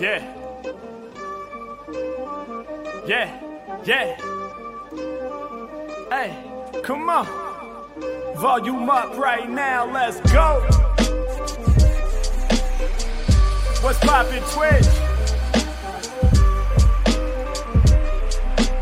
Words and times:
Yeah. 0.00 0.24
Yeah. 3.06 3.40
Yeah. 3.84 4.16
Hey, 6.10 6.80
come 6.82 7.08
on. 7.08 7.26
Volume 8.36 8.90
up 8.90 9.16
right 9.16 9.48
now, 9.48 9.90
let's 9.92 10.18
go. 10.32 10.60
What's 13.82 14.00
poppin' 14.00 14.42
Twitch? 14.50 14.84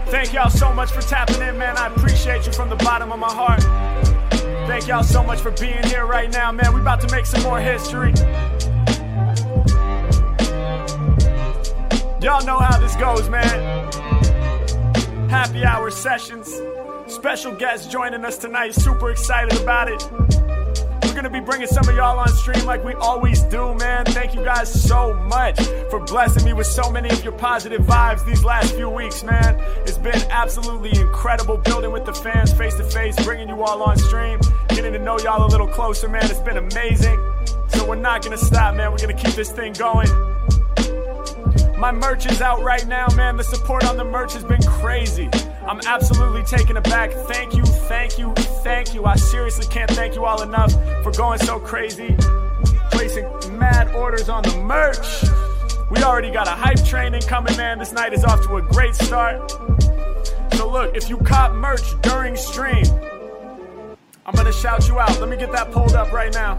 Thank 0.06 0.32
y'all 0.32 0.48
so 0.48 0.72
much 0.72 0.92
for 0.92 1.02
tapping 1.02 1.42
in, 1.42 1.58
man. 1.58 1.76
I 1.76 1.88
appreciate 1.88 2.46
you 2.46 2.52
from 2.52 2.70
the 2.70 2.76
bottom 2.76 3.12
of 3.12 3.18
my 3.18 3.30
heart. 3.30 3.62
Thank 4.66 4.86
y'all 4.86 5.02
so 5.02 5.22
much 5.22 5.40
for 5.40 5.50
being 5.50 5.82
here 5.84 6.06
right 6.06 6.30
now, 6.30 6.52
man. 6.52 6.72
We 6.72 6.80
about 6.80 7.00
to 7.02 7.14
make 7.14 7.26
some 7.26 7.42
more 7.42 7.60
history. 7.60 8.14
Y'all 12.22 12.44
know 12.46 12.58
how 12.60 12.78
this 12.78 12.94
goes, 12.94 13.28
man. 13.28 13.90
Happy 15.28 15.64
hour 15.64 15.90
sessions. 15.90 16.48
Special 17.08 17.52
guest 17.52 17.90
joining 17.90 18.24
us 18.24 18.38
tonight. 18.38 18.76
Super 18.76 19.10
excited 19.10 19.60
about 19.60 19.88
it. 19.88 20.08
We're 21.02 21.14
gonna 21.14 21.30
be 21.30 21.40
bringing 21.40 21.66
some 21.66 21.88
of 21.88 21.96
y'all 21.96 22.20
on 22.20 22.28
stream 22.28 22.64
like 22.64 22.84
we 22.84 22.94
always 22.94 23.42
do, 23.42 23.74
man. 23.74 24.04
Thank 24.04 24.36
you 24.36 24.44
guys 24.44 24.72
so 24.72 25.14
much 25.14 25.60
for 25.90 25.98
blessing 25.98 26.44
me 26.44 26.52
with 26.52 26.68
so 26.68 26.92
many 26.92 27.08
of 27.08 27.24
your 27.24 27.32
positive 27.32 27.80
vibes 27.80 28.24
these 28.24 28.44
last 28.44 28.72
few 28.76 28.88
weeks, 28.88 29.24
man. 29.24 29.56
It's 29.80 29.98
been 29.98 30.22
absolutely 30.30 30.96
incredible 31.00 31.56
building 31.56 31.90
with 31.90 32.04
the 32.04 32.14
fans 32.14 32.52
face 32.52 32.76
to 32.76 32.84
face, 32.84 33.16
bringing 33.24 33.48
you 33.48 33.64
all 33.64 33.82
on 33.82 33.98
stream, 33.98 34.38
getting 34.68 34.92
to 34.92 35.00
know 35.00 35.18
y'all 35.18 35.44
a 35.44 35.50
little 35.50 35.66
closer, 35.66 36.08
man. 36.08 36.22
It's 36.26 36.38
been 36.38 36.56
amazing. 36.56 37.18
So 37.70 37.84
we're 37.84 37.96
not 37.96 38.22
gonna 38.22 38.38
stop, 38.38 38.76
man. 38.76 38.92
We're 38.92 38.98
gonna 38.98 39.14
keep 39.14 39.34
this 39.34 39.50
thing 39.50 39.72
going. 39.72 40.31
My 41.82 41.90
merch 41.90 42.26
is 42.30 42.40
out 42.40 42.62
right 42.62 42.86
now, 42.86 43.08
man. 43.16 43.36
The 43.36 43.42
support 43.42 43.84
on 43.84 43.96
the 43.96 44.04
merch 44.04 44.34
has 44.34 44.44
been 44.44 44.62
crazy. 44.62 45.28
I'm 45.66 45.80
absolutely 45.84 46.44
taken 46.44 46.76
aback. 46.76 47.10
Thank 47.26 47.56
you, 47.56 47.64
thank 47.64 48.20
you, 48.20 48.32
thank 48.62 48.94
you. 48.94 49.04
I 49.04 49.16
seriously 49.16 49.66
can't 49.66 49.90
thank 49.90 50.14
you 50.14 50.24
all 50.24 50.42
enough 50.42 50.72
for 51.02 51.10
going 51.10 51.40
so 51.40 51.58
crazy, 51.58 52.14
placing 52.92 53.24
mad 53.58 53.92
orders 53.96 54.28
on 54.28 54.44
the 54.44 54.56
merch. 54.58 55.24
We 55.90 56.04
already 56.04 56.30
got 56.30 56.46
a 56.46 56.52
hype 56.52 56.84
training 56.84 57.22
coming, 57.22 57.56
man. 57.56 57.80
This 57.80 57.90
night 57.90 58.12
is 58.12 58.22
off 58.22 58.46
to 58.46 58.58
a 58.58 58.62
great 58.62 58.94
start. 58.94 59.50
So 60.52 60.70
look, 60.70 60.96
if 60.96 61.10
you 61.10 61.16
cop 61.16 61.52
merch 61.52 62.00
during 62.02 62.36
stream, 62.36 62.84
I'm 64.24 64.36
gonna 64.36 64.52
shout 64.52 64.86
you 64.86 65.00
out. 65.00 65.18
Let 65.18 65.28
me 65.28 65.36
get 65.36 65.50
that 65.50 65.72
pulled 65.72 65.94
up 65.94 66.12
right 66.12 66.32
now. 66.32 66.56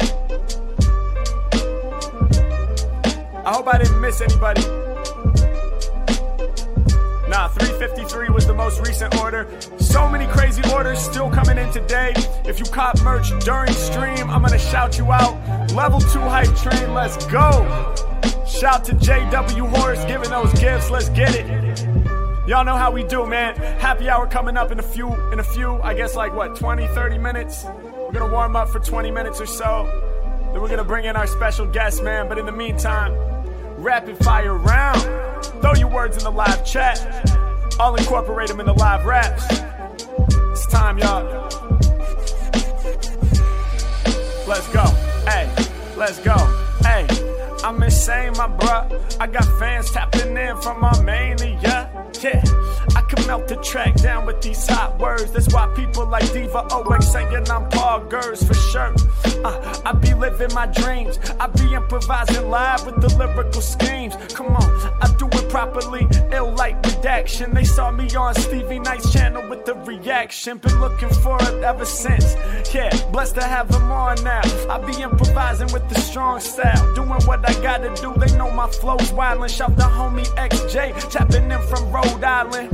I 3.45 3.53
hope 3.53 3.73
I 3.73 3.77
didn't 3.77 4.01
miss 4.01 4.19
anybody. 4.19 4.92
Nah, 7.33 7.47
353 7.47 8.29
was 8.29 8.45
the 8.45 8.53
most 8.53 8.79
recent 8.85 9.19
order. 9.19 9.47
So 9.79 10.07
many 10.07 10.27
crazy 10.27 10.61
orders 10.71 10.99
still 10.99 11.31
coming 11.31 11.57
in 11.57 11.71
today. 11.71 12.13
If 12.45 12.59
you 12.59 12.65
cop 12.65 13.01
merch 13.01 13.31
during 13.43 13.73
stream, 13.73 14.29
I'm 14.29 14.43
gonna 14.43 14.59
shout 14.59 14.99
you 14.99 15.11
out. 15.11 15.35
Level 15.71 15.99
2 15.99 16.19
hype 16.19 16.55
train, 16.55 16.93
let's 16.93 17.25
go. 17.25 17.65
Shout 18.45 18.85
to 18.85 18.91
JW 18.93 19.67
Horse 19.75 20.05
giving 20.05 20.29
those 20.29 20.53
gifts, 20.59 20.91
let's 20.91 21.09
get 21.09 21.33
it. 21.33 21.47
Y'all 22.47 22.63
know 22.63 22.77
how 22.77 22.91
we 22.91 23.03
do, 23.03 23.25
man. 23.25 23.55
Happy 23.79 24.11
hour 24.11 24.27
coming 24.27 24.55
up 24.55 24.71
in 24.71 24.77
a 24.77 24.83
few, 24.83 25.11
in 25.31 25.39
a 25.39 25.43
few, 25.43 25.81
I 25.81 25.95
guess 25.95 26.15
like 26.15 26.35
what, 26.35 26.55
20, 26.55 26.85
30 26.89 27.17
minutes? 27.17 27.65
We're 27.65 28.11
gonna 28.11 28.31
warm 28.31 28.55
up 28.55 28.69
for 28.69 28.77
20 28.77 29.09
minutes 29.09 29.41
or 29.41 29.47
so. 29.47 29.89
Then 30.51 30.61
we're 30.61 30.69
gonna 30.69 30.83
bring 30.83 31.05
in 31.05 31.15
our 31.15 31.25
special 31.25 31.65
guest, 31.65 32.03
man. 32.03 32.29
But 32.29 32.37
in 32.37 32.45
the 32.45 32.51
meantime, 32.51 33.15
rapid 33.79 34.23
fire 34.23 34.53
round. 34.53 35.32
Throw 35.61 35.73
your 35.75 35.89
words 35.89 36.17
in 36.17 36.23
the 36.23 36.31
live 36.31 36.65
chat. 36.65 36.99
I'll 37.79 37.95
incorporate 37.95 38.49
them 38.49 38.59
in 38.59 38.65
the 38.65 38.73
live 38.73 39.05
raps. 39.05 39.45
It's 40.51 40.67
time, 40.67 40.97
y'all. 40.97 41.23
Let's 44.47 44.67
go. 44.73 44.83
Hey, 45.25 45.49
let's 45.95 46.19
go. 46.19 46.35
Hey, 46.81 47.07
I'm 47.63 47.81
insane, 47.81 48.33
my 48.33 48.47
bruh. 48.47 49.17
I 49.19 49.27
got 49.27 49.45
fans 49.57 49.89
tapping 49.91 50.35
in 50.35 50.61
from 50.61 50.83
Armenia. 50.83 51.89
Yeah, 52.21 52.43
I 52.95 53.02
can 53.13 53.27
melt 53.27 53.47
the 53.47 53.55
track 53.57 53.95
down 53.95 54.25
with 54.25 54.41
these 54.41 54.67
hot 54.67 54.97
words. 54.99 55.31
That's 55.31 55.53
why 55.53 55.67
people 55.75 56.05
like 56.05 56.31
Diva 56.31 56.59
OX 56.71 57.11
saying 57.11 57.49
I'm 57.49 57.69
Paul 57.69 58.01
Gers 58.09 58.43
for 58.43 58.53
sure. 58.53 58.93
Uh, 59.43 59.81
I 59.85 59.91
be 59.93 60.13
living 60.13 60.53
my 60.53 60.67
dreams. 60.67 61.19
I 61.39 61.47
be 61.47 61.73
improvising 61.73 62.49
live 62.49 62.85
with 62.85 63.01
the 63.01 63.09
lyrical 63.17 63.61
schemes. 63.61 64.15
Come 64.33 64.55
on, 64.55 64.69
I 65.01 65.13
do 65.17 65.27
it 65.27 65.49
properly. 65.49 66.07
Ill 66.31 66.51
like 66.53 66.75
redaction. 66.85 67.53
They 67.53 67.63
saw 67.63 67.91
me 67.91 68.07
on 68.15 68.35
Stevie 68.35 68.79
Knight's 68.79 69.11
channel 69.11 69.47
with 69.49 69.65
the 69.65 69.75
reaction. 69.75 70.57
Been 70.57 70.79
looking 70.79 71.09
for 71.09 71.37
it 71.41 71.63
ever 71.63 71.85
since. 71.85 72.35
Yeah, 72.73 72.89
blessed 73.11 73.35
to 73.35 73.43
have 73.43 73.71
them 73.71 73.91
on 73.91 74.23
now. 74.23 74.41
I 74.69 74.79
be 74.79 75.01
improvising 75.01 75.71
with 75.73 75.87
the 75.89 75.99
strong 75.99 76.39
style. 76.39 76.93
Doing 76.95 77.21
what 77.25 77.47
I 77.47 77.53
gotta 77.61 77.93
do. 78.01 78.13
They 78.17 78.35
know 78.37 78.49
my 78.51 78.69
flow's 78.69 79.11
wildin'. 79.11 79.49
Shout 79.49 79.75
the 79.75 79.83
homie 79.83 80.25
XJ, 80.35 81.11
tapping 81.11 81.51
in 81.51 81.61
from 81.67 81.91
Rhode 81.91 82.23
Island. 82.23 82.71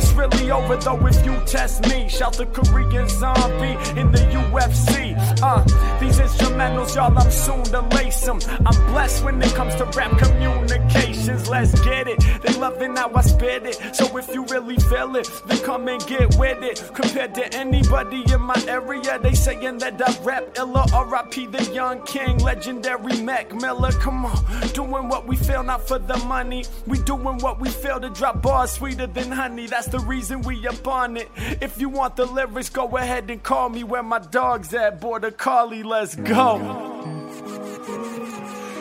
It's 0.00 0.12
really 0.12 0.50
over 0.50 0.76
though 0.76 1.06
if 1.06 1.22
you 1.26 1.38
test 1.44 1.86
me. 1.86 2.08
Shout 2.08 2.32
the 2.32 2.46
Korean 2.46 3.06
zombie 3.06 3.76
in 4.00 4.10
the 4.10 4.24
UFC. 4.48 5.14
Uh, 5.42 5.62
these 6.00 6.18
instrumentals, 6.18 6.94
y'all, 6.94 7.16
I'm 7.18 7.30
soon 7.30 7.62
to 7.64 7.82
lace 7.94 8.22
them. 8.22 8.40
I'm 8.64 8.86
blessed 8.92 9.24
when 9.24 9.42
it 9.42 9.52
comes 9.54 9.74
to 9.74 9.84
rap 9.84 10.16
communications. 10.18 11.50
Let's 11.50 11.78
get 11.82 12.08
it. 12.08 12.18
They 12.42 12.54
loving 12.54 12.96
how 12.96 13.12
I 13.14 13.20
spit 13.20 13.66
it. 13.66 13.94
So 13.94 14.16
if 14.16 14.32
you 14.32 14.46
really 14.46 14.76
feel 14.76 15.16
it, 15.16 15.28
then 15.46 15.58
come 15.64 15.86
and 15.88 16.00
get 16.06 16.34
with 16.36 16.62
it. 16.62 16.82
Compared 16.94 17.34
to 17.34 17.54
anybody 17.54 18.24
in 18.32 18.40
my 18.40 18.64
area, 18.68 19.18
they 19.18 19.34
saying 19.34 19.78
that 19.78 20.00
I 20.00 20.24
rap 20.24 20.56
illa. 20.56 20.86
RIP 21.10 21.52
the 21.52 21.70
young 21.74 22.02
king, 22.06 22.38
legendary 22.38 23.20
Mac 23.20 23.52
Miller. 23.52 23.92
Come 23.92 24.24
on, 24.24 24.42
doing 24.72 25.08
what 25.08 25.26
we 25.26 25.36
feel, 25.36 25.62
not 25.62 25.86
for 25.86 25.98
the 25.98 26.16
money. 26.24 26.64
We 26.86 26.96
doing 27.02 27.36
what 27.38 27.60
we 27.60 27.68
feel 27.68 28.00
to 28.00 28.08
drop 28.08 28.40
bars 28.40 28.70
sweeter 28.70 29.06
than 29.06 29.30
honey. 29.30 29.66
That's 29.66 29.89
the 29.90 30.00
reason 30.00 30.42
we 30.42 30.66
up 30.66 30.86
on 30.86 31.16
it. 31.16 31.28
If 31.60 31.80
you 31.80 31.88
want 31.88 32.16
the 32.16 32.26
lyrics, 32.26 32.68
go 32.68 32.96
ahead 32.96 33.30
and 33.30 33.42
call 33.42 33.68
me 33.68 33.84
where 33.84 34.02
my 34.02 34.18
dog's 34.18 34.72
at. 34.74 35.00
Border 35.00 35.30
Collie, 35.30 35.82
let's 35.82 36.14
go. 36.14 36.56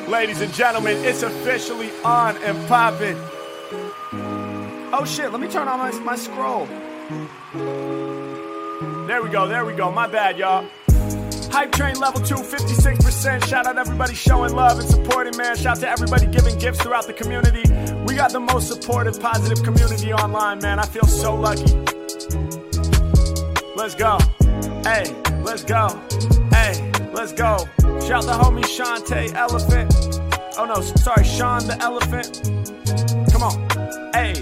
Ladies 0.08 0.42
and 0.42 0.54
gentlemen, 0.54 0.98
it's 1.06 1.24
officially 1.24 1.92
on 2.04 2.38
and 2.38 2.68
popping. 2.68 3.18
Oh 4.92 5.06
shit, 5.06 5.32
let 5.32 5.40
me 5.40 5.48
turn 5.48 5.68
on 5.68 5.80
my, 5.80 5.92
my 6.00 6.16
scroll. 6.16 6.66
There 9.08 9.22
we 9.24 9.30
go, 9.30 9.48
there 9.48 9.66
we 9.66 9.74
go. 9.74 9.92
My 9.92 10.08
bad, 10.08 10.38
y'all. 10.38 10.68
Hype 11.52 11.72
train 11.72 12.00
level 12.00 12.22
2, 12.22 12.36
56%. 12.36 13.46
Shout 13.48 13.66
out 13.66 13.78
everybody 13.78 14.14
showing 14.14 14.54
love 14.54 14.80
and 14.80 14.88
supporting, 14.88 15.36
man. 15.38 15.56
Shout 15.56 15.78
out 15.78 15.82
to 15.82 15.90
everybody 15.90 16.28
giving 16.28 16.58
gifts 16.60 16.82
throughout 16.82 17.08
the 17.08 17.14
community. 17.14 17.64
Got 18.20 18.34
the 18.34 18.40
most 18.42 18.68
supportive, 18.68 19.18
positive 19.22 19.64
community 19.64 20.12
online, 20.12 20.60
man. 20.60 20.78
I 20.78 20.86
feel 20.86 21.06
so 21.06 21.34
lucky. 21.34 21.74
Let's 23.78 23.96
go. 23.96 24.18
Hey, 24.84 25.16
let's 25.42 25.64
go. 25.64 25.88
Hey, 26.52 26.92
let's 27.14 27.32
go. 27.32 27.60
Shout 28.06 28.26
the 28.26 28.36
homie 28.36 28.66
Shantae 28.66 29.34
Elephant. 29.36 29.96
Oh 30.58 30.66
no, 30.66 30.82
sorry, 30.82 31.24
Sean 31.24 31.66
the 31.66 31.78
Elephant. 31.80 32.44
Come 33.32 33.42
on. 33.42 33.56
Hey, 34.12 34.34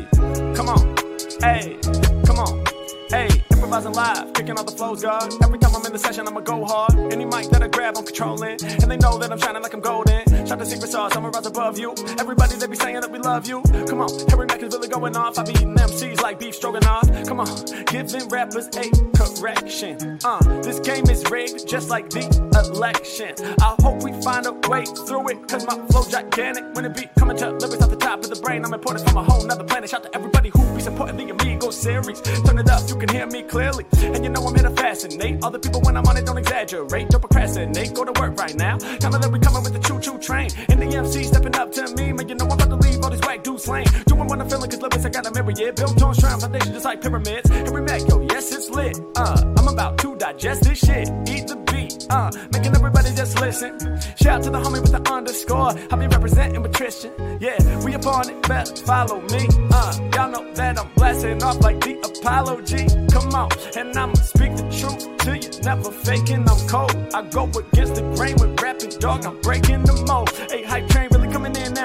come 0.56 0.70
on. 0.70 0.96
Hey, 1.40 1.78
come 2.26 2.40
on. 2.40 2.66
Hey, 3.10 3.30
improvising 3.52 3.94
live, 3.94 4.34
kicking 4.34 4.58
all 4.58 4.64
the 4.64 4.72
flows, 4.72 5.04
God. 5.04 5.32
Every 5.44 5.60
time 5.60 5.76
I'm 5.76 5.86
in 5.86 5.94
the 5.94 6.00
session, 6.00 6.28
I'ma 6.28 6.40
go 6.40 6.66
hard. 6.66 7.14
Any 7.14 7.26
mic 7.26 7.52
that 7.52 7.62
I 7.62 7.68
grab, 7.68 7.96
I'm 7.96 8.06
controlling. 8.06 8.58
And 8.64 8.90
they 8.90 8.98
know 8.98 9.20
that 9.20 9.32
I'm 9.32 9.38
shining 9.38 9.62
like 9.62 9.76
I'm 9.76 9.82
golden. 9.82 10.27
Shout 10.48 10.60
the 10.60 10.66
secret 10.66 10.90
sauce, 10.90 11.14
I'ma 11.14 11.28
rise 11.28 11.46
above 11.46 11.78
you. 11.78 11.94
Everybody, 12.20 12.56
they 12.56 12.68
be 12.68 12.78
saying 12.78 13.02
that 13.02 13.12
we 13.12 13.20
love 13.20 13.46
you. 13.50 13.62
Come 13.86 14.00
on, 14.00 14.10
Harry 14.30 14.46
Mack 14.46 14.64
is 14.64 14.74
really 14.74 14.88
going 14.88 15.18
off. 15.18 15.38
I 15.38 15.44
be 15.44 15.52
eating 15.52 15.76
MCs 15.76 16.22
like 16.22 16.40
beef 16.40 16.56
stroganoff. 16.56 17.04
Come 17.28 17.42
on, 17.42 17.66
giving 17.88 18.30
rappers 18.30 18.68
a 18.68 18.88
correction. 19.12 20.20
Uh, 20.24 20.40
this 20.62 20.80
game 20.80 21.10
is 21.10 21.30
rigged 21.30 21.68
just 21.68 21.90
like 21.90 22.10
the 22.10 22.24
election. 22.64 23.36
I 23.60 23.76
hope 23.82 24.02
we 24.04 24.14
find 24.22 24.46
a 24.46 24.54
way 24.70 24.86
through 24.86 25.28
it, 25.28 25.48
cause 25.50 25.66
my 25.68 25.76
flow 25.88 26.08
gigantic. 26.08 26.64
When 26.74 26.86
it 26.86 26.96
be 26.96 27.10
coming 27.20 27.36
to 27.38 27.52
lyrics 27.52 27.84
off 27.84 27.90
the 27.90 27.98
top 27.98 28.24
of 28.24 28.30
the 28.30 28.40
brain, 28.40 28.64
I'm 28.64 28.74
important 28.74 29.06
from 29.06 29.18
a 29.18 29.24
whole 29.24 29.46
nother 29.46 29.66
planet. 29.66 29.90
Shout 29.90 30.04
to 30.04 30.16
everybody 30.16 30.48
who 30.50 30.64
be 30.74 30.80
supporting 30.80 31.18
the 31.18 31.34
Omegle 31.34 31.74
series. 31.74 32.22
Turn 32.22 32.58
it 32.58 32.70
up, 32.70 32.88
you 32.88 32.96
can 32.96 33.10
hear 33.10 33.28
me 33.28 33.44
clearly. 33.44 33.86
And 34.00 34.24
you 34.24 34.30
know 34.30 34.48
I'm 34.48 34.56
here 34.56 34.64
to 34.64 34.76
fascinate. 34.76 35.44
Other 35.44 35.60
people 35.60 35.82
when 35.82 35.98
I'm 35.98 36.06
on 36.06 36.16
it 36.16 36.26
don't 36.26 36.38
exaggerate. 36.38 37.10
Don't 37.10 37.20
procrastinate, 37.20 37.94
go 37.94 38.06
to 38.06 38.18
work 38.22 38.40
right 38.40 38.56
now. 38.56 38.76
Of 38.76 39.22
that 39.22 39.30
we 39.32 39.40
coming 39.40 39.64
with 39.64 39.74
the 39.74 39.80
choo 39.80 40.00
choo 40.00 40.18
train. 40.18 40.37
And 40.46 40.82
the 40.82 40.98
MC 40.98 41.24
stepping 41.24 41.56
up 41.56 41.72
to 41.74 41.88
me, 41.96 42.14
man. 42.14 42.28
You 42.30 42.36
know 42.36 42.46
I'm 42.46 42.52
about 42.52 42.70
to 42.70 42.76
leave 42.76 43.04
all 43.04 43.10
these 43.10 43.22
whack 43.22 43.44
dudes 43.44 43.68
lame. 43.68 43.86
Doing 44.06 44.28
what 44.28 44.40
I'm 44.40 44.50
feeling, 44.50 44.70
cause 44.70 44.82
lyrics 44.82 45.06
I 45.06 45.10
got 45.10 45.26
a 45.26 45.32
mirror, 45.32 45.54
yeah. 45.56 45.72
Built 45.72 46.02
on 46.02 46.14
strong 46.14 46.40
foundation 46.40 46.74
just 46.74 46.86
like 46.86 47.02
pyramids. 47.02 47.50
Harry 47.50 47.82
Mack, 47.82 48.08
yo, 48.08 48.22
yes, 48.22 48.52
it's 48.52 48.70
lit. 48.70 49.00
Uh, 49.16 49.54
I'm 49.58 49.68
about 49.68 49.98
to 50.00 50.16
digest 50.16 50.64
this 50.64 50.80
shit. 50.80 51.10
Eat 51.28 51.48
the. 51.48 51.67
Uh, 52.10 52.32
making 52.52 52.76
everybody 52.76 53.14
just 53.14 53.40
listen. 53.42 53.78
Shout 54.16 54.40
out 54.40 54.44
to 54.44 54.50
the 54.50 54.60
homie 54.60 54.82
with 54.82 54.92
the 54.92 55.12
underscore. 55.12 55.74
I 55.92 55.96
be 55.96 56.08
representing 56.08 56.62
with 56.62 56.74
Tristan. 56.74 57.12
Yeah, 57.40 57.58
we 57.84 57.96
up 57.96 58.06
on 58.06 58.30
it, 58.30 58.42
better 58.48 58.76
follow 58.86 59.22
me. 59.22 59.48
Uh, 59.72 59.94
y'all 60.14 60.32
know 60.32 60.54
that 60.54 60.80
I'm 60.80 60.90
blasting 60.96 61.44
off 61.44 61.60
like 61.62 61.80
the 61.82 62.00
Apollo 62.00 62.62
G. 62.62 62.88
Come 63.12 63.34
on, 63.34 63.50
and 63.76 63.98
I'ma 63.98 64.14
speak 64.16 64.56
the 64.56 64.64
truth 64.80 65.18
to 65.26 65.38
you. 65.38 65.62
Never 65.64 65.92
faking, 65.92 66.48
I'm 66.50 66.68
cold. 66.68 66.96
I 67.14 67.22
go 67.30 67.44
against 67.46 67.96
the 67.96 68.02
grain 68.16 68.36
with 68.40 68.62
rapping, 68.62 68.92
dog. 69.00 69.26
I'm 69.26 69.40
breaking 69.42 69.84
the 69.84 70.06
mold. 70.08 70.30
Hey, 70.50 70.64
hype 70.64 70.88
train 70.90 71.10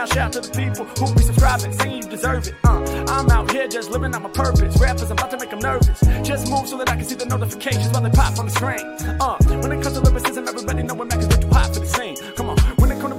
now. 0.07 0.15
Shout 0.15 0.19
out 0.19 0.33
to 0.33 0.41
the 0.41 0.57
people 0.57 0.85
who 0.85 1.15
be 1.15 1.23
subscribing, 1.23 1.73
saying 1.73 2.03
you 2.03 2.09
deserve 2.09 2.47
it. 2.47 2.55
Uh, 2.65 2.83
I'm 3.09 3.31
out 3.31 3.51
here 3.51 3.69
just 3.69 3.91
living 3.91 4.15
out 4.15 4.23
my 4.23 4.31
purpose. 4.31 4.81
Rappers, 4.81 5.11
I'm 5.11 5.13
about 5.13 5.31
to 5.31 5.39
make 5.39 5.51
them 5.51 5.61
nervous. 5.61 6.01
Just 6.27 6.51
move 6.51 6.69
so 6.69 6.77
that 6.79 6.91
I 6.91 6.97
can 6.97 7.05
see 7.05 7.15
the 7.15 7.27
notifications 7.27 7.93
while 7.93 8.03
they 8.03 8.11
pop 8.11 8.39
on 8.39 8.47
the 8.47 8.53
screen. 8.53 8.81
Uh, 9.21 9.37
when 9.63 9.73
it 9.73 9.83
comes 9.83 9.95
to 9.99 10.01
lyricism, 10.01 10.49
everybody 10.49 10.83
know 10.83 10.95
when 10.95 11.09
Mac 11.09 11.19
is 11.19 11.29
too 11.29 11.49
hot 11.49 11.75
for 11.75 11.81
the 11.81 11.87
scene. 11.87 12.12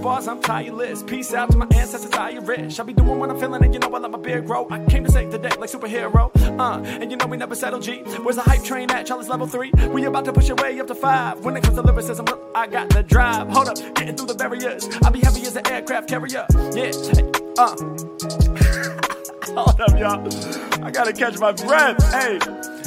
Bars, 0.03 0.27
I'm 0.27 0.41
tireless. 0.41 1.01
Peace 1.01 1.33
out 1.33 1.49
to 1.51 1.57
my 1.57 1.65
ancestors, 1.73 2.11
Irish. 2.11 2.77
I'll 2.77 2.85
be 2.85 2.93
doing 2.93 3.17
what 3.19 3.29
I'm 3.29 3.39
feeling, 3.39 3.63
and 3.63 3.73
you 3.73 3.79
know 3.79 3.87
I 3.87 3.99
let 3.99 4.11
my 4.11 4.17
beard 4.17 4.45
grow. 4.45 4.67
I 4.69 4.83
came 4.85 5.05
to 5.05 5.11
save 5.11 5.31
the 5.31 5.39
day 5.39 5.51
like 5.57 5.71
superhero. 5.71 6.29
Uh, 6.59 6.83
and 6.83 7.09
you 7.09 7.15
know 7.15 7.25
we 7.25 7.37
never 7.37 7.55
settle, 7.55 7.79
G. 7.79 7.99
Where's 8.21 8.35
the 8.35 8.41
hype 8.41 8.63
train 8.63 8.91
at? 8.91 9.05
Charlie's 9.07 9.29
level 9.29 9.47
three. 9.47 9.71
We 9.93 10.03
about 10.03 10.25
to 10.25 10.33
push 10.33 10.49
your 10.49 10.57
way 10.57 10.79
up 10.79 10.87
to 10.87 10.95
five. 10.95 11.39
When 11.45 11.55
it 11.55 11.63
comes 11.63 11.77
to 11.77 11.81
lyricism, 11.81 12.25
look, 12.25 12.51
I 12.53 12.67
got 12.67 12.89
the 12.89 13.01
drive. 13.01 13.47
Hold 13.49 13.69
up, 13.69 13.77
getting 13.95 14.15
through 14.17 14.27
the 14.27 14.35
barriers. 14.35 14.87
I'll 15.03 15.11
be 15.11 15.21
heavy 15.21 15.41
as 15.43 15.55
an 15.55 15.65
aircraft 15.67 16.09
carrier. 16.09 16.45
Yeah, 16.75 16.91
uh. 17.57 17.75
Hold 19.55 19.81
up, 19.81 19.99
y'all. 19.99 20.83
I 20.83 20.91
gotta 20.91 21.13
catch 21.13 21.39
my 21.39 21.53
breath. 21.53 22.11
Hey, 22.11 22.39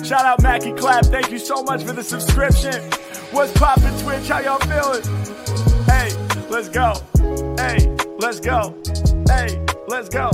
shout 0.05 0.27
out 0.27 0.43
Mackie 0.43 0.73
Clap. 0.73 1.07
Thank 1.07 1.31
you 1.31 1.39
so 1.39 1.63
much 1.63 1.83
for 1.83 1.93
the 1.93 2.03
subscription. 2.03 2.83
What's 3.31 3.53
poppin' 3.53 3.97
Twitch? 4.01 4.29
How 4.29 4.41
y'all 4.41 4.59
feeling? 4.59 5.75
Let's 6.56 6.70
go. 6.70 6.94
Hey, 7.58 7.94
let's 8.19 8.41
go. 8.41 8.75
Hey, 9.29 9.62
let's 9.88 10.08
go. 10.08 10.31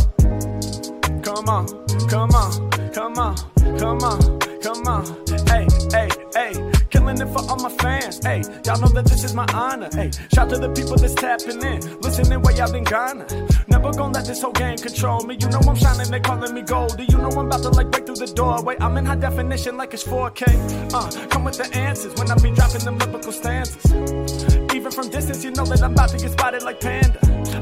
Come 1.20 1.48
on, 1.48 1.66
come 2.06 2.30
on, 2.30 2.70
come 2.92 3.18
on, 3.18 3.36
come 3.76 3.98
on, 4.04 4.38
come 4.60 4.86
on. 4.86 5.04
Hey, 5.48 5.66
hey, 5.90 6.08
hey. 6.32 6.70
Killing 6.90 7.20
it 7.20 7.26
for 7.26 7.40
all 7.50 7.56
my 7.56 7.70
fans. 7.70 8.24
Hey, 8.24 8.42
y'all 8.64 8.80
know 8.80 8.86
that 8.94 9.06
this 9.06 9.24
is 9.24 9.34
my 9.34 9.46
honor. 9.52 9.88
Hey, 9.92 10.12
shout 10.32 10.48
to 10.50 10.58
the 10.58 10.68
people 10.68 10.94
that's 10.94 11.14
tapping 11.14 11.60
in, 11.60 11.80
listening 12.02 12.40
way 12.42 12.60
out 12.60 12.72
in 12.72 12.84
Ghana. 12.84 13.26
Never 13.66 13.90
gonna 13.90 14.14
let 14.14 14.24
this 14.24 14.42
whole 14.42 14.52
game 14.52 14.78
control 14.78 15.24
me. 15.24 15.36
You 15.40 15.48
know 15.48 15.60
I'm 15.66 15.74
shining, 15.74 16.08
they 16.08 16.20
calling 16.20 16.54
me 16.54 16.62
Goldie. 16.62 17.06
You 17.06 17.18
know 17.18 17.30
I'm 17.30 17.46
about 17.46 17.62
to 17.62 17.70
like 17.70 17.90
break 17.90 18.06
through 18.06 18.24
the 18.24 18.32
doorway. 18.32 18.76
I'm 18.78 18.96
in 18.96 19.06
high 19.06 19.16
definition 19.16 19.76
like 19.76 19.92
it's 19.92 20.04
4K. 20.04 20.94
Uh, 20.94 21.26
come 21.30 21.42
with 21.42 21.58
the 21.58 21.76
answers 21.76 22.14
when 22.14 22.30
I 22.30 22.36
be 22.36 22.52
dropping 22.52 22.84
them 22.84 22.96
lyrical 22.98 23.32
stanzas. 23.32 24.61
Even 24.82 24.90
from 24.90 25.10
distance, 25.10 25.44
you 25.44 25.52
know 25.52 25.64
that 25.66 25.80
I'm 25.80 25.92
about 25.92 26.08
to 26.08 26.18
get 26.18 26.32
spotted 26.32 26.64
like 26.64 26.80
Panda. 26.80 27.16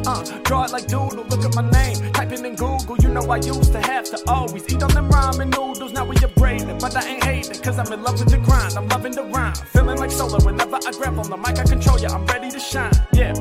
Uh, 0.09 0.25
draw 0.41 0.65
it 0.65 0.73
like 0.73 0.87
Doodle, 0.87 1.27
look 1.29 1.45
at 1.45 1.55
my 1.55 1.61
name. 1.71 2.11
Typing 2.15 2.47
in 2.47 2.57
Google, 2.57 2.97
you 2.97 3.11
know 3.11 3.21
I 3.31 3.37
used 3.37 3.73
to 3.73 3.81
have 3.83 4.05
to 4.07 4.19
always 4.27 4.67
eat 4.73 4.83
on 4.83 4.89
them 4.95 5.11
ramen 5.11 5.51
noodles. 5.55 5.93
Now 5.93 6.07
we 6.07 6.17
upgraded, 6.17 6.81
but 6.81 6.97
I 6.97 7.07
ain't 7.07 7.23
hating, 7.23 7.61
cause 7.61 7.79
I'm 7.79 7.93
in 7.93 8.03
love 8.03 8.19
with 8.19 8.31
the 8.31 8.39
grind. 8.39 8.73
I'm 8.75 8.89
loving 8.89 9.13
the 9.13 9.25
rhyme. 9.25 9.53
Feeling 9.53 9.99
like 9.99 10.11
solo 10.11 10.43
whenever 10.43 10.77
I 10.77 10.93
grab 10.93 11.19
on 11.19 11.29
the 11.29 11.37
mic, 11.37 11.59
I 11.59 11.65
control 11.65 12.01
ya. 12.01 12.09
I'm 12.09 12.25
ready 12.25 12.51
to 12.53 12.59
shine. 12.59 12.91
Yeah. 13.13 13.35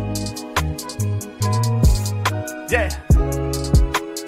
Yeah. 2.70 2.90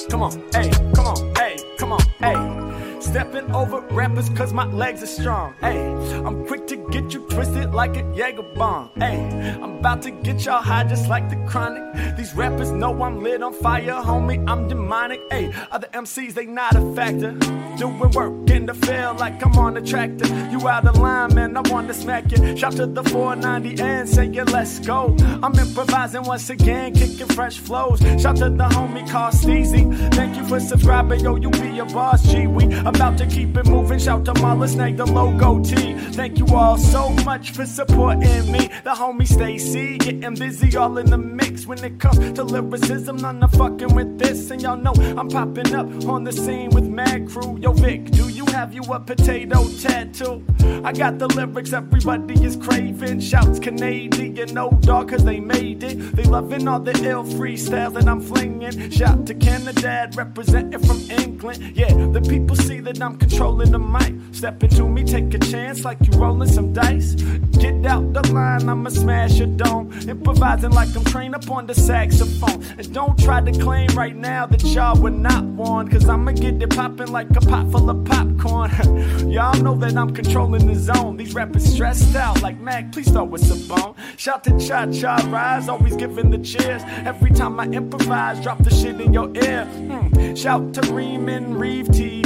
Come 0.09 0.23
on, 0.23 0.31
hey, 0.53 0.71
come 0.95 1.07
on, 1.07 1.35
hey, 1.35 1.57
come 1.77 1.91
on, 1.91 2.01
hey. 2.21 2.70
Stepping 3.01 3.51
over 3.51 3.79
rappers 3.91 4.29
cause 4.29 4.53
my 4.53 4.65
legs 4.65 5.01
are 5.01 5.07
strong. 5.07 5.55
Hey, 5.59 5.81
I'm 6.23 6.45
quick 6.45 6.67
to 6.67 6.75
get 6.91 7.13
you 7.13 7.27
twisted 7.29 7.73
like 7.73 7.97
a 7.97 8.03
Jaeger 8.15 8.43
bomb. 8.55 8.91
Hey, 8.95 9.57
I'm 9.61 9.79
about 9.79 10.03
to 10.03 10.11
get 10.11 10.45
y'all 10.45 10.61
high 10.61 10.83
just 10.83 11.09
like 11.09 11.27
the 11.29 11.35
chronic. 11.47 12.15
These 12.15 12.35
rappers 12.35 12.71
know 12.71 13.01
I'm 13.01 13.23
lit 13.23 13.41
on 13.41 13.53
fire, 13.53 13.81
homie. 13.81 14.47
I'm 14.47 14.67
demonic. 14.67 15.19
Hey, 15.31 15.51
other 15.71 15.87
MCs, 15.87 16.35
they 16.35 16.45
not 16.45 16.75
a 16.75 16.93
factor. 16.93 17.31
Doing 17.77 18.11
work 18.11 18.49
in 18.51 18.67
the 18.67 18.75
field 18.75 19.19
like 19.19 19.43
I'm 19.43 19.57
on 19.57 19.77
a 19.77 19.81
tractor. 19.81 20.27
You 20.51 20.67
out 20.69 20.85
of 20.85 20.97
line, 20.97 21.33
man, 21.33 21.57
I 21.57 21.61
wanna 21.61 21.95
smack 21.95 22.31
you. 22.31 22.55
Shout 22.55 22.73
to 22.73 22.85
the 22.85 23.03
490 23.03 23.81
and 23.81 24.07
say 24.07 24.25
yeah, 24.25 24.43
let's 24.43 24.77
go. 24.79 25.15
I'm 25.41 25.57
improvising 25.57 26.23
once 26.23 26.51
again, 26.51 26.93
kicking 26.93 27.27
fresh 27.27 27.57
flows. 27.57 27.99
Shout 28.21 28.37
to 28.37 28.49
the 28.51 28.67
homie 28.75 29.09
called 29.09 29.33
Steezy. 29.33 30.13
Thank 30.13 30.37
you 30.37 30.45
for 30.45 30.59
subscribing, 30.59 31.21
yo, 31.21 31.37
you 31.37 31.49
be 31.49 31.79
a 31.79 31.85
boss, 31.85 32.21
G. 32.31 32.45
We 32.45 32.65
about 32.95 33.17
to 33.17 33.25
keep 33.25 33.55
it 33.57 33.65
moving. 33.65 33.99
Shout 33.99 34.25
to 34.25 34.33
Marla 34.33 34.67
Snake, 34.67 34.97
the 34.97 35.05
logo 35.05 35.63
T. 35.63 35.93
Thank 36.11 36.37
you 36.37 36.47
all 36.47 36.77
so 36.77 37.09
much 37.25 37.51
for 37.51 37.65
supporting 37.65 38.51
me. 38.51 38.69
The 38.83 38.91
homie 38.91 39.27
Stacy, 39.27 39.97
getting 39.97 40.35
busy 40.35 40.75
all 40.77 40.97
in 40.97 41.07
the 41.07 41.17
mix. 41.17 41.65
When 41.65 41.83
it 41.83 41.99
comes 41.99 42.33
to 42.33 42.43
lyricism, 42.43 43.17
none 43.17 43.43
of 43.43 43.51
fucking 43.53 43.93
with 43.95 44.19
this. 44.19 44.51
And 44.51 44.61
y'all 44.61 44.77
know 44.77 44.93
I'm 45.17 45.29
popping 45.29 45.73
up 45.73 45.87
on 46.05 46.23
the 46.23 46.33
scene 46.33 46.69
with 46.71 46.87
Mad 46.87 47.29
Crew. 47.29 47.57
Yo, 47.59 47.71
Vic, 47.71 48.11
do 48.11 48.29
you 48.29 48.45
have 48.47 48.73
you 48.73 48.83
a 48.83 48.99
potato 48.99 49.67
tattoo? 49.79 50.43
I 50.83 50.91
got 50.91 51.19
the 51.19 51.27
lyrics 51.27 51.73
everybody 51.73 52.43
is 52.43 52.57
craving. 52.57 53.19
Shouts 53.19 53.59
Canadian, 53.59 54.53
no 54.53 54.71
dog, 54.81 55.09
cause 55.09 55.23
they 55.23 55.39
made 55.39 55.83
it. 55.83 56.15
They 56.15 56.23
loving 56.23 56.67
all 56.67 56.79
the 56.79 56.93
ill 57.03 57.23
freestyle 57.23 57.93
that 57.93 58.07
I'm 58.07 58.21
flinging. 58.21 58.89
Shout 58.91 59.25
to 59.27 59.33
Canada, 59.33 60.09
representing 60.15 60.79
from 60.79 60.99
England. 61.09 61.75
Yeah, 61.75 61.93
the 62.11 62.21
people 62.21 62.55
see 62.55 62.80
that 62.81 63.01
I'm 63.01 63.17
controlling 63.17 63.71
the 63.71 63.79
mic. 63.79 64.13
Step 64.33 64.63
into 64.63 64.87
me, 64.87 65.03
take 65.03 65.33
a 65.33 65.39
chance 65.39 65.83
like 65.83 65.97
you 66.01 66.19
rolling 66.19 66.49
some 66.49 66.73
dice. 66.73 67.13
Get 67.59 67.85
out 67.85 68.13
the 68.13 68.21
line, 68.31 68.67
I'ma 68.67 68.89
smash 68.89 69.33
your 69.33 69.47
dome. 69.47 69.91
Improvising 70.07 70.71
like 70.71 70.95
I'm 70.95 71.03
trained 71.03 71.35
up 71.35 71.49
on 71.49 71.67
the 71.67 71.75
saxophone. 71.75 72.63
And 72.77 72.93
don't 72.93 73.17
try 73.19 73.41
to 73.41 73.51
claim 73.51 73.89
right 73.89 74.15
now 74.15 74.45
that 74.47 74.63
y'all 74.63 74.99
were 74.99 75.11
not 75.11 75.43
one. 75.43 75.87
Cause 75.89 76.09
I'ma 76.09 76.31
get 76.31 76.61
it 76.61 76.69
popping 76.69 77.11
like 77.11 77.29
a 77.35 77.41
pot 77.41 77.71
full 77.71 77.89
of 77.89 78.03
popcorn. 78.05 78.71
y'all 79.29 79.61
know 79.61 79.75
that 79.75 79.95
I'm 79.95 80.13
controlling 80.13 80.65
the 80.65 80.75
zone. 80.75 81.17
These 81.17 81.33
rappers 81.33 81.65
stressed 81.65 82.15
out 82.15 82.41
like 82.41 82.59
Mac, 82.59 82.91
please 82.91 83.11
throw 83.11 83.33
us 83.35 83.49
a 83.51 83.67
bone. 83.67 83.95
Shout 84.17 84.43
to 84.45 84.59
Cha 84.59 84.87
Cha 84.91 85.17
Rise, 85.29 85.69
always 85.69 85.95
giving 85.95 86.31
the 86.31 86.39
cheers. 86.39 86.81
Every 87.05 87.31
time 87.31 87.59
I 87.59 87.65
improvise, 87.65 88.41
drop 88.41 88.63
the 88.63 88.71
shit 88.71 88.99
in 88.99 89.13
your 89.13 89.29
ear. 89.35 89.65
Hmm. 89.65 90.35
Shout 90.35 90.73
to 90.75 90.81
Reeman 90.93 91.57
Reeve 91.59 91.87
TV. 91.87 92.20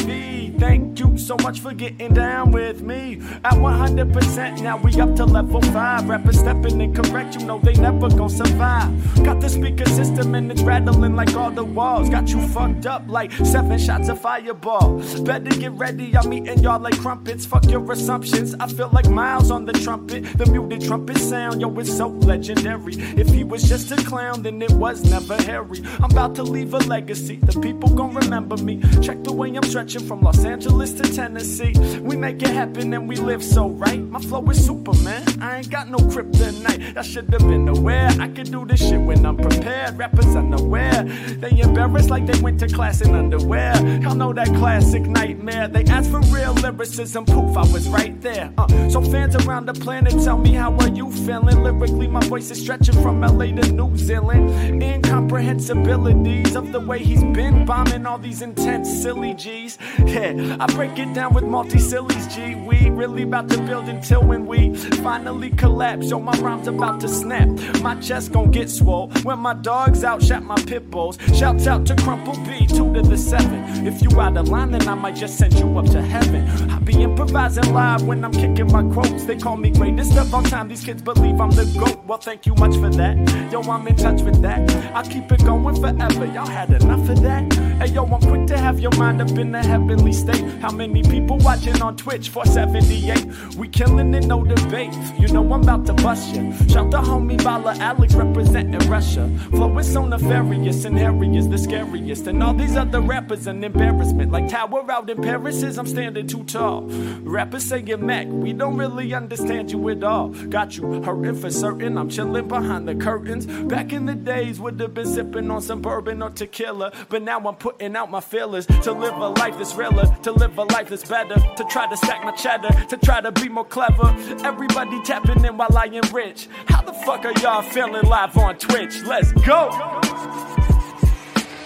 Thank 0.58 1.00
you 1.00 1.18
so 1.18 1.36
much 1.44 1.60
for 1.60 1.74
getting 1.74 2.14
down 2.14 2.52
with 2.52 2.82
me. 2.82 3.22
At 3.44 3.54
100%, 3.54 4.62
now 4.62 4.78
we 4.78 5.00
up 5.02 5.16
to 5.18 5.26
level 5.26 5.62
5. 5.62 6.08
Rappers 6.08 6.40
stepping 6.40 6.80
in 6.80 6.94
correct, 6.94 7.36
you 7.36 7.46
know 7.46 7.60
they 7.60 7.74
never 7.74 8.10
gon' 8.10 8.30
survive. 8.30 8.90
Got 9.24 9.42
the 9.42 9.50
speaker 9.50 9.86
system 9.86 10.34
and 10.36 10.50
it's 10.52 10.62
rattling 10.62 11.16
like 11.16 11.36
all 11.36 11.52
the 11.52 11.66
walls. 11.66 12.10
Got 12.10 12.30
you 12.30 12.48
fucked 12.48 12.86
up 12.86 13.04
like 13.08 13.32
seven 13.34 13.78
shots 13.78 14.08
of 14.08 14.22
fireball. 14.22 15.02
Better 15.24 15.50
get 15.60 15.74
ready, 15.74 16.16
I'm 16.16 16.32
eating 16.32 16.60
y'all 16.60 16.80
like 16.80 16.98
crumpets. 17.00 17.46
Fuck 17.46 17.66
your 17.66 17.92
assumptions, 17.92 18.56
I 18.56 18.68
feel 18.68 18.90
like 18.94 19.10
miles 19.10 19.52
on 19.52 19.66
the 19.66 19.74
trumpet. 19.74 20.38
The 20.38 20.46
muted 20.46 20.82
trumpet 20.82 21.18
sound, 21.18 21.60
yo, 21.60 21.78
it's 21.80 21.96
so 21.96 22.08
legendary. 22.08 22.94
If 23.18 23.28
he 23.28 23.44
was 23.44 23.64
just 23.64 23.92
a 23.92 23.98
clown, 23.98 24.44
then 24.44 24.62
it 24.62 24.72
was 24.72 25.04
never 25.04 25.36
Harry. 25.44 25.82
I'm 26.00 26.12
about 26.12 26.36
to 26.36 26.44
leave 26.44 26.74
a 26.74 26.80
legacy, 26.80 27.38
the 27.38 27.60
people 27.60 27.90
gon' 27.90 28.14
remember 28.14 28.56
me. 28.58 28.82
Check 29.02 29.24
the 29.24 29.34
way 29.34 29.54
I'm 29.54 29.64
stretching 29.64 30.06
from 30.08 30.22
Los 30.22 30.45
Angeles 30.46 30.94
to 30.94 31.04
Tennessee. 31.04 31.74
We 32.00 32.16
make 32.16 32.42
it 32.42 32.50
happen 32.50 32.94
and 32.94 33.10
we 33.10 33.16
live 33.16 33.44
so 33.44 33.70
right. 33.70 34.00
My 34.00 34.20
flow 34.20 34.48
is 34.50 34.64
Superman. 34.66 35.24
I 35.42 35.58
ain't 35.58 35.70
got 35.70 35.90
no 35.90 35.98
kryptonite. 35.98 36.96
I 36.96 37.02
should 37.02 37.30
have 37.34 37.42
been 37.42 37.68
aware. 37.68 38.10
I 38.20 38.28
could 38.30 38.52
do 38.52 38.66
this 38.66 38.80
shit 38.80 39.02
when 39.02 39.26
I'm 39.26 39.38
prepared. 39.38 39.98
Rappers 39.98 40.36
unaware. 40.36 41.04
They 41.04 41.60
embarrassed 41.60 42.10
like 42.10 42.26
they 42.28 42.40
went 42.42 42.60
to 42.60 42.68
class 42.68 43.02
in 43.02 43.16
underwear. 43.16 43.76
Y'all 44.02 44.16
know 44.16 44.34
that 44.34 44.48
classic 44.48 45.02
nightmare. 45.04 45.68
They 45.68 45.84
asked 45.86 46.12
for 46.12 46.22
real 46.22 46.54
lyricism. 46.54 47.26
Poof, 47.26 47.58
I 47.58 47.66
was 47.74 47.88
right 47.90 48.20
there. 48.22 48.54
Uh, 48.58 48.68
so 48.90 49.02
fans 49.02 49.36
around 49.36 49.66
the 49.66 49.74
planet 49.74 50.14
tell 50.24 50.38
me 50.38 50.54
how 50.54 50.74
are 50.78 50.90
you 50.90 51.12
feeling? 51.12 51.64
Lyrically, 51.64 52.08
my 52.08 52.24
voice 52.28 52.52
is 52.52 52.62
stretching 52.62 53.02
from 53.02 53.22
LA 53.22 53.48
to 53.48 53.72
New 53.72 53.98
Zealand. 53.98 54.82
Incomprehensibilities 54.82 56.56
of 56.56 56.72
the 56.72 56.80
way 56.80 57.00
he's 57.00 57.24
been 57.24 57.66
bombing 57.66 58.06
all 58.06 58.20
these 58.20 58.42
intense 58.42 58.90
silly 59.02 59.34
G's. 59.34 59.78
Yeah, 60.06 60.35
I 60.60 60.66
break 60.74 60.98
it 61.00 61.14
down 61.14 61.34
with 61.34 61.44
multi 61.44 61.80
sillies, 61.80 62.28
G. 62.34 62.56
We 62.56 62.90
really 62.90 63.24
about 63.24 63.50
to 63.50 63.62
build 63.62 63.88
until 63.88 64.24
when 64.24 64.46
we 64.46 64.76
finally 64.76 65.50
collapse. 65.52 66.10
Yo, 66.10 66.20
my 66.20 66.38
rhymes 66.40 66.68
about 66.68 67.00
to 67.02 67.08
snap. 67.08 67.48
My 67.82 67.96
chest 68.02 68.32
gon' 68.32 68.52
get 68.52 68.70
swole. 68.70 69.10
When 69.24 69.40
my 69.40 69.54
dogs 69.54 70.04
out, 70.04 70.22
shout 70.22 70.44
my 70.44 70.56
pit 70.56 70.90
bulls. 70.90 71.18
Shouts 71.34 71.68
out 71.68 71.86
to 71.88 71.96
Crumple 71.96 72.36
B, 72.46 72.68
two 72.68 72.94
to 72.94 73.02
the 73.02 73.18
seven. 73.18 73.88
If 73.88 74.02
you 74.02 74.20
out 74.20 74.38
of 74.38 74.50
line, 74.50 74.72
then 74.72 74.88
I 74.88 74.96
might 74.96 75.16
just 75.16 75.38
send 75.38 75.54
you 75.54 75.78
up 75.78 75.86
to 75.88 76.02
heaven. 76.02 76.70
I 76.70 76.80
be 76.80 77.02
improvising 77.02 77.74
live 77.74 78.04
when 78.04 78.24
I'm 78.24 78.32
kicking 78.32 78.72
my 78.72 78.84
quotes. 78.94 79.26
They 79.26 79.38
call 79.38 79.58
me 79.58 79.72
greatest 79.72 80.18
of 80.18 80.34
all 80.34 80.44
time. 80.44 80.68
These 80.68 80.84
kids 80.84 81.02
believe 81.02 81.40
I'm 81.40 81.52
the 81.52 81.66
GOAT. 81.80 82.06
Well, 82.06 82.18
thank 82.18 82.46
you 82.46 82.56
much 82.56 82.76
for 82.76 82.90
that. 82.90 83.52
Yo, 83.52 83.62
I'm 83.62 83.88
in 83.88 83.96
touch 83.96 84.22
with 84.22 84.42
that. 84.42 84.60
I 84.96 85.04
keep 85.04 85.32
it 85.32 85.44
going 85.46 85.76
forever. 85.76 86.26
Y'all 86.26 86.46
had 86.46 86.72
enough 86.72 87.10
of 87.10 87.22
that. 87.22 87.44
Hey, 87.78 87.88
yo, 87.88 88.06
I'm 88.06 88.22
quick 88.22 88.48
to 88.48 88.58
have 88.58 88.80
your 88.80 88.96
mind 88.96 89.22
up 89.22 89.32
in 89.32 89.54
a 89.54 89.62
heavenly 89.62 90.14
state 90.14 90.42
how 90.62 90.72
many 90.72 91.04
people 91.04 91.38
watching 91.40 91.82
on 91.82 91.98
Twitch 91.98 92.30
for 92.30 92.46
78. 92.46 93.56
We 93.58 93.68
killing 93.68 94.14
it, 94.14 94.26
no 94.26 94.46
debate. 94.46 94.94
You 95.20 95.28
know 95.28 95.42
I'm 95.54 95.62
about 95.62 95.86
to 95.88 95.94
bust 95.94 96.34
ya. 96.34 96.54
Shout 96.68 96.90
the 96.90 97.00
homie 97.00 97.44
Bala 97.44 97.76
Alex 97.80 98.16
representing 98.16 98.90
Russia. 98.90 99.30
Flow 99.50 99.78
is 99.78 99.92
so 99.92 100.06
nefarious 100.06 100.86
and 100.86 100.98
Harry 100.98 101.36
is 101.36 101.50
the 101.50 101.58
scariest. 101.58 102.28
And 102.28 102.42
all 102.42 102.54
these 102.54 102.78
other 102.78 103.02
rappers 103.02 103.46
an 103.46 103.62
embarrassment. 103.62 104.32
Like 104.32 104.48
Tower 104.48 104.90
out 104.90 105.10
in 105.10 105.22
Paris 105.22 105.62
is 105.62 105.78
I'm 105.78 105.86
standing 105.86 106.28
too 106.28 106.46
tall. 106.46 106.84
Rappers 107.24 107.66
say 107.66 107.84
you're 107.86 107.98
Mac, 107.98 108.28
we 108.28 108.54
don't 108.54 108.78
really 108.78 109.14
understand 109.14 109.70
you 109.72 109.90
at 109.90 110.02
all. 110.02 110.30
Got 110.30 110.78
you 110.78 111.04
hurting 111.04 111.36
for 111.36 111.52
certain, 111.52 111.98
I'm 111.98 112.10
chilling 112.10 112.48
behind 112.48 112.88
the 112.88 112.96
curtains. 112.96 113.46
Back 113.46 113.92
in 113.92 114.06
the 114.06 114.16
days, 114.16 114.62
would 114.62 114.80
have 114.80 114.94
been 114.94 115.08
sipping 115.08 115.52
on 115.52 115.62
some 115.62 115.82
bourbon 115.82 116.22
or 116.22 116.30
tequila. 116.30 116.94
But 117.10 117.22
now 117.22 117.40
I'm 117.40 117.56
putting 117.66 117.96
out 117.96 118.12
my 118.12 118.20
feelers 118.20 118.68
to 118.68 118.92
live 118.92 119.16
a 119.16 119.30
life 119.42 119.58
that's 119.58 119.74
realer, 119.74 120.06
to 120.22 120.32
live 120.32 120.56
a 120.56 120.64
life 120.66 120.88
that's 120.88 121.10
better, 121.10 121.34
to 121.56 121.64
try 121.64 121.88
to 121.88 121.98
stack 121.98 122.24
my 122.24 122.30
cheddar, 122.30 122.70
to 122.86 122.96
try 122.96 123.20
to 123.20 123.32
be 123.32 123.50
more 123.50 123.66
clever. 123.66 124.16
Everybody 124.46 125.02
tapping 125.02 125.44
in 125.44 125.58
while 125.58 125.76
I 125.76 125.86
am 125.86 126.14
rich. 126.14 126.48
How 126.68 126.84
the 126.84 126.94
fuck 126.94 127.26
are 127.26 127.34
y'all 127.42 127.64
feeling 127.64 128.04
live 128.04 128.38
on 128.38 128.60
Twitch? 128.60 129.02
Let's 129.08 129.32
go! 129.32 129.72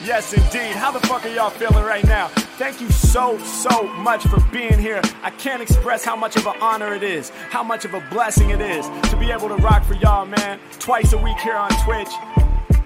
Yes, 0.01 0.31
indeed. 0.31 0.73
How 0.73 0.91
the 0.91 1.05
fuck 1.05 1.25
are 1.25 1.35
y'all 1.35 1.49
feeling 1.49 1.83
right 1.83 2.05
now? 2.05 2.29
Thank 2.57 2.79
you 2.79 2.89
so, 2.91 3.37
so 3.39 3.83
much 3.97 4.23
for 4.23 4.39
being 4.53 4.79
here. 4.79 5.01
I 5.21 5.31
can't 5.31 5.61
express 5.61 6.05
how 6.05 6.15
much 6.15 6.37
of 6.37 6.47
an 6.47 6.55
honor 6.61 6.93
it 6.93 7.03
is, 7.03 7.29
how 7.49 7.61
much 7.61 7.83
of 7.83 7.93
a 7.93 7.99
blessing 8.09 8.51
it 8.51 8.61
is 8.61 8.87
to 9.09 9.17
be 9.17 9.31
able 9.31 9.49
to 9.49 9.57
rock 9.57 9.83
for 9.83 9.95
y'all, 9.95 10.25
man, 10.25 10.61
twice 10.79 11.11
a 11.11 11.17
week 11.17 11.39
here 11.39 11.57
on 11.57 11.69
Twitch. 11.83 12.13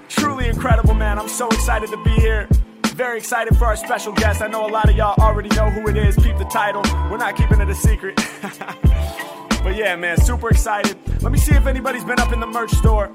Truly 0.08 0.48
incredible, 0.48 0.96
man. 0.96 1.20
I'm 1.20 1.30
so 1.30 1.48
excited 1.50 1.92
to 1.92 2.04
be 2.04 2.10
here. 2.14 2.50
Very 2.96 3.18
excited 3.18 3.58
for 3.58 3.66
our 3.66 3.76
special 3.76 4.14
guest. 4.14 4.42
I 4.42 4.48
know 4.48 4.68
a 4.68 4.70
lot 4.70 4.88
of 4.88 4.96
y'all 4.96 5.16
already 5.20 5.50
know 5.50 5.70
who 5.72 5.88
it 5.88 5.98
is. 5.98 6.16
Peep 6.16 6.38
the 6.38 6.46
title. 6.46 6.84
We're 7.10 7.18
not 7.18 7.36
keeping 7.36 7.60
it 7.60 7.68
a 7.68 7.74
secret. 7.74 8.16
but 9.64 9.76
yeah, 9.76 9.96
man, 9.96 10.18
super 10.22 10.50
excited. 10.50 10.96
Let 11.24 11.32
me 11.32 11.40
see 11.40 11.56
if 11.56 11.66
anybody's 11.66 12.04
been 12.04 12.20
up 12.20 12.32
in 12.32 12.40
the 12.40 12.46
merch 12.46 12.72
store 12.72 13.12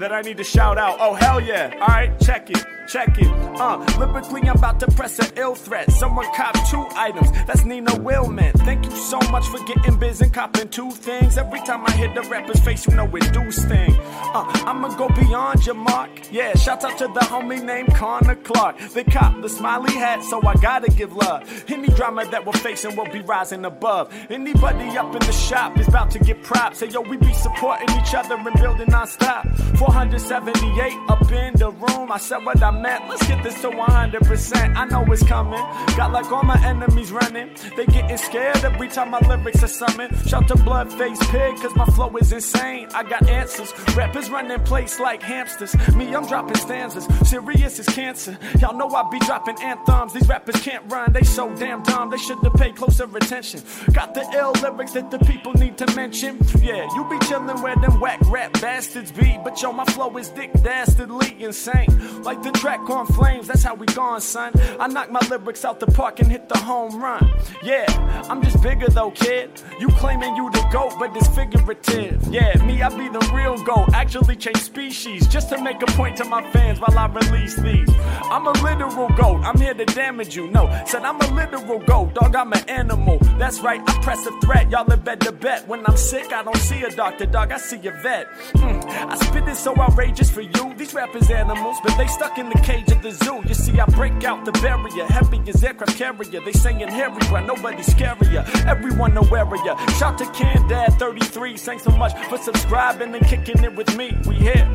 that 0.00 0.12
I 0.12 0.22
need 0.22 0.38
to 0.38 0.44
shout 0.44 0.78
out. 0.78 0.96
Oh, 0.98 1.14
hell 1.14 1.40
yeah. 1.40 1.76
All 1.80 1.86
right, 1.86 2.18
check 2.20 2.50
it. 2.50 2.64
Check 2.88 3.18
it. 3.18 3.28
Uh, 3.60 3.76
lyrically, 4.00 4.40
I'm 4.48 4.56
about 4.56 4.80
to 4.80 4.90
press 4.90 5.18
an 5.20 5.28
ill 5.36 5.54
threat. 5.54 5.92
Someone 5.92 6.26
cop 6.34 6.54
two 6.68 6.84
items. 6.96 7.30
That's 7.46 7.64
Nina 7.64 7.92
Willman. 7.92 8.52
Thank 8.64 8.84
you 8.86 8.90
so 8.90 9.20
much 9.30 9.46
for 9.46 9.58
getting 9.64 9.96
biz 9.96 10.20
and 10.22 10.34
copping 10.34 10.68
two 10.70 10.90
things. 10.90 11.38
Every 11.38 11.60
time 11.60 11.84
I 11.86 11.92
hit 11.92 12.16
the 12.16 12.22
rapper's 12.22 12.58
face, 12.60 12.88
you 12.88 12.96
know 12.96 13.06
it 13.14 13.32
do 13.32 13.48
sting. 13.52 13.96
Uh, 14.34 14.44
I'ma 14.66 14.88
go 14.96 15.08
beyond 15.08 15.64
your 15.66 15.76
mark. 15.76 16.10
Yeah, 16.32 16.54
shout 16.56 16.82
out 16.82 16.98
to 16.98 17.06
the 17.06 17.20
homie 17.20 17.62
named 17.62 17.94
Connor 17.94 18.34
Clark. 18.36 18.78
They 18.92 19.04
cop 19.04 19.40
the 19.40 19.48
smiley 19.48 19.92
hat, 19.92 20.24
so 20.24 20.44
I 20.44 20.54
gotta 20.54 20.90
give 20.90 21.12
love. 21.12 21.64
Any 21.68 21.88
drama 21.88 22.28
that 22.30 22.44
we're 22.44 22.54
facing 22.54 22.96
will 22.96 23.12
be 23.12 23.20
rising 23.20 23.64
above. 23.64 24.12
Anybody 24.30 24.98
up 24.98 25.14
in 25.14 25.20
the 25.20 25.32
shop 25.32 25.78
is 25.78 25.86
about 25.86 26.10
to 26.12 26.18
get 26.18 26.42
props. 26.42 26.78
Say, 26.78 26.88
yo, 26.88 27.02
we 27.02 27.18
be 27.18 27.32
supporting 27.34 27.88
each 28.00 28.14
other 28.14 28.34
and 28.34 28.60
building 28.60 28.88
non-stop. 28.88 29.46
478 29.92 30.98
up 31.08 31.32
in 31.32 31.54
the 31.54 31.70
room. 31.70 32.12
I 32.12 32.18
said 32.18 32.44
what 32.44 32.62
I 32.62 32.70
meant. 32.70 33.08
Let's 33.08 33.26
get 33.26 33.42
this 33.42 33.60
to 33.62 33.70
100%. 33.70 34.76
I 34.76 34.84
know 34.86 35.04
it's 35.12 35.24
coming. 35.24 35.60
Got 35.96 36.12
like 36.12 36.30
all 36.30 36.44
my 36.44 36.58
enemies 36.64 37.10
running. 37.10 37.50
They 37.76 37.86
getting 37.86 38.16
scared 38.16 38.64
every 38.64 38.88
time 38.88 39.10
my 39.10 39.18
lyrics 39.20 39.62
are 39.64 39.68
summon. 39.68 40.14
Shout 40.26 40.46
to 40.48 40.54
Bloodface 40.54 41.20
Pig, 41.30 41.56
cause 41.56 41.74
my 41.74 41.86
flow 41.86 42.16
is 42.18 42.32
insane. 42.32 42.88
I 42.94 43.02
got 43.02 43.28
answers. 43.28 43.72
Rappers 43.96 44.30
running 44.30 44.60
place 44.60 45.00
like 45.00 45.22
hamsters. 45.22 45.74
Me, 45.94 46.14
I'm 46.14 46.26
dropping 46.26 46.56
stanzas. 46.56 47.06
Serious 47.28 47.80
is 47.80 47.86
cancer. 47.86 48.38
Y'all 48.60 48.76
know 48.76 48.88
I 48.88 49.08
be 49.10 49.18
dropping 49.20 49.60
anthems. 49.60 50.12
These 50.12 50.28
rappers 50.28 50.60
can't 50.62 50.84
run. 50.90 51.12
They 51.12 51.24
so 51.24 51.52
damn 51.56 51.82
dumb. 51.82 52.10
They 52.10 52.18
should 52.18 52.38
have 52.44 52.54
paid 52.54 52.76
closer 52.76 53.04
attention. 53.16 53.60
Got 53.92 54.14
the 54.14 54.22
ill 54.34 54.52
lyrics 54.62 54.92
that 54.92 55.10
the 55.10 55.18
people 55.18 55.52
need 55.54 55.76
to 55.78 55.86
mention. 55.96 56.38
Yeah, 56.60 56.86
you 56.94 57.04
be 57.10 57.18
chillin' 57.26 57.60
where 57.60 57.76
them 57.76 57.98
whack 57.98 58.20
rap 58.26 58.52
bastards 58.60 59.10
be. 59.10 59.36
But 59.42 59.60
yo, 59.60 59.79
my 59.80 59.92
flow 59.94 60.14
is 60.18 60.28
dick 60.28 60.52
dastardly 60.62 61.42
insane. 61.42 61.88
Like 62.22 62.42
the 62.42 62.50
track 62.50 62.80
on 62.90 63.06
flames, 63.06 63.46
that's 63.48 63.62
how 63.62 63.74
we 63.74 63.86
gone, 63.86 64.20
son. 64.20 64.52
I 64.78 64.86
knock 64.88 65.10
my 65.10 65.20
lyrics 65.30 65.64
out 65.64 65.80
the 65.80 65.86
park 65.86 66.20
and 66.20 66.30
hit 66.30 66.50
the 66.50 66.58
home 66.58 67.02
run. 67.02 67.32
Yeah, 67.62 67.86
I'm 68.28 68.42
just 68.42 68.62
bigger 68.62 68.88
though, 68.88 69.10
kid. 69.10 69.50
You 69.78 69.88
claiming 69.88 70.36
you 70.36 70.50
the 70.50 70.68
goat, 70.70 70.92
but 70.98 71.16
it's 71.16 71.28
figurative. 71.28 72.22
Yeah, 72.28 72.62
me, 72.66 72.82
I 72.82 72.90
be 72.90 73.08
the 73.08 73.24
real 73.34 73.56
goat. 73.64 73.88
Actually 73.94 74.36
change 74.36 74.58
species 74.58 75.26
just 75.28 75.48
to 75.48 75.62
make 75.62 75.80
a 75.80 75.86
point 75.92 76.18
to 76.18 76.24
my 76.26 76.42
fans 76.50 76.78
while 76.78 76.98
I 76.98 77.06
release 77.06 77.56
these. 77.56 77.88
I'm 78.34 78.46
a 78.46 78.52
literal 78.62 79.08
goat. 79.16 79.40
I'm 79.44 79.58
here 79.58 79.72
to 79.72 79.86
damage 79.86 80.36
you. 80.36 80.50
No, 80.50 80.68
said 80.86 81.04
I'm 81.04 81.18
a 81.22 81.28
literal 81.32 81.78
goat. 81.78 82.12
Dog, 82.14 82.36
I'm 82.36 82.52
an 82.52 82.68
animal. 82.68 83.18
That's 83.38 83.60
right, 83.60 83.80
I 83.86 84.02
press 84.02 84.26
a 84.26 84.40
threat. 84.40 84.70
Y'all 84.70 84.92
are 84.92 84.96
better 84.98 85.32
bet. 85.32 85.66
When 85.66 85.86
I'm 85.86 85.96
sick, 85.96 86.34
I 86.34 86.42
don't 86.42 86.64
see 86.68 86.82
a 86.82 86.90
doctor, 86.90 87.24
dog. 87.24 87.50
I 87.50 87.56
see 87.56 87.78
a 87.88 87.92
vet. 87.92 88.30
Mm, 88.56 88.84
I 88.84 89.16
spit 89.16 89.48
it 89.48 89.56
so 89.74 89.82
outrageous 89.82 90.30
for 90.30 90.40
you. 90.40 90.74
These 90.76 90.94
rappers 90.94 91.30
animals, 91.30 91.76
but 91.82 91.96
they 91.96 92.06
stuck 92.06 92.38
in 92.38 92.48
the 92.48 92.58
cage 92.60 92.90
of 92.90 93.02
the 93.02 93.12
zoo. 93.12 93.42
You 93.46 93.54
see, 93.54 93.78
I 93.78 93.84
break 93.86 94.24
out 94.24 94.44
the 94.44 94.52
barrier. 94.52 95.06
Heavy 95.06 95.40
as 95.48 95.62
aircraft 95.62 95.96
carrier. 95.96 96.40
They 96.44 96.52
saying 96.52 96.88
Harry, 96.88 97.22
but 97.30 97.42
nobody's 97.42 97.88
scarier. 97.88 98.44
Everyone 98.66 99.16
aware 99.16 99.46
of 99.46 99.64
ya. 99.64 99.76
Shout 99.98 100.18
to 100.18 100.26
Can 100.32 100.66
Dad 100.68 100.94
33. 100.94 101.56
Thanks 101.56 101.84
so 101.84 101.90
much 101.92 102.14
for 102.26 102.38
subscribing 102.38 103.14
and 103.14 103.26
kicking 103.26 103.62
it 103.62 103.74
with 103.74 103.96
me. 103.96 104.16
We 104.26 104.36
here. 104.36 104.68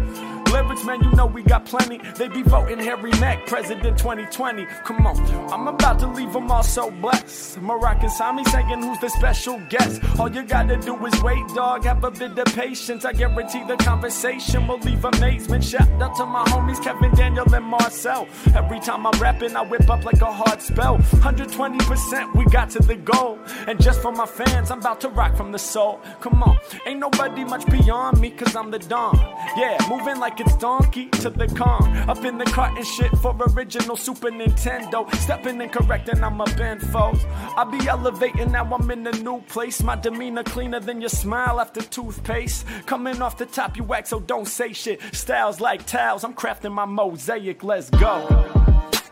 Lyrics, 0.52 0.86
man, 0.86 1.04
you 1.04 1.12
know 1.12 1.26
we 1.26 1.44
got 1.44 1.66
plenty. 1.66 2.00
They 2.18 2.30
be 2.30 2.42
voting 2.42 2.80
Harry 2.80 3.12
Mack, 3.20 3.46
President 3.46 3.98
2020. 3.98 4.66
Come 4.86 5.06
on, 5.06 5.18
I'm 5.52 5.68
about 5.68 6.00
to 6.00 6.08
leave 6.08 6.32
them 6.32 6.50
all 6.50 6.64
so 6.64 6.92
blessed. 6.92 7.60
Moroccan 7.62 8.10
Sami 8.10 8.46
saying 8.46 8.82
who's 8.82 9.00
the 9.00 9.10
special 9.10 9.60
guest. 9.70 10.02
All 10.18 10.32
you 10.32 10.44
gotta 10.44 10.78
do 10.78 11.06
is 11.06 11.22
wait, 11.24 11.46
dog. 11.50 11.84
Have 11.84 12.04
a 12.04 12.12
bit 12.12 12.38
of 12.38 12.46
patience. 12.56 13.04
I 13.04 13.12
guarantee 13.12 13.64
the 13.66 13.76
conversation 13.78 14.68
will 14.68 14.75
leave 14.78 15.04
amazement. 15.04 15.64
Shout 15.64 15.90
out 16.02 16.16
to 16.18 16.26
my 16.26 16.44
homies 16.46 16.82
Kevin, 16.84 17.14
Daniel, 17.16 17.54
and 17.54 17.66
Marcel. 17.66 18.28
Every 18.56 18.80
time 18.80 19.06
I'm 19.06 19.20
rapping, 19.20 19.56
I 19.56 19.62
whip 19.62 19.90
up 19.90 20.04
like 20.04 20.22
a 20.22 20.32
hard 20.32 20.62
spell. 20.62 20.98
120%, 20.98 22.36
we 22.36 22.46
got 22.46 22.70
to 22.72 22.80
the 22.80 22.96
goal. 22.96 23.40
And 23.68 23.82
just 23.82 24.02
for 24.02 24.12
my 24.12 24.26
fans, 24.26 24.72
I'm 24.72 24.80
about 24.80 25.02
to 25.02 25.10
rock 25.10 25.36
from 25.36 25.52
the 25.52 25.60
soul. 25.60 26.00
Come 26.22 26.44
on, 26.44 26.58
ain't 26.86 27.00
nobody 27.00 27.44
much 27.44 27.66
beyond 27.68 28.20
me, 28.20 28.32
cause 28.32 28.56
I'm 28.56 28.72
the 28.72 28.80
Don. 28.80 29.16
Yeah, 29.58 29.78
moving 29.90 30.20
like 30.20 30.40
it's 30.40 30.56
donkey 30.58 31.10
to 31.22 31.30
the 31.30 31.48
Kong. 31.48 31.96
Up 32.10 32.24
in 32.24 32.38
the 32.38 32.46
cart 32.46 32.78
and 32.78 32.86
shit 32.86 33.12
for 33.18 33.36
original 33.56 33.96
Super 33.96 34.30
Nintendo. 34.30 35.14
Stepping 35.16 35.62
and 35.62 35.72
correcting, 35.72 36.24
I'm 36.24 36.40
a 36.42 36.46
bend 36.58 36.82
foes. 36.82 37.24
I 37.58 37.64
be 37.64 37.88
elevating, 37.88 38.52
now 38.52 38.66
I'm 38.74 38.90
in 38.92 39.08
a 39.08 39.12
new 39.12 39.42
place. 39.42 39.82
My 39.82 39.96
demeanor 39.96 40.44
cleaner 40.44 40.80
than 40.80 41.02
your 41.02 41.10
smile 41.10 41.60
after 41.60 41.82
toothpaste. 41.82 42.66
Coming 42.86 43.22
off 43.22 43.38
the 43.38 43.46
top, 43.46 43.78
you 43.78 43.84
wax, 43.84 44.10
so 44.10 44.20
don't 44.20 44.48
say 44.48 44.65
Styles 44.74 45.60
like 45.60 45.86
towels, 45.86 46.24
I'm 46.24 46.34
crafting 46.34 46.72
my 46.72 46.86
mosaic, 46.86 47.64
let's 47.64 47.90
go. 47.90 48.26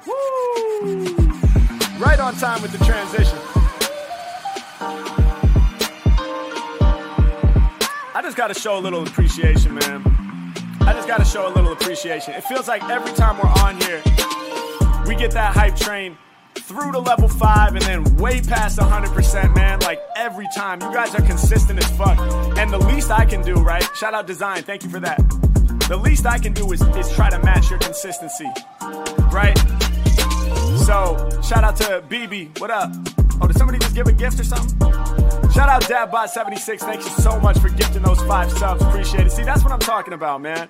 Woo! 0.07 1.05
Right 2.00 2.19
on 2.19 2.33
time 2.36 2.62
with 2.62 2.72
the 2.72 2.83
transition. 2.83 3.38
I 8.15 8.22
just 8.22 8.38
gotta 8.38 8.53
show 8.53 8.77
a 8.77 8.81
little 8.81 9.03
appreciation, 9.03 9.74
man. 9.75 10.01
I 10.81 10.93
just 10.93 11.07
gotta 11.07 11.25
show 11.25 11.48
a 11.48 11.53
little 11.53 11.74
appreciation. 11.74 12.33
It 12.33 12.43
feels 12.43 12.67
like 12.67 12.83
every 12.89 13.13
time 13.13 13.38
we're 13.38 13.63
on 13.63 13.79
here, 13.81 14.01
we 15.07 15.15
get 15.15 15.31
that 15.31 15.53
hype 15.53 15.75
train 15.75 16.17
through 16.63 16.93
to 16.93 17.00
level 17.00 17.27
five 17.27 17.75
and 17.75 17.82
then 17.84 18.15
way 18.17 18.41
past 18.41 18.79
100%, 18.79 19.55
man. 19.55 19.79
Like 19.82 20.00
every 20.15 20.48
time. 20.55 20.82
You 20.82 20.93
guys 20.93 21.13
are 21.15 21.22
consistent 21.22 21.79
as 21.79 21.89
fuck. 21.98 22.17
And 22.58 22.72
the 22.72 22.77
least 22.77 23.12
I 23.12 23.25
can 23.25 23.41
do, 23.43 23.55
right? 23.55 23.88
Shout 23.96 24.13
out 24.13 24.27
Design. 24.27 24.63
Thank 24.63 24.84
you 24.84 24.89
for 24.89 25.00
that. 25.01 25.17
The 25.89 25.98
least 25.98 26.25
I 26.25 26.39
can 26.39 26.53
do 26.53 26.72
is, 26.72 26.82
is 26.82 27.12
try 27.12 27.29
to 27.29 27.39
match 27.39 27.70
your 27.70 27.79
consistency, 27.79 28.50
right? 29.32 29.58
So, 30.86 31.29
shout 31.43 31.63
out 31.63 31.75
to 31.77 32.03
BB. 32.08 32.60
What 32.60 32.72
up? 32.72 32.91
Oh, 33.41 33.48
did 33.48 33.58
somebody 33.58 33.79
just 33.79 33.93
give 33.93 34.08
a 34.08 34.13
gift 34.13 34.39
or 34.39 34.46
something? 34.46 34.79
Shout 35.51 35.67
out 35.67 35.84
DadBot76. 35.84 36.79
Thank 36.79 37.03
you 37.03 37.10
so 37.10 37.39
much 37.41 37.60
for 37.60 37.70
gifting 37.70 38.01
those 38.01 38.22
five 38.22 38.50
subs. 38.51 38.82
Appreciate 38.82 39.27
it. 39.27 39.32
See, 39.32 39.43
that's 39.43 39.63
what 39.63 39.74
I'm 39.74 39.79
talking 39.79 40.13
about, 40.13 40.41
man. 40.41 40.70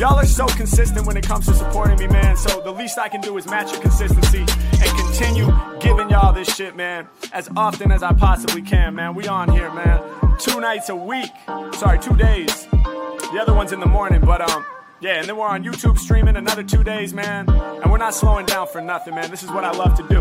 Y'all 0.00 0.18
are 0.18 0.24
so 0.24 0.46
consistent 0.46 1.06
when 1.06 1.16
it 1.16 1.26
comes 1.26 1.46
to 1.46 1.54
supporting 1.54 1.98
me, 1.98 2.06
man. 2.06 2.36
So 2.36 2.60
the 2.62 2.70
least 2.70 2.98
I 2.98 3.08
can 3.08 3.20
do 3.20 3.36
is 3.36 3.46
match 3.46 3.70
your 3.70 3.82
consistency 3.82 4.40
and 4.40 4.96
continue 5.20 5.52
giving 5.80 6.08
y'all 6.08 6.32
this 6.32 6.54
shit, 6.54 6.74
man, 6.74 7.06
as 7.32 7.50
often 7.54 7.92
as 7.92 8.02
I 8.02 8.14
possibly 8.14 8.62
can, 8.62 8.94
man. 8.94 9.14
We 9.14 9.28
on 9.28 9.50
here, 9.50 9.70
man. 9.74 10.00
Two 10.38 10.60
nights 10.60 10.88
a 10.88 10.96
week. 10.96 11.30
Sorry, 11.74 11.98
two 11.98 12.16
days. 12.16 12.66
The 12.70 13.38
other 13.40 13.52
one's 13.52 13.72
in 13.72 13.80
the 13.80 13.86
morning, 13.86 14.22
but 14.22 14.40
um, 14.40 14.64
yeah, 15.00 15.20
and 15.20 15.28
then 15.28 15.36
we're 15.36 15.46
on 15.46 15.62
YouTube 15.62 15.98
streaming 15.98 16.36
another 16.36 16.62
two 16.62 16.82
days, 16.82 17.12
man. 17.12 17.50
And 17.50 17.92
we're 17.92 17.98
not 17.98 18.14
slowing 18.14 18.46
down 18.46 18.66
for 18.68 18.80
nothing, 18.80 19.14
man. 19.14 19.30
This 19.30 19.42
is 19.42 19.50
what 19.50 19.62
I 19.62 19.72
love 19.72 19.94
to 19.96 20.02
do. 20.08 20.20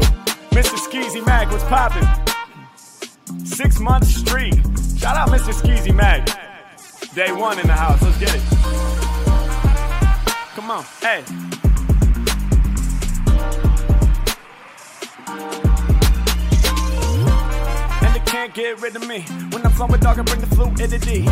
Mr. 0.51 0.75
Skeezy 0.75 1.25
Mag, 1.25 1.48
what's 1.48 1.63
poppin'? 1.63 2.06
Six 3.46 3.79
month 3.79 4.06
streak. 4.06 4.56
Shout 4.98 5.15
out 5.15 5.29
Mr. 5.29 5.53
Skeezy 5.53 5.96
Mag. 5.96 6.25
Day 7.15 7.32
one 7.32 7.58
in 7.58 7.68
the 7.68 7.74
house. 7.74 8.01
Let's 8.01 8.20
get 8.20 8.36
it. 8.36 8.41
Come 10.56 10.72
on. 10.72 10.84
Hey. 11.01 11.49
And 18.01 18.15
they 18.15 18.19
can't 18.25 18.53
get 18.53 18.81
rid 18.81 18.96
of 18.96 19.08
me. 19.08 19.22
When 19.51 19.65
I'm 19.65 19.72
flowing, 19.72 20.00
dog, 20.00 20.19
I 20.19 20.22
bring 20.24 20.41
the 20.41 20.48
fluidity 20.48 21.25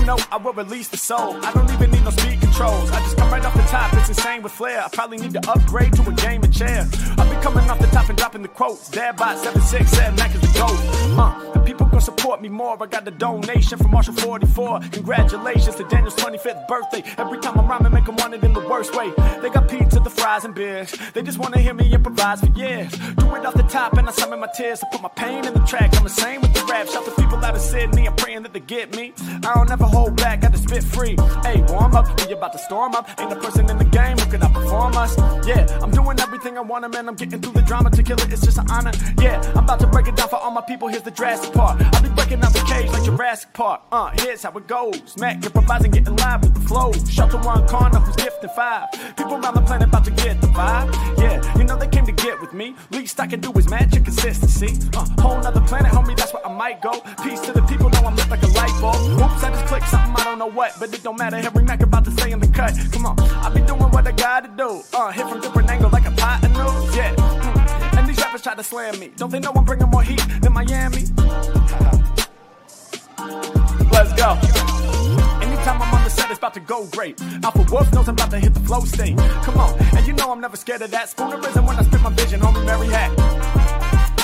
you 0.00 0.06
know 0.06 0.18
I 0.32 0.38
will 0.38 0.54
release 0.54 0.88
the 0.88 0.96
soul. 0.96 1.36
I 1.44 1.52
don't 1.52 1.70
even 1.70 1.90
need 1.90 2.02
no 2.02 2.10
speed 2.10 2.40
controls. 2.40 2.90
I 2.90 3.00
just 3.00 3.18
come 3.18 3.30
right 3.30 3.44
off 3.44 3.54
the 3.54 3.62
top. 3.64 3.92
It's 3.92 4.08
insane 4.08 4.42
with 4.42 4.52
flair. 4.52 4.82
I 4.82 4.88
probably 4.88 5.18
need 5.18 5.34
to 5.34 5.50
upgrade 5.50 5.92
to 5.92 6.08
a 6.08 6.14
gaming 6.14 6.50
chair. 6.50 6.88
I'll 7.18 7.28
be 7.28 7.36
coming 7.42 7.68
off 7.68 7.78
the 7.78 7.86
top 7.88 8.08
and 8.08 8.16
dropping 8.16 8.40
the 8.40 8.48
quotes. 8.48 8.88
Dad 8.88 9.16
bot 9.16 9.36
76 9.36 9.90
said 9.90 10.16
Mac 10.16 10.34
is 10.34 10.40
the 10.40 10.58
GOAT. 10.58 11.20
Uh, 11.20 11.52
the 11.52 11.60
people 11.60 11.84
gonna 11.84 12.00
support 12.00 12.40
me 12.40 12.48
more. 12.48 12.82
I 12.82 12.86
got 12.86 13.04
the 13.04 13.10
donation 13.10 13.76
from 13.76 13.90
Marshall 13.90 14.14
44. 14.14 14.80
Congratulations 14.92 15.76
to 15.76 15.84
Daniel's 15.84 16.16
25th 16.16 16.66
birthday. 16.66 17.04
Every 17.18 17.38
time 17.38 17.58
I'm 17.60 17.68
rhyming, 17.68 17.92
make 17.92 18.06
them 18.06 18.16
want 18.16 18.32
it 18.32 18.42
in 18.42 18.54
the 18.54 18.66
worst 18.66 18.96
way. 18.96 19.12
They 19.42 19.50
got 19.50 19.68
pizza, 19.68 20.00
the 20.00 20.08
fries, 20.08 20.46
and 20.46 20.54
beers. 20.54 20.94
They 21.12 21.22
just 21.22 21.36
wanna 21.38 21.58
hear 21.58 21.74
me 21.74 21.92
improvise 21.92 22.40
for 22.40 22.48
years. 22.58 22.90
Do 22.90 23.34
it 23.34 23.44
off 23.44 23.52
the 23.52 23.64
top 23.64 23.98
and 23.98 24.08
I 24.08 24.12
summon 24.12 24.40
my 24.40 24.48
tears. 24.56 24.82
I 24.82 24.88
put 24.90 25.02
my 25.02 25.10
pain 25.10 25.44
in 25.44 25.52
the 25.52 25.60
track. 25.60 25.94
I'm 25.94 26.04
the 26.04 26.08
same 26.08 26.40
with 26.40 26.54
the 26.54 26.64
rap. 26.64 26.88
Shout 26.88 27.04
to 27.04 27.10
people 27.10 27.36
out 27.44 27.54
of 27.54 27.60
Sydney. 27.60 28.08
I'm 28.08 28.16
praying 28.16 28.44
that 28.44 28.54
they 28.54 28.60
get 28.60 28.96
me. 28.96 29.12
I 29.44 29.52
don't 29.54 29.70
ever 29.70 29.89
hold 29.90 30.16
back, 30.16 30.40
got 30.40 30.52
to 30.52 30.58
spit 30.58 30.84
free. 30.84 31.16
Hey, 31.42 31.62
warm 31.68 31.94
up, 31.94 32.06
we 32.26 32.32
about 32.32 32.52
to 32.52 32.58
storm 32.58 32.94
up. 32.94 33.08
Ain't 33.20 33.32
a 33.32 33.36
person 33.36 33.68
in 33.68 33.78
the 33.78 33.84
game 33.84 34.16
who 34.16 34.30
can 34.30 34.40
outperform 34.40 34.94
us. 34.96 35.16
Yeah, 35.46 35.66
I'm 35.82 35.90
doing 35.90 36.18
everything 36.20 36.56
I 36.56 36.62
wanna, 36.62 36.88
man. 36.88 37.08
I'm 37.08 37.16
getting 37.16 37.40
through 37.40 37.52
the 37.52 37.62
drama 37.62 37.90
to 37.90 38.02
kill 38.02 38.18
it. 38.18 38.32
It's 38.32 38.44
just 38.44 38.58
an 38.58 38.70
honor. 38.70 38.92
Yeah, 39.20 39.40
I'm 39.54 39.64
about 39.64 39.80
to 39.80 39.86
break 39.86 40.06
it 40.08 40.16
down 40.16 40.28
for 40.28 40.36
all 40.36 40.50
my 40.50 40.62
people. 40.62 40.88
Here's 40.88 41.02
the 41.02 41.10
drastic 41.10 41.52
part. 41.52 41.80
I'll 41.80 42.02
be 42.02 42.08
breaking 42.10 42.42
out 42.42 42.52
the 42.52 42.60
cage 42.60 42.88
like 42.90 43.04
Jurassic 43.04 43.52
Park. 43.52 43.82
Uh, 43.92 44.10
here's 44.14 44.42
how 44.42 44.52
it 44.52 44.66
goes. 44.66 45.16
Mac 45.18 45.44
improvising, 45.44 45.90
getting 45.90 46.16
live 46.16 46.42
with 46.42 46.54
the 46.54 46.60
flow. 46.60 46.92
Shelter 47.08 47.38
one 47.38 47.66
corner 47.66 47.98
who's 47.98 48.16
gifted 48.16 48.50
five. 48.52 48.90
People 49.16 49.34
around 49.34 49.54
the 49.54 49.62
planet 49.62 49.88
about 49.88 50.04
to 50.04 50.10
get 50.10 50.40
the 50.40 50.46
vibe. 50.48 50.92
Yeah, 51.18 51.58
you 51.58 51.64
know 51.64 51.76
they 51.76 51.88
came 51.88 52.06
to 52.06 52.12
get 52.12 52.40
with 52.40 52.52
me. 52.52 52.74
Least 52.90 53.18
I 53.20 53.26
can 53.26 53.40
do 53.40 53.52
is 53.52 53.68
match 53.68 53.94
your 53.94 54.04
consistency. 54.04 54.78
Uh, 54.96 55.06
whole 55.20 55.40
nother 55.40 55.60
planet, 55.62 55.92
homie, 55.92 56.16
that's 56.16 56.32
where 56.32 56.46
I 56.46 56.52
might 56.52 56.80
go. 56.80 56.92
Peace 57.22 57.40
to 57.42 57.52
the 57.52 57.62
people, 57.62 57.90
know 57.90 58.00
I'm 58.00 58.16
lit 58.16 58.28
like 58.28 58.42
a 58.42 58.48
light 58.48 58.74
bulb. 58.80 58.96
Oops, 59.20 59.44
I 59.44 59.50
just 59.50 59.66
clicked 59.66 59.79
something, 59.86 60.14
I 60.16 60.24
don't 60.24 60.38
know 60.38 60.50
what, 60.50 60.74
but 60.78 60.92
it 60.94 61.02
don't 61.02 61.18
matter. 61.18 61.36
Every 61.36 61.64
Mac 61.64 61.82
about 61.82 62.04
to 62.04 62.10
stay 62.10 62.32
in 62.32 62.40
the 62.40 62.48
cut. 62.48 62.74
Come 62.92 63.06
on, 63.06 63.18
I 63.20 63.48
be 63.50 63.60
doing 63.62 63.80
what 63.80 64.06
I 64.06 64.12
gotta 64.12 64.48
do. 64.48 64.82
Uh, 64.92 65.10
hit 65.10 65.26
from 65.28 65.40
different 65.40 65.70
angle 65.70 65.90
like 65.90 66.06
a 66.06 66.10
pot 66.12 66.44
of 66.44 66.52
noodles. 66.52 66.96
Yeah. 66.96 67.14
Mm. 67.14 67.98
And 67.98 68.08
these 68.08 68.18
rappers 68.18 68.42
try 68.42 68.54
to 68.54 68.62
slam 68.62 68.98
me. 68.98 69.10
Don't 69.16 69.30
they 69.30 69.40
know 69.40 69.52
I'm 69.54 69.64
bringing 69.64 69.88
more 69.88 70.02
heat 70.02 70.22
than 70.40 70.52
Miami? 70.52 71.04
Let's 73.90 74.12
go. 74.14 74.38
Anytime 75.42 75.82
I'm 75.82 75.94
on 75.94 76.04
the 76.04 76.10
set, 76.10 76.30
it's 76.30 76.38
about 76.38 76.54
to 76.54 76.60
go 76.60 76.86
great. 76.86 77.20
Alpha 77.42 77.66
Wolf 77.70 77.92
knows 77.92 78.08
I'm 78.08 78.14
about 78.14 78.30
to 78.30 78.38
hit 78.38 78.54
the 78.54 78.60
flow 78.60 78.80
state. 78.80 79.16
Come 79.44 79.58
on, 79.58 79.78
and 79.96 80.06
you 80.06 80.12
know 80.14 80.30
I'm 80.32 80.40
never 80.40 80.56
scared 80.56 80.82
of 80.82 80.90
that. 80.92 81.08
Spoonerism 81.08 81.66
when 81.66 81.76
I 81.76 81.82
spit 81.82 82.00
my 82.00 82.10
vision, 82.10 82.40
homie 82.40 82.64
Mary 82.64 82.86
Hat. 82.86 83.59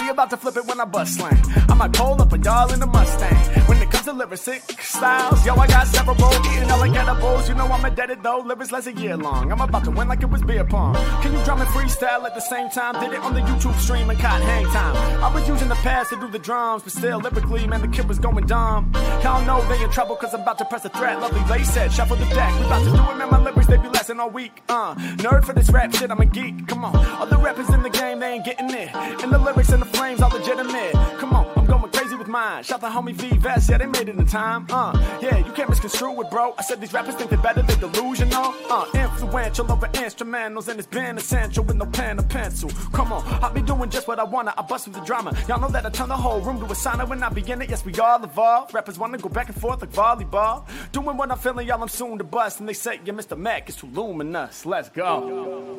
About 0.08 0.30
to 0.30 0.36
flip 0.38 0.56
it 0.56 0.64
when 0.64 0.80
I 0.80 0.86
bust 0.86 1.16
slang. 1.16 1.36
I 1.68 1.74
might 1.74 1.92
pull 1.92 2.20
up 2.22 2.32
a 2.32 2.38
y'all 2.38 2.72
in 2.72 2.80
a 2.80 2.86
Mustang. 2.86 3.34
When 3.68 3.82
it 3.82 3.90
comes 3.90 4.04
to 4.04 4.12
lyric 4.12 4.38
styles, 4.38 5.44
yo, 5.44 5.54
I 5.56 5.66
got 5.66 5.86
several 5.88 6.16
eating 6.16 6.70
all 6.70 6.78
like. 6.78 7.48
You 7.48 7.54
know 7.54 7.66
I'm 7.66 7.84
indebted 7.84 8.22
though, 8.22 8.38
lyrics 8.38 8.72
less 8.72 8.86
a 8.86 8.92
year 8.92 9.16
long. 9.16 9.52
I'm 9.52 9.60
about 9.60 9.84
to 9.84 9.90
win 9.90 10.08
like 10.08 10.22
it 10.22 10.30
was 10.30 10.42
beer 10.42 10.64
pong. 10.64 10.94
Can 11.22 11.32
you 11.32 11.44
drum 11.44 11.60
and 11.60 11.68
freestyle 11.70 12.24
at 12.24 12.34
the 12.34 12.40
same 12.40 12.70
time? 12.70 12.94
Did 13.00 13.12
it 13.12 13.20
on 13.20 13.34
the 13.34 13.40
YouTube 13.40 13.78
stream 13.78 14.08
and 14.08 14.18
caught 14.18 14.40
hang 14.40 14.64
time. 14.66 14.96
I 15.22 15.32
was 15.34 15.46
using 15.46 15.68
the 15.68 15.74
pads 15.76 16.08
to 16.10 16.16
do 16.16 16.28
the 16.28 16.38
drums, 16.38 16.82
but 16.82 16.92
still 16.92 17.20
lyrically, 17.20 17.66
man, 17.66 17.82
the 17.82 17.88
kid 17.88 18.08
was 18.08 18.18
going 18.18 18.46
dumb. 18.46 18.92
Y'all 19.22 19.44
know 19.44 19.66
they 19.68 19.82
in 19.82 19.90
trouble 19.90 20.16
cause 20.16 20.32
I'm 20.34 20.40
about 20.40 20.58
to 20.58 20.64
press 20.64 20.84
a 20.84 20.88
threat. 20.88 21.20
Lovely 21.20 21.44
lace 21.50 21.70
said, 21.70 21.92
shuffle 21.92 22.16
the 22.16 22.26
deck. 22.26 22.58
We 22.58 22.66
about 22.66 22.84
to 22.84 22.90
do 22.90 23.10
it, 23.12 23.16
man, 23.18 23.30
my 23.30 23.42
lyrics, 23.42 23.66
they 23.66 23.76
be 23.76 23.88
lesson 23.88 24.18
all 24.18 24.30
week. 24.30 24.62
Uh, 24.68 24.94
nerd 25.18 25.44
for 25.44 25.52
this 25.52 25.70
rap 25.70 25.94
shit, 25.94 26.10
I'm 26.10 26.20
a 26.20 26.26
geek. 26.26 26.66
Come 26.68 26.84
on, 26.84 26.96
other 27.20 27.36
rappers 27.36 27.68
in 27.70 27.82
the 27.82 27.90
game, 27.90 28.20
they 28.20 28.32
ain't 28.32 28.44
getting 28.44 28.70
it. 28.70 28.94
And 28.94 29.32
the 29.32 29.38
lyrics 29.38 29.72
in 29.72 29.80
the 29.80 29.86
flames 29.96 30.20
all 30.20 30.30
legitimate. 30.30 30.92
Come 31.18 31.32
on, 31.32 31.46
I'm 31.56 31.66
going 31.66 31.90
crazy 31.90 32.14
with 32.16 32.28
mine. 32.28 32.62
Shout 32.62 32.80
the 32.80 32.88
homie 32.88 33.14
V 33.14 33.36
Vest, 33.38 33.70
yeah, 33.70 33.78
they 33.78 33.86
made 33.86 34.08
it 34.08 34.16
in 34.16 34.26
time. 34.26 34.66
Uh, 34.70 34.92
yeah, 35.22 35.38
you 35.38 35.52
can't 35.52 35.68
misconstrue 35.68 36.20
it, 36.20 36.30
bro. 36.30 36.54
I 36.58 36.62
said 36.62 36.80
these 36.80 36.92
rappers 36.92 37.14
think 37.14 37.30
they're 37.30 37.38
better, 37.38 37.62
they 37.62 37.76
delusional. 37.76 38.54
Uh, 38.68 38.86
influential 38.94 39.70
over 39.72 39.88
instrumentals, 39.88 40.68
and 40.68 40.78
it's 40.78 40.86
been 40.88 41.16
essential 41.16 41.64
with 41.64 41.76
no 41.76 41.86
pen 41.86 42.18
or 42.18 42.24
pencil. 42.24 42.70
Come 42.92 43.12
on, 43.12 43.24
I 43.42 43.50
be 43.52 43.62
doing 43.62 43.88
just 43.90 44.06
what 44.06 44.18
I 44.18 44.24
wanna. 44.24 44.52
I 44.56 44.62
bust 44.62 44.86
with 44.86 44.96
the 44.96 45.04
drama. 45.04 45.34
Y'all 45.48 45.60
know 45.60 45.68
that 45.68 45.86
I 45.86 45.90
turn 45.90 46.08
the 46.08 46.16
whole 46.16 46.40
room 46.40 46.58
to 46.60 46.66
a 46.66 46.68
sauna 46.68 47.08
when 47.08 47.22
I 47.22 47.30
begin 47.30 47.62
it. 47.62 47.70
Yes, 47.70 47.84
we 47.84 47.94
all 47.94 48.22
evolve. 48.22 48.74
Rappers 48.74 48.98
wanna 48.98 49.18
go 49.18 49.28
back 49.30 49.48
and 49.48 49.58
forth 49.58 49.80
like 49.80 49.92
volleyball. 49.92 50.66
Doing 50.92 51.16
what 51.16 51.30
I'm 51.30 51.38
feeling, 51.38 51.66
y'all, 51.66 51.82
I'm 51.82 51.88
soon 51.88 52.18
to 52.18 52.24
bust. 52.24 52.60
And 52.60 52.68
they 52.68 52.74
say, 52.74 53.00
yeah, 53.04 53.14
Mr. 53.14 53.36
Mac 53.38 53.68
is 53.68 53.76
too 53.76 53.88
luminous. 53.88 54.66
Let's 54.66 54.90
go. 54.90 55.76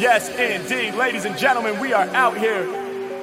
Yes, 0.00 0.30
indeed. 0.30 0.94
Ladies 0.94 1.26
and 1.26 1.36
gentlemen, 1.36 1.78
we 1.78 1.92
are 1.92 2.06
out 2.14 2.38
here. 2.38 2.64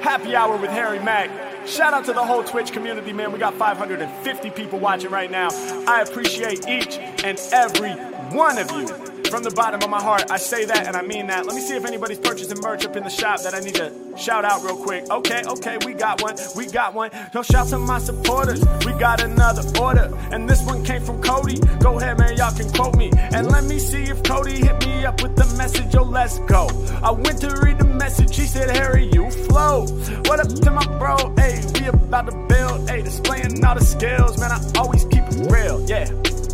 Happy 0.00 0.36
hour 0.36 0.56
with 0.56 0.70
Harry 0.70 1.00
Mack. 1.00 1.66
Shout 1.66 1.92
out 1.92 2.04
to 2.04 2.12
the 2.12 2.24
whole 2.24 2.44
Twitch 2.44 2.70
community, 2.70 3.12
man. 3.12 3.32
We 3.32 3.40
got 3.40 3.54
550 3.54 4.50
people 4.50 4.78
watching 4.78 5.10
right 5.10 5.28
now. 5.28 5.48
I 5.88 6.02
appreciate 6.02 6.68
each 6.68 6.98
and 7.24 7.36
every 7.52 7.90
one 8.30 8.58
of 8.58 8.70
you. 8.70 9.17
From 9.30 9.42
the 9.42 9.50
bottom 9.50 9.82
of 9.82 9.90
my 9.90 10.00
heart, 10.00 10.30
I 10.30 10.38
say 10.38 10.64
that 10.64 10.86
and 10.86 10.96
I 10.96 11.02
mean 11.02 11.26
that. 11.26 11.44
Let 11.44 11.54
me 11.54 11.60
see 11.60 11.76
if 11.76 11.84
anybody's 11.84 12.18
purchasing 12.18 12.58
merch 12.62 12.86
up 12.86 12.96
in 12.96 13.04
the 13.04 13.10
shop 13.10 13.42
that 13.42 13.54
I 13.54 13.60
need 13.60 13.74
to 13.74 13.92
shout 14.16 14.44
out 14.44 14.64
real 14.64 14.76
quick. 14.76 15.08
Okay, 15.10 15.42
okay, 15.46 15.76
we 15.84 15.92
got 15.92 16.22
one. 16.22 16.36
We 16.56 16.66
got 16.66 16.94
one. 16.94 17.10
Yo, 17.34 17.42
shout 17.42 17.68
to 17.68 17.78
my 17.78 17.98
supporters. 17.98 18.64
We 18.86 18.92
got 18.94 19.20
another 19.22 19.62
order. 19.78 20.10
And 20.32 20.48
this 20.48 20.64
one 20.64 20.82
came 20.82 21.02
from 21.02 21.22
Cody. 21.22 21.60
Go 21.80 21.98
ahead, 21.98 22.18
man, 22.18 22.38
y'all 22.38 22.56
can 22.56 22.70
quote 22.70 22.96
me. 22.96 23.10
And 23.14 23.48
let 23.48 23.64
me 23.64 23.78
see 23.78 24.04
if 24.04 24.22
Cody 24.22 24.54
hit 24.54 24.86
me 24.86 25.04
up 25.04 25.22
with 25.22 25.36
the 25.36 25.44
message. 25.58 25.92
Yo, 25.92 26.04
let's 26.04 26.38
go. 26.40 26.68
I 27.02 27.10
went 27.10 27.40
to 27.42 27.48
read 27.62 27.78
the 27.78 27.84
message. 27.84 28.34
He 28.34 28.46
said, 28.46 28.74
Harry, 28.74 29.10
you 29.12 29.30
flow. 29.30 29.86
What 30.24 30.40
up 30.40 30.48
to 30.48 30.70
my 30.70 30.86
bro? 30.98 31.34
Hey, 31.36 31.60
we 31.74 31.86
about 31.88 32.30
to 32.30 32.46
build. 32.48 32.88
Hey, 32.88 33.02
displaying 33.02 33.62
all 33.62 33.74
the 33.74 33.84
skills. 33.84 34.38
Man, 34.40 34.52
I 34.52 34.60
always 34.78 35.04
keep 35.04 35.24
it 35.24 35.52
real. 35.52 35.84
Yeah. 35.86 36.10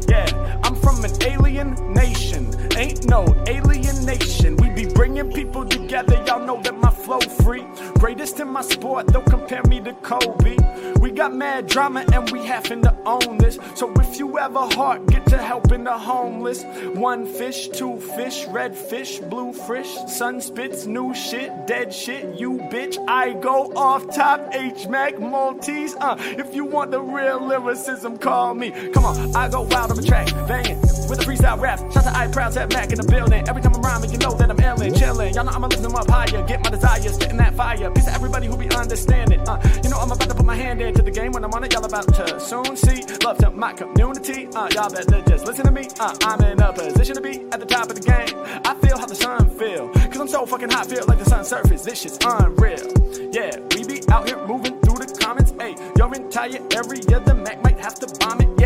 Yeah, 0.09 0.61
I'm 0.63 0.75
from 0.75 1.05
an 1.05 1.11
alien 1.23 1.75
nation. 1.93 2.51
Ain't 2.77 3.09
no 3.09 3.25
alienation. 3.49 4.57
We 4.57 4.71
be 4.71 4.87
bringing 4.87 5.31
people 5.33 5.65
together. 5.65 6.23
Y'all 6.27 6.45
know 6.45 6.61
that 6.63 6.77
my 6.79 6.91
flow 6.91 7.21
free. 7.21 7.65
Greatest 7.99 8.41
in 8.41 8.49
my 8.49 8.63
sport, 8.63 9.07
don't 9.09 9.27
compare 9.27 9.63
me 9.65 9.81
to 9.81 9.93
Kobe. 9.95 10.57
We 11.01 11.11
got 11.11 11.35
mad 11.35 11.67
drama 11.67 12.05
and 12.13 12.31
we 12.31 12.45
having 12.45 12.83
to 12.83 12.95
own 13.07 13.39
this. 13.39 13.59
So 13.75 13.93
if 13.95 14.19
you 14.19 14.37
have 14.37 14.57
a 14.57 14.69
heart, 14.75 15.07
get 15.07 15.27
to 15.27 15.39
helping 15.39 15.85
the 15.85 15.97
homeless. 15.99 16.65
One 16.95 17.27
fish, 17.27 17.69
two 17.69 17.99
fish, 18.01 18.47
red 18.47 18.77
fish, 18.77 19.19
blue 19.19 19.53
fish. 19.53 19.89
Sun 20.09 20.41
spits 20.41 20.87
new 20.87 21.15
shit, 21.15 21.67
dead 21.67 21.93
shit. 21.93 22.39
You 22.39 22.59
bitch, 22.73 22.97
I 23.09 23.33
go 23.33 23.73
off 23.75 24.15
top. 24.15 24.55
H 24.55 24.87
Mac 24.89 25.19
Maltese. 25.19 25.95
Uh, 25.97 26.17
if 26.19 26.55
you 26.55 26.65
want 26.65 26.91
the 26.91 27.01
real 27.01 27.41
lyricism, 27.41 28.19
call 28.19 28.55
me. 28.55 28.71
Come 28.93 29.05
on, 29.05 29.37
I 29.37 29.49
go 29.49 29.63
wild 29.63 29.91
on 29.91 29.97
the 29.97 30.03
track, 30.03 30.29
banging 30.47 30.81
with 31.17 31.27
a 31.27 31.31
freestyle 31.31 31.61
rap. 31.61 31.79
Shout 31.93 32.05
to 32.05 32.17
I 32.17 32.27
proud 32.29 32.55
have 32.55 32.73
Mac 32.73 32.91
in 32.91 32.99
the 32.99 33.07
building. 33.07 33.47
Every 33.49 33.63
time 33.63 33.75
I'm 33.75 33.83
rhyming, 33.83 34.11
you 34.11 34.19
know 34.19 34.35
that 34.35 34.51
I'm 34.51 34.57
illin', 34.57 34.95
chillin'. 34.95 35.35
Y'all 35.35 35.45
know 35.45 35.53
I'ma 35.53 35.69
lift 35.69 35.83
them 35.83 35.95
up 35.95 36.09
higher, 36.09 36.43
get 36.47 36.63
my 36.63 36.71
desires, 36.71 37.17
getting 37.19 37.37
that 37.39 37.55
fire. 37.55 37.91
Peace 37.91 38.05
to 38.07 38.13
everybody 38.13 38.47
who 38.47 38.57
be 38.57 38.69
understanding. 38.71 39.41
Uh, 39.49 39.61
you 39.83 39.91
know 39.91 39.99
I'm 39.99 40.11
about 40.11 40.29
to 40.29 40.35
put 40.35 40.45
my 40.45 40.57
hand 40.57 40.81
into 40.81 41.03
the 41.03 41.11
game 41.11 41.33
when 41.33 41.45
I'm 41.45 41.53
on 41.53 41.65
it. 41.65 41.73
Y'all 41.73 41.85
about 41.85 42.13
to 42.15 42.41
soon 42.41 42.77
see. 42.77 43.05
Love 43.25 43.39
to 43.39 43.51
my 43.51 43.73
community. 43.73 44.49
Uh, 44.55 44.69
y'all 44.75 44.91
better 44.91 45.23
just 45.23 45.47
listen 45.47 45.65
to 45.67 45.71
me. 45.71 45.89
Uh, 46.01 46.15
I'm 46.23 46.41
in 46.43 46.61
a 46.61 46.73
position 46.73 47.15
to 47.15 47.21
be 47.21 47.43
at 47.53 47.61
the 47.61 47.67
top 47.67 47.91
of 47.91 47.95
the 47.95 48.03
game. 48.03 48.35
I 48.65 48.75
feel 48.75 48.99
how 48.99 49.07
the 49.07 49.15
sun 49.15 49.49
feel. 49.51 49.89
Cause 49.91 50.21
I'm 50.21 50.29
so 50.29 50.47
fucking 50.47 50.71
hot, 50.71 50.87
feel 50.87 51.05
like 51.07 51.19
the 51.19 51.25
sun 51.25 51.45
surface. 51.45 51.83
This 51.83 52.01
shit's 52.01 52.19
unreal. 52.25 52.87
Yeah, 53.33 53.59
we 53.75 53.85
be 53.85 54.01
out 54.11 54.29
here 54.29 54.45
moving 54.47 54.81
through 54.81 54.99
the 55.05 55.19
comments. 55.21 55.53
Hey, 55.59 55.75
your 55.97 56.13
entire 56.15 56.61
area, 56.73 57.21
the 57.21 57.35
Mac 57.35 57.63
might 57.63 57.79
have 57.79 57.95
to 57.97 58.07
bomb 58.19 58.41
it. 58.41 58.49
Yeah. 58.59 58.64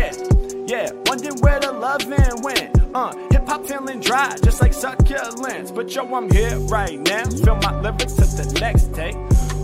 Yeah, 0.69 0.91
wondering 1.07 1.39
where 1.39 1.59
the 1.59 1.71
loving 1.71 2.43
went. 2.43 2.69
Uh, 2.93 3.11
hip 3.31 3.47
hop 3.47 3.65
feeling 3.65 4.01
dry, 4.01 4.37
just 4.43 4.61
like 4.61 4.71
succulents. 4.71 5.73
But 5.73 5.95
yo, 5.95 6.05
I'm 6.13 6.29
here 6.29 6.59
right 6.59 6.99
now. 6.99 7.23
Feel 7.23 7.55
my 7.55 7.81
lyrics 7.81 8.13
to 8.13 8.21
the 8.21 8.59
next 8.61 8.93
take. 8.93 9.15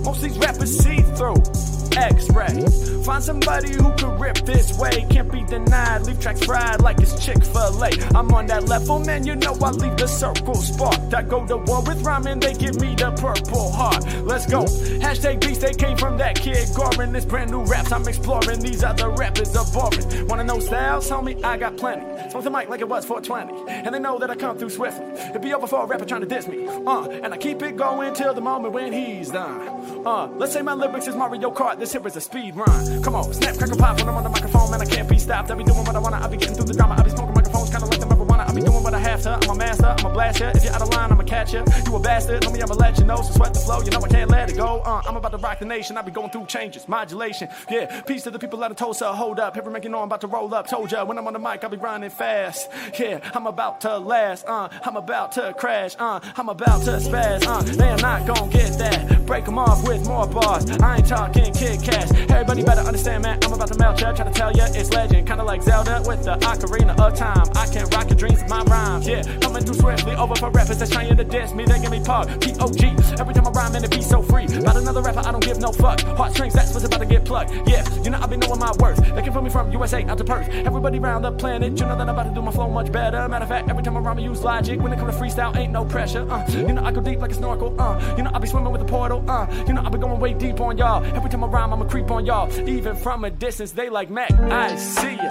Most 0.04 0.24
these 0.24 0.36
rappers 0.40 0.76
see 0.80 1.04
through. 1.14 1.75
X-ray. 1.98 2.66
Find 3.04 3.24
somebody 3.24 3.72
who 3.74 3.94
can 3.94 4.20
rip 4.20 4.38
this 4.46 4.78
way. 4.78 5.06
Can't 5.10 5.32
be 5.32 5.44
denied. 5.44 6.04
Leave 6.04 6.20
tracks 6.20 6.44
fried 6.44 6.82
like 6.82 7.00
it's 7.00 7.24
Chick-fil-A. 7.24 7.90
I'm 8.16 8.34
on 8.34 8.48
that 8.48 8.68
level, 8.68 9.00
man. 9.00 9.26
You 9.26 9.36
know 9.36 9.54
I 9.62 9.72
leave 9.72 9.96
the 9.98 10.08
circle 10.08 10.56
sparked. 10.56 11.14
I 11.14 11.22
go 11.22 11.46
to 11.46 11.58
war 11.58 11.84
with 11.84 12.02
rhyming, 12.04 12.40
they 12.40 12.54
give 12.54 12.80
me 12.80 12.96
the 12.96 13.12
purple 13.12 13.72
heart. 13.72 14.04
Let's 14.24 14.46
go. 14.46 14.64
Hashtag 14.66 15.42
beast, 15.42 15.62
they 15.62 15.74
came 15.74 15.98
from 15.98 16.18
that 16.18 16.36
kid 16.36 16.68
Gorin. 16.70 17.14
This 17.14 17.26
brand 17.26 17.52
new 17.52 17.64
raps 17.64 17.92
I'm 17.92 18.08
exploring. 18.08 18.60
These 18.60 18.84
other 18.84 19.10
rappers 19.10 19.56
are 19.56 19.66
boring. 19.72 20.28
Wanna 20.28 20.44
know 20.44 20.60
styles, 20.60 21.10
homie? 21.10 21.44
I 21.44 21.58
got 21.58 21.78
plenty. 21.78 22.06
Smoke 22.32 22.44
the 22.44 22.50
mic 22.50 22.70
like 22.70 22.82
it 22.82 22.90
was 22.90 23.06
420. 23.06 23.72
And 23.86 23.94
they 23.94 24.00
know 24.00 24.18
that 24.20 24.30
I 24.30 24.36
come 24.36 24.58
through 24.58 24.72
swiftly. 24.72 25.06
It'd 25.30 25.42
be 25.42 25.54
over 25.54 25.68
for 25.68 25.84
a 25.84 25.86
rapper 25.86 26.06
trying 26.06 26.22
to 26.22 26.28
diss 26.28 26.48
me. 26.48 26.68
Uh, 26.68 27.08
and 27.10 27.34
I 27.34 27.38
keep 27.38 27.62
it 27.62 27.78
going 27.78 28.14
till 28.14 28.34
the 28.34 28.42
moment 28.42 28.74
when 28.74 28.92
he's 28.92 29.30
done. 29.30 30.06
Uh, 30.06 30.28
let's 30.38 30.54
say 30.54 30.62
my 30.62 30.74
lyrics 30.74 31.08
is 31.08 31.16
Mario 31.16 31.52
Kart. 31.52 31.80
This 31.86 31.94
here 31.94 32.08
is 32.08 32.16
a 32.16 32.22
speed 32.22 32.56
run. 32.56 33.04
Come 33.04 33.14
on, 33.14 33.32
snap, 33.32 33.58
crackle, 33.58 33.78
pop 33.78 34.00
when 34.00 34.10
I'm 34.10 34.16
on 34.16 34.24
the 34.24 34.30
microphone, 34.30 34.72
man. 34.72 34.82
I 34.82 34.86
can't 34.86 35.08
be 35.08 35.20
stopped. 35.20 35.52
I 35.52 35.54
be 35.54 35.64
doing 35.64 35.86
what 35.86 35.96
I 35.96 36.00
wanna. 36.00 36.18
I 36.18 36.28
be 36.28 36.36
getting 36.36 36.56
through 36.56 36.66
the 36.66 36.74
drama. 36.74 36.96
I 36.98 37.04
be 37.04 37.12
smoking 37.12 37.36
microphones, 37.36 37.70
kinda 37.70 37.86
like 37.86 38.05
I 38.40 38.54
be 38.54 38.62
doing 38.62 38.84
what 38.84 38.94
I 38.94 39.00
have 39.00 39.16
dancer, 39.16 39.50
I'm 39.50 39.56
a 39.56 39.58
master, 39.58 39.86
I'm 39.86 40.06
a 40.06 40.10
blast 40.10 40.40
ya. 40.40 40.52
If 40.54 40.64
you're 40.64 40.74
out 40.74 40.82
of 40.82 40.90
line, 40.90 41.12
I'ma 41.12 41.24
catch 41.24 41.54
ya. 41.54 41.64
You 41.86 41.96
a 41.96 42.00
bastard, 42.00 42.44
homie, 42.44 42.62
I'ma 42.62 42.76
let 42.76 42.98
you 42.98 43.06
know. 43.06 43.18
So 43.18 43.34
sweat 43.34 43.54
the 43.54 43.60
flow, 43.60 43.82
you 43.82 43.92
know 43.92 44.00
I 44.00 44.08
can't 44.08 44.30
let 44.30 44.50
it 44.50 44.58
go. 44.58 44.82
Uh, 44.82 45.02
I'm 45.06 45.16
about 45.16 45.32
to 45.32 45.38
rock 45.38 45.60
the 45.60 45.66
nation, 45.66 45.98
I 45.98 46.02
be 46.02 46.12
going 46.12 46.30
through 46.30 46.46
changes, 46.46 46.88
modulation. 46.88 47.50
Yeah, 47.70 48.02
peace 48.02 48.24
to 48.24 48.32
the 48.32 48.40
people 48.40 48.64
out 48.64 48.72
of 48.72 48.78
Tulsa, 48.78 49.14
hold 49.14 49.40
up. 49.40 49.58
Every 49.58 49.72
make 49.72 49.84
you 49.84 49.90
know 49.90 50.00
I'm 50.00 50.06
about 50.06 50.22
to 50.22 50.28
roll 50.28 50.54
up. 50.54 50.68
Told 50.68 50.92
ya, 50.92 51.04
when 51.04 51.18
I'm 51.18 51.28
on 51.28 51.34
the 51.34 51.40
mic, 51.40 51.64
I'll 51.64 51.70
be 51.70 51.78
running 51.78 52.10
fast. 52.10 52.70
Yeah, 53.00 53.20
I'm 53.34 53.48
about 53.48 53.82
to 53.82 53.98
last, 53.98 54.46
uh, 54.48 54.70
I'm 54.84 54.98
about 54.98 55.32
to 55.34 55.54
crash, 55.54 55.96
uh, 56.00 56.20
I'm 56.36 56.50
about 56.50 56.84
to 56.84 56.92
spaz, 56.92 57.46
uh, 57.48 57.62
they 57.62 57.90
are 57.90 57.98
not 57.98 58.26
gonna 58.28 58.52
get 58.52 58.78
that. 58.80 59.26
Break 59.26 59.46
them 59.46 59.58
off 59.58 59.88
with 59.88 60.08
more 60.08 60.28
bars. 60.28 60.70
I 60.70 60.98
ain't 60.98 61.08
talking 61.08 61.52
kid 61.54 61.82
cash. 61.82 62.12
Everybody 62.30 62.64
better 62.64 62.82
understand, 62.82 63.24
man. 63.24 63.40
I'm 63.44 63.54
about 63.54 63.70
to 63.70 63.78
melt 63.78 64.00
ya. 64.00 64.14
Try 64.14 64.26
to 64.26 64.32
tell 64.32 64.56
ya 64.56 64.68
it's 64.70 64.92
legend. 64.92 65.28
Kinda 65.28 65.44
like 65.44 65.64
Zelda 65.64 66.04
with 66.06 66.24
the 66.24 66.36
ocarina 66.38 66.98
of 67.00 67.16
time. 67.16 67.48
I 67.56 67.66
can 67.68 67.88
rock 67.90 68.10
your 68.10 68.20
dreams 68.26 68.50
my 68.50 68.64
rhymes. 68.64 69.08
Yeah, 69.08 69.22
coming 69.40 69.64
through 69.64 69.76
swiftly 69.76 70.16
over 70.16 70.36
for 70.36 70.50
rappers 70.50 70.78
that's 70.78 70.92
trying 70.92 71.16
to 71.16 71.24
diss 71.24 71.54
me. 71.54 71.66
They 71.66 71.80
give 71.80 71.92
me 71.92 72.00
pog. 72.00 72.26
P-O-G. 72.42 72.88
Every 73.20 73.34
time 73.34 73.48
I 73.48 73.52
rhyme 73.52 73.76
and 73.76 73.86
it 73.86 73.92
be 73.92 74.02
so 74.02 74.22
free. 74.22 74.46
About 74.46 74.78
another 74.78 75.02
rapper, 75.02 75.20
I 75.20 75.32
don't 75.32 75.44
give 75.44 75.60
no 75.60 75.72
fuck. 75.72 76.02
Heartstrings, 76.02 76.54
that's 76.54 76.74
what's 76.74 76.86
about 76.86 77.00
to 77.00 77.06
get 77.06 77.26
plugged. 77.26 77.52
Yeah, 77.70 77.84
you 78.04 78.10
know 78.10 78.20
I 78.20 78.28
be 78.28 78.38
knowing 78.38 78.60
my 78.60 78.72
worth. 78.80 78.98
They 78.98 79.22
can 79.22 79.34
put 79.34 79.44
me 79.44 79.50
from 79.50 79.72
USA 79.72 80.04
out 80.04 80.18
to 80.18 80.24
Perth. 80.24 80.50
Everybody 80.50 81.00
round 81.00 81.26
the 81.26 81.32
planet, 81.32 81.80
you 81.80 81.86
know 81.86 81.98
that 81.98 82.10
I'm 82.10 82.10
about 82.10 82.24
to 82.24 82.34
do 82.34 82.42
my 82.42 82.52
flow 82.52 82.70
much 82.70 82.92
better. 82.92 83.28
Matter 83.28 83.44
of 83.44 83.50
fact, 83.50 83.70
every 83.70 83.84
time 83.84 83.98
I 83.98 84.00
rhyme, 84.00 84.18
I 84.18 84.22
use 84.22 84.42
logic. 84.44 84.80
When 84.80 84.92
it 84.94 85.00
comes 85.00 85.16
to 85.16 85.22
freestyle, 85.22 85.56
ain't 85.56 85.72
no 85.72 85.86
pressure. 85.86 86.30
Uh, 86.30 86.46
you 86.50 86.74
know 86.74 86.84
I 86.84 86.92
go 86.92 87.02
deep 87.02 87.20
like 87.20 87.32
a 87.32 87.36
snorkel. 87.36 87.80
Uh, 87.80 88.16
you 88.18 88.24
know 88.24 88.32
I 88.34 88.40
be 88.40 88.48
swimming 88.48 88.72
with 88.72 88.82
a 88.82 88.86
portal. 88.86 89.24
Uh, 89.30 89.46
you 89.68 89.74
know 89.74 89.82
I 89.84 89.90
be 89.90 89.98
going 89.98 90.20
way 90.20 90.34
deep 90.34 90.60
on 90.60 90.78
y'all. 90.78 91.04
Every 91.04 91.30
time 91.30 91.44
I 91.44 91.48
rhyme, 91.48 91.74
I'ma 91.74 91.86
creep 91.86 92.10
on 92.12 92.26
y'all. 92.26 92.52
Even 92.68 92.96
from 92.96 93.24
a 93.26 93.30
distance, 93.30 93.72
they 93.72 93.90
like 93.90 94.10
Mac. 94.10 94.32
I 94.32 94.76
see 94.76 95.16
ya. 95.16 95.24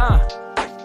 Uh, 0.00 0.28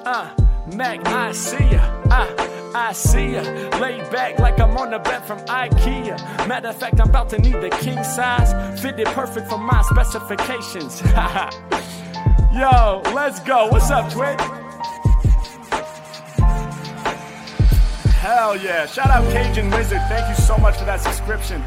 uh, 0.05 0.46
Mac, 0.73 1.05
I 1.07 1.31
see 1.31 1.63
ya. 1.71 1.79
Uh, 2.11 2.71
I 2.75 2.91
see 2.91 3.33
ya. 3.33 3.41
Laid 3.79 4.09
back 4.11 4.39
like 4.39 4.59
I'm 4.59 4.75
on 4.77 4.91
the 4.91 4.99
bed 4.99 5.25
from 5.25 5.39
IKEA. 5.45 6.47
Matter 6.47 6.69
of 6.69 6.77
fact, 6.77 6.99
I'm 6.99 7.09
about 7.09 7.29
to 7.29 7.39
need 7.39 7.53
the 7.53 7.69
king 7.81 8.03
size. 8.03 8.81
Fitted 8.81 9.07
perfect 9.07 9.49
for 9.49 9.57
my 9.57 9.81
specifications. 9.83 11.01
Yo, 12.53 13.01
let's 13.13 13.39
go. 13.41 13.67
What's 13.67 13.89
up, 13.89 14.11
Twitch? 14.11 14.39
Hell 18.19 18.57
yeah. 18.57 18.85
Shout 18.87 19.09
out 19.09 19.23
Cajun 19.31 19.69
Wizard. 19.71 20.01
Thank 20.09 20.27
you 20.27 20.43
so 20.43 20.57
much 20.57 20.77
for 20.77 20.85
that 20.85 20.99
subscription. 20.99 21.63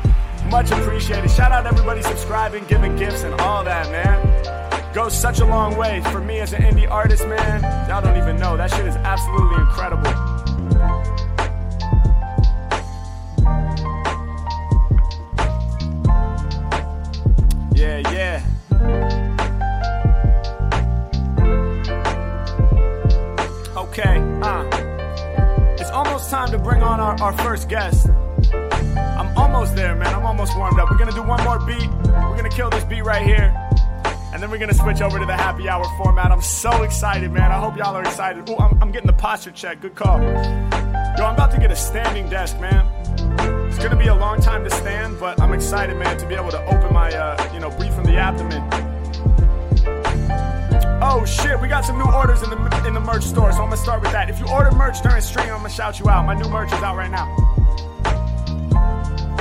Much 0.51 0.71
appreciated. 0.73 1.31
Shout 1.31 1.53
out 1.53 1.67
everybody 1.67 2.03
subscribing, 2.03 2.65
giving 2.65 2.97
gifts, 2.97 3.23
and 3.23 3.35
all 3.41 3.65
that, 3.65 3.91
man. 3.91 4.40
Goes 4.93 5.17
such 5.17 5.39
a 5.39 5.45
long 5.45 5.77
way 5.77 6.03
for 6.11 6.21
me 6.21 6.41
as 6.41 6.53
an 6.53 6.63
indie 6.63 6.91
artist, 6.91 7.25
man. 7.29 7.63
Y'all 7.89 8.03
don't 8.03 8.17
even 8.17 8.37
know. 8.41 8.57
That 8.57 8.73
shit 8.73 8.85
is 8.87 8.97
absolutely 8.97 9.61
incredible. 9.61 10.11
Yeah, 17.73 18.03
yeah. 18.11 18.43
Okay, 23.77 24.19
uh. 24.43 25.77
It's 25.79 25.91
almost 25.91 26.31
time 26.31 26.51
to 26.51 26.59
bring 26.59 26.83
on 26.83 26.99
our, 26.99 27.15
our 27.23 27.33
first 27.39 27.69
guest. 27.69 28.09
I'm 28.53 29.39
almost 29.39 29.77
there, 29.77 29.95
man. 29.95 30.13
I'm 30.13 30.27
almost 30.27 30.57
warmed 30.57 30.81
up. 30.81 30.91
We're 30.91 30.99
gonna 30.99 31.13
do 31.13 31.23
one 31.23 31.43
more 31.45 31.61
beat. 31.61 31.89
We're 32.07 32.37
gonna 32.37 32.49
kill 32.49 32.71
this 32.71 32.85
beat 32.85 33.05
right 33.05 33.25
here. 33.25 33.55
And 34.41 34.45
then 34.45 34.53
we're 34.53 34.67
gonna 34.67 34.73
switch 34.73 35.03
over 35.03 35.19
to 35.19 35.27
the 35.27 35.37
happy 35.37 35.69
hour 35.69 35.85
format. 35.99 36.33
I'm 36.33 36.41
so 36.41 36.83
excited, 36.83 37.31
man. 37.31 37.53
I 37.53 37.59
hope 37.59 37.77
y'all 37.77 37.95
are 37.95 38.01
excited. 38.01 38.49
Ooh, 38.49 38.57
I'm, 38.57 38.83
I'm 38.83 38.91
getting 38.91 39.07
the 39.07 39.13
posture 39.13 39.51
check. 39.51 39.83
Good 39.83 39.95
call. 39.95 40.19
Yo, 40.19 41.27
I'm 41.27 41.35
about 41.35 41.51
to 41.51 41.59
get 41.59 41.71
a 41.71 41.77
standing 41.77 42.27
desk, 42.31 42.59
man. 42.59 42.87
It's 43.69 43.77
gonna 43.77 43.97
be 43.97 44.07
a 44.07 44.15
long 44.15 44.41
time 44.41 44.65
to 44.65 44.71
stand, 44.71 45.21
but 45.21 45.39
I'm 45.43 45.53
excited, 45.53 45.95
man, 45.99 46.17
to 46.17 46.27
be 46.27 46.37
able 46.37 46.51
to 46.53 46.65
open 46.65 46.91
my, 46.91 47.13
uh, 47.13 47.53
you 47.53 47.61
know, 47.61 47.69
breathe 47.69 47.95
from 47.95 48.05
the 48.05 48.17
abdomen. 48.17 48.63
Oh 51.03 51.23
shit, 51.27 51.61
we 51.61 51.69
got 51.69 51.85
some 51.85 51.99
new 51.99 52.11
orders 52.11 52.43
in 52.43 52.49
the 52.49 52.87
in 52.87 52.95
the 52.95 53.01
merch 53.01 53.25
store, 53.25 53.53
so 53.53 53.59
I'm 53.59 53.69
gonna 53.69 53.77
start 53.77 54.01
with 54.01 54.13
that. 54.13 54.31
If 54.31 54.41
you 54.41 54.49
order 54.49 54.71
merch 54.71 55.03
during 55.03 55.21
stream, 55.21 55.51
I'm 55.51 55.59
gonna 55.59 55.69
shout 55.69 56.01
you 56.01 56.09
out. 56.09 56.25
My 56.25 56.33
new 56.33 56.49
merch 56.49 56.73
is 56.73 56.83
out 56.83 56.97
right 56.97 57.11
now. 57.11 57.40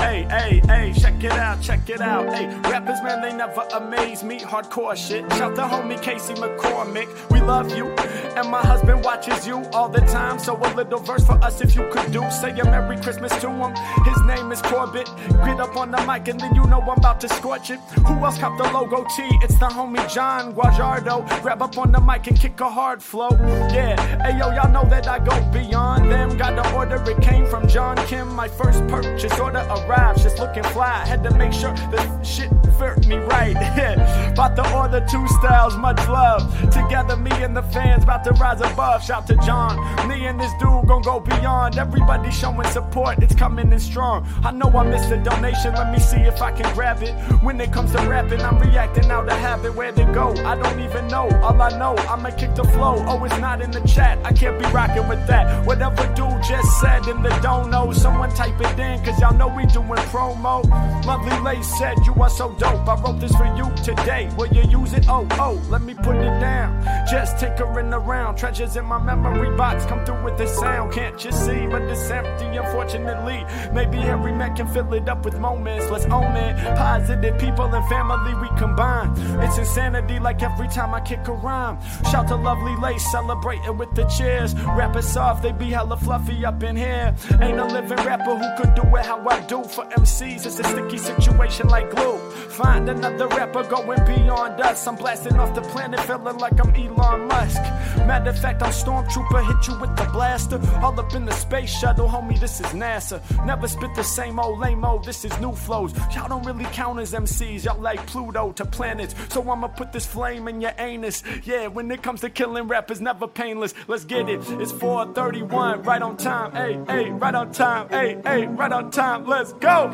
Hey, 0.09 0.25
hey, 0.27 0.61
hey, 0.65 0.93
check 0.99 1.23
it 1.23 1.33
out, 1.33 1.61
check 1.61 1.87
it 1.87 2.01
out. 2.01 2.33
Hey, 2.33 2.47
rappers, 2.61 2.99
man, 3.03 3.21
they 3.21 3.31
never 3.31 3.61
amaze 3.75 4.23
me. 4.23 4.39
Hardcore 4.39 4.95
shit. 4.95 5.21
Shout 5.33 5.53
the 5.53 5.61
homie 5.61 6.01
Casey 6.01 6.33
McCormick. 6.33 7.07
We 7.29 7.39
love 7.41 7.69
you. 7.77 7.89
And 8.35 8.49
my 8.49 8.59
husband 8.59 9.05
watches 9.05 9.45
you 9.45 9.63
all 9.71 9.87
the 9.87 10.01
time. 10.01 10.39
So 10.39 10.57
a 10.57 10.69
little 10.73 10.97
verse 10.97 11.23
for 11.23 11.37
us 11.43 11.61
if 11.61 11.75
you 11.75 11.87
could 11.91 12.11
do. 12.11 12.23
Say 12.31 12.57
a 12.57 12.65
Merry 12.65 12.97
Christmas 12.97 13.31
to 13.41 13.51
him. 13.51 13.75
His 14.03 14.19
name 14.23 14.51
is 14.51 14.63
Corbett. 14.63 15.07
Get 15.45 15.59
up 15.59 15.77
on 15.77 15.91
the 15.91 16.03
mic 16.07 16.27
and 16.27 16.39
then 16.39 16.55
you 16.55 16.65
know 16.65 16.81
I'm 16.81 16.97
about 16.97 17.21
to 17.21 17.29
scorch 17.29 17.69
it. 17.69 17.79
Who 18.07 18.13
else 18.25 18.39
cop 18.39 18.57
the 18.57 18.63
logo 18.71 19.05
T? 19.15 19.29
It's 19.43 19.59
the 19.59 19.67
homie 19.67 20.11
John 20.11 20.55
Guajardo. 20.55 21.41
Grab 21.43 21.61
up 21.61 21.77
on 21.77 21.91
the 21.91 22.01
mic 22.01 22.25
and 22.25 22.39
kick 22.39 22.59
a 22.61 22.69
hard 22.69 23.03
flow. 23.03 23.29
Yeah, 23.71 23.95
hey 24.23 24.39
yo, 24.39 24.49
y'all 24.55 24.71
know 24.71 24.89
that 24.89 25.07
I 25.07 25.19
go 25.19 25.39
beyond 25.51 26.09
them. 26.09 26.35
Got 26.35 26.55
the 26.55 26.75
order, 26.75 26.99
it 27.11 27.21
came 27.21 27.45
from 27.45 27.67
John 27.67 27.95
Kim. 28.07 28.33
My 28.33 28.47
first 28.47 28.87
purchase 28.87 29.39
order 29.39 29.59
arrived. 29.69 29.98
Just 30.23 30.39
looking 30.39 30.63
fly. 30.63 31.05
Had 31.05 31.23
to 31.23 31.31
make 31.35 31.53
sure 31.53 31.73
the 31.91 32.23
shit 32.23 32.49
fit 32.79 33.05
me 33.07 33.17
right. 33.17 33.55
about 34.31 34.55
to 34.55 34.75
order 34.75 35.05
two 35.09 35.27
styles, 35.27 35.75
much 35.75 35.99
love. 36.07 36.41
Together, 36.71 37.17
me 37.17 37.31
and 37.43 37.55
the 37.55 37.63
fans 37.63 38.03
about 38.03 38.23
to 38.23 38.31
rise 38.31 38.61
above. 38.61 39.03
Shout 39.03 39.27
to 39.27 39.35
John. 39.37 39.75
Me 40.07 40.25
and 40.25 40.39
this 40.39 40.51
dude 40.53 40.87
gon' 40.87 41.01
go 41.01 41.19
beyond. 41.19 41.77
Everybody 41.77 42.31
showing 42.31 42.67
support, 42.69 43.21
it's 43.21 43.35
coming 43.35 43.71
in 43.71 43.79
strong. 43.79 44.25
I 44.43 44.51
know 44.51 44.69
I 44.69 44.83
missed 44.83 45.11
a 45.11 45.17
donation, 45.17 45.73
let 45.73 45.91
me 45.91 45.99
see 45.99 46.21
if 46.21 46.41
I 46.41 46.51
can 46.51 46.73
grab 46.73 47.03
it. 47.03 47.13
When 47.43 47.59
it 47.59 47.71
comes 47.73 47.91
to 47.91 47.99
rapping, 48.07 48.41
I'm 48.41 48.57
reacting 48.59 49.11
out 49.11 49.27
of 49.27 49.37
habit. 49.37 49.75
Where 49.75 49.91
they 49.91 50.05
go, 50.05 50.33
I 50.45 50.55
don't 50.55 50.79
even 50.79 51.07
know. 51.07 51.29
All 51.43 51.61
I 51.61 51.69
know, 51.77 51.95
I'ma 51.97 52.31
kick 52.31 52.55
the 52.55 52.63
flow. 52.63 52.95
Oh, 53.07 53.23
it's 53.25 53.37
not 53.39 53.61
in 53.61 53.71
the 53.71 53.81
chat, 53.81 54.17
I 54.23 54.31
can't 54.31 54.57
be 54.57 54.65
rocking 54.67 55.07
with 55.07 55.25
that. 55.27 55.65
Whatever 55.65 56.05
dude 56.15 56.41
just 56.43 56.79
said 56.79 57.07
in 57.07 57.21
the 57.21 57.29
don't 57.41 57.69
know, 57.69 57.91
someone 57.91 58.33
type 58.33 58.59
it 58.61 58.79
in, 58.79 59.03
cause 59.03 59.19
y'all 59.19 59.33
know 59.33 59.47
we 59.47 59.65
doing 59.89 60.07
promo. 60.09 61.05
Lovely 61.05 61.39
Lace 61.39 61.77
said, 61.77 61.97
You 62.05 62.13
are 62.21 62.29
so 62.29 62.53
dope. 62.53 62.87
I 62.87 62.95
wrote 63.01 63.19
this 63.19 63.35
for 63.35 63.45
you 63.55 63.71
today. 63.83 64.29
Will 64.37 64.47
you 64.47 64.63
use 64.69 64.93
it? 64.93 65.07
Oh, 65.09 65.27
oh, 65.31 65.61
let 65.69 65.81
me 65.81 65.93
put 65.93 66.15
it 66.15 66.39
down. 66.39 66.83
Just 67.09 67.39
tinkering 67.39 67.93
around. 67.93 68.37
Treasures 68.37 68.75
in 68.75 68.85
my 68.85 69.01
memory 69.01 69.55
box 69.55 69.85
come 69.85 70.05
through 70.05 70.23
with 70.23 70.37
the 70.37 70.47
sound. 70.47 70.93
Can't 70.93 71.23
you 71.23 71.31
see? 71.31 71.67
But 71.67 71.83
it's 71.83 72.09
empty, 72.09 72.57
unfortunately. 72.57 73.45
Maybe 73.73 73.97
every 73.97 74.31
man 74.31 74.55
can 74.55 74.67
fill 74.67 74.93
it 74.93 75.09
up 75.09 75.25
with 75.25 75.39
moments. 75.39 75.89
Let's 75.89 76.05
own 76.05 76.35
it. 76.35 76.55
Positive 76.77 77.39
people 77.39 77.65
and 77.65 77.87
family 77.87 78.33
we 78.35 78.47
combine. 78.57 79.13
It's 79.41 79.57
insanity 79.57 80.19
like 80.19 80.41
every 80.43 80.67
time 80.67 80.93
I 80.93 81.01
kick 81.01 81.27
a 81.27 81.33
rhyme. 81.33 81.79
Shout 82.11 82.27
to 82.27 82.35
Lovely 82.35 82.75
Lace, 82.77 83.11
celebrating 83.11 83.77
with 83.77 83.93
the 83.95 84.05
cheers. 84.05 84.53
Rapping 84.55 85.01
soft, 85.01 85.43
they 85.43 85.51
be 85.51 85.71
hella 85.71 85.97
fluffy 85.97 86.45
up 86.45 86.61
in 86.63 86.75
here. 86.75 87.15
Ain't 87.41 87.59
a 87.59 87.65
living 87.65 87.97
rapper 87.97 88.35
who 88.37 88.63
could 88.63 88.75
do 88.75 88.83
it 88.95 89.05
how 89.05 89.27
I 89.27 89.41
do 89.41 89.63
for 89.69 89.85
MCs. 89.85 90.45
It's 90.45 90.59
a 90.59 90.63
sticky 90.63 90.97
situation 90.97 91.67
like 91.67 91.89
glue. 91.91 92.17
Find 92.49 92.89
another 92.89 93.27
rapper 93.27 93.63
going 93.63 94.03
beyond 94.05 94.59
us. 94.59 94.85
I'm 94.87 94.95
blasting 94.95 95.37
off 95.39 95.53
the 95.55 95.61
planet, 95.61 95.99
feeling 96.01 96.37
like 96.37 96.59
I'm 96.59 96.75
Elon 96.75 97.27
Musk. 97.27 97.61
Matter 98.05 98.31
of 98.31 98.39
fact, 98.39 98.61
I'm 98.61 98.71
Stormtrooper, 98.71 99.45
hit 99.45 99.67
you 99.67 99.79
with 99.79 99.95
the 99.95 100.05
blaster. 100.11 100.59
All 100.81 100.99
up 100.99 101.13
in 101.13 101.25
the 101.25 101.31
space 101.31 101.69
shuttle, 101.69 102.07
homie, 102.07 102.39
this 102.39 102.59
is 102.59 102.67
NASA. 102.67 103.21
Never 103.45 103.67
spit 103.67 103.93
the 103.95 104.03
same 104.03 104.39
old 104.39 104.59
lame 104.59 104.83
old, 104.83 105.05
this 105.05 105.23
is 105.23 105.39
new 105.39 105.53
flows. 105.53 105.93
Y'all 106.13 106.27
don't 106.27 106.45
really 106.45 106.65
count 106.65 106.99
as 106.99 107.13
MCs, 107.13 107.63
y'all 107.63 107.79
like 107.79 108.05
Pluto 108.07 108.51
to 108.53 108.65
planets. 108.65 109.15
So 109.29 109.41
I'ma 109.49 109.67
put 109.67 109.93
this 109.93 110.05
flame 110.05 110.47
in 110.47 110.59
your 110.59 110.73
anus. 110.79 111.23
Yeah, 111.43 111.67
when 111.67 111.89
it 111.91 112.01
comes 112.01 112.21
to 112.21 112.29
killing 112.29 112.67
rappers, 112.67 112.99
never 112.99 113.27
painless. 113.27 113.73
Let's 113.87 114.05
get 114.05 114.27
it. 114.27 114.41
It's 114.59 114.71
431, 114.71 115.83
right 115.83 116.01
on 116.01 116.17
time. 116.17 116.51
Hey, 116.51 116.79
hey, 116.87 117.09
right 117.11 117.35
on 117.35 117.51
time. 117.51 117.87
Hey, 117.89 118.19
hey, 118.25 118.47
right 118.47 118.71
on 118.71 118.91
time. 118.91 119.25
Let's 119.25 119.53
go. 119.59 119.91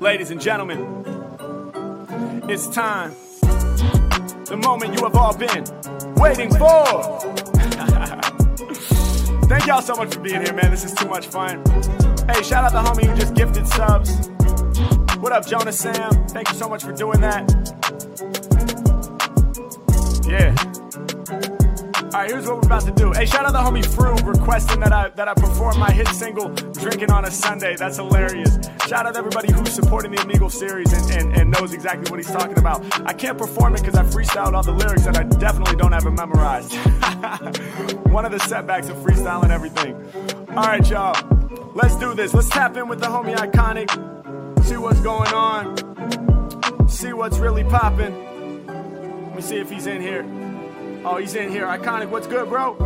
Ladies 0.00 0.30
and 0.30 0.40
gentlemen, 0.40 1.04
it's 2.48 2.68
time. 2.68 3.14
The 3.40 4.60
moment 4.62 4.94
you 4.94 5.04
have 5.04 5.14
all 5.16 5.36
been 5.36 5.64
waiting 6.16 6.50
for. 6.50 7.20
Thank 9.48 9.66
y'all 9.66 9.82
so 9.82 9.94
much 9.94 10.14
for 10.14 10.20
being 10.20 10.42
here, 10.42 10.52
man. 10.54 10.70
This 10.70 10.84
is 10.84 10.92
too 10.94 11.08
much 11.08 11.26
fun. 11.26 11.62
Hey, 12.28 12.42
shout 12.42 12.64
out 12.64 12.72
the 12.72 12.82
homie 12.82 13.06
who 13.06 13.14
just 13.16 13.34
gifted 13.34 13.66
subs. 13.66 14.28
What 15.18 15.32
up, 15.32 15.46
Jonah 15.46 15.72
Sam? 15.72 16.26
Thank 16.28 16.50
you 16.50 16.54
so 16.56 16.68
much 16.68 16.82
for 16.82 16.92
doing 16.92 17.20
that. 17.20 17.48
Yeah. 20.26 20.73
Right, 22.14 22.30
here's 22.30 22.46
what 22.46 22.58
we're 22.58 22.66
about 22.66 22.82
to 22.82 22.92
do. 22.92 23.10
Hey, 23.10 23.26
shout 23.26 23.44
out 23.44 23.54
the 23.54 23.58
homie 23.58 23.84
Fru 23.84 24.14
requesting 24.14 24.78
that 24.78 24.92
I 24.92 25.08
that 25.16 25.26
I 25.26 25.34
perform 25.34 25.80
my 25.80 25.90
hit 25.90 26.06
single 26.10 26.48
"Drinking 26.48 27.10
on 27.10 27.24
a 27.24 27.30
Sunday." 27.32 27.74
That's 27.74 27.96
hilarious. 27.96 28.56
Shout 28.86 29.04
out 29.04 29.16
everybody 29.16 29.52
who's 29.52 29.72
supporting 29.72 30.12
the 30.12 30.18
Omegle 30.18 30.48
series 30.48 30.92
and, 30.92 31.10
and, 31.10 31.36
and 31.36 31.50
knows 31.50 31.74
exactly 31.74 32.08
what 32.08 32.20
he's 32.20 32.30
talking 32.30 32.56
about. 32.56 32.84
I 33.04 33.14
can't 33.14 33.36
perform 33.36 33.74
it 33.74 33.80
because 33.80 33.96
I 33.96 34.04
freestyled 34.04 34.52
all 34.52 34.62
the 34.62 34.70
lyrics 34.70 35.06
and 35.06 35.16
I 35.16 35.24
definitely 35.24 35.74
don't 35.74 35.90
have 35.90 36.06
it 36.06 36.12
memorized. 36.12 36.72
One 38.12 38.24
of 38.24 38.30
the 38.30 38.38
setbacks 38.38 38.88
of 38.88 38.96
freestyling 38.98 39.50
everything. 39.50 39.96
All 40.50 40.66
right, 40.66 40.88
y'all. 40.88 41.16
Let's 41.74 41.96
do 41.96 42.14
this. 42.14 42.32
Let's 42.32 42.48
tap 42.48 42.76
in 42.76 42.86
with 42.86 43.00
the 43.00 43.06
homie 43.06 43.34
Iconic. 43.34 43.90
See 44.64 44.76
what's 44.76 45.00
going 45.00 45.32
on. 45.32 46.88
See 46.88 47.12
what's 47.12 47.38
really 47.38 47.64
popping. 47.64 48.66
Let 48.68 49.34
me 49.34 49.42
see 49.42 49.56
if 49.56 49.68
he's 49.68 49.88
in 49.88 50.00
here. 50.00 50.53
Oh, 51.06 51.16
he's 51.18 51.34
in 51.34 51.50
here. 51.50 51.66
Iconic, 51.66 52.08
what's 52.08 52.26
good, 52.26 52.48
bro? 52.48 52.76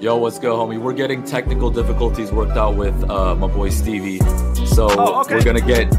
Yo, 0.00 0.16
what's 0.16 0.38
good, 0.38 0.50
homie? 0.50 0.78
We're 0.78 0.92
getting 0.92 1.22
technical 1.24 1.70
difficulties 1.70 2.30
worked 2.32 2.56
out 2.56 2.76
with 2.76 2.94
uh, 3.10 3.34
my 3.34 3.46
boy 3.48 3.70
Stevie. 3.70 4.18
So 4.66 4.88
Oh, 4.90 5.20
okay. 5.22 5.36
we're 5.36 5.42
gonna 5.44 5.60
get 5.60 5.92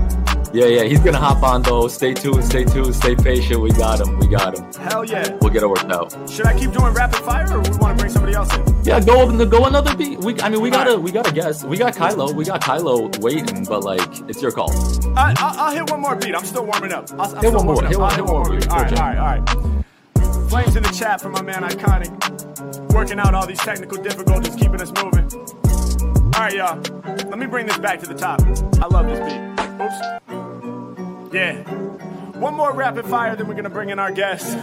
Yeah, 0.53 0.65
yeah, 0.65 0.83
he's 0.83 0.99
gonna 0.99 1.17
hop 1.19 1.43
on 1.43 1.61
though. 1.63 1.87
Stay 1.87 2.13
tuned, 2.13 2.43
stay 2.43 2.63
tuned, 2.63 2.95
stay 2.95 3.15
patient. 3.15 3.59
We 3.61 3.71
got 3.71 3.99
him. 3.99 4.17
We 4.19 4.27
got 4.27 4.57
him. 4.57 4.71
Hell 4.81 5.03
yeah. 5.03 5.35
We'll 5.41 5.49
get 5.51 5.63
it 5.63 5.67
worked 5.69 5.91
out. 5.91 6.13
Should 6.29 6.45
I 6.45 6.57
keep 6.57 6.71
doing 6.71 6.93
rapid 6.93 7.19
fire 7.19 7.51
or 7.51 7.59
we 7.61 7.69
want 7.77 7.97
to 7.97 8.03
bring 8.03 8.11
somebody 8.11 8.33
else 8.35 8.55
in? 8.55 8.63
Yeah, 8.83 8.99
go 8.99 9.45
go 9.45 9.65
another 9.65 9.95
beat. 9.95 10.19
We, 10.19 10.39
I 10.41 10.49
mean, 10.49 10.61
we 10.61 10.69
gotta 10.69 10.91
Alright. 10.91 11.03
we 11.03 11.11
gotta 11.11 11.31
guess. 11.33 11.63
We 11.63 11.77
got 11.77 11.93
Kylo. 11.95 12.33
We 12.33 12.45
got 12.45 12.61
Kylo 12.61 13.19
waiting, 13.19 13.65
but 13.65 13.83
like 13.83 14.01
it's 14.29 14.41
your 14.41 14.51
call. 14.51 14.71
I, 15.17 15.33
I'll, 15.37 15.59
I'll 15.59 15.71
hit 15.75 15.89
one 15.91 16.01
more 16.01 16.15
beat. 16.15 16.33
I'm 16.35 16.45
still 16.45 16.65
warming 16.65 16.91
up. 16.93 17.11
I'll, 17.13 17.21
I'm 17.21 17.29
Hit 17.29 17.37
still 17.39 17.53
one 17.55 17.65
more, 17.65 17.73
warming 17.75 17.91
hit 17.91 17.99
one- 17.99 18.11
I'll 18.11 18.15
hit 18.15 18.25
one 18.25 18.33
more 18.33 18.59
beat. 18.59 18.69
All 18.69 18.77
right, 18.77 18.93
all 18.93 19.07
right, 19.07 19.17
all 19.17 19.65
right. 19.67 19.76
Flames 20.49 20.75
in 20.75 20.83
the 20.83 20.95
chat 20.97 21.21
for 21.21 21.29
my 21.29 21.41
man 21.41 21.63
Iconic. 21.63 22.93
Working 22.93 23.19
out 23.19 23.35
all 23.35 23.45
these 23.45 23.59
technical 23.59 24.01
difficulties, 24.01 24.55
keeping 24.55 24.81
us 24.81 24.91
moving. 25.03 25.29
All 26.35 26.43
right, 26.43 26.53
y'all. 26.53 26.79
Let 27.29 27.37
me 27.37 27.45
bring 27.45 27.65
this 27.67 27.77
back 27.77 27.99
to 27.99 28.05
the 28.05 28.13
top. 28.13 28.41
I 28.81 28.87
love 28.87 29.07
this 29.07 29.19
beat. 29.19 29.41
Oops. 29.81 31.33
Yeah. 31.33 31.63
One 32.39 32.53
more 32.53 32.71
rapid 32.71 33.05
fire, 33.05 33.35
then 33.35 33.47
we're 33.47 33.55
gonna 33.55 33.69
bring 33.69 33.89
in 33.89 33.99
our 33.99 34.11
guest. 34.11 34.55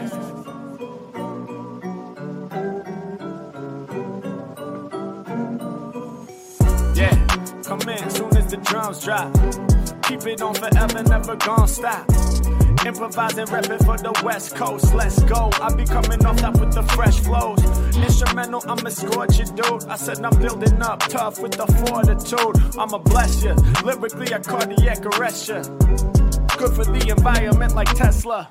Yeah, 6.94 7.26
come 7.64 7.80
in 7.88 8.10
soon 8.10 8.36
as 8.36 8.50
the 8.50 8.60
drums 8.62 9.04
drop. 9.04 9.32
Keep 10.04 10.26
it 10.26 10.40
on 10.40 10.54
forever, 10.54 11.02
never 11.02 11.36
gonna 11.36 11.66
stop. 11.66 12.06
Improvising, 12.86 13.46
rapping 13.46 13.78
for 13.78 13.96
the 13.96 14.12
West 14.22 14.56
Coast. 14.56 14.92
Let's 14.94 15.22
go. 15.22 15.50
I 15.60 15.74
be 15.74 15.84
coming 15.84 16.24
off 16.26 16.36
top 16.36 16.60
with 16.60 16.74
the 16.74 16.82
fresh 16.82 17.18
flows. 17.20 17.64
Instrumental, 17.96 18.62
I'ma 18.68 18.90
you, 19.38 19.46
dude. 19.46 19.84
I 19.88 19.96
said 19.96 20.22
I'm 20.22 20.38
building 20.38 20.82
up 20.82 21.00
tough 21.00 21.40
with 21.40 21.52
the 21.52 21.66
fortitude. 21.66 22.78
I'ma 22.78 22.98
bless 22.98 23.42
you. 23.42 23.54
Lyrically, 23.84 24.34
I 24.34 24.38
cardiac 24.40 25.06
arrest 25.06 25.48
you. 25.48 25.62
Good 26.58 26.74
for 26.74 26.84
the 26.84 27.14
environment 27.16 27.74
like 27.74 27.88
Tesla. 27.94 28.50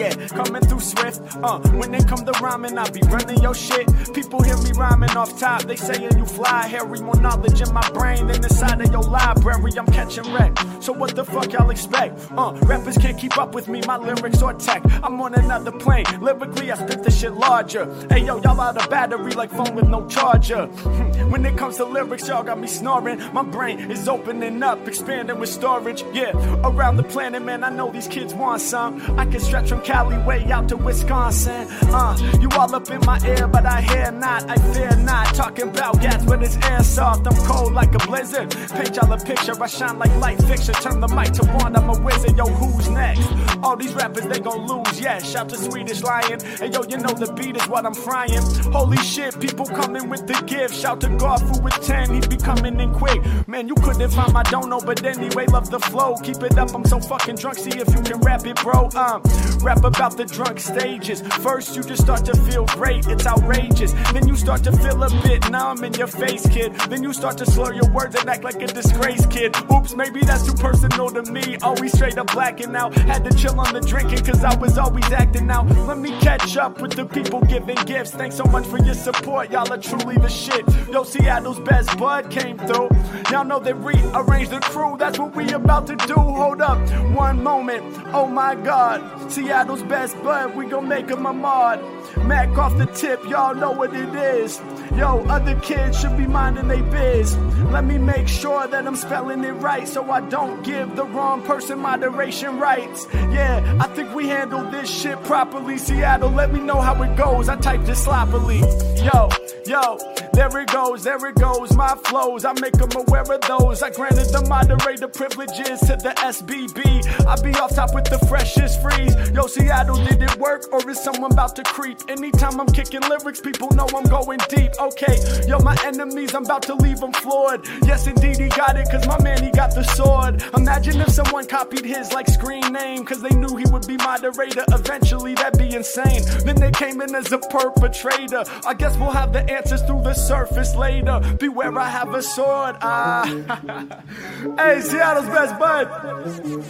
Yeah, 0.00 0.14
coming 0.28 0.62
through 0.62 0.80
swift. 0.80 1.20
Uh, 1.42 1.58
when 1.76 1.90
they 1.92 1.98
come 1.98 2.24
to 2.24 2.32
rhyming, 2.40 2.78
I 2.78 2.88
be 2.88 3.02
running 3.08 3.42
your 3.42 3.54
shit. 3.54 3.86
People 4.14 4.42
hear 4.42 4.56
me 4.56 4.72
rhyming 4.72 5.10
off 5.10 5.38
top. 5.38 5.64
They 5.64 5.76
saying 5.76 6.16
you 6.16 6.24
fly, 6.24 6.68
Harry. 6.68 7.00
More 7.00 7.20
knowledge 7.20 7.60
in 7.60 7.70
my 7.74 7.86
brain 7.90 8.26
than 8.26 8.42
inside 8.42 8.80
of 8.80 8.90
your 8.90 9.02
library. 9.02 9.72
I'm 9.76 9.84
catching 9.84 10.24
wreck. 10.32 10.58
So 10.80 10.94
what 10.94 11.14
the 11.14 11.22
fuck 11.22 11.52
y'all 11.52 11.68
expect? 11.68 12.18
Uh, 12.34 12.58
rappers 12.62 12.96
can't 12.96 13.18
keep 13.18 13.36
up 13.36 13.54
with 13.54 13.68
me. 13.68 13.82
My 13.86 13.98
lyrics 13.98 14.40
or 14.40 14.54
tech. 14.54 14.82
I'm 15.02 15.20
on 15.20 15.34
another 15.34 15.72
plane. 15.72 16.06
Lyrically, 16.18 16.72
I 16.72 16.76
spit 16.76 17.02
the 17.02 17.10
shit 17.10 17.34
larger. 17.34 17.84
Hey 18.08 18.24
yo, 18.24 18.40
y'all 18.40 18.58
out 18.58 18.82
of 18.82 18.88
battery 18.88 19.32
like 19.32 19.50
phone 19.50 19.74
with 19.74 19.86
no 19.86 20.06
charger. 20.08 20.64
when 21.28 21.44
it 21.44 21.58
comes 21.58 21.76
to 21.76 21.84
lyrics, 21.84 22.26
y'all 22.26 22.42
got 22.42 22.58
me 22.58 22.68
snoring. 22.68 23.18
My 23.34 23.42
brain 23.42 23.90
is 23.90 24.08
opening 24.08 24.62
up, 24.62 24.88
expanding 24.88 25.38
with 25.38 25.50
storage. 25.50 26.02
Yeah, 26.14 26.32
around 26.64 26.96
the 26.96 27.04
planet, 27.04 27.42
man. 27.42 27.64
I 27.64 27.68
know 27.68 27.92
these 27.92 28.08
kids 28.08 28.32
want 28.32 28.62
some. 28.62 28.98
I 29.18 29.26
can 29.26 29.40
stretch 29.40 29.68
from 29.68 29.82
Cali 29.90 30.18
way 30.18 30.44
out 30.52 30.68
to 30.68 30.76
Wisconsin. 30.76 31.66
Uh, 31.92 32.16
you 32.40 32.48
all 32.56 32.72
up 32.72 32.88
in 32.90 33.00
my 33.04 33.18
ear, 33.26 33.48
but 33.48 33.66
I 33.66 33.80
hear 33.80 34.12
not. 34.12 34.48
I 34.48 34.54
fear 34.72 34.94
not. 34.94 35.34
Talking 35.34 35.68
about 35.70 36.00
gas, 36.00 36.24
but 36.24 36.40
it's 36.44 36.56
airsoft. 36.58 37.26
I'm 37.26 37.36
cold 37.44 37.72
like 37.72 37.92
a 37.96 38.06
blizzard. 38.06 38.50
Paint 38.70 38.94
y'all 38.94 39.12
a 39.12 39.18
picture. 39.18 39.60
I 39.60 39.66
shine 39.66 39.98
like 39.98 40.14
light 40.18 40.40
fiction. 40.44 40.74
Turn 40.74 41.00
the 41.00 41.08
mic 41.08 41.32
to 41.32 41.44
one. 41.62 41.74
I'm 41.74 41.88
a 41.88 41.98
wizard. 42.02 42.36
Yo, 42.36 42.46
who's 42.46 42.88
next? 42.88 43.26
All 43.64 43.76
these 43.76 43.92
rappers, 43.94 44.26
they 44.28 44.38
gon' 44.38 44.64
lose. 44.68 45.00
Yeah, 45.00 45.18
shout 45.18 45.48
to 45.48 45.56
Swedish 45.56 46.02
Lion. 46.04 46.38
Hey, 46.38 46.70
yo, 46.70 46.84
you 46.84 46.96
know 46.96 47.12
the 47.12 47.32
beat 47.32 47.56
is 47.56 47.66
what 47.66 47.84
I'm 47.84 47.94
frying. 47.94 48.42
Holy 48.72 48.96
shit, 48.98 49.40
people 49.40 49.66
coming 49.66 50.08
with 50.08 50.24
the 50.24 50.40
gift. 50.46 50.74
Shout 50.74 51.00
to 51.00 51.08
Garfu 51.08 51.62
with 51.64 51.78
10. 51.84 52.14
He 52.14 52.20
be 52.28 52.36
coming 52.36 52.78
in 52.78 52.94
quick. 52.94 53.20
Man, 53.48 53.66
you 53.66 53.74
couldn't 53.74 54.10
find 54.10 54.32
my 54.32 54.44
dono, 54.44 54.80
but 54.80 55.04
anyway, 55.04 55.46
love 55.46 55.68
the 55.68 55.80
flow. 55.80 56.14
Keep 56.22 56.44
it 56.44 56.56
up. 56.58 56.74
I'm 56.76 56.84
so 56.84 57.00
fucking 57.00 57.36
drunk. 57.36 57.58
See 57.58 57.70
if 57.70 57.92
you 57.92 58.02
can 58.02 58.20
rap 58.20 58.46
it, 58.46 58.56
bro. 58.62 58.88
Um, 58.94 59.22
rap 59.62 59.69
about 59.78 60.16
the 60.16 60.24
drunk 60.24 60.58
stages. 60.58 61.20
First, 61.20 61.76
you 61.76 61.82
just 61.82 62.02
start 62.02 62.24
to 62.24 62.36
feel 62.44 62.66
great. 62.66 63.06
It's 63.06 63.26
outrageous. 63.26 63.92
Then 64.12 64.26
you 64.26 64.36
start 64.36 64.64
to 64.64 64.72
feel 64.72 65.02
a 65.02 65.10
bit 65.22 65.50
numb 65.50 65.84
in 65.84 65.94
your 65.94 66.06
face, 66.06 66.46
kid. 66.48 66.74
Then 66.88 67.02
you 67.02 67.12
start 67.12 67.38
to 67.38 67.46
slur 67.46 67.72
your 67.74 67.90
words 67.90 68.14
and 68.16 68.28
act 68.28 68.44
like 68.44 68.60
a 68.62 68.66
disgrace, 68.66 69.24
kid. 69.26 69.54
Oops, 69.72 69.94
maybe 69.94 70.20
that's 70.20 70.44
too 70.46 70.54
personal 70.54 71.10
to 71.10 71.22
me. 71.30 71.56
Always 71.62 71.92
straight 71.92 72.18
up 72.18 72.32
blacking 72.32 72.74
out. 72.74 72.94
Had 72.94 73.24
to 73.24 73.36
chill 73.36 73.58
on 73.58 73.72
the 73.72 73.80
drinking 73.80 74.24
cause 74.24 74.44
I 74.44 74.56
was 74.56 74.78
always 74.78 75.10
acting 75.12 75.50
out. 75.50 75.68
Let 75.86 75.98
me 75.98 76.10
catch 76.20 76.56
up 76.56 76.80
with 76.80 76.92
the 76.92 77.04
people 77.06 77.40
giving 77.42 77.76
gifts. 77.86 78.10
Thanks 78.10 78.36
so 78.36 78.44
much 78.44 78.66
for 78.66 78.78
your 78.78 78.94
support. 78.94 79.50
Y'all 79.50 79.72
are 79.72 79.78
truly 79.78 80.16
the 80.16 80.28
shit. 80.28 80.64
Yo, 80.90 81.04
Seattle's 81.04 81.60
best 81.60 81.96
bud 81.98 82.30
came 82.30 82.58
through. 82.58 82.88
Y'all 83.30 83.44
know 83.44 83.60
they 83.60 83.72
rearranged 83.72 84.50
the 84.50 84.60
crew. 84.60 84.96
That's 84.98 85.18
what 85.18 85.34
we 85.34 85.52
about 85.52 85.86
to 85.88 85.96
do. 85.96 86.14
Hold 86.14 86.60
up, 86.60 86.78
one 87.14 87.42
moment. 87.42 87.82
Oh 88.12 88.26
my 88.26 88.54
god. 88.54 89.30
Seattle's 89.60 89.82
best 89.82 90.16
bud. 90.22 90.56
We 90.56 90.64
gon' 90.64 90.88
make 90.88 91.10
him 91.10 91.26
a 91.26 91.34
mod. 91.34 91.84
Mac 92.24 92.56
off 92.56 92.78
the 92.78 92.86
tip. 92.86 93.22
Y'all 93.28 93.54
know 93.54 93.72
what 93.72 93.94
it 93.94 94.14
is. 94.14 94.58
Yo, 94.96 95.24
other 95.28 95.54
kids 95.60 96.00
should 96.00 96.16
be 96.16 96.26
minding 96.26 96.68
they 96.68 96.82
biz. 96.82 97.36
Let 97.70 97.84
me 97.84 97.98
make 97.98 98.26
sure 98.26 98.66
that 98.66 98.86
I'm 98.86 98.96
spelling 98.96 99.44
it 99.44 99.52
right 99.52 99.86
so 99.86 100.10
I 100.10 100.20
don't 100.28 100.62
give 100.64 100.96
the 100.96 101.04
wrong 101.04 101.42
person 101.42 101.78
moderation 101.78 102.58
rights. 102.58 103.06
Yeah, 103.12 103.78
I 103.80 103.86
think 103.94 104.14
we 104.14 104.28
handled 104.28 104.72
this 104.72 104.90
shit 104.90 105.22
properly. 105.24 105.78
Seattle, 105.78 106.30
let 106.30 106.52
me 106.52 106.60
know 106.60 106.80
how 106.80 107.00
it 107.02 107.16
goes. 107.16 107.48
I 107.48 107.56
typed 107.56 107.88
it 107.88 107.96
sloppily. 107.96 108.58
Yo, 109.00 109.28
yo, 109.64 109.98
there 110.32 110.58
it 110.58 110.72
goes, 110.72 111.04
there 111.04 111.24
it 111.26 111.36
goes. 111.36 111.74
My 111.74 111.94
flows, 112.04 112.44
I 112.44 112.52
make 112.60 112.72
them 112.72 112.90
aware 112.94 113.22
of 113.22 113.40
those. 113.42 113.82
I 113.82 113.90
granted 113.90 114.26
the 114.26 114.44
moderator 114.48 115.08
privileges 115.08 115.80
to 115.80 115.96
the 115.96 116.12
SBB. 116.16 117.26
I 117.26 117.40
be 117.42 117.56
off 117.58 117.74
top 117.74 117.94
with 117.94 118.04
the 118.04 118.18
freshest 118.26 118.82
freeze. 118.82 119.14
Yo, 119.30 119.46
Seattle, 119.46 119.96
did 120.04 120.22
it 120.22 120.36
work 120.36 120.64
or 120.72 120.88
is 120.90 121.00
someone 121.00 121.32
about 121.32 121.54
to 121.56 121.62
creep? 121.62 121.98
Anytime 122.08 122.60
I'm 122.60 122.66
kicking 122.66 123.02
lyrics, 123.02 123.40
people 123.40 123.70
know 123.72 123.86
I'm 123.94 124.04
going 124.04 124.40
deep. 124.48 124.72
Okay, 124.80 125.44
yo, 125.46 125.58
my 125.58 125.76
enemies, 125.84 126.34
I'm 126.34 126.46
about 126.46 126.62
to 126.62 126.74
leave 126.74 127.00
them 127.00 127.12
floored. 127.12 127.68
Yes, 127.82 128.06
indeed, 128.06 128.38
he 128.38 128.48
got 128.48 128.78
it, 128.78 128.88
cause 128.90 129.06
my 129.06 129.22
man, 129.22 129.42
he 129.42 129.50
got 129.50 129.74
the 129.74 129.82
sword. 129.82 130.42
Imagine 130.56 131.02
if 131.02 131.10
someone 131.10 131.46
copied 131.46 131.84
his 131.84 132.14
like 132.14 132.26
screen 132.26 132.72
name, 132.72 133.04
cause 133.04 133.20
they 133.20 133.28
knew 133.28 133.56
he 133.56 133.64
would 133.70 133.86
be 133.86 133.98
moderator 133.98 134.64
eventually. 134.68 135.34
That'd 135.34 135.58
be 135.58 135.76
insane. 135.76 136.22
Then 136.46 136.56
they 136.56 136.70
came 136.70 137.02
in 137.02 137.14
as 137.14 137.30
a 137.30 137.36
perpetrator. 137.38 138.44
I 138.66 138.72
guess 138.72 138.96
we'll 138.96 139.10
have 139.10 139.34
the 139.34 139.42
answers 139.52 139.82
through 139.82 140.02
the 140.02 140.14
surface 140.14 140.74
later. 140.74 141.20
Beware, 141.38 141.78
I 141.78 141.88
have 141.90 142.14
a 142.14 142.22
sword. 142.22 142.76
Ah, 142.80 143.26
hey, 144.56 144.80
Seattle's 144.80 145.26
best 145.26 145.58
bud. 145.58 146.64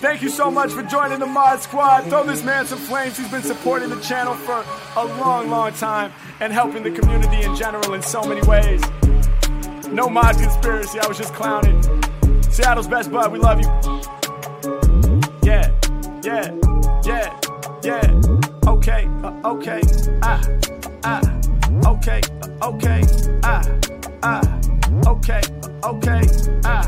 Thank 0.00 0.20
you 0.20 0.28
so 0.28 0.50
much 0.50 0.72
for 0.72 0.82
joining 0.82 1.20
the 1.20 1.26
Mod 1.26 1.60
Squad. 1.60 2.04
Throw 2.04 2.24
this 2.24 2.44
man 2.44 2.66
some 2.66 2.78
flames. 2.78 3.16
He's 3.16 3.30
been 3.30 3.42
supporting 3.42 3.88
the 3.88 4.00
channel 4.00 4.34
for 4.34 4.62
a 4.96 5.04
long, 5.04 5.48
long 5.48 5.72
time 5.72 6.12
and 6.40 6.52
helping 6.52 6.82
the 6.82 6.90
community 6.90 7.29
in 7.38 7.54
general 7.56 7.94
in 7.94 8.02
so 8.02 8.22
many 8.22 8.42
ways. 8.42 8.82
No 9.88 10.08
mod 10.08 10.36
conspiracy. 10.36 10.98
I 11.00 11.06
was 11.06 11.18
just 11.18 11.34
clowning. 11.34 11.82
Seattle's 12.50 12.88
best 12.88 13.10
bud. 13.10 13.32
We 13.32 13.38
love 13.38 13.60
you. 13.60 13.66
Yeah, 15.42 15.72
yeah, 16.22 16.54
yeah, 17.04 17.40
yeah. 17.82 18.20
Okay, 18.66 19.08
uh, 19.24 19.52
okay, 19.52 19.80
ah, 20.22 20.40
ah. 21.04 21.20
Okay, 21.86 22.20
uh, 22.42 22.68
okay, 22.68 23.02
ah, 23.42 23.62
ah. 24.22 24.60
Okay, 25.06 25.40
uh, 25.62 25.88
okay, 25.90 26.22
ah. 26.64 26.86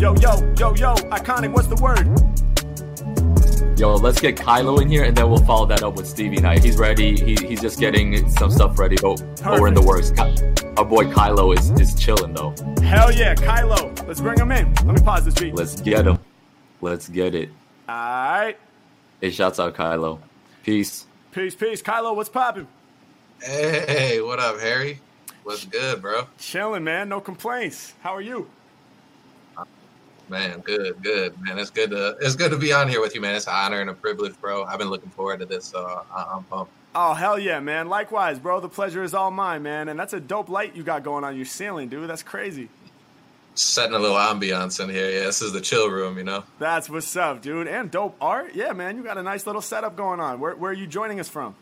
Yo, 0.00 0.14
yo, 0.16 0.54
yo, 0.58 0.74
yo, 0.74 0.94
iconic, 1.10 1.52
what's 1.52 1.68
the 1.68 1.76
word? 1.82 2.08
Yo, 3.78 3.94
let's 3.96 4.20
get 4.20 4.36
Kylo 4.36 4.80
in 4.80 4.88
here, 4.88 5.04
and 5.04 5.16
then 5.16 5.28
we'll 5.28 5.44
follow 5.44 5.66
that 5.66 5.82
up 5.82 5.96
with 5.96 6.06
Stevie 6.06 6.36
Knight. 6.40 6.62
He's 6.64 6.76
ready. 6.76 7.16
He, 7.16 7.34
he's 7.46 7.60
just 7.60 7.78
getting 7.78 8.28
some 8.30 8.50
stuff 8.50 8.78
ready. 8.78 8.96
But, 9.00 9.22
but 9.42 9.60
we're 9.60 9.68
in 9.68 9.74
the 9.74 9.82
works. 9.82 10.10
Ky- 10.10 10.64
Our 10.76 10.84
boy 10.84 11.04
Kylo 11.06 11.56
is, 11.56 11.70
is 11.80 11.94
chilling 11.94 12.32
though. 12.34 12.54
Hell 12.82 13.12
yeah, 13.12 13.34
Kylo. 13.34 14.06
Let's 14.06 14.20
bring 14.20 14.38
him 14.38 14.52
in. 14.52 14.72
Let 14.74 14.86
me 14.86 15.00
pause 15.02 15.24
this 15.24 15.34
beat. 15.34 15.54
Let's 15.54 15.80
get 15.80 16.06
him. 16.06 16.18
Let's 16.80 17.08
get 17.08 17.34
it. 17.34 17.50
Alright. 17.88 18.58
Hey, 19.20 19.30
shouts 19.30 19.58
out 19.58 19.74
Kylo. 19.74 20.18
Peace. 20.62 21.06
Peace, 21.32 21.54
peace. 21.54 21.82
Kylo, 21.82 22.14
what's 22.14 22.28
popping? 22.28 22.68
Hey, 23.42 24.20
what 24.20 24.38
up, 24.38 24.60
Harry? 24.60 25.00
What's 25.42 25.64
good, 25.64 26.00
bro? 26.00 26.26
Chilling, 26.38 26.84
man. 26.84 27.08
No 27.08 27.20
complaints. 27.20 27.92
How 28.00 28.14
are 28.14 28.20
you? 28.22 28.48
Man, 30.28 30.60
good, 30.60 31.02
good, 31.02 31.40
man. 31.42 31.58
It's 31.58 31.70
good 31.70 31.90
to 31.90 32.16
it's 32.20 32.34
good 32.34 32.50
to 32.50 32.56
be 32.56 32.72
on 32.72 32.88
here 32.88 33.00
with 33.00 33.14
you, 33.14 33.20
man. 33.20 33.34
It's 33.34 33.46
an 33.46 33.54
honor 33.54 33.80
and 33.80 33.90
a 33.90 33.94
privilege, 33.94 34.34
bro. 34.40 34.64
I've 34.64 34.78
been 34.78 34.88
looking 34.88 35.10
forward 35.10 35.40
to 35.40 35.46
this, 35.46 35.66
so 35.66 36.04
I, 36.10 36.36
am 36.36 36.44
pumped. 36.44 36.72
Oh 36.94 37.12
hell 37.12 37.38
yeah, 37.38 37.60
man! 37.60 37.88
Likewise, 37.88 38.38
bro. 38.38 38.60
The 38.60 38.68
pleasure 38.68 39.02
is 39.02 39.12
all 39.12 39.30
mine, 39.30 39.62
man. 39.62 39.88
And 39.88 39.98
that's 39.98 40.12
a 40.12 40.20
dope 40.20 40.48
light 40.48 40.74
you 40.74 40.82
got 40.82 41.02
going 41.02 41.24
on 41.24 41.36
your 41.36 41.44
ceiling, 41.44 41.88
dude. 41.88 42.08
That's 42.08 42.22
crazy. 42.22 42.68
Setting 43.56 43.94
a 43.94 43.98
little 43.98 44.16
ambiance 44.16 44.82
in 44.82 44.90
here. 44.90 45.10
Yeah, 45.10 45.26
this 45.26 45.40
is 45.40 45.52
the 45.52 45.60
chill 45.60 45.88
room, 45.88 46.18
you 46.18 46.24
know. 46.24 46.42
That's 46.58 46.90
what's 46.90 47.14
up, 47.14 47.40
dude. 47.40 47.68
And 47.68 47.90
dope 47.90 48.16
art. 48.20 48.54
Yeah, 48.54 48.72
man. 48.72 48.96
You 48.96 49.04
got 49.04 49.18
a 49.18 49.22
nice 49.22 49.46
little 49.46 49.62
setup 49.62 49.96
going 49.96 50.20
on. 50.20 50.40
Where 50.40 50.56
where 50.56 50.70
are 50.70 50.74
you 50.74 50.86
joining 50.86 51.20
us 51.20 51.28
from? 51.28 51.54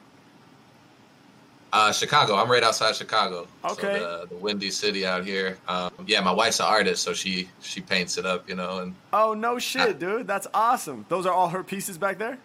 Uh, 1.73 1.91
Chicago. 1.91 2.37
I'm 2.37 2.51
right 2.51 2.63
outside 2.63 2.95
Chicago. 2.95 3.47
Okay. 3.65 3.99
So 3.99 4.21
the, 4.21 4.35
the 4.35 4.37
windy 4.37 4.71
city 4.71 5.07
out 5.07 5.25
here. 5.25 5.57
Um, 5.67 5.91
yeah, 6.07 6.21
my 6.21 6.33
wife's 6.33 6.61
an 6.61 6.67
artist, 6.67 7.03
so 7.03 7.15
she 7.15 7.49
she 7.63 7.81
paints 7.81 8.19
it 8.19 8.27
up, 8.27 8.47
you 8.47 8.55
know. 8.55 8.81
And 8.81 8.95
oh 9.15 9.33
no 9.33 9.59
shit, 9.59 9.81
I, 9.81 9.93
dude, 9.93 10.27
that's 10.27 10.47
awesome. 10.53 11.07
Those 11.09 11.25
are 11.25 11.33
all 11.33 11.49
her 11.49 11.65
pieces 11.65 11.97
back 11.97 12.19
there. 12.19 12.37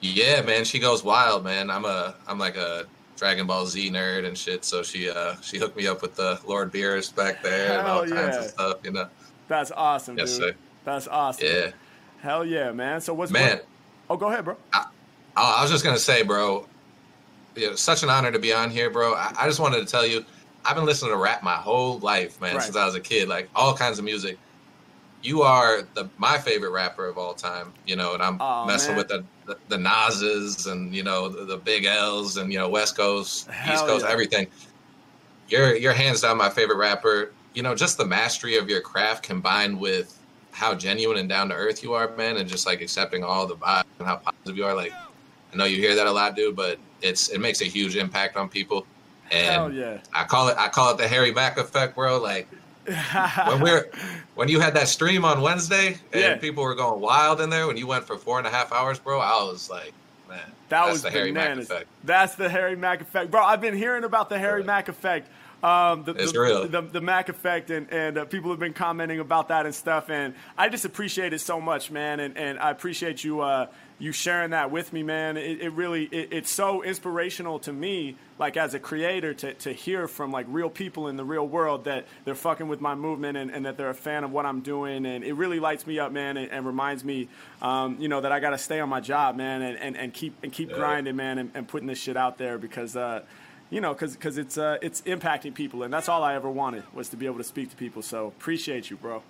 Yeah, 0.00 0.42
man, 0.42 0.64
she 0.64 0.80
goes 0.80 1.04
wild, 1.04 1.44
man. 1.44 1.70
I'm 1.70 1.84
a 1.84 2.16
I'm 2.26 2.40
like 2.40 2.56
a 2.56 2.86
Dragon 3.16 3.46
Ball 3.46 3.64
Z 3.66 3.90
nerd 3.92 4.26
and 4.26 4.36
shit. 4.36 4.64
So 4.64 4.82
she 4.82 5.08
uh 5.08 5.36
she 5.40 5.58
hooked 5.58 5.76
me 5.76 5.86
up 5.86 6.02
with 6.02 6.16
the 6.16 6.40
Lord 6.44 6.72
Beerus 6.72 7.14
back 7.14 7.44
there 7.44 7.68
Hell 7.68 7.78
and 7.78 7.88
all 7.88 8.08
yeah. 8.08 8.14
kinds 8.14 8.36
of 8.38 8.44
stuff, 8.50 8.78
you 8.82 8.90
know. 8.90 9.08
That's 9.46 9.70
awesome, 9.70 10.18
yes, 10.18 10.36
dude. 10.36 10.48
Sir. 10.48 10.54
That's 10.84 11.06
awesome. 11.06 11.46
Yeah. 11.46 11.70
Hell 12.22 12.44
yeah, 12.44 12.72
man. 12.72 13.00
So 13.02 13.14
what's 13.14 13.30
man? 13.30 13.58
What? 13.58 13.66
Oh, 14.10 14.16
go 14.16 14.30
ahead, 14.30 14.44
bro. 14.44 14.56
I, 14.72 14.86
I 15.36 15.62
was 15.62 15.70
just 15.70 15.84
gonna 15.84 15.96
say, 15.96 16.24
bro 16.24 16.66
you 17.58 17.70
know, 17.70 17.74
such 17.74 18.02
an 18.02 18.10
honor 18.10 18.30
to 18.32 18.38
be 18.38 18.52
on 18.52 18.70
here, 18.70 18.90
bro. 18.90 19.14
I, 19.14 19.32
I, 19.38 19.46
just 19.46 19.60
wanted 19.60 19.80
to 19.80 19.86
tell 19.86 20.06
you, 20.06 20.24
I've 20.64 20.76
been 20.76 20.84
listening 20.84 21.12
to 21.12 21.16
rap 21.16 21.42
my 21.42 21.54
whole 21.54 21.98
life, 21.98 22.40
man, 22.40 22.54
right. 22.54 22.62
since 22.62 22.76
I 22.76 22.86
was 22.86 22.94
a 22.94 23.00
kid. 23.00 23.28
Like 23.28 23.48
all 23.54 23.74
kinds 23.74 23.98
of 23.98 24.04
music. 24.04 24.38
You 25.20 25.42
are 25.42 25.82
the 25.94 26.08
my 26.16 26.38
favorite 26.38 26.70
rapper 26.70 27.06
of 27.06 27.18
all 27.18 27.34
time, 27.34 27.72
you 27.86 27.96
know, 27.96 28.14
and 28.14 28.22
I'm 28.22 28.40
oh, 28.40 28.66
messing 28.66 28.90
man. 28.90 28.98
with 28.98 29.08
the, 29.08 29.24
the 29.46 29.58
the 29.68 29.78
Nas's 29.78 30.66
and 30.66 30.94
you 30.94 31.02
know 31.02 31.28
the, 31.28 31.44
the, 31.44 31.56
Big 31.56 31.86
L's 31.86 32.36
and 32.36 32.52
you 32.52 32.58
know 32.58 32.68
West 32.68 32.96
Coast, 32.96 33.48
Hell 33.50 33.74
East 33.74 33.86
Coast, 33.86 34.04
yeah. 34.04 34.12
everything. 34.12 34.46
You're 35.48 35.74
you're 35.74 35.92
hands 35.92 36.20
down 36.20 36.36
my 36.36 36.50
favorite 36.50 36.76
rapper. 36.76 37.32
You 37.54 37.64
know, 37.64 37.74
just 37.74 37.98
the 37.98 38.04
mastery 38.04 38.58
of 38.58 38.68
your 38.68 38.80
craft 38.80 39.24
combined 39.24 39.80
with 39.80 40.16
how 40.52 40.74
genuine 40.74 41.18
and 41.18 41.28
down 41.28 41.48
to 41.48 41.54
earth 41.54 41.82
you 41.82 41.94
are, 41.94 42.14
man, 42.16 42.36
and 42.36 42.48
just 42.48 42.66
like 42.66 42.80
accepting 42.80 43.24
all 43.24 43.46
the 43.46 43.56
vibes 43.56 43.84
and 43.98 44.06
how 44.06 44.16
positive 44.16 44.56
you 44.56 44.64
are. 44.64 44.74
Like, 44.74 44.92
I 45.52 45.56
know 45.56 45.64
you 45.64 45.76
hear 45.76 45.94
that 45.94 46.06
a 46.06 46.12
lot, 46.12 46.36
dude, 46.36 46.56
but 46.56 46.78
it's 47.02 47.28
it 47.28 47.40
makes 47.40 47.60
a 47.60 47.64
huge 47.64 47.96
impact 47.96 48.36
on 48.36 48.48
people. 48.48 48.86
And 49.30 49.74
yeah. 49.74 49.98
I 50.14 50.24
call 50.24 50.48
it 50.48 50.56
I 50.58 50.68
call 50.68 50.92
it 50.92 50.98
the 50.98 51.08
Harry 51.08 51.32
Mack 51.32 51.58
effect, 51.58 51.94
bro. 51.94 52.20
Like 52.20 52.48
when 53.46 53.60
we're 53.60 53.90
when 54.34 54.48
you 54.48 54.60
had 54.60 54.74
that 54.74 54.88
stream 54.88 55.24
on 55.24 55.40
Wednesday 55.42 55.98
and 56.12 56.22
yeah. 56.22 56.36
people 56.36 56.62
were 56.62 56.74
going 56.74 57.00
wild 57.00 57.40
in 57.40 57.50
there 57.50 57.66
when 57.66 57.76
you 57.76 57.86
went 57.86 58.04
for 58.04 58.16
four 58.16 58.38
and 58.38 58.46
a 58.46 58.50
half 58.50 58.72
hours, 58.72 58.98
bro, 58.98 59.20
I 59.20 59.42
was 59.44 59.68
like, 59.68 59.92
man, 60.28 60.40
that 60.68 60.86
was 60.88 61.02
the 61.02 61.10
Harry 61.10 61.32
Mack 61.32 61.58
effect. 61.58 61.86
That's 62.04 62.34
the 62.34 62.48
Harry 62.48 62.76
Mack 62.76 63.00
effect, 63.00 63.30
bro. 63.30 63.42
I've 63.42 63.60
been 63.60 63.76
hearing 63.76 64.04
about 64.04 64.28
the 64.28 64.38
Harry 64.38 64.62
Mack 64.62 64.88
effect. 64.88 65.28
Um, 65.62 66.04
the, 66.04 66.12
it's 66.12 66.32
the, 66.32 66.40
real. 66.40 66.68
The, 66.68 66.82
the 66.82 67.00
Mac 67.00 67.28
effect, 67.28 67.70
and, 67.70 67.92
and 67.92 68.18
uh, 68.18 68.24
people 68.26 68.50
have 68.50 68.60
been 68.60 68.74
commenting 68.74 69.18
about 69.18 69.48
that 69.48 69.66
and 69.66 69.74
stuff. 69.74 70.08
And 70.08 70.34
I 70.56 70.68
just 70.68 70.84
appreciate 70.84 71.32
it 71.32 71.40
so 71.40 71.60
much, 71.60 71.90
man. 71.90 72.20
And, 72.20 72.38
and 72.38 72.60
I 72.60 72.70
appreciate 72.70 73.24
you 73.24 73.40
uh, 73.40 73.66
you 73.98 74.12
sharing 74.12 74.50
that 74.50 74.70
with 74.70 74.92
me, 74.92 75.02
man. 75.02 75.36
It, 75.36 75.60
it 75.60 75.70
really 75.70 76.04
it, 76.04 76.28
it's 76.32 76.50
so 76.50 76.82
inspirational 76.82 77.58
to 77.60 77.72
me, 77.72 78.16
like 78.38 78.56
as 78.56 78.74
a 78.74 78.78
creator, 78.78 79.34
to, 79.34 79.54
to 79.54 79.72
hear 79.72 80.06
from 80.06 80.30
like 80.30 80.46
real 80.48 80.70
people 80.70 81.08
in 81.08 81.16
the 81.16 81.24
real 81.24 81.46
world 81.46 81.84
that 81.84 82.06
they're 82.24 82.34
fucking 82.34 82.68
with 82.68 82.80
my 82.80 82.94
movement 82.94 83.36
and, 83.36 83.50
and 83.50 83.66
that 83.66 83.76
they're 83.76 83.90
a 83.90 83.94
fan 83.94 84.24
of 84.24 84.30
what 84.30 84.46
I'm 84.46 84.60
doing, 84.60 85.04
and 85.04 85.24
it 85.24 85.34
really 85.34 85.58
lights 85.58 85.86
me 85.86 85.98
up, 85.98 86.12
man, 86.12 86.36
and, 86.36 86.50
and 86.50 86.66
reminds 86.66 87.04
me, 87.04 87.28
um, 87.60 87.96
you 87.98 88.08
know, 88.08 88.20
that 88.20 88.30
I 88.30 88.38
got 88.40 88.50
to 88.50 88.58
stay 88.58 88.80
on 88.80 88.88
my 88.88 89.00
job, 89.00 89.36
man, 89.36 89.62
and, 89.62 89.78
and, 89.78 89.96
and 89.96 90.14
keep 90.14 90.34
and 90.42 90.52
keep 90.52 90.70
yeah. 90.70 90.76
grinding, 90.76 91.16
man, 91.16 91.38
and, 91.38 91.50
and 91.54 91.66
putting 91.66 91.88
this 91.88 91.98
shit 91.98 92.16
out 92.16 92.38
there 92.38 92.58
because. 92.58 92.96
Uh, 92.96 93.22
you 93.70 93.82
know, 93.82 93.92
because 93.92 94.16
cause 94.16 94.38
it's 94.38 94.56
uh, 94.56 94.78
it's 94.80 95.02
impacting 95.02 95.52
people, 95.52 95.82
and 95.82 95.92
that's 95.92 96.08
all 96.08 96.22
I 96.22 96.34
ever 96.34 96.48
wanted 96.48 96.84
was 96.94 97.10
to 97.10 97.18
be 97.18 97.26
able 97.26 97.36
to 97.36 97.44
speak 97.44 97.68
to 97.68 97.76
people. 97.76 98.00
So 98.00 98.28
appreciate 98.28 98.88
you, 98.88 98.96
bro. 98.96 99.22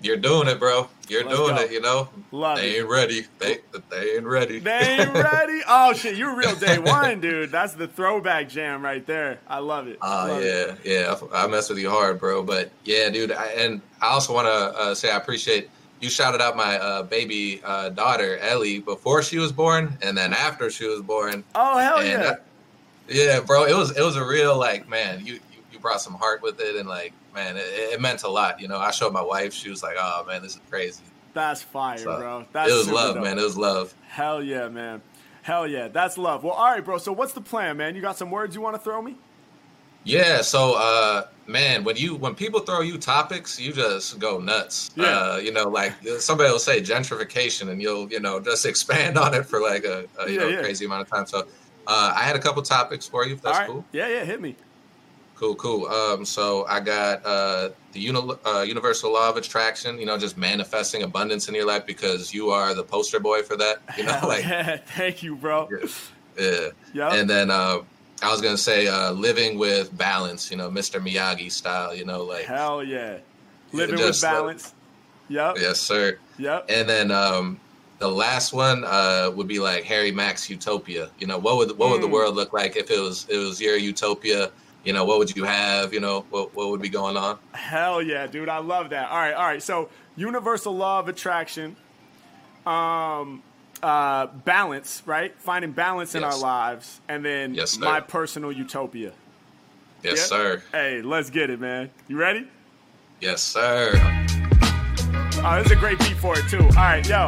You're 0.00 0.16
doing 0.16 0.48
it, 0.48 0.58
bro. 0.58 0.88
You're 1.08 1.24
Let's 1.24 1.36
doing 1.36 1.56
go. 1.56 1.62
it. 1.62 1.72
You 1.72 1.80
know, 1.80 2.08
Love 2.30 2.58
they 2.58 2.76
it. 2.76 2.80
ain't 2.80 2.88
ready. 2.88 3.26
They 3.38 3.58
they 3.90 4.16
ain't 4.16 4.26
ready. 4.26 4.58
They 4.58 4.70
ain't 5.00 5.12
ready. 5.12 5.60
Oh 5.70 5.92
shit, 5.92 6.16
you're 6.16 6.34
real 6.34 6.54
day 6.54 6.78
one, 6.78 7.20
dude. 7.20 7.50
That's 7.50 7.74
the 7.74 7.86
throwback 7.88 8.48
jam 8.48 8.82
right 8.82 9.04
there. 9.06 9.38
I 9.48 9.58
love 9.58 9.86
it. 9.86 9.98
Oh 10.00 10.36
uh, 10.36 10.38
yeah, 10.38 10.46
it. 10.46 10.78
yeah. 10.84 11.14
I, 11.32 11.44
I 11.44 11.46
mess 11.46 11.68
with 11.68 11.78
you 11.78 11.90
hard, 11.90 12.18
bro. 12.18 12.42
But 12.42 12.70
yeah, 12.84 13.10
dude. 13.10 13.32
I, 13.32 13.46
and 13.48 13.82
I 14.00 14.08
also 14.08 14.32
want 14.32 14.46
to 14.46 14.80
uh, 14.80 14.94
say 14.94 15.10
I 15.10 15.16
appreciate 15.16 15.68
you 16.00 16.08
shouted 16.08 16.40
out 16.40 16.56
my 16.56 16.78
uh, 16.78 17.02
baby 17.02 17.60
uh, 17.64 17.90
daughter 17.90 18.38
Ellie 18.38 18.78
before 18.78 19.22
she 19.22 19.38
was 19.38 19.52
born, 19.52 19.98
and 20.00 20.16
then 20.16 20.32
after 20.32 20.70
she 20.70 20.86
was 20.86 21.02
born. 21.02 21.44
Oh 21.54 21.78
hell 21.78 21.98
and, 21.98 22.08
yeah. 22.08 22.28
Uh, 22.28 22.36
yeah, 23.08 23.40
bro. 23.40 23.64
It 23.64 23.76
was 23.76 23.96
it 23.96 24.02
was 24.02 24.16
a 24.16 24.24
real 24.24 24.56
like 24.56 24.88
man. 24.88 25.24
You 25.24 25.38
you 25.72 25.78
brought 25.78 26.00
some 26.00 26.14
heart 26.14 26.40
with 26.42 26.60
it, 26.60 26.76
and 26.76 26.88
like 26.88 27.12
man, 27.38 27.56
it, 27.56 27.60
it, 27.60 28.00
meant 28.00 28.24
a 28.24 28.28
lot. 28.28 28.60
You 28.60 28.68
know, 28.68 28.78
I 28.78 28.90
showed 28.90 29.12
my 29.12 29.22
wife; 29.22 29.52
she 29.52 29.70
was 29.70 29.82
like, 29.82 29.96
"Oh 29.98 30.24
man, 30.26 30.42
this 30.42 30.54
is 30.56 30.60
crazy." 30.68 31.02
That's 31.34 31.62
fire, 31.62 31.98
so, 31.98 32.18
bro. 32.18 32.44
That's 32.52 32.70
it 32.70 32.74
was 32.74 32.90
love, 32.90 33.14
dope. 33.14 33.24
man. 33.24 33.38
It 33.38 33.42
was 33.42 33.56
love. 33.56 33.94
Hell 34.08 34.42
yeah, 34.42 34.68
man. 34.68 35.00
Hell 35.42 35.66
yeah, 35.66 35.88
that's 35.88 36.18
love. 36.18 36.42
Well, 36.42 36.54
all 36.54 36.70
right, 36.70 36.84
bro. 36.84 36.98
So 36.98 37.12
what's 37.12 37.32
the 37.32 37.40
plan, 37.40 37.76
man? 37.76 37.94
You 37.94 38.02
got 38.02 38.18
some 38.18 38.30
words 38.30 38.54
you 38.54 38.60
want 38.60 38.74
to 38.74 38.82
throw 38.82 39.00
me? 39.00 39.16
Yeah. 40.04 40.40
So, 40.40 40.74
uh, 40.76 41.28
man, 41.46 41.84
when 41.84 41.96
you 41.96 42.16
when 42.16 42.34
people 42.34 42.60
throw 42.60 42.80
you 42.80 42.98
topics, 42.98 43.60
you 43.60 43.72
just 43.72 44.18
go 44.18 44.38
nuts. 44.38 44.90
Yeah. 44.96 45.04
Uh, 45.04 45.36
you 45.36 45.52
know, 45.52 45.68
like 45.68 45.92
somebody 46.18 46.50
will 46.50 46.58
say 46.58 46.80
gentrification, 46.80 47.70
and 47.70 47.80
you'll 47.80 48.10
you 48.10 48.20
know 48.20 48.40
just 48.40 48.66
expand 48.72 49.16
on 49.16 49.32
it 49.34 49.46
for 49.46 49.60
like 49.60 49.84
a, 49.84 50.06
a 50.18 50.28
you 50.28 50.34
yeah, 50.34 50.40
know 50.40 50.48
yeah. 50.48 50.60
crazy 50.60 50.84
amount 50.86 51.02
of 51.02 51.10
time. 51.10 51.26
So, 51.26 51.46
uh, 51.86 52.12
I 52.16 52.24
had 52.24 52.34
a 52.34 52.40
couple 52.40 52.62
topics 52.62 53.06
for 53.06 53.24
you. 53.24 53.34
If 53.34 53.42
that's 53.42 53.66
cool. 53.66 53.84
Yeah, 53.92 54.08
yeah. 54.08 54.24
Hit 54.24 54.40
me. 54.40 54.56
Cool, 55.38 55.54
cool. 55.54 55.86
Um, 55.86 56.24
so 56.24 56.66
I 56.66 56.80
got 56.80 57.24
uh, 57.24 57.68
the 57.92 58.00
uni- 58.00 58.32
uh, 58.44 58.62
universal 58.62 59.12
law 59.12 59.30
of 59.30 59.36
attraction. 59.36 59.96
You 59.98 60.06
know, 60.06 60.18
just 60.18 60.36
manifesting 60.36 61.04
abundance 61.04 61.48
in 61.48 61.54
your 61.54 61.64
life 61.64 61.86
because 61.86 62.34
you 62.34 62.50
are 62.50 62.74
the 62.74 62.82
poster 62.82 63.20
boy 63.20 63.42
for 63.44 63.56
that. 63.56 63.78
You 63.96 64.02
know, 64.02 64.18
like 64.24 64.42
yeah. 64.44 64.78
thank 64.96 65.22
you, 65.22 65.36
bro. 65.36 65.68
Yeah. 65.70 65.86
yeah. 66.40 66.68
Yep. 66.92 67.12
And 67.12 67.30
then 67.30 67.50
uh, 67.52 67.78
I 68.20 68.30
was 68.32 68.40
gonna 68.40 68.56
say 68.58 68.88
uh, 68.88 69.12
living 69.12 69.58
with 69.58 69.96
balance. 69.96 70.50
You 70.50 70.56
know, 70.56 70.68
Mr. 70.70 71.00
Miyagi 71.00 71.52
style. 71.52 71.94
You 71.94 72.04
know, 72.04 72.24
like 72.24 72.44
hell 72.46 72.82
yeah, 72.82 73.18
living 73.72 73.96
just, 73.96 74.20
with 74.24 74.28
balance. 74.30 74.74
yep. 75.28 75.54
Yes, 75.60 75.78
sir. 75.80 76.18
Yep. 76.38 76.66
And 76.68 76.88
then 76.88 77.12
um, 77.12 77.60
the 78.00 78.08
last 78.10 78.52
one 78.52 78.82
uh, 78.84 79.30
would 79.36 79.46
be 79.46 79.60
like 79.60 79.84
Harry 79.84 80.10
Mack's 80.10 80.50
Utopia. 80.50 81.10
You 81.20 81.28
know, 81.28 81.38
what 81.38 81.58
would 81.58 81.78
what 81.78 81.90
would 81.90 82.02
the 82.02 82.08
Mm. 82.08 82.12
world 82.12 82.34
look 82.34 82.52
like 82.52 82.74
if 82.74 82.90
it 82.90 82.98
was 82.98 83.24
it 83.28 83.36
was 83.36 83.60
your 83.60 83.76
utopia? 83.76 84.50
You 84.88 84.94
know, 84.94 85.04
what 85.04 85.18
would 85.18 85.36
you 85.36 85.44
have? 85.44 85.92
You 85.92 86.00
know, 86.00 86.24
what 86.30 86.54
what 86.56 86.70
would 86.70 86.80
be 86.80 86.88
going 86.88 87.18
on? 87.18 87.38
Hell 87.52 88.00
yeah, 88.00 88.26
dude. 88.26 88.48
I 88.48 88.56
love 88.56 88.88
that. 88.88 89.10
All 89.10 89.18
right, 89.18 89.34
all 89.34 89.44
right. 89.44 89.62
So, 89.62 89.90
universal 90.16 90.74
law 90.74 90.98
of 91.00 91.08
attraction, 91.08 91.76
um, 92.64 93.42
uh, 93.82 94.28
balance, 94.46 95.02
right? 95.04 95.34
Finding 95.42 95.72
balance 95.72 96.14
in 96.14 96.22
Yes. 96.22 96.32
our 96.36 96.40
lives, 96.40 97.02
and 97.06 97.22
then 97.22 97.52
Yes, 97.54 97.76
my 97.76 98.00
personal 98.00 98.50
utopia. 98.50 99.12
Yes, 100.02 100.16
Yeah? 100.16 100.22
sir. 100.24 100.62
Hey, 100.72 101.02
let's 101.02 101.28
get 101.28 101.50
it, 101.50 101.60
man. 101.60 101.90
You 102.08 102.16
ready? 102.16 102.48
Yes, 103.20 103.42
sir. 103.42 103.90
Oh, 105.44 105.56
this 105.58 105.66
is 105.66 105.72
a 105.72 105.76
great 105.76 105.98
beat 105.98 106.16
for 106.16 106.38
it 106.38 106.48
too. 106.48 106.62
All 106.62 106.68
right, 106.70 107.06
yo, 107.06 107.26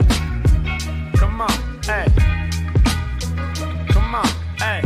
come 1.19 1.43
on, 1.43 1.53
hey, 1.85 2.07
come 3.91 4.15
on, 4.15 4.27
hey, 4.59 4.81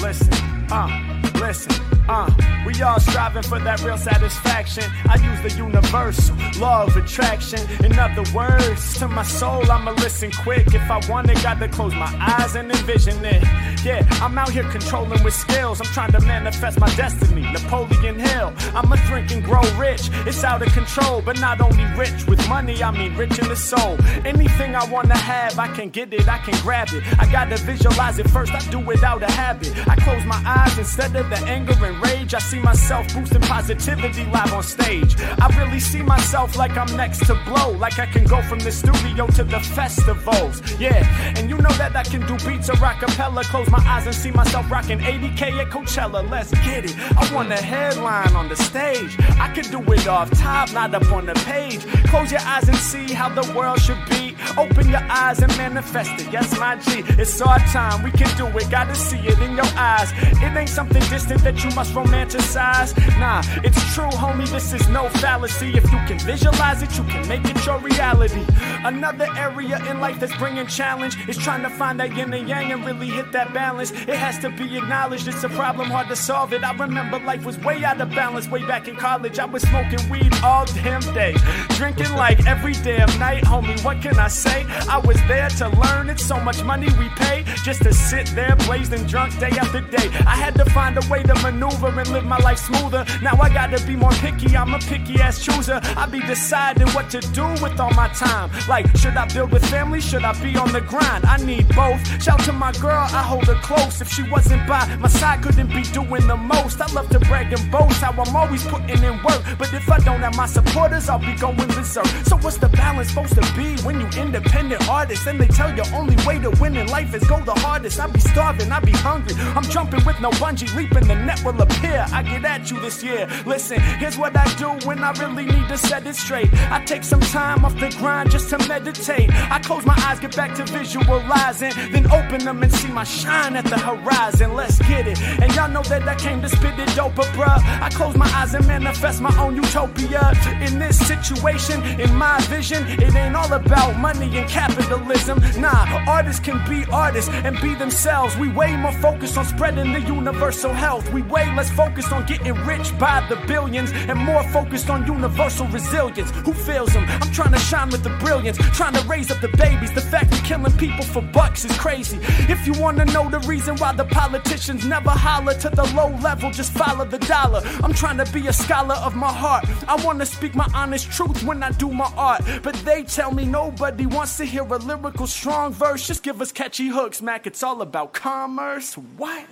listen, 0.00 0.32
uh, 0.70 1.20
listen, 1.40 1.74
uh, 2.10 2.28
we 2.66 2.82
all 2.82 2.98
striving 2.98 3.44
for 3.44 3.60
that 3.60 3.80
real 3.82 3.96
satisfaction. 3.96 4.84
I 5.08 5.14
use 5.16 5.40
the 5.42 5.56
universal 5.56 6.36
law 6.58 6.82
of 6.82 6.96
attraction. 6.96 7.60
In 7.84 7.96
other 7.98 8.24
words, 8.34 8.98
to 8.98 9.06
my 9.06 9.22
soul, 9.22 9.70
I'ma 9.70 9.92
listen 9.92 10.32
quick. 10.32 10.74
If 10.74 10.90
I 10.90 11.00
want 11.08 11.30
it, 11.30 11.40
got 11.42 11.60
to 11.60 11.68
close 11.68 11.94
my 11.94 12.12
eyes 12.18 12.56
and 12.56 12.70
envision 12.70 13.24
it. 13.24 13.42
Yeah, 13.82 14.06
I'm 14.20 14.36
out 14.36 14.50
here 14.50 14.64
controlling 14.64 15.22
with 15.24 15.32
skills. 15.32 15.80
I'm 15.80 15.86
trying 15.86 16.12
to 16.12 16.20
manifest 16.20 16.78
my 16.78 16.94
destiny. 16.96 17.50
Napoleon 17.50 18.18
Hill. 18.18 18.52
I'm 18.74 18.92
a 18.92 18.96
drink 19.06 19.30
and 19.30 19.42
grow 19.42 19.62
rich. 19.78 20.10
It's 20.26 20.44
out 20.44 20.60
of 20.60 20.70
control, 20.74 21.22
but 21.22 21.40
not 21.40 21.62
only 21.62 21.84
rich 21.96 22.26
with 22.26 22.46
money, 22.46 22.82
I 22.82 22.90
mean 22.90 23.16
rich 23.16 23.38
in 23.38 23.48
the 23.48 23.56
soul. 23.56 23.96
Anything 24.26 24.74
I 24.74 24.84
wanna 24.90 25.16
have, 25.16 25.58
I 25.58 25.68
can 25.68 25.88
get 25.88 26.12
it, 26.12 26.28
I 26.28 26.38
can 26.38 26.60
grab 26.60 26.88
it. 26.92 27.02
I 27.18 27.30
gotta 27.32 27.56
visualize 27.56 28.18
it 28.18 28.28
first, 28.28 28.52
I 28.52 28.60
do 28.70 28.78
it 28.90 29.02
out 29.02 29.22
of 29.22 29.30
habit. 29.30 29.72
I 29.88 29.96
close 29.96 30.24
my 30.26 30.42
eyes 30.44 30.76
instead 30.76 31.16
of 31.16 31.30
the 31.30 31.38
anger 31.46 31.72
and 31.82 32.02
rage. 32.04 32.34
I 32.34 32.38
see 32.38 32.58
myself 32.58 33.14
boosting 33.14 33.40
positivity 33.40 34.26
live 34.26 34.52
on 34.52 34.62
stage. 34.62 35.16
I 35.18 35.46
really 35.58 35.80
see 35.80 36.02
myself 36.02 36.54
like 36.54 36.76
I'm 36.76 36.94
next 36.98 37.26
to 37.28 37.34
blow, 37.46 37.70
like 37.72 37.98
I 37.98 38.06
can 38.06 38.24
go 38.24 38.42
from 38.42 38.58
the 38.58 38.72
studio 38.72 39.26
to 39.28 39.44
the 39.44 39.60
festivals. 39.60 40.60
Yeah, 40.78 41.00
and 41.36 41.48
you 41.48 41.56
know 41.56 41.72
that 41.82 41.96
I 41.96 42.02
can 42.02 42.20
do 42.26 42.36
beats 42.46 42.68
or 42.68 42.74
rockapella. 42.74 43.42
Close 43.44 43.69
my 43.70 43.78
eyes 43.86 44.06
and 44.06 44.14
see 44.14 44.30
myself 44.30 44.70
rocking 44.70 44.98
80k 44.98 45.42
at 45.60 45.70
Coachella. 45.70 46.28
Let's 46.28 46.50
get 46.50 46.84
it. 46.84 46.94
I 47.16 47.32
want 47.32 47.52
a 47.52 47.56
headline 47.56 48.34
on 48.34 48.48
the 48.48 48.56
stage. 48.56 49.16
I 49.38 49.52
can 49.54 49.64
do 49.70 49.80
it 49.92 50.06
off 50.08 50.30
top, 50.32 50.72
not 50.72 50.94
up 50.94 51.10
on 51.12 51.26
the 51.26 51.34
page. 51.46 51.86
Close 52.08 52.32
your 52.32 52.40
eyes 52.40 52.68
and 52.68 52.76
see 52.76 53.12
how 53.12 53.28
the 53.28 53.52
world 53.54 53.80
should 53.80 54.02
be. 54.08 54.34
Open 54.58 54.88
your 54.88 55.04
eyes 55.10 55.40
and 55.40 55.56
manifest 55.56 56.10
it. 56.20 56.32
Yes, 56.32 56.58
my 56.58 56.76
G, 56.76 57.02
it's 57.20 57.40
our 57.40 57.58
time. 57.70 58.02
We 58.02 58.10
can 58.10 58.34
do 58.36 58.46
it. 58.58 58.70
Gotta 58.70 58.94
see 58.94 59.18
it 59.18 59.38
in 59.38 59.54
your 59.54 59.70
eyes. 59.76 60.10
It 60.42 60.56
ain't 60.56 60.68
something 60.68 61.02
distant 61.08 61.42
that 61.44 61.62
you 61.62 61.70
must 61.74 61.92
romanticize. 61.94 62.96
Nah, 63.18 63.42
it's 63.62 63.80
true, 63.94 64.10
homie. 64.10 64.48
This 64.50 64.72
is 64.72 64.88
no 64.88 65.08
fallacy. 65.08 65.72
If 65.76 65.84
you 65.92 65.98
can 66.08 66.18
visualize 66.18 66.82
it, 66.82 66.96
you 66.96 67.04
can 67.04 67.26
make 67.28 67.44
it 67.44 67.64
your 67.64 67.78
reality. 67.78 68.44
Another 68.84 69.28
area 69.36 69.78
in 69.90 70.00
life 70.00 70.18
that's 70.18 70.36
bringing 70.36 70.66
challenge 70.66 71.16
is 71.28 71.36
trying 71.36 71.62
to 71.62 71.70
find 71.70 72.00
that 72.00 72.16
yin 72.16 72.32
and 72.32 72.48
yang 72.48 72.72
and 72.72 72.84
really 72.84 73.08
hit 73.08 73.30
that 73.32 73.52
balance. 73.52 73.59
It 73.60 74.16
has 74.16 74.38
to 74.38 74.48
be 74.48 74.78
acknowledged. 74.78 75.28
It's 75.28 75.44
a 75.44 75.48
problem 75.50 75.90
hard 75.90 76.08
to 76.08 76.16
solve 76.16 76.54
it. 76.54 76.64
I 76.64 76.72
remember 76.72 77.18
life 77.18 77.44
was 77.44 77.58
way 77.58 77.84
out 77.84 78.00
of 78.00 78.08
balance 78.10 78.48
way 78.48 78.64
back 78.64 78.88
in 78.88 78.96
college. 78.96 79.38
I 79.38 79.44
was 79.44 79.62
smoking 79.62 80.00
weed 80.08 80.32
all 80.42 80.64
damn 80.64 81.02
day, 81.12 81.34
drinking 81.76 82.14
like 82.14 82.46
every 82.46 82.72
damn 82.72 83.10
night, 83.18 83.44
homie. 83.44 83.78
What 83.84 84.00
can 84.00 84.18
I 84.18 84.28
say? 84.28 84.64
I 84.88 84.96
was 84.98 85.18
there 85.28 85.50
to 85.60 85.68
learn. 85.68 86.08
It's 86.08 86.24
so 86.24 86.40
much 86.40 86.64
money 86.64 86.88
we 86.98 87.10
pay 87.10 87.44
just 87.62 87.82
to 87.82 87.92
sit 87.92 88.28
there 88.28 88.56
blazing 88.64 89.04
drunk 89.06 89.38
day 89.38 89.50
after 89.50 89.82
day. 89.82 90.08
I 90.26 90.36
had 90.36 90.54
to 90.54 90.64
find 90.70 90.96
a 90.96 91.06
way 91.10 91.22
to 91.22 91.34
maneuver 91.42 91.88
and 91.88 92.08
live 92.08 92.24
my 92.24 92.38
life 92.38 92.60
smoother. 92.60 93.04
Now 93.20 93.38
I 93.42 93.52
gotta 93.52 93.84
be 93.86 93.94
more 93.94 94.12
picky. 94.24 94.56
I'm 94.56 94.72
a 94.72 94.78
picky 94.78 95.20
ass 95.20 95.44
chooser. 95.44 95.80
I 95.98 96.06
be 96.06 96.20
deciding 96.20 96.88
what 96.94 97.10
to 97.10 97.20
do 97.20 97.46
with 97.62 97.78
all 97.78 97.92
my 97.92 98.08
time. 98.08 98.50
Like, 98.68 98.86
should 98.96 99.18
I 99.18 99.26
build 99.26 99.52
with 99.52 99.66
family? 99.66 100.00
Should 100.00 100.24
I 100.24 100.32
be 100.42 100.56
on 100.56 100.72
the 100.72 100.80
grind? 100.80 101.26
I 101.26 101.36
need 101.36 101.68
both. 101.76 102.00
Shout 102.22 102.40
to 102.44 102.52
my 102.54 102.72
girl, 102.72 103.06
I 103.12 103.22
hold 103.22 103.49
her 103.50 103.60
close. 103.62 104.00
If 104.00 104.08
she 104.10 104.22
wasn't 104.22 104.66
by 104.66 104.86
my 104.96 105.08
side, 105.08 105.42
couldn't 105.42 105.68
be 105.68 105.82
doing 105.82 106.26
the 106.26 106.36
most. 106.36 106.80
I 106.80 106.86
love 106.92 107.08
to 107.10 107.20
brag 107.20 107.52
and 107.52 107.70
boast 107.70 108.00
how 108.00 108.12
I'm 108.12 108.34
always 108.34 108.64
putting 108.66 109.02
in 109.02 109.22
work. 109.22 109.42
But 109.58 109.72
if 109.72 109.90
I 109.90 109.98
don't 109.98 110.20
have 110.20 110.36
my 110.36 110.46
supporters, 110.46 111.08
I'll 111.08 111.18
be 111.18 111.34
going 111.34 111.56
berserk. 111.56 112.06
So 112.28 112.36
what's 112.36 112.58
the 112.58 112.68
balance 112.68 113.08
supposed 113.08 113.34
to 113.34 113.44
be 113.56 113.76
when 113.82 114.00
you 114.00 114.08
independent 114.20 114.88
artist? 114.88 115.26
And 115.26 115.40
they 115.40 115.48
tell 115.48 115.74
you 115.74 115.82
only 115.92 116.16
way 116.26 116.38
to 116.38 116.50
win 116.60 116.76
in 116.76 116.86
life 116.88 117.14
is 117.14 117.24
go 117.24 117.40
the 117.40 117.54
hardest. 117.54 117.98
I 117.98 118.06
be 118.06 118.20
starving, 118.20 118.70
I 118.70 118.80
be 118.80 118.92
hungry. 118.92 119.34
I'm 119.56 119.64
jumping 119.64 120.04
with 120.04 120.20
no 120.20 120.30
bungee, 120.42 120.74
leaping 120.74 121.06
the 121.06 121.14
net 121.14 121.42
will 121.44 121.60
appear. 121.60 122.06
I 122.12 122.22
get 122.22 122.44
at 122.44 122.70
you 122.70 122.80
this 122.80 123.02
year. 123.02 123.28
Listen, 123.46 123.80
here's 124.00 124.16
what 124.16 124.36
I 124.36 124.46
do 124.56 124.70
when 124.86 125.02
I 125.02 125.12
really 125.12 125.46
need 125.46 125.68
to 125.68 125.78
set 125.78 126.06
it 126.06 126.16
straight. 126.16 126.50
I 126.70 126.84
take 126.84 127.04
some 127.04 127.20
time 127.20 127.64
off 127.64 127.78
the 127.78 127.90
grind 127.98 128.30
just 128.30 128.50
to 128.50 128.58
meditate. 128.68 129.30
I 129.50 129.58
close 129.58 129.84
my 129.84 129.96
eyes, 130.06 130.20
get 130.20 130.36
back 130.36 130.54
to 130.56 130.64
visualizing, 130.64 131.72
then 131.92 132.06
open 132.12 132.44
them 132.44 132.62
and 132.62 132.72
see 132.72 132.88
my 132.88 133.04
shine 133.04 133.39
at 133.40 133.64
the 133.64 133.78
horizon. 133.78 134.54
Let's 134.54 134.78
get 134.78 135.06
it. 135.06 135.18
And 135.40 135.54
y'all 135.54 135.68
know 135.68 135.82
that 135.82 136.06
I 136.06 136.14
came 136.14 136.42
to 136.42 136.48
spit 136.48 136.78
it 136.78 136.94
dope, 136.94 137.14
bruh. 137.14 137.58
I 137.80 137.88
close 137.88 138.16
my 138.16 138.30
eyes 138.34 138.54
and 138.54 138.66
manifest 138.66 139.20
my 139.20 139.34
own 139.38 139.56
utopia. 139.56 140.32
In 140.60 140.78
this 140.78 140.98
situation, 140.98 141.82
in 141.98 142.14
my 142.14 142.40
vision, 142.42 142.86
it 142.86 143.14
ain't 143.14 143.34
all 143.34 143.52
about 143.52 143.98
money 143.98 144.36
and 144.38 144.48
capitalism. 144.48 145.38
Nah, 145.58 146.04
artists 146.06 146.40
can 146.40 146.58
be 146.68 146.84
artists 146.92 147.30
and 147.30 147.58
be 147.60 147.74
themselves. 147.74 148.36
We 148.36 148.48
way 148.50 148.76
more 148.76 148.92
focused 148.92 149.38
on 149.38 149.46
spreading 149.46 149.92
the 149.92 150.00
universal 150.00 150.72
health. 150.72 151.10
We 151.12 151.22
way 151.22 151.52
less 151.54 151.70
focused 151.70 152.12
on 152.12 152.26
getting 152.26 152.54
rich 152.66 152.96
by 152.98 153.26
the 153.28 153.36
billions 153.46 153.90
and 153.92 154.18
more 154.18 154.44
focused 154.50 154.90
on 154.90 155.06
universal 155.06 155.66
resilience. 155.68 156.30
Who 156.44 156.52
feels 156.52 156.92
them? 156.92 157.04
I'm 157.08 157.32
trying 157.32 157.52
to 157.52 157.58
shine 157.58 157.88
with 157.88 158.02
the 158.02 158.10
brilliance, 158.18 158.58
trying 158.76 158.94
to 158.94 159.02
raise 159.08 159.30
up 159.30 159.40
the 159.40 159.48
babies. 159.56 159.92
The 159.92 160.02
fact 160.02 160.30
we're 160.30 160.42
killing 160.42 160.76
people 160.76 161.04
for 161.04 161.22
bucks 161.22 161.64
is 161.64 161.76
crazy. 161.78 162.18
If 162.54 162.66
you 162.66 162.74
wanna 162.74 163.06
know 163.06 163.29
the 163.30 163.40
reason 163.40 163.76
why 163.76 163.92
the 163.92 164.04
politicians 164.04 164.84
never 164.86 165.10
holler 165.10 165.54
to 165.54 165.70
the 165.70 165.84
low 165.94 166.08
level, 166.22 166.50
just 166.50 166.72
follow 166.72 167.04
the 167.04 167.18
dollar. 167.18 167.62
I'm 167.82 167.92
trying 167.92 168.18
to 168.18 168.32
be 168.32 168.46
a 168.46 168.52
scholar 168.52 168.96
of 168.96 169.14
my 169.14 169.32
heart. 169.32 169.64
I 169.88 169.96
wanna 170.04 170.26
speak 170.26 170.54
my 170.54 170.68
honest 170.74 171.10
truth 171.10 171.42
when 171.44 171.62
I 171.62 171.70
do 171.70 171.90
my 171.90 172.10
art. 172.16 172.42
But 172.62 172.74
they 172.84 173.04
tell 173.04 173.32
me 173.32 173.44
nobody 173.44 174.06
wants 174.06 174.36
to 174.38 174.44
hear 174.44 174.62
a 174.62 174.78
lyrical 174.78 175.26
strong 175.26 175.72
verse. 175.72 176.06
Just 176.06 176.22
give 176.22 176.40
us 176.40 176.52
catchy 176.52 176.88
hooks, 176.88 177.22
Mac. 177.22 177.46
It's 177.46 177.62
all 177.62 177.82
about 177.82 178.12
commerce. 178.12 178.94
What? 178.94 179.46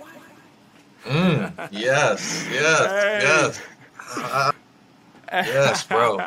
Mm, 1.05 1.69
yes, 1.71 2.45
yes, 2.51 2.85
hey. 2.91 3.19
yes. 3.23 3.61
Uh, 4.17 4.51
yes, 5.31 5.83
bro. 5.85 6.19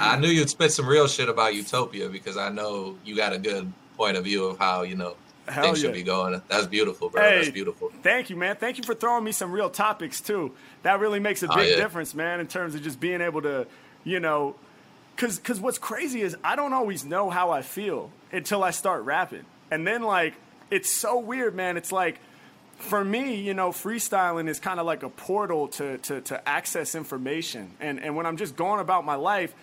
I 0.00 0.16
knew 0.18 0.28
you'd 0.28 0.50
spit 0.50 0.72
some 0.72 0.86
real 0.86 1.08
shit 1.08 1.28
about 1.28 1.54
Utopia 1.54 2.08
because 2.08 2.36
I 2.36 2.48
know 2.48 2.96
you 3.04 3.16
got 3.16 3.32
a 3.32 3.38
good 3.38 3.70
point 3.96 4.16
of 4.16 4.24
view 4.24 4.44
of 4.44 4.58
how, 4.58 4.82
you 4.82 4.94
know, 4.94 5.16
Hell 5.48 5.64
things 5.64 5.82
yeah. 5.82 5.88
should 5.88 5.94
be 5.94 6.02
going. 6.02 6.40
That's 6.48 6.66
beautiful, 6.66 7.10
bro. 7.10 7.22
Hey, 7.22 7.36
That's 7.38 7.50
beautiful. 7.50 7.90
Thank 8.02 8.30
you, 8.30 8.36
man. 8.36 8.56
Thank 8.56 8.78
you 8.78 8.84
for 8.84 8.94
throwing 8.94 9.24
me 9.24 9.32
some 9.32 9.52
real 9.52 9.70
topics 9.70 10.20
too. 10.20 10.52
That 10.82 11.00
really 11.00 11.20
makes 11.20 11.42
a 11.42 11.46
oh, 11.50 11.56
big 11.56 11.66
oh, 11.66 11.70
yeah. 11.70 11.76
difference, 11.76 12.14
man, 12.14 12.40
in 12.40 12.46
terms 12.46 12.74
of 12.74 12.82
just 12.82 13.00
being 13.00 13.20
able 13.20 13.42
to, 13.42 13.66
you 14.04 14.20
know, 14.20 14.56
cause 15.16 15.38
cause 15.38 15.60
what's 15.60 15.78
crazy 15.78 16.22
is 16.22 16.36
I 16.44 16.56
don't 16.56 16.72
always 16.72 17.04
know 17.04 17.30
how 17.30 17.50
I 17.50 17.62
feel 17.62 18.10
until 18.32 18.62
I 18.62 18.70
start 18.70 19.04
rapping. 19.04 19.44
And 19.70 19.86
then 19.86 20.02
like 20.02 20.34
it's 20.70 20.92
so 20.92 21.18
weird, 21.18 21.54
man. 21.54 21.76
It's 21.76 21.92
like 21.92 22.20
for 22.78 23.04
me, 23.04 23.34
you 23.34 23.54
know, 23.54 23.70
freestyling 23.70 24.48
is 24.48 24.60
kind 24.60 24.78
of 24.78 24.86
like 24.86 25.02
a 25.02 25.08
portal 25.08 25.68
to, 25.68 25.98
to, 25.98 26.20
to 26.22 26.48
access 26.48 26.94
information. 26.94 27.72
And, 27.80 27.98
and 28.00 28.16
when 28.16 28.24
I'm 28.24 28.36
just 28.36 28.56
going 28.56 28.80
about 28.80 29.04
my 29.04 29.16
life, 29.16 29.54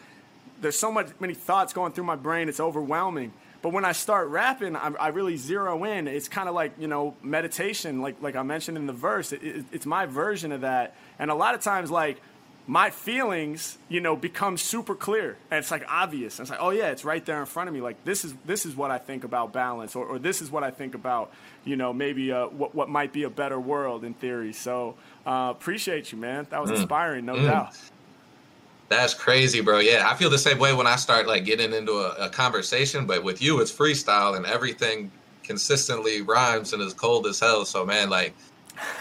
there's 0.62 0.78
so 0.78 0.92
much 0.92 1.08
many 1.20 1.34
thoughts 1.34 1.74
going 1.74 1.94
through 1.94 2.04
my 2.04 2.16
brain, 2.16 2.50
it's 2.50 2.60
overwhelming. 2.60 3.34
But 3.66 3.74
when 3.74 3.84
I 3.84 3.94
start 3.94 4.28
rapping, 4.28 4.76
I, 4.76 4.92
I 5.00 5.08
really 5.08 5.38
zero 5.38 5.86
in. 5.86 6.08
It's 6.08 6.28
kind 6.28 6.48
of 6.48 6.54
like 6.54 6.74
you 6.78 6.88
know 6.88 7.16
meditation, 7.24 8.00
like 8.00 8.22
like 8.22 8.36
I 8.36 8.44
mentioned 8.44 8.78
in 8.78 8.86
the 8.86 8.94
verse. 8.94 9.32
It, 9.32 9.44
it, 9.44 9.66
it's 9.72 9.88
my 9.88 10.06
version 10.06 10.52
of 10.52 10.62
that. 10.62 10.96
And 11.18 11.32
a 11.32 11.34
lot 11.34 11.56
of 11.56 11.62
times, 11.62 11.90
like 11.90 12.22
my 12.68 12.92
feelings, 12.92 13.80
you 13.90 14.02
know, 14.02 14.16
become 14.16 14.58
super 14.58 14.94
clear 14.94 15.36
and 15.50 15.58
it's 15.58 15.72
like 15.72 15.84
obvious. 15.90 16.38
And 16.38 16.46
it's 16.46 16.52
like, 16.52 16.60
oh 16.62 16.70
yeah, 16.70 16.90
it's 16.90 17.04
right 17.04 17.26
there 17.26 17.40
in 17.40 17.48
front 17.48 17.68
of 17.68 17.74
me. 17.74 17.82
Like 17.82 18.06
this 18.06 18.24
is 18.24 18.36
this 18.46 18.68
is 18.68 18.76
what 18.76 18.92
I 18.92 19.00
think 19.00 19.24
about 19.24 19.52
balance, 19.52 19.96
or, 19.96 20.06
or 20.06 20.20
this 20.20 20.44
is 20.44 20.52
what 20.52 20.64
I 20.64 20.70
think 20.70 20.94
about, 20.94 21.34
you 21.64 21.76
know, 21.76 21.92
maybe 21.92 22.32
uh, 22.32 22.46
what 22.46 22.76
what 22.76 22.88
might 22.88 23.14
be 23.14 23.24
a 23.24 23.32
better 23.32 23.60
world 23.60 24.04
in 24.04 24.14
theory. 24.14 24.54
So 24.54 24.94
uh, 25.26 25.52
appreciate 25.56 26.12
you, 26.12 26.20
man. 26.20 26.46
That 26.52 26.62
was 26.62 26.70
mm. 26.70 26.76
inspiring, 26.76 27.26
no 27.26 27.34
mm. 27.34 27.48
doubt. 27.48 27.76
That's 28.88 29.14
crazy, 29.14 29.62
bro. 29.62 29.80
Yeah, 29.80 30.08
I 30.10 30.16
feel 30.16 30.30
the 30.30 30.38
same 30.38 30.60
way 30.60 30.74
when 30.74 30.88
I 30.88 30.96
start 30.96 31.28
like 31.28 31.44
getting 31.44 31.74
into 31.74 31.94
a, 31.94 32.26
a 32.26 32.30
conversation. 32.30 33.06
But 33.06 33.24
with 33.24 33.42
you, 33.42 33.60
it's 33.62 33.72
freestyle 33.72 34.38
and 34.38 34.46
everything 34.46 35.12
consistently 35.44 36.22
rhymes 36.22 36.74
and 36.74 36.82
is 36.82 36.94
cold 36.94 37.26
as 37.28 37.40
hell. 37.40 37.66
So 37.66 37.86
man, 37.86 38.10
like 38.10 38.36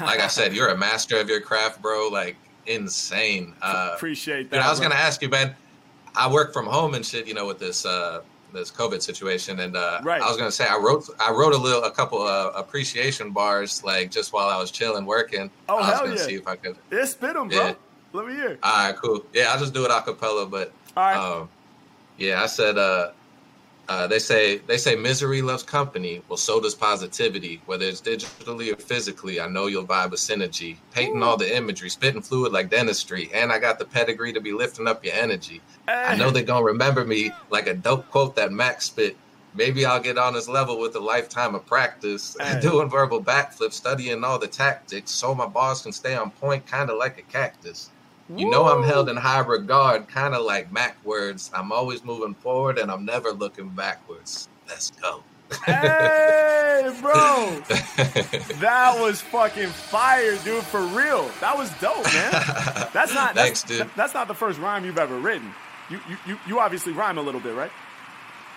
like 0.01 0.21
I 0.21 0.29
said, 0.29 0.55
you're 0.55 0.69
a 0.69 0.77
master 0.77 1.19
of 1.19 1.29
your 1.29 1.41
craft, 1.41 1.83
bro. 1.83 2.09
Like 2.09 2.37
insane. 2.67 3.55
Uh, 3.61 3.93
Appreciate 3.95 4.51
that. 4.51 4.57
You 4.57 4.63
know, 4.63 4.67
I 4.67 4.71
was 4.71 4.81
gonna 4.81 4.95
ask 4.95 5.21
you, 5.23 5.29
man. 5.29 5.55
I 6.17 6.31
work 6.31 6.53
from 6.53 6.67
home 6.67 6.95
and 6.95 7.05
shit, 7.05 7.27
you 7.27 7.35
know, 7.35 7.47
with 7.47 7.59
this 7.59 7.85
uh, 7.85 8.23
this 8.53 8.71
COVID 8.71 9.03
situation, 9.03 9.61
and 9.61 9.77
uh, 9.77 10.01
right. 10.03 10.23
I 10.23 10.29
was 10.29 10.37
gonna 10.37 10.53
say 10.53 10.67
I 10.67 10.77
wrote 10.77 11.11
I 11.21 11.31
wrote 11.31 11.53
a 11.53 11.59
little 11.59 11.83
a 11.83 11.91
couple 11.91 12.23
uh, 12.23 12.53
appreciation 12.55 13.33
bars 13.33 13.85
like 13.85 14.11
just 14.11 14.33
while 14.33 14.49
I 14.49 14.57
was 14.59 14.71
chilling 14.71 15.05
working. 15.05 15.51
Oh 15.69 15.77
I 15.77 15.79
was 15.79 15.87
hell 15.89 15.99
gonna 16.05 16.17
yeah! 16.17 16.27
See 16.27 16.35
if 16.35 16.49
I 16.49 16.57
could. 16.57 16.77
Yeah, 16.91 17.05
spit 17.05 17.35
them, 17.35 17.49
bro. 17.49 17.77
Let 18.15 18.27
me 18.29 18.35
hear. 18.35 18.59
All 18.63 18.87
right, 18.87 18.97
cool. 18.97 19.27
Yeah, 19.33 19.51
I'll 19.51 19.59
just 19.59 19.75
do 19.75 19.85
it 19.85 19.91
a 19.91 20.01
cappella, 20.01 20.47
but 20.47 20.73
right. 20.97 21.17
Um, 21.17 21.49
yeah, 22.17 22.45
I 22.45 22.47
said 22.47 22.79
uh, 22.79 23.11
uh, 23.89 24.07
they 24.07 24.21
say 24.21 24.59
they 24.59 24.77
say 24.79 24.95
misery 24.95 25.43
loves 25.43 25.65
company. 25.65 26.23
Well, 26.29 26.37
so 26.37 26.61
does 26.61 26.77
positivity. 26.77 27.61
Whether 27.67 27.87
it's 27.87 28.01
digitally 28.01 28.73
or 28.73 28.77
physically, 28.77 29.41
I 29.41 29.49
know 29.49 29.67
you'll 29.67 29.85
vibe 29.85 30.13
with 30.13 30.21
synergy. 30.21 30.77
Painting 30.93 31.23
Ooh. 31.23 31.25
all 31.25 31.37
the 31.37 31.57
imagery, 31.57 31.91
spitting 31.91 32.23
fluid 32.23 32.53
like 32.53 32.71
dentistry, 32.71 33.31
and 33.35 33.51
I 33.51 33.59
got 33.59 33.81
the 33.81 33.85
pedigree 33.85 34.33
to 34.33 34.41
be 34.41 34.53
lifting 34.53 34.87
up 34.87 35.05
your 35.05 35.15
energy. 35.15 35.61
Hey. 35.89 36.05
I 36.05 36.17
know 36.17 36.31
they're 36.31 36.45
gonna 36.45 36.65
remember 36.65 37.05
me 37.05 37.33
like 37.51 37.67
a 37.67 37.75
dope 37.75 38.09
quote 38.13 38.37
that 38.37 38.53
Max 38.53 38.87
spit. 38.87 39.17
Maybe 39.57 39.85
I'll 39.85 40.01
get 40.01 40.19
on 40.19 40.35
this 40.35 40.49
level 40.49 40.79
with 40.79 40.95
a 40.95 41.01
lifetime 41.01 41.57
of 41.57 41.67
practice, 41.67 42.37
hey. 42.41 42.61
doing 42.61 42.89
verbal 42.89 43.21
backflips, 43.21 43.73
studying 43.73 44.23
all 44.23 44.39
the 44.39 44.47
tactics, 44.47 45.11
so 45.11 45.35
my 45.35 45.47
boss 45.47 45.83
can 45.83 45.91
stay 45.91 46.15
on 46.15 46.31
point, 46.31 46.65
kind 46.65 46.91
of 46.91 46.97
like 46.97 47.19
a 47.19 47.23
cactus. 47.23 47.91
You 48.29 48.49
know 48.49 48.65
I'm 48.67 48.83
held 48.83 49.09
in 49.11 49.17
high 49.17 49.41
regard, 49.41 50.09
kind 50.09 50.35
of 50.35 50.45
like 50.45 50.73
Mac 50.73 50.97
words. 51.05 51.51
I'm 51.55 51.73
always 51.73 52.05
moving 52.05 52.35
forward 52.35 52.79
and 52.79 52.91
I'm 52.91 53.05
never 53.05 53.33
looking 53.33 53.69
backwards. 53.69 54.49
Let's 54.67 54.91
go. 54.93 55.23
Hey, 55.67 56.91
bro. 57.03 57.61
that 57.69 58.97
was 58.99 59.21
fucking 59.21 59.69
fire, 59.69 60.37
dude. 60.43 60.65
For 60.65 60.81
real. 60.87 61.31
That 61.41 61.57
was 61.57 61.71
dope, 61.81 62.05
man. 62.15 62.33
That's 62.95 63.15
not 63.15 63.35
Thanks, 63.35 63.63
that's, 63.63 63.79
dude. 63.79 63.91
that's 63.95 64.15
not 64.15 64.27
the 64.29 64.35
first 64.35 64.59
rhyme 64.59 64.85
you've 64.85 64.99
ever 64.99 65.19
written. 65.19 65.53
You 65.91 66.01
you 66.09 66.17
you, 66.27 66.39
you 66.47 66.59
obviously 66.61 66.93
rhyme 66.95 67.19
a 67.19 67.23
little 67.23 67.41
bit, 67.41 67.55
right? 67.55 67.71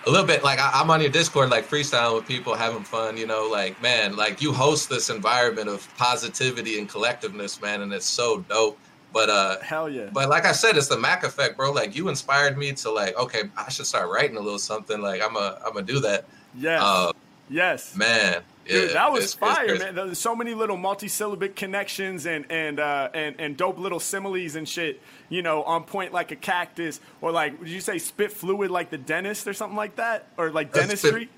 a 0.06 0.10
little 0.10 0.26
bit 0.26 0.42
like 0.42 0.58
I, 0.58 0.70
I'm 0.74 0.90
on 0.90 1.00
your 1.00 1.10
Discord, 1.10 1.50
like 1.50 1.68
freestyling 1.68 2.16
with 2.16 2.26
people, 2.26 2.54
having 2.54 2.82
fun. 2.84 3.16
You 3.16 3.26
know, 3.26 3.48
like 3.50 3.80
man, 3.82 4.16
like 4.16 4.40
you 4.40 4.52
host 4.52 4.88
this 4.88 5.10
environment 5.10 5.68
of 5.68 5.86
positivity 5.98 6.78
and 6.78 6.88
collectiveness, 6.88 7.60
man, 7.60 7.82
and 7.82 7.92
it's 7.92 8.06
so 8.06 8.40
dope. 8.48 8.78
But 9.12 9.30
uh, 9.30 9.58
Hell 9.60 9.88
yeah. 9.88 10.10
but 10.12 10.28
like 10.28 10.44
I 10.44 10.52
said, 10.52 10.76
it's 10.76 10.88
the 10.88 10.98
Mac 10.98 11.24
effect, 11.24 11.56
bro. 11.56 11.72
Like 11.72 11.96
you 11.96 12.08
inspired 12.08 12.58
me 12.58 12.72
to 12.74 12.90
like, 12.90 13.16
okay, 13.18 13.44
I 13.56 13.70
should 13.70 13.86
start 13.86 14.10
writing 14.10 14.36
a 14.36 14.40
little 14.40 14.58
something. 14.58 15.00
Like 15.00 15.22
I'm 15.22 15.34
a, 15.36 15.58
I'm 15.64 15.72
gonna 15.72 15.86
do 15.86 16.00
that. 16.00 16.24
Yes. 16.54 16.82
Uh, 16.82 17.12
yes. 17.48 17.96
man, 17.96 18.42
Dude, 18.66 18.88
yeah, 18.88 18.92
that 18.94 19.10
was 19.10 19.20
it's- 19.20 19.32
it's 19.32 19.34
fire, 19.34 19.66
crazy. 19.66 19.84
man. 19.84 19.94
There's 19.94 20.18
so 20.18 20.36
many 20.36 20.52
little 20.52 20.76
multi-syllabic 20.76 21.56
connections 21.56 22.26
and 22.26 22.44
and 22.50 22.78
uh, 22.78 23.08
and 23.14 23.34
and 23.38 23.56
dope 23.56 23.78
little 23.78 24.00
similes 24.00 24.56
and 24.56 24.68
shit. 24.68 25.00
You 25.30 25.40
know, 25.40 25.62
on 25.62 25.84
point 25.84 26.12
like 26.12 26.30
a 26.30 26.36
cactus, 26.36 27.00
or 27.22 27.30
like, 27.32 27.58
would 27.60 27.68
you 27.70 27.80
say 27.80 27.98
spit 27.98 28.30
fluid 28.32 28.70
like 28.70 28.90
the 28.90 28.98
dentist 28.98 29.46
or 29.46 29.54
something 29.54 29.76
like 29.76 29.96
that, 29.96 30.26
or 30.36 30.50
like 30.50 30.70
That's 30.72 30.86
dentistry? 30.86 31.10
spit- 31.24 31.28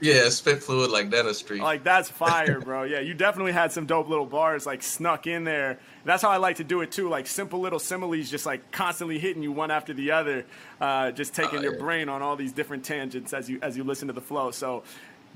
Yeah, 0.00 0.28
spit 0.30 0.62
fluid 0.62 0.90
like 0.90 1.10
dentistry. 1.10 1.60
Like 1.60 1.82
that's 1.84 2.08
fire, 2.10 2.60
bro. 2.60 2.82
Yeah, 2.84 3.00
you 3.00 3.14
definitely 3.14 3.52
had 3.52 3.72
some 3.72 3.86
dope 3.86 4.08
little 4.08 4.26
bars 4.26 4.66
like 4.66 4.82
snuck 4.82 5.26
in 5.26 5.44
there. 5.44 5.78
That's 6.04 6.22
how 6.22 6.30
I 6.30 6.38
like 6.38 6.56
to 6.56 6.64
do 6.64 6.80
it 6.80 6.90
too. 6.92 7.08
Like 7.08 7.26
simple 7.26 7.60
little 7.60 7.78
similes, 7.78 8.30
just 8.30 8.46
like 8.46 8.70
constantly 8.72 9.18
hitting 9.18 9.42
you 9.42 9.52
one 9.52 9.70
after 9.70 9.92
the 9.92 10.12
other, 10.12 10.46
uh, 10.80 11.10
just 11.12 11.34
taking 11.34 11.58
Oh, 11.58 11.62
your 11.62 11.74
yeah. 11.74 11.80
brain 11.80 12.08
on 12.08 12.22
all 12.22 12.36
these 12.36 12.52
different 12.52 12.84
tangents 12.84 13.32
as 13.32 13.48
you 13.48 13.58
as 13.62 13.76
you 13.76 13.84
listen 13.84 14.08
to 14.08 14.14
the 14.14 14.20
flow. 14.20 14.50
So, 14.50 14.82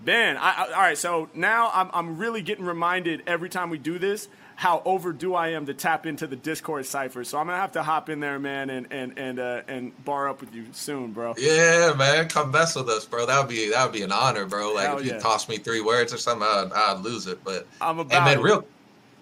Ben, 0.05 0.37
I, 0.37 0.51
I, 0.51 0.65
all 0.73 0.81
right. 0.81 0.99
So 0.99 1.29
now 1.35 1.71
I'm 1.73 1.91
I'm 1.93 2.19
really 2.19 2.43
getting 2.43 2.65
reminded 2.65 3.23
every 3.27 3.49
time 3.49 3.71
we 3.71 3.79
do 3.79 3.99
this 3.99 4.29
how 4.57 4.81
overdue 4.85 5.35
I 5.35 5.49
am 5.49 5.67
to 5.67 5.75
tap 5.75 6.07
into 6.07 6.29
the 6.29 6.37
Discord 6.37 6.87
cipher. 6.87 7.25
So 7.25 7.39
I'm 7.39 7.47
gonna 7.47 7.59
have 7.59 7.73
to 7.73 7.83
hop 7.83 8.09
in 8.09 8.21
there, 8.21 8.39
man, 8.39 8.71
and 8.71 8.87
and 8.93 9.19
and 9.19 9.39
uh, 9.41 9.63
and 9.67 10.05
bar 10.05 10.29
up 10.29 10.41
with 10.41 10.55
you 10.55 10.67
soon, 10.73 11.13
bro. 11.13 11.35
Yeah, 11.37 11.93
man, 11.97 12.29
come 12.29 12.53
mess 12.53 12.77
with 12.77 12.89
us, 12.89 13.05
bro. 13.05 13.27
That 13.27 13.39
would 13.41 13.49
be 13.49 13.71
that 13.71 13.85
would 13.85 13.93
be 13.93 14.03
an 14.03 14.13
honor, 14.13 14.47
bro. 14.47 14.73
Like 14.73 14.87
Hell 14.87 14.99
if 14.99 15.07
you 15.07 15.13
yeah. 15.13 15.19
toss 15.19 15.49
me 15.49 15.59
three 15.59 15.81
words 15.81 16.15
or 16.15 16.19
something, 16.19 16.47
I'd, 16.49 16.73
I'd 16.73 17.01
lose 17.01 17.27
it. 17.27 17.43
But 17.43 17.67
I'm 17.81 17.97
hey, 17.97 18.03
about 18.03 18.25
man, 18.25 18.39
it. 18.39 18.43
real, 18.43 18.65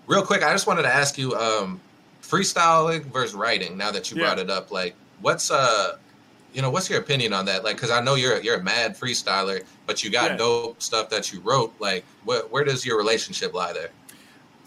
real 0.06 0.22
quick, 0.24 0.42
I 0.42 0.52
just 0.52 0.66
wanted 0.66 0.82
to 0.82 0.94
ask 0.94 1.18
you, 1.18 1.34
um, 1.34 1.80
freestyling 2.22 3.04
versus 3.12 3.34
writing. 3.34 3.76
Now 3.76 3.90
that 3.90 4.10
you 4.10 4.16
Yeah. 4.16 4.24
brought 4.24 4.38
it 4.38 4.50
up, 4.50 4.70
like, 4.70 4.94
what's 5.20 5.50
uh, 5.50 5.96
you 6.52 6.60
know, 6.60 6.68
what's 6.70 6.90
your 6.90 7.00
opinion 7.00 7.32
on 7.32 7.46
that? 7.46 7.64
Like, 7.64 7.76
because 7.76 7.90
I 7.90 8.00
know 8.00 8.14
you're 8.14 8.40
you're 8.42 8.56
a 8.56 8.62
mad 8.62 8.98
freestyler, 8.98 9.64
but 9.86 10.04
you 10.04 10.10
got 10.10 10.32
Yeah. 10.32 10.36
dope 10.36 10.82
stuff 10.82 11.08
that 11.10 11.32
you 11.32 11.40
wrote. 11.40 11.72
Like, 11.78 12.04
where 12.24 12.42
where 12.42 12.64
does 12.64 12.84
your 12.84 12.98
relationship 12.98 13.54
lie 13.54 13.72
there? 13.72 13.90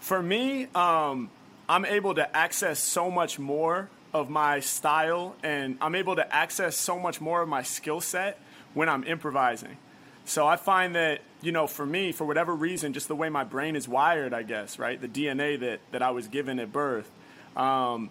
For 0.00 0.22
me, 0.22 0.66
um, 0.74 1.30
I'm 1.68 1.84
able 1.84 2.14
to 2.14 2.36
access 2.36 2.78
so 2.78 3.10
much 3.10 3.38
more 3.38 3.88
of 4.12 4.30
my 4.30 4.60
style 4.60 5.36
and 5.42 5.76
I'm 5.80 5.94
able 5.94 6.16
to 6.16 6.34
access 6.34 6.76
so 6.76 6.98
much 6.98 7.20
more 7.20 7.42
of 7.42 7.48
my 7.48 7.62
skill 7.62 8.00
set 8.00 8.38
when 8.74 8.88
I'm 8.88 9.04
improvising. 9.04 9.76
So 10.24 10.46
I 10.46 10.56
find 10.56 10.94
that, 10.94 11.20
you 11.46 11.52
know, 11.52 11.68
for 11.68 11.86
me, 11.86 12.10
for 12.10 12.24
whatever 12.24 12.52
reason, 12.52 12.92
just 12.92 13.06
the 13.06 13.14
way 13.14 13.28
my 13.28 13.44
brain 13.44 13.76
is 13.76 13.86
wired, 13.86 14.34
I 14.34 14.42
guess, 14.42 14.80
right? 14.80 15.00
The 15.00 15.06
DNA 15.06 15.60
that, 15.60 15.78
that 15.92 16.02
I 16.02 16.10
was 16.10 16.26
given 16.26 16.58
at 16.58 16.72
birth, 16.72 17.08
um, 17.56 18.10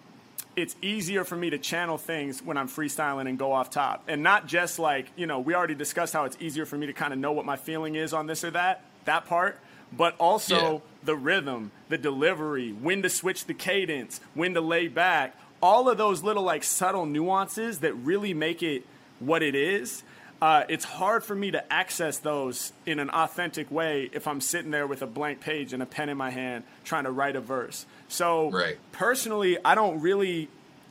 it's 0.56 0.74
easier 0.80 1.22
for 1.22 1.36
me 1.36 1.50
to 1.50 1.58
channel 1.58 1.98
things 1.98 2.42
when 2.42 2.56
I'm 2.56 2.66
freestyling 2.66 3.28
and 3.28 3.38
go 3.38 3.52
off 3.52 3.68
top. 3.68 4.02
And 4.08 4.22
not 4.22 4.46
just 4.46 4.78
like, 4.78 5.08
you 5.16 5.26
know, 5.26 5.38
we 5.38 5.54
already 5.54 5.74
discussed 5.74 6.14
how 6.14 6.24
it's 6.24 6.38
easier 6.40 6.64
for 6.64 6.78
me 6.78 6.86
to 6.86 6.94
kind 6.94 7.12
of 7.12 7.18
know 7.18 7.32
what 7.32 7.44
my 7.44 7.56
feeling 7.56 7.94
is 7.94 8.14
on 8.14 8.26
this 8.26 8.42
or 8.42 8.52
that, 8.52 8.82
that 9.04 9.26
part, 9.26 9.58
but 9.92 10.14
also 10.16 10.72
Yeah. 10.72 10.78
the 11.04 11.14
rhythm, 11.16 11.72
the 11.90 11.98
delivery, 11.98 12.72
when 12.72 13.02
to 13.02 13.10
switch 13.10 13.44
the 13.44 13.52
cadence, 13.54 14.18
when 14.32 14.54
to 14.54 14.62
lay 14.62 14.88
back, 14.88 15.36
all 15.62 15.90
of 15.90 15.98
those 15.98 16.22
little 16.22 16.42
like 16.42 16.64
subtle 16.64 17.04
nuances 17.04 17.80
that 17.80 17.92
really 17.92 18.32
make 18.32 18.62
it 18.62 18.86
what 19.18 19.42
it 19.42 19.54
is. 19.54 20.04
Uh, 20.40 20.64
it's 20.68 20.84
hard 20.84 21.24
for 21.24 21.34
me 21.34 21.50
to 21.50 21.72
access 21.72 22.18
those 22.18 22.72
in 22.84 22.98
an 22.98 23.08
authentic 23.10 23.70
way 23.70 24.10
if 24.12 24.26
I'm 24.28 24.40
sitting 24.40 24.70
there 24.70 24.86
with 24.86 25.00
a 25.02 25.06
blank 25.06 25.40
page 25.40 25.72
and 25.72 25.82
a 25.82 25.86
pen 25.86 26.08
in 26.10 26.16
my 26.18 26.30
hand 26.30 26.64
trying 26.84 27.04
to 27.04 27.10
write 27.10 27.36
a 27.36 27.40
verse. 27.40 27.86
So 28.08 28.50
Right. 28.50 28.76
personally, 28.92 29.56
I 29.64 29.74
don't 29.74 30.00
really 30.00 30.48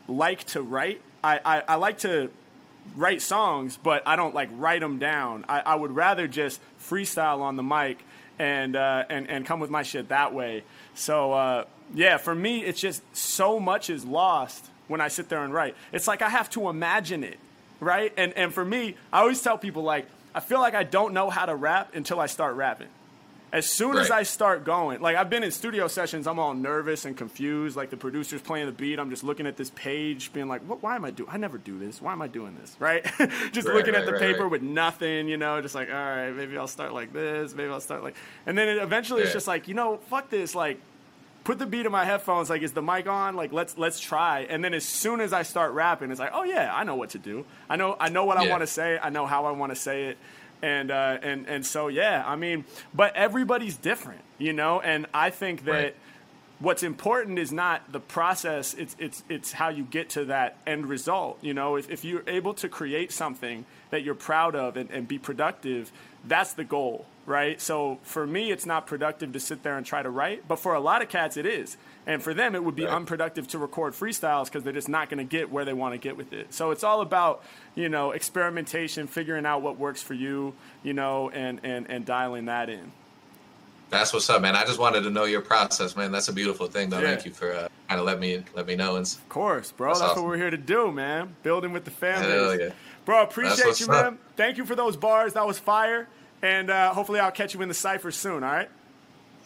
like 0.08 0.44
to 0.46 0.62
write. 0.62 1.02
I, 1.24 1.40
I, 1.46 1.64
I 1.68 1.76
like 1.76 2.00
to 2.00 2.32
write 2.96 3.22
songs, 3.22 3.78
but 3.82 4.04
I 4.08 4.16
don't 4.16 4.34
like 4.34 4.50
write 4.54 4.82
them 4.82 4.98
down. 5.00 5.46
I, 5.48 5.60
I 5.62 5.76
would 5.76 5.92
rather 5.96 6.28
just 6.28 6.60
freestyle 6.82 7.42
on 7.42 7.56
the 7.56 7.64
mic 7.64 8.00
and 8.38 8.76
uh, 8.76 9.06
and 9.10 9.30
and 9.30 9.46
come 9.46 9.60
with 9.60 9.70
my 9.70 9.84
shit 9.84 10.10
that 10.10 10.34
way. 10.34 10.64
So 10.94 11.34
uh, 11.34 11.66
yeah, 11.94 12.18
for 12.18 12.36
me, 12.36 12.64
it's 12.64 12.80
just 12.80 13.02
so 13.16 13.60
much 13.60 13.90
is 13.90 14.06
lost 14.06 14.66
when 14.88 15.02
I 15.02 15.08
sit 15.08 15.30
there 15.30 15.44
and 15.44 15.54
write. 15.54 15.76
It's 15.92 16.08
like 16.08 16.22
I 16.22 16.30
have 16.30 16.50
to 16.52 16.68
imagine 16.70 17.24
it, 17.24 17.40
right? 17.80 18.14
And 18.18 18.34
and 18.34 18.54
for 18.54 18.64
me, 18.66 18.96
I 19.12 19.20
always 19.22 19.42
tell 19.42 19.58
people 19.58 19.84
like 19.84 20.08
I 20.34 20.40
feel 20.40 20.60
like 20.60 20.76
I 20.76 20.84
don't 20.84 21.14
know 21.14 21.30
how 21.30 21.46
to 21.46 21.56
rap 21.56 21.96
until 21.96 22.20
I 22.20 22.26
start 22.28 22.56
rapping. 22.56 22.88
As 23.54 23.70
soon 23.70 23.96
as 23.96 24.12
I 24.12 24.24
start 24.24 24.66
going, 24.66 25.00
like 25.00 25.16
I've 25.16 25.30
been 25.30 25.44
in 25.44 25.52
studio 25.52 25.88
sessions, 25.88 26.28
I'm 26.28 26.40
all 26.40 26.54
nervous 26.54 27.06
and 27.06 27.16
confused. 27.16 27.78
Like 27.78 27.90
the 27.90 27.96
producer's 27.96 28.42
playing 28.42 28.66
the 28.66 28.74
beat, 28.74 29.00
I'm 29.00 29.10
just 29.10 29.24
looking 29.24 29.48
at 29.48 29.56
this 29.56 29.70
page, 29.70 30.34
being 30.34 30.50
like, 30.50 30.62
"What? 30.64 30.84
Why 30.84 30.98
am 30.98 31.06
I 31.06 31.12
doing? 31.12 31.30
I 31.32 31.38
never 31.38 31.58
do 31.58 31.80
this. 31.80 32.02
Why 32.02 32.12
am 32.12 32.22
I 32.22 32.28
doing 32.28 32.58
this?" 32.60 32.76
Right? 32.80 33.06
just 33.54 33.66
Right, 33.68 33.76
looking 33.78 33.96
at 33.96 34.06
the 34.06 34.12
right, 34.12 34.20
paper 34.20 34.42
right. 34.44 34.52
with 34.52 34.62
nothing, 34.62 35.30
you 35.30 35.38
know, 35.38 35.62
just 35.62 35.74
like, 35.74 35.88
all 35.90 35.96
right, 35.96 36.32
maybe 36.32 36.58
I'll 36.58 36.68
start 36.68 36.92
like 36.94 37.14
this, 37.14 37.56
maybe 37.56 37.70
I'll 37.70 37.80
start 37.80 38.04
like, 38.04 38.16
and 38.46 38.58
then 38.58 38.68
it, 38.68 38.78
eventually 38.78 39.22
it's 39.22 39.32
just 39.32 39.48
like, 39.48 39.70
you 39.70 39.74
know, 39.74 39.98
fuck 40.10 40.30
this, 40.30 40.54
like 40.54 40.82
put 41.46 41.60
the 41.60 41.66
beat 41.66 41.86
in 41.86 41.92
my 41.94 42.04
headphones 42.04 42.50
like 42.50 42.62
is 42.62 42.74
the 42.74 42.82
mic 42.82 43.08
on? 43.08 43.36
Like 43.38 43.54
let's 43.54 43.78
let's 43.78 44.00
try. 44.02 44.42
And 44.42 44.62
then 44.64 44.74
as 44.74 44.84
soon 44.84 45.22
as 45.22 45.32
i 45.32 45.44
start 45.44 45.72
rapping 45.72 46.12
it's 46.12 46.20
like 46.20 46.32
oh 46.34 46.44
yeah 46.44 46.74
i 46.76 46.84
know 46.84 46.96
what 46.96 47.12
to 47.12 47.18
do. 47.20 47.46
I 47.70 47.78
know 47.78 47.96
i 48.00 48.10
know 48.10 48.26
what 48.26 48.38
i 48.38 48.50
want 48.50 48.62
to 48.62 48.68
say. 48.68 49.00
I 49.02 49.10
know 49.10 49.26
how 49.26 49.46
i 49.46 49.52
want 49.52 49.72
to 49.72 49.76
say 49.78 50.08
it. 50.08 50.18
And 50.62 50.92
uh 50.92 51.20
and 51.22 51.48
and 51.48 51.66
so 51.66 51.88
yeah 51.88 52.24
i 52.26 52.36
mean 52.36 52.66
but 52.94 53.16
everybody's 53.16 53.78
different 53.78 54.22
you 54.38 54.52
know? 54.52 54.82
And 54.82 55.06
i 55.14 55.30
think 55.30 55.64
that 55.66 55.72
Right. 55.72 55.96
what's 56.60 56.84
important 56.84 57.38
is 57.38 57.52
not 57.52 57.92
the 57.92 58.00
process. 58.00 58.74
It's 58.74 58.96
it's 59.00 59.24
it's 59.30 59.52
how 59.52 59.70
you 59.70 59.84
get 59.84 60.10
to 60.12 60.26
that 60.26 60.58
end 60.66 60.88
result 60.88 61.38
you 61.42 61.54
know? 61.54 61.76
If, 61.76 61.90
if 61.90 62.04
you're 62.04 62.24
able 62.28 62.54
to 62.56 62.68
create 62.70 63.12
something 63.12 63.66
that 63.96 64.04
you're 64.04 64.14
proud 64.14 64.56
of 64.56 64.76
and, 64.78 64.92
and 64.92 65.08
be 65.08 65.18
productive 65.18 65.92
that's 66.28 66.54
the 66.54 66.64
goal 66.64 67.06
right 67.26 67.60
so 67.62 67.98
for 68.04 68.28
me 68.28 68.52
it's 68.52 68.66
not 68.66 68.86
productive 68.86 69.32
to 69.34 69.40
sit 69.40 69.64
there 69.64 69.78
and 69.78 69.86
try 69.86 70.04
to 70.04 70.10
write 70.10 70.48
but 70.48 70.58
for 70.60 70.74
a 70.76 70.80
lot 70.80 71.02
of 71.02 71.10
cats 71.10 71.38
it 71.38 71.46
is 71.46 71.78
and 72.06 72.22
for 72.22 72.34
them 72.34 72.54
it 72.56 72.64
would 72.64 72.76
be 72.76 72.84
Right. 72.86 72.94
unproductive 72.94 73.48
to 73.50 73.58
record 73.58 73.94
freestyles 73.94 74.46
because 74.46 74.64
they're 74.64 74.74
just 74.74 74.90
not 74.90 75.10
going 75.10 75.18
to 75.18 75.24
get 75.24 75.50
where 75.52 75.66
they 75.66 75.74
want 75.74 75.94
to 75.94 75.98
get 75.98 76.18
with 76.18 76.34
it 76.34 76.54
so 76.54 76.72
it's 76.72 76.84
all 76.84 77.02
about 77.02 77.44
you 77.74 77.90
know 77.90 78.12
experimentation 78.12 79.08
figuring 79.08 79.46
out 79.46 79.62
what 79.62 79.78
works 79.80 80.02
for 80.04 80.14
you 80.14 80.54
you 80.84 80.94
know 80.94 81.30
and 81.32 81.62
and 81.64 81.90
and 81.90 82.06
dialing 82.06 82.46
that 82.46 82.70
in 82.70 82.92
That's 83.92 84.12
what's 84.14 84.30
up, 84.30 84.42
man. 84.42 84.56
I 84.56 84.66
just 84.66 84.80
wanted 84.80 85.02
to 85.04 85.12
know 85.12 85.26
your 85.26 85.42
process, 85.42 85.96
man. 85.96 86.12
That's 86.12 86.28
a 86.28 86.34
beautiful 86.34 86.66
thing, 86.68 86.90
though. 86.90 87.00
Yeah. 87.00 87.14
Thank 87.14 87.26
you 87.28 87.32
for 87.32 87.54
uh, 87.54 87.68
kind 87.88 88.00
of 88.00 88.06
let 88.06 88.20
me 88.20 88.44
let 88.56 88.66
me 88.66 88.76
know. 88.76 88.96
And 88.98 89.06
Of 89.06 89.30
course, 89.30 89.72
bro. 89.72 89.90
That's 89.90 90.00
That's, 90.00 90.12
awesome. 90.12 90.24
what 90.24 90.30
we're 90.32 90.38
here 90.38 90.50
to 90.50 90.58
do, 90.58 90.92
man. 90.92 91.36
Building 91.44 91.72
with 91.72 91.86
the 91.86 91.92
family. 91.92 92.28
Hell 92.32 92.60
yeah. 92.60 92.70
Bro, 93.06 93.24
appreciate 93.24 93.66
what's 93.68 93.80
you, 93.80 93.88
up. 93.88 94.04
man. 94.14 94.20
Thank 94.36 94.58
you 94.58 94.66
for 94.66 94.76
those 94.76 94.98
bars. 94.98 95.34
That 95.34 95.46
was 95.46 95.60
fire. 95.60 96.08
And 96.42 96.70
uh, 96.70 96.94
hopefully 96.94 97.20
I'll 97.20 97.32
catch 97.32 97.54
you 97.54 97.62
in 97.62 97.68
the 97.70 97.74
cipher 97.74 98.12
soon, 98.12 98.44
all 98.44 98.52
right? 98.52 98.70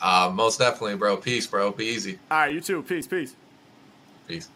uh, 0.01 0.31
most 0.33 0.59
definitely, 0.59 0.95
bro. 0.95 1.17
Peace, 1.17 1.45
bro. 1.45 1.71
Be 1.71 1.85
easy. 1.85 2.19
All 2.31 2.39
right, 2.39 2.53
you 2.53 2.61
too. 2.61 2.81
Peace, 2.83 3.05
peace. 3.05 3.35
Peace. 4.27 4.47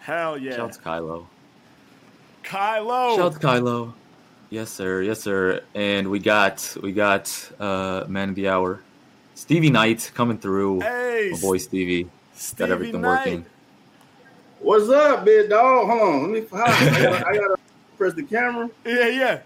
Hell 0.00 0.36
yeah. 0.36 0.56
Shout 0.56 0.72
to 0.72 0.80
Kylo. 0.80 1.26
Kylo. 2.42 3.16
Shout 3.16 3.20
out 3.34 3.40
to 3.40 3.46
Kylo. 3.46 3.92
Yes, 4.50 4.70
sir. 4.70 5.00
Yes, 5.02 5.20
sir. 5.20 5.62
And 5.74 6.10
we 6.10 6.18
got 6.18 6.76
we 6.82 6.92
got 6.92 7.50
uh 7.60 8.04
man 8.08 8.30
of 8.30 8.34
the 8.34 8.48
hour, 8.48 8.80
Stevie 9.34 9.70
Knight 9.70 10.10
coming 10.14 10.38
through. 10.38 10.80
Hey, 10.80 11.30
My 11.32 11.38
boy 11.40 11.58
Stevie 11.58 12.10
Stevie 12.34 12.58
got 12.58 12.70
everything 12.72 13.00
Knight. 13.00 13.26
working. 13.26 13.46
What's 14.62 14.88
up, 14.88 15.24
big 15.24 15.50
dog? 15.50 15.88
Hold 15.88 16.00
on, 16.02 16.22
let 16.22 16.42
me. 16.42 16.48
I, 16.52 17.00
gotta, 17.02 17.26
I 17.26 17.34
gotta 17.34 17.56
press 17.98 18.14
the 18.14 18.22
camera. 18.22 18.70
Yeah, 18.86 19.08
yeah. 19.08 19.40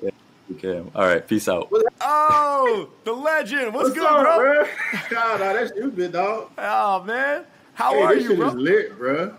Yeah. 0.00 0.10
Okay. 0.52 0.82
All 0.94 1.04
right. 1.04 1.26
Peace 1.26 1.48
out. 1.48 1.68
Oh, 2.00 2.88
the 3.02 3.12
legend. 3.12 3.74
What's, 3.74 3.88
What's 3.90 3.98
good, 3.98 4.06
up, 4.06 4.22
bro? 4.22 4.64
bro? 4.64 4.68
Nah, 5.10 5.36
nah, 5.36 5.52
that's 5.52 5.72
you, 5.74 5.90
big 5.90 6.12
dog. 6.12 6.50
Oh, 6.56 7.02
man. 7.02 7.44
How 7.74 7.92
Hey, 7.92 8.02
are 8.02 8.14
this 8.14 8.22
you, 8.22 8.28
shit 8.30 8.38
bro? 8.38 8.48
is 8.50 8.54
lit, 8.54 8.98
bro. 8.98 9.34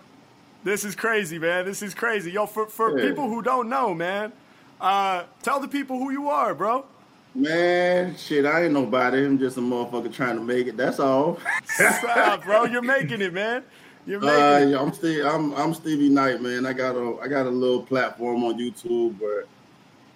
This 0.66 0.84
is 0.84 0.94
crazy, 0.94 1.40
man. 1.40 1.64
This 1.64 1.82
is 1.82 1.94
crazy. 1.94 2.32
Yo, 2.32 2.46
for, 2.46 2.68
for 2.68 2.98
Yeah. 3.00 3.08
people 3.08 3.30
who 3.30 3.42
don't 3.42 3.70
know, 3.70 3.94
man, 3.94 4.34
uh, 4.82 5.24
tell 5.42 5.62
the 5.62 5.70
people 5.70 6.00
who 6.00 6.12
you 6.12 6.28
are, 6.28 6.54
bro. 6.54 6.86
Man, 7.34 8.16
shit, 8.18 8.46
I 8.46 8.66
ain't 8.66 8.74
nobody. 8.74 9.26
I'm 9.26 9.40
just 9.40 9.58
a 9.58 9.62
motherfucker 9.62 10.14
trying 10.14 10.36
to 10.36 10.44
make 10.44 10.68
it. 10.68 10.76
That's 10.76 11.00
all. 11.00 11.40
Stop, 11.66 12.44
bro. 12.44 12.66
You're 12.66 12.82
making 12.82 13.22
it, 13.22 13.34
man. 13.34 13.64
You're 14.06 14.24
Uh, 14.24 14.60
yeah, 14.60 14.82
I'm 14.82 14.94
Steve. 14.94 15.26
I'm 15.26 15.54
I'm 15.54 15.74
Stevie 15.74 16.10
Knight, 16.10 16.42
man. 16.42 16.66
I 16.66 16.74
got 16.74 16.96
a 16.96 17.20
I 17.22 17.28
got 17.28 17.46
a 17.46 17.50
little 17.50 17.82
platform 17.82 18.44
on 18.44 18.60
YouTube 18.60 19.20
where 19.20 19.46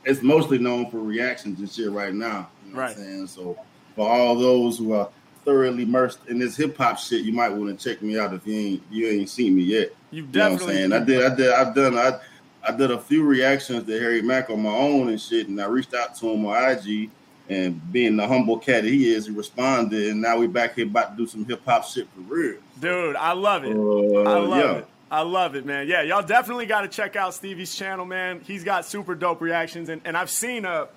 it's 0.03 0.21
mostly 0.21 0.57
known 0.57 0.89
for 0.89 0.99
reactions 0.99 1.59
and 1.59 1.69
shit 1.69 1.91
right 1.91 2.13
now. 2.13 2.49
You 2.65 2.73
know 2.73 2.79
right. 2.79 2.89
what 2.89 2.97
I'm 2.97 3.03
saying? 3.03 3.27
So 3.27 3.57
for 3.95 4.09
all 4.09 4.35
those 4.35 4.77
who 4.77 4.93
are 4.93 5.09
thoroughly 5.45 5.83
immersed 5.83 6.19
in 6.27 6.39
this 6.39 6.57
hip 6.57 6.77
hop 6.77 6.99
shit, 6.99 7.23
you 7.23 7.31
might 7.31 7.49
want 7.49 7.77
to 7.77 7.89
check 7.89 8.01
me 8.01 8.19
out 8.19 8.33
if 8.33 8.45
you 8.45 8.55
ain't 8.55 8.83
you 8.91 9.07
ain't 9.07 9.29
seen 9.29 9.55
me 9.55 9.63
yet. 9.63 9.95
You 10.11 10.23
definitely. 10.23 10.81
You 10.81 10.87
know 10.89 10.95
what 10.95 11.01
I'm 11.01 11.07
saying? 11.07 11.21
I 11.21 11.29
did. 11.29 11.31
I 11.31 11.35
did. 11.35 11.53
I've 11.53 11.75
done. 11.75 11.97
I 11.97 12.19
I 12.67 12.75
did 12.75 12.91
a 12.91 12.99
few 12.99 13.23
reactions 13.23 13.85
to 13.85 13.99
Harry 13.99 14.21
Mack 14.21 14.49
on 14.49 14.61
my 14.61 14.69
own 14.69 15.09
and 15.09 15.21
shit, 15.21 15.47
and 15.47 15.61
I 15.61 15.65
reached 15.67 15.93
out 15.93 16.15
to 16.15 16.29
him 16.29 16.45
on 16.45 16.69
IG. 16.69 17.09
And 17.49 17.91
being 17.93 18.17
the 18.17 18.27
humble 18.27 18.57
cat 18.57 18.83
he 18.83 19.13
is, 19.13 19.27
he 19.27 19.31
responded, 19.31 20.09
and 20.09 20.21
now 20.21 20.37
we're 20.37 20.49
back 20.49 20.75
here 20.75 20.85
about 20.85 21.11
to 21.11 21.17
do 21.17 21.27
some 21.27 21.45
hip 21.45 21.61
hop 21.65 21.85
shit 21.85 22.07
for 22.09 22.19
real. 22.21 22.57
Dude, 22.79 23.15
I 23.15 23.31
love 23.31 23.63
it. 23.63 23.75
Uh, 23.75 24.29
I 24.29 24.39
love 24.39 24.57
yeah. 24.57 24.77
it. 24.79 24.87
I 25.09 25.21
love 25.21 25.55
it, 25.55 25.65
man. 25.65 25.87
Yeah, 25.87 26.01
y'all 26.01 26.21
definitely 26.21 26.65
got 26.65 26.81
to 26.81 26.89
check 26.89 27.15
out 27.15 27.33
Stevie's 27.33 27.73
channel, 27.73 28.05
man. 28.05 28.41
He's 28.41 28.65
got 28.65 28.85
super 28.85 29.15
dope 29.15 29.39
reactions, 29.39 29.87
and, 29.87 30.01
and 30.03 30.17
I've 30.17 30.29
seen 30.29 30.65
uh, 30.65 30.87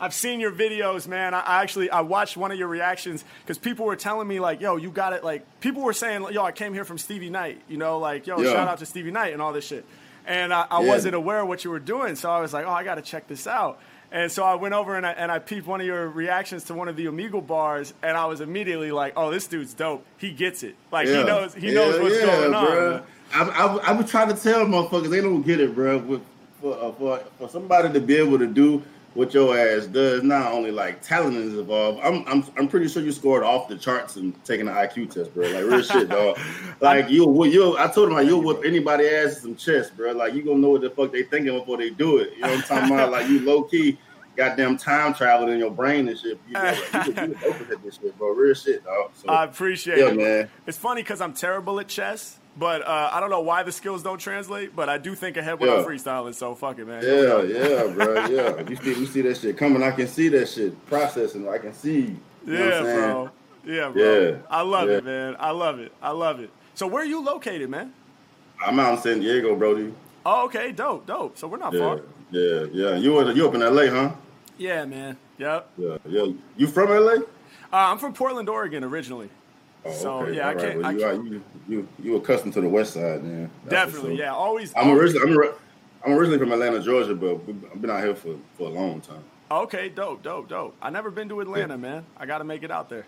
I've 0.00 0.14
seen 0.14 0.40
your 0.40 0.50
videos, 0.50 1.06
man. 1.06 1.34
I, 1.34 1.40
I 1.40 1.62
actually 1.62 1.90
I 1.90 2.00
watched 2.00 2.36
one 2.36 2.50
of 2.50 2.58
your 2.58 2.68
reactions 2.68 3.24
because 3.42 3.58
people 3.58 3.86
were 3.86 3.96
telling 3.96 4.26
me 4.26 4.40
like, 4.40 4.60
yo, 4.60 4.76
you 4.76 4.90
got 4.90 5.12
it. 5.12 5.22
Like 5.22 5.60
people 5.60 5.82
were 5.82 5.92
saying, 5.92 6.26
yo, 6.32 6.42
I 6.42 6.52
came 6.52 6.72
here 6.72 6.84
from 6.84 6.98
Stevie 6.98 7.30
Knight, 7.30 7.60
you 7.68 7.76
know, 7.76 7.98
like, 7.98 8.26
yo, 8.26 8.40
yeah. 8.40 8.52
shout 8.52 8.66
out 8.68 8.78
to 8.78 8.86
Stevie 8.86 9.10
Knight 9.12 9.32
and 9.32 9.42
all 9.42 9.52
this 9.52 9.66
shit. 9.66 9.84
And 10.26 10.52
I, 10.52 10.66
I 10.70 10.82
yeah. 10.82 10.88
wasn't 10.88 11.14
aware 11.14 11.40
of 11.40 11.48
what 11.48 11.64
you 11.64 11.70
were 11.70 11.78
doing, 11.78 12.16
so 12.16 12.30
I 12.30 12.40
was 12.40 12.52
like, 12.52 12.66
oh, 12.66 12.70
I 12.70 12.82
got 12.82 12.96
to 12.96 13.02
check 13.02 13.28
this 13.28 13.46
out. 13.46 13.80
And 14.12 14.30
so 14.30 14.44
I 14.44 14.56
went 14.56 14.74
over 14.74 14.96
and 14.96 15.06
I, 15.06 15.12
and 15.12 15.30
I 15.30 15.38
peeped 15.38 15.66
one 15.66 15.80
of 15.80 15.86
your 15.86 16.08
reactions 16.08 16.64
to 16.64 16.74
one 16.74 16.88
of 16.88 16.96
the 16.96 17.06
Omegle 17.06 17.46
bars, 17.46 17.94
and 18.02 18.16
I 18.16 18.26
was 18.26 18.40
immediately 18.40 18.90
like, 18.90 19.12
"Oh, 19.16 19.30
this 19.30 19.46
dude's 19.46 19.72
dope. 19.72 20.04
He 20.18 20.32
gets 20.32 20.62
it. 20.64 20.74
Like 20.90 21.06
yeah. 21.06 21.18
he 21.18 21.24
knows 21.24 21.54
he 21.54 21.70
knows 21.72 22.00
what's 22.00 22.16
yeah, 22.16 22.26
going 22.26 22.50
bro. 22.50 22.94
on." 22.94 23.02
I, 23.32 23.92
I, 23.92 23.98
I 23.98 24.02
trying 24.02 24.34
to 24.34 24.42
tell 24.42 24.66
motherfuckers 24.66 25.10
they 25.10 25.20
don't 25.20 25.42
get 25.42 25.60
it, 25.60 25.74
bro. 25.74 26.20
For, 26.60 26.76
uh, 26.76 26.92
for 26.92 27.18
for 27.38 27.48
somebody 27.48 27.92
to 27.92 28.00
be 28.00 28.16
able 28.16 28.38
to 28.38 28.46
do 28.46 28.82
what 29.14 29.34
your 29.34 29.58
ass 29.58 29.86
does, 29.86 30.22
not 30.22 30.52
only 30.52 30.70
like 30.70 31.02
talent 31.02 31.36
is 31.36 31.54
involved. 31.58 32.00
I'm 32.02 32.24
I'm 32.26 32.44
I'm 32.56 32.68
pretty 32.68 32.88
sure 32.88 33.02
you 33.02 33.12
scored 33.12 33.42
off 33.42 33.68
the 33.68 33.76
charts 33.76 34.16
and 34.16 34.32
taking 34.44 34.68
an 34.68 34.74
IQ 34.74 35.12
test, 35.12 35.34
bro. 35.34 35.48
Like 35.48 35.64
real 35.64 35.82
shit, 35.82 36.08
dog. 36.08 36.38
Like 36.80 37.10
you 37.10 37.44
you 37.44 37.76
I 37.76 37.88
told 37.88 38.08
him 38.08 38.14
like 38.14 38.26
you'll 38.26 38.42
whip 38.42 38.62
anybody 38.64 39.06
ass 39.08 39.42
some 39.42 39.54
chest, 39.56 39.96
bro. 39.96 40.12
Like 40.12 40.34
you 40.34 40.42
gonna 40.42 40.58
know 40.58 40.70
what 40.70 40.80
the 40.80 40.90
fuck 40.90 41.12
they 41.12 41.24
thinking 41.24 41.58
before 41.58 41.76
they 41.76 41.90
do 41.90 42.18
it. 42.18 42.34
You 42.34 42.42
know 42.42 42.48
what 42.48 42.56
I'm 42.58 42.62
talking 42.62 42.94
about? 42.94 43.10
Like 43.10 43.28
you 43.28 43.40
low 43.40 43.64
key 43.64 43.98
goddamn 44.36 44.78
time 44.78 45.12
traveling 45.12 45.54
in 45.54 45.58
your 45.58 45.70
brain 45.70 46.08
and 46.08 46.18
shit. 46.18 46.38
You, 46.46 46.54
know, 46.54 46.62
like, 46.62 47.06
you, 47.06 47.12
you, 47.14 47.36
you 47.70 47.80
this 47.84 47.98
shit, 48.00 48.16
bro. 48.16 48.30
Real 48.30 48.54
shit, 48.54 48.84
dog. 48.84 49.10
So, 49.14 49.28
I 49.28 49.44
appreciate 49.44 49.98
yeah, 49.98 50.08
it, 50.08 50.16
man. 50.16 50.50
It's 50.66 50.78
funny 50.78 51.02
because 51.02 51.20
I'm 51.20 51.34
terrible 51.34 51.78
at 51.80 51.88
chess. 51.88 52.39
But 52.60 52.86
uh, 52.86 53.08
I 53.10 53.20
don't 53.20 53.30
know 53.30 53.40
why 53.40 53.62
the 53.62 53.72
skills 53.72 54.02
don't 54.02 54.18
translate, 54.18 54.76
but 54.76 54.90
I 54.90 54.98
do 54.98 55.14
think 55.14 55.38
ahead 55.38 55.58
when 55.58 55.70
yeah. 55.70 55.76
I'm 55.76 55.84
freestyling. 55.86 56.34
So 56.34 56.54
fuck 56.54 56.78
it, 56.78 56.86
man. 56.86 57.02
Yeah, 57.02 57.40
yeah, 57.40 57.86
bro. 57.86 58.26
Yeah, 58.26 58.68
you 58.68 58.76
see, 58.76 59.00
you 59.00 59.06
see 59.06 59.22
that 59.22 59.38
shit 59.38 59.56
coming. 59.56 59.82
I 59.82 59.92
can 59.92 60.06
see 60.06 60.28
that 60.28 60.46
shit 60.46 60.86
processing. 60.86 61.48
I 61.48 61.56
can 61.56 61.72
see. 61.72 62.14
yeah, 62.46 62.82
bro. 62.82 63.30
Yeah, 63.64 63.88
bro. 63.88 64.02
Yeah. 64.02 64.36
I 64.50 64.60
love 64.60 64.90
yeah. 64.90 64.96
it, 64.96 65.04
man. 65.04 65.36
I 65.40 65.52
love 65.52 65.78
it. 65.78 65.90
I 66.02 66.10
love 66.10 66.40
it. 66.40 66.50
So 66.74 66.86
where 66.86 67.02
are 67.02 67.06
you 67.06 67.24
located, 67.24 67.70
man? 67.70 67.94
I'm 68.62 68.78
out 68.78 68.92
in 68.92 69.00
San 69.00 69.20
Diego, 69.20 69.56
Brody. 69.56 69.94
Oh, 70.26 70.44
okay, 70.44 70.70
dope, 70.70 71.06
dope. 71.06 71.38
So 71.38 71.48
we're 71.48 71.56
not 71.56 71.72
yeah, 71.72 71.80
far. 71.80 72.02
Yeah, 72.30 72.66
yeah. 72.72 72.96
You 72.96 73.26
you 73.30 73.48
up 73.48 73.54
in 73.54 73.62
LA, 73.62 73.86
huh? 73.86 74.12
Yeah, 74.58 74.84
man. 74.84 75.16
Yep. 75.38 75.70
Yeah, 75.78 75.96
yeah. 76.06 76.26
You 76.58 76.66
from 76.66 76.90
LA? 76.90 77.12
Uh, 77.12 77.22
I'm 77.72 77.96
from 77.96 78.12
Portland, 78.12 78.50
Oregon, 78.50 78.84
originally. 78.84 79.30
Oh, 79.84 79.92
so 79.92 80.18
okay. 80.20 80.36
yeah, 80.36 80.42
All 80.42 80.50
I 80.50 80.54
can't. 80.54 80.82
Well, 80.82 80.92
you, 80.92 81.06
I 81.06 81.10
can't. 81.10 81.24
You, 81.24 81.42
you 81.68 81.88
you 82.02 82.16
accustomed 82.16 82.54
to 82.54 82.60
the 82.60 82.68
West 82.68 82.94
Side, 82.94 83.22
man. 83.22 83.50
That's 83.64 83.92
definitely, 83.92 84.18
yeah. 84.18 84.34
Always. 84.34 84.72
I'm 84.76 84.90
originally 84.90 85.32
I'm, 85.32 85.54
I'm 86.04 86.12
originally 86.12 86.38
from 86.38 86.52
Atlanta, 86.52 86.82
Georgia, 86.82 87.14
but 87.14 87.40
I've 87.72 87.80
been 87.80 87.90
out 87.90 88.02
here 88.02 88.14
for, 88.14 88.36
for 88.56 88.68
a 88.68 88.70
long 88.70 89.00
time. 89.00 89.22
Okay, 89.50 89.88
dope, 89.88 90.22
dope, 90.22 90.48
dope. 90.48 90.76
I 90.80 90.90
never 90.90 91.10
been 91.10 91.28
to 91.30 91.40
Atlanta, 91.40 91.74
yeah. 91.74 91.80
man. 91.80 92.06
I 92.16 92.26
got 92.26 92.38
to 92.38 92.44
make 92.44 92.62
it 92.62 92.70
out 92.70 92.88
there. 92.88 93.06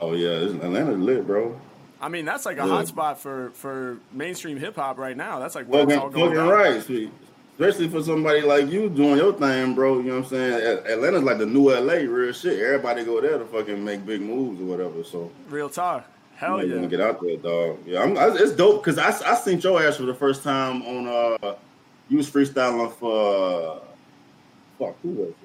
Oh 0.00 0.12
yeah, 0.14 0.30
Atlanta 0.30 0.92
lit, 0.92 1.26
bro. 1.26 1.58
I 2.00 2.08
mean, 2.08 2.24
that's 2.24 2.44
like 2.44 2.58
a 2.58 2.66
yeah. 2.66 2.68
hot 2.68 2.88
spot 2.88 3.20
for 3.20 3.50
for 3.54 3.98
mainstream 4.12 4.58
hip 4.58 4.76
hop 4.76 4.98
right 4.98 5.16
now. 5.16 5.38
That's 5.38 5.54
like 5.54 5.66
where 5.66 5.82
fucking, 5.82 5.94
it's 5.94 6.02
all 6.02 6.10
going. 6.10 6.34
Fucking 6.34 6.50
right, 6.50 6.82
sweet 6.82 7.10
especially 7.58 7.88
for 7.88 8.02
somebody 8.02 8.40
like 8.40 8.68
you 8.68 8.88
doing 8.88 9.16
your 9.16 9.32
thing, 9.32 9.74
bro. 9.74 9.98
You 9.98 10.04
know 10.04 10.14
what 10.16 10.24
I'm 10.24 10.30
saying? 10.30 10.78
Atlanta's 10.86 11.22
like 11.22 11.38
the 11.38 11.46
new 11.46 11.70
LA, 11.70 11.94
real 11.94 12.32
shit. 12.32 12.58
Everybody 12.58 13.04
go 13.04 13.20
there 13.20 13.38
to 13.38 13.44
fucking 13.44 13.84
make 13.84 14.04
big 14.04 14.20
moves 14.20 14.60
or 14.60 14.64
whatever. 14.64 15.04
So 15.04 15.30
real 15.48 15.68
talk. 15.68 16.06
Hell 16.36 16.66
yeah! 16.66 16.84
Get 16.86 17.00
out 17.00 17.20
there, 17.20 17.36
dog. 17.36 17.78
Yeah, 17.86 18.02
I'm, 18.02 18.18
I, 18.18 18.26
it's 18.34 18.52
dope 18.52 18.84
because 18.84 18.98
I 18.98 19.08
I 19.30 19.36
seen 19.36 19.60
your 19.60 19.80
ass 19.80 19.96
for 19.96 20.02
the 20.02 20.14
first 20.14 20.42
time 20.42 20.82
on 20.82 21.06
uh, 21.44 21.54
you 22.08 22.16
was 22.16 22.28
freestyling 22.28 22.92
for 22.92 23.76
uh, 23.76 23.78
fuck 24.78 24.96
who 25.02 25.10
was 25.10 25.28
it? 25.28 25.36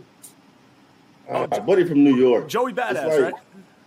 Uh, 1.31 1.47
oh, 1.51 1.59
buddy 1.61 1.85
from 1.85 2.03
New 2.03 2.15
York, 2.15 2.49
Joey 2.49 2.73
Badass, 2.73 3.07
like, 3.07 3.21
right? 3.21 3.33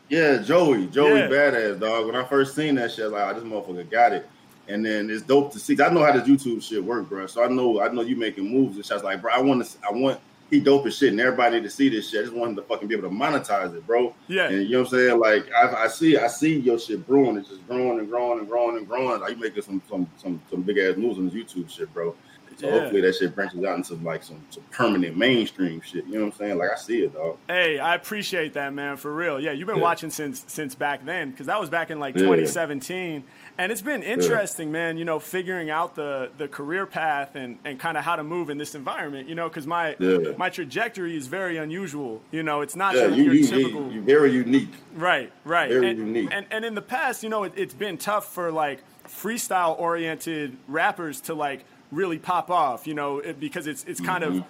Yeah, 0.08 0.38
Joey, 0.38 0.86
Joey 0.86 1.18
yeah. 1.18 1.28
Badass, 1.28 1.80
dog. 1.80 2.06
When 2.06 2.14
I 2.14 2.22
first 2.22 2.54
seen 2.54 2.76
that 2.76 2.92
shit, 2.92 3.10
like, 3.10 3.34
oh, 3.34 3.40
this 3.40 3.50
motherfucker 3.50 3.90
got 3.90 4.12
it. 4.12 4.30
And 4.68 4.84
then 4.84 5.10
it's 5.10 5.22
dope 5.22 5.52
to 5.52 5.58
see. 5.58 5.76
I 5.82 5.88
know 5.88 6.04
how 6.04 6.12
the 6.12 6.20
YouTube 6.20 6.62
shit 6.62 6.82
work, 6.82 7.08
bro. 7.08 7.26
So 7.26 7.44
I 7.44 7.48
know 7.48 7.80
I 7.80 7.88
know 7.88 8.02
you 8.02 8.16
making 8.16 8.48
moves 8.48 8.76
and 8.76 8.86
shit. 8.86 9.02
Like, 9.02 9.20
bro, 9.20 9.32
I 9.32 9.40
want 9.40 9.64
to. 9.64 9.78
I 9.88 9.92
want 9.92 10.20
he 10.52 10.60
dope 10.60 10.86
as 10.86 10.98
shit, 10.98 11.10
and 11.10 11.20
everybody 11.20 11.62
to 11.62 11.70
see 11.70 11.88
this 11.88 12.10
shit. 12.10 12.20
I 12.20 12.24
just 12.24 12.36
want 12.36 12.50
him 12.50 12.56
to 12.56 12.62
fucking 12.62 12.86
be 12.86 12.94
able 12.94 13.08
to 13.08 13.14
monetize 13.14 13.74
it, 13.74 13.86
bro. 13.86 14.14
Yeah. 14.28 14.48
And 14.48 14.64
you 14.64 14.72
know 14.72 14.82
what 14.82 14.92
I'm 14.92 14.98
saying? 14.98 15.18
Like, 15.18 15.50
I, 15.50 15.84
I 15.84 15.88
see, 15.88 16.18
I 16.18 16.26
see 16.26 16.58
your 16.60 16.78
shit 16.78 17.06
brewing. 17.06 17.38
It's 17.38 17.48
just 17.48 17.66
growing 17.66 17.98
and 17.98 18.08
growing 18.08 18.38
and 18.38 18.46
growing 18.46 18.76
and 18.76 18.86
growing. 18.86 19.20
Like, 19.22 19.30
you 19.30 19.40
making 19.40 19.62
some 19.62 19.80
some 19.88 20.06
some 20.18 20.42
some 20.50 20.60
big 20.62 20.76
ass 20.76 20.96
moves 20.98 21.18
on 21.18 21.30
this 21.30 21.34
YouTube 21.34 21.70
shit, 21.70 21.92
bro. 21.94 22.14
So 22.56 22.66
yeah. 22.66 22.80
hopefully 22.80 23.00
that 23.00 23.16
shit 23.16 23.34
branches 23.34 23.64
out 23.64 23.76
into 23.76 23.94
like 23.94 24.22
some, 24.22 24.44
some 24.50 24.62
permanent 24.70 25.16
mainstream 25.16 25.80
shit. 25.80 26.04
You 26.06 26.14
know 26.14 26.26
what 26.26 26.34
I'm 26.34 26.38
saying? 26.38 26.58
Like 26.58 26.70
I 26.70 26.76
see 26.76 27.04
it, 27.04 27.14
dog. 27.14 27.38
Hey, 27.48 27.78
I 27.78 27.94
appreciate 27.94 28.52
that, 28.54 28.74
man. 28.74 28.96
For 28.96 29.12
real. 29.12 29.40
Yeah, 29.40 29.52
you've 29.52 29.66
been 29.66 29.76
yeah. 29.76 29.82
watching 29.82 30.10
since 30.10 30.44
since 30.48 30.74
back 30.74 31.04
then 31.04 31.30
because 31.30 31.46
that 31.46 31.58
was 31.58 31.70
back 31.70 31.90
in 31.90 31.98
like 31.98 32.14
2017. 32.14 33.24
And 33.58 33.70
it's 33.70 33.82
been 33.82 34.02
interesting, 34.02 34.68
yeah. 34.68 34.72
man, 34.72 34.96
you 34.96 35.04
know, 35.04 35.18
figuring 35.18 35.70
out 35.70 35.94
the 35.94 36.30
the 36.38 36.48
career 36.48 36.86
path 36.86 37.36
and, 37.36 37.58
and 37.64 37.78
kind 37.78 37.98
of 37.98 38.04
how 38.04 38.16
to 38.16 38.24
move 38.24 38.48
in 38.48 38.58
this 38.58 38.74
environment, 38.74 39.28
you 39.28 39.34
know, 39.34 39.48
because 39.48 39.66
my 39.66 39.94
yeah. 39.98 40.32
my 40.38 40.48
trajectory 40.48 41.16
is 41.16 41.26
very 41.26 41.58
unusual. 41.58 42.22
You 42.30 42.42
know, 42.42 42.62
it's 42.62 42.76
not 42.76 42.94
yeah, 42.94 43.08
you, 43.08 43.24
your 43.24 43.34
you, 43.34 43.46
typical. 43.46 43.92
You're 43.92 44.02
very 44.02 44.32
unique. 44.32 44.72
Right, 44.94 45.30
right. 45.44 45.68
Very 45.68 45.90
and, 45.90 45.98
unique. 45.98 46.28
And, 46.32 46.46
and 46.50 46.64
in 46.64 46.74
the 46.74 46.82
past, 46.82 47.22
you 47.22 47.28
know, 47.28 47.44
it, 47.44 47.52
it's 47.56 47.74
been 47.74 47.98
tough 47.98 48.32
for 48.32 48.50
like 48.50 48.82
freestyle 49.06 49.78
oriented 49.78 50.56
rappers 50.66 51.20
to 51.22 51.34
like 51.34 51.64
really 51.90 52.18
pop 52.18 52.50
off, 52.50 52.86
you 52.86 52.94
know, 52.94 53.18
it, 53.18 53.38
because 53.38 53.66
it's 53.66 53.84
it's 53.84 54.00
kind 54.00 54.24
mm-hmm. 54.24 54.38
of 54.38 54.44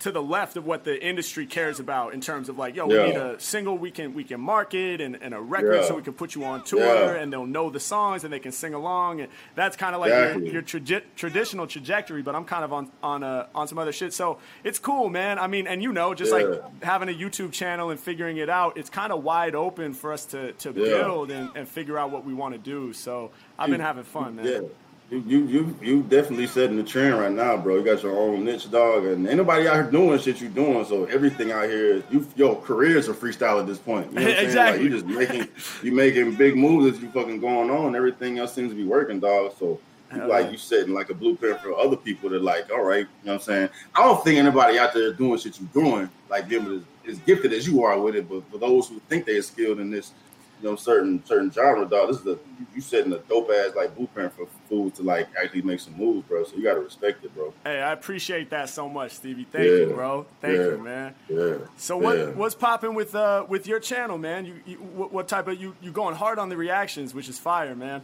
to 0.00 0.12
the 0.12 0.22
left 0.22 0.56
of 0.56 0.66
what 0.66 0.84
the 0.84 1.04
industry 1.04 1.46
cares 1.46 1.80
about 1.80 2.14
in 2.14 2.20
terms 2.20 2.48
of 2.48 2.58
like, 2.58 2.74
yo, 2.74 2.88
yeah. 2.88 3.04
we 3.04 3.10
need 3.10 3.16
a 3.16 3.40
single 3.40 3.78
we 3.78 3.90
can 3.90 4.14
we 4.14 4.24
can 4.24 4.40
market 4.40 5.00
and, 5.00 5.18
and 5.22 5.34
a 5.34 5.40
record 5.40 5.76
yeah. 5.76 5.88
so 5.88 5.96
we 5.96 6.02
can 6.02 6.12
put 6.12 6.34
you 6.34 6.44
on 6.44 6.62
tour 6.64 6.80
yeah. 6.80 7.14
and 7.14 7.32
they'll 7.32 7.46
know 7.46 7.70
the 7.70 7.80
songs 7.80 8.24
and 8.24 8.32
they 8.32 8.38
can 8.38 8.52
sing 8.52 8.74
along 8.74 9.20
and 9.20 9.30
that's 9.54 9.76
kind 9.76 9.94
of 9.94 10.00
like 10.00 10.10
exactly. 10.10 10.44
your, 10.44 10.52
your 10.52 10.62
tra- 10.62 11.02
traditional 11.16 11.66
trajectory. 11.66 12.22
But 12.22 12.34
I'm 12.34 12.44
kind 12.44 12.64
of 12.64 12.72
on 12.72 12.90
on 13.02 13.22
uh, 13.22 13.46
on 13.54 13.68
some 13.68 13.78
other 13.78 13.92
shit, 13.92 14.12
so 14.12 14.38
it's 14.64 14.78
cool, 14.78 15.08
man. 15.08 15.38
I 15.38 15.46
mean, 15.46 15.66
and 15.66 15.82
you 15.82 15.92
know, 15.92 16.14
just 16.14 16.32
like 16.32 16.46
having 16.82 17.08
a 17.08 17.12
YouTube 17.12 17.52
channel 17.52 17.90
and 17.90 17.98
figuring 17.98 18.36
it 18.36 18.48
out, 18.48 18.76
it's 18.76 18.90
kind 18.90 19.12
of 19.12 19.22
wide 19.22 19.54
open 19.54 19.94
for 19.94 20.12
us 20.12 20.26
to 20.26 20.52
to 20.52 20.72
build 20.72 21.30
and, 21.30 21.50
and 21.54 21.68
figure 21.68 21.98
out 21.98 22.10
what 22.10 22.24
we 22.24 22.34
want 22.34 22.54
to 22.54 22.58
do. 22.58 22.92
So 22.92 23.30
I've 23.58 23.70
been 23.70 23.80
having 23.80 24.04
fun, 24.04 24.36
man. 24.36 24.68
You 25.08 25.20
you 25.20 25.46
you 25.46 25.78
you 25.80 26.02
definitely 26.02 26.48
setting 26.48 26.76
the 26.76 26.82
trend 26.82 27.16
right 27.16 27.30
now, 27.30 27.56
bro. 27.56 27.76
You 27.76 27.84
got 27.84 28.02
your 28.02 28.18
own 28.18 28.44
niche, 28.44 28.68
dog, 28.68 29.04
and 29.04 29.28
anybody 29.28 29.68
out 29.68 29.74
here 29.74 29.90
doing 29.90 30.18
shit 30.18 30.40
you 30.40 30.48
doing. 30.48 30.84
So 30.84 31.04
everything 31.04 31.52
out 31.52 31.68
here, 31.68 32.02
you 32.10 32.26
your 32.34 32.60
career 32.60 32.96
is 32.96 33.06
a 33.06 33.14
freestyle 33.14 33.60
at 33.60 33.68
this 33.68 33.78
point. 33.78 34.12
You 34.12 34.18
know 34.18 34.26
what 34.26 34.42
exactly. 34.42 34.82
Like 34.82 34.90
you 34.90 34.90
just 34.98 35.06
making 35.06 35.48
you 35.84 35.92
making 35.92 36.34
big 36.34 36.56
moves 36.56 36.96
as 36.96 37.00
you 37.00 37.08
fucking 37.10 37.38
going 37.38 37.70
on. 37.70 37.94
Everything 37.94 38.38
else 38.38 38.52
seems 38.52 38.70
to 38.72 38.76
be 38.76 38.84
working, 38.84 39.20
dog. 39.20 39.52
So 39.56 39.78
you, 40.12 40.24
like 40.26 40.50
you 40.50 40.58
setting 40.58 40.92
like 40.92 41.10
a 41.10 41.14
blueprint 41.14 41.60
for 41.60 41.78
other 41.78 41.96
people 41.96 42.28
to 42.30 42.40
like, 42.40 42.70
all 42.72 42.82
right, 42.82 43.00
you 43.00 43.26
know 43.26 43.32
what 43.32 43.34
I'm 43.34 43.40
saying? 43.40 43.68
I 43.94 44.02
don't 44.02 44.22
think 44.24 44.38
anybody 44.38 44.76
out 44.76 44.92
there 44.92 45.12
doing 45.12 45.38
shit 45.38 45.60
you 45.60 45.66
doing, 45.66 46.10
like 46.28 46.48
them 46.48 46.84
as, 47.06 47.12
as 47.12 47.18
gifted 47.20 47.52
as 47.52 47.66
you 47.66 47.84
are 47.84 47.98
with 48.00 48.16
it, 48.16 48.28
but 48.28 48.42
for 48.50 48.58
those 48.58 48.88
who 48.88 49.00
think 49.08 49.24
they're 49.24 49.42
skilled 49.42 49.78
in 49.78 49.88
this 49.88 50.12
you 50.60 50.68
know 50.68 50.76
certain 50.76 51.24
certain 51.24 51.50
genre, 51.50 51.84
dog. 51.84 52.08
This 52.08 52.18
is 52.18 52.24
the 52.24 52.38
you 52.74 52.80
setting 52.80 53.12
a 53.12 53.18
dope 53.18 53.50
ass 53.50 53.74
like 53.76 53.94
blueprint 53.96 54.32
for 54.34 54.46
foods 54.68 54.96
to 54.98 55.02
like 55.02 55.28
actually 55.40 55.62
make 55.62 55.80
some 55.80 55.96
moves, 55.96 56.26
bro. 56.26 56.44
So 56.44 56.56
you 56.56 56.62
gotta 56.62 56.80
respect 56.80 57.24
it, 57.24 57.34
bro. 57.34 57.52
Hey, 57.64 57.80
I 57.80 57.92
appreciate 57.92 58.50
that 58.50 58.68
so 58.68 58.88
much, 58.88 59.12
Stevie. 59.12 59.46
Thank 59.50 59.64
yeah. 59.64 59.70
you, 59.70 59.86
bro. 59.94 60.26
Thank 60.40 60.56
yeah. 60.56 60.64
you, 60.64 60.78
man. 60.78 61.14
Yeah. 61.28 61.54
So 61.76 61.96
what 61.96 62.18
yeah. 62.18 62.24
what's 62.26 62.54
popping 62.54 62.94
with 62.94 63.14
uh 63.14 63.44
with 63.48 63.66
your 63.66 63.80
channel, 63.80 64.18
man? 64.18 64.46
You, 64.46 64.54
you 64.64 64.76
what, 64.76 65.12
what, 65.12 65.28
type 65.28 65.48
of 65.48 65.60
you 65.60 65.74
you 65.82 65.90
going 65.90 66.14
hard 66.14 66.38
on 66.38 66.48
the 66.48 66.56
reactions, 66.56 67.14
which 67.14 67.28
is 67.28 67.38
fire, 67.38 67.74
man. 67.74 68.02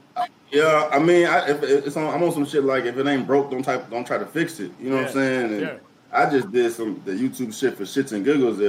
Yeah, 0.51 0.89
I 0.93 0.99
mean, 0.99 1.27
I, 1.27 1.49
if 1.49 1.63
it's 1.63 1.97
on, 1.97 2.15
I'm 2.15 2.23
on 2.23 2.33
some 2.33 2.45
shit 2.45 2.65
like 2.65 2.85
if 2.85 2.97
it 2.97 3.07
ain't 3.07 3.27
broke, 3.27 3.51
don't 3.51 3.63
type, 3.63 3.89
don't 3.89 4.07
try 4.07 4.19
to 4.19 4.27
fix 4.27 4.61
it. 4.61 4.71
You 4.79 4.91
know 4.91 4.97
what 4.97 5.07
I'm 5.07 5.13
saying? 5.13 5.53
And 5.53 5.61
yeah. 5.61 5.77
I 6.13 6.29
just 6.29 6.53
did 6.53 6.73
some 6.73 7.01
the 7.07 7.13
YouTube 7.13 7.59
shit 7.59 7.77
for 7.77 7.85
shits 7.85 8.13
and 8.13 8.25
giggles 8.25 8.61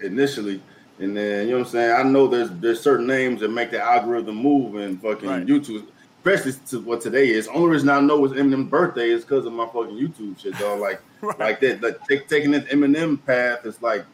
initially 0.00 0.62
and 1.02 1.16
then 1.16 1.46
you 1.46 1.52
know 1.52 1.58
what 1.58 1.66
I'm 1.66 1.72
saying. 1.72 1.92
I 1.94 2.02
know 2.02 2.26
there's 2.26 2.50
there's 2.50 2.80
certain 2.80 3.06
names 3.06 3.40
that 3.40 3.48
make 3.48 3.70
the 3.70 3.82
algorithm 3.82 4.36
move 4.36 4.76
and 4.76 5.00
fucking 5.00 5.28
right. 5.28 5.46
YouTube. 5.46 5.86
especially 6.18 6.52
to 6.68 6.80
what 6.80 7.00
today 7.00 7.30
is. 7.30 7.48
Only 7.48 7.70
reason 7.70 7.88
I 7.88 8.00
know 8.00 8.24
it's 8.24 8.34
Eminem's 8.34 8.70
birthday 8.70 9.10
is 9.10 9.22
because 9.22 9.44
of 9.44 9.52
my 9.52 9.66
fucking 9.66 9.96
YouTube 9.96 10.38
shit, 10.38 10.56
dog. 10.58 10.80
Like, 10.80 11.00
right. 11.20 11.38
like 11.38 11.60
that, 11.60 11.82
like 11.82 12.06
take, 12.06 12.28
taking 12.28 12.52
this 12.52 12.64
Eminem 12.64 13.24
path 13.26 13.66
is 13.66 13.80
like 13.82 14.04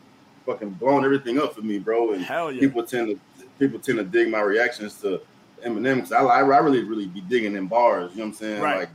fucking 0.47 0.70
blowing 0.70 1.05
everything 1.05 1.39
up 1.39 1.55
for 1.55 1.61
me, 1.61 1.78
bro. 1.78 2.12
And 2.12 2.22
yeah. 2.22 2.51
people 2.59 2.82
tend 2.82 3.09
to 3.09 3.45
people 3.59 3.78
tend 3.78 3.99
to 3.99 4.05
dig 4.05 4.30
my 4.30 4.41
reactions 4.41 5.01
to 5.03 5.20
Eminem 5.64 5.97
because 5.97 6.12
I, 6.12 6.22
I, 6.22 6.41
I 6.41 6.59
really 6.59 6.84
really 6.84 7.07
be 7.07 7.20
digging 7.20 7.55
in 7.55 7.66
bars. 7.66 8.12
You 8.12 8.18
know 8.18 8.24
what 8.24 8.28
I'm 8.28 8.34
saying? 8.34 8.62
Right. 8.62 8.78
Like 8.80 8.91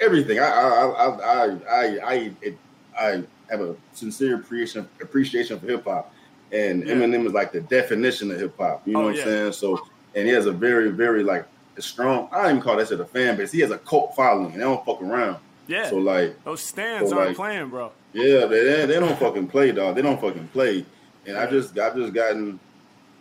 everything. 0.00 0.38
I 0.38 0.44
I 0.44 0.84
I 0.86 1.06
I 1.06 1.44
I 1.44 1.98
I, 1.98 2.32
it, 2.42 2.58
I 2.98 3.22
have 3.50 3.60
a 3.60 3.74
sincere 3.92 4.36
appreciation 4.36 4.88
appreciation 5.00 5.58
for 5.58 5.66
hip 5.66 5.84
hop, 5.84 6.14
and 6.52 6.86
yeah. 6.86 6.94
Eminem 6.94 7.26
is 7.26 7.32
like 7.32 7.52
the 7.52 7.60
definition 7.60 8.30
of 8.30 8.40
hip 8.40 8.56
hop. 8.58 8.86
You 8.86 8.94
know 8.94 9.00
oh, 9.00 9.04
what 9.06 9.16
I'm 9.16 9.24
saying? 9.24 9.52
So, 9.52 9.86
and 10.14 10.26
he 10.26 10.32
has 10.32 10.46
a 10.46 10.52
very 10.52 10.90
very 10.90 11.22
like 11.22 11.46
a 11.76 11.82
strong. 11.82 12.28
I 12.32 12.42
don't 12.42 12.50
even 12.50 12.62
call 12.62 12.76
that 12.76 12.88
shit 12.88 13.00
a 13.00 13.04
fan 13.04 13.36
base. 13.36 13.52
He 13.52 13.60
has 13.60 13.70
a 13.70 13.78
cult 13.78 14.14
following. 14.14 14.52
They 14.52 14.60
don't 14.60 14.84
fuck 14.84 15.02
around. 15.02 15.38
Yeah. 15.66 15.88
So 15.88 15.96
like 15.96 16.42
those 16.44 16.62
stans 16.62 17.10
so 17.10 17.16
aren't 17.16 17.30
like, 17.30 17.36
playing, 17.36 17.68
bro. 17.68 17.92
Yeah, 18.12 18.46
they, 18.46 18.86
they 18.86 18.98
don't 18.98 19.18
fucking 19.18 19.48
play, 19.48 19.72
dog. 19.72 19.94
They 19.94 20.02
don't 20.02 20.20
fucking 20.20 20.48
play. 20.48 20.78
And 21.26 21.36
yeah. 21.36 21.42
I 21.42 21.46
just 21.46 21.78
I've 21.78 21.94
just 21.94 22.12
gotten 22.14 22.58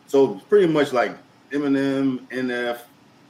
so 0.07 0.35
pretty 0.49 0.67
much 0.67 0.93
like 0.93 1.11
Eminem, 1.51 2.19
NF, 2.29 2.79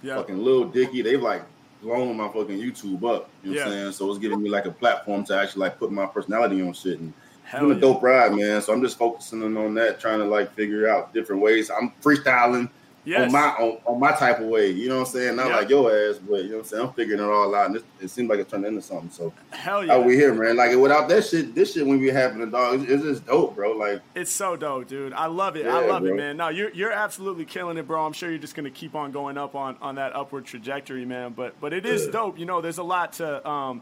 yep. 0.03 0.17
fucking 0.17 0.37
Lil 0.37 0.65
Dicky. 0.65 1.01
They've 1.01 1.21
like 1.21 1.43
blown 1.81 2.15
my 2.15 2.27
fucking 2.27 2.57
YouTube 2.59 3.03
up. 3.03 3.29
You 3.43 3.51
know 3.51 3.57
yeah. 3.57 3.65
what 3.65 3.73
I'm 3.73 3.79
saying? 3.79 3.91
So 3.93 4.09
it's 4.09 4.19
giving 4.19 4.41
me 4.41 4.49
like 4.49 4.65
a 4.65 4.71
platform 4.71 5.23
to 5.25 5.37
actually 5.37 5.61
like 5.61 5.79
put 5.79 5.91
my 5.91 6.05
personality 6.05 6.61
on 6.61 6.73
shit 6.73 6.99
and 6.99 7.13
Hell 7.47 7.61
doing 7.61 7.71
yeah. 7.71 7.77
a 7.77 7.81
dope 7.81 8.03
ride, 8.03 8.33
man. 8.33 8.61
So 8.61 8.73
I'm 8.73 8.81
just 8.81 8.97
focusing 8.97 9.41
on 9.55 9.73
that, 9.75 10.01
trying 10.01 10.19
to 10.19 10.25
like 10.25 10.53
figure 10.53 10.89
out 10.89 11.13
different 11.13 11.41
ways. 11.41 11.71
I'm 11.71 11.93
freestyling 12.01 12.69
yes. 13.05 13.25
on 13.25 13.31
my 13.31 13.47
on, 13.51 13.77
on, 13.85 13.99
my 14.01 14.11
type 14.11 14.41
of 14.41 14.47
way. 14.47 14.69
You 14.69 14.89
know 14.89 14.95
what 14.95 15.07
I'm 15.07 15.13
saying? 15.13 15.35
Not 15.37 15.47
yep. 15.47 15.55
like 15.55 15.69
your 15.69 15.89
ass, 15.89 16.17
but 16.17 16.43
you 16.43 16.49
know 16.49 16.57
what 16.57 16.63
I'm 16.63 16.65
saying. 16.65 16.83
I'm 16.87 16.93
figuring 16.93 17.21
it 17.21 17.23
all 17.23 17.55
out, 17.55 17.67
and 17.67 17.77
it, 17.77 17.85
it 18.01 18.09
seems 18.09 18.29
like 18.29 18.39
it 18.39 18.49
turned 18.49 18.65
into 18.65 18.81
something. 18.81 19.09
So 19.09 19.31
hell 19.51 19.85
yeah, 19.85 19.97
we 19.97 20.15
here, 20.15 20.33
man. 20.33 20.57
Like 20.57 20.75
without 20.75 21.07
that 21.07 21.25
shit, 21.25 21.55
this 21.55 21.73
shit 21.73 21.87
when 21.87 21.99
we 21.99 22.07
having 22.07 22.41
a 22.41 22.47
dog, 22.47 22.81
it's, 22.81 22.91
it's 22.91 23.03
just 23.03 23.25
dope, 23.25 23.55
bro. 23.55 23.71
Like 23.71 24.01
it's 24.13 24.31
so 24.31 24.57
dope, 24.57 24.87
dude. 24.89 25.13
I 25.13 25.27
love 25.27 25.55
it. 25.55 25.65
Yeah, 25.65 25.77
I 25.77 25.87
love 25.87 26.01
bro. 26.01 26.11
it, 26.11 26.17
man. 26.17 26.35
No, 26.35 26.49
you're 26.49 26.71
you're 26.71 26.91
absolutely 26.91 27.45
killing 27.45 27.77
it, 27.77 27.87
bro. 27.87 28.05
I'm 28.05 28.13
sure 28.13 28.29
you're 28.29 28.39
just 28.39 28.55
gonna 28.55 28.69
keep 28.69 28.93
on 28.93 29.11
going 29.13 29.37
up 29.37 29.55
on 29.55 29.77
on 29.81 29.95
that 29.95 30.13
upward 30.13 30.45
trajectory, 30.45 31.05
man. 31.05 31.31
But 31.31 31.59
but 31.61 31.71
it 31.71 31.85
is 31.85 32.05
yeah. 32.05 32.11
dope. 32.11 32.37
You 32.37 32.45
know, 32.45 32.59
there's 32.59 32.77
a 32.77 32.83
lot 32.83 33.13
to 33.13 33.47
um 33.47 33.81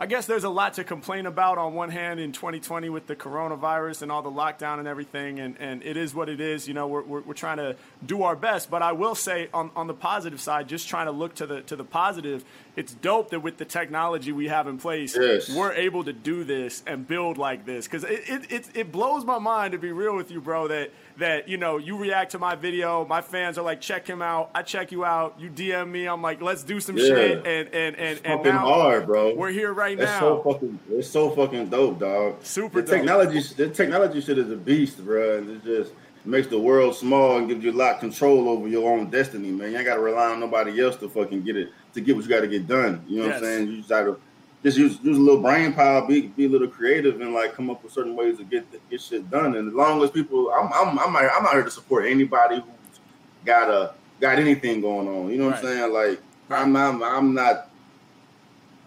I 0.00 0.06
guess 0.06 0.24
there's 0.24 0.44
a 0.44 0.48
lot 0.48 0.72
to 0.74 0.84
complain 0.84 1.26
about 1.26 1.58
on 1.58 1.74
one 1.74 1.90
hand 1.90 2.20
in 2.20 2.32
2020 2.32 2.88
with 2.88 3.06
the 3.06 3.14
coronavirus 3.14 4.00
and 4.00 4.10
all 4.10 4.22
the 4.22 4.30
lockdown 4.30 4.78
and 4.78 4.88
everything, 4.88 5.40
and, 5.40 5.56
and 5.60 5.82
it 5.82 5.98
is 5.98 6.14
what 6.14 6.30
it 6.30 6.40
is. 6.40 6.66
You 6.66 6.72
know, 6.72 6.86
we're, 6.86 7.02
we're, 7.02 7.20
we're 7.20 7.34
trying 7.34 7.58
to 7.58 7.76
do 8.06 8.22
our 8.22 8.34
best. 8.34 8.70
But 8.70 8.80
I 8.80 8.92
will 8.92 9.14
say 9.14 9.50
on, 9.52 9.70
on 9.76 9.88
the 9.88 9.92
positive 9.92 10.40
side, 10.40 10.68
just 10.68 10.88
trying 10.88 11.04
to 11.04 11.12
look 11.12 11.34
to 11.34 11.46
the 11.46 11.60
to 11.60 11.76
the 11.76 11.84
positive, 11.84 12.46
it's 12.76 12.94
dope 12.94 13.30
that 13.30 13.40
with 13.40 13.56
the 13.56 13.64
technology 13.64 14.32
we 14.32 14.48
have 14.48 14.66
in 14.66 14.78
place, 14.78 15.16
yes. 15.16 15.54
we're 15.54 15.72
able 15.72 16.04
to 16.04 16.12
do 16.12 16.44
this 16.44 16.82
and 16.86 17.06
build 17.06 17.38
like 17.38 17.66
this. 17.66 17.86
Because 17.86 18.04
it, 18.04 18.22
it, 18.26 18.52
it, 18.52 18.68
it 18.74 18.92
blows 18.92 19.24
my 19.24 19.38
mind 19.38 19.72
to 19.72 19.78
be 19.78 19.92
real 19.92 20.16
with 20.16 20.30
you, 20.30 20.40
bro, 20.40 20.68
that– 20.68 20.90
that 21.20 21.48
you 21.48 21.56
know 21.56 21.78
you 21.78 21.96
react 21.96 22.32
to 22.32 22.38
my 22.38 22.54
video 22.54 23.06
my 23.06 23.20
fans 23.20 23.56
are 23.56 23.62
like 23.62 23.80
check 23.80 24.06
him 24.06 24.20
out 24.20 24.50
i 24.54 24.62
check 24.62 24.90
you 24.90 25.04
out 25.04 25.38
you 25.38 25.48
dm 25.48 25.88
me 25.88 26.06
i'm 26.06 26.20
like 26.20 26.42
let's 26.42 26.64
do 26.64 26.80
some 26.80 26.96
yeah. 26.96 27.04
shit 27.04 27.46
and 27.46 27.68
and 27.68 27.96
and, 27.96 27.96
it's 27.96 28.20
and 28.24 28.42
now 28.42 28.58
hard 28.58 29.06
bro 29.06 29.34
we're 29.34 29.50
here 29.50 29.72
right 29.72 29.98
it's 29.98 30.10
now 30.10 30.20
so 30.20 30.42
fucking 30.42 30.78
it's 30.90 31.08
so 31.08 31.30
fucking 31.30 31.68
dope 31.68 31.98
dog 32.00 32.36
super 32.42 32.80
the 32.80 32.86
dope. 32.86 32.96
technology 32.96 33.40
the 33.56 33.68
technology 33.68 34.20
shit 34.20 34.38
is 34.38 34.50
a 34.50 34.56
beast 34.56 35.04
bro 35.04 35.38
and 35.38 35.50
it 35.50 35.64
just 35.64 35.92
makes 36.24 36.48
the 36.48 36.58
world 36.58 36.94
small 36.94 37.38
and 37.38 37.48
gives 37.48 37.64
you 37.64 37.70
a 37.70 37.72
lot 37.72 37.94
of 37.94 38.00
control 38.00 38.48
over 38.48 38.66
your 38.66 38.90
own 38.90 39.08
destiny 39.10 39.50
man 39.50 39.70
you 39.70 39.76
ain't 39.76 39.86
gotta 39.86 40.00
rely 40.00 40.30
on 40.30 40.40
nobody 40.40 40.82
else 40.82 40.96
to 40.96 41.08
fucking 41.08 41.42
get 41.42 41.56
it 41.56 41.70
to 41.92 42.00
get 42.00 42.14
what 42.16 42.24
you 42.24 42.30
gotta 42.30 42.48
get 42.48 42.66
done 42.66 43.04
you 43.06 43.18
know 43.18 43.26
yes. 43.26 43.40
what 43.40 43.48
i'm 43.48 43.56
saying 43.56 43.68
you 43.68 43.76
just 43.78 43.88
gotta 43.88 44.16
just 44.62 44.76
use 44.76 44.98
use 45.02 45.16
a 45.16 45.20
little 45.20 45.40
brain 45.40 45.72
power, 45.72 46.06
be 46.06 46.26
be 46.26 46.44
a 46.44 46.48
little 46.50 46.68
creative, 46.68 47.18
and 47.22 47.32
like 47.32 47.54
come 47.54 47.70
up 47.70 47.82
with 47.82 47.94
certain 47.94 48.14
ways 48.14 48.36
to 48.36 48.44
get 48.44 48.66
get 48.90 49.00
shit 49.00 49.30
done. 49.30 49.56
And 49.56 49.68
as 49.68 49.72
long 49.72 50.02
as 50.02 50.10
people, 50.10 50.52
I'm 50.52 50.70
I'm 50.70 50.98
I'm 50.98 51.16
out, 51.16 51.30
I'm 51.34 51.46
out 51.46 51.52
here 51.54 51.62
to 51.62 51.70
support 51.70 52.04
anybody 52.04 52.56
who's 52.56 53.00
got 53.46 53.70
a 53.70 53.94
got 54.20 54.38
anything 54.38 54.82
going 54.82 55.08
on. 55.08 55.30
You 55.30 55.38
know 55.38 55.46
what 55.46 55.62
right. 55.62 55.64
I'm 55.64 55.78
saying? 55.78 55.92
Like. 55.94 56.20
I'm 56.50 56.72
not 56.72 57.02
I'm 57.02 57.34
not 57.34 57.70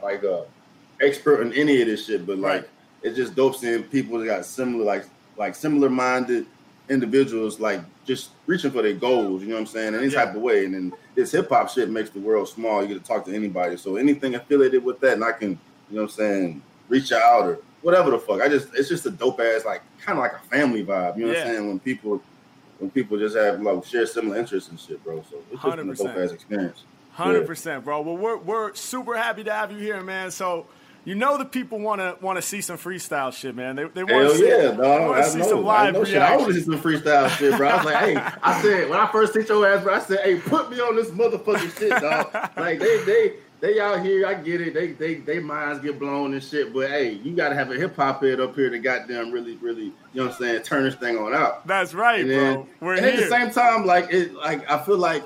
like 0.01 0.23
a 0.23 0.45
expert 1.01 1.41
in 1.41 1.53
any 1.53 1.81
of 1.81 1.87
this 1.87 2.05
shit, 2.05 2.25
but 2.25 2.37
like 2.37 2.61
right. 2.61 2.69
it's 3.01 3.15
just 3.15 3.35
dope 3.35 3.55
seeing 3.55 3.83
people 3.83 4.19
that 4.19 4.25
got 4.25 4.45
similar 4.45 4.83
like 4.83 5.05
like 5.37 5.55
similar 5.55 5.89
minded 5.89 6.45
individuals 6.89 7.59
like 7.59 7.81
just 8.05 8.31
reaching 8.45 8.71
for 8.71 8.81
their 8.81 8.93
goals, 8.93 9.41
you 9.41 9.47
know 9.47 9.55
what 9.55 9.61
I'm 9.61 9.67
saying, 9.67 9.89
in 9.89 9.95
any 9.95 10.07
yeah. 10.07 10.25
type 10.25 10.35
of 10.35 10.41
way. 10.41 10.65
And 10.65 10.73
then 10.73 10.93
this 11.15 11.31
hip 11.31 11.49
hop 11.49 11.69
shit 11.69 11.89
makes 11.89 12.09
the 12.09 12.19
world 12.19 12.49
small. 12.49 12.81
You 12.81 12.89
get 12.89 13.01
to 13.01 13.07
talk 13.07 13.25
to 13.25 13.35
anybody. 13.35 13.77
So 13.77 13.95
anything 13.95 14.35
affiliated 14.35 14.83
with 14.83 14.99
that, 15.01 15.13
and 15.13 15.23
I 15.23 15.31
can, 15.31 15.51
you 15.89 15.95
know 15.95 16.01
what 16.03 16.11
I'm 16.11 16.15
saying, 16.15 16.61
reach 16.89 17.11
out 17.11 17.43
or 17.43 17.59
whatever 17.81 18.11
the 18.11 18.19
fuck. 18.19 18.41
I 18.41 18.49
just 18.49 18.69
it's 18.73 18.89
just 18.89 19.05
a 19.05 19.11
dope 19.11 19.39
ass, 19.39 19.65
like 19.65 19.81
kind 20.01 20.17
of 20.17 20.23
like 20.23 20.33
a 20.33 20.47
family 20.47 20.83
vibe. 20.83 21.17
You 21.17 21.25
know 21.25 21.31
yeah. 21.31 21.39
what 21.39 21.47
I'm 21.47 21.53
saying? 21.53 21.67
When 21.67 21.79
people 21.79 22.21
when 22.79 22.89
people 22.89 23.17
just 23.17 23.35
have 23.37 23.61
like 23.61 23.85
share 23.85 24.05
similar 24.05 24.37
interests 24.37 24.69
and 24.69 24.79
shit, 24.79 25.03
bro. 25.03 25.23
So 25.29 25.37
it's 25.51 25.61
just 25.61 25.77
100%. 25.77 25.91
a 25.91 25.95
dope 25.95 26.17
ass 26.17 26.31
experience. 26.31 26.83
Hundred 27.11 27.41
yeah. 27.41 27.47
percent, 27.47 27.85
bro. 27.85 28.01
Well, 28.01 28.17
we're 28.17 28.37
we're 28.37 28.73
super 28.73 29.15
happy 29.15 29.43
to 29.43 29.53
have 29.53 29.71
you 29.71 29.77
here, 29.77 30.01
man. 30.01 30.31
So 30.31 30.65
you 31.05 31.15
know 31.15 31.37
the 31.37 31.45
people 31.45 31.79
want 31.79 31.99
to 31.99 32.17
want 32.23 32.37
to 32.37 32.41
see 32.41 32.61
some 32.61 32.77
freestyle 32.77 33.33
shit, 33.33 33.55
man. 33.55 33.75
They, 33.75 33.85
they 33.85 34.03
want 34.03 34.31
to 34.31 34.37
see, 34.37 34.47
yeah, 34.47 34.71
dog. 34.71 35.15
I 35.15 35.21
see 35.23 35.39
know, 35.39 35.47
some 35.47 35.63
live 35.63 35.95
I 35.95 35.97
know 35.97 36.05
shit. 36.05 36.21
I 36.21 36.37
want 36.37 36.49
to 36.49 36.53
see 36.53 36.61
some 36.61 36.79
freestyle 36.79 37.29
shit, 37.29 37.57
bro. 37.57 37.67
I 37.67 37.75
was 37.75 37.85
like, 37.85 37.95
hey, 37.97 38.15
I 38.41 38.61
said 38.63 38.89
when 38.89 38.99
I 38.99 39.11
first 39.11 39.33
hit 39.33 39.49
your 39.49 39.67
ass, 39.67 39.83
bro, 39.83 39.95
I 39.95 39.99
said, 39.99 40.19
hey, 40.21 40.39
put 40.39 40.69
me 40.69 40.79
on 40.79 40.95
this 40.95 41.09
motherfucking 41.09 41.77
shit, 41.77 41.89
dog. 42.01 42.33
like 42.57 42.79
they 42.79 43.03
they 43.03 43.33
they 43.63 43.79
out 43.79 44.03
here, 44.03 44.27
I 44.27 44.33
get 44.33 44.59
it. 44.59 44.73
They 44.73 44.91
they 44.91 45.15
they 45.15 45.39
minds 45.39 45.81
get 45.81 45.97
blown 45.97 46.33
and 46.33 46.43
shit, 46.43 46.73
but 46.73 46.89
hey, 46.89 47.11
you 47.11 47.35
gotta 47.35 47.55
have 47.55 47.71
a 47.71 47.75
hip 47.75 47.95
hop 47.95 48.21
head 48.21 48.39
up 48.39 48.55
here 48.55 48.69
to 48.69 48.79
goddamn 48.79 49.31
really 49.31 49.55
really, 49.57 49.85
you 49.85 49.93
know 50.13 50.25
what 50.25 50.33
I'm 50.33 50.37
saying, 50.37 50.63
turn 50.63 50.83
this 50.83 50.95
thing 50.95 51.17
on 51.17 51.33
out. 51.33 51.65
That's 51.65 51.93
right, 51.93 52.27
then, 52.27 52.53
bro. 52.55 52.67
We're 52.81 52.95
and 52.95 53.05
here. 53.05 53.13
at 53.13 53.19
the 53.21 53.29
same 53.29 53.51
time, 53.51 53.85
like 53.85 54.11
it, 54.11 54.33
like 54.33 54.69
I 54.69 54.83
feel 54.83 54.97
like 54.97 55.23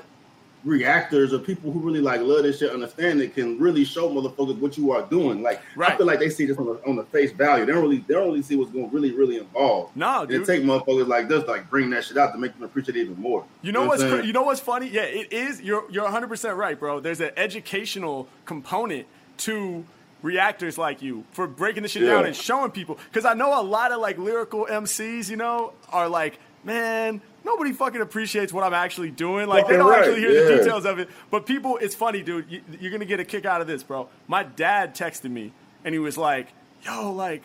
reactors 0.64 1.32
or 1.32 1.38
people 1.38 1.70
who 1.70 1.80
really 1.80 2.00
like 2.00 2.20
love 2.20 2.42
this 2.42 2.58
shit, 2.58 2.70
understand 2.70 3.20
it, 3.20 3.34
can 3.34 3.58
really 3.58 3.84
show 3.84 4.08
motherfuckers 4.08 4.58
what 4.58 4.76
you 4.76 4.92
are 4.92 5.02
doing. 5.02 5.42
Like 5.42 5.60
right. 5.76 5.92
I 5.92 5.96
feel 5.96 6.06
like 6.06 6.18
they 6.18 6.30
see 6.30 6.46
this 6.46 6.58
on 6.58 6.66
the, 6.66 6.80
on 6.86 6.96
the 6.96 7.04
face 7.04 7.32
value. 7.32 7.64
They 7.64 7.72
don't 7.72 7.82
really 7.82 7.98
they 7.98 8.14
don't 8.14 8.26
really 8.26 8.42
see 8.42 8.56
what's 8.56 8.70
going 8.70 8.90
really 8.90 9.12
really 9.12 9.38
involved. 9.38 9.96
No, 9.96 10.26
dude. 10.26 10.36
And 10.36 10.46
take 10.46 10.62
motherfuckers 10.62 11.08
like 11.08 11.28
this, 11.28 11.46
like 11.46 11.68
bring 11.70 11.90
that 11.90 12.04
shit 12.04 12.18
out 12.18 12.32
to 12.32 12.38
make 12.38 12.54
them 12.54 12.64
appreciate 12.64 12.96
it 12.96 13.02
even 13.02 13.20
more. 13.20 13.44
You 13.62 13.72
know, 13.72 13.80
you 13.80 13.84
know 13.84 13.88
what's 13.88 14.02
what 14.02 14.24
you 14.24 14.32
know 14.32 14.42
what's 14.42 14.60
funny? 14.60 14.88
Yeah, 14.88 15.02
it 15.02 15.32
is. 15.32 15.60
You're 15.60 15.90
you're 15.90 16.04
100 16.04 16.28
percent 16.28 16.56
right, 16.56 16.78
bro. 16.78 17.00
There's 17.00 17.20
an 17.20 17.30
educational 17.36 18.28
component 18.44 19.06
to 19.38 19.84
reactors 20.22 20.76
like 20.76 21.00
you 21.02 21.24
for 21.30 21.46
breaking 21.46 21.82
the 21.82 21.88
shit 21.88 22.02
yeah. 22.02 22.14
down 22.14 22.26
and 22.26 22.34
showing 22.34 22.70
people. 22.70 22.98
Because 23.08 23.24
I 23.24 23.34
know 23.34 23.60
a 23.60 23.62
lot 23.62 23.92
of 23.92 24.00
like 24.00 24.18
lyrical 24.18 24.66
MCs, 24.66 25.30
you 25.30 25.36
know, 25.36 25.72
are 25.90 26.08
like, 26.08 26.38
man, 26.64 27.20
nobody 27.48 27.72
fucking 27.72 28.00
appreciates 28.00 28.52
what 28.52 28.62
I'm 28.62 28.74
actually 28.74 29.10
doing. 29.10 29.48
Like, 29.48 29.66
they 29.66 29.76
don't 29.76 29.88
right. 29.88 30.00
actually 30.00 30.20
hear 30.20 30.30
yeah. 30.30 30.42
the 30.42 30.58
details 30.58 30.84
of 30.84 30.98
it. 30.98 31.08
But 31.30 31.46
people, 31.46 31.78
it's 31.78 31.94
funny, 31.94 32.22
dude. 32.22 32.44
You, 32.50 32.60
you're 32.78 32.90
going 32.90 33.00
to 33.00 33.06
get 33.06 33.20
a 33.20 33.24
kick 33.24 33.46
out 33.46 33.60
of 33.60 33.66
this, 33.66 33.82
bro. 33.82 34.08
My 34.26 34.42
dad 34.42 34.94
texted 34.94 35.30
me, 35.30 35.52
and 35.84 35.94
he 35.94 35.98
was 35.98 36.18
like, 36.18 36.48
yo, 36.82 37.12
like, 37.12 37.42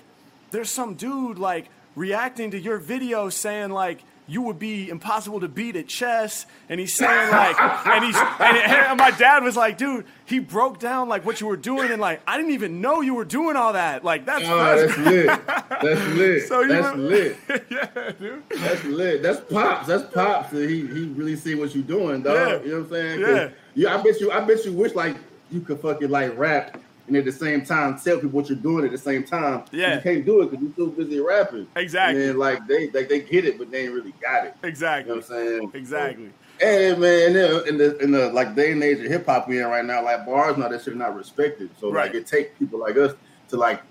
there's 0.52 0.70
some 0.70 0.96
dude, 0.96 1.40
like, 1.40 1.70
reacting 1.96 2.52
to 2.52 2.60
your 2.60 2.78
video 2.78 3.30
saying, 3.30 3.72
like, 3.72 4.04
you 4.28 4.42
would 4.44 4.60
be 4.60 4.90
impossible 4.90 5.40
to 5.42 5.48
beat 5.48 5.76
at 5.76 5.88
chess. 5.88 6.46
And 6.70 6.80
he's 6.80 6.96
saying 6.96 7.32
like, 7.32 7.60
and 7.60 8.06
he's, 8.06 8.16
and, 8.16 8.58
and, 8.58 8.98
my 8.98 9.12
dad 9.12 9.44
was 9.44 9.56
like, 9.56 9.78
dude, 9.78 10.06
he 10.26 10.40
broke 10.40 10.80
down 10.80 11.10
like 11.10 11.26
what 11.26 11.42
you 11.42 11.48
were 11.48 11.58
doing, 11.58 11.92
and 11.92 12.00
like, 12.00 12.22
I 12.26 12.38
didn't 12.38 12.54
even 12.54 12.82
know 12.82 13.02
you 13.02 13.14
were 13.14 13.26
doing 13.26 13.56
all 13.56 13.74
that. 13.74 14.04
Like 14.04 14.26
that's 14.26 14.46
oh, 14.48 14.58
that's, 14.58 14.96
that's 14.96 15.08
lit. 15.08 15.48
That's 15.84 16.08
lit. 16.16 16.48
so 16.48 16.66
that's 16.66 16.98
lit. 16.98 17.38
yeah, 17.70 18.12
dude. 18.18 18.44
That's 18.50 18.84
lit. 18.86 19.22
That's 19.22 19.42
pops. 19.42 19.88
That's 19.88 20.14
pops. 20.14 20.52
He 20.54 20.88
he 20.88 21.06
really 21.08 21.36
see 21.36 21.56
what 21.56 21.76
you're 21.76 21.84
doing, 21.84 22.22
dog. 22.22 22.36
Yeah. 22.36 22.62
You 22.62 22.72
know 22.72 22.78
what 22.78 22.86
I'm 22.86 22.90
saying? 22.90 23.20
Yeah. 23.20 23.50
Yeah. 23.76 23.98
I 23.98 24.02
bet 24.02 24.22
you. 24.22 24.32
I 24.32 24.40
bet 24.42 24.64
you 24.64 24.72
wish 24.72 24.96
like 24.96 25.18
you 25.52 25.60
could 25.60 25.80
fucking 25.82 26.10
like 26.10 26.38
rap 26.38 26.80
and 27.08 27.18
at 27.18 27.26
the 27.26 27.32
same 27.32 27.66
time 27.66 28.00
tell 28.00 28.16
people 28.16 28.30
what 28.30 28.50
you're 28.50 28.58
doing 28.58 28.86
at 28.86 28.92
the 28.92 28.98
same 28.98 29.24
time. 29.24 29.64
Yeah, 29.72 29.96
you 29.96 30.02
can't 30.02 30.26
do 30.26 30.42
it 30.42 30.52
because 30.52 30.64
you're 30.64 30.88
too 30.88 30.96
busy 30.96 31.20
rapping. 31.20 31.68
Exactly. 31.76 32.30
And 32.30 32.40
like 32.40 32.66
they 32.68 32.90
like 32.92 33.10
they 33.10 33.22
get 33.22 33.46
it, 33.46 33.58
but 33.58 33.72
they 33.72 33.86
ain't 33.86 33.94
really 33.94 34.14
got 34.22 34.46
it. 34.46 34.56
Exactly. 34.64 35.14
You 35.14 35.22
know 35.22 35.26
what 35.28 35.38
I'm 35.38 35.48
saying? 35.48 35.72
Exactly. 35.74 36.30
And 36.62 37.02
man, 37.02 37.36
in 37.68 37.78
the 37.78 37.98
in 37.98 38.12
the 38.12 38.32
like 38.32 38.56
day 38.56 38.72
and 38.72 38.84
age 38.84 39.00
of 39.00 39.12
hip 39.12 39.26
hop 39.26 39.48
we 39.48 39.60
in 39.60 39.68
right 39.68 39.84
now, 39.84 40.04
like 40.04 40.26
bars 40.26 40.58
now 40.58 40.68
that 40.68 40.84
shit 40.84 40.96
not 40.96 41.16
respected. 41.16 41.70
So 41.80 41.92
right. 41.92 42.06
like 42.06 42.16
it 42.16 42.28
take 42.28 42.58
people 42.58 42.80
like 42.80 42.96
us 42.98 43.14
to 43.50 43.58
like 43.58 43.82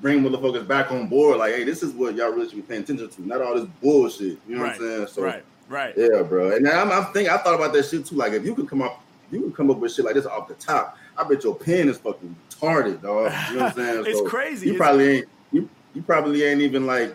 bring 0.00 0.22
motherfuckers 0.22 0.66
back 0.66 0.90
on 0.92 1.08
board. 1.08 1.38
Like, 1.38 1.54
hey, 1.54 1.64
this 1.64 1.82
is 1.82 1.92
what 1.92 2.14
y'all 2.14 2.30
really 2.30 2.48
should 2.48 2.56
be 2.56 2.62
paying 2.62 2.82
attention 2.82 3.08
to, 3.08 3.26
not 3.26 3.42
all 3.42 3.54
this 3.54 3.68
bullshit. 3.82 4.38
You 4.46 4.56
know 4.56 4.62
right. 4.62 4.78
what 4.78 4.88
I'm 4.88 4.96
saying? 4.96 5.06
So 5.08 5.22
right, 5.22 5.44
right, 5.68 5.94
yeah, 5.96 6.22
bro. 6.22 6.52
And 6.52 6.68
I'm, 6.68 6.90
I'm 6.90 7.12
thinking, 7.12 7.30
I 7.30 7.38
thought 7.38 7.54
about 7.54 7.72
that 7.72 7.84
shit 7.84 8.06
too. 8.06 8.16
Like, 8.16 8.32
if 8.32 8.44
you 8.44 8.54
could 8.54 8.68
come 8.68 8.82
up, 8.82 9.02
you 9.30 9.40
could 9.42 9.56
come 9.56 9.70
up 9.70 9.78
with 9.78 9.92
shit 9.92 10.04
like 10.04 10.14
this 10.14 10.26
off 10.26 10.48
the 10.48 10.54
top. 10.54 10.96
I 11.18 11.24
bet 11.24 11.42
your 11.44 11.54
pen 11.54 11.88
is 11.88 11.98
fucking 11.98 12.34
retarded, 12.50 13.02
dog. 13.02 13.32
You 13.50 13.56
know 13.56 13.64
what 13.64 13.70
I'm 13.70 13.72
saying? 13.84 14.04
it's 14.06 14.18
so 14.18 14.24
crazy. 14.26 14.68
You 14.68 14.76
probably 14.76 15.08
ain't 15.18 15.28
you, 15.52 15.68
you 15.94 16.02
probably 16.02 16.42
ain't 16.44 16.60
even 16.60 16.86
like 16.86 17.14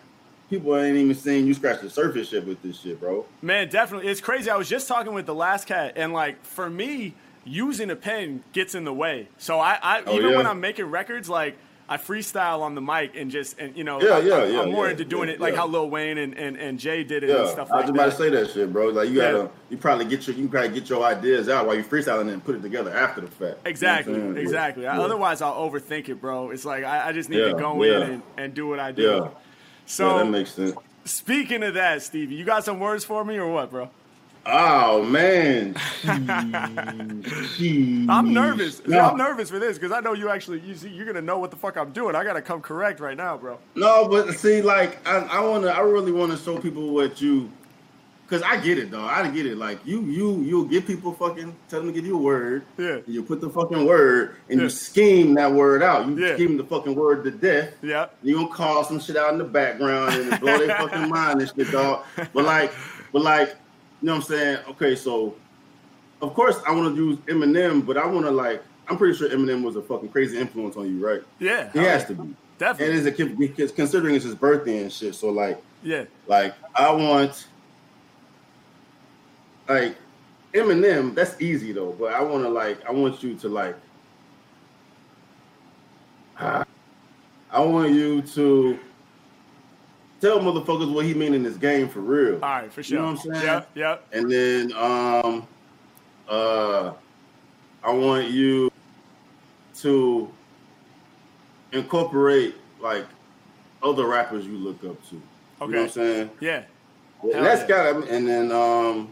people 0.49 0.75
ain't 0.77 0.97
even 0.97 1.15
seeing 1.15 1.47
you 1.47 1.53
scratch 1.53 1.81
the 1.81 1.89
surface 1.89 2.29
shit 2.29 2.45
with 2.45 2.61
this 2.61 2.79
shit, 2.79 2.99
bro. 2.99 3.25
Man, 3.41 3.69
definitely. 3.69 4.09
It's 4.09 4.21
crazy. 4.21 4.49
I 4.49 4.55
was 4.57 4.69
just 4.69 4.87
talking 4.87 5.13
with 5.13 5.25
the 5.25 5.33
last 5.35 5.67
cat 5.67 5.93
and 5.95 6.13
like 6.13 6.43
for 6.45 6.69
me, 6.69 7.13
using 7.45 7.89
a 7.91 7.95
pen 7.95 8.43
gets 8.53 8.73
in 8.75 8.83
the 8.85 8.93
way. 8.93 9.27
So 9.37 9.59
I, 9.59 9.77
I 9.81 10.03
Oh, 10.05 10.15
even 10.15 10.31
yeah? 10.31 10.37
when 10.37 10.47
I'm 10.47 10.59
making 10.61 10.85
records, 10.85 11.27
like 11.29 11.57
I 11.89 11.97
freestyle 11.97 12.61
on 12.61 12.75
the 12.75 12.81
mic 12.81 13.15
and 13.15 13.29
just 13.29 13.59
and 13.59 13.75
you 13.75 13.83
know, 13.83 14.01
Yeah, 14.01 14.11
I, 14.11 14.19
yeah, 14.19 14.33
I, 14.35 14.45
yeah, 14.45 14.61
I'm 14.61 14.71
more 14.71 14.85
yeah, 14.85 14.91
into 14.91 15.05
doing 15.05 15.27
yeah, 15.27 15.35
it 15.35 15.41
like 15.41 15.53
how 15.55 15.67
Lil 15.67 15.89
Wayne 15.89 16.17
and, 16.17 16.33
and, 16.37 16.55
and 16.55 16.79
Jay 16.79 17.03
did 17.03 17.23
it 17.23 17.29
and 17.29 17.47
stuff 17.49 17.69
I 17.71 17.75
was 17.77 17.85
like 17.85 17.85
just 17.87 17.89
about 17.89 18.05
to 18.05 18.11
say 18.11 18.29
that 18.29 18.51
shit, 18.51 18.71
bro. 18.71 18.87
Like 18.89 19.09
you 19.09 19.15
gotta, 19.15 19.49
you 19.69 19.77
probably 19.77 20.05
get 20.05 20.25
your, 20.25 20.35
you 20.35 20.43
can 20.43 20.49
probably 20.49 20.79
get 20.79 20.89
your 20.89 21.03
ideas 21.03 21.49
out 21.49 21.67
while 21.67 21.75
you 21.75 21.83
freestyling 21.83 22.31
and 22.31 22.43
put 22.43 22.55
it 22.55 22.61
together 22.61 22.91
after 22.95 23.21
the 23.21 23.27
fact. 23.27 23.57
Exactly, 23.65 24.13
You 24.13 24.19
know 24.19 24.39
exactly. 24.39 24.83
Yeah. 24.83 24.99
Otherwise, 25.01 25.41
I'll 25.41 25.69
overthink 25.69 26.07
it, 26.07 26.21
bro. 26.21 26.51
It's 26.51 26.65
like 26.65 26.83
I, 26.85 27.09
I 27.09 27.11
just 27.11 27.29
need 27.29 27.43
to 27.43 27.53
go 27.53 27.83
in 27.83 28.01
and, 28.01 28.23
and 28.37 28.53
do 28.53 28.67
what 28.67 28.79
I 28.79 28.91
do. 28.91 29.29
So 29.85 30.17
that 30.19 30.27
makes 30.27 30.51
sense. 30.51 30.73
speaking 31.03 31.63
of 31.63 31.73
that, 31.73 32.01
Stevie, 32.01 32.35
you 32.35 32.45
got 32.45 32.63
some 32.63 32.79
words 32.79 33.03
for 33.03 33.25
me 33.25 33.35
or 33.35 33.47
what, 33.51 33.69
bro? 33.69 33.89
Oh 34.45 35.03
man, 35.03 35.75
I'm 36.05 37.21
nervous. 38.33 38.85
No. 38.85 38.99
I'm 38.99 39.17
nervous 39.17 39.49
for 39.49 39.59
this 39.59 39.77
because 39.77 39.91
I 39.93 40.01
know 40.01 40.13
you 40.13 40.29
actually 40.29 40.59
you 40.61 40.75
see, 40.75 40.89
you're 40.89 41.05
gonna 41.05 41.21
know 41.21 41.37
what 41.39 41.51
the 41.51 41.57
fuck 41.57 41.77
I'm 41.77 41.91
doing. 41.91 42.15
I 42.15 42.23
gotta 42.23 42.41
come 42.41 42.61
correct 42.61 42.99
right 42.99 43.15
now, 43.15 43.37
bro. 43.37 43.57
No, 43.75 44.07
but 44.07 44.33
see, 44.33 44.61
like 44.61 45.05
I, 45.07 45.17
I 45.19 45.39
wanna, 45.39 45.67
I 45.67 45.79
really 45.79 46.11
want 46.11 46.31
to 46.31 46.37
show 46.37 46.57
people 46.57 46.89
what 46.93 47.21
you, 47.21 47.49
cause 48.27 48.41
I 48.41 48.57
get 48.57 48.77
it, 48.77 48.91
though. 48.91 49.05
I 49.05 49.29
get 49.29 49.45
it. 49.45 49.57
Like 49.57 49.79
you, 49.85 50.01
you, 50.01 50.41
you'll 50.41 50.65
give 50.65 50.85
people 50.85 51.13
fucking 51.13 51.55
tell 51.69 51.79
them 51.79 51.87
to 51.87 51.93
give 51.93 52.05
you 52.05 52.17
a 52.17 52.21
word. 52.21 52.63
Yeah. 52.77 52.97
You 53.07 53.23
put 53.23 53.39
the 53.39 53.49
fucking 53.49 53.85
word 53.85 54.35
and 54.49 54.59
Yeah. 54.59 54.63
you 54.65 54.69
scheme 54.69 55.35
that 55.35 55.51
word 55.53 55.81
out. 55.81 56.05
You 56.07 56.17
Yeah. 56.17 56.35
scheme 56.35 56.57
the 56.57 56.65
fucking 56.65 56.95
word 56.95 57.23
to 57.23 57.31
death. 57.31 57.75
Yeah. 57.81 58.07
You 58.21 58.35
gonna 58.35 58.47
call 58.53 58.83
some 58.83 58.99
shit 58.99 59.15
out 59.15 59.31
in 59.31 59.37
the 59.37 59.45
background 59.45 60.15
and 60.15 60.39
blow 60.41 60.57
their 60.57 60.75
fucking 60.77 61.07
mind 61.09 61.39
and 61.41 61.49
shit, 61.55 61.71
dog. 61.71 62.03
But 62.33 62.43
like, 62.43 62.73
but 63.13 63.21
like, 63.21 63.55
know 64.03 64.13
what 64.13 64.17
I'm 64.17 64.23
saying? 64.23 64.57
Okay, 64.69 64.95
so 64.95 65.35
of 66.21 66.33
course 66.33 66.59
I 66.67 66.71
want 66.73 66.95
to 66.95 67.01
use 67.01 67.17
Eminem, 67.19 67.85
but 67.85 67.97
I 67.97 68.05
want 68.05 68.25
to 68.25 68.31
like, 68.31 68.61
I'm 68.87 68.97
pretty 68.97 69.17
sure 69.17 69.29
Eminem 69.29 69.63
was 69.63 69.75
a 69.75 69.81
fucking 69.81 70.09
crazy 70.09 70.37
influence 70.37 70.75
on 70.75 70.89
you, 70.93 71.05
right? 71.05 71.21
Yeah. 71.39 71.71
He 71.71 71.79
has 71.79 72.05
to 72.05 72.13
be. 72.15 72.21
And 72.21 72.35
Definitely. 72.59 72.95
is 72.95 73.05
a 73.07 73.25
because 73.25 73.71
considering 73.71 74.15
it's 74.15 74.23
his 74.25 74.35
birthday 74.35 74.81
and 74.83 74.91
shit. 74.91 75.15
So 75.15 75.29
like, 75.29 75.61
Yeah. 75.81 76.05
like 76.27 76.53
I 76.75 76.91
want 76.91 77.47
like 79.67 79.97
Eminem. 80.53 81.15
That's 81.15 81.39
easy 81.41 81.71
though, 81.71 81.93
but 81.93 82.13
I 82.13 82.21
want 82.21 82.43
to 82.43 82.49
like 82.49 82.85
I 82.85 82.91
want 82.91 83.23
you 83.23 83.35
to 83.35 83.49
like. 83.49 83.75
I 86.39 87.59
want 87.59 87.91
you 87.91 88.21
to 88.21 88.79
tell 90.23 90.39
motherfuckers 90.39 90.91
what 90.91 91.05
he 91.05 91.13
mean 91.13 91.33
in 91.33 91.43
this 91.43 91.57
game 91.57 91.89
for 91.89 91.99
real. 91.99 92.35
All 92.35 92.39
right, 92.39 92.71
for 92.71 92.81
sure. 92.81 92.97
You 92.97 93.01
know 93.03 93.11
what 93.11 93.25
I'm 93.25 93.33
saying? 93.33 93.45
Yep. 93.45 93.69
Yep. 93.75 94.07
And 94.13 94.31
then 94.31 94.71
um 94.73 95.47
uh 96.29 96.93
I 97.83 97.91
want 97.91 98.29
you 98.29 98.71
to 99.79 100.31
incorporate 101.73 102.55
like 102.79 103.05
other 103.81 104.07
rappers 104.07 104.45
you 104.45 104.57
look 104.57 104.81
up 104.85 104.97
to. 105.09 105.21
Okay. 105.61 105.65
You 105.65 105.67
know 105.67 105.77
what 105.79 105.83
I'm 105.83 105.89
saying? 105.89 106.29
Yeah. 106.39 106.63
Hell 107.21 107.43
that's 107.43 107.61
yeah. 107.61 107.67
got 107.93 108.07
and 108.07 108.27
then 108.27 108.51
um 108.51 109.11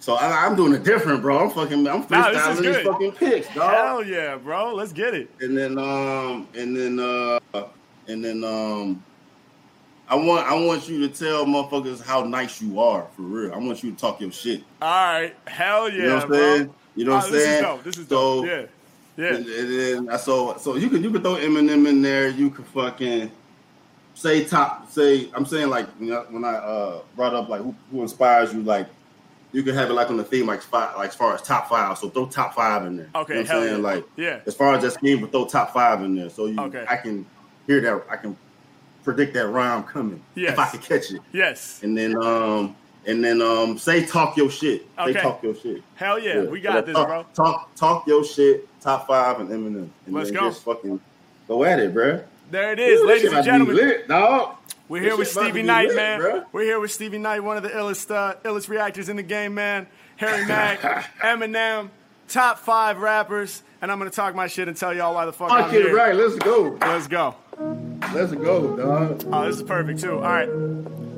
so 0.00 0.14
I, 0.14 0.46
I'm 0.46 0.54
doing 0.54 0.74
it 0.74 0.84
different, 0.84 1.22
bro. 1.22 1.38
I'm 1.38 1.50
fucking 1.50 1.86
I'm 1.86 2.00
Nah, 2.00 2.06
freestyling 2.06 2.56
these 2.56 2.62
good. 2.62 2.86
fucking 2.86 3.12
picks, 3.12 3.54
dog. 3.54 3.74
Hell 3.74 4.04
yeah, 4.04 4.36
bro. 4.36 4.74
Let's 4.74 4.92
get 4.92 5.14
it. 5.14 5.30
And 5.40 5.56
then 5.56 5.78
um 5.78 6.48
and 6.56 6.76
then 6.76 6.98
uh 6.98 7.38
and 8.08 8.24
then 8.24 8.42
um 8.42 9.04
I 10.10 10.14
want 10.16 10.46
I 10.46 10.54
want 10.54 10.88
you 10.88 11.06
to 11.06 11.08
tell 11.14 11.44
motherfuckers 11.44 12.02
how 12.02 12.22
nice 12.24 12.62
you 12.62 12.80
are 12.80 13.06
for 13.14 13.22
real. 13.22 13.52
I 13.52 13.58
want 13.58 13.82
you 13.82 13.92
to 13.92 13.96
talk 13.96 14.20
your 14.20 14.32
shit. 14.32 14.62
All 14.80 14.88
right. 14.88 15.34
Hell 15.46 15.88
yeah, 15.90 15.96
You 15.96 16.02
know 16.08 16.14
what 16.16 16.24
I'm 16.24 16.32
saying? 16.32 16.74
You 16.96 17.04
know 17.04 17.14
what 17.16 17.24
I'm 17.26 17.32
this 17.32 17.44
saying? 17.44 17.56
is 17.56 17.62
dope. 17.62 17.84
This 17.84 17.98
is 17.98 18.08
So- 18.08 18.42
dope. 18.42 18.46
Yeah. 18.46 18.62
Yeah. 19.24 19.34
And, 19.34 19.46
and 19.48 20.06
then 20.08 20.18
so 20.18 20.56
so 20.58 20.76
you 20.76 20.88
can 20.88 21.02
you 21.02 21.10
can 21.10 21.20
throw 21.22 21.34
Eminem 21.34 21.88
in 21.88 22.00
there. 22.02 22.28
You 22.28 22.50
can 22.50 22.64
fucking 22.64 23.30
say 24.14 24.44
top 24.44 24.90
say 24.90 25.28
I'm 25.34 25.44
saying 25.44 25.68
like 25.68 25.88
when 25.98 26.12
I, 26.12 26.16
when 26.30 26.44
I 26.44 26.54
uh 26.54 27.00
brought 27.16 27.34
up 27.34 27.48
like 27.48 27.60
who, 27.62 27.74
who 27.90 28.02
inspires 28.02 28.52
you 28.54 28.62
like 28.62 28.86
you 29.52 29.62
can 29.62 29.74
have 29.74 29.90
it 29.90 29.94
like 29.94 30.08
on 30.10 30.16
the 30.18 30.24
theme 30.24 30.46
like 30.46 30.60
five, 30.62 30.96
like 30.96 31.08
as 31.08 31.14
far 31.16 31.34
as 31.34 31.42
top 31.42 31.68
five. 31.68 31.98
So 31.98 32.08
throw 32.10 32.26
top 32.26 32.54
five 32.54 32.84
in 32.86 32.96
there. 32.96 33.08
Okay, 33.14 33.38
you 33.38 33.44
know 33.44 33.48
what 33.48 33.48
hell 33.48 33.58
I'm 33.58 33.64
saying? 33.68 33.76
yeah. 33.82 33.82
Like 33.82 34.04
Yeah. 34.16 34.40
as 34.46 34.54
far 34.54 34.74
as 34.74 34.82
that 34.82 34.92
scheme, 34.92 35.20
but 35.20 35.32
throw 35.32 35.46
top 35.46 35.72
five 35.72 36.02
in 36.02 36.14
there. 36.14 36.30
So 36.30 36.46
you 36.46 36.58
Okay. 36.60 36.84
I 36.88 36.96
can 36.96 37.26
hear 37.66 37.80
that 37.80 38.04
I 38.10 38.16
can 38.16 38.36
predict 39.08 39.32
that 39.34 39.46
rhyme 39.48 39.82
coming 39.84 40.22
Yes. 40.34 40.52
if 40.52 40.58
I 40.58 40.66
could 40.66 40.82
catch 40.82 41.10
it. 41.10 41.20
Yes. 41.32 41.80
And 41.82 41.96
then 41.96 42.14
um 42.22 42.76
and 43.06 43.24
then 43.24 43.40
um 43.40 43.78
say 43.78 44.04
talk 44.04 44.36
your 44.36 44.50
shit. 44.50 44.86
Okay. 44.98 45.14
Say 45.14 45.20
talk 45.22 45.42
your 45.42 45.54
shit. 45.54 45.82
Hell 45.94 46.18
yeah. 46.18 46.42
We 46.42 46.60
So 46.60 46.62
got 46.62 46.84
this, 46.86 46.94
talk, 46.94 47.06
bro. 47.08 47.26
Talk, 47.34 47.74
talk 47.74 48.06
your 48.06 48.22
shit. 48.24 48.68
Top 48.80 49.06
five 49.06 49.40
and 49.40 49.48
Eminem. 49.48 49.88
And 50.06 50.14
Let's 50.14 50.30
then 50.30 50.40
go. 50.40 50.48
Just 50.50 50.62
fucking 50.62 51.00
go 51.48 51.64
at 51.64 51.78
it, 51.80 51.94
bro. 51.94 52.22
There 52.50 52.72
it 52.72 52.78
is, 52.78 53.02
ladies 53.04 53.32
and 53.32 53.44
gentlemen. 53.44 53.76
lit, 53.76 54.08
dog. 54.08 54.56
We're 54.88 55.00
This 55.00 55.08
here 55.08 55.16
with 55.18 55.28
Stevie 55.28 55.62
Knight, 55.62 55.88
lit, 55.88 55.96
man. 55.96 56.20
bruh. 56.20 56.44
We're 56.52 56.62
here 56.62 56.80
with 56.80 56.90
Stevie 56.90 57.18
Knight, 57.18 57.40
one 57.40 57.56
of 57.58 57.62
the 57.62 57.68
illest, 57.70 58.10
uh, 58.10 58.34
illest 58.44 58.68
reactors 58.70 59.08
in 59.10 59.16
the 59.16 59.22
game, 59.22 59.54
man. 59.54 59.86
Harry 60.16 60.46
Mack, 60.46 60.80
Eminem, 61.20 61.90
top 62.28 62.58
five 62.58 62.98
rappers, 62.98 63.62
and 63.82 63.90
I'm 63.92 63.98
gonna 63.98 64.10
talk 64.10 64.34
my 64.34 64.46
shit 64.46 64.66
and 64.68 64.76
tell 64.76 64.94
y'all 64.94 65.14
why 65.14 65.26
the 65.26 65.32
fuck 65.32 65.50
I'm 65.50 65.64
Fuck 65.64 65.72
it, 65.74 65.82
here. 65.86 65.94
right? 65.96 66.14
Let's 66.14 66.36
go. 66.36 66.78
Let's 66.80 67.06
go. 67.06 67.34
Let's 68.12 68.32
go, 68.32 68.76
dog. 68.76 69.24
Oh, 69.32 69.46
this 69.46 69.56
is 69.56 69.62
perfect 69.62 70.00
too. 70.00 70.14
All 70.14 70.20
right. 70.20 70.48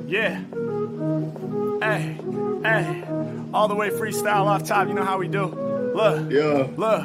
Yeah. 0.07 0.41
Hey, 1.81 2.17
hey. 2.63 3.03
All 3.53 3.67
the 3.67 3.75
way 3.75 3.89
freestyle 3.89 4.45
off 4.45 4.65
top. 4.65 4.87
You 4.87 4.93
know 4.93 5.05
how 5.05 5.17
we 5.17 5.27
do. 5.27 5.45
Look. 5.45 6.31
Yeah. 6.31 6.67
Look, 6.75 7.03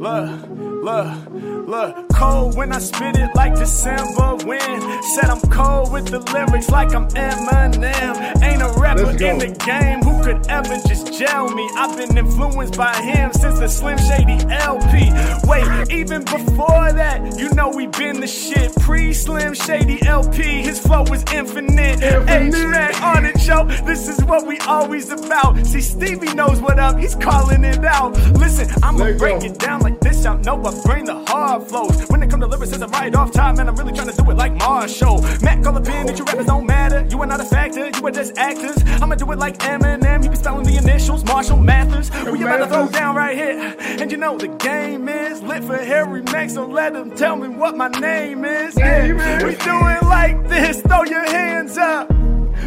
look, 0.00 0.48
look, 0.50 1.61
look. 1.72 2.08
Cold 2.10 2.54
when 2.54 2.70
I 2.70 2.78
spit 2.78 3.16
it 3.16 3.34
like 3.34 3.54
December 3.54 4.36
wind. 4.44 5.04
Said 5.14 5.28
I'm 5.30 5.40
cold 5.50 5.90
with 5.90 6.06
the 6.06 6.20
lyrics 6.32 6.68
like 6.68 6.94
I'm 6.94 7.08
Eminem. 7.08 8.42
Ain't 8.42 8.62
a 8.62 8.70
rapper 8.78 9.10
in 9.10 9.38
the 9.38 9.52
game 9.64 10.00
who 10.02 10.22
could 10.22 10.46
ever 10.48 10.76
just 10.86 11.18
gel 11.18 11.48
me. 11.48 11.66
I've 11.76 11.96
been 11.96 12.16
influenced 12.16 12.76
by 12.76 12.94
him 13.00 13.32
since 13.32 13.58
the 13.58 13.68
Slim 13.68 13.98
Shady 13.98 14.38
LP. 14.50 15.12
Wait, 15.48 15.66
even 15.90 16.22
before 16.24 16.92
that, 16.92 17.38
you 17.38 17.48
know 17.54 17.70
we 17.70 17.86
been 17.86 18.20
the 18.20 18.26
shit. 18.26 18.74
Pre 18.76 19.14
Slim 19.14 19.54
Shady 19.54 19.98
LP, 20.06 20.42
his 20.62 20.78
flow 20.78 21.04
was 21.08 21.24
infinite. 21.32 22.02
Infinite. 22.02 22.54
H-Man 22.54 22.94
on 23.02 23.24
it, 23.24 23.46
yo. 23.46 23.64
This 23.86 24.08
is 24.08 24.22
what 24.24 24.46
we 24.46 24.58
always 24.60 25.10
about. 25.10 25.66
See, 25.66 25.80
Stevie 25.80 26.34
knows 26.34 26.60
what 26.60 26.78
up. 26.78 26.98
He's 26.98 27.14
calling 27.14 27.64
it 27.64 27.82
out. 27.84 28.12
Listen, 28.42 28.68
I'ma 28.82 29.16
break 29.16 29.40
go. 29.40 29.46
it 29.46 29.58
down 29.58 29.80
like 29.80 29.98
this. 30.00 30.24
Y'all 30.24 30.38
know 30.38 30.62
I 30.64 30.72
bring 30.84 31.06
the 31.06 31.24
hard 31.26 31.61
flows. 31.68 32.08
When 32.08 32.22
it 32.22 32.30
come 32.30 32.40
to 32.40 32.46
lyricism, 32.46 32.90
right 32.90 33.14
off 33.14 33.32
top, 33.32 33.56
man, 33.56 33.68
I'm 33.68 33.76
really 33.76 33.92
trying 33.92 34.10
to 34.10 34.16
do 34.16 34.30
it 34.30 34.36
like 34.36 34.54
Marshall. 34.54 35.22
Mac 35.42 35.64
all 35.66 35.76
up 35.76 35.86
in 35.88 36.06
that 36.06 36.18
you 36.18 36.24
rappers 36.24 36.46
don't 36.46 36.66
matter. 36.66 37.06
You 37.08 37.20
are 37.22 37.26
not 37.26 37.40
a 37.40 37.44
factor. 37.44 37.88
You 37.88 38.06
are 38.06 38.10
just 38.10 38.36
actors. 38.38 38.82
I'ma 39.02 39.14
do 39.16 39.30
it 39.32 39.38
like 39.38 39.58
Eminem. 39.58 40.22
He 40.22 40.28
be 40.28 40.36
spelling 40.36 40.64
the 40.64 40.76
initials. 40.76 41.24
Marshall 41.24 41.58
Mathers. 41.58 42.10
We 42.26 42.42
about 42.42 42.58
to 42.58 42.66
throw 42.66 42.88
down 42.88 43.16
right 43.16 43.36
here. 43.36 43.74
And 43.80 44.10
you 44.10 44.16
know 44.16 44.36
the 44.38 44.48
game 44.48 45.08
is 45.08 45.42
lit 45.42 45.64
for 45.64 45.76
Harry 45.76 46.22
Mack. 46.22 46.50
So 46.50 46.66
let 46.66 46.94
him 46.94 47.10
tell 47.12 47.36
me 47.36 47.48
what 47.48 47.76
my 47.76 47.88
name 47.88 48.44
is. 48.44 48.76
Yeah, 48.76 49.06
we 49.44 49.54
do 49.56 49.76
it 49.88 50.02
like 50.02 50.48
this. 50.48 50.80
Throw 50.82 51.04
your 51.04 51.24
hands 51.28 51.78
up. 51.78 52.10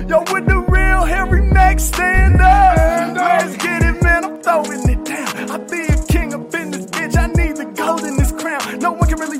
Yo, 0.07 0.19
with 0.31 0.45
the 0.45 0.63
real 0.67 1.03
Harry 1.03 1.41
Mack, 1.41 1.79
stand 1.79 2.41
up. 2.41 3.15
Let's 3.15 3.57
get 3.57 3.81
it, 3.83 4.03
man. 4.03 4.25
I'm 4.25 4.41
throwing 4.41 4.89
it 4.89 5.03
down. 5.05 5.49
I 5.51 5.57
be 5.57 5.94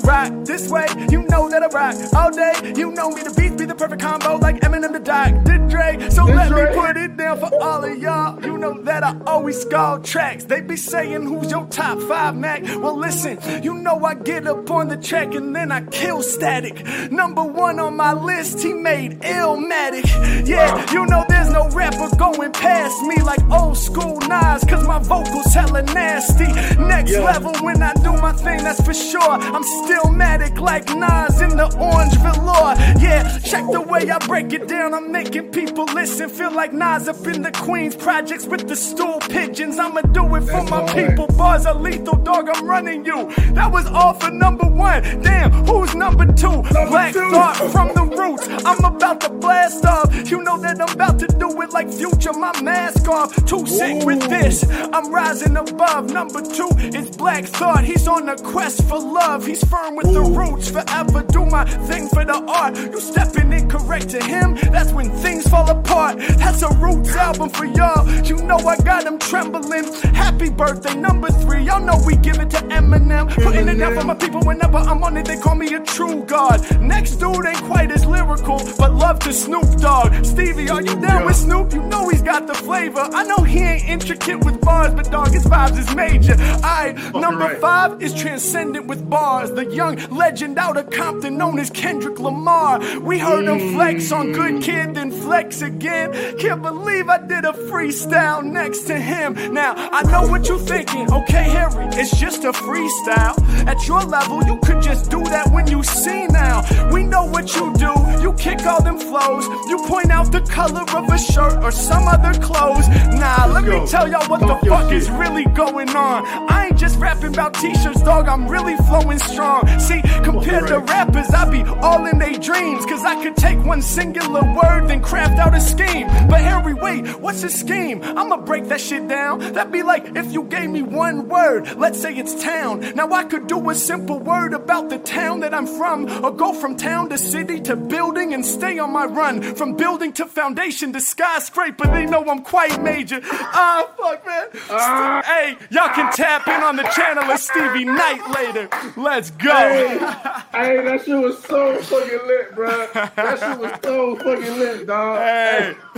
rock 0.06 0.45
this 0.56 0.70
way. 0.70 0.86
You 1.10 1.22
know 1.28 1.48
that 1.50 1.62
I 1.62 1.66
rock 1.66 1.94
all 2.14 2.30
day. 2.30 2.72
You 2.76 2.90
know 2.92 3.10
me. 3.10 3.22
The 3.22 3.34
beats 3.38 3.56
be 3.56 3.66
the 3.66 3.74
perfect 3.74 4.00
combo, 4.00 4.36
like 4.36 4.60
Eminem 4.60 4.92
the 4.92 5.00
Dr. 5.00 5.58
Dre. 5.68 6.08
So 6.10 6.24
let 6.24 6.50
me 6.50 6.64
put 6.74 6.96
it 6.96 7.16
down 7.16 7.38
for 7.38 7.50
all 7.62 7.84
of 7.84 7.98
y'all. 7.98 8.42
You 8.44 8.56
know 8.56 8.80
that 8.82 9.02
I 9.04 9.16
always 9.26 9.60
score 9.60 9.98
tracks. 9.98 10.44
They 10.44 10.60
be 10.62 10.76
saying 10.76 11.22
who's 11.26 11.50
your 11.50 11.66
top 11.66 12.00
five, 12.02 12.34
Mac. 12.36 12.62
Well, 12.82 12.96
listen, 12.96 13.38
you 13.62 13.74
know 13.74 14.02
I 14.04 14.14
get 14.14 14.46
up 14.46 14.70
on 14.70 14.88
the 14.88 14.96
track 14.96 15.34
and 15.34 15.54
then 15.54 15.70
I 15.72 15.84
kill 15.86 16.22
static. 16.22 16.84
Number 17.10 17.44
one 17.44 17.78
on 17.78 17.96
my 17.96 18.12
list, 18.14 18.62
he 18.62 18.72
made 18.72 19.20
Illmatic. 19.20 20.06
Yeah, 20.46 20.90
you 20.92 21.04
know 21.06 21.24
there's 21.28 21.50
no 21.50 21.68
rapper 21.70 22.08
going 22.16 22.52
past 22.52 23.02
me 23.02 23.16
like 23.22 23.42
old 23.50 23.76
school 23.76 24.18
Nas, 24.20 24.64
cause 24.64 24.86
my 24.86 25.00
vocals 25.00 25.52
hella 25.52 25.82
nasty. 25.82 26.46
Next 26.80 27.12
Yeah. 27.12 27.20
level 27.32 27.52
when 27.60 27.82
I 27.82 27.92
do 27.94 28.12
my 28.14 28.32
thing, 28.32 28.62
that's 28.64 28.80
for 28.80 28.94
sure. 28.94 29.20
I'm 29.56 29.62
still 29.84 30.10
like 30.54 30.86
Nas 30.94 31.40
in 31.40 31.56
the 31.56 31.68
orange 31.78 32.14
velour. 32.18 32.74
Yeah, 33.00 33.38
Check 33.38 33.64
the 33.70 33.80
way 33.80 34.10
I 34.10 34.18
break 34.26 34.52
it 34.52 34.66
down, 34.68 34.94
I'm 34.94 35.12
making 35.12 35.50
people 35.50 35.84
listen. 35.84 36.28
Feel 36.28 36.52
like 36.52 36.72
Nas 36.72 37.08
up 37.08 37.26
in 37.26 37.42
the 37.42 37.52
Queens 37.52 37.94
projects 37.94 38.46
with 38.46 38.66
the 38.68 38.76
stool 38.76 39.18
pigeons. 39.20 39.78
I'ma 39.78 40.00
do 40.02 40.34
it 40.34 40.40
for 40.40 40.46
That's 40.46 40.70
my 40.70 40.80
all 40.80 40.88
people. 40.88 41.26
Bars 41.28 41.66
are 41.66 41.74
lethal, 41.74 42.16
dog, 42.16 42.48
I'm 42.52 42.66
running 42.66 43.04
you. 43.04 43.32
That 43.52 43.70
was 43.70 43.86
all 43.86 44.14
for 44.14 44.30
number 44.30 44.66
one. 44.66 45.02
Damn, 45.22 45.52
who's 45.66 45.94
number 45.94 46.26
two? 46.26 46.62
Black 46.88 47.12
two. 47.12 47.30
thought 47.30 47.56
from 47.70 47.88
the 47.94 48.16
roots. 48.16 48.48
I'm 48.64 48.84
about 48.84 49.20
to 49.22 49.30
blast 49.30 49.84
off. 49.84 50.30
You 50.30 50.42
know 50.42 50.60
that 50.60 50.80
I'm 50.80 50.92
about 50.92 51.18
to 51.20 51.26
do 51.26 51.60
it 51.62 51.70
like 51.70 51.90
future, 51.92 52.32
my 52.32 52.60
mask 52.62 53.08
off. 53.08 53.34
Too 53.46 53.66
sick 53.66 54.04
with 54.04 54.28
this. 54.28 54.64
I'm 54.92 55.12
rising 55.12 55.56
above. 55.56 56.10
Number 56.10 56.42
two 56.42 56.68
is 56.78 57.16
Black 57.16 57.44
Thought. 57.44 57.84
He's 57.84 58.08
on 58.08 58.28
a 58.28 58.36
quest 58.36 58.82
for 58.88 58.98
love. 58.98 59.46
He's 59.46 59.62
firm 59.64 59.96
with 59.96 60.12
the 60.12 60.22
roots. 60.36 60.70
Forever 60.70 61.24
do 61.30 61.46
my 61.46 61.64
thing 61.88 62.08
for 62.08 62.24
the 62.24 62.38
art. 62.46 62.76
You 62.76 63.00
stepping 63.00 63.52
incorrect 63.52 64.10
to 64.10 64.22
him. 64.22 64.56
That's 64.70 64.92
when 64.92 65.10
things 65.10 65.48
fall 65.48 65.68
apart. 65.68 66.18
That's 66.18 66.62
a 66.62 66.68
Roots 66.76 67.14
album 67.16 67.48
for 67.50 67.64
y'all. 67.64 68.06
You 68.22 68.36
know 68.42 68.58
I 68.58 68.76
got 68.76 69.04
him 69.06 69.18
trembling. 69.18 69.84
Happy 70.14 70.50
birthday, 70.50 70.94
number 70.94 71.28
three. 71.28 71.64
Y'all 71.64 71.80
know 71.80 72.00
we 72.06 72.16
give 72.16 72.38
it 72.38 72.50
to 72.50 72.58
Eminem. 72.78 73.24
Putting 73.42 73.68
it 73.68 73.76
down 73.76 73.94
for 73.94 74.04
my 74.04 74.14
people 74.14 74.40
whenever 74.42 74.78
I'm 74.78 75.02
on 75.02 75.16
it. 75.16 75.26
They 75.26 75.38
call 75.38 75.54
me 75.54 75.74
a 75.74 75.80
true 75.80 76.24
god. 76.24 76.60
Next 76.80 77.16
dude 77.16 77.46
ain't 77.46 77.62
quite 77.64 77.90
as 77.90 78.04
lyrical, 78.04 78.58
but 78.78 78.94
love 78.94 79.18
to 79.20 79.32
Snoop 79.32 79.70
Dogg. 79.78 80.24
Stevie, 80.24 80.68
are 80.68 80.82
you 80.82 81.00
down 81.00 81.24
with 81.24 81.36
Snoop? 81.36 81.72
You 81.72 81.82
know 81.82 82.08
he's 82.08 82.22
got 82.22 82.46
the 82.46 82.54
flavor. 82.54 83.08
I 83.12 83.24
know 83.24 83.38
he 83.42 83.60
ain't 83.60 83.88
intricate 83.88 84.44
with 84.44 84.60
bars, 84.60 84.92
but 84.94 85.10
dog, 85.10 85.32
his 85.32 85.44
vibes 85.44 85.78
is 85.78 85.94
major. 85.94 86.34
Alright, 86.56 86.96
number 87.14 87.56
five 87.56 88.02
is 88.02 88.12
transcendent 88.14 88.86
with 88.86 89.08
bars. 89.08 89.50
The 89.50 89.66
young 89.66 89.96
legend 90.16 90.58
out 90.58 90.76
of 90.76 90.90
Compton 90.90 91.36
known 91.36 91.58
as 91.58 91.70
Kendrick 91.70 92.18
Lamar. 92.18 92.80
We 93.00 93.18
heard 93.18 93.46
him 93.46 93.74
flex 93.74 94.10
on 94.12 94.32
Good 94.32 94.62
Kid, 94.62 94.94
then 94.94 95.10
flex 95.10 95.62
again. 95.62 96.12
Can't 96.38 96.62
believe 96.62 97.08
I 97.08 97.18
did 97.18 97.44
a 97.44 97.52
freestyle 97.52 98.42
next 98.42 98.82
to 98.84 98.96
him. 98.98 99.34
Now, 99.52 99.74
I 99.76 100.02
know 100.10 100.28
what 100.28 100.48
you're 100.48 100.58
thinking. 100.58 101.12
Okay, 101.12 101.44
Harry, 101.44 101.86
it's 101.92 102.18
just 102.18 102.44
a 102.44 102.52
freestyle. 102.52 103.36
At 103.66 103.86
your 103.86 104.02
level, 104.02 104.42
you 104.44 104.58
could 104.60 104.82
just 104.82 105.10
do 105.10 105.22
that 105.24 105.50
when 105.52 105.66
you 105.66 105.82
see 105.82 106.26
now. 106.26 106.64
We 106.90 107.04
know 107.04 107.24
what 107.24 107.54
you 107.54 107.72
do. 107.74 107.92
You 108.22 108.32
kick 108.34 108.64
all 108.66 108.82
them 108.82 108.98
flows. 108.98 109.46
You 109.68 109.78
point 109.86 110.10
out 110.10 110.32
the 110.32 110.40
color 110.40 110.84
of 110.96 111.08
a 111.08 111.18
shirt 111.18 111.62
or 111.62 111.70
some 111.70 112.08
other 112.08 112.32
clothes. 112.40 112.88
Nah, 113.20 113.46
let 113.46 113.64
me 113.64 113.86
tell 113.86 114.08
y'all 114.08 114.28
what 114.28 114.40
the 114.40 114.56
fuck 114.68 114.88
shit. 114.88 114.96
is 114.96 115.10
really 115.10 115.44
going 115.46 115.90
on. 115.90 116.24
I 116.50 116.66
ain't 116.66 116.78
just 116.78 116.98
rapping 116.98 117.34
about 117.34 117.54
t-shirts, 117.54 118.02
dog. 118.02 118.28
I'm 118.28 118.48
really 118.48 118.76
flowing 118.88 119.18
strong. 119.18 119.66
See, 119.78 120.00
compared 120.22 120.68
to 120.68 120.78
rappers, 120.78 121.30
I 121.30 121.48
be 121.50 121.62
all 121.82 122.06
in 122.06 122.18
their 122.18 122.38
dreams. 122.38 122.84
Cause 122.86 123.04
I 123.04 123.22
could 123.22 123.36
take 123.36 123.58
one 123.64 123.82
singular 123.82 124.42
word, 124.54 124.88
then 124.88 125.02
craft 125.02 125.38
out 125.38 125.54
a 125.54 125.60
scheme. 125.60 126.06
But 126.28 126.40
Harry, 126.40 126.74
wait, 126.74 127.06
what's 127.20 127.42
a 127.42 127.50
scheme? 127.50 128.02
I'ma 128.02 128.38
break 128.38 128.66
that 128.68 128.80
shit 128.80 129.08
down. 129.08 129.38
That'd 129.38 129.72
be 129.72 129.82
like 129.82 130.16
if 130.16 130.32
you 130.32 130.44
gave 130.44 130.70
me 130.70 130.82
one 130.82 131.28
word. 131.28 131.76
Let's 131.76 132.00
say 132.00 132.14
it's 132.14 132.42
town. 132.42 132.80
Now 132.94 133.12
I 133.12 133.24
could 133.24 133.46
do 133.46 133.70
a 133.70 133.74
simple 133.74 134.18
word 134.18 134.52
about 134.52 134.88
the 134.90 134.98
town 134.98 135.40
that 135.40 135.54
I'm 135.54 135.66
from. 135.66 136.06
Or 136.24 136.30
go 136.30 136.52
from 136.52 136.76
town 136.76 137.08
to 137.10 137.18
city 137.18 137.60
to 137.62 137.76
building 137.76 138.34
and 138.34 138.44
stay 138.44 138.78
on 138.78 138.92
my 138.92 139.04
run. 139.04 139.42
From 139.54 139.76
building 139.76 140.12
to 140.14 140.26
foundation 140.26 140.92
to 140.92 141.00
skyscraper. 141.00 141.86
They 141.88 142.06
know 142.06 142.24
I'm 142.24 142.42
quite 142.42 142.82
major. 142.82 143.20
Ah, 143.22 143.88
fuck, 143.96 144.26
man. 144.26 144.48
Ah. 144.70 145.22
hey, 145.24 145.56
y'all 145.70 145.88
can 145.88 146.12
tap 146.12 146.46
in 146.48 146.62
on 146.62 146.76
the 146.76 146.84
channel 146.94 147.24
of 147.24 147.38
Stevie 147.40 147.84
Knight 147.84 148.28
later. 148.30 148.68
Let's 148.96 149.30
go. 149.30 149.54
Hey, 149.54 149.95
hey, 149.98 150.82
that 150.84 151.02
shit 151.04 151.16
was 151.16 151.42
so 151.44 151.80
fucking 151.82 152.26
lit, 152.26 152.54
bro. 152.54 152.86
That 152.92 153.38
shit 153.38 153.58
was 153.58 153.72
so 153.82 154.16
fucking 154.16 154.58
lit, 154.58 154.86
dog. 154.86 155.18
Hey. 155.18 155.74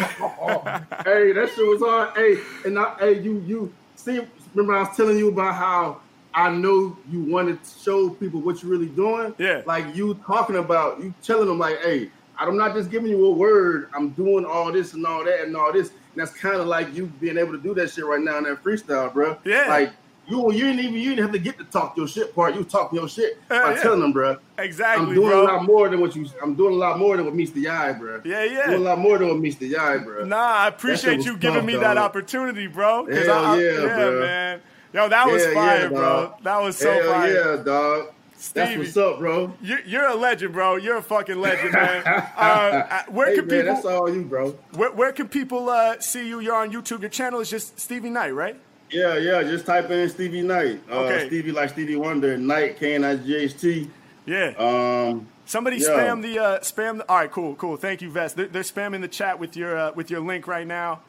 hey, 1.04 1.32
that 1.32 1.52
shit 1.54 1.66
was 1.66 1.82
on. 1.82 2.14
Hey, 2.14 2.38
and 2.64 2.78
I, 2.78 2.94
hey, 2.98 3.20
you, 3.20 3.42
you 3.46 3.72
see, 3.96 4.20
remember 4.54 4.74
I 4.74 4.82
was 4.82 4.96
telling 4.96 5.18
you 5.18 5.28
about 5.28 5.54
how 5.54 6.00
I 6.34 6.50
know 6.50 6.96
you 7.10 7.22
wanted 7.24 7.62
to 7.62 7.78
show 7.80 8.10
people 8.10 8.40
what 8.40 8.62
you're 8.62 8.70
really 8.70 8.88
doing. 8.88 9.34
Yeah. 9.38 9.62
Like 9.66 9.94
you 9.94 10.14
talking 10.26 10.56
about, 10.56 11.00
you 11.02 11.12
telling 11.22 11.48
them 11.48 11.58
like, 11.58 11.80
hey, 11.82 12.10
I'm 12.38 12.56
not 12.56 12.74
just 12.74 12.90
giving 12.90 13.10
you 13.10 13.26
a 13.26 13.30
word. 13.30 13.90
I'm 13.94 14.10
doing 14.10 14.44
all 14.44 14.70
this 14.70 14.94
and 14.94 15.04
all 15.04 15.24
that 15.24 15.44
and 15.44 15.56
all 15.56 15.72
this. 15.72 15.88
And 15.88 15.98
that's 16.16 16.32
kind 16.32 16.56
of 16.56 16.66
like 16.66 16.94
you 16.94 17.06
being 17.06 17.38
able 17.38 17.52
to 17.52 17.58
do 17.58 17.74
that 17.74 17.90
shit 17.90 18.04
right 18.04 18.20
now 18.20 18.38
in 18.38 18.44
that 18.44 18.62
freestyle, 18.62 19.12
bro. 19.12 19.36
Yeah. 19.44 19.66
Like 19.68 19.92
you, 20.28 20.52
you 20.52 20.64
didn't 20.66 20.80
even 20.80 20.94
you 20.94 21.10
didn't 21.10 21.22
have 21.22 21.32
to 21.32 21.38
get 21.38 21.58
to 21.58 21.64
talk 21.64 21.96
your 21.96 22.06
shit 22.08 22.34
part. 22.34 22.54
You 22.54 22.64
talking 22.64 22.98
your 22.98 23.08
shit 23.08 23.38
Yeah, 23.50 23.62
by 23.62 23.74
yeah. 23.74 23.82
telling 23.82 24.00
them, 24.00 24.12
bro. 24.12 24.36
Exactly, 24.58 25.06
I'm 25.06 25.14
doing 25.14 25.28
bro. 25.28 25.42
a 25.42 25.44
lot 25.44 25.64
more 25.64 25.88
than 25.88 26.00
what 26.00 26.14
you. 26.16 26.26
I'm 26.42 26.54
doing 26.54 26.74
a 26.74 26.76
lot 26.76 26.98
more 26.98 27.16
than 27.16 27.24
what 27.26 27.34
meets 27.34 27.52
the 27.52 27.68
eye, 27.68 27.92
bro. 27.92 28.20
Yeah, 28.24 28.44
yeah. 28.44 28.66
Doing 28.66 28.82
a 28.82 28.84
lot 28.84 28.98
more 28.98 29.18
than 29.18 29.28
what 29.28 29.38
meets 29.38 29.56
the 29.56 29.76
eye, 29.76 29.98
bro. 29.98 30.24
Nah, 30.24 30.36
I 30.36 30.68
appreciate 30.68 31.24
you 31.24 31.36
giving 31.36 31.60
tough, 31.60 31.66
me 31.66 31.72
that 31.74 31.94
dog. 31.94 31.98
opportunity, 31.98 32.66
bro. 32.66 33.06
Hell 33.06 33.30
I, 33.30 33.54
I- 33.56 33.60
yeah, 33.60 33.80
bro. 33.80 34.20
man. 34.20 34.60
Yo, 34.92 35.08
that 35.08 35.26
was 35.30 35.42
Yeah, 35.44 35.52
fire, 35.54 35.82
yeah, 35.82 35.88
bro. 35.88 36.34
That 36.42 36.62
was 36.62 36.76
so 36.78 36.90
Hell 36.92 37.12
fire. 37.12 37.56
yeah, 37.56 37.62
dog. 37.62 38.06
That's 38.54 38.76
what's 38.78 38.96
up, 38.96 39.18
bro. 39.18 39.52
You're, 39.60 39.80
you're 39.80 40.06
a 40.06 40.14
legend, 40.14 40.52
bro. 40.52 40.76
You're 40.76 40.96
a 40.98 41.02
fucking 41.02 41.40
legend, 41.40 41.72
man. 41.72 42.04
Uh, 42.38 42.40
uh, 42.40 43.02
where 43.08 43.28
hey, 43.30 43.34
can 43.34 43.46
man, 43.48 43.60
people? 43.62 43.74
that's 43.74 43.84
all 43.84 44.14
you, 44.14 44.22
bro. 44.22 44.50
Where, 44.74 44.92
where 44.92 45.12
can 45.12 45.28
people 45.28 45.68
uh, 45.68 45.98
see 46.00 46.26
you? 46.28 46.38
You're 46.38 46.54
on 46.54 46.70
YouTube. 46.72 47.00
Your 47.00 47.10
channel 47.10 47.40
is 47.40 47.50
just 47.50 47.80
Stevie 47.80 48.10
Knight, 48.10 48.30
right? 48.30 48.56
Yeah, 48.90 49.16
yeah. 49.16 49.42
Just 49.42 49.66
type 49.66 49.90
in 49.90 50.08
Stevie 50.08 50.42
Knight. 50.42 50.80
Uh, 50.90 51.00
Okay. 51.00 51.26
Stevie 51.26 51.52
like 51.52 51.70
Stevie 51.70 51.96
Wonder. 51.96 52.36
Knight 52.38 52.78
K 52.78 52.94
N 52.94 53.04
I 53.04 53.16
G 53.16 53.36
H 53.36 53.60
T. 53.60 53.90
Yeah. 54.26 54.52
Um, 54.58 55.26
Somebody 55.46 55.78
yeah. 55.78 55.86
spam 55.88 56.22
the 56.22 56.38
uh, 56.38 56.58
spam. 56.60 56.98
The, 56.98 57.08
all 57.08 57.16
right, 57.18 57.30
cool, 57.30 57.54
cool. 57.54 57.76
Thank 57.76 58.02
you, 58.02 58.10
Vest. 58.10 58.36
They're, 58.36 58.48
they're 58.48 58.62
spamming 58.62 59.00
the 59.00 59.08
chat 59.08 59.38
with 59.38 59.56
your 59.56 59.76
uh, 59.78 59.92
with 59.94 60.10
your 60.10 60.20
link 60.20 60.46
right 60.46 60.66
now. 60.66 61.00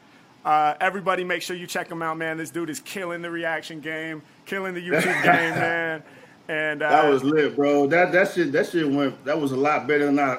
Uh, 0.44 0.74
everybody, 0.80 1.22
make 1.22 1.42
sure 1.42 1.54
you 1.54 1.66
check 1.66 1.90
him 1.90 2.00
out, 2.00 2.16
man. 2.16 2.38
This 2.38 2.48
dude 2.50 2.70
is 2.70 2.80
killing 2.80 3.20
the 3.20 3.30
reaction 3.30 3.80
game, 3.80 4.22
killing 4.46 4.72
the 4.72 4.80
YouTube 4.80 5.04
game, 5.22 5.54
man. 5.54 6.02
And 6.48 6.82
uh, 6.82 6.88
that 6.88 7.08
was 7.10 7.22
lit, 7.22 7.54
bro. 7.54 7.86
That 7.86 8.12
that 8.12 8.32
shit 8.32 8.50
that 8.52 8.68
shit 8.68 8.88
went. 8.90 9.22
That 9.24 9.38
was 9.38 9.52
a 9.52 9.56
lot 9.56 9.86
better 9.86 10.06
than 10.06 10.18
I 10.18 10.38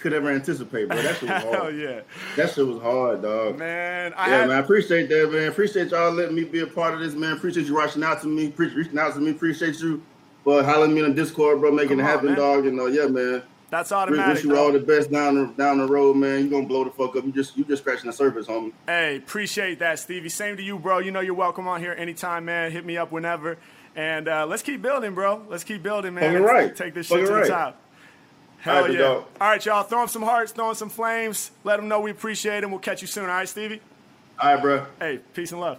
could 0.00 0.12
ever 0.12 0.30
anticipate, 0.30 0.88
bro. 0.88 1.00
That 1.00 1.16
shit 1.16 1.28
was 1.30 1.42
hell 1.54 1.70
yeah, 1.72 2.00
That 2.36 2.50
shit 2.52 2.66
was 2.66 2.80
hard, 2.80 3.22
dog. 3.22 3.58
man. 3.58 4.12
I 4.16 4.28
Yeah, 4.30 4.38
had, 4.38 4.48
man, 4.48 4.56
I 4.56 4.60
appreciate 4.60 5.08
that, 5.08 5.30
man. 5.32 5.48
Appreciate 5.48 5.90
y'all 5.90 6.10
letting 6.12 6.34
me 6.34 6.44
be 6.44 6.60
a 6.60 6.66
part 6.66 6.94
of 6.94 7.00
this, 7.00 7.14
man. 7.14 7.32
Appreciate 7.36 7.66
you 7.66 7.80
reaching 7.80 8.02
out 8.02 8.20
to 8.22 8.26
me, 8.28 8.48
pre- 8.50 8.68
reaching 8.74 8.98
out 8.98 9.14
to 9.14 9.20
me. 9.20 9.30
Appreciate 9.30 9.78
you 9.80 10.02
for 10.44 10.62
hollering 10.62 10.94
me 10.94 11.02
on 11.04 11.14
Discord, 11.14 11.60
bro, 11.60 11.70
making 11.70 11.98
Come 11.98 12.00
it 12.00 12.02
happen, 12.04 12.26
man. 12.28 12.36
dog. 12.36 12.66
And 12.66 12.80
uh, 12.80 12.86
yeah, 12.86 13.06
man. 13.06 13.42
that's 13.70 13.92
automatic. 13.92 14.34
wish 14.36 14.44
you 14.44 14.56
all 14.56 14.72
the 14.72 14.80
best 14.80 15.10
down 15.12 15.34
the 15.34 15.46
down 15.56 15.78
the 15.78 15.86
road, 15.86 16.16
man. 16.16 16.40
You 16.44 16.50
gonna 16.50 16.66
blow 16.66 16.84
the 16.84 16.90
fuck 16.90 17.14
up. 17.16 17.24
You 17.24 17.32
just 17.32 17.56
you 17.56 17.64
just 17.64 17.82
scratching 17.82 18.06
the 18.06 18.12
surface, 18.12 18.46
homie. 18.46 18.72
Hey, 18.86 19.16
appreciate 19.16 19.78
that, 19.80 19.98
Stevie. 19.98 20.28
Same 20.30 20.56
to 20.56 20.62
you, 20.62 20.78
bro. 20.78 20.98
You 20.98 21.10
know 21.10 21.20
you're 21.20 21.34
welcome 21.34 21.68
on 21.68 21.80
here 21.80 21.92
anytime, 21.92 22.46
man. 22.46 22.72
Hit 22.72 22.84
me 22.86 22.96
up 22.96 23.12
whenever. 23.12 23.58
And 23.96 24.28
uh, 24.28 24.46
let's 24.46 24.62
keep 24.62 24.80
building, 24.82 25.14
bro. 25.14 25.42
Let's 25.48 25.64
keep 25.64 25.82
building, 25.82 26.14
man. 26.14 26.42
Right. 26.42 26.74
Take 26.74 26.94
this 26.94 27.08
shit 27.08 27.26
to 27.26 27.32
the 27.34 27.46
top. 27.46 27.80
Hell 28.60 28.76
All 28.76 28.82
right, 28.82 28.92
yeah. 28.92 28.98
dog. 28.98 29.24
All 29.40 29.48
right, 29.48 29.64
y'all. 29.64 29.82
Throw 29.84 30.02
'em 30.02 30.08
some 30.08 30.22
hearts, 30.22 30.52
throw 30.52 30.68
'em 30.68 30.74
some 30.74 30.90
flames. 30.90 31.50
Let 31.64 31.76
them 31.76 31.88
know 31.88 32.00
we 32.00 32.10
appreciate 32.10 32.60
them. 32.60 32.70
We'll 32.70 32.80
catch 32.80 33.00
you 33.00 33.08
soon. 33.08 33.24
All 33.24 33.30
right, 33.30 33.48
Stevie? 33.48 33.80
All 34.38 34.52
right, 34.54 34.62
bro. 34.62 34.86
Hey, 34.98 35.20
peace 35.34 35.52
and 35.52 35.60
love. 35.60 35.78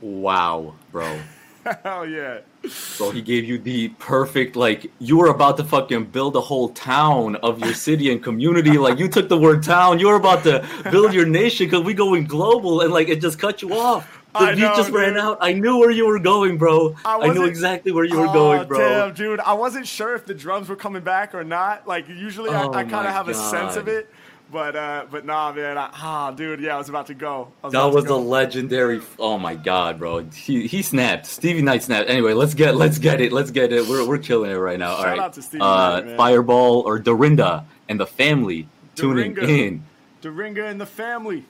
Wow, 0.00 0.74
bro. 0.92 1.18
Hell 1.82 2.06
yeah. 2.06 2.38
So 2.68 3.10
he 3.10 3.22
gave 3.22 3.44
you 3.44 3.58
the 3.58 3.88
perfect, 3.98 4.56
like, 4.56 4.90
you 4.98 5.16
were 5.16 5.28
about 5.28 5.56
to 5.56 5.64
fucking 5.64 6.06
build 6.06 6.36
a 6.36 6.40
whole 6.40 6.68
town 6.70 7.36
of 7.36 7.60
your 7.60 7.74
city 7.74 8.12
and 8.12 8.22
community. 8.22 8.76
Like, 8.78 8.98
you 8.98 9.08
took 9.08 9.28
the 9.28 9.38
word 9.38 9.62
town, 9.62 9.98
you 9.98 10.08
were 10.08 10.16
about 10.16 10.42
to 10.44 10.64
build 10.90 11.12
your 11.14 11.26
nation 11.26 11.66
because 11.66 11.82
we 11.82 11.94
going 11.94 12.24
global, 12.24 12.82
and, 12.82 12.92
like, 12.92 13.08
it 13.08 13.20
just 13.20 13.38
cut 13.38 13.62
you 13.62 13.72
off. 13.74 14.22
The 14.38 14.44
I 14.44 14.54
beat 14.54 14.60
just 14.60 14.90
ran 14.90 15.16
out. 15.16 15.38
I 15.40 15.52
knew 15.52 15.78
where 15.78 15.90
you 15.90 16.06
were 16.06 16.18
going, 16.18 16.58
bro. 16.58 16.94
I 17.04 17.16
I, 17.18 17.32
knew 17.32 17.44
exactly 17.44 17.92
where 17.92 18.04
you 18.04 18.18
were 18.18 18.28
Oh, 18.28 18.32
going, 18.32 18.68
bro. 18.68 18.78
Damn, 18.78 19.14
dude. 19.14 19.40
I 19.40 19.54
wasn't 19.54 19.86
sure 19.86 20.14
if 20.14 20.24
the 20.26 20.34
drums 20.34 20.68
were 20.68 20.76
coming 20.76 21.02
back 21.02 21.34
or 21.34 21.44
not. 21.44 21.86
Like, 21.86 22.08
usually 22.08 22.50
I, 22.50 22.64
Oh 22.64 22.72
I 22.72 22.84
kind 22.84 23.06
of 23.06 23.12
have 23.12 23.28
a 23.28 23.34
sense 23.34 23.76
of 23.76 23.88
it. 23.88 24.08
But, 24.50 24.76
uh, 24.76 25.06
but 25.10 25.24
nah, 25.24 25.52
man. 25.52 25.76
I, 25.76 25.90
ah, 25.92 26.30
dude, 26.30 26.60
yeah, 26.60 26.76
I 26.76 26.78
was 26.78 26.88
about 26.88 27.08
to 27.08 27.14
go. 27.14 27.48
I 27.64 27.70
That 27.70 27.86
was 27.86 28.06
a 28.06 28.14
legendary. 28.14 29.00
Oh 29.18 29.38
my 29.38 29.56
god, 29.56 29.98
bro! 29.98 30.22
He 30.24 30.68
he 30.68 30.82
snapped. 30.82 31.26
Stevie 31.26 31.62
Knight 31.62 31.82
snapped. 31.82 32.08
Anyway, 32.08 32.32
let's 32.32 32.54
get 32.54 32.76
let's 32.76 32.98
get 32.98 33.20
it. 33.20 33.32
Let's 33.32 33.50
get 33.50 33.72
it. 33.72 33.88
We're 33.88 34.06
we're 34.06 34.18
killing 34.18 34.52
it 34.52 34.54
right 34.54 34.78
now. 34.78 34.90
All 34.92 34.96
Shout 34.98 35.06
right. 35.06 35.18
out 35.18 35.32
to 35.32 35.42
Stevie 35.42 35.62
uh, 35.62 36.00
Knight. 36.00 36.16
Fireball 36.16 36.82
or 36.82 37.00
Dorinda 37.00 37.64
and 37.88 37.98
the 37.98 38.06
family 38.06 38.68
tuning 38.94 39.36
in. 39.36 39.82
Doringa 40.22 40.70
and 40.70 40.80
the 40.80 40.86
family. 40.86 41.44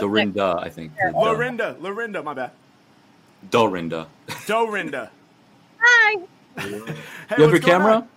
Dorinda, 0.00 0.58
I 0.60 0.68
think. 0.68 0.92
The- 0.96 1.12
Lorinda. 1.12 1.76
Lorinda, 1.80 2.22
my 2.22 2.34
bad. 2.34 2.50
Dorinda. 3.50 4.08
Dorinda. 4.46 5.10
Hi. 5.80 6.20
Hey, 6.58 6.70
you 6.70 6.84
have 6.86 6.96
what's 7.38 7.38
your 7.38 7.48
going 7.48 7.60
camera? 7.60 7.92
on? 7.94 8.08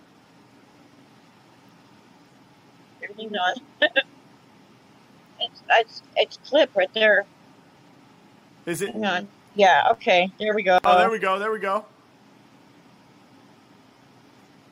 Everything's 3.02 3.36
on. 3.36 3.54
it's, 5.40 5.62
it's 5.68 6.02
it's 6.16 6.38
clip 6.48 6.74
right 6.74 6.92
there. 6.94 7.24
Is 8.66 8.82
it? 8.82 8.92
Hang 8.92 9.04
on. 9.04 9.28
Yeah. 9.54 9.88
Okay. 9.92 10.30
There 10.38 10.54
we 10.54 10.62
go. 10.62 10.78
Oh, 10.84 10.98
there 10.98 11.10
we 11.10 11.18
go. 11.18 11.38
There 11.38 11.52
we 11.52 11.58
go. 11.58 11.84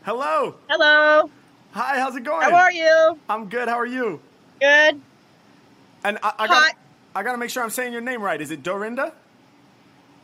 Hello. 0.02 0.54
Hello. 0.68 1.30
Hi, 1.72 1.98
how's 1.98 2.16
it 2.16 2.24
going? 2.24 2.42
How 2.48 2.56
are 2.56 2.72
you? 2.72 3.18
I'm 3.28 3.48
good. 3.48 3.68
How 3.68 3.76
are 3.76 3.86
you? 3.86 4.20
Good. 4.60 5.00
And 6.04 6.18
I, 6.22 6.32
I 6.38 6.46
Hot. 6.46 6.74
I 7.18 7.24
got 7.24 7.32
to 7.32 7.38
make 7.38 7.50
sure 7.50 7.64
I'm 7.64 7.70
saying 7.70 7.92
your 7.92 8.00
name 8.00 8.22
right. 8.22 8.40
Is 8.40 8.52
it 8.52 8.62
Dorinda? 8.62 9.12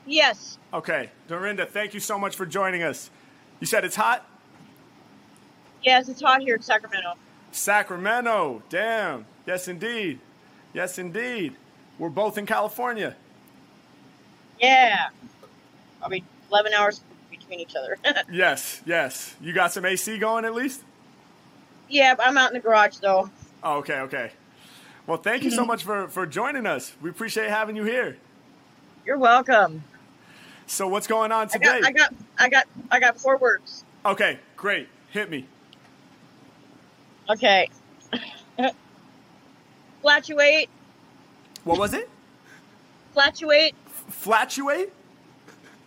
Yes. 0.07 0.59
Okay, 0.73 1.11
Dorinda, 1.27 1.67
thank 1.67 1.93
you 1.93 1.99
so 1.99 2.17
much 2.17 2.37
for 2.37 2.47
joining 2.47 2.85
us. 2.85 3.11
You 3.59 3.67
said 3.67 3.85
it's 3.85 3.97
hot? 3.97 4.25
Yes, 5.83 6.09
it's 6.09 6.23
hot 6.23 6.41
here 6.43 6.55
in 6.55 6.63
Sacramento. 6.63 7.15
Sacramento. 7.51 8.63
Damn. 8.69 9.27
Yes, 9.45 9.67
indeed. 9.67 10.21
Yes, 10.73 10.97
indeed. 10.97 11.57
We're 11.99 12.11
both 12.11 12.39
in 12.39 12.47
California. 12.47 13.17
Yeah. 14.61 15.09
Probably 15.99 16.23
11 16.53 16.75
hours 16.75 17.01
between 17.29 17.59
each 17.59 17.75
other. 17.75 17.99
Yes, 18.31 18.83
yes. 18.87 19.35
You 19.41 19.53
got 19.53 19.73
some 19.73 19.85
AC 19.85 20.17
going 20.19 20.45
at 20.45 20.55
least? 20.55 20.85
yeah, 21.89 22.15
but 22.15 22.25
I'm 22.25 22.39
out 22.39 22.51
in 22.51 22.55
the 22.55 22.61
garage 22.61 22.99
though. 22.99 23.31
Oh, 23.65 23.79
okay, 23.79 23.99
okay. 24.01 24.31
Well, 25.07 25.19
thank 25.19 25.43
you 25.43 25.51
so 25.51 25.65
much 25.67 25.85
for, 25.85 26.09
for 26.09 26.27
joining 26.27 26.67
us. 26.67 26.95
We 27.03 27.11
appreciate 27.11 27.51
having 27.51 27.77
you 27.77 27.85
here. 27.85 28.17
You're 29.05 29.19
welcome. 29.19 29.85
So, 30.67 30.89
what's 30.89 31.07
going 31.07 31.31
on 31.31 31.43
I 31.43 31.51
today? 31.51 31.81
got, 31.81 31.85
I 31.85 31.93
got, 31.93 32.15
I 32.39 32.49
got, 32.49 32.67
I 32.91 33.01
got 33.01 33.21
four 33.21 33.37
words. 33.37 33.85
Okay, 34.07 34.39
great. 34.57 34.89
Hit 35.11 35.29
me. 35.31 35.47
Okay. 37.29 37.69
Flatuate, 40.03 40.69
What 41.65 41.79
was 41.79 41.95
it? 41.95 42.09
flatuate. 43.17 43.73
Flatuate? 44.11 44.91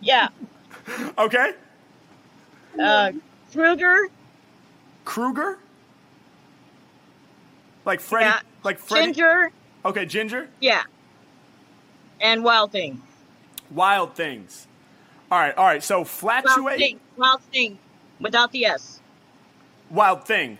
Yeah. 0.00 0.28
Okay. 1.18 1.52
Uh, 2.82 3.12
Kruger, 3.52 4.06
Kruger? 5.04 5.58
Like 7.84 8.00
Freddy? 8.00 8.24
Yeah. 8.26 8.40
Like 8.64 8.78
Freddy? 8.78 9.06
Ginger. 9.06 9.50
Okay, 9.84 10.06
Ginger. 10.06 10.48
Yeah. 10.60 10.82
And 12.20 12.42
Wild 12.42 12.72
Thing. 12.72 13.02
Wild 13.70 14.14
Things. 14.14 14.66
All 15.30 15.38
right, 15.38 15.56
all 15.56 15.66
right. 15.66 15.82
So 15.82 15.98
Wild 15.98 16.08
flatuate, 16.08 16.78
Thing. 16.78 17.00
Wild 17.16 17.42
Thing. 17.52 17.78
Without 18.20 18.50
the 18.50 18.64
S. 18.64 19.00
wild 19.90 20.24
thing, 20.24 20.58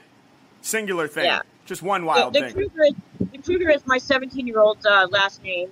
singular 0.62 1.08
thing. 1.08 1.24
Yeah. 1.24 1.40
Just 1.66 1.82
one 1.82 2.04
wild 2.04 2.32
the 2.32 2.40
thing. 2.40 2.54
Kruger 2.54 2.84
is, 2.84 2.94
the 3.32 3.38
Kruger 3.38 3.70
is 3.70 3.86
my 3.86 3.98
17 3.98 4.46
year 4.46 4.60
old's 4.60 4.86
uh, 4.86 5.06
last 5.10 5.42
name. 5.42 5.70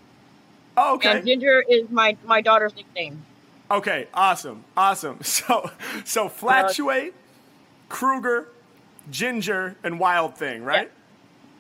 Oh, 0.76 0.96
okay. 0.96 1.18
And 1.18 1.26
Ginger 1.26 1.64
is 1.68 1.88
my, 1.88 2.16
my 2.24 2.40
daughter's 2.40 2.74
nickname. 2.74 3.22
Okay, 3.70 4.08
awesome, 4.12 4.64
awesome. 4.76 5.20
So, 5.22 5.70
so 6.04 6.28
flatuate, 6.28 7.12
Kruger, 7.88 8.48
Ginger, 9.10 9.76
and 9.82 9.98
Wild 9.98 10.36
Thing, 10.36 10.64
right? 10.64 10.90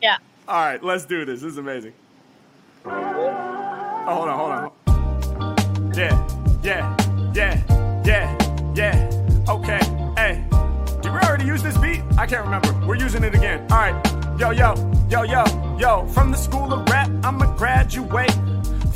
Yeah. 0.02 0.16
All 0.48 0.54
right, 0.54 0.82
let's 0.82 1.04
do 1.04 1.24
this. 1.24 1.40
This 1.40 1.52
is 1.52 1.58
amazing. 1.58 1.92
Oh, 2.84 2.92
hold 4.06 4.28
on, 4.28 4.38
hold 4.38 4.52
on. 4.52 5.92
Yeah, 5.92 6.28
yeah, 6.62 6.96
yeah, 7.34 8.02
yeah, 8.04 8.72
yeah. 8.76 9.44
Okay, 9.48 9.80
hey. 10.16 10.44
Did 11.02 11.12
we 11.12 11.18
already 11.18 11.46
use 11.46 11.64
this 11.64 11.76
beat? 11.78 12.00
I 12.16 12.26
can't 12.26 12.44
remember. 12.44 12.72
We're 12.86 12.94
using 12.94 13.24
it 13.24 13.34
again. 13.34 13.66
All 13.72 13.78
right. 13.78 14.38
Yo, 14.38 14.50
yo, 14.50 14.74
yo, 15.10 15.22
yo, 15.22 15.44
yo. 15.78 16.06
From 16.08 16.30
the 16.30 16.36
school 16.36 16.72
of 16.72 16.88
rap, 16.90 17.10
I'm 17.24 17.42
a 17.42 17.52
graduate. 17.56 18.30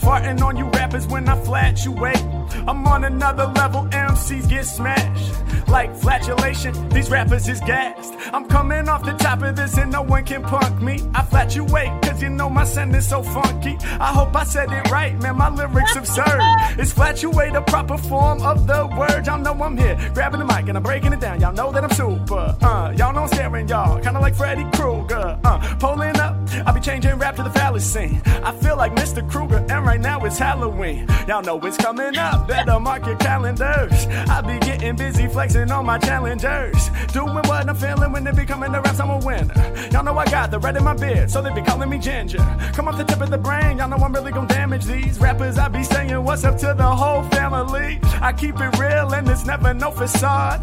Farting 0.01 0.41
on 0.43 0.57
you 0.57 0.65
rappers 0.71 1.07
when 1.07 1.29
I 1.29 1.37
flatulate. 1.45 2.25
I'm 2.67 2.87
on 2.87 3.05
another 3.05 3.47
level, 3.47 3.83
MCs 3.85 4.49
get 4.49 4.65
smashed. 4.65 5.35
Like 5.69 5.95
flatulation, 5.95 6.89
these 6.89 7.09
rappers 7.11 7.49
is 7.49 7.61
gassed. 7.61 8.13
I'm 8.33 8.47
coming 8.47 8.89
off 8.89 9.05
the 9.05 9.13
top 9.13 9.43
of 9.43 9.55
this 9.55 9.77
and 9.79 9.93
no 9.93 10.03
one 10.03 10.25
can 10.25 10.43
punk 10.43 10.83
me. 10.83 10.99
I 11.15 11.23
flatulate, 11.23 12.03
cause 12.03 12.21
you 12.21 12.29
know 12.29 12.51
my 12.51 12.65
sentence 12.65 13.09
so 13.09 13.23
funky. 13.23 13.77
I 14.01 14.13
hope 14.13 14.35
I 14.35 14.45
said 14.45 14.73
it 14.73 14.91
right, 14.91 15.17
man, 15.23 15.37
my 15.37 15.49
lyrics 15.49 15.95
absurd. 15.95 16.41
It's 16.79 16.93
flatulate, 16.93 17.55
a 17.55 17.63
proper 17.63 17.97
form 17.99 18.43
of 18.43 18.67
the 18.67 18.89
word. 18.99 19.27
Y'all 19.27 19.39
know 19.39 19.53
I'm 19.63 19.77
here, 19.77 19.97
grabbing 20.13 20.41
the 20.41 20.47
mic 20.47 20.67
and 20.69 20.77
I'm 20.77 20.83
breaking 20.83 21.13
it 21.13 21.21
down. 21.21 21.41
Y'all 21.41 21.53
know 21.53 21.71
that 21.71 21.85
I'm 21.85 21.93
super. 21.93 22.57
Uh, 22.61 22.93
y'all 22.97 23.13
know 23.13 23.23
I'm 23.23 23.29
staring, 23.29 23.69
y'all. 23.69 24.01
Kinda 24.01 24.19
like 24.19 24.35
Freddy 24.35 24.65
Krueger. 24.73 25.39
Uh, 25.45 25.77
pulling 25.79 26.19
up, 26.19 26.37
I 26.67 26.73
be 26.73 26.81
changing 26.81 27.17
rap 27.17 27.37
to 27.37 27.45
the 27.45 27.51
phallus 27.51 27.85
scene. 27.85 28.21
I 28.43 28.53
feel 28.53 28.77
like 28.77 28.93
Mr. 28.97 29.29
Krueger, 29.31 29.65
right 29.91 30.01
now 30.01 30.25
it's 30.25 30.39
Halloween. 30.39 31.05
Y'all 31.27 31.43
know 31.43 31.59
it's 31.67 31.77
coming 31.77 32.17
up, 32.17 32.47
better 32.47 32.79
mark 32.79 33.05
your 33.07 33.17
calendars. 33.17 34.07
I 34.35 34.41
be 34.41 34.57
getting 34.65 34.95
busy 34.95 35.27
flexing 35.27 35.73
on 35.73 35.85
my 35.85 35.99
challengers. 35.99 36.91
Doing 37.13 37.35
what 37.35 37.69
I'm 37.69 37.75
feeling 37.75 38.13
when 38.13 38.23
they 38.23 38.31
be 38.31 38.47
coming 38.47 38.71
to 38.73 38.81
raps, 38.81 39.01
I'm 39.01 39.11
a 39.11 39.19
winner. 39.19 39.53
Y'all 39.91 40.05
know 40.05 40.17
I 40.17 40.27
got 40.27 40.53
the 40.53 40.61
red 40.61 40.77
in 40.77 40.85
my 40.85 40.95
beard, 40.95 41.29
so 41.29 41.43
they 41.43 41.53
be 41.53 41.63
calling 41.63 41.91
me 41.91 41.99
Ginger. 41.99 42.39
Come 42.73 42.87
off 42.87 42.99
the 42.99 43.05
tip 43.05 43.21
of 43.21 43.31
the 43.31 43.39
brain, 43.39 43.79
y'all 43.79 43.89
know 43.89 43.97
I'm 43.97 44.13
really 44.13 44.31
gonna 44.31 44.47
damage 44.47 44.85
these 44.85 45.19
rappers. 45.19 45.59
I 45.59 45.67
be 45.67 45.83
saying 45.83 46.23
what's 46.23 46.45
up 46.45 46.57
to 46.59 46.73
the 46.73 46.91
whole 47.03 47.25
family. 47.25 47.99
I 48.23 48.33
keep 48.33 48.61
it 48.61 48.79
real 48.79 49.13
and 49.13 49.27
there's 49.27 49.45
never 49.45 49.75
no 49.75 49.91
facade. 49.91 50.61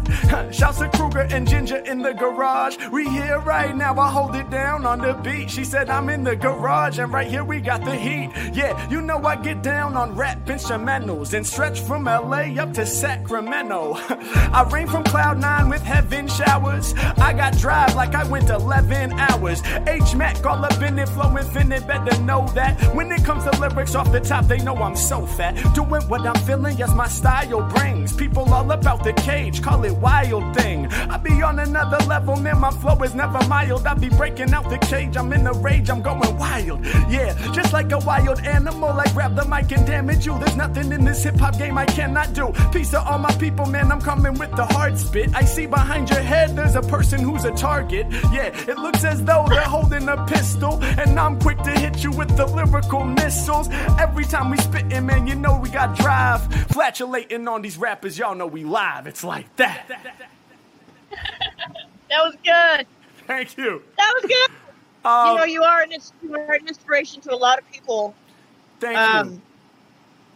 Shouts 0.54 0.78
to 0.78 0.88
Kruger 0.88 1.26
and 1.30 1.46
Ginger 1.46 1.78
in 1.78 1.98
the 1.98 2.14
garage. 2.14 2.76
We 2.90 3.06
here 3.10 3.40
right 3.40 3.76
now, 3.76 3.98
I 3.98 4.10
hold 4.10 4.34
it 4.36 4.48
down 4.48 4.86
on 4.86 5.00
the 5.00 5.12
beat. 5.12 5.50
She 5.50 5.64
said 5.64 5.90
I'm 5.90 6.08
in 6.08 6.24
the 6.24 6.34
garage 6.34 6.98
and 6.98 7.12
right 7.12 7.28
here 7.28 7.44
we 7.44 7.60
got 7.60 7.84
the 7.84 7.94
heat. 7.94 8.30
Yeah, 8.54 8.88
you 8.88 9.02
know 9.02 9.17
I 9.26 9.36
get 9.36 9.62
down 9.62 9.96
on 9.96 10.14
rap 10.14 10.46
instrumentals 10.46 11.34
and 11.34 11.46
stretch 11.46 11.80
from 11.80 12.04
LA 12.04 12.54
up 12.60 12.72
to 12.74 12.86
Sacramento. 12.86 13.94
I 13.98 14.68
rain 14.72 14.86
from 14.86 15.04
cloud 15.04 15.38
nine 15.38 15.68
with 15.68 15.82
heaven 15.82 16.28
showers. 16.28 16.94
I 16.96 17.32
got 17.32 17.56
drive 17.58 17.94
like 17.94 18.14
I 18.14 18.24
went 18.24 18.50
11 18.50 19.12
hours. 19.12 19.62
H 19.86 20.14
Mac 20.14 20.44
all 20.46 20.64
up 20.64 20.80
in 20.82 20.98
it, 20.98 21.08
flow 21.08 21.36
infinite, 21.36 21.86
better 21.86 22.20
know 22.22 22.46
that. 22.54 22.80
When 22.94 23.10
it 23.12 23.24
comes 23.24 23.44
to 23.44 23.50
lyrics 23.60 23.94
off 23.94 24.10
the 24.12 24.20
top, 24.20 24.46
they 24.46 24.58
know 24.58 24.76
I'm 24.76 24.96
so 24.96 25.26
fat. 25.26 25.54
Doing 25.74 26.02
what 26.08 26.26
I'm 26.26 26.40
feeling, 26.46 26.76
yes, 26.78 26.94
my 26.94 27.08
style 27.08 27.62
brings 27.68 28.14
people 28.14 28.52
all 28.52 28.70
about 28.70 29.04
the 29.04 29.12
cage, 29.12 29.62
call 29.62 29.84
it 29.84 29.96
wild 29.96 30.56
thing. 30.56 30.86
I 30.86 31.16
be 31.16 31.42
on 31.42 31.58
another 31.58 31.98
level, 32.06 32.36
man, 32.36 32.60
my 32.60 32.70
flow 32.70 32.96
is 33.02 33.14
never 33.14 33.42
mild. 33.48 33.86
I 33.86 33.94
be 33.94 34.08
breaking 34.08 34.52
out 34.54 34.70
the 34.70 34.78
cage, 34.78 35.16
I'm 35.16 35.32
in 35.32 35.46
a 35.46 35.52
rage, 35.52 35.90
I'm 35.90 36.02
going 36.02 36.36
wild. 36.36 36.84
Yeah, 37.08 37.34
just 37.52 37.72
like 37.72 37.92
a 37.92 37.98
wild 37.98 38.40
animal, 38.40 38.90
I 38.90 39.07
grab 39.12 39.34
the 39.34 39.44
mic 39.44 39.70
and 39.72 39.86
damage 39.86 40.26
you. 40.26 40.38
There's 40.38 40.56
nothing 40.56 40.92
in 40.92 41.04
this 41.04 41.22
hip 41.22 41.36
hop 41.36 41.58
game 41.58 41.78
I 41.78 41.86
cannot 41.86 42.32
do. 42.32 42.52
Peace 42.72 42.90
to 42.90 43.00
all 43.00 43.18
my 43.18 43.32
people, 43.32 43.66
man, 43.66 43.90
I'm 43.92 44.00
coming 44.00 44.34
with 44.34 44.54
the 44.56 44.64
hard 44.64 44.98
spit. 44.98 45.34
I 45.34 45.44
see 45.44 45.66
behind 45.66 46.10
your 46.10 46.20
head, 46.20 46.56
there's 46.56 46.76
a 46.76 46.82
person 46.82 47.20
who's 47.20 47.44
a 47.44 47.52
target. 47.52 48.06
Yeah, 48.32 48.46
it 48.68 48.78
looks 48.78 49.04
as 49.04 49.24
though 49.24 49.46
they're 49.48 49.60
holding 49.60 50.08
a 50.08 50.24
pistol, 50.26 50.82
and 50.82 51.18
I'm 51.18 51.38
quick 51.40 51.58
to 51.62 51.70
hit 51.70 52.02
you 52.02 52.10
with 52.12 52.36
the 52.36 52.46
lyrical 52.46 53.04
missiles. 53.04 53.68
Every 53.98 54.24
time 54.24 54.50
we 54.50 54.56
spittin', 54.58 55.06
man, 55.06 55.26
you 55.26 55.34
know 55.34 55.58
we 55.58 55.70
got 55.70 55.96
drive. 55.96 56.42
Flatulating 56.68 57.48
on 57.48 57.62
these 57.62 57.76
rappers, 57.76 58.18
y'all 58.18 58.34
know 58.34 58.46
we 58.46 58.64
live. 58.64 59.06
It's 59.06 59.24
like 59.24 59.54
that. 59.56 59.86
That 62.10 62.24
was 62.24 62.36
good. 62.42 62.86
Thank 63.26 63.58
you. 63.58 63.82
That 63.98 64.14
was 64.14 64.30
good. 64.30 64.50
Um, 65.04 65.28
you 65.28 65.38
know, 65.38 65.44
you 65.44 65.62
are 65.62 65.82
an, 65.82 65.92
you 66.22 66.34
are 66.34 66.54
an 66.54 66.66
inspiration 66.66 67.20
to 67.22 67.34
a 67.34 67.36
lot 67.36 67.58
of 67.58 67.70
people 67.70 68.14
thank 68.80 68.96
you. 68.96 69.32
um, 69.32 69.42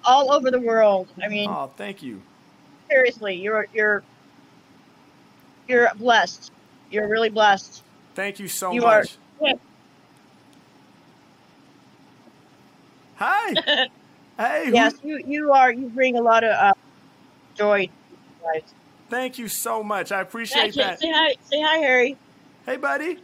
all 0.04 0.32
over 0.32 0.50
the 0.50 0.60
world. 0.60 1.08
I 1.22 1.28
mean, 1.28 1.48
Oh, 1.50 1.70
thank 1.76 2.02
you. 2.02 2.20
seriously, 2.88 3.34
you're 3.36 3.66
you're 3.74 4.02
you're 5.68 5.90
blessed. 5.96 6.50
You're 6.90 7.08
really 7.08 7.30
blessed. 7.30 7.82
Thank 8.14 8.38
you 8.38 8.48
so 8.48 8.72
You 8.72 8.84
are- 8.84 9.04
much. 9.40 9.56
Hi. 13.16 13.54
hey. 14.38 14.66
who- 14.66 14.72
Yes, 14.72 14.94
you 15.02 15.22
you 15.26 15.52
are. 15.52 15.72
You 15.72 15.88
bring 15.88 16.16
a 16.16 16.22
lot 16.22 16.44
of 16.44 16.50
uh, 16.50 16.74
joy. 17.54 17.86
to. 17.86 18.60
Thank 19.08 19.38
you 19.38 19.46
so 19.46 19.82
much. 19.82 20.10
I 20.10 20.20
appreciate 20.20 20.74
that. 20.74 20.98
say 20.98 21.10
hi, 21.12 21.34
say 21.44 21.60
hi, 21.60 21.76
Harry. 21.78 22.16
Hey, 22.66 22.76
buddy. 22.76 23.18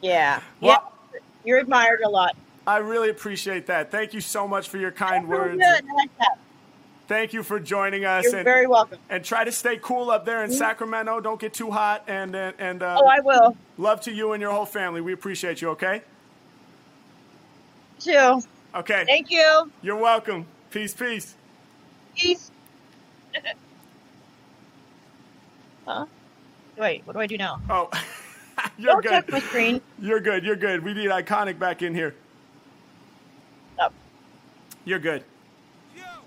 Yeah, 0.00 0.40
Well- 0.60 0.70
yeah. 1.12 1.18
You're 1.44 1.58
admired 1.58 2.00
a 2.04 2.08
lot. 2.08 2.36
I 2.68 2.76
really 2.78 3.08
appreciate 3.08 3.64
that. 3.68 3.90
Thank 3.90 4.12
you 4.12 4.20
so 4.20 4.46
much 4.46 4.68
for 4.68 4.76
your 4.76 4.90
kind 4.90 5.26
Very 5.26 5.56
words. 5.56 5.62
good. 5.62 5.90
I 5.90 5.94
like 5.94 6.18
that. 6.18 6.38
Thank 7.06 7.32
you 7.32 7.42
for 7.42 7.58
joining 7.58 8.04
us. 8.04 8.24
You're 8.24 8.36
and, 8.36 8.44
very 8.44 8.66
welcome. 8.66 8.98
and 9.08 9.24
try 9.24 9.42
to 9.42 9.50
stay 9.50 9.78
cool 9.80 10.10
up 10.10 10.26
there 10.26 10.44
in 10.44 10.52
Sacramento. 10.52 11.18
Don't 11.22 11.40
get 11.40 11.54
too 11.54 11.70
hot. 11.70 12.04
And 12.06 12.34
and, 12.36 12.54
and 12.58 12.82
uh, 12.82 12.98
Oh, 13.00 13.06
I 13.06 13.20
will 13.20 13.56
love 13.78 14.02
to 14.02 14.12
you 14.12 14.32
and 14.32 14.42
your 14.42 14.52
whole 14.52 14.66
family. 14.66 15.00
We 15.00 15.14
appreciate 15.14 15.62
you. 15.62 15.70
Okay. 15.70 16.02
too. 18.00 18.42
Okay. 18.74 19.04
Thank 19.06 19.30
you. 19.30 19.72
You're 19.80 19.96
welcome. 19.96 20.44
Peace. 20.70 20.92
Peace. 20.92 21.36
Peace. 22.14 22.50
huh? 25.86 26.04
Wait, 26.76 27.00
what 27.06 27.14
do 27.14 27.20
I 27.20 27.26
do 27.26 27.38
now? 27.38 27.62
Oh, 27.70 27.88
you're 28.78 29.00
Don't 29.00 29.24
good. 29.24 29.32
my 29.32 29.40
screen. 29.40 29.80
You're 29.98 30.20
good. 30.20 30.44
You're 30.44 30.54
good. 30.56 30.84
We 30.84 30.92
need 30.92 31.08
iconic 31.08 31.58
back 31.58 31.80
in 31.80 31.94
here. 31.94 32.14
You're 34.88 34.98
good. 34.98 35.22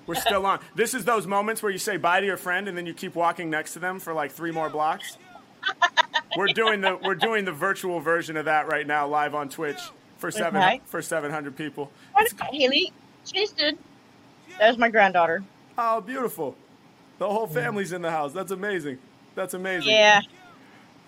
We're 0.05 0.14
still 0.14 0.45
on. 0.45 0.60
This 0.76 0.94
is 0.94 1.03
those 1.03 1.26
moments 1.26 1.64
where 1.64 1.72
you 1.72 1.80
say 1.80 1.98
bye 1.98 2.19
to 2.19 2.26
your 2.26 2.38
friend 2.38 2.68
and 2.68 2.77
then 2.77 2.86
you 2.86 2.94
keep 2.94 3.15
walking 3.15 3.49
next 3.49 3.73
to 3.73 3.80
them 3.80 3.99
for 3.99 4.14
like 4.14 4.31
three 4.31 4.52
more 4.52 4.69
blocks. 4.69 5.18
we're 6.38 6.48
doing 6.48 6.81
the 6.81 6.95
we're 7.03 7.15
doing 7.15 7.44
the 7.44 7.52
virtual 7.52 7.99
version 7.99 8.38
of 8.38 8.45
that 8.45 8.68
right 8.68 8.86
now, 8.86 9.07
live 9.07 9.34
on 9.34 9.49
Twitch 9.49 9.80
for 10.18 10.30
seven 10.30 10.61
Okay. 10.61 10.81
for 10.86 11.02
seven 11.02 11.31
hundred 11.31 11.56
people. 11.56 11.91
Haley? 12.52 12.94
She's 13.26 13.52
good. 13.52 13.80
There's 14.60 14.77
my 14.77 14.90
granddaughter. 14.90 15.44
Oh, 15.76 15.99
beautiful! 16.02 16.56
The 17.18 17.27
whole 17.27 17.48
family's 17.48 17.94
in 17.94 18.03
the 18.03 18.11
house. 18.11 18.31
That's 18.31 18.52
amazing. 18.52 18.99
That's 19.34 19.56
amazing. 19.56 19.90
Yeah. 19.90 20.22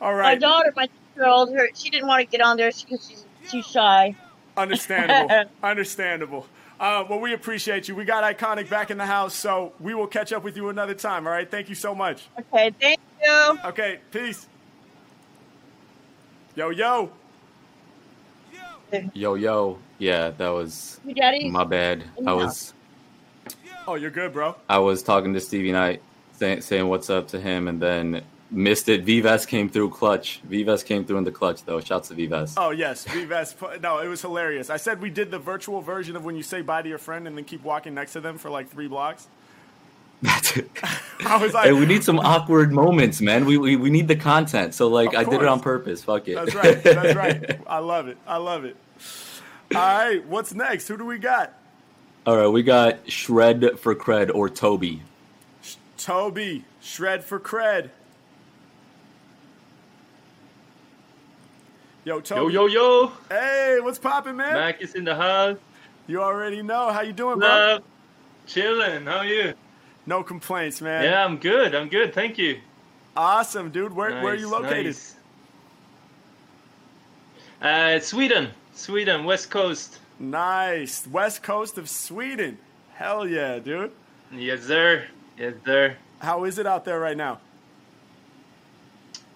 All 0.02 0.16
right. 0.16 0.34
My 0.34 0.40
daughter, 0.40 0.74
my 0.76 0.88
two-year-old, 0.88 1.54
her 1.54 1.70
she 1.76 1.92
didn't 1.92 2.08
want 2.08 2.22
to 2.22 2.26
get 2.26 2.42
on 2.44 2.58
there 2.58 2.72
because 2.72 3.08
she's 3.08 3.26
too 3.52 3.62
shy. 3.62 4.16
Understandable. 4.58 5.52
Understandable. 5.64 6.48
Uh, 6.84 7.06
well, 7.10 7.22
we 7.22 7.32
appreciate 7.34 7.88
you. 7.88 7.96
We 7.96 8.04
got 8.04 8.26
Iconic 8.26 8.70
back 8.70 8.92
in 8.92 8.98
the 8.98 9.06
house, 9.06 9.34
so 9.34 9.72
we 9.80 9.94
will 9.94 10.06
catch 10.06 10.34
up 10.34 10.44
with 10.44 10.58
you 10.58 10.68
another 10.68 10.94
time. 10.94 11.26
All 11.26 11.32
right. 11.32 11.50
Thank 11.50 11.70
you 11.70 11.76
so 11.76 11.96
much. 11.96 12.28
Okay, 12.38 12.76
thank 12.78 13.00
you. 13.24 13.58
Okay. 13.64 14.00
Peace. 14.12 14.46
Yo, 16.56 16.72
yo. 16.72 17.10
Yo, 19.14 19.36
yo. 19.36 19.80
Yeah, 19.98 20.32
that 20.32 20.50
was 20.50 21.00
my 21.46 21.64
bad. 21.64 22.04
In 22.18 22.28
I 22.28 22.34
was 22.34 22.74
Oh, 23.88 23.96
you're 23.96 24.12
good, 24.12 24.34
bro. 24.34 24.58
I 24.68 24.80
was 24.80 25.02
talking 25.04 25.34
to 25.36 25.40
Stevie 25.40 25.72
Knight, 25.72 26.02
saying 26.34 26.60
saying 26.60 26.90
what's 26.90 27.10
up 27.10 27.30
to 27.30 27.40
him, 27.40 27.70
and 27.70 27.82
then 27.82 28.24
missed 28.54 28.88
it. 28.90 29.04
Vives 29.04 29.46
came 29.46 29.70
through 29.70 29.90
clutch. 29.90 30.42
Vives 30.46 30.84
came 30.84 31.04
through 31.06 31.18
in 31.18 31.24
the 31.24 31.32
clutch 31.32 31.64
though. 31.66 31.80
Shouts 31.80 32.10
to 32.10 32.16
Vives. 32.16 32.54
Oh 32.58 32.72
yes, 32.72 33.06
Vives. 33.06 33.56
No, 33.82 34.00
it 34.00 34.08
was 34.08 34.22
hilarious. 34.22 34.70
I 34.70 34.78
said 34.78 35.02
we 35.02 35.10
did 35.10 35.32
the 35.32 35.40
virtual 35.40 35.82
version 35.82 36.16
of 36.16 36.24
when 36.24 36.36
you 36.36 36.44
say 36.44 36.62
bye 36.62 36.82
to 36.82 36.90
your 36.90 36.98
friend 36.98 37.28
and 37.28 37.38
then 37.38 37.46
keep 37.46 37.64
walking 37.64 37.94
next 37.94 38.14
to 38.14 38.22
them 38.22 38.38
for 38.38 38.50
like 38.50 38.70
three 38.70 38.88
blocks. 38.88 39.28
That's 40.22 40.56
it. 40.58 40.70
I 41.26 41.38
was 41.38 41.54
like, 41.54 41.66
Hey, 41.66 41.74
we 41.74 41.86
need 41.86 42.04
some 42.04 42.20
awkward 42.20 42.72
moments, 42.72 43.20
man. 43.20 43.46
We, 43.46 43.58
we 43.58 43.76
we 43.76 43.90
need 43.90 44.08
the 44.08 44.16
content. 44.16 44.74
So 44.74 44.88
like, 44.88 45.16
I 45.16 45.24
did 45.24 45.42
it 45.42 45.48
on 45.48 45.60
purpose. 45.60 46.04
Fuck 46.04 46.28
it. 46.28 46.36
That's 46.36 46.56
right. 46.56 46.84
That's 46.84 47.16
right. 47.50 47.60
I 47.68 47.80
love 47.80 48.08
it. 48.08 48.18
I 48.26 48.38
love 48.38 48.64
it. 48.64 48.78
All 49.76 49.82
right, 49.82 50.26
what's 50.28 50.54
next? 50.54 50.88
Who 50.88 50.98
do 50.98 51.06
we 51.06 51.18
got? 51.18 51.54
All 52.28 52.38
right, 52.38 52.48
we 52.48 52.62
got 52.62 53.10
Shred 53.10 53.80
for 53.80 53.96
Cred 53.96 54.34
or 54.34 54.48
Toby. 54.50 55.02
Toby, 55.98 56.66
shred 56.82 57.24
for 57.24 57.40
cred. 57.40 57.90
Yo, 62.06 62.16
Yo, 62.16 62.22
Toby. 62.22 62.54
yo, 62.54 62.66
yo! 62.68 63.12
Hey, 63.30 63.78
what's 63.82 63.98
poppin', 63.98 64.36
man? 64.36 64.54
Mac 64.54 64.82
is 64.82 64.94
in 64.96 65.06
the 65.06 65.16
house. 65.16 65.58
You 66.08 66.22
already 66.22 66.62
know. 66.62 66.92
How 66.92 67.02
you 67.02 67.14
doing, 67.14 67.40
bro? 67.40 67.76
What's? 67.76 67.86
Chilling. 68.46 69.06
How 69.06 69.20
are 69.20 69.26
you? 69.26 69.54
No 70.06 70.22
complaints, 70.22 70.82
man. 70.82 71.06
Yeah, 71.06 71.24
I'm 71.24 71.38
good. 71.38 71.74
I'm 71.74 71.88
good. 71.88 72.14
Thank 72.14 72.38
you. 72.38 72.60
Awesome, 73.16 73.70
dude. 73.72 73.94
Where, 73.94 74.22
where 74.22 74.34
are 74.34 74.36
you 74.36 74.50
located? 74.50 74.88
nice. 74.88 75.16
Uh, 77.62 78.00
Sweden. 78.02 78.50
Sweden, 78.74 79.24
West 79.24 79.50
Coast. 79.50 80.00
Nice. 80.20 81.08
West 81.08 81.42
coast 81.42 81.78
of 81.78 81.90
Sweden. 81.90 82.58
Hell 82.96 83.26
yeah, 83.26 83.60
dude. 83.60 83.92
Yes, 84.34 84.64
sir. 84.64 85.06
Yes, 85.38 85.54
sir. 85.66 85.96
How 86.20 86.44
is 86.44 86.58
it 86.60 86.68
out 86.68 86.84
there 86.84 87.00
right 87.00 87.16
now? 87.16 87.40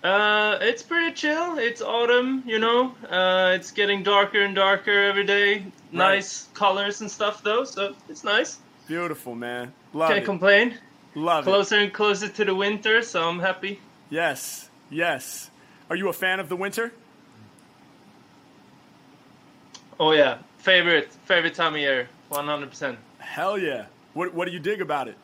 Uh, 0.08 0.58
it's 0.62 0.84
pretty 0.84 1.12
chill. 1.14 1.58
It's 1.58 1.82
autumn, 1.82 2.42
you 2.46 2.60
know. 2.60 2.96
Uh, 3.10 3.52
it's 3.56 3.72
getting 3.72 4.04
darker 4.04 4.42
and 4.42 4.56
darker 4.56 5.04
every 5.04 5.26
day. 5.26 5.66
Nice 5.92 6.48
colors 6.54 7.02
and 7.02 7.12
stuff, 7.12 7.44
though, 7.44 7.66
so 7.66 7.94
it's 8.08 8.24
nice. 8.24 8.60
Beautiful, 8.88 9.36
man. 9.36 9.74
Love 9.94 10.10
Can't 10.10 10.24
it. 10.24 10.26
complain. 10.26 10.76
Love 11.14 11.46
it. 11.46 11.52
Closer 11.52 11.80
and 11.80 11.92
closer 11.94 12.30
to 12.30 12.46
the 12.46 12.56
winter, 12.56 13.02
so 13.02 13.28
I'm 13.28 13.40
happy. 13.40 13.82
Yes. 14.10 14.70
Yes. 14.90 15.50
Are 15.90 15.96
you 15.98 16.08
a 16.08 16.14
fan 16.14 16.40
of 16.40 16.48
the 16.48 16.56
winter? 16.56 16.94
Oh 20.00 20.12
yeah, 20.12 20.38
favorite 20.60 21.12
favorite 21.26 21.56
time 21.56 21.74
of 21.74 21.80
year, 21.80 22.08
100%. 22.32 22.96
Hell 23.18 23.58
yeah. 23.58 23.86
What 24.14 24.34
What 24.34 24.46
do 24.46 24.52
you 24.52 24.60
dig 24.60 24.80
about 24.80 25.08
it? 25.08 25.18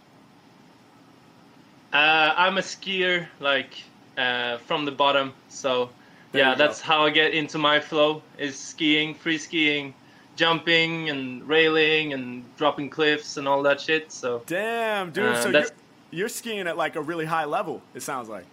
Uh, 1.93 2.33
I'm 2.35 2.57
a 2.57 2.61
skier, 2.61 3.27
like 3.39 3.83
uh, 4.17 4.57
from 4.57 4.85
the 4.85 4.91
bottom. 4.91 5.33
So 5.49 5.89
There 6.31 6.41
yeah, 6.41 6.51
you 6.51 6.57
go. 6.57 6.65
that's 6.65 6.81
how 6.81 7.05
I 7.05 7.09
get 7.09 7.33
into 7.33 7.57
my 7.57 7.79
flow 7.79 8.21
is 8.37 8.57
skiing, 8.57 9.13
free 9.13 9.37
skiing, 9.37 9.93
jumping 10.35 11.09
and 11.09 11.47
railing 11.47 12.13
and 12.13 12.43
dropping 12.57 12.89
cliffs 12.89 13.37
and 13.37 13.47
all 13.47 13.63
that 13.63 13.79
shit. 13.79 14.11
So 14.11 14.43
Damn, 14.45 15.11
dude. 15.11 15.25
Uh, 15.25 15.41
so 15.41 15.49
you're, 15.49 15.65
you're 16.11 16.29
skiing 16.29 16.67
at 16.67 16.77
like 16.77 16.95
a 16.95 17.01
really 17.01 17.25
high 17.25 17.45
level. 17.45 17.81
It 17.93 18.01
sounds 18.01 18.29
like. 18.29 18.45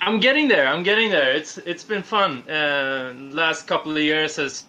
I'm 0.00 0.20
getting 0.20 0.48
there. 0.48 0.66
I'm 0.66 0.82
getting 0.82 1.10
there. 1.10 1.32
It's 1.32 1.56
it's 1.58 1.84
been 1.84 2.02
fun. 2.02 2.46
Uh, 2.48 3.14
last 3.30 3.66
couple 3.66 3.92
of 3.92 4.02
years 4.02 4.36
has 4.36 4.64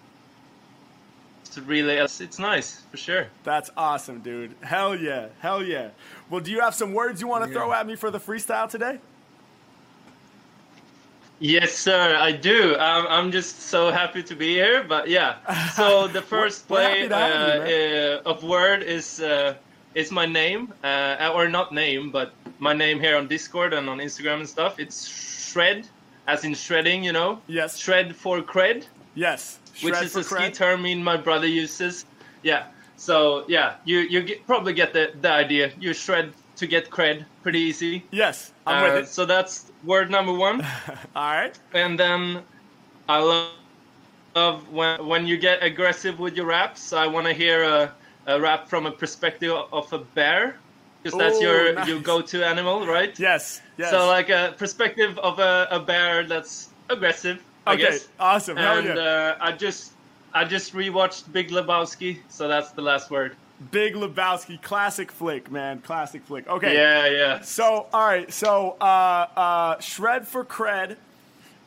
really 1.66 1.94
it's, 1.96 2.22
it's 2.22 2.40
nice 2.40 2.82
for 2.92 2.98
sure. 2.98 3.28
That's 3.44 3.70
awesome, 3.78 4.20
dude. 4.20 4.56
Hell 4.62 4.96
yeah. 4.96 5.28
Hell 5.40 5.64
yeah. 5.64 5.90
Well, 6.30 6.42
do 6.42 6.52
you 6.52 6.62
have 6.62 6.76
some 6.76 6.94
words 6.94 7.22
you 7.22 7.28
want 7.28 7.46
to 7.46 7.52
throw 7.52 7.72
at 7.72 7.86
me 7.86 7.96
for 7.96 8.12
the 8.12 8.20
freestyle 8.20 8.70
today? 8.70 9.00
Yes, 11.40 11.74
sir, 11.74 12.16
I 12.16 12.32
do. 12.32 12.78
I'm, 12.78 13.06
I'm 13.08 13.32
just 13.32 13.62
so 13.64 13.92
happy 13.92 14.24
to 14.24 14.36
be 14.36 14.54
here. 14.54 14.84
But 14.84 15.10
yeah, 15.10 15.36
so 15.74 16.08
the 16.18 16.22
1st 16.22 16.68
play 16.68 17.10
uh, 17.10 17.18
uh, 17.18 18.22
of 18.30 18.44
word 18.44 18.84
is 18.84 19.20
uh, 19.20 19.56
is 19.96 20.12
my 20.12 20.26
name, 20.26 20.74
uh, 20.84 21.32
or 21.34 21.50
not 21.50 21.74
name, 21.74 22.10
but 22.12 22.34
my 22.60 22.74
name 22.74 23.00
here 23.00 23.18
on 23.18 23.28
Discord 23.28 23.74
and 23.74 23.90
on 23.90 23.98
Instagram 24.00 24.40
and 24.40 24.50
stuff. 24.50 24.80
It's 24.80 25.08
shred, 25.08 25.88
as 26.28 26.46
in 26.46 26.54
shredding, 26.54 27.04
you 27.04 27.12
know. 27.12 27.42
Yes. 27.48 27.78
Shred 27.78 28.16
for 28.16 28.42
cred, 28.42 28.86
Yes. 29.14 29.60
which 29.82 29.96
is 30.02 30.16
a 30.16 30.24
ski 30.24 30.52
term 30.52 30.84
me 30.84 30.96
my 30.96 31.18
brother 31.18 31.48
uses. 31.48 32.06
Yeah. 32.44 32.68
So 32.96 33.44
yeah, 33.50 33.76
you 33.84 34.00
you 34.00 34.22
get, 34.24 34.48
probably 34.48 34.74
get 34.74 34.94
the 34.94 35.12
the 35.20 35.32
idea. 35.32 35.72
You 35.80 35.94
shred 35.94 36.34
to 36.56 36.68
get 36.68 36.90
cred, 36.90 37.26
pretty 37.44 37.60
easy. 37.60 38.04
Yes. 38.12 38.52
I'm 38.66 38.84
Uh, 38.84 38.88
with 38.88 39.04
it. 39.04 39.08
So 39.10 39.26
that's 39.26 39.72
word 39.84 40.10
number 40.10 40.34
one. 40.34 40.66
All 41.16 41.32
right. 41.34 41.58
and 41.74 42.00
then 42.00 42.42
I 43.08 43.20
love, 43.20 43.52
love 44.36 44.70
when 44.72 45.06
when 45.06 45.28
you 45.28 45.38
get 45.38 45.64
aggressive 45.64 46.20
with 46.20 46.36
your 46.36 46.46
raps. 46.48 46.94
I 46.94 47.08
want 47.08 47.28
to 47.28 47.34
hear 47.34 47.64
a, 47.64 47.92
a 48.28 48.40
rap 48.40 48.68
from 48.68 48.86
a 48.86 48.92
perspective 48.92 49.52
of 49.72 49.92
a 49.94 50.00
bear, 50.00 50.58
because 51.04 51.18
that's 51.20 51.38
Ooh, 51.38 51.46
your 51.46 51.74
nice. 51.74 51.88
your 51.88 52.00
go-to 52.00 52.44
animal, 52.46 52.88
right? 52.88 53.18
Yes. 53.20 53.62
Yes. 53.78 53.92
So 53.92 54.08
like 54.08 54.30
a 54.30 54.56
perspective 54.58 55.18
of 55.20 55.40
a, 55.40 55.68
a 55.72 55.80
bear 55.80 56.26
that's 56.26 56.70
aggressive, 56.90 57.44
I 57.68 57.74
okay. 57.74 57.82
guess. 57.84 58.08
Awesome. 58.20 58.58
And 58.58 58.98
uh, 58.98 59.36
I 59.40 59.52
just 59.52 59.94
I 60.34 60.44
just 60.46 60.74
rewatched 60.74 61.32
Big 61.32 61.50
Lebowski, 61.50 62.20
so 62.28 62.48
that's 62.48 62.72
the 62.72 62.82
last 62.82 63.12
word. 63.12 63.36
Big 63.72 63.94
Lebowski, 63.96 64.62
classic 64.62 65.12
flick, 65.12 65.52
man. 65.52 65.80
Classic 65.80 66.24
flick. 66.26 66.48
Okay. 66.48 66.74
Yeah, 66.76 67.08
yeah. 67.08 67.42
So, 67.42 67.88
all 67.94 68.06
right. 68.06 68.32
So, 68.32 68.72
uh, 68.82 68.84
uh, 69.36 69.80
shred 69.80 70.28
for 70.28 70.44
cred, 70.44 70.98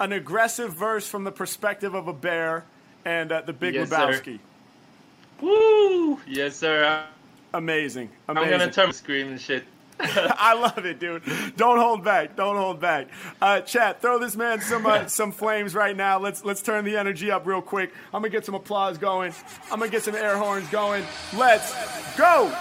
an 0.00 0.12
aggressive 0.12 0.72
verse 0.74 1.08
from 1.08 1.24
the 1.24 1.32
perspective 1.32 1.94
of 1.94 2.08
a 2.08 2.12
bear, 2.12 2.64
and 3.04 3.32
uh, 3.32 3.40
the 3.42 3.52
Big 3.52 3.74
Yes, 3.74 3.88
sir. 3.90 3.96
Lebowski. 3.96 4.38
Woo! 5.40 6.20
Yes, 6.26 6.56
sir. 6.56 6.84
I- 6.84 7.04
Amazing. 7.56 8.10
I'm 8.28 8.34
gonna 8.34 8.70
turn 8.70 8.92
scream 8.92 9.28
and 9.28 9.40
shit. 9.40 9.64
I 10.00 10.54
love 10.54 10.84
it, 10.84 11.00
dude. 11.00 11.22
Don't 11.56 11.78
hold 11.78 12.04
back. 12.04 12.36
Don't 12.36 12.56
hold 12.56 12.80
back. 12.80 13.08
Uh, 13.40 13.60
chat, 13.62 14.00
throw 14.00 14.18
this 14.18 14.36
man 14.36 14.60
some 14.60 14.86
uh, 14.86 15.06
some 15.06 15.32
flames 15.32 15.74
right 15.74 15.96
now. 15.96 16.18
Let's 16.18 16.44
let's 16.44 16.62
turn 16.62 16.84
the 16.84 16.96
energy 16.96 17.30
up 17.30 17.46
real 17.46 17.62
quick. 17.62 17.92
I'm 18.14 18.22
gonna 18.22 18.28
get 18.28 18.44
some 18.44 18.54
applause 18.54 18.98
going. 18.98 19.32
I'm 19.72 19.78
gonna 19.80 19.90
get 19.90 20.02
some 20.04 20.14
air 20.14 20.36
horns 20.36 20.68
going. 20.68 21.04
Let's 21.36 21.74
go. 22.16 22.54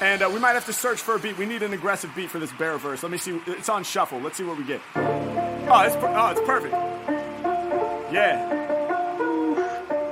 And 0.00 0.22
uh, 0.22 0.30
we 0.32 0.38
might 0.40 0.52
have 0.52 0.66
to 0.66 0.72
search 0.72 1.00
for 1.00 1.14
a 1.14 1.18
beat. 1.18 1.38
We 1.38 1.46
need 1.46 1.62
an 1.62 1.72
aggressive 1.72 2.10
beat 2.14 2.28
for 2.28 2.38
this 2.38 2.52
bear 2.52 2.76
verse. 2.78 3.02
Let 3.02 3.12
me 3.12 3.18
see. 3.18 3.40
It's 3.46 3.68
on 3.68 3.84
shuffle. 3.84 4.20
Let's 4.20 4.36
see 4.36 4.44
what 4.44 4.58
we 4.58 4.64
get. 4.64 4.80
Oh, 4.96 5.82
it's 5.86 5.96
per- 5.96 6.12
oh, 6.14 6.30
it's 6.30 6.40
perfect. 6.42 6.74
Yeah. 8.12 8.50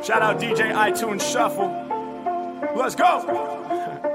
Shout 0.02 0.22
out 0.22 0.40
DJ 0.40 0.72
iTunes 0.72 1.20
Shuffle. 1.32 1.68
Let's 2.74 2.94
go. 2.94 3.48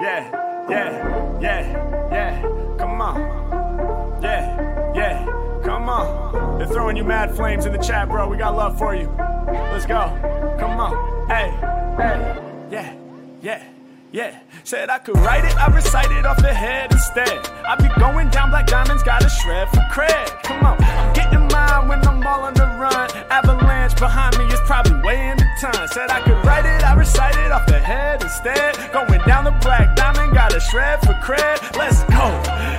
Yeah, 0.00 0.66
yeah, 0.68 1.21
yeah, 1.42 2.08
yeah. 2.10 2.42
Come 2.78 3.00
on. 3.00 4.22
Yeah, 4.22 4.92
yeah. 4.94 5.26
Come 5.64 5.88
on. 5.88 6.58
They're 6.58 6.68
throwing 6.68 6.96
you 6.96 7.04
mad 7.04 7.34
flames 7.34 7.66
in 7.66 7.72
the 7.72 7.78
chat, 7.78 8.08
bro. 8.08 8.28
We 8.28 8.36
got 8.36 8.56
love 8.56 8.78
for 8.78 8.94
you. 8.94 9.08
Let's 9.48 9.86
go. 9.86 10.56
Come 10.58 10.78
on. 10.78 11.28
Hey, 11.28 11.50
hey. 11.96 12.68
Yeah, 12.70 12.94
yeah. 13.42 13.64
Yeah, 14.12 14.38
said 14.62 14.90
I 14.90 14.98
could 14.98 15.16
write 15.20 15.46
it, 15.46 15.56
I 15.56 15.74
recite 15.74 16.12
it 16.12 16.26
off 16.26 16.36
the 16.36 16.52
head 16.52 16.92
instead. 16.92 17.46
I 17.66 17.76
be 17.76 17.88
going 17.98 18.28
down 18.28 18.50
black 18.50 18.66
diamonds, 18.66 19.02
got 19.02 19.24
a 19.24 19.30
shred 19.30 19.70
for 19.70 19.80
cred. 19.90 20.28
Come 20.42 20.66
on, 20.66 20.76
I'm 20.84 21.14
getting 21.14 21.48
mine 21.48 21.88
when 21.88 22.06
I'm 22.06 22.22
all 22.26 22.42
on 22.42 22.52
the 22.52 22.66
run. 22.76 23.10
Avalanche 23.30 23.96
behind 23.96 24.36
me 24.36 24.44
is 24.52 24.60
probably 24.66 25.00
weighing 25.00 25.38
the 25.38 25.46
ton. 25.62 25.88
Said 25.88 26.10
I 26.10 26.20
could 26.20 26.44
write 26.44 26.66
it, 26.66 26.84
I 26.84 26.92
recite 26.92 27.36
it 27.36 27.52
off 27.52 27.64
the 27.64 27.80
head 27.80 28.22
instead. 28.22 28.76
Going 28.92 29.22
down 29.22 29.44
the 29.44 29.56
black 29.62 29.96
diamond, 29.96 30.34
got 30.34 30.54
a 30.54 30.60
shred 30.60 31.00
for 31.00 31.14
cred. 31.14 31.74
Let's 31.78 32.02
go. 32.04 32.28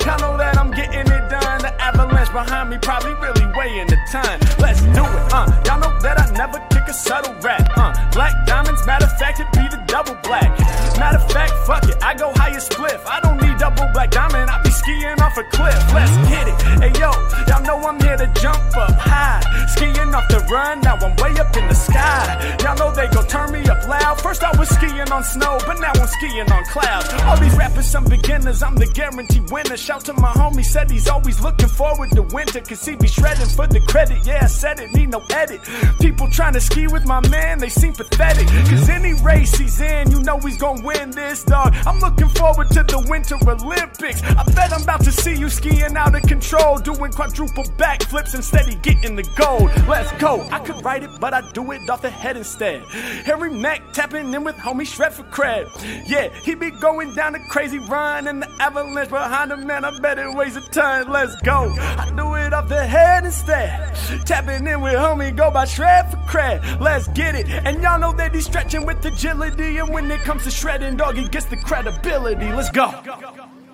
Y'all 0.06 0.20
know 0.20 0.38
that 0.38 0.56
I'm 0.60 0.70
getting 0.70 1.12
it 1.12 1.30
done. 1.32 1.43
Avalanche 1.84 2.32
behind 2.32 2.70
me 2.70 2.78
probably 2.82 3.14
really 3.16 3.46
weighing 3.58 3.88
the 3.88 3.98
ton. 4.10 4.40
Let's 4.58 4.82
do 4.82 5.04
it, 5.04 5.34
uh. 5.36 5.52
Y'all 5.66 5.80
know 5.84 5.92
that 6.00 6.16
I 6.18 6.32
never 6.32 6.60
kick 6.72 6.88
a 6.88 6.94
subtle 6.94 7.36
rap, 7.44 7.70
uh. 7.76 7.92
Black 8.14 8.34
diamonds, 8.48 8.86
matter 8.86 9.06
of 9.06 9.18
fact, 9.20 9.42
it 9.42 9.52
be 9.52 9.68
the 9.68 9.84
double 9.88 10.16
black. 10.24 10.50
Matter 10.98 11.18
of 11.18 11.30
fact, 11.30 11.52
fuck 11.68 11.84
it, 11.84 11.98
I 12.02 12.16
go 12.16 12.32
highest 12.36 12.72
spliff. 12.72 13.02
I 13.06 13.20
don't 13.20 13.36
need 13.42 13.58
double 13.58 13.88
black 13.92 14.12
diamond, 14.12 14.50
I 14.50 14.62
be 14.64 14.72
skiing 14.72 15.20
off 15.20 15.36
a 15.38 15.44
cliff. 15.44 15.82
Let's 15.94 16.16
get 16.32 16.48
it. 16.48 16.58
Hey 16.84 16.94
yo, 17.00 17.12
y'all 17.50 17.64
know 17.68 17.78
I'm 17.86 18.00
here 18.00 18.16
to 18.16 18.28
jump 18.40 18.64
up 18.78 18.96
high. 18.96 19.44
Skiing 19.76 20.16
off 20.16 20.28
the 20.30 20.40
run, 20.52 20.80
now 20.82 20.96
I'm 20.96 21.16
way 21.18 21.36
up 21.40 21.56
in 21.58 21.68
the 21.68 21.76
sky. 21.76 22.58
Y'all 22.64 22.78
know 22.78 22.96
they 22.96 23.08
gon' 23.08 23.28
turn 23.28 23.52
me 23.52 23.62
up 23.68 23.86
loud. 23.88 24.22
First 24.22 24.42
I 24.44 24.56
was 24.58 24.70
skiing 24.70 25.12
on 25.12 25.24
snow, 25.24 25.58
but 25.68 25.80
now 25.80 25.92
I'm 25.94 26.08
skiing 26.08 26.50
on 26.50 26.64
clouds. 26.66 27.10
All 27.28 27.38
these 27.38 27.56
rappers, 27.58 27.88
some 27.88 28.06
beginners, 28.06 28.64
I'm 28.64 28.76
the 28.76 28.88
guaranteed 28.88 29.52
winner. 29.52 29.76
Shout 29.76 30.06
to 30.06 30.14
my 30.14 30.32
homie, 30.32 30.64
said 30.64 30.90
he's 30.90 31.10
always 31.10 31.42
looking 31.42 31.68
forward 31.74 32.12
to 32.12 32.22
winter, 32.22 32.62
cause 32.62 32.86
he 32.86 32.96
be 32.96 33.08
shredding 33.08 33.48
for 33.48 33.68
the 33.68 33.80
credit. 33.82 34.26
Yeah, 34.26 34.40
I 34.44 34.48
said 34.48 34.80
it, 34.80 34.94
need 34.94 35.10
no 35.10 35.22
edit. 35.32 35.62
People 36.00 36.30
trying 36.30 36.54
to 36.54 36.62
ski 36.62 36.88
with 36.88 37.06
my 37.06 37.26
man, 37.30 37.60
they 37.60 37.70
seem 37.70 37.94
pathetic. 37.94 38.48
Cause 38.70 38.90
any 38.90 39.14
race 39.22 39.56
he's 39.56 39.80
in, 39.82 40.12
you 40.12 40.22
know 40.22 40.38
he's 40.40 40.58
gonna 40.58 40.84
win 40.84 41.12
this, 41.12 41.44
dog. 41.44 41.76
I'm 41.86 42.00
looking 42.00 42.30
forward 42.30 42.70
to 42.72 42.84
the 42.84 43.06
Winter 43.10 43.36
Olympics. 43.48 44.22
I 44.24 44.44
bet 44.56 44.72
I'm 44.74 44.84
about 44.84 45.04
to 45.04 45.12
see 45.12 45.36
you 45.36 45.50
skiing 45.50 45.98
out 45.98 46.16
of 46.16 46.22
control, 46.24 46.78
doing 46.78 47.12
quadruple 47.12 47.64
backflips 47.78 48.36
instead 48.36 48.68
of 48.68 48.82
getting 48.82 49.16
the 49.16 49.28
gold. 49.36 49.72
Let's 49.88 50.12
go. 50.22 50.42
I 50.52 50.60
could 50.60 50.84
write 50.84 51.04
it, 51.04 51.10
but 51.20 51.34
I 51.34 51.50
do 51.52 51.72
it 51.72 51.90
off 51.90 52.02
the 52.02 52.10
head 52.10 52.38
instead. 52.38 52.84
Harry 53.26 53.52
Mack 53.52 53.94
tapping 53.94 54.34
in 54.34 54.44
with 54.44 54.56
homie 54.56 54.86
Shred 54.86 55.14
for 55.14 55.24
cred. 55.24 55.68
Yeah, 56.08 56.30
he 56.44 56.56
be 56.56 56.72
going 56.72 57.14
down 57.16 57.36
a 57.36 57.40
crazy 57.48 57.80
run, 57.80 58.28
and 58.28 58.42
the 58.44 58.50
avalanche 58.60 59.10
behind 59.10 59.52
him, 59.52 59.66
man, 59.66 59.86
I 59.86 59.98
bet 60.00 60.20
it 60.20 60.34
weighs 60.34 60.56
a 60.56 60.62
ton. 60.62 61.10
Let's 61.10 61.36
go. 61.42 61.63
I 61.70 62.12
do 62.16 62.34
it 62.36 62.54
off 62.54 62.68
the 62.68 62.86
head 62.86 63.26
instead. 63.26 63.96
Tapping 64.26 64.68
in 64.68 64.82
with 64.82 64.96
homie, 64.96 65.36
go 65.36 65.52
by 65.52 65.66
Shred 65.66 66.12
for 66.12 66.18
cred. 66.18 66.80
Let's 66.80 67.08
get 67.10 67.36
it. 67.36 67.50
And 67.50 67.82
y'all 67.82 68.00
know 68.00 68.14
that 68.14 68.34
he's 68.34 68.46
stretching 68.46 68.86
with 68.86 69.06
agility, 69.06 69.78
and 69.78 69.90
when 69.90 70.10
it 70.12 70.22
comes 70.22 70.44
to 70.44 70.52
shredding, 70.52 70.98
dog, 70.98 71.16
he 71.16 71.28
gets 71.28 71.46
the 71.46 71.58
credibility. 71.58 72.52
Let's 72.52 72.70
go. 72.70 72.88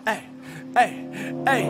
Hey. 0.06 0.24
Hey, 0.76 1.04
hey, 1.46 1.66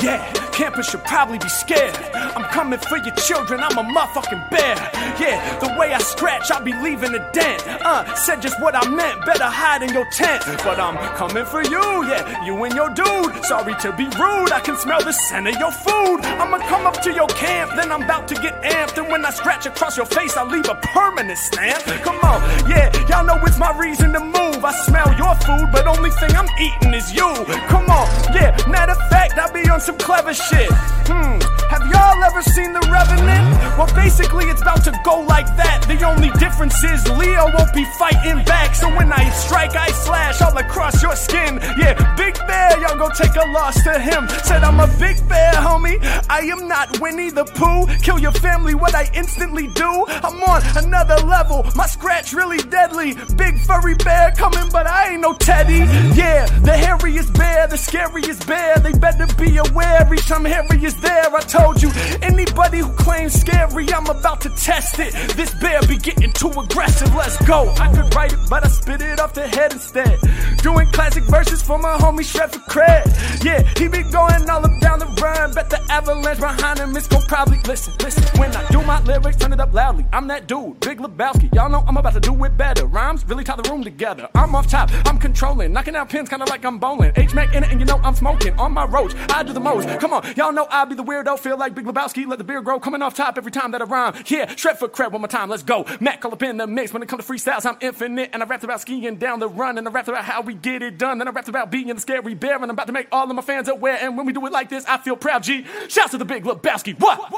yeah, 0.00 0.32
campers 0.52 0.86
should 0.86 1.02
probably 1.02 1.38
be 1.38 1.48
scared. 1.48 1.92
I'm 2.14 2.44
coming 2.44 2.78
for 2.78 2.98
your 2.98 3.14
children, 3.16 3.60
I'm 3.60 3.76
a 3.76 3.82
motherfucking 3.82 4.48
bear. 4.48 4.76
Yeah, 5.18 5.58
the 5.58 5.74
way 5.76 5.92
I 5.92 5.98
scratch, 5.98 6.52
I'll 6.52 6.62
be 6.62 6.72
leaving 6.72 7.14
a 7.14 7.32
dent. 7.32 7.66
Uh, 7.66 8.14
said 8.14 8.40
just 8.40 8.60
what 8.62 8.76
I 8.76 8.88
meant, 8.88 9.26
better 9.26 9.44
hide 9.44 9.82
in 9.82 9.92
your 9.92 10.08
tent. 10.12 10.44
But 10.62 10.78
I'm 10.78 10.96
coming 11.16 11.44
for 11.44 11.62
you, 11.62 12.06
yeah, 12.06 12.44
you 12.44 12.62
and 12.62 12.74
your 12.74 12.90
dude. 12.90 13.44
Sorry 13.44 13.74
to 13.80 13.92
be 13.92 14.04
rude, 14.04 14.52
I 14.52 14.60
can 14.62 14.76
smell 14.76 15.02
the 15.02 15.12
scent 15.12 15.48
of 15.48 15.56
your 15.58 15.72
food. 15.72 16.20
I'ma 16.22 16.58
come 16.68 16.86
up 16.86 17.02
to 17.02 17.12
your 17.12 17.28
camp, 17.28 17.72
then 17.74 17.90
I'm 17.90 18.02
about 18.02 18.28
to 18.28 18.34
get 18.36 18.62
amped. 18.62 18.98
And 18.98 19.08
when 19.10 19.26
I 19.26 19.30
scratch 19.30 19.66
across 19.66 19.96
your 19.96 20.06
face, 20.06 20.36
I 20.36 20.44
leave 20.44 20.68
a 20.68 20.76
permanent 20.76 21.38
stamp. 21.38 21.82
Come 22.04 22.20
on, 22.20 22.40
yeah, 22.70 22.88
y'all 23.08 23.26
know 23.26 23.44
it's 23.44 23.58
my 23.58 23.76
reason 23.76 24.12
to 24.12 24.20
move. 24.20 24.64
I 24.64 24.72
smell 24.86 25.12
your 25.18 25.34
food, 25.42 25.72
but 25.72 25.88
only 25.88 26.10
thing 26.10 26.30
I'm 26.36 26.48
eating 26.60 26.94
is 26.94 27.12
you. 27.12 27.34
Come 27.66 27.90
on, 27.90 28.06
yeah. 28.32 28.43
Matter 28.68 28.92
of 28.92 29.08
fact, 29.10 29.38
I'll 29.38 29.52
be 29.52 29.68
on 29.68 29.80
some 29.80 29.98
clever 29.98 30.34
shit. 30.34 30.70
Hmm, 31.06 31.38
have 31.70 31.84
y'all 31.90 32.22
ever 32.24 32.42
seen 32.42 32.72
The 32.72 32.80
Revenant? 32.90 33.64
Well, 33.76 33.92
basically, 33.94 34.46
it's 34.46 34.62
about 34.62 34.84
to 34.84 34.92
go 35.04 35.20
like 35.20 35.46
that. 35.56 35.84
The 35.88 36.02
only 36.06 36.30
difference 36.38 36.82
is 36.84 37.06
Leo 37.18 37.50
won't 37.56 37.74
be 37.74 37.84
fighting 37.98 38.44
back. 38.44 38.74
So 38.74 38.88
when 38.94 39.12
I 39.12 39.28
strike, 39.30 39.74
I 39.76 39.88
slash 39.90 40.40
all 40.42 40.56
across 40.56 41.02
your 41.02 41.16
skin. 41.16 41.58
Yeah, 41.76 41.94
Big 42.16 42.34
Bear, 42.46 42.80
y'all 42.80 42.96
go 42.96 43.08
take 43.10 43.34
a 43.36 43.48
loss 43.50 43.82
to 43.84 43.98
him. 43.98 44.28
Said 44.44 44.62
I'm 44.62 44.80
a 44.80 44.86
big 44.98 45.16
bear, 45.28 45.52
homie. 45.52 45.98
I 46.28 46.40
am 46.40 46.68
not 46.68 47.00
Winnie 47.00 47.30
the 47.30 47.44
Pooh. 47.44 47.86
Kill 48.02 48.18
your 48.18 48.32
family, 48.32 48.74
what 48.74 48.94
I 48.94 49.10
instantly 49.14 49.68
do. 49.68 50.04
I'm 50.08 50.42
on 50.42 50.62
another 50.76 51.16
level. 51.26 51.66
My 51.74 51.86
scratch 51.86 52.32
really 52.32 52.58
deadly. 52.58 53.14
Big 53.36 53.58
furry 53.58 53.94
bear 53.94 54.32
coming, 54.36 54.68
but 54.70 54.86
I 54.86 55.12
ain't 55.12 55.22
no 55.22 55.34
teddy. 55.34 55.80
Yeah, 56.14 56.46
the 56.60 56.72
hairiest 56.72 57.36
bear, 57.36 57.66
the 57.66 57.76
scariest 57.78 58.33
bear. 58.44 58.78
They 58.78 58.92
better 58.92 59.26
be 59.36 59.56
aware 59.58 60.12
each 60.12 60.26
time 60.26 60.44
Harry 60.44 60.84
is 60.84 60.96
there. 61.00 61.34
I 61.34 61.40
told 61.40 61.82
you, 61.82 61.90
anybody 62.22 62.78
who 62.78 62.92
claims 62.92 63.34
scary, 63.34 63.92
I'm 63.92 64.06
about 64.06 64.40
to 64.42 64.50
test 64.50 64.98
it. 64.98 65.12
This 65.36 65.54
bear 65.54 65.80
be 65.82 65.96
getting 65.96 66.32
too 66.32 66.50
aggressive. 66.50 67.14
Let's 67.14 67.36
go. 67.46 67.70
I 67.78 67.92
could 67.92 68.14
write 68.14 68.32
it, 68.32 68.40
but 68.48 68.64
I 68.64 68.68
spit 68.68 69.00
it 69.02 69.20
off 69.20 69.34
the 69.34 69.46
head 69.46 69.72
instead. 69.72 70.18
Doing 70.64 70.86
classic 70.92 71.24
verses 71.24 71.60
for 71.60 71.78
my 71.78 71.94
homie 71.98 72.24
Shred 72.24 72.50
for 72.50 72.58
cred. 72.60 73.04
Yeah, 73.44 73.60
he 73.76 73.86
be 73.86 74.02
going 74.10 74.48
all 74.48 74.64
up 74.64 74.80
down 74.80 74.98
the 74.98 75.04
run. 75.20 75.52
Bet 75.52 75.68
the 75.68 75.78
avalanche 75.90 76.40
behind 76.40 76.78
him 76.78 76.96
is 76.96 77.06
gon' 77.06 77.20
probably 77.28 77.58
listen. 77.66 77.92
Listen, 78.00 78.24
when 78.40 78.50
I 78.56 78.66
do 78.70 78.80
my 78.80 78.98
lyrics, 79.02 79.36
turn 79.36 79.52
it 79.52 79.60
up 79.60 79.74
loudly. 79.74 80.06
I'm 80.10 80.26
that 80.28 80.48
dude, 80.48 80.80
Big 80.80 81.00
Lebowski. 81.00 81.54
Y'all 81.54 81.68
know 81.68 81.84
I'm 81.86 81.98
about 81.98 82.14
to 82.14 82.20
do 82.20 82.42
it 82.44 82.56
better. 82.56 82.86
Rhymes 82.86 83.26
really 83.26 83.44
tie 83.44 83.56
the 83.56 83.68
room 83.68 83.84
together. 83.84 84.26
I'm 84.34 84.54
off 84.54 84.66
top, 84.66 84.88
I'm 85.06 85.18
controlling, 85.18 85.70
knocking 85.70 85.96
out 85.96 86.08
pins 86.08 86.30
kinda 86.30 86.46
like 86.46 86.64
I'm 86.64 86.78
bowling. 86.78 87.12
H 87.14 87.34
Mac 87.34 87.54
in 87.54 87.62
it, 87.62 87.70
and 87.70 87.78
you 87.78 87.84
know 87.84 88.00
I'm 88.02 88.14
smoking 88.14 88.54
on 88.58 88.72
my 88.72 88.86
roach. 88.86 89.14
I 89.28 89.42
do 89.42 89.52
the 89.52 89.60
most. 89.60 89.86
Come 90.00 90.14
on, 90.14 90.24
y'all 90.34 90.50
know 90.50 90.66
I 90.70 90.86
be 90.86 90.94
the 90.94 91.04
weirdo. 91.04 91.38
Feel 91.38 91.58
like 91.58 91.74
Big 91.74 91.84
Lebowski. 91.84 92.26
Let 92.26 92.38
the 92.38 92.44
beard 92.44 92.64
grow. 92.64 92.80
Coming 92.80 93.02
off 93.02 93.12
top 93.12 93.36
every 93.36 93.52
time 93.52 93.72
that 93.72 93.82
I 93.82 93.84
rhyme. 93.84 94.14
Yeah, 94.28 94.46
shred 94.56 94.78
for 94.78 94.88
cred 94.88 95.12
one 95.12 95.20
more 95.20 95.28
time. 95.28 95.50
Let's 95.50 95.62
go. 95.62 95.84
Mac 96.00 96.24
all 96.24 96.32
up 96.32 96.42
in 96.42 96.56
the 96.56 96.66
mix. 96.66 96.94
When 96.94 97.02
it 97.02 97.08
comes 97.10 97.26
to 97.26 97.30
freestyles, 97.30 97.66
I'm 97.66 97.76
infinite. 97.82 98.30
And 98.32 98.42
I 98.42 98.46
rapped 98.46 98.64
about 98.64 98.80
skiing 98.80 99.16
down 99.16 99.40
the 99.40 99.48
run. 99.48 99.76
And 99.76 99.86
I 99.86 99.90
rapped 99.90 100.08
about 100.08 100.24
how 100.24 100.40
we 100.40 100.53
get 100.54 100.82
it 100.82 100.98
done. 100.98 101.18
Then 101.18 101.28
I 101.28 101.30
rapped 101.30 101.48
about 101.48 101.70
being 101.70 101.88
in 101.88 101.96
the 101.96 102.02
scary 102.02 102.34
bear. 102.34 102.54
And 102.54 102.64
I'm 102.64 102.70
about 102.70 102.86
to 102.86 102.92
make 102.92 103.08
all 103.12 103.28
of 103.28 103.34
my 103.36 103.42
fans 103.42 103.68
aware. 103.68 103.98
And 104.00 104.16
when 104.16 104.26
we 104.26 104.32
do 104.32 104.44
it 104.46 104.52
like 104.52 104.68
this, 104.68 104.84
I 104.86 104.98
feel 104.98 105.16
proud. 105.16 105.42
G. 105.42 105.64
Shouts 105.88 106.10
to 106.12 106.18
the 106.18 106.24
Big 106.24 106.44
Lebowski. 106.44 106.98
What? 106.98 107.32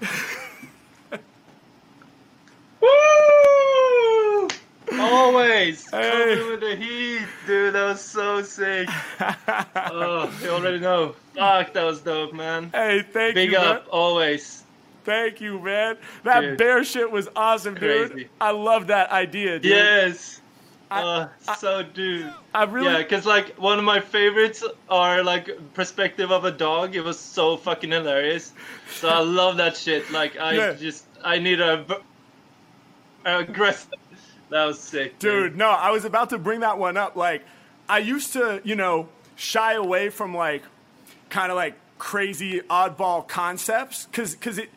Woo! 2.80 4.48
Always 5.00 5.88
Hey. 5.90 6.36
coming 6.36 6.50
with 6.50 6.60
the 6.60 6.76
heat, 6.76 7.22
dude. 7.46 7.74
That 7.74 7.84
was 7.88 8.00
so 8.00 8.42
sick. 8.42 8.88
oh, 9.76 10.30
you 10.42 10.50
already 10.50 10.78
know. 10.80 11.14
Fuck, 11.34 11.72
that 11.72 11.84
was 11.84 12.00
dope, 12.02 12.34
man. 12.34 12.70
Hey, 12.74 13.02
thank 13.02 13.34
Big 13.34 13.52
you. 13.52 13.58
man. 13.58 13.66
up, 13.76 13.86
always. 13.90 14.64
Thank 15.04 15.40
you, 15.40 15.58
man. 15.60 15.96
That 16.24 16.40
Dude. 16.42 16.58
bear 16.58 16.84
shit 16.84 17.10
was 17.10 17.28
awesome, 17.34 17.74
dude. 17.74 18.10
Crazy. 18.12 18.28
I 18.40 18.50
love 18.52 18.86
that 18.88 19.10
idea, 19.10 19.58
dude. 19.58 19.70
Yes. 19.72 20.40
I- 20.92 21.02
uh, 21.02 21.54
so, 21.56 21.82
dude. 21.82 22.32
I 22.54 22.64
really. 22.64 22.90
Yeah, 22.92 22.98
because 22.98 23.24
like 23.26 23.54
one 23.58 23.78
of 23.78 23.84
my 23.84 24.00
favorites 24.00 24.62
are 24.88 25.22
like 25.22 25.48
perspective 25.74 26.30
of 26.30 26.44
a 26.44 26.50
dog. 26.50 26.94
It 26.94 27.02
was 27.02 27.18
so 27.18 27.56
fucking 27.56 27.90
hilarious. 27.90 28.52
So 28.94 29.08
I 29.08 29.20
love 29.20 29.56
that 29.56 29.76
shit. 29.76 30.10
Like 30.10 30.38
I 30.38 30.52
Yeah. 30.54 30.72
just 30.74 31.06
I 31.24 31.38
need 31.38 31.60
a 31.60 31.84
aggressive. 33.24 33.92
That 34.50 34.66
was 34.66 34.78
sick, 34.78 35.18
Dude, 35.18 35.56
no, 35.56 35.68
I 35.70 35.90
was 35.90 36.04
about 36.04 36.28
to 36.30 36.38
bring 36.38 36.60
that 36.60 36.76
one 36.76 36.98
up. 36.98 37.16
Like, 37.16 37.42
I 37.88 37.98
used 37.98 38.34
to, 38.34 38.60
you 38.64 38.76
know, 38.76 39.08
shy 39.34 39.72
away 39.72 40.10
from 40.10 40.34
like 40.36 40.62
kind 41.30 41.50
of 41.50 41.56
like 41.56 41.74
crazy 41.96 42.60
oddball 42.68 43.26
concepts 43.26 44.04
because 44.06 44.34
because 44.34 44.58
it 44.58 44.68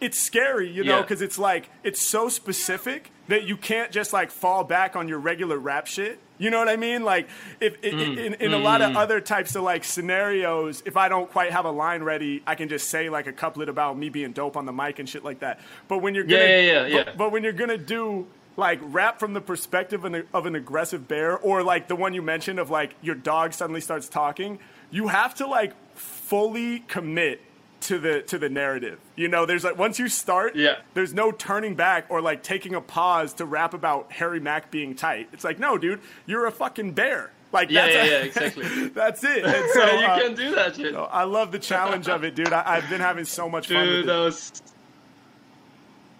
it's 0.00 0.18
scary, 0.18 0.68
you 0.68 0.82
know, 0.82 0.96
Yeah. 0.96 1.02
because 1.02 1.22
it's 1.22 1.38
like 1.38 1.70
it's 1.84 2.00
so 2.00 2.28
specific 2.28 3.11
that 3.28 3.44
you 3.44 3.56
can't 3.56 3.92
just 3.92 4.12
like 4.12 4.30
fall 4.30 4.64
back 4.64 4.96
on 4.96 5.08
your 5.08 5.18
regular 5.18 5.58
rap 5.58 5.86
shit. 5.86 6.18
You 6.38 6.50
know 6.50 6.58
what 6.58 6.68
I 6.68 6.76
mean? 6.76 7.04
Like, 7.04 7.28
if 7.60 7.80
Mm. 7.80 8.18
in, 8.18 8.34
in 8.34 8.52
a 8.52 8.58
lot 8.58 8.82
of 8.82 8.96
other 8.96 9.20
types 9.20 9.54
of 9.54 9.62
like 9.62 9.84
scenarios, 9.84 10.82
if 10.84 10.96
I 10.96 11.08
don't 11.08 11.30
quite 11.30 11.52
have 11.52 11.64
a 11.64 11.70
line 11.70 12.02
ready, 12.02 12.42
I 12.46 12.56
can 12.56 12.68
just 12.68 12.90
say 12.90 13.08
like 13.10 13.26
a 13.28 13.32
couplet 13.32 13.68
about 13.68 13.96
me 13.96 14.08
being 14.08 14.32
dope 14.32 14.56
on 14.56 14.66
the 14.66 14.72
mic 14.72 14.98
and 14.98 15.08
shit 15.08 15.24
like 15.24 15.40
that. 15.40 15.60
But 15.88 15.98
when 15.98 16.14
you're 16.14 16.24
gonna, 16.24 16.44
yeah, 16.44 16.60
yeah, 16.60 16.86
yeah. 16.86 17.04
But, 17.04 17.16
but 17.16 17.32
when 17.32 17.44
you're 17.44 17.52
gonna 17.52 17.78
do 17.78 18.26
like 18.56 18.80
rap 18.82 19.18
from 19.20 19.32
the 19.34 19.40
perspective 19.40 20.04
of 20.04 20.46
an 20.46 20.54
aggressive 20.56 21.06
bear, 21.06 21.38
or 21.38 21.62
like 21.62 21.86
the 21.88 21.96
one 21.96 22.12
you 22.14 22.22
mentioned 22.22 22.58
of 22.58 22.70
like 22.70 22.94
your 23.02 23.14
dog 23.14 23.52
suddenly 23.52 23.80
starts 23.80 24.08
talking, 24.08 24.58
you 24.90 25.08
have 25.08 25.34
to 25.36 25.46
like 25.46 25.72
fully 25.94 26.80
commit 26.80 27.40
to 27.82 27.98
the 27.98 28.22
to 28.22 28.38
the 28.38 28.48
narrative. 28.48 28.98
You 29.16 29.28
know, 29.28 29.46
there's 29.46 29.64
like 29.64 29.78
once 29.78 29.98
you 29.98 30.08
start, 30.08 30.56
Yeah. 30.56 30.76
there's 30.94 31.12
no 31.14 31.30
turning 31.32 31.74
back 31.74 32.06
or 32.08 32.20
like 32.20 32.42
taking 32.42 32.74
a 32.74 32.80
pause 32.80 33.34
to 33.34 33.44
rap 33.44 33.74
about 33.74 34.10
Harry 34.12 34.40
Mack 34.40 34.70
being 34.70 34.94
tight. 34.94 35.28
It's 35.32 35.44
like, 35.44 35.58
no, 35.58 35.76
dude, 35.78 36.00
you're 36.26 36.46
a 36.46 36.52
fucking 36.52 36.92
bear. 36.92 37.30
Like 37.52 37.70
Yeah, 37.70 37.82
that's 37.86 37.94
yeah, 37.94 38.02
a- 38.02 38.06
yeah, 38.06 38.24
exactly. 38.24 38.88
that's 38.88 39.24
it. 39.24 39.44
And 39.44 39.70
so 39.74 39.84
you 40.00 40.06
uh, 40.06 40.18
can 40.20 40.34
do 40.34 40.54
that 40.54 40.76
shit. 40.76 40.94
I 40.94 41.24
love 41.24 41.52
the 41.52 41.58
challenge 41.58 42.08
of 42.08 42.24
it, 42.24 42.34
dude. 42.34 42.52
I, 42.52 42.62
I've 42.76 42.88
been 42.88 43.00
having 43.00 43.24
so 43.26 43.48
much 43.48 43.68
fun 43.68 43.84
Dude, 43.84 43.96
with 43.98 44.06
that 44.06 44.16
it. 44.16 44.24
was. 44.24 44.62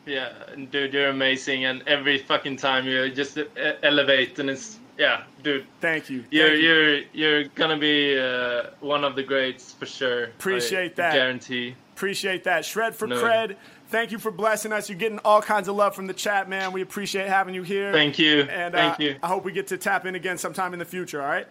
Yeah, 0.04 0.32
and 0.52 0.70
dude, 0.70 0.92
you're 0.94 1.08
amazing, 1.10 1.64
and 1.64 1.82
every 1.86 2.18
fucking 2.18 2.56
time 2.56 2.86
you 2.86 3.08
just 3.10 3.38
elevate, 3.84 4.38
and 4.40 4.50
it's 4.50 4.78
yeah, 4.98 5.22
dude, 5.42 5.66
Thank 5.80 6.10
you. 6.10 6.24
you're 6.30 6.48
Thank 6.48 6.62
you. 6.62 6.68
you're 6.68 6.98
you're 7.12 7.44
gonna 7.54 7.78
be 7.78 8.18
uh, 8.18 8.70
one 8.80 9.04
of 9.04 9.16
the 9.16 9.22
greats 9.22 9.72
for 9.72 9.86
sure. 9.86 10.24
Appreciate 10.24 10.92
I 10.92 10.94
that. 10.96 11.12
Guarantee. 11.14 11.74
Appreciate 11.94 12.44
that. 12.44 12.64
Shred 12.64 12.94
for 12.94 13.06
No. 13.06 13.22
cred. 13.22 13.56
Thank 13.88 14.10
you 14.10 14.18
for 14.18 14.30
blessing 14.30 14.72
us. 14.72 14.88
You're 14.88 14.98
getting 14.98 15.18
all 15.18 15.42
kinds 15.42 15.68
of 15.68 15.76
love 15.76 15.94
from 15.94 16.06
the 16.06 16.14
chat, 16.14 16.48
man. 16.48 16.72
We 16.72 16.80
appreciate 16.80 17.28
having 17.28 17.54
you 17.54 17.62
here. 17.62 17.92
Thank 17.92 18.18
you. 18.18 18.42
And 18.42 18.72
Thank 18.72 18.98
uh, 18.98 19.02
you. 19.02 19.16
I 19.22 19.28
hope 19.28 19.44
we 19.44 19.52
get 19.52 19.66
to 19.68 19.76
tap 19.76 20.06
in 20.06 20.14
again 20.14 20.38
sometime 20.38 20.72
in 20.72 20.78
the 20.78 20.84
future, 20.86 21.20
all 21.20 21.28
right? 21.28 21.46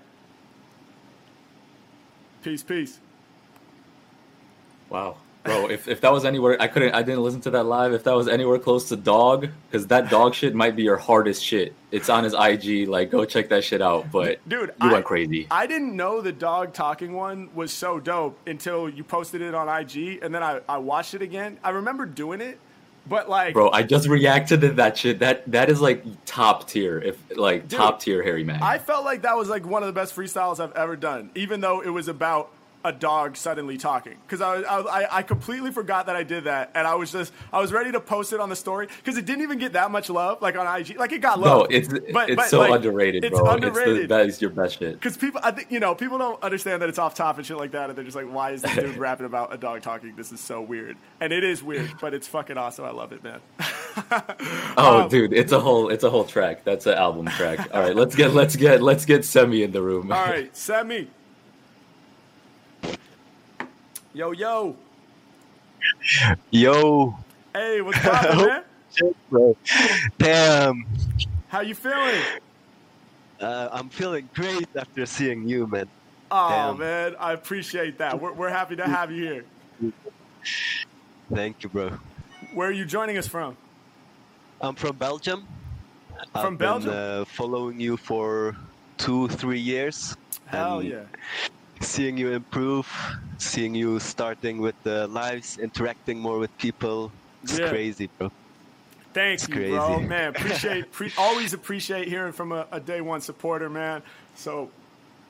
Peace, 2.43 2.63
peace. 2.63 2.99
Wow. 4.89 5.17
Bro, 5.43 5.69
if, 5.71 5.87
if 5.87 6.01
that 6.01 6.11
was 6.11 6.23
anywhere, 6.23 6.55
I 6.59 6.67
couldn't, 6.67 6.93
I 6.93 7.01
didn't 7.01 7.23
listen 7.23 7.41
to 7.41 7.51
that 7.51 7.63
live. 7.63 7.93
If 7.93 8.03
that 8.03 8.13
was 8.15 8.27
anywhere 8.27 8.59
close 8.59 8.89
to 8.89 8.95
dog, 8.95 9.47
because 9.69 9.87
that 9.87 10.09
dog 10.11 10.35
shit 10.35 10.53
might 10.53 10.75
be 10.75 10.83
your 10.83 10.97
hardest 10.97 11.43
shit. 11.43 11.73
It's 11.91 12.09
on 12.09 12.23
his 12.23 12.33
IG. 12.33 12.87
Like, 12.87 13.09
go 13.09 13.25
check 13.25 13.49
that 13.49 13.63
shit 13.63 13.81
out. 13.81 14.11
But 14.11 14.47
Dude, 14.47 14.69
you 14.81 14.89
I- 14.89 14.91
went 14.93 15.05
crazy. 15.05 15.47
I 15.49 15.65
didn't 15.65 15.95
know 15.95 16.21
the 16.21 16.31
dog 16.31 16.73
talking 16.73 17.13
one 17.13 17.49
was 17.55 17.73
so 17.73 17.99
dope 17.99 18.37
until 18.47 18.87
you 18.87 19.03
posted 19.03 19.41
it 19.41 19.55
on 19.55 19.67
IG, 19.67 20.19
and 20.21 20.33
then 20.33 20.43
I, 20.43 20.61
I 20.69 20.77
watched 20.77 21.15
it 21.15 21.23
again. 21.23 21.57
I 21.63 21.71
remember 21.71 22.05
doing 22.05 22.39
it, 22.39 22.59
but 23.07 23.27
like, 23.27 23.53
Bro, 23.55 23.71
I 23.71 23.81
just 23.81 24.07
reacted 24.07 24.61
to 24.61 24.69
that 24.73 24.95
shit. 24.95 25.19
That 25.19 25.49
that 25.51 25.71
is 25.71 25.81
like 25.81 26.03
top 26.25 26.67
tier. 26.69 26.99
If 26.99 27.17
like 27.35 27.63
Dude, 27.67 27.79
top 27.79 27.99
tier 27.99 28.21
Harry 28.21 28.43
Mack. 28.43 28.61
I 28.61 28.77
felt 28.77 29.05
like 29.05 29.23
that 29.23 29.35
was 29.35 29.49
like 29.49 29.65
one 29.65 29.81
of 29.81 29.87
the 29.87 29.93
best 29.93 30.15
freestyles 30.15 30.59
I've 30.59 30.73
ever 30.73 30.95
done, 30.95 31.31
even 31.33 31.61
though 31.61 31.81
it 31.81 31.89
was 31.89 32.07
about 32.07 32.51
a 32.83 32.91
dog 32.91 33.35
suddenly 33.37 33.77
talking. 33.77 34.15
Because 34.25 34.41
I, 34.41 34.61
I, 34.61 35.01
I 35.03 35.17
I 35.17 35.21
completely 35.23 35.71
forgot 35.71 36.07
that 36.07 36.15
I 36.15 36.23
did 36.23 36.45
that, 36.45 36.71
and 36.75 36.87
I 36.87 36.95
was 36.95 37.11
just 37.11 37.31
I 37.53 37.59
was 37.59 37.71
ready 37.71 37.91
to 37.91 37.99
post 37.99 38.33
it 38.33 38.39
on 38.39 38.49
the 38.49 38.55
story 38.55 38.87
because 38.97 39.17
it 39.17 39.25
didn't 39.25 39.43
even 39.43 39.57
get 39.59 39.73
that 39.73 39.91
much 39.91 40.09
love, 40.09 40.41
like 40.41 40.55
on 40.57 40.65
IG. 40.79 40.97
Like 40.97 41.11
it 41.11 41.19
got 41.19 41.39
no, 41.39 41.63
it's 41.69 41.87
but- 41.87 42.29
it's 42.29 42.35
but, 42.35 42.45
so 42.49 42.59
like, 42.59 42.71
underrated, 42.71 43.23
it's 43.23 43.37
bro. 43.39 43.49
underrated. 43.51 43.97
It's 43.97 44.01
the, 44.03 44.07
that 44.07 44.25
is 44.27 44.41
your 44.41 44.51
best 44.51 44.79
shit. 44.79 44.93
Because 44.93 45.17
people, 45.17 45.41
I 45.43 45.51
think 45.51 45.71
you 45.71 45.79
know, 45.79 45.95
people 45.95 46.17
don't 46.17 46.41
understand 46.43 46.81
that 46.81 46.89
it's 46.89 46.99
off 46.99 47.15
top 47.15 47.37
and 47.37 47.45
shit 47.45 47.57
like 47.57 47.71
that, 47.71 47.89
and 47.89 47.97
they're 47.97 48.05
just 48.05 48.15
like, 48.15 48.31
"Why 48.31 48.51
is 48.51 48.61
this 48.61 48.75
dude 48.75 48.97
rapping 48.97 49.25
about 49.25 49.53
a 49.53 49.57
dog 49.57 49.81
talking? 49.81 50.15
This 50.15 50.31
is 50.31 50.39
so 50.39 50.61
weird." 50.61 50.97
And 51.19 51.31
it 51.33 51.43
is 51.43 51.61
weird, 51.63 51.91
but 52.01 52.13
it's 52.13 52.27
fucking 52.27 52.57
awesome. 52.57 52.85
I 52.85 52.91
love 52.91 53.11
it, 53.13 53.23
man. 53.23 53.39
Oh, 54.77 55.01
Um, 55.01 55.09
dude, 55.09 55.33
it's 55.33 55.51
a 55.51 55.59
whole 55.59 55.89
it's 55.89 56.03
a 56.03 56.09
whole 56.09 56.23
track. 56.23 56.63
That's 56.63 56.85
an 56.85 56.93
album 56.93 57.27
track. 57.27 57.67
All 57.73 57.81
right, 57.81 57.95
let's 57.95 58.15
get 58.15 58.33
let's 58.33 58.55
get 58.55 58.81
let's 58.81 59.05
get 59.05 59.25
Semi 59.25 59.63
in 59.63 59.71
the 59.71 59.81
room. 59.81 60.11
All 60.11 60.23
right, 60.25 60.55
Semi. 60.55 61.07
Yo, 64.13 64.31
yo. 64.31 64.75
Yo, 66.51 67.15
Hey, 67.53 67.81
what's 67.81 68.05
up, 68.05 68.23
man? 68.37 68.63
bro. 69.29 69.55
Damn. 70.17 70.75
How 71.47 71.61
you 71.61 71.75
feeling? 71.75 72.21
Uh, 73.39 73.69
I'm 73.71 73.89
feeling 73.89 74.29
great 74.33 74.67
after 74.77 75.05
seeing 75.05 75.47
you, 75.47 75.67
man. 75.67 75.85
Oh, 76.29 76.49
Damn. 76.49 76.77
man, 76.79 77.15
I 77.19 77.33
appreciate 77.33 77.99
that. 77.99 78.21
We're, 78.21 78.33
we're 78.33 78.49
happy 78.49 78.75
to 78.77 78.85
have 78.85 79.11
you 79.11 79.23
here. 79.23 79.91
Thank 81.33 81.63
you, 81.63 81.69
bro. 81.69 81.91
Where 82.53 82.67
are 82.67 82.73
you 82.73 82.85
joining 82.85 83.17
us 83.17 83.27
from? 83.27 83.57
I'm 84.59 84.75
from 84.75 84.97
Belgium. 84.97 85.47
From 86.33 86.53
I've 86.53 86.59
Belgium? 86.59 86.89
Been, 86.91 86.97
uh, 86.97 87.25
following 87.25 87.79
you 87.79 87.97
for 87.97 88.55
two, 88.97 89.27
three 89.29 89.59
years. 89.59 90.15
Hell 90.47 90.83
yeah. 90.83 91.05
Seeing 91.81 92.17
you 92.17 92.31
improve, 92.31 92.87
seeing 93.37 93.73
you 93.75 93.99
starting 93.99 94.59
with 94.61 94.75
the 94.83 95.07
lives, 95.07 95.57
interacting 95.57 96.19
more 96.19 96.37
with 96.39 96.55
people. 96.57 97.11
It's 97.43 97.57
Yeah. 97.57 97.69
crazy, 97.69 98.09
bro. 98.17 98.31
Thank 99.13 99.41
It's 99.41 99.49
you, 99.49 99.55
bro. 99.71 99.95
crazy. 99.95 100.07
Man, 100.07 100.29
appreciate, 100.35 100.91
pre- 100.91 101.11
always 101.17 101.53
appreciate 101.53 102.07
hearing 102.07 102.33
from 102.33 102.51
a, 102.51 102.65
a 102.71 102.79
day 102.79 103.01
one 103.01 103.19
supporter, 103.19 103.69
man. 103.69 104.03
So 104.35 104.69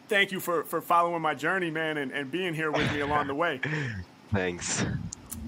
thank 0.08 0.32
you 0.32 0.40
for, 0.40 0.64
for 0.64 0.82
following 0.82 1.22
my 1.22 1.34
journey, 1.34 1.72
man, 1.72 1.98
and, 1.98 2.12
and 2.12 2.30
being 2.30 2.54
here 2.54 2.70
with 2.70 2.92
me 2.94 3.00
along 3.00 3.28
the 3.28 3.36
way. 3.36 3.60
Thanks. 4.32 4.86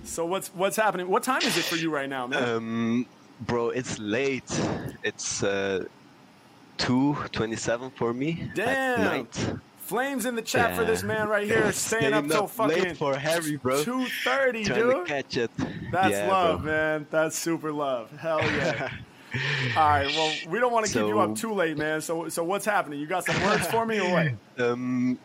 So 0.03 0.25
what's 0.25 0.49
what's 0.49 0.75
happening? 0.75 1.07
What 1.07 1.23
time 1.23 1.41
is 1.43 1.57
it 1.57 1.63
for 1.63 1.75
you 1.77 1.89
right 1.89 2.09
now, 2.09 2.27
man? 2.27 2.43
Um, 2.43 3.05
bro, 3.41 3.69
it's 3.69 3.97
late. 3.99 4.49
It's 5.03 5.41
uh, 5.43 5.85
two 6.77 7.15
twenty-seven 7.31 7.91
for 7.91 8.13
me 8.13 8.49
Damn. 8.53 9.27
Flames 9.85 10.25
in 10.25 10.35
the 10.35 10.41
chat 10.41 10.75
for 10.75 10.85
this 10.85 11.03
man 11.03 11.27
right 11.27 11.45
here, 11.45 11.71
staying 11.73 12.13
up 12.13 12.25
till 12.27 12.47
fucking 12.47 12.83
late 12.83 12.97
for 12.97 13.15
Harry, 13.17 13.57
bro. 13.57 13.83
two 13.83 14.05
thirty, 14.23 14.63
Trying 14.63 14.79
to 14.81 14.93
dude. 14.93 15.07
catch 15.07 15.37
it. 15.37 15.51
That's 15.91 16.11
Yeah, 16.11 16.27
love, 16.29 16.61
bro. 16.63 16.71
man. 16.71 17.07
That's 17.11 17.37
super 17.37 17.71
love. 17.71 18.09
Hell 18.11 18.41
yeah. 18.41 18.89
All 19.75 19.89
right, 19.89 20.07
well, 20.15 20.31
we 20.47 20.59
don't 20.59 20.71
want 20.71 20.85
to 20.85 20.93
keep 20.93 21.07
you 21.07 21.19
up 21.19 21.35
too 21.35 21.53
late, 21.53 21.75
man. 21.77 22.01
So, 22.01 22.29
so 22.29 22.43
what's 22.43 22.65
happening? 22.65 22.99
You 22.99 23.07
got 23.07 23.25
some 23.25 23.41
words 23.43 23.65
for 23.67 23.85
me 23.85 23.99
or 23.99 24.09
what? 24.11 24.27
Um, 24.59 25.17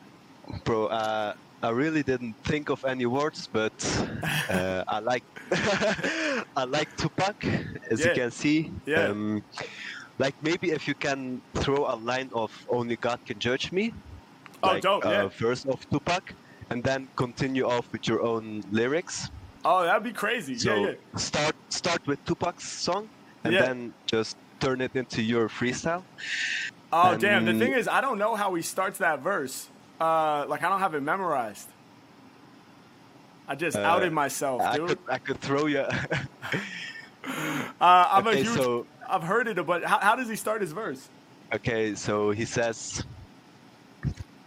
bro, 0.65 0.87
uh, 0.87 1.35
I 1.63 1.69
really 1.71 2.03
didn't 2.03 2.35
think 2.45 2.71
of 2.71 2.85
any 2.85 3.05
words, 3.07 3.47
but 3.53 3.73
uh, 4.49 4.83
I 4.89 4.99
like 5.01 5.25
I 6.57 6.65
like 6.65 6.97
Tupac, 6.97 7.45
as 7.91 8.01
Yeah. 8.01 8.07
you 8.09 8.15
can 8.15 8.31
see. 8.31 8.73
Yeah. 8.87 9.09
Um, 9.09 9.43
like 10.19 10.35
maybe 10.43 10.71
if 10.73 10.89
you 10.89 10.95
can 10.95 11.41
throw 11.55 11.87
a 11.87 11.97
line 11.97 12.31
of 12.33 12.51
"Only 12.69 12.97
God 12.97 13.21
Can 13.27 13.39
Judge 13.39 13.71
Me," 13.73 13.93
Oh, 14.63 14.69
like 14.69 14.83
dope, 14.83 15.05
a 15.05 15.11
yeah. 15.11 15.29
verse 15.29 15.65
of 15.67 15.89
Tupac, 15.91 16.35
and 16.71 16.83
then 16.83 17.09
continue 17.17 17.65
off 17.67 17.91
with 17.93 18.07
your 18.09 18.23
own 18.23 18.63
lyrics. 18.71 19.31
Oh, 19.65 19.83
that'd 19.85 20.03
be 20.03 20.13
crazy. 20.13 20.57
So 20.59 20.75
yeah, 20.75 20.87
yeah. 20.91 21.19
start 21.19 21.55
start 21.69 22.07
with 22.07 22.25
Tupac's 22.25 22.67
song, 22.69 23.09
and 23.45 23.53
Yeah. 23.55 23.63
then 23.63 23.95
just 24.07 24.37
turn 24.61 24.81
it 24.81 24.95
into 24.97 25.23
your 25.23 25.49
freestyle. 25.49 26.03
Oh, 26.93 27.17
damn. 27.17 27.45
The 27.45 27.53
thing 27.53 27.73
is, 27.75 27.87
I 27.87 28.01
don't 28.01 28.19
know 28.19 28.35
how 28.35 28.55
he 28.55 28.63
starts 28.63 28.99
that 28.99 29.21
verse. 29.21 29.69
Uh, 30.01 30.47
like, 30.49 30.63
I 30.65 30.69
don't 30.71 30.81
have 30.81 30.95
it 30.95 31.03
memorized. 31.03 31.69
I 33.47 33.55
just 33.55 33.77
Uh, 33.77 33.81
outed 33.81 34.13
myself, 34.13 34.61
I 34.63 34.77
dude. 34.77 34.89
could 34.89 34.99
I 35.09 35.19
could 35.19 35.41
throw 35.41 35.67
you. 35.67 35.85
Uh, 37.81 38.07
I'm 38.11 38.27
a 38.27 38.31
okay, 38.31 38.43
huge. 38.43 38.57
so- 38.57 38.87
I've 39.09 39.23
heard 39.23 39.49
it, 39.49 39.65
but 39.67 39.85
how, 39.85 39.99
how 39.99 40.17
does 40.17 40.29
he 40.29 40.37
start 40.37 40.61
his 40.61 40.73
verse? 40.73 41.09
Okay, 41.53 41.95
so 41.95 42.31
he 42.31 42.45
says, 42.45 43.05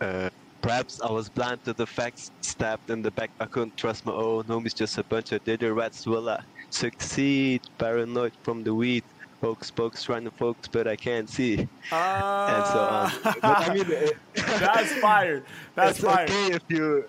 uh, 0.02 0.30
perhaps 0.61 0.99
I 1.02 1.11
was 1.11 1.30
blind 1.30 1.64
to 1.65 1.73
the 1.73 1.88
facts, 1.88 2.32
stabbed 2.41 2.90
in 2.90 3.02
the 3.02 3.11
back, 3.11 3.32
I 3.40 3.45
couldn't 3.45 3.78
trust 3.78 4.06
my 4.06 4.14
own 4.14 4.44
homies, 4.45 4.76
just 4.76 4.98
a 4.98 5.03
bunch 5.03 5.32
of 5.32 5.44
dirty 5.44 5.68
rats. 5.68 6.06
Will 6.06 6.30
I 6.30 6.41
succeed? 6.69 7.61
Paranoid 7.78 8.34
from 8.44 8.64
the 8.64 8.73
weed, 8.73 9.03
folks, 9.41 9.69
folks, 9.69 10.03
trying 10.03 10.26
to 10.26 10.32
focus, 10.32 10.69
but 10.72 10.88
I 10.88 10.95
can't 10.95 11.30
see, 11.30 11.69
Uh, 11.91 12.48
and 12.56 12.65
so 12.68 12.80
on. 12.80 13.11
But 13.41 13.69
I 13.69 13.73
mean, 13.73 13.88
that's 14.36 14.94
fired. 14.95 15.45
That's 15.76 15.99
it's 15.99 16.06
fired. 16.06 16.30
okay 16.30 16.56
if 16.56 16.64
you. 16.69 17.06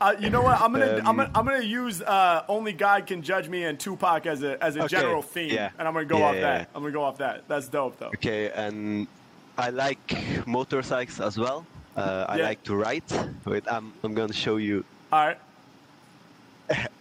Uh, 0.00 0.16
you 0.18 0.30
know 0.30 0.42
what? 0.42 0.60
I'm 0.60 0.72
gonna 0.72 0.96
I'm 1.04 1.06
Um, 1.06 1.16
gonna 1.16 1.30
I'm 1.34 1.44
gonna 1.44 1.62
use 1.62 2.02
uh, 2.02 2.42
"Only 2.48 2.72
God 2.72 3.06
Can 3.06 3.22
Judge 3.22 3.48
Me" 3.48 3.62
and 3.62 3.78
Tupac 3.78 4.26
as 4.26 4.42
a 4.42 4.60
as 4.62 4.74
a 4.74 4.80
Okay, 4.80 4.88
general 4.88 5.22
theme, 5.22 5.52
yeah. 5.52 5.70
and 5.78 5.86
I'm 5.86 5.94
gonna 5.94 6.06
go 6.06 6.18
Yeah, 6.18 6.24
off 6.24 6.34
yeah, 6.34 6.40
that. 6.40 6.70
I'm 6.74 6.82
gonna 6.82 6.92
go 6.92 7.04
off 7.04 7.18
that. 7.18 7.44
That's 7.46 7.68
dope, 7.68 7.98
though. 7.98 8.08
Okay, 8.16 8.50
and 8.50 9.06
I 9.56 9.70
like 9.70 10.00
motorcycles 10.46 11.20
as 11.20 11.38
well. 11.38 11.68
Uh, 11.96 12.24
I 12.28 12.36
Yeah. 12.36 12.38
like 12.38 12.62
to 12.64 12.76
write, 12.76 13.10
Wait, 13.46 13.64
I'm 13.68 13.94
I'm 14.02 14.14
gonna 14.14 14.32
show 14.32 14.56
you. 14.56 14.84
All 15.12 15.26
right. 15.26 15.38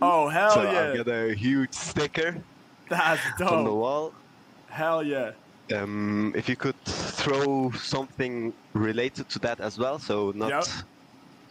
Oh 0.00 0.28
hell 0.28 0.48
so 0.48 0.60
yeah! 0.66 0.82
I 0.82 0.88
got 1.04 1.08
a 1.08 1.34
huge 1.34 1.74
sticker 1.74 2.44
That's 2.88 3.30
dope. 3.32 3.48
on 3.50 3.64
the 3.64 3.74
wall. 3.74 4.14
Hell 4.68 5.02
yeah! 5.04 5.32
um, 5.74 6.32
if 6.36 6.48
you 6.48 6.56
could 6.56 6.76
throw 6.86 7.70
something 7.72 8.52
related 8.74 9.28
to 9.30 9.38
that 9.40 9.60
as 9.60 9.78
well, 9.78 9.98
so 9.98 10.32
not 10.34 10.54
Yep. 10.54 10.68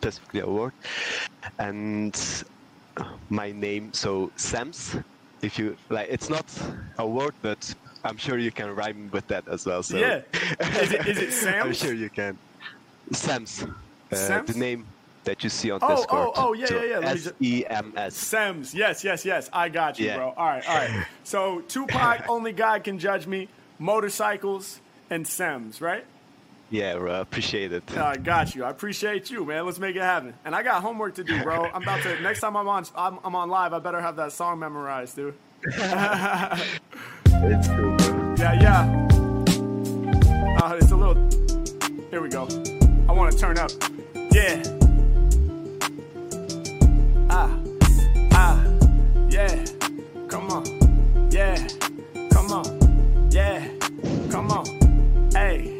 specifically 0.02 0.42
a 0.42 0.50
word, 0.50 0.74
and 1.60 2.16
my 3.30 3.52
name, 3.52 3.94
so 3.94 4.32
Sems. 4.38 4.98
If 5.42 5.58
you 5.58 5.76
like, 5.90 6.08
it's 6.10 6.30
not 6.30 6.46
a 7.00 7.08
word, 7.08 7.34
but 7.42 7.74
I'm 8.04 8.18
sure 8.18 8.38
you 8.38 8.52
can 8.52 8.74
rhyme 8.76 9.10
with 9.12 9.28
that 9.28 9.48
as 9.48 9.66
well. 9.66 9.84
So 9.84 9.98
Yeah. 9.98 10.22
Is 10.82 10.92
it- 10.92 11.08
is 11.08 11.18
it 11.20 11.32
Sam? 11.44 11.68
I'm 11.68 11.74
sure 11.74 11.94
you 11.94 12.10
can. 12.10 12.38
Sams, 13.12 13.64
uh, 14.12 14.16
Sams? 14.16 14.54
the 14.54 14.60
name 14.60 14.86
that 15.24 15.44
you 15.44 15.50
see 15.50 15.70
on 15.70 15.80
Oh, 15.84 15.96
Discord. 15.98 16.30
oh, 16.36 16.48
oh, 16.50 16.54
yeah, 16.54 16.66
So 16.66 16.82
yeah, 16.82 17.00
yeah, 17.00 17.10
S 17.10 17.32
E 17.42 17.64
M 17.68 17.94
S. 17.96 18.16
Sems. 18.16 18.74
Yes, 18.74 19.04
yes, 19.04 19.24
yes. 19.26 19.50
I 19.54 19.70
got 19.70 20.00
you, 20.00 20.08
Yeah. 20.08 20.18
bro. 20.18 20.34
All 20.38 20.46
right, 20.48 20.68
all 20.68 20.76
right. 20.76 21.06
So 21.24 21.62
Tupac, 21.68 22.28
"Only 22.28 22.52
God 22.54 22.84
Can 22.84 22.98
Judge 23.00 23.28
Me," 23.28 23.48
motorcycles, 23.80 24.80
and 25.10 25.28
Sems, 25.28 25.80
right? 25.82 26.06
Yeah, 26.72 26.96
bro, 26.98 27.20
appreciate 27.22 27.74
it. 27.74 27.84
I 27.98 28.16
got 28.16 28.56
you. 28.56 28.64
I 28.64 28.70
appreciate 28.70 29.30
you, 29.30 29.44
man. 29.46 29.66
Let's 29.66 29.78
make 29.78 29.96
it 29.98 30.02
happen. 30.02 30.34
And 30.46 30.56
I 30.56 30.64
got 30.64 30.82
homework 30.82 31.16
to 31.16 31.24
do, 31.24 31.44
bro. 31.44 31.66
I'm 31.74 31.84
about 31.84 32.02
to. 32.04 32.20
Next 32.22 32.40
time 32.40 32.56
I'm 32.56 32.68
on, 32.68 32.86
I'm, 32.96 33.20
I'm 33.26 33.36
on 33.36 33.50
live. 33.50 33.74
I 33.74 33.80
better 33.80 34.00
have 34.02 34.16
that 34.16 34.32
song 34.32 34.58
memorized, 34.60 35.18
dude. 35.18 35.36
It's 37.34 37.68
cool, 37.70 37.96
bro. 37.98 38.36
Yeah, 38.38 38.54
yeah. 38.54 39.08
Uh, 40.62 40.76
it's 40.76 40.92
a 40.92 40.96
little. 40.96 41.16
Here 42.10 42.22
we 42.22 42.30
go. 42.30 42.48
I 43.08 43.14
want 43.14 43.32
to 43.32 43.38
turn 43.38 43.58
up. 43.58 43.72
Yeah. 44.32 44.62
Ah, 47.30 47.58
ah, 48.34 48.64
yeah. 49.30 49.66
Come 50.28 50.52
on. 50.52 50.66
Yeah. 51.32 51.68
Come 52.32 52.52
on. 52.52 53.30
Yeah. 53.32 53.68
Come 54.30 54.52
on. 54.52 54.66
Hey. 55.32 55.78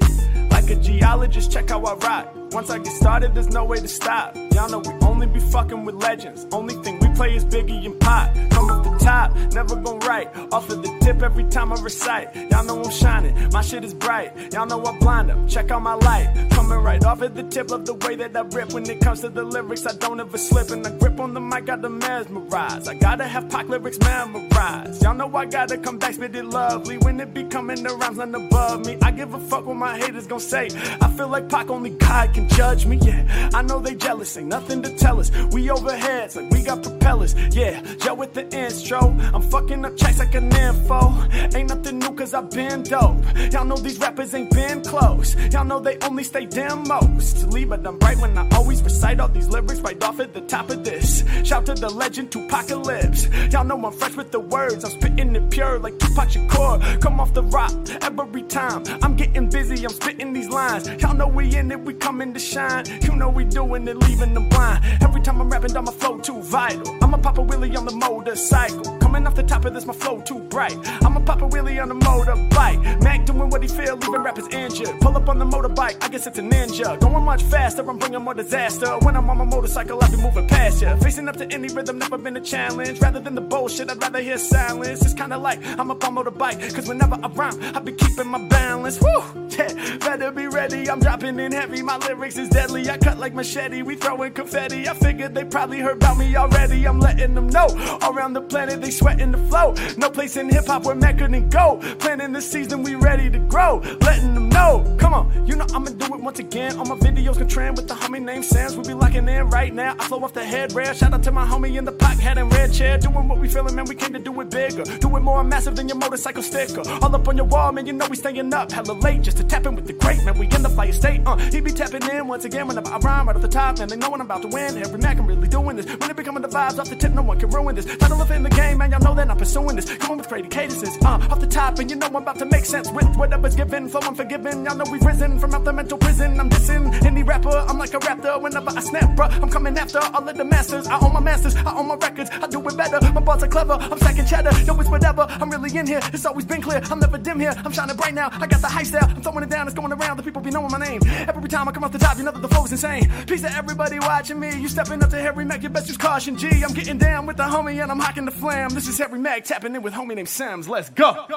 Like 0.50 0.70
a 0.70 0.76
geologist, 0.76 1.52
check 1.52 1.70
how 1.70 1.84
I 1.84 1.96
rock. 1.96 2.41
Once 2.52 2.70
I 2.70 2.80
get 2.80 2.94
started, 2.94 3.34
there's 3.34 3.50
no 3.50 3.64
way 3.64 3.80
to 3.80 3.88
stop. 3.88 4.36
Y'all 4.54 4.70
know 4.70 4.80
we 4.80 4.92
only 5.08 5.26
be 5.26 5.40
fucking 5.40 5.86
with 5.86 5.96
legends. 5.96 6.46
Only 6.52 6.74
thing 6.84 7.00
we 7.00 7.08
play 7.16 7.34
is 7.34 7.46
Biggie 7.46 7.86
and 7.86 7.98
Pop. 7.98 8.34
Come 8.52 8.70
off 8.70 8.84
the 8.84 9.06
top, 9.06 9.34
never 9.54 9.76
gon' 9.78 10.00
write. 10.00 10.28
Off 10.52 10.70
of 10.70 10.84
the 10.84 11.00
tip 11.00 11.22
every 11.22 11.46
time 11.46 11.72
I 11.72 11.82
recite. 11.82 12.36
Y'all 12.52 12.66
know 12.66 12.84
I'm 12.84 12.92
shining, 12.92 13.50
my 13.54 13.62
shit 13.62 13.86
is 13.86 13.94
bright. 13.94 14.54
Y'all 14.54 14.66
know 14.66 14.84
I 14.84 14.98
blind 15.00 15.30
them, 15.30 15.48
check 15.48 15.72
out 15.72 15.82
my 15.82 15.94
light. 15.94 16.50
Coming 16.52 16.80
right 16.80 17.04
off 17.06 17.22
at 17.22 17.36
the 17.36 17.44
tip, 17.44 17.72
love 17.72 17.86
the 17.86 17.94
way 17.94 18.16
that 18.18 18.36
I 18.36 18.42
rip. 18.42 18.74
When 18.74 18.90
it 18.90 19.00
comes 19.00 19.22
to 19.22 19.30
the 19.30 19.44
lyrics, 19.44 19.86
I 19.86 19.94
don't 19.94 20.20
ever 20.20 20.38
slip. 20.38 20.72
And 20.72 20.86
I 20.86 20.92
grip 20.92 21.20
on 21.22 21.34
the 21.34 21.40
mic, 21.40 21.68
got 21.68 21.82
to 21.82 21.90
mesmerize. 21.90 22.88
I 22.90 22.96
gotta 22.96 23.28
have 23.28 23.50
Pac 23.50 23.70
lyrics 23.70 23.98
memorized. 24.00 25.02
Y'all 25.02 25.14
know 25.14 25.34
I 25.36 25.46
gotta 25.46 25.78
come 25.78 25.98
back, 25.98 26.16
spit 26.16 26.36
it 26.36 26.46
lovely. 26.46 26.98
When 26.98 27.18
it 27.22 27.34
be 27.34 27.46
coming, 27.46 27.82
the 27.82 27.96
rhymes 27.96 28.18
none 28.18 28.36
above 28.36 28.86
me. 28.86 28.98
I 29.02 29.12
give 29.12 29.34
a 29.34 29.40
fuck 29.40 29.66
what 29.66 29.78
my 29.78 29.98
haters 29.98 30.28
gon' 30.28 30.42
say. 30.42 30.68
I 31.00 31.10
feel 31.12 31.30
like 31.30 31.48
Pac, 31.48 31.70
only 31.70 31.92
God 31.92 32.34
can 32.34 32.41
judge 32.50 32.86
me, 32.86 32.98
yeah. 33.02 33.50
I 33.54 33.62
know 33.62 33.80
they 33.80 33.96
jealous, 33.96 34.38
ain't 34.38 34.48
nothing 34.48 34.82
to 34.84 34.96
tell 34.96 35.20
us. 35.20 35.32
We 35.52 35.68
overheads, 35.68 36.36
like 36.36 36.50
we 36.50 36.64
got 36.64 36.84
propellers, 36.84 37.36
yeah. 37.56 37.82
Joe 38.00 38.16
with 38.16 38.34
the 38.34 38.44
intro. 38.56 39.00
I'm 39.34 39.42
fucking 39.42 39.86
up 39.86 39.98
checks 39.98 40.20
like 40.20 40.36
an 40.36 40.56
info. 40.56 41.14
Ain't 41.56 41.70
nothing 41.70 42.00
new 42.00 42.14
cause 42.16 42.34
I've 42.34 42.50
been 42.50 42.84
dope. 42.84 43.24
Y'all 43.52 43.66
know 43.66 43.76
these 43.76 44.00
rappers 44.00 44.34
ain't 44.34 44.52
been 44.52 44.82
close. 44.84 45.36
Y'all 45.52 45.66
know 45.66 45.80
they 45.80 45.98
only 46.00 46.24
stay 46.24 46.46
demos. 46.46 47.34
To 47.34 47.48
leave 47.48 47.72
it, 47.72 47.86
I'm 47.86 48.00
right 48.00 48.18
when 48.18 48.38
I 48.38 48.48
always 48.56 48.82
recite 48.82 49.20
all 49.20 49.30
these 49.30 49.48
lyrics 49.48 49.82
right 49.82 50.02
off 50.04 50.20
at 50.20 50.34
the 50.34 50.42
top 50.42 50.70
of 50.70 50.84
this. 50.84 51.24
Shout 51.44 51.66
to 51.68 51.74
the 51.74 51.90
legend 51.90 52.32
Tupacalypse. 52.32 53.52
Y'all 53.52 53.64
know 53.64 53.84
I'm 53.86 53.94
fresh 53.94 54.16
with 54.16 54.32
the 54.32 54.40
words. 54.40 54.84
I'm 54.84 54.92
spitting 54.92 55.36
it 55.36 55.50
pure 55.50 55.80
like 55.80 56.00
Tupac 56.00 56.30
Shakur. 56.30 57.02
Come 57.02 57.20
off 57.20 57.34
the 57.34 57.44
rock 57.44 57.72
every 58.02 58.44
time. 58.44 58.84
I'm 59.02 59.16
getting 59.16 59.50
busy, 59.50 59.84
I'm 59.84 59.92
spitting 59.92 60.34
these 60.34 60.50
lines. 60.50 60.88
Y'all 61.02 61.16
know 61.16 61.28
we 61.28 61.56
in 61.56 61.72
it, 61.72 61.80
we 61.82 61.94
coming 61.94 62.31
to 62.34 62.40
shine. 62.40 62.86
You 63.02 63.16
know 63.16 63.30
we 63.30 63.44
doing 63.44 63.88
it, 63.88 63.98
leaving 63.98 64.34
them 64.34 64.48
blind. 64.50 64.84
Every 65.02 65.22
time 65.22 65.42
I'm 65.42 65.50
rapping 65.50 65.74
down 65.74 65.86
my 65.86 65.92
flow 65.92 66.18
too 66.18 66.42
vital. 66.42 66.88
I'ma 67.02 67.18
pop 67.18 67.38
a 67.38 67.42
Papa 67.42 67.42
Willie 67.42 67.76
on 67.76 67.86
the 67.86 67.92
motorcycle. 67.92 69.01
Coming 69.12 69.28
off 69.28 69.36
the 69.36 69.44
top 69.44 69.66
of 69.66 69.74
this, 69.74 69.86
my 69.86 69.92
flow 69.92 70.22
too 70.22 70.40
bright. 70.40 70.74
I'm 71.04 71.18
a 71.18 71.20
pop 71.20 71.42
a 71.42 71.46
wheelie 71.46 71.84
on 71.84 71.92
a 71.92 71.96
motorbike. 71.96 73.04
Mac 73.04 73.26
doing 73.26 73.50
what 73.50 73.62
he 73.62 73.68
feel, 73.68 73.98
leaving 73.98 74.24
rappers 74.24 74.48
injured. 74.48 75.02
Pull 75.02 75.18
up 75.18 75.28
on 75.28 75.38
the 75.38 75.44
motorbike, 75.44 76.02
I 76.02 76.08
guess 76.08 76.28
it's 76.28 76.40
a 76.40 76.42
ninja. 76.42 76.98
Going 76.98 77.26
much 77.26 77.44
faster, 77.44 77.82
I'm 77.90 77.98
bringing 77.98 78.22
more 78.22 78.34
disaster. 78.34 78.88
When 79.00 79.18
I'm 79.18 79.30
on 79.30 79.38
my 79.40 79.44
motorcycle, 79.44 80.02
I 80.02 80.10
be 80.10 80.16
moving 80.16 80.48
past 80.48 80.82
ya. 80.82 80.96
Facing 80.96 81.28
up 81.28 81.36
to 81.36 81.52
any 81.52 81.68
rhythm, 81.68 82.00
never 82.00 82.18
been 82.18 82.38
a 82.38 82.40
challenge. 82.40 83.02
Rather 83.02 83.20
than 83.20 83.36
the 83.36 83.42
bullshit, 83.42 83.92
I'd 83.92 84.02
rather 84.02 84.22
hear 84.22 84.38
silence. 84.38 85.04
It's 85.04 85.14
kinda 85.14 85.38
like 85.38 85.60
I'm 85.78 85.92
up 85.92 86.02
on 86.06 86.16
motorbike, 86.16 86.74
cause 86.74 86.88
whenever 86.88 87.20
I 87.22 87.28
rhyme, 87.28 87.76
I 87.76 87.80
be 87.82 87.92
keeping 87.92 88.30
my 88.30 88.48
balance. 88.48 89.02
Woo! 89.02 89.42
Yeah, 89.52 89.98
better 89.98 90.32
be 90.32 90.48
ready, 90.48 90.90
I'm 90.90 91.02
dropping 91.02 91.38
in 91.38 91.52
heavy. 91.52 91.82
My 91.82 91.98
lyrics 91.98 92.38
is 92.38 92.48
deadly, 92.48 92.90
I 92.90 92.98
cut 92.98 93.20
like 93.20 93.34
machete. 93.34 93.82
We 93.82 93.96
throwing 93.96 94.32
confetti. 94.32 94.88
I 94.88 94.94
figured 94.94 95.36
they 95.36 95.44
probably 95.44 95.80
heard 95.82 95.98
about 95.98 96.18
me 96.18 96.34
already. 96.38 96.88
I'm 96.88 97.00
letting 97.00 97.36
them 97.36 97.48
know. 97.48 97.68
Around 98.02 98.34
the 98.34 98.42
planet, 98.42 98.82
they 98.82 98.92
sweating 99.02 99.32
the 99.32 99.38
flow. 99.50 99.74
No 99.98 100.10
place 100.10 100.38
in 100.38 100.48
hip 100.48 100.68
hop 100.68 100.86
where 100.86 100.96
Mac 100.96 101.18
couldn't 101.18 101.50
go. 101.50 101.80
Planning 102.00 102.32
the 102.32 102.42
season, 102.42 102.84
we 102.84 102.96
ready 102.96 103.30
to 103.32 103.40
grow. 103.40 103.82
Letting 104.02 104.36
them 104.36 104.50
know. 104.50 104.96
Come 105.00 105.14
on, 105.14 105.48
you 105.48 105.56
know 105.56 105.66
I'ma 105.74 105.90
do 105.90 106.06
it 106.14 106.22
once 106.22 106.40
again. 106.40 106.78
All 106.78 106.86
my 106.86 106.96
videos 106.96 107.38
can 107.38 107.48
trend 107.48 107.78
with 107.78 107.88
the 107.88 107.96
homie 107.96 108.22
named 108.22 108.46
Sems. 108.46 108.78
We 108.78 108.84
be 108.84 108.94
locking 108.94 109.28
in 109.28 109.50
right 109.50 109.74
now. 109.74 109.96
I 110.00 110.04
flow 110.08 110.24
off 110.24 110.34
the 110.34 110.46
head 110.46 110.74
rail. 110.74 110.94
Shout 110.94 111.14
out 111.14 111.24
to 111.24 111.32
my 111.32 111.46
homie 111.46 111.76
in 111.78 111.86
the 111.86 111.92
pot 111.92 112.20
hat 112.20 112.38
and 112.38 112.52
red 112.54 112.72
chair. 112.74 112.98
Doing 113.00 113.28
what 113.28 113.40
we 113.40 113.48
feeling, 113.48 113.76
man. 113.76 113.86
We 113.86 113.96
came 113.96 114.14
to 114.14 114.20
do 114.20 114.40
it 114.42 114.50
bigger. 114.52 114.84
Do 114.84 115.18
it 115.18 115.22
more 115.22 115.44
massive 115.44 115.76
than 115.76 115.88
your 115.90 115.98
motorcycle 115.98 116.44
sticker. 116.44 116.84
All 117.02 117.16
up 117.16 117.28
on 117.28 117.38
your 117.38 117.48
wall, 117.48 117.72
man. 117.72 117.88
You 117.88 117.94
know 117.94 118.08
we 118.08 118.16
staying 118.16 118.54
up 118.54 118.72
hella 118.72 118.94
late 118.94 119.24
just 119.24 119.38
to 119.38 119.44
tap 119.44 119.66
in 119.66 119.76
with 119.76 119.88
the 119.88 119.94
great 119.94 120.24
man. 120.24 120.38
We 120.38 120.46
in 120.46 120.62
the 120.62 120.70
fire 120.70 120.94
state. 120.94 121.22
Uh, 121.26 121.38
he 121.38 121.60
be 121.60 121.72
tapping 121.72 122.08
in 122.10 122.28
once 122.28 122.46
again 122.46 122.68
when 122.68 122.78
I 122.78 122.98
rhyme 123.00 123.28
right 123.28 123.36
off 123.36 123.42
the 123.42 123.48
top. 123.48 123.80
Man, 123.80 123.88
they 123.88 123.96
know 123.96 124.12
when 124.12 124.22
I'm 124.22 124.28
about 124.28 124.44
to 124.44 124.48
win. 124.48 124.78
Every 124.78 125.00
Mac, 125.00 125.18
I'm 125.18 125.26
really 125.26 125.48
doing 125.48 125.76
this. 125.76 125.88
When 125.88 126.10
it 126.10 126.16
becoming 126.16 126.44
the 126.44 126.50
vibes 126.50 126.78
off 126.78 126.90
the 126.90 126.96
tip, 126.96 127.14
no 127.14 127.24
one 127.24 127.40
can 127.40 127.50
ruin 127.50 127.74
this. 127.76 127.86
Title 127.98 128.22
of 128.22 128.30
in 128.30 128.44
the 128.44 128.50
game, 128.50 128.78
man. 128.78 128.91
Y'all 128.92 129.00
know 129.00 129.16
that 129.16 129.32
I'm 129.32 129.38
pursuing 129.38 129.78
this. 129.78 129.86
Coming 130.00 130.18
with 130.18 130.28
crazy 130.28 130.50
cadences. 130.50 130.98
Uh, 131.02 131.26
off 131.32 131.40
the 131.40 131.48
top, 131.48 131.80
and 131.80 131.90
you 131.90 131.96
know 131.96 132.08
I'm 132.08 132.16
about 132.18 132.38
to 132.40 132.46
make 132.46 132.66
sense 132.66 132.92
with 132.92 133.08
whatever's 133.16 133.56
given. 133.56 133.88
Flow 133.88 134.02
unforgiven. 134.02 134.66
Y'all 134.66 134.76
know 134.76 134.84
we've 134.92 135.02
risen 135.02 135.40
from 135.40 135.54
out 135.54 135.64
the 135.64 135.72
mental 135.72 135.98
prison. 135.98 136.38
I'm 136.38 136.50
dissing 136.50 137.06
any 137.06 137.24
rapper. 137.24 137.56
I'm 137.70 137.78
like 137.78 137.94
a 137.94 138.00
raptor. 138.00 138.42
Whenever 138.42 138.70
I 138.70 138.82
snap, 138.82 139.16
bruh, 139.16 139.32
I'm 139.42 139.50
coming 139.50 139.78
after 139.78 140.00
all 140.00 140.28
of 140.28 140.36
the 140.36 140.44
masters. 140.44 140.88
I 140.88 141.00
own 141.00 141.14
my 141.14 141.22
masters. 141.22 141.56
I 141.56 141.74
own 141.74 141.88
my 141.88 141.96
records. 141.96 142.30
I 142.34 142.48
do 142.48 142.60
it 142.68 142.76
better. 142.76 143.00
My 143.14 143.22
bars 143.22 143.42
are 143.44 143.48
clever. 143.48 143.78
I'm 143.80 143.98
stacking 143.98 144.26
cheddar. 144.26 144.52
Yo, 144.66 144.78
it's 144.78 144.90
whatever. 144.90 145.26
I'm 145.30 145.50
really 145.50 145.78
in 145.78 145.88
here. 145.88 146.02
It's 146.12 146.26
always 146.26 146.44
been 146.44 146.62
clear. 146.62 146.82
I'm 146.92 147.00
never 147.00 147.18
dim 147.18 147.40
here. 147.40 147.54
I'm 147.64 147.72
shining 147.72 147.96
bright 147.96 148.14
now. 148.14 148.28
I 148.30 148.46
got 148.46 148.60
the 148.60 148.68
high 148.68 148.84
style. 148.84 149.10
I'm 149.10 149.22
throwing 149.22 149.44
it 149.44 149.50
down. 149.50 149.68
It's 149.68 149.76
going 149.76 149.94
around. 149.94 150.18
The 150.18 150.24
people 150.24 150.42
be 150.42 150.52
knowing 150.52 150.70
my 150.70 150.80
name. 150.80 151.00
Every 151.30 151.48
time 151.48 151.70
I 151.70 151.72
come 151.72 151.86
off 151.86 151.94
the 151.94 152.00
top, 152.00 152.18
you 152.18 152.26
know 152.26 152.32
that 152.32 152.42
the 152.42 152.50
flow 152.50 152.66
is 152.66 152.74
insane. 152.74 153.10
Peace 153.26 153.42
to 153.44 153.52
everybody 153.54 154.00
watching 154.00 154.38
me. 154.38 154.50
You 154.60 154.68
stepping 154.68 155.02
up 155.02 155.12
to 155.12 155.22
Harry 155.22 155.46
Mack. 155.46 155.64
You 155.64 155.70
best 155.70 155.88
use 155.88 155.96
caution. 155.96 156.36
G. 156.36 156.50
I'm 156.62 156.74
getting 156.74 156.98
down 156.98 157.26
with 157.26 157.38
the 157.38 157.44
homie 157.44 157.82
and 157.82 157.90
I'm 157.90 158.00
hocking 158.00 158.26
the 158.26 158.32
flam. 158.32 158.72
This 158.72 158.81
is 158.88 158.98
Harry 158.98 159.20
Mack 159.20 159.44
tapping 159.44 159.76
in 159.76 159.82
with 159.82 159.94
homie 159.94 160.16
named 160.16 160.30
Sems. 160.30 160.68
Let's 160.68 160.90
go. 160.90 161.28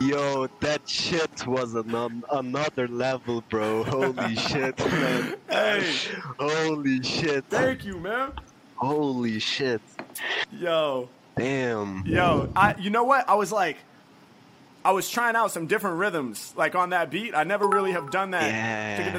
Yo, 0.00 0.46
that 0.60 0.88
shit 0.88 1.44
was 1.46 1.74
an, 1.74 2.22
another 2.30 2.86
level, 2.86 3.42
bro. 3.50 3.82
Holy 3.82 4.36
shit, 4.36 4.78
man. 4.78 5.34
Hey, 5.48 5.92
Holy 6.38 7.02
shit. 7.02 7.44
thank 7.46 7.84
you, 7.84 7.98
man. 7.98 8.32
Holy 8.76 9.40
shit. 9.40 9.80
Yo. 10.52 11.08
Damn. 11.36 12.04
Yo, 12.06 12.48
I 12.54 12.76
you 12.78 12.90
know 12.90 13.02
what? 13.04 13.28
I 13.28 13.34
was 13.34 13.50
like 13.50 13.76
I 14.84 14.92
was 14.92 15.10
trying 15.10 15.36
out 15.36 15.50
some 15.50 15.66
different 15.66 15.98
rhythms 15.98 16.54
like 16.56 16.74
on 16.74 16.90
that 16.90 17.10
beat. 17.10 17.34
I 17.34 17.44
never 17.44 17.66
really 17.68 17.92
have 17.92 18.10
done 18.10 18.30
that. 18.30 18.50
Yeah. 18.50 19.18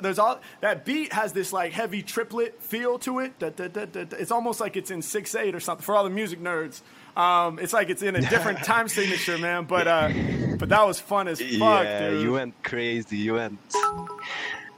There's 0.00 0.18
all 0.18 0.40
that 0.60 0.84
beat 0.84 1.12
has 1.12 1.32
this 1.32 1.52
like 1.52 1.72
heavy 1.72 2.02
triplet 2.02 2.62
feel 2.62 2.98
to 3.00 3.20
it. 3.20 3.32
It's 3.40 4.30
almost 4.30 4.60
like 4.60 4.76
it's 4.76 4.90
in 4.90 5.00
6/8 5.00 5.54
or 5.54 5.60
something 5.60 5.82
for 5.84 5.94
all 5.94 6.04
the 6.04 6.10
music 6.10 6.40
nerds. 6.40 6.82
Um, 7.16 7.58
it's 7.58 7.72
like 7.72 7.88
it's 7.88 8.02
in 8.02 8.14
a 8.16 8.20
different 8.20 8.58
time 8.64 8.88
signature, 8.88 9.38
man. 9.38 9.64
But 9.64 9.88
uh, 9.88 10.12
but 10.58 10.68
that 10.68 10.86
was 10.86 11.00
fun 11.00 11.28
as 11.28 11.40
fuck, 11.40 11.84
yeah, 11.84 12.10
dude. 12.10 12.22
you 12.22 12.32
went 12.32 12.62
crazy. 12.62 13.16
You 13.16 13.34
went. 13.34 13.58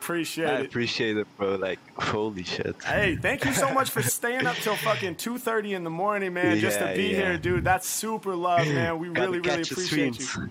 Appreciate 0.09 0.49
I 0.49 0.61
it. 0.61 0.65
appreciate 0.65 1.19
it, 1.19 1.27
bro. 1.37 1.57
Like, 1.57 1.79
holy 2.01 2.43
shit. 2.43 2.83
Hey, 2.83 3.17
thank 3.17 3.45
you 3.45 3.53
so 3.53 3.75
much 3.75 3.91
for 3.91 4.03
staying 4.19 4.47
up 4.47 4.57
till 4.57 4.75
fucking 4.75 5.17
two 5.17 5.37
thirty 5.37 5.75
in 5.75 5.85
the 5.85 5.91
morning, 5.91 6.33
man, 6.33 6.59
just 6.59 6.79
to 6.79 6.95
be 6.97 7.09
yeah. 7.09 7.17
here, 7.17 7.37
dude. 7.37 7.63
That's 7.63 7.87
super 7.87 8.35
love, 8.35 8.67
man. 8.67 8.99
We 8.99 9.11
Gotta 9.11 9.33
really, 9.33 9.41
really 9.41 9.61
appreciate 9.61 10.19
you. 10.19 10.51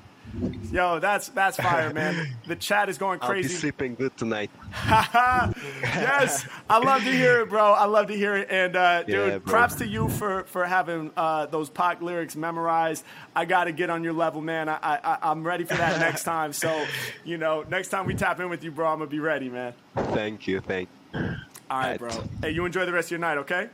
Yo, 0.72 1.00
that's 1.00 1.30
that's 1.30 1.58
fire, 1.58 1.94
man. 1.94 2.28
The 2.46 2.56
chat 2.56 2.90
is 2.90 2.98
going 2.98 3.20
crazy. 3.20 3.48
I'll 3.48 3.50
be 3.54 3.56
sleeping 3.56 3.96
good 3.96 4.16
tonight. 4.18 4.52
yes, 4.86 6.46
I 6.70 6.78
love 6.78 7.04
to 7.04 7.12
hear 7.12 7.42
it, 7.42 7.50
bro. 7.50 7.72
I 7.72 7.86
love 7.86 8.08
to 8.08 8.16
hear 8.16 8.36
it, 8.36 8.48
and 8.52 8.76
uh, 8.76 9.04
dude, 9.04 9.32
Yeah, 9.32 9.40
props 9.40 9.76
to 9.76 9.88
you 9.88 10.10
for 10.10 10.44
for 10.44 10.66
having 10.66 11.12
uh, 11.16 11.46
those 11.46 11.70
Pac 11.70 12.02
lyrics 12.02 12.36
memorized. 12.36 13.04
I 13.36 13.46
got 13.46 13.66
to 13.66 13.72
get 13.72 13.90
on 13.90 14.04
your 14.04 14.14
level, 14.14 14.42
man. 14.42 14.68
I, 14.68 14.78
I 14.82 15.18
I'm 15.22 15.46
ready 15.46 15.64
for 15.64 15.76
that 15.76 16.00
next 16.00 16.24
time. 16.24 16.52
So, 16.54 16.86
you 17.24 17.38
know, 17.38 17.64
next 17.70 17.88
time 17.88 18.06
we 18.06 18.14
tap 18.14 18.40
in 18.40 18.50
with 18.50 18.64
you, 18.64 18.72
bro, 18.72 18.88
I'm 18.88 19.00
gonna 19.00 19.10
be 19.10 19.20
ready, 19.20 19.50
man. 19.50 19.74
Thank 19.96 20.48
you. 20.48 20.60
Thank 20.60 20.90
All 21.14 21.22
right, 21.22 21.38
Right. 21.70 22.00
bro. 22.00 22.24
Hey, 22.42 22.52
you 22.52 22.66
enjoy 22.66 22.86
the 22.86 22.92
rest 22.94 23.08
of 23.08 23.12
your 23.12 23.20
night, 23.20 23.38
okay? 23.40 23.70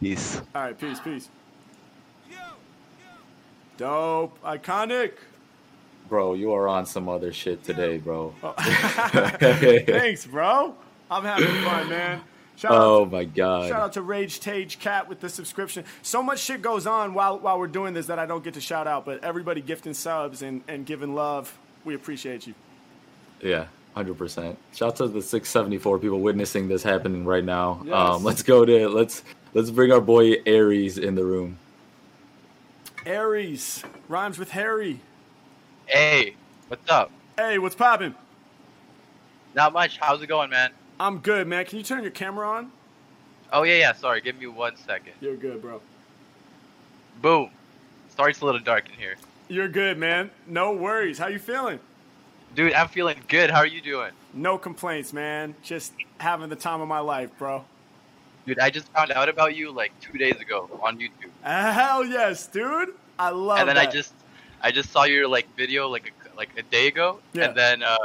Peace. 0.00 0.40
All 0.54 0.62
right, 0.62 0.78
peace, 0.78 1.00
peace. 1.00 1.28
Dope, 3.78 4.42
iconic. 4.42 5.12
Bro, 6.08 6.34
you 6.34 6.52
are 6.52 6.68
on 6.68 6.86
some 6.86 7.08
other 7.08 7.32
shit 7.32 7.62
today, 7.64 7.98
bro. 7.98 8.34
Thanks, 8.58 10.26
bro. 10.26 10.74
I'm 11.10 11.24
having 11.24 11.64
fun, 11.64 11.88
man. 11.88 12.20
Shout 12.56 12.72
oh 12.72 13.02
out, 13.02 13.12
my 13.12 13.24
god. 13.24 13.68
shout 13.68 13.80
out 13.80 13.92
to 13.92 14.02
Rage 14.02 14.40
Tage 14.40 14.80
Cat 14.80 15.08
with 15.08 15.20
the 15.20 15.28
subscription. 15.28 15.84
So 16.02 16.24
much 16.24 16.40
shit 16.40 16.60
goes 16.60 16.88
on 16.88 17.14
while 17.14 17.38
while 17.38 17.56
we're 17.58 17.68
doing 17.68 17.94
this 17.94 18.06
that 18.06 18.18
I 18.18 18.26
don't 18.26 18.42
get 18.42 18.54
to 18.54 18.60
shout 18.60 18.88
out, 18.88 19.04
but 19.04 19.22
everybody 19.22 19.60
gifting 19.60 19.94
subs 19.94 20.42
and, 20.42 20.62
and 20.66 20.84
giving 20.84 21.14
love, 21.14 21.56
we 21.84 21.94
appreciate 21.94 22.48
you. 22.48 22.54
Yeah, 23.40 23.66
hundred 23.94 24.18
percent. 24.18 24.58
Shout 24.74 24.88
out 24.88 24.96
to 24.96 25.08
the 25.08 25.22
six 25.22 25.50
seventy 25.50 25.78
four 25.78 26.00
people 26.00 26.18
witnessing 26.20 26.66
this 26.66 26.82
happening 26.82 27.24
right 27.24 27.44
now. 27.44 27.80
Yes. 27.84 27.94
Um, 27.94 28.24
let's 28.24 28.42
go 28.42 28.64
to 28.64 28.88
let's 28.88 29.22
let's 29.54 29.70
bring 29.70 29.92
our 29.92 30.00
boy 30.00 30.42
Aries 30.44 30.98
in 30.98 31.14
the 31.14 31.24
room. 31.24 31.58
Aries 33.06 33.84
rhymes 34.08 34.36
with 34.36 34.50
Harry. 34.50 34.98
Hey, 35.88 36.34
what's 36.68 36.88
up? 36.90 37.10
Hey, 37.36 37.58
what's 37.58 37.74
poppin'? 37.74 38.14
Not 39.54 39.72
much. 39.72 39.98
How's 39.98 40.20
it 40.22 40.26
going, 40.26 40.50
man? 40.50 40.70
I'm 41.00 41.18
good, 41.18 41.46
man. 41.46 41.64
Can 41.64 41.78
you 41.78 41.84
turn 41.84 42.02
your 42.02 42.10
camera 42.10 42.48
on? 42.48 42.70
Oh 43.52 43.62
yeah, 43.62 43.78
yeah. 43.78 43.92
Sorry, 43.94 44.20
give 44.20 44.38
me 44.38 44.46
one 44.46 44.76
second. 44.76 45.14
You're 45.20 45.36
good, 45.36 45.62
bro. 45.62 45.80
Boom. 47.22 47.50
Sorry, 48.14 48.32
it's 48.32 48.40
a 48.40 48.44
little 48.44 48.60
dark 48.60 48.88
in 48.88 48.94
here, 48.94 49.16
You're 49.48 49.68
good, 49.68 49.96
man. 49.96 50.30
No 50.46 50.72
worries. 50.72 51.18
How 51.18 51.28
you 51.28 51.38
feeling? 51.38 51.78
dude. 52.54 52.72
I'm 52.74 52.88
feeling 52.88 53.18
good. 53.28 53.50
How 53.50 53.58
are 53.58 53.66
you 53.66 53.80
doing, 53.80 54.10
No 54.34 54.58
complaints, 54.58 55.12
man. 55.12 55.54
Just 55.62 55.92
having 56.18 56.48
the 56.50 56.56
time 56.56 56.80
of 56.80 56.88
my 56.88 56.98
life, 57.00 57.30
bro. 57.38 57.64
dude? 58.46 58.58
I 58.58 58.68
just 58.70 58.88
found 58.92 59.12
out 59.12 59.28
about 59.28 59.54
you 59.56 59.70
like 59.70 59.92
two 60.00 60.18
days 60.18 60.36
ago 60.40 60.68
on 60.82 60.98
YouTube, 60.98 61.30
Hell 61.42 62.04
yes, 62.04 62.46
dude. 62.46 62.90
I 63.18 63.30
love 63.30 63.60
and 63.60 63.68
then 63.68 63.76
that. 63.76 63.88
I 63.88 63.90
just, 63.90 64.12
I 64.62 64.70
just 64.72 64.90
saw 64.90 65.04
your 65.04 65.28
like 65.28 65.46
video 65.56 65.88
like 65.88 66.12
a, 66.32 66.36
like 66.36 66.50
a 66.58 66.62
day 66.62 66.88
ago, 66.88 67.20
Yeah. 67.32 67.46
and 67.46 67.56
then 67.56 67.82
uh, 67.82 67.96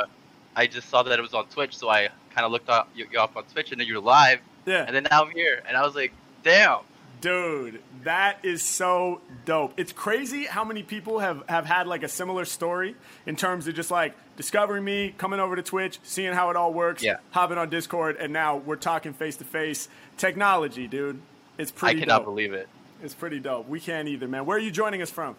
I 0.56 0.68
just 0.68 0.90
saw 0.90 1.04
that 1.04 1.18
it 1.18 1.22
was 1.22 1.34
on 1.34 1.46
Twitch, 1.48 1.76
so 1.78 1.90
I 1.90 2.10
kind 2.36 2.46
of 2.46 2.52
looked 2.52 2.70
up 2.70 2.90
you, 2.96 3.08
you 3.12 3.20
up 3.20 3.36
on 3.38 3.44
Twitch, 3.46 3.72
and 3.72 3.80
then 3.80 3.88
you're 3.88 4.00
live, 4.00 4.40
Yeah. 4.66 4.84
and 4.86 4.96
then 4.96 5.08
now 5.10 5.24
I'm 5.24 5.32
here, 5.32 5.62
and 5.68 5.76
I 5.78 5.84
was 5.86 5.96
like, 5.96 6.12
damn. 6.44 6.80
Dude, 7.22 7.82
that 8.04 8.40
is 8.44 8.62
so 8.62 9.22
dope. 9.46 9.74
It's 9.78 9.94
crazy 9.94 10.44
how 10.44 10.66
many 10.66 10.84
people 10.84 11.20
have, 11.20 11.42
have 11.48 11.66
had 11.66 11.88
like 11.88 12.04
a 12.04 12.10
similar 12.10 12.44
story 12.44 12.98
in 13.26 13.38
terms 13.38 13.66
of 13.66 13.76
just 13.76 13.90
like 13.92 14.14
discovering 14.36 14.84
me, 14.84 15.16
coming 15.18 15.40
over 15.40 15.56
to 15.56 15.62
Twitch, 15.64 16.00
seeing 16.04 16.34
how 16.34 16.50
it 16.50 16.58
all 16.58 16.74
works, 16.74 17.02
Yeah. 17.02 17.18
hopping 17.32 17.58
on 17.58 17.70
Discord, 17.70 18.18
and 18.18 18.34
now 18.34 18.58
we're 18.58 18.76
talking 18.76 19.14
face 19.14 19.38
to 19.38 19.46
face. 19.46 19.88
Technology, 20.18 20.86
dude. 20.86 21.22
It's 21.58 21.72
pretty 21.72 21.98
I 21.98 22.00
cannot 22.02 22.18
dope. 22.20 22.26
believe 22.26 22.52
it. 22.52 22.68
It's 23.02 23.14
pretty 23.14 23.40
dope. 23.40 23.70
We 23.70 23.80
can't 23.80 24.08
either, 24.10 24.28
man. 24.28 24.46
Where 24.46 24.58
are 24.58 24.62
you 24.62 24.72
joining 24.72 25.02
us 25.02 25.10
from? 25.10 25.38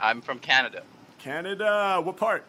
I'm 0.00 0.20
from 0.20 0.38
Canada, 0.38 0.82
Canada. 1.18 2.00
What 2.02 2.16
part? 2.16 2.44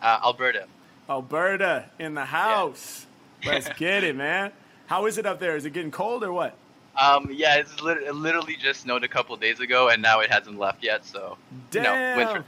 uh, 0.00 0.20
Alberta. 0.24 0.66
Alberta 1.08 1.86
in 1.98 2.14
the 2.14 2.24
house. 2.24 3.06
Let's 3.44 3.68
get 3.78 4.04
it, 4.04 4.16
man. 4.16 4.52
How 4.86 5.06
is 5.06 5.18
it 5.18 5.26
up 5.26 5.38
there? 5.40 5.56
Is 5.56 5.64
it 5.64 5.70
getting 5.72 5.90
cold 5.90 6.22
or 6.24 6.32
what? 6.32 6.54
Um, 7.00 7.28
yeah, 7.32 7.56
it's 7.56 7.80
lit- 7.80 8.02
it 8.02 8.14
literally 8.14 8.56
just 8.56 8.82
snowed 8.82 9.02
a 9.04 9.08
couple 9.08 9.34
days 9.36 9.60
ago, 9.60 9.88
and 9.88 10.02
now 10.02 10.20
it 10.20 10.30
hasn't 10.30 10.58
left 10.58 10.82
yet. 10.82 11.04
So, 11.04 11.38
Damn. 11.70 12.16
winter. 12.18 12.44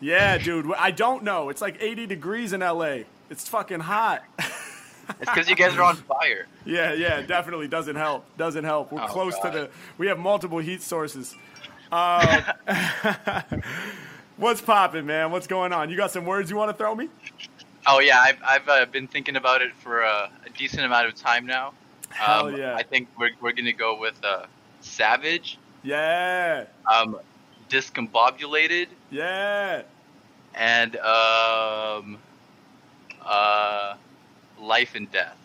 Yeah, 0.00 0.38
dude. 0.44 0.72
I 0.76 0.90
don't 0.90 1.24
know. 1.24 1.48
It's 1.48 1.60
like 1.62 1.76
80 1.80 2.06
degrees 2.06 2.52
in 2.52 2.60
LA. 2.60 2.98
It's 3.30 3.48
fucking 3.48 3.80
hot. 3.80 4.22
It's 4.38 5.20
because 5.20 5.48
you 5.48 5.56
guys 5.56 5.74
are 5.74 5.82
on 5.82 5.96
fire. 6.08 6.46
yeah, 6.66 6.92
yeah, 6.92 7.22
definitely 7.22 7.66
doesn't 7.68 7.96
help. 7.96 8.24
Doesn't 8.36 8.64
help. 8.64 8.92
We're 8.92 9.02
Oh, 9.02 9.06
close 9.06 9.34
God. 9.42 9.50
to 9.52 9.58
the. 9.58 9.70
We 9.96 10.06
have 10.08 10.18
multiple 10.18 10.58
heat 10.58 10.82
sources. 10.82 11.34
Uh, 11.90 12.42
what's 14.36 14.60
popping, 14.60 15.06
man? 15.06 15.30
What's 15.30 15.46
going 15.46 15.72
on? 15.72 15.90
You 15.90 15.96
got 15.96 16.10
some 16.10 16.26
words 16.26 16.50
you 16.50 16.56
want 16.56 16.70
to 16.70 16.76
throw 16.76 16.94
me? 16.94 17.08
Oh 17.86 18.00
yeah, 18.00 18.20
I've 18.20 18.38
I've 18.44 18.68
uh, 18.68 18.84
been 18.86 19.06
thinking 19.06 19.36
about 19.36 19.62
it 19.62 19.74
for 19.76 20.04
uh, 20.04 20.28
a 20.46 20.50
decent 20.56 20.82
amount 20.84 21.06
of 21.08 21.14
time 21.14 21.46
now. 21.46 21.72
Hell 22.10 22.48
Um, 22.48 22.56
yeah. 22.56 22.74
I 22.74 22.82
think 22.82 23.08
we're 23.18 23.30
we're 23.40 23.52
gonna 23.52 23.72
go 23.72 23.98
with 23.98 24.22
uh, 24.24 24.46
savage, 24.80 25.58
Yeah, 25.82 26.64
um, 26.92 27.18
discombobulated, 27.70 28.88
yeah. 29.10 29.82
and 30.54 30.96
um, 30.96 32.18
uh, 33.24 33.94
life 34.60 34.94
and 34.94 35.10
death. 35.10 35.36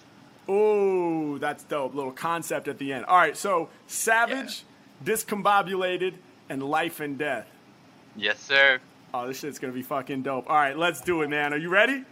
Ooh, 0.49 1.37
that's 1.39 1.63
dope. 1.63 1.95
Little 1.95 2.11
concept 2.11 2.67
at 2.67 2.77
the 2.77 2.91
end. 2.91 3.05
All 3.05 3.15
right, 3.17 3.37
so 3.37 3.69
savage, 3.87 4.63
discombobulated, 5.05 6.15
and 6.53 6.63
life 6.63 6.99
and 6.99 7.17
death. 7.17 7.47
Yes, 8.15 8.39
sir. 8.39 8.79
Oh, 9.13 9.27
this 9.27 9.39
shit's 9.39 9.59
gonna 9.59 9.73
be 9.73 9.81
fucking 9.81 10.21
dope. 10.21 10.47
All 10.47 10.55
right, 10.55 10.77
let's 10.77 11.01
do 11.01 11.23
it, 11.23 11.29
man. 11.29 11.51
Are 11.51 11.57
you 11.57 11.69
ready? 11.69 12.03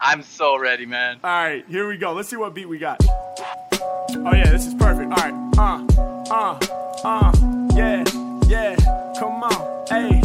I'm 0.00 0.22
so 0.22 0.58
ready, 0.58 0.84
man. 0.84 1.20
All 1.24 1.30
right, 1.30 1.64
here 1.68 1.88
we 1.88 1.96
go. 1.96 2.12
Let's 2.12 2.28
see 2.28 2.36
what 2.36 2.52
beat 2.52 2.68
we 2.68 2.78
got. 2.78 2.98
Oh 3.08 4.32
yeah, 4.34 4.50
this 4.50 4.66
is 4.66 4.74
perfect. 4.74 5.12
All 5.12 5.30
right, 5.30 5.34
uh, 5.56 5.86
uh, 6.30 6.58
uh, 7.04 7.32
yeah, 7.74 8.04
yeah. 8.48 8.76
Come 9.18 9.42
on, 9.44 9.86
hey, 9.88 10.08
come 10.10 10.12
on, 10.12 10.12
hey. 10.12 10.15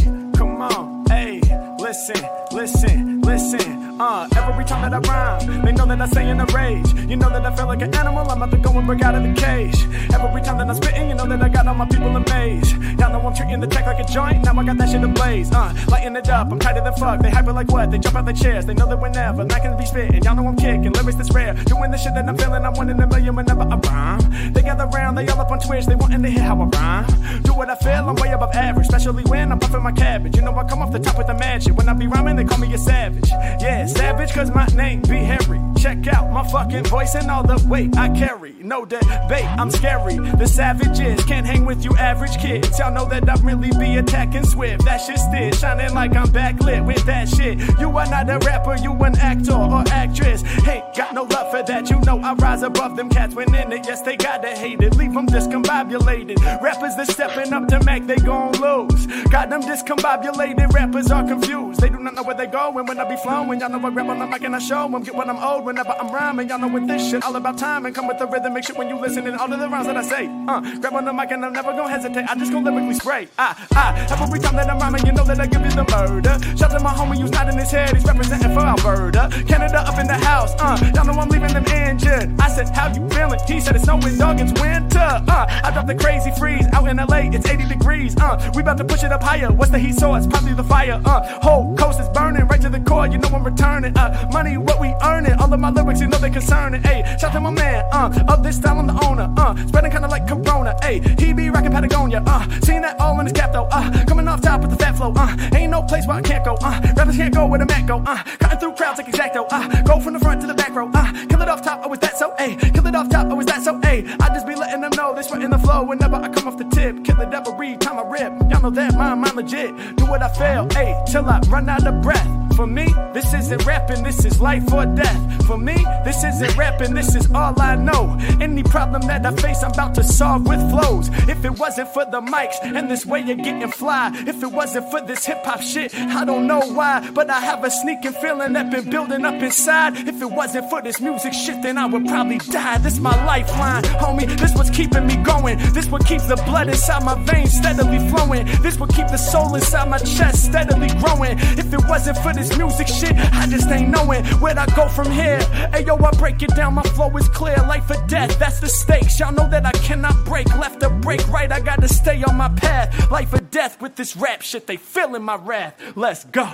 Listen, 1.91 2.25
listen, 2.53 3.21
listen. 3.21 3.99
Uh, 3.99 4.25
every 4.37 4.63
time 4.63 4.89
that 4.89 4.93
I 4.93 4.99
rhyme, 5.11 5.61
they 5.65 5.73
know 5.73 5.85
that 5.85 5.99
I 5.99 6.07
stay 6.07 6.29
in 6.29 6.39
a 6.39 6.45
rage. 6.45 6.87
You 6.93 7.17
know 7.17 7.29
that 7.29 7.45
I 7.45 7.53
feel 7.53 7.67
like 7.67 7.81
an 7.81 7.93
animal. 7.93 8.31
I'm 8.31 8.41
about 8.41 8.51
to 8.51 8.57
go 8.59 8.71
and 8.77 8.87
break 8.87 9.01
out 9.01 9.13
of 9.13 9.23
the 9.23 9.33
cage. 9.33 9.75
Every 10.13 10.41
time 10.41 10.57
that 10.59 10.69
I'm 10.69 10.75
spitting, 10.75 11.09
you 11.09 11.15
know 11.15 11.27
that 11.27 11.41
I 11.41 11.49
got 11.49 11.67
all 11.67 11.75
my 11.75 11.85
people 11.85 12.15
amazed. 12.15 12.71
Y'all 12.97 13.11
know 13.11 13.27
I'm 13.27 13.35
treating 13.35 13.59
the 13.59 13.67
tech 13.67 13.85
like 13.87 13.99
a 13.99 14.09
joint. 14.09 14.45
Now 14.45 14.57
I 14.57 14.63
got 14.63 14.77
that 14.77 14.89
shit 14.89 15.03
ablaze. 15.03 15.51
Uh, 15.51 15.73
lighting 15.89 16.15
it 16.15 16.29
up. 16.29 16.49
I'm 16.49 16.59
tighter 16.59 16.81
than 16.81 16.93
fuck. 16.93 17.21
They 17.21 17.29
hyper 17.29 17.51
like 17.51 17.69
what? 17.69 17.91
They 17.91 17.99
jump 17.99 18.15
out 18.15 18.25
the 18.25 18.31
chairs. 18.31 18.65
They 18.65 18.73
know 18.73 18.87
that 18.87 19.01
whenever 19.01 19.41
I 19.41 19.59
can 19.59 19.77
be 19.77 19.85
spitting. 19.85 20.23
Y'all 20.23 20.35
know 20.35 20.47
I'm 20.47 20.55
kicking. 20.55 20.93
Lyrics 20.93 21.15
that's 21.15 21.33
rare. 21.35 21.55
Doing 21.65 21.91
the 21.91 21.97
shit 21.97 22.13
that 22.13 22.25
I'm 22.25 22.37
feeling. 22.37 22.63
I'm 22.63 22.73
one 22.73 22.89
in 22.89 23.01
a 23.01 23.05
million 23.05 23.35
whenever 23.35 23.63
I 23.63 23.75
rhyme. 23.75 24.53
They 24.53 24.61
gather 24.61 24.85
around. 24.85 25.15
They 25.15 25.27
all 25.27 25.41
up 25.41 25.51
on 25.51 25.59
Twitch. 25.59 25.87
They 25.87 25.95
wanting 25.95 26.23
to 26.23 26.29
hear 26.29 26.43
how 26.43 26.61
I 26.61 26.65
rhyme. 26.65 27.41
Do 27.43 27.53
what 27.53 27.69
I 27.69 27.75
feel. 27.75 28.07
I'm 28.07 28.15
way 28.15 28.31
above 28.31 28.55
average. 28.55 28.87
Especially 28.87 29.23
when 29.25 29.51
I'm 29.51 29.59
puffing 29.59 29.83
my 29.83 29.91
cabbage. 29.91 30.37
You 30.37 30.41
know 30.41 30.55
I 30.55 30.63
come 30.63 30.81
off 30.81 30.93
the 30.93 30.99
top 30.99 31.17
with 31.17 31.27
the 31.27 31.59
shit. 31.59 31.75
When 31.81 31.89
I 31.89 31.93
be 31.93 32.05
rhyming, 32.05 32.35
they 32.35 32.43
call 32.43 32.59
me 32.59 32.71
a 32.75 32.77
savage. 32.77 33.31
Yeah, 33.31 33.87
savage, 33.87 34.33
cause 34.33 34.53
my 34.53 34.67
name 34.67 35.01
be 35.01 35.17
Henry. 35.17 35.70
Check 35.81 36.05
out 36.09 36.31
my 36.31 36.47
fucking 36.47 36.83
voice 36.83 37.15
and 37.15 37.31
all 37.31 37.41
the 37.41 37.57
weight 37.67 37.97
I 37.97 38.07
carry. 38.09 38.53
No 38.61 38.85
debate, 38.85 39.49
I'm 39.57 39.71
scary. 39.71 40.19
The 40.19 40.45
savages 40.45 41.25
can't 41.25 41.43
hang 41.43 41.65
with 41.65 41.83
you 41.83 41.97
average 41.97 42.37
kids. 42.37 42.77
Y'all 42.77 42.93
know 42.93 43.09
that 43.09 43.27
I'm 43.27 43.43
really 43.43 43.71
be 43.79 43.97
attacking 43.97 44.45
swift. 44.45 44.85
That 44.85 44.99
shit 44.99 45.17
still 45.17 45.51
shining 45.53 45.95
like 45.95 46.15
I'm 46.15 46.27
backlit 46.27 46.85
with 46.85 47.03
that 47.07 47.29
shit. 47.29 47.57
You 47.79 47.89
are 47.97 48.05
not 48.05 48.29
a 48.29 48.37
rapper, 48.45 48.75
you 48.75 48.93
an 48.93 49.17
actor 49.17 49.53
or 49.53 49.83
actress. 49.87 50.43
Ain't 50.67 50.85
got 50.95 51.15
no 51.15 51.23
love 51.23 51.49
for 51.49 51.63
that. 51.63 51.89
You 51.89 51.99
know 52.01 52.19
I 52.19 52.33
rise 52.33 52.61
above 52.61 52.95
them 52.95 53.09
cats 53.09 53.33
when 53.33 53.53
in 53.55 53.71
it. 53.71 53.83
Yes, 53.87 54.03
they 54.03 54.15
gotta 54.17 54.49
hate 54.49 54.81
it. 54.81 54.95
Leave 54.97 55.13
them 55.15 55.25
discombobulated. 55.25 56.61
Rappers 56.61 56.95
that 56.95 57.07
stepping 57.07 57.53
up 57.53 57.67
to 57.69 57.83
Mac, 57.83 58.05
they 58.05 58.17
gon' 58.17 58.51
lose. 58.61 59.07
Got 59.31 59.49
them 59.49 59.63
discombobulated. 59.63 60.73
Rappers 60.73 61.09
are 61.09 61.25
confused. 61.25 61.81
They 61.81 61.89
do 61.89 61.97
not 61.97 62.13
know 62.13 62.21
where 62.21 62.37
they 62.37 62.45
go. 62.45 62.77
And 62.77 62.87
when 62.87 62.99
I 62.99 63.09
be 63.09 63.17
flowing, 63.17 63.59
y'all 63.59 63.69
know 63.69 63.83
I 63.83 63.89
grab 63.89 64.11
on 64.11 64.19
the 64.19 64.27
mic 64.27 64.43
and 64.43 64.55
I 64.55 64.59
show 64.59 64.87
them. 64.87 65.01
Get 65.01 65.15
what 65.15 65.27
I'm 65.27 65.37
owed 65.37 65.70
whenever 65.71 65.95
I'm 65.97 66.11
rhyming. 66.13 66.49
Y'all 66.49 66.59
know 66.59 66.67
with 66.67 66.85
this 66.87 67.09
shit 67.09 67.23
all 67.23 67.35
about 67.35 67.57
time 67.57 67.85
and 67.85 67.95
come 67.95 68.05
with 68.07 68.19
the 68.19 68.27
rhythm. 68.27 68.53
Make 68.53 68.65
sure 68.65 68.75
when 68.75 68.89
you 68.89 68.99
listen 68.99 69.25
and 69.25 69.37
all 69.37 69.51
of 69.51 69.57
the 69.57 69.69
rhymes 69.69 69.87
that 69.87 69.95
I 69.95 70.03
say. 70.03 70.27
Uh, 70.47 70.59
grab 70.79 70.93
on 70.93 71.05
the 71.05 71.13
mic 71.13 71.31
and 71.31 71.45
I'm 71.45 71.53
never 71.53 71.71
gonna 71.71 71.89
hesitate. 71.89 72.25
I 72.27 72.35
just 72.35 72.51
go 72.51 72.59
lyrically 72.59 72.93
spray. 72.95 73.29
Ah, 73.39 73.55
ah. 73.75 73.91
Every 74.21 74.39
time 74.39 74.55
that 74.57 74.69
I'm 74.69 74.79
rhyming, 74.79 75.05
you 75.05 75.13
know 75.13 75.23
that 75.23 75.39
I 75.39 75.47
give 75.47 75.63
you 75.63 75.71
the 75.71 75.85
murder. 75.85 76.35
Shout 76.57 76.71
to 76.71 76.79
my 76.79 76.91
homie 76.91 77.19
who's 77.19 77.31
not 77.31 77.47
in 77.47 77.57
his 77.57 77.71
head. 77.71 77.95
He's 77.95 78.03
representing 78.03 78.53
for 78.53 78.59
Alberta. 78.59 79.29
Canada 79.47 79.79
up 79.87 79.97
in 79.97 80.07
the 80.07 80.19
house. 80.25 80.51
Uh, 80.59 80.77
y'all 80.93 81.05
know 81.05 81.13
I'm 81.13 81.29
leaving 81.29 81.53
them 81.53 81.65
injured. 81.65 82.35
I 82.39 82.49
said, 82.49 82.67
How 82.75 82.93
you 82.93 83.07
feeling? 83.09 83.39
He 83.47 83.61
said, 83.61 83.75
It's 83.75 83.85
snowing, 83.85 84.17
dog. 84.17 84.41
It's 84.41 84.53
winter. 84.59 84.99
Uh, 84.99 85.61
I 85.63 85.71
dropped 85.71 85.87
the 85.87 85.95
crazy 85.95 86.31
freeze 86.37 86.67
out 86.73 86.87
in 86.89 86.97
LA. 86.97 87.31
It's 87.31 87.47
80 87.47 87.69
degrees. 87.69 88.15
Uh, 88.17 88.51
we 88.55 88.61
about 88.61 88.77
to 88.77 88.83
push 88.83 89.03
it 89.03 89.11
up 89.11 89.23
higher. 89.23 89.51
What's 89.51 89.71
the 89.71 89.79
heat 89.79 89.95
source? 89.95 90.27
Probably 90.27 90.53
the 90.53 90.65
fire. 90.65 91.01
Uh, 91.05 91.39
whole 91.41 91.75
coast 91.77 92.01
is 92.01 92.09
burning 92.09 92.45
right 92.47 92.61
to 92.61 92.69
the 92.69 92.81
core. 92.81 93.07
You 93.07 93.19
know 93.19 93.29
I'm 93.29 93.43
returning. 93.43 93.97
Uh, 93.97 94.29
money, 94.33 94.57
what 94.57 94.81
we 94.81 94.93
earning. 95.03 95.33
All 95.33 95.53
of 95.53 95.60
my 95.61 95.69
lyrics, 95.69 96.01
you 96.01 96.07
know 96.07 96.17
they 96.17 96.29
concerning. 96.29 96.81
Hey, 96.81 97.03
shout 97.19 97.31
to 97.33 97.39
my 97.39 97.51
man. 97.51 97.85
Uh, 97.91 98.09
of 98.27 98.43
this 98.43 98.57
style, 98.57 98.79
I'm 98.79 98.87
the 98.87 99.05
owner. 99.05 99.31
Uh, 99.37 99.55
spreading 99.67 99.91
kinda 99.91 100.07
like 100.07 100.27
Corona. 100.27 100.75
Hey, 100.81 100.99
he 101.19 101.33
be 101.33 101.49
rocking 101.49 101.71
Patagonia. 101.71 102.23
Uh, 102.25 102.47
seeing 102.61 102.81
that 102.81 102.99
all 102.99 103.19
in 103.19 103.25
his 103.27 103.33
cap 103.33 103.53
though. 103.53 103.67
Uh, 103.71 104.03
coming 104.05 104.27
off 104.27 104.41
top 104.41 104.61
with 104.61 104.71
the 104.71 104.77
fat 104.77 104.97
flow. 104.97 105.13
Uh, 105.15 105.35
ain't 105.55 105.71
no 105.71 105.83
place 105.83 106.07
where 106.07 106.17
I 106.17 106.21
can't 106.21 106.43
go. 106.43 106.55
Uh, 106.61 106.81
rappers 106.97 107.15
can't 107.15 107.33
go 107.33 107.45
where 107.45 107.59
the 107.59 107.65
Mac 107.65 107.85
go. 107.85 108.01
Uh, 108.05 108.23
cutting 108.39 108.59
through 108.59 108.73
crowds 108.73 108.97
like 108.97 109.07
exacto. 109.07 109.45
Uh, 109.51 109.81
go 109.83 109.99
from 109.99 110.13
the 110.13 110.19
front 110.19 110.41
to 110.41 110.47
the 110.47 110.55
back 110.55 110.73
row. 110.73 110.89
Uh, 110.93 111.11
kill 111.27 111.41
it 111.41 111.47
off 111.47 111.61
top. 111.61 111.81
Oh, 111.83 111.93
is 111.93 111.99
that 111.99 112.17
so? 112.17 112.33
Hey, 112.37 112.55
kill 112.55 112.87
it 112.87 112.95
off 112.95 113.09
top. 113.09 113.27
Oh, 113.29 113.39
is 113.39 113.45
that 113.45 113.61
so? 113.61 113.79
Hey, 113.81 114.05
I 114.19 114.29
just 114.29 114.47
be 114.47 114.55
letting 114.55 114.81
them 114.81 114.91
know 114.97 115.13
they 115.13 115.21
sweating 115.21 115.51
the 115.51 115.59
flow 115.59 115.83
whenever 115.83 116.15
I 116.15 116.29
come 116.29 116.47
off 116.47 116.57
the 116.57 116.65
tip. 116.65 117.03
Kill 117.05 117.21
it 117.21 117.33
every 117.33 117.77
time 117.77 117.99
I 117.99 118.03
rip. 118.03 118.33
Y'all 118.49 118.61
know 118.61 118.71
that 118.71 118.95
mine, 118.95 119.19
mine 119.19 119.35
legit. 119.35 119.95
Do 119.97 120.05
what 120.05 120.23
I 120.23 120.29
feel. 120.33 120.67
Hey, 120.71 120.99
till 121.07 121.25
I 121.25 121.39
run 121.49 121.69
out 121.69 121.85
of 121.85 122.01
breath. 122.01 122.27
For 122.55 122.67
me, 122.67 122.85
this 123.13 123.33
isn't 123.33 123.65
rapping, 123.65 124.03
this 124.03 124.25
is 124.25 124.41
life 124.41 124.71
or 124.73 124.85
death. 124.85 125.47
For 125.51 125.57
me, 125.57 125.85
this 126.05 126.23
isn't 126.23 126.55
rapping, 126.55 126.93
this 126.93 127.13
is 127.13 127.29
all 127.29 127.59
I 127.59 127.75
know. 127.75 128.17
Any 128.39 128.63
problem 128.63 129.01
that 129.07 129.25
I 129.25 129.35
face, 129.35 129.61
I'm 129.63 129.71
about 129.71 129.93
to 129.95 130.03
solve 130.05 130.47
with 130.47 130.61
flows. 130.71 131.09
If 131.27 131.43
it 131.43 131.59
wasn't 131.59 131.89
for 131.89 132.05
the 132.05 132.21
mics 132.21 132.55
and 132.63 132.89
this 132.89 133.05
way 133.05 133.19
of 133.29 133.37
getting 133.37 133.69
fly, 133.69 134.11
if 134.25 134.41
it 134.41 134.49
wasn't 134.49 134.89
for 134.89 135.01
this 135.01 135.25
hip 135.25 135.43
hop 135.43 135.59
shit, 135.59 135.93
I 135.93 136.23
don't 136.23 136.47
know 136.47 136.61
why. 136.61 137.05
But 137.11 137.29
I 137.29 137.41
have 137.41 137.65
a 137.65 137.69
sneaking 137.69 138.13
feeling 138.13 138.53
that 138.53 138.71
been 138.71 138.89
building 138.89 139.25
up 139.25 139.41
inside. 139.43 139.97
If 140.07 140.21
it 140.21 140.31
wasn't 140.31 140.69
for 140.69 140.81
this 140.81 141.01
music 141.01 141.33
shit, 141.33 141.61
then 141.61 141.77
I 141.77 141.85
would 141.85 142.05
probably 142.05 142.37
die. 142.37 142.77
This 142.77 142.97
my 142.99 143.25
lifeline, 143.25 143.83
homie. 143.99 144.29
This 144.39 144.55
what's 144.55 144.69
keeping 144.69 145.05
me 145.05 145.17
going. 145.17 145.57
This 145.73 145.87
what 145.87 146.05
keeps 146.05 146.27
the 146.27 146.37
blood 146.47 146.69
inside 146.69 147.03
my 147.03 147.21
veins 147.25 147.51
steadily 147.51 147.99
flowing. 148.09 148.45
This 148.61 148.79
what 148.79 148.95
keep 148.95 149.07
the 149.07 149.17
soul 149.17 149.53
inside 149.55 149.89
my 149.89 149.97
chest 149.97 150.45
steadily 150.45 150.87
growing. 151.01 151.37
If 151.59 151.73
it 151.73 151.85
wasn't 151.89 152.19
for 152.19 152.33
this 152.33 152.57
music 152.57 152.87
shit, 152.87 153.17
I 153.33 153.47
just 153.47 153.69
ain't 153.69 153.89
knowing 153.89 154.23
where'd 154.39 154.57
I 154.57 154.65
go 154.77 154.87
from 154.87 155.11
here. 155.11 155.40
Hey 155.71 155.85
yo, 155.85 155.95
I 155.97 156.11
break 156.11 156.41
it 156.43 156.53
down, 156.55 156.73
my 156.75 156.83
flow 156.83 157.15
is 157.17 157.27
clear. 157.29 157.55
Life 157.57 157.89
or 157.89 158.05
death, 158.07 158.37
that's 158.39 158.59
the 158.59 158.67
stakes. 158.67 159.19
Y'all 159.19 159.31
know 159.33 159.47
that 159.49 159.65
I 159.65 159.71
cannot 159.73 160.23
break. 160.25 160.47
Left 160.57 160.83
or 160.83 160.89
break 160.89 161.25
right, 161.29 161.51
I 161.51 161.59
gotta 161.59 161.87
stay 161.87 162.23
on 162.23 162.35
my 162.37 162.49
path. 162.49 163.09
Life 163.11 163.33
or 163.33 163.39
death 163.39 163.81
with 163.81 163.95
this 163.95 164.15
rap 164.15 164.41
shit, 164.41 164.67
they 164.67 164.77
feeling 164.77 165.23
my 165.23 165.35
wrath. 165.35 165.75
Let's 165.95 166.23
go. 166.25 166.47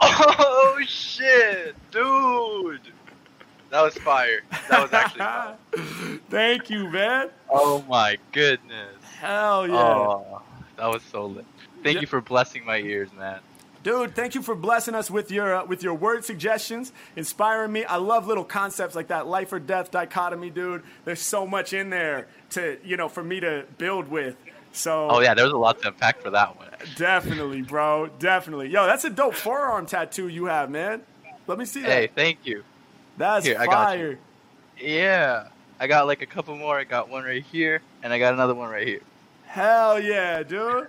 Oh 0.00 0.78
shit, 0.86 1.76
dude! 1.90 2.80
That 3.70 3.82
was 3.82 3.94
fire. 3.94 4.40
That 4.68 4.82
was 4.82 4.92
actually 4.92 5.20
fire. 5.20 5.56
Thank 6.30 6.68
you, 6.70 6.90
man. 6.90 7.30
Oh 7.48 7.84
my 7.88 8.18
goodness. 8.32 8.96
Hell 9.20 9.68
yeah. 9.68 9.74
Oh, 9.76 10.42
that 10.76 10.88
was 10.88 11.02
so 11.10 11.26
lit. 11.26 11.46
Thank 11.82 11.94
Yeah. 11.96 12.00
you 12.02 12.06
for 12.06 12.20
blessing 12.20 12.64
my 12.64 12.78
ears, 12.78 13.10
man. 13.16 13.38
Dude, 13.82 14.14
thank 14.14 14.36
you 14.36 14.42
for 14.42 14.54
blessing 14.54 14.94
us 14.94 15.10
with 15.10 15.32
your 15.32 15.56
uh, 15.56 15.64
with 15.64 15.82
your 15.82 15.94
word 15.94 16.24
suggestions, 16.24 16.92
inspiring 17.16 17.72
me. 17.72 17.84
I 17.84 17.96
love 17.96 18.28
little 18.28 18.44
concepts 18.44 18.94
like 18.94 19.08
that 19.08 19.26
life 19.26 19.52
or 19.52 19.58
death 19.58 19.90
dichotomy, 19.90 20.50
dude. 20.50 20.84
There's 21.04 21.20
so 21.20 21.46
much 21.46 21.72
in 21.72 21.90
there 21.90 22.28
to 22.50 22.78
you 22.84 22.96
know 22.96 23.08
for 23.08 23.24
me 23.24 23.40
to 23.40 23.64
build 23.78 24.08
with. 24.08 24.36
So 24.70 25.08
Oh 25.10 25.20
yeah, 25.20 25.34
there 25.34 25.44
was 25.44 25.52
a 25.52 25.58
lot 25.58 25.80
to 25.82 25.88
unpack 25.88 26.20
for 26.20 26.30
that 26.30 26.56
one. 26.56 26.68
definitely, 26.96 27.62
bro, 27.62 28.08
definitely. 28.20 28.68
Yo, 28.68 28.86
that's 28.86 29.04
a 29.04 29.10
dope 29.10 29.34
forearm 29.34 29.86
tattoo 29.86 30.28
you 30.28 30.44
have, 30.44 30.70
man. 30.70 31.02
Let 31.48 31.58
me 31.58 31.64
see 31.64 31.82
that. 31.82 31.90
Hey, 31.90 32.06
thank 32.06 32.46
you. 32.46 32.62
that's 33.18 33.44
here, 33.44 33.56
I 33.58 33.66
got 33.66 33.88
fire. 33.88 34.10
you. 34.12 34.18
Yeah, 34.78 35.48
I 35.80 35.88
got 35.88 36.06
like 36.06 36.22
a 36.22 36.26
couple 36.26 36.56
more. 36.56 36.78
I 36.78 36.84
got 36.84 37.08
one 37.08 37.24
right 37.24 37.42
here, 37.42 37.82
and 38.04 38.12
I 38.12 38.20
got 38.20 38.32
another 38.32 38.54
one 38.54 38.70
right 38.70 38.86
here. 38.86 39.00
Hell 39.46 40.00
yeah, 40.00 40.44
dude. 40.44 40.86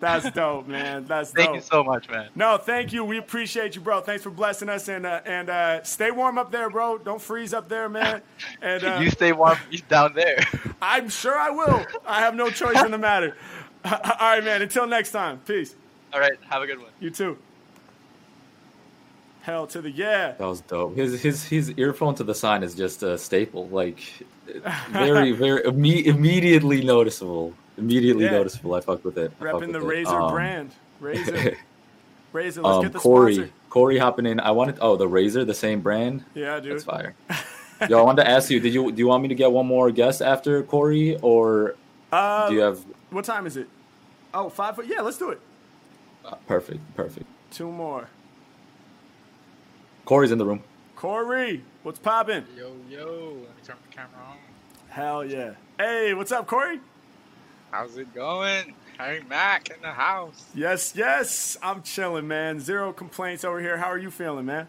That's 0.00 0.30
dope, 0.30 0.68
man. 0.68 1.04
That's 1.06 1.30
Thank 1.30 1.48
dope. 1.48 1.56
you 1.56 1.62
so 1.62 1.82
much, 1.82 2.08
man. 2.08 2.28
No, 2.34 2.56
thank 2.58 2.92
you. 2.92 3.04
We 3.04 3.18
appreciate 3.18 3.74
you, 3.74 3.80
bro. 3.80 4.00
Thanks 4.00 4.22
for 4.22 4.30
blessing 4.30 4.68
us 4.68 4.88
and 4.88 5.06
uh, 5.06 5.20
and 5.24 5.48
uh, 5.48 5.82
stay 5.84 6.10
warm 6.10 6.38
up 6.38 6.50
there, 6.50 6.68
bro. 6.70 6.98
Don't 6.98 7.20
freeze 7.20 7.54
up 7.54 7.68
there, 7.68 7.88
man. 7.88 8.22
And 8.62 8.84
uh, 8.84 8.98
you 9.02 9.10
stay 9.10 9.32
warm 9.32 9.58
you 9.70 9.80
down 9.88 10.12
there. 10.14 10.38
I'm 10.82 11.08
sure 11.08 11.38
I 11.38 11.50
will. 11.50 11.86
I 12.06 12.20
have 12.20 12.34
no 12.34 12.50
choice 12.50 12.82
in 12.82 12.90
the 12.90 12.98
matter. 12.98 13.36
All 13.84 13.90
right, 14.20 14.44
man. 14.44 14.62
Until 14.62 14.86
next 14.86 15.12
time. 15.12 15.38
Peace. 15.46 15.74
All 16.12 16.20
right, 16.20 16.38
have 16.48 16.62
a 16.62 16.66
good 16.66 16.78
one. 16.78 16.90
You 17.00 17.10
too. 17.10 17.38
Hell 19.42 19.66
to 19.68 19.80
the 19.80 19.90
yeah. 19.90 20.32
That 20.32 20.46
was 20.46 20.60
dope. 20.60 20.96
His 20.96 21.22
his 21.22 21.44
his 21.44 21.70
earphone 21.76 22.14
to 22.16 22.24
the 22.24 22.34
sign 22.34 22.62
is 22.62 22.74
just 22.74 23.02
a 23.02 23.16
staple. 23.16 23.68
Like 23.68 24.00
very 24.90 25.32
very 25.32 25.62
imme- 25.62 26.04
immediately 26.04 26.84
noticeable. 26.84 27.54
Immediately 27.78 28.24
Yeah. 28.24 28.30
noticeable. 28.32 28.74
I 28.74 28.80
fuck 28.80 29.04
with 29.04 29.18
it. 29.18 29.32
I 29.40 29.44
fuck 29.44 29.54
Repping 29.62 29.72
the 29.72 29.80
it. 29.80 29.84
Razor 29.84 30.20
Um, 30.20 30.32
brand. 30.32 30.70
Razor. 31.00 31.56
Razor. 32.32 32.62
Let's 32.62 32.76
um, 32.76 32.82
get 32.82 32.92
the 32.92 32.98
Corey 32.98 33.34
sponsor. 33.34 33.52
Corey 33.70 33.98
hopping 33.98 34.26
in. 34.26 34.40
I 34.40 34.50
wanted 34.52 34.78
oh 34.80 34.96
the 34.96 35.08
Razor, 35.08 35.44
the 35.44 35.54
same 35.54 35.80
brand. 35.80 36.24
Yeah, 36.34 36.58
dude. 36.60 36.72
That's 36.72 36.84
fire. 36.84 37.14
Yo, 37.88 37.98
I 37.98 38.02
wanted 38.02 38.24
to 38.24 38.30
ask 38.30 38.50
you. 38.50 38.58
Did 38.60 38.72
you 38.72 38.90
do 38.92 38.98
you 38.98 39.06
want 39.06 39.22
me 39.22 39.28
to 39.28 39.34
get 39.34 39.52
one 39.52 39.66
more 39.66 39.90
guest 39.90 40.22
after 40.22 40.62
Corey, 40.62 41.16
or 41.20 41.74
Uh, 42.12 42.48
do 42.48 42.54
you 42.54 42.60
have 42.60 42.78
what 43.10 43.24
time 43.24 43.46
is 43.46 43.56
it? 43.56 43.68
Oh, 44.32 44.48
five. 44.48 44.78
Yeah, 44.86 45.00
let's 45.02 45.18
do 45.18 45.30
it. 45.30 45.40
uh, 46.24 46.34
perfect 46.46 46.80
perfect? 46.96 47.26
Two 47.50 47.70
more. 47.70 48.08
Corey's 50.04 50.30
in 50.30 50.38
the 50.38 50.44
room. 50.46 50.62
Corey, 50.94 51.62
what's 51.82 51.98
popping? 51.98 52.44
Yo, 52.56 52.72
yo, 52.88 53.04
let 53.06 53.56
me 53.56 53.62
turn 53.64 53.76
the 53.88 53.94
camera 53.94 54.20
on. 54.26 54.36
Hell 54.88 55.24
yeah. 55.24 55.52
Hey, 55.78 56.14
what's 56.14 56.32
up, 56.32 56.46
Corey? 56.46 56.80
How's 57.70 57.96
it 57.96 58.14
going? 58.14 58.74
Harry 58.98 59.22
Mack 59.28 59.70
in 59.70 59.80
the 59.82 59.90
house. 59.90 60.44
Yes, 60.54 60.94
yes. 60.96 61.56
I'm 61.62 61.82
chilling, 61.82 62.26
man. 62.26 62.60
Zero 62.60 62.92
complaints 62.92 63.44
over 63.44 63.60
here. 63.60 63.76
How 63.76 63.86
are 63.86 63.98
you 63.98 64.10
feeling, 64.10 64.46
man? 64.46 64.68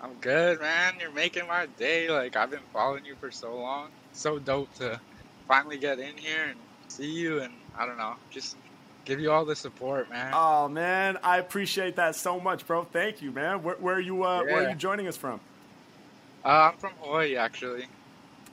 I'm 0.00 0.14
good, 0.20 0.60
man. 0.60 0.94
You're 1.00 1.10
making 1.12 1.46
my 1.48 1.66
day. 1.78 2.08
Like, 2.08 2.36
I've 2.36 2.50
been 2.50 2.60
following 2.72 3.04
you 3.04 3.16
for 3.16 3.30
so 3.30 3.56
long. 3.56 3.88
So 4.12 4.38
dope 4.38 4.72
to 4.76 5.00
finally 5.48 5.78
get 5.78 5.98
in 5.98 6.16
here 6.16 6.44
and 6.50 6.58
see 6.88 7.10
you 7.10 7.40
and, 7.40 7.52
I 7.76 7.86
don't 7.86 7.98
know, 7.98 8.14
just 8.30 8.56
give 9.04 9.18
you 9.20 9.32
all 9.32 9.44
the 9.44 9.56
support, 9.56 10.08
man. 10.10 10.32
Oh 10.34 10.68
man, 10.68 11.18
I 11.22 11.38
appreciate 11.38 11.96
that 11.96 12.14
so 12.14 12.38
much, 12.38 12.66
bro. 12.66 12.84
Thank 12.84 13.22
you, 13.22 13.32
man. 13.32 13.62
Where, 13.62 13.76
where 13.76 13.96
are 13.96 14.00
you? 14.00 14.22
Uh, 14.22 14.42
Where 14.44 14.66
are 14.66 14.70
you 14.70 14.76
joining 14.76 15.08
us 15.08 15.16
from? 15.16 15.40
Uh, 16.44 16.70
I'm 16.72 16.76
from 16.78 16.92
Hawaii, 17.00 17.36
actually. 17.36 17.86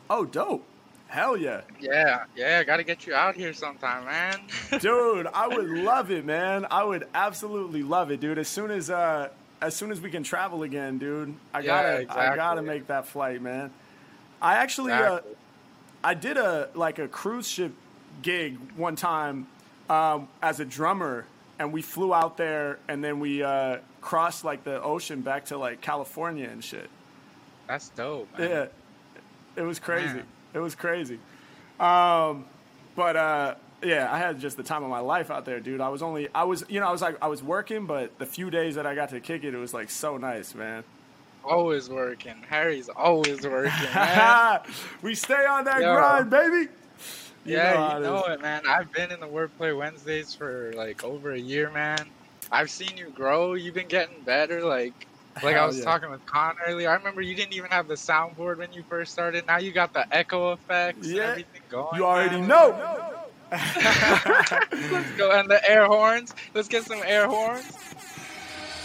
Oh, 0.10 0.26
dope. 0.26 0.66
Hell 1.10 1.36
yeah, 1.36 1.62
Yeah, 1.80 2.26
yeah, 2.36 2.64
gotta 2.64 2.84
get 2.84 3.08
you 3.08 3.16
out 3.16 3.34
here 3.34 3.52
sometime, 3.52 4.06
man. 4.06 4.40
dude. 4.80 5.26
I 5.26 5.48
would 5.48 5.68
love 5.68 6.12
it, 6.12 6.24
man. 6.24 6.68
I 6.70 6.84
would 6.84 7.08
absolutely 7.16 7.82
love 7.82 8.12
it, 8.12 8.20
dude. 8.20 8.38
As 8.38 8.48
soon 8.48 8.70
as 8.70 8.92
uh, 8.92 9.30
as 9.60 9.76
soon 9.76 9.92
as 9.92 10.00
we 10.00 10.12
can 10.12 10.22
travel 10.22 10.62
again, 10.62 11.00
dude. 11.00 11.34
I 11.52 11.62
Yeah, 11.62 12.04
gotta, 12.04 12.20
I 12.20 12.36
gotta 12.36 12.62
make 12.62 12.88
that 12.88 13.08
flight, 13.08 13.42
man. 13.42 13.72
I 14.40 14.58
actually, 14.58 14.94
uh, 14.94 15.22
I 16.04 16.14
did 16.14 16.38
a 16.38 16.70
like 16.76 17.00
a 17.00 17.08
cruise 17.08 17.48
ship 17.48 17.74
gig 18.22 18.58
one 18.76 18.96
time 18.96 19.48
um, 19.90 20.28
as 20.44 20.60
a 20.60 20.66
drummer, 20.66 21.26
and 21.58 21.74
we 21.74 21.82
flew 21.82 22.14
out 22.14 22.38
there, 22.38 22.78
and 22.88 23.04
then 23.04 23.20
we 23.20 23.42
uh, 23.42 23.78
crossed 24.00 24.44
like 24.44 24.64
the 24.64 24.80
ocean 24.82 25.22
back 25.22 25.46
to 25.46 25.58
like 25.58 25.82
California 25.82 26.48
and 26.48 26.64
shit. 26.64 26.90
That's 27.68 27.90
dope, 27.90 28.28
man. 28.38 28.50
Yeah, 28.50 28.66
it 29.56 29.64
was 29.64 29.80
crazy. 29.80 30.14
Man. 30.14 30.26
It 30.54 30.60
was 30.60 30.76
crazy. 30.76 31.20
Um, 31.80 32.46
but 32.96 33.16
uh, 33.16 33.56
yeah, 33.84 34.12
I 34.12 34.18
had 34.18 34.40
just 34.40 34.58
the 34.58 34.64
time 34.64 34.84
of 34.84 34.90
my 34.90 35.00
life 35.00 35.32
out 35.32 35.46
there, 35.46 35.60
dude. 35.60 35.82
I 35.82 35.90
was 35.90 36.02
only, 36.02 36.28
I 36.34 36.44
was, 36.44 36.66
you 36.70 36.80
know, 36.80 36.88
I 36.88 36.92
was 36.92 37.02
like, 37.02 37.18
I 37.22 37.28
was 37.28 37.44
working, 37.44 37.86
but 37.86 38.18
the 38.20 38.26
few 38.26 38.50
days 38.50 38.76
that 38.76 38.86
I 38.86 38.96
got 38.96 39.10
to 39.10 39.20
kick 39.20 39.44
it, 39.44 39.54
it 39.54 39.58
was 39.58 39.74
like 39.74 39.90
so 39.90 40.18
nice, 40.18 40.56
man. 40.56 40.84
Always 41.44 41.90
working. 41.90 42.44
Harry's 42.50 42.90
always 42.90 43.46
working, 43.46 43.72
we 45.02 45.16
stay 45.16 45.46
on 45.46 45.66
that 45.66 45.82
Yo. 45.82 45.96
grind, 45.96 46.30
baby. 46.30 46.70
You 47.46 47.56
yeah, 47.56 47.74
know 47.74 47.98
you 47.98 48.04
know 48.04 48.26
it, 48.26 48.42
man. 48.42 48.64
I've 48.68 48.92
been 48.92 49.12
in 49.12 49.20
the 49.20 49.28
Wordplay 49.28 49.76
Wednesdays 49.76 50.34
for 50.36 50.74
like 50.76 51.04
over 51.04 51.32
a 51.32 51.40
year, 51.40 51.72
man. 51.72 52.00
I've 52.52 52.70
seen 52.70 52.98
you 52.98 53.10
grow. 53.10 53.54
You've 53.54 53.76
been 53.76 53.88
getting 53.88 54.22
better. 54.24 54.62
Like, 54.62 55.08
like 55.44 55.56
I 55.56 55.66
was 55.66 55.78
yeah. 55.80 55.84
talking 55.86 56.10
with 56.10 56.26
Con 56.26 56.56
earlier. 56.68 56.90
I 56.90 56.96
remember 56.96 57.22
you 57.22 57.36
didn't 57.36 57.54
even 57.54 57.70
have 57.72 57.88
the 57.88 57.96
soundboard 57.96 58.58
when 58.58 58.72
you 58.74 58.84
first 58.90 59.12
started. 59.12 59.46
Now 59.48 59.58
you 59.58 59.72
got 59.72 59.94
the 59.94 60.06
echo 60.16 60.54
effects 60.54 61.06
and 61.08 61.16
Yeah. 61.16 61.24
everything 61.32 61.62
going. 61.70 61.96
You 61.96 62.06
already 62.06 62.38
man. 62.40 62.48
know. 62.48 63.16
Let's 63.52 65.12
go 65.18 65.32
and 65.32 65.50
the 65.50 65.60
air 65.70 65.86
horns. 65.86 66.34
Let's 66.54 66.68
get 66.68 66.84
some 66.86 67.02
air 67.04 67.28
horns. 67.28 67.66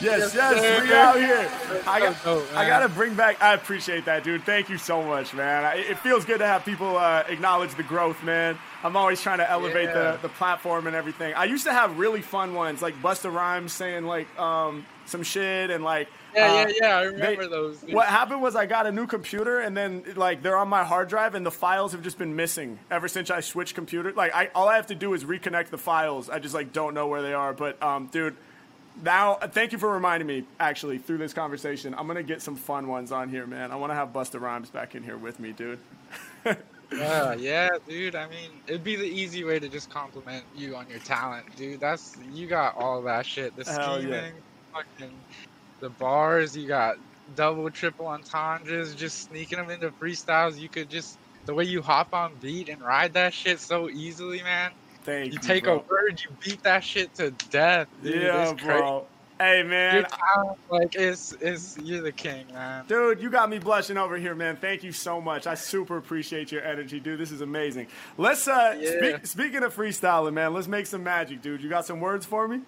Yes, 0.01 0.35
Yes, 0.35 0.57
yes, 0.57 0.83
we 0.83 0.93
out 0.93 1.17
here. 1.17 1.83
I 1.87 2.01
got, 2.01 2.17
so 2.17 2.41
dope, 2.41 2.57
I 2.57 2.67
got 2.67 2.81
to 2.81 2.89
bring 2.89 3.15
back. 3.15 3.41
I 3.41 3.55
appreciate 3.55 4.05
that, 4.07 4.25
dude. 4.25 4.43
Thank 4.43 4.69
you 4.69 4.77
so 4.77 5.03
much, 5.03 5.33
man. 5.35 5.65
I, 5.65 5.77
it 5.77 5.99
feels 6.01 6.25
good 6.25 6.39
to 6.39 6.47
have 6.47 6.65
people 6.65 6.97
uh, 6.97 7.23
acknowledge 7.29 7.75
the 7.77 7.85
growth, 7.85 8.23
man. 8.25 8.59
I'm 8.83 8.97
always 8.97 9.21
trying 9.23 9.39
to 9.39 9.49
elevate 9.49 9.91
Yeah. 9.91 10.13
the, 10.13 10.19
the 10.23 10.29
platform 10.31 10.89
and 10.89 10.97
everything. 10.97 11.33
I 11.35 11.45
used 11.45 11.65
to 11.67 11.73
have 11.73 11.97
really 11.97 12.23
fun 12.23 12.55
ones, 12.55 12.83
like 12.83 13.01
Busta 13.03 13.33
Rhymes 13.33 13.73
saying 13.73 14.05
like 14.05 14.27
um, 14.39 14.85
some 15.07 15.23
shit 15.23 15.71
and 15.71 15.85
like. 15.85 16.09
Yeah, 16.35 16.47
uh, 16.47 16.55
yeah, 16.55 16.73
yeah. 16.81 16.97
I 16.97 17.03
remember 17.03 17.43
they- 17.45 17.49
those. 17.49 17.79
dude. 17.79 17.95
What 17.95 18.07
happened 18.07 18.43
was 18.43 18.57
I 18.57 18.67
got 18.67 18.87
a 18.87 18.93
new 18.93 19.07
computer 19.07 19.61
and 19.61 19.77
then 19.77 20.05
like 20.17 20.43
they're 20.43 20.57
on 20.57 20.69
my 20.69 20.85
hard 20.85 21.09
drive 21.09 21.35
and 21.35 21.45
the 21.45 21.51
files 21.51 21.93
have 21.93 22.03
just 22.03 22.19
been 22.19 22.37
missing 22.37 22.79
ever 22.91 23.09
since 23.09 23.31
I 23.31 23.41
switched 23.41 23.75
computer. 23.75 24.13
Like 24.13 24.35
I 24.35 24.51
all 24.55 24.69
I 24.69 24.77
have 24.77 24.89
to 24.89 24.95
do 24.95 25.15
is 25.15 25.25
reconnect 25.25 25.69
the 25.71 25.79
files. 25.79 26.29
I 26.31 26.39
just 26.39 26.55
like 26.55 26.73
don't 26.73 26.95
know 26.95 27.07
where 27.07 27.23
they 27.23 27.35
are. 27.35 27.53
But 27.53 27.83
um, 27.83 28.07
dude, 28.13 28.37
now 29.03 29.35
thank 29.35 29.73
you 29.73 29.79
for 29.79 29.91
reminding 29.93 30.27
me. 30.27 30.45
Actually, 30.61 30.99
through 30.99 31.19
this 31.19 31.33
conversation, 31.33 31.95
I'm 31.97 32.07
gonna 32.07 32.23
get 32.23 32.43
some 32.43 32.57
fun 32.57 32.89
ones 32.89 33.13
on 33.13 33.29
here, 33.29 33.47
man. 33.47 33.71
I 33.73 33.77
want 33.77 33.91
to 33.91 33.95
have 33.97 34.09
Busta 34.13 34.41
Rhymes 34.41 34.71
back 34.71 34.95
in 34.95 35.03
here 35.03 35.17
with 35.17 35.39
me, 35.41 35.53
dude. 35.53 35.79
Yeah, 36.93 37.35
yeah, 37.35 37.71
dude. 37.89 38.15
I 38.15 38.29
mean, 38.29 38.51
it'd 38.69 38.85
be 38.85 38.95
the 38.95 39.05
easy 39.07 39.43
way 39.43 39.59
to 39.59 39.69
just 39.69 39.91
compliment 39.91 40.45
you 40.55 40.77
on 40.77 40.89
your 40.89 41.01
talent, 41.01 41.47
dude. 41.57 41.81
That's 41.81 42.15
you 42.33 42.47
got 42.47 42.77
all 42.77 43.03
that 43.03 43.27
shit. 43.27 43.57
The 43.57 43.65
Hell 43.65 44.01
yeah. 44.01 44.29
fucking, 44.73 45.13
the 45.85 45.91
bars. 45.91 46.57
You 46.57 46.67
got 46.67 46.97
double, 47.37 47.71
triple 47.71 48.07
entendres. 48.07 48.95
Just 48.95 49.29
sneaking 49.29 49.59
them 49.59 49.71
into 49.71 49.91
freestyles. 49.91 50.59
You 50.59 50.69
could 50.69 50.91
just 50.91 51.19
the 51.47 51.55
way 51.55 51.65
you 51.65 51.83
hop 51.83 52.15
on 52.15 52.33
beat 52.41 52.69
and 52.69 52.81
ride 52.81 53.13
that 53.15 53.35
shit 53.35 53.61
so 53.61 53.89
easily, 53.91 54.43
man. 54.43 54.73
Thank 55.05 55.27
you. 55.27 55.33
You 55.35 55.39
take 55.39 55.65
bro. 55.65 55.81
a 55.81 55.91
word, 55.93 56.21
you 56.23 56.35
beat 56.43 56.63
that 56.63 56.83
shit 56.83 57.15
to 57.17 57.31
death. 57.51 57.89
Dude. 58.03 58.23
Yeah, 58.23 58.51
it's 58.51 58.63
crazy. 58.63 58.81
bro. 58.81 59.07
Hey, 59.39 59.63
man. 59.65 60.07
Talent, 60.07 60.59
like, 60.71 60.95
it's, 60.95 61.33
it's, 61.41 61.77
you're 61.83 62.01
the 62.01 62.13
king, 62.13 62.47
man. 62.53 62.85
Dude, 62.87 63.21
you 63.21 63.29
got 63.29 63.51
me 63.51 63.59
blushing 63.59 63.99
over 63.99 64.17
here, 64.17 64.35
man. 64.35 64.57
Thank 64.57 64.85
you 64.85 64.93
so 64.93 65.21
much. 65.21 65.47
I 65.47 65.55
super 65.55 65.99
appreciate 65.99 66.53
your 66.53 66.63
energy, 66.63 67.01
dude. 67.01 67.19
This 67.19 67.33
is 67.33 67.41
amazing. 67.41 67.89
Let's 68.17 68.47
uh 68.49 68.77
Yeah. 68.79 68.91
speak, 68.97 69.27
speaking 69.27 69.63
of 69.65 69.75
freestyling, 69.75 70.35
man, 70.35 70.55
let's 70.55 70.69
make 70.69 70.87
some 70.87 71.03
magic, 71.03 71.43
dude. 71.43 71.63
You 71.63 71.69
got 71.69 71.85
some 71.85 72.01
words 72.01 72.25
for 72.25 72.49
me? 72.49 72.61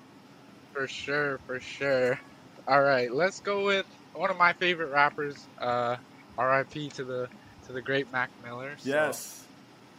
For 0.72 0.86
sure, 0.88 1.38
for 1.46 1.60
sure. 1.60 2.20
All 2.68 2.82
right, 2.82 3.12
let's 3.12 3.40
go 3.40 3.64
with 3.64 3.86
one 4.14 4.30
of 4.30 4.36
my 4.36 4.52
favorite 4.54 4.90
rappers. 4.90 5.36
Uh, 5.60 5.96
R.I.P. 6.38 6.90
to 6.90 7.04
the 7.04 7.28
to 7.66 7.72
the 7.72 7.82
great 7.82 8.10
Mac 8.12 8.30
Miller. 8.42 8.76
So 8.78 8.88
Yes. 8.90 9.46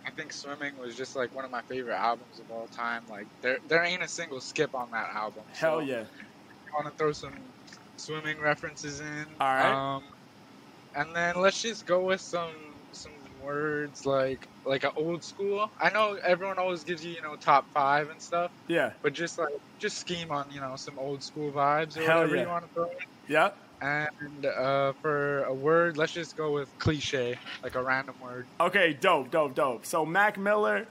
I 0.05 0.11
think 0.11 0.31
Swimming 0.31 0.77
was 0.77 0.95
just 0.95 1.15
like 1.15 1.35
one 1.35 1.43
of 1.43 1.51
my 1.51 1.61
favorite 1.63 1.97
albums 1.97 2.39
of 2.39 2.49
all 2.49 2.67
time. 2.67 3.03
Like 3.09 3.27
there 3.41 3.57
there 3.67 3.83
ain't 3.83 4.03
a 4.03 4.07
single 4.07 4.39
skip 4.39 4.73
on 4.73 4.89
that 4.91 5.09
album. 5.13 5.43
Hell 5.53 5.79
so 5.79 5.85
yeah. 5.85 6.03
I 6.03 6.83
want 6.83 6.87
to 6.87 6.97
throw 6.97 7.11
some 7.11 7.33
swimming 7.97 8.39
references 8.39 9.01
in. 9.01 9.25
All 9.39 9.47
right. 9.47 9.95
Um, 9.95 10.03
and 10.95 11.15
then 11.15 11.35
let's 11.41 11.61
just 11.61 11.85
go 11.85 12.01
with 12.05 12.21
some 12.21 12.53
some 12.91 13.11
words 13.41 14.05
like 14.05 14.47
like 14.67 14.83
an 14.83 14.91
old 14.95 15.23
school. 15.23 15.71
I 15.79 15.89
know 15.89 16.13
everyone 16.23 16.57
always 16.59 16.83
gives 16.83 17.03
you 17.03 17.11
you 17.13 17.21
know 17.21 17.35
top 17.35 17.65
five 17.73 18.09
and 18.09 18.21
stuff, 18.21 18.51
Yeah. 18.67 18.91
but 19.01 19.13
just 19.13 19.37
like 19.37 19.53
just 19.79 19.97
scheme 19.97 20.31
on 20.31 20.45
you 20.51 20.59
know 20.59 20.75
some 20.75 20.97
old 20.99 21.23
school 21.23 21.51
vibes 21.51 21.97
or 21.97 22.01
Hell 22.01 22.17
whatever 22.17 22.35
yeah. 22.35 22.41
you 22.43 22.47
want 22.47 22.67
to 22.67 22.73
throw 22.73 22.85
in. 22.85 22.97
Yeah. 23.27 23.51
And 23.79 24.45
uh, 24.45 24.93
for 25.01 25.43
a 25.43 25.53
word, 25.53 25.97
let's 25.97 26.11
just 26.11 26.35
go 26.35 26.51
with 26.51 26.67
cliche, 26.79 27.37
like 27.61 27.75
a 27.75 27.81
random 27.83 28.15
word. 28.23 28.47
Okay, 28.59 28.97
dope, 28.99 29.29
dope, 29.29 29.53
dope. 29.53 29.85
So 29.85 30.03
Mac 30.03 30.39
Miller, 30.39 30.87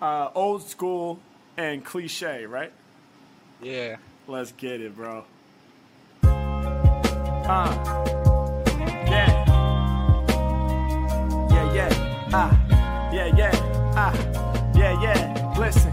uh, 0.00 0.30
old 0.36 0.62
school, 0.62 1.18
and 1.56 1.84
cliche, 1.84 2.46
right? 2.46 2.72
Yeah. 3.60 3.96
Let's 4.28 4.52
get 4.52 4.80
it, 4.80 4.94
bro. 4.94 5.24
Uh. 6.22 7.74
Yeah. 9.08 9.44
Yeah, 11.50 11.72
yeah. 11.74 12.28
Ah. 12.32 12.67
Yeah, 13.98 14.12
yeah. 14.12 14.14
Ah. 14.14 14.72
Yeah, 14.76 15.02
yeah. 15.02 15.58
Listen. 15.58 15.90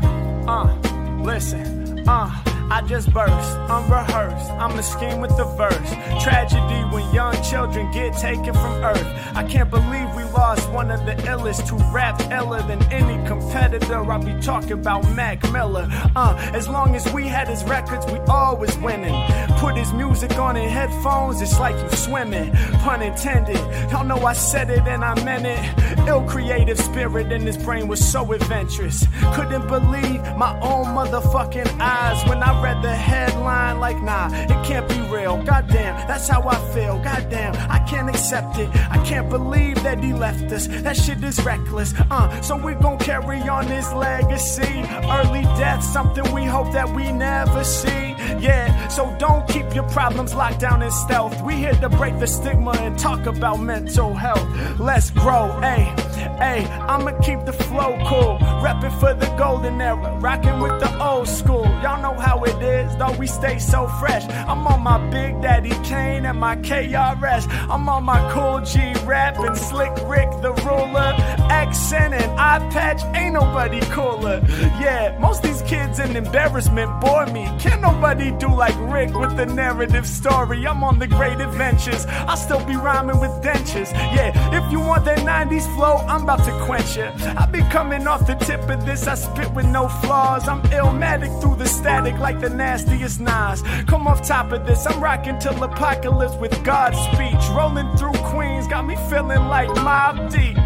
Uh, 0.48 1.22
listen, 1.24 2.08
uh. 2.08 2.55
I 2.72 2.82
just 2.82 3.14
burst, 3.14 3.58
unrehearsed. 3.70 4.50
I'm 4.52 4.78
a 4.78 4.84
scheme 4.84 5.22
with 5.22 5.36
the 5.38 5.46
verse. 5.46 6.24
Tragedy 6.24 6.82
when 6.92 7.14
young 7.14 7.36
children 7.44 7.92
get 7.92 8.18
taken 8.18 8.54
from 8.54 8.84
earth. 8.84 9.36
I 9.36 9.44
can't 9.44 9.70
believe 9.70 10.16
we 10.16 10.24
lost 10.24 10.70
one 10.72 10.90
of 10.90 11.06
the 11.06 11.14
illest 11.28 11.68
who 11.68 11.78
rapped 11.94 12.22
iller 12.32 12.62
than 12.64 12.82
any 12.92 13.24
competitor. 13.28 14.12
I 14.12 14.18
be 14.18 14.42
talking 14.42 14.74
about 14.74 15.10
Mac 15.12 15.44
Miller. 15.52 15.88
Uh, 16.16 16.36
as 16.54 16.68
long 16.68 16.96
as 16.96 17.12
we 17.14 17.28
had 17.28 17.48
his 17.48 17.64
records, 17.66 18.06
we 18.08 18.18
always 18.28 18.76
winning. 18.80 19.16
Put 19.58 19.78
his 19.78 19.94
music 19.94 20.38
on 20.38 20.58
in 20.58 20.68
headphones, 20.68 21.42
it's 21.42 21.60
like 21.60 21.76
you 21.76 21.98
swimming. 21.98 22.52
Pun 22.84 23.02
intended. 23.04 23.58
Y'all 23.92 24.06
know 24.06 24.18
I 24.26 24.34
said 24.34 24.70
it 24.72 24.88
and 24.88 25.04
I 25.04 25.24
meant 25.24 25.46
it. 25.46 26.08
Ill 26.08 26.24
creative 26.24 26.80
spirit 26.80 27.32
in 27.32 27.42
his 27.42 27.58
brain 27.58 27.88
was 27.88 28.04
so 28.04 28.32
adventurous. 28.34 29.06
Couldn't 29.34 29.68
believe 29.68 30.22
my 30.36 30.60
own 30.62 30.86
motherfucking 30.96 31.80
eyes 31.80 32.28
when 32.28 32.42
I 32.42 32.55
read 32.62 32.82
the 32.82 32.96
headline 32.96 33.80
like, 33.80 34.02
nah, 34.02 34.30
it 34.34 34.66
can't 34.66 34.88
be 34.88 35.00
real. 35.16 35.42
Goddamn, 35.44 36.08
that's 36.08 36.28
how 36.28 36.48
I 36.48 36.58
feel. 36.74 36.98
Goddamn, 37.04 37.56
I 37.70 37.80
can't 37.88 38.10
accept 38.10 38.58
it. 38.58 38.70
I 38.90 39.04
can't 39.06 39.30
believe 39.30 39.82
that 39.84 40.04
he 40.04 40.14
left 40.14 40.52
us. 40.52 40.68
That 40.68 40.96
shit 40.96 41.24
is 41.24 41.44
reckless. 41.44 41.94
Uh, 42.12 42.42
so 42.42 42.56
we 42.58 42.74
gon' 42.76 43.00
carry 43.00 43.42
on 43.48 43.68
his 43.68 43.92
legacy. 43.94 44.84
Early 45.18 45.44
death, 45.60 45.84
something 45.84 46.32
we 46.34 46.46
hope 46.46 46.72
that 46.74 46.90
we 46.94 47.12
never 47.12 47.64
see. 47.64 48.05
Yeah, 48.40 48.88
so 48.88 49.16
don't 49.20 49.48
keep 49.48 49.74
your 49.74 49.88
problems 49.90 50.34
locked 50.34 50.60
down 50.60 50.82
in 50.82 50.92
stealth. 50.92 51.42
We 51.42 51.56
here 51.56 51.74
to 51.74 51.90
break 51.90 52.20
the 52.20 52.28
stigma 52.28 52.72
and 52.72 52.98
talk 52.98 53.26
about 53.26 53.60
mental 53.60 54.14
health. 54.14 54.48
Let's 54.80 55.12
grow, 55.12 55.50
ayy, 55.62 55.96
ayy. 56.40 56.66
I'ma 56.90 57.12
keep 57.22 57.46
the 57.46 57.54
flow 57.54 57.98
cool. 58.08 58.38
Reppin' 58.64 59.00
for 59.00 59.14
the 59.14 59.28
golden 59.38 59.82
era, 59.82 60.18
rockin' 60.20 60.60
with 60.60 60.80
the 60.80 61.04
old 61.04 61.28
school. 61.28 61.66
Y'all 61.84 62.02
know 62.02 62.20
how 62.20 62.44
it 62.44 62.62
is, 62.62 62.96
though 62.98 63.16
we 63.18 63.28
stay 63.28 63.60
so 63.60 63.88
fresh. 64.00 64.24
I'm 64.48 64.66
on 64.68 64.82
my 64.82 64.98
Big 65.10 65.42
Daddy 65.42 65.76
Kane 65.84 66.26
and 66.26 66.40
my 66.40 66.56
KRS. 66.58 67.48
I'm 67.70 67.88
on 67.90 68.04
my 68.04 68.20
Kool 68.32 68.62
G 68.62 68.94
Rap 69.06 69.38
and 69.40 69.58
Slick 69.58 69.94
Rick 70.08 70.30
the 70.42 70.54
ruler. 70.64 71.14
Accent 71.50 72.14
and 72.14 72.32
eye 72.40 72.60
patch, 72.72 73.02
ain't 73.16 73.34
nobody 73.34 73.80
cooler. 73.92 74.42
Yeah, 74.80 75.18
most 75.20 75.44
these 75.44 75.62
kids 75.64 76.00
in 76.00 76.16
embarrassment 76.16 77.02
bore 77.02 77.26
me. 77.28 77.46
Can't 77.60 77.82
nobody 77.82 78.15
do 78.18 78.48
like 78.56 78.85
With 78.96 79.36
the 79.36 79.46
narrative 79.46 80.08
story. 80.08 80.66
I'm 80.66 80.82
on 80.82 81.00
the 81.00 81.06
great 81.06 81.42
adventures. 81.42 82.06
I'll 82.08 82.38
still 82.38 82.64
be 82.66 82.78
rhyming 82.78 83.20
with 83.20 83.30
dentures. 83.44 83.92
Yeah, 83.92 84.32
if 84.56 84.72
you 84.72 84.80
want 84.80 85.04
that 85.04 85.18
90s 85.18 85.68
flow, 85.76 85.98
I'm 86.08 86.24
about 86.24 86.46
to 86.46 86.52
quench 86.64 86.96
you. 86.96 87.12
I 87.38 87.46
be 87.46 87.60
coming 87.64 88.08
off 88.08 88.26
the 88.26 88.36
tip 88.36 88.70
of 88.70 88.86
this, 88.86 89.06
I 89.06 89.16
spit 89.16 89.52
with 89.52 89.66
no 89.66 89.90
flaws. 89.90 90.48
I'm 90.48 90.62
illmatic 90.72 91.42
through 91.42 91.58
the 91.58 91.68
static 91.68 92.18
like 92.20 92.40
the 92.40 92.50
nastiest 92.50 93.20
Nas. 93.20 93.62
Come 93.86 94.08
off 94.08 94.26
top 94.26 94.54
of 94.54 94.66
this, 94.66 94.88
I'm 94.88 95.04
rocking 95.04 95.40
till 95.40 95.62
apocalypse 95.62 96.36
with 96.38 96.64
God's 96.64 96.98
speech. 97.12 97.44
Rolling 97.52 97.94
through 97.98 98.14
Queens, 98.32 98.66
got 98.68 98.88
me 98.88 98.96
feeling 99.10 99.46
like 99.50 99.68
Mobb 99.70 100.32
Deep. 100.32 100.58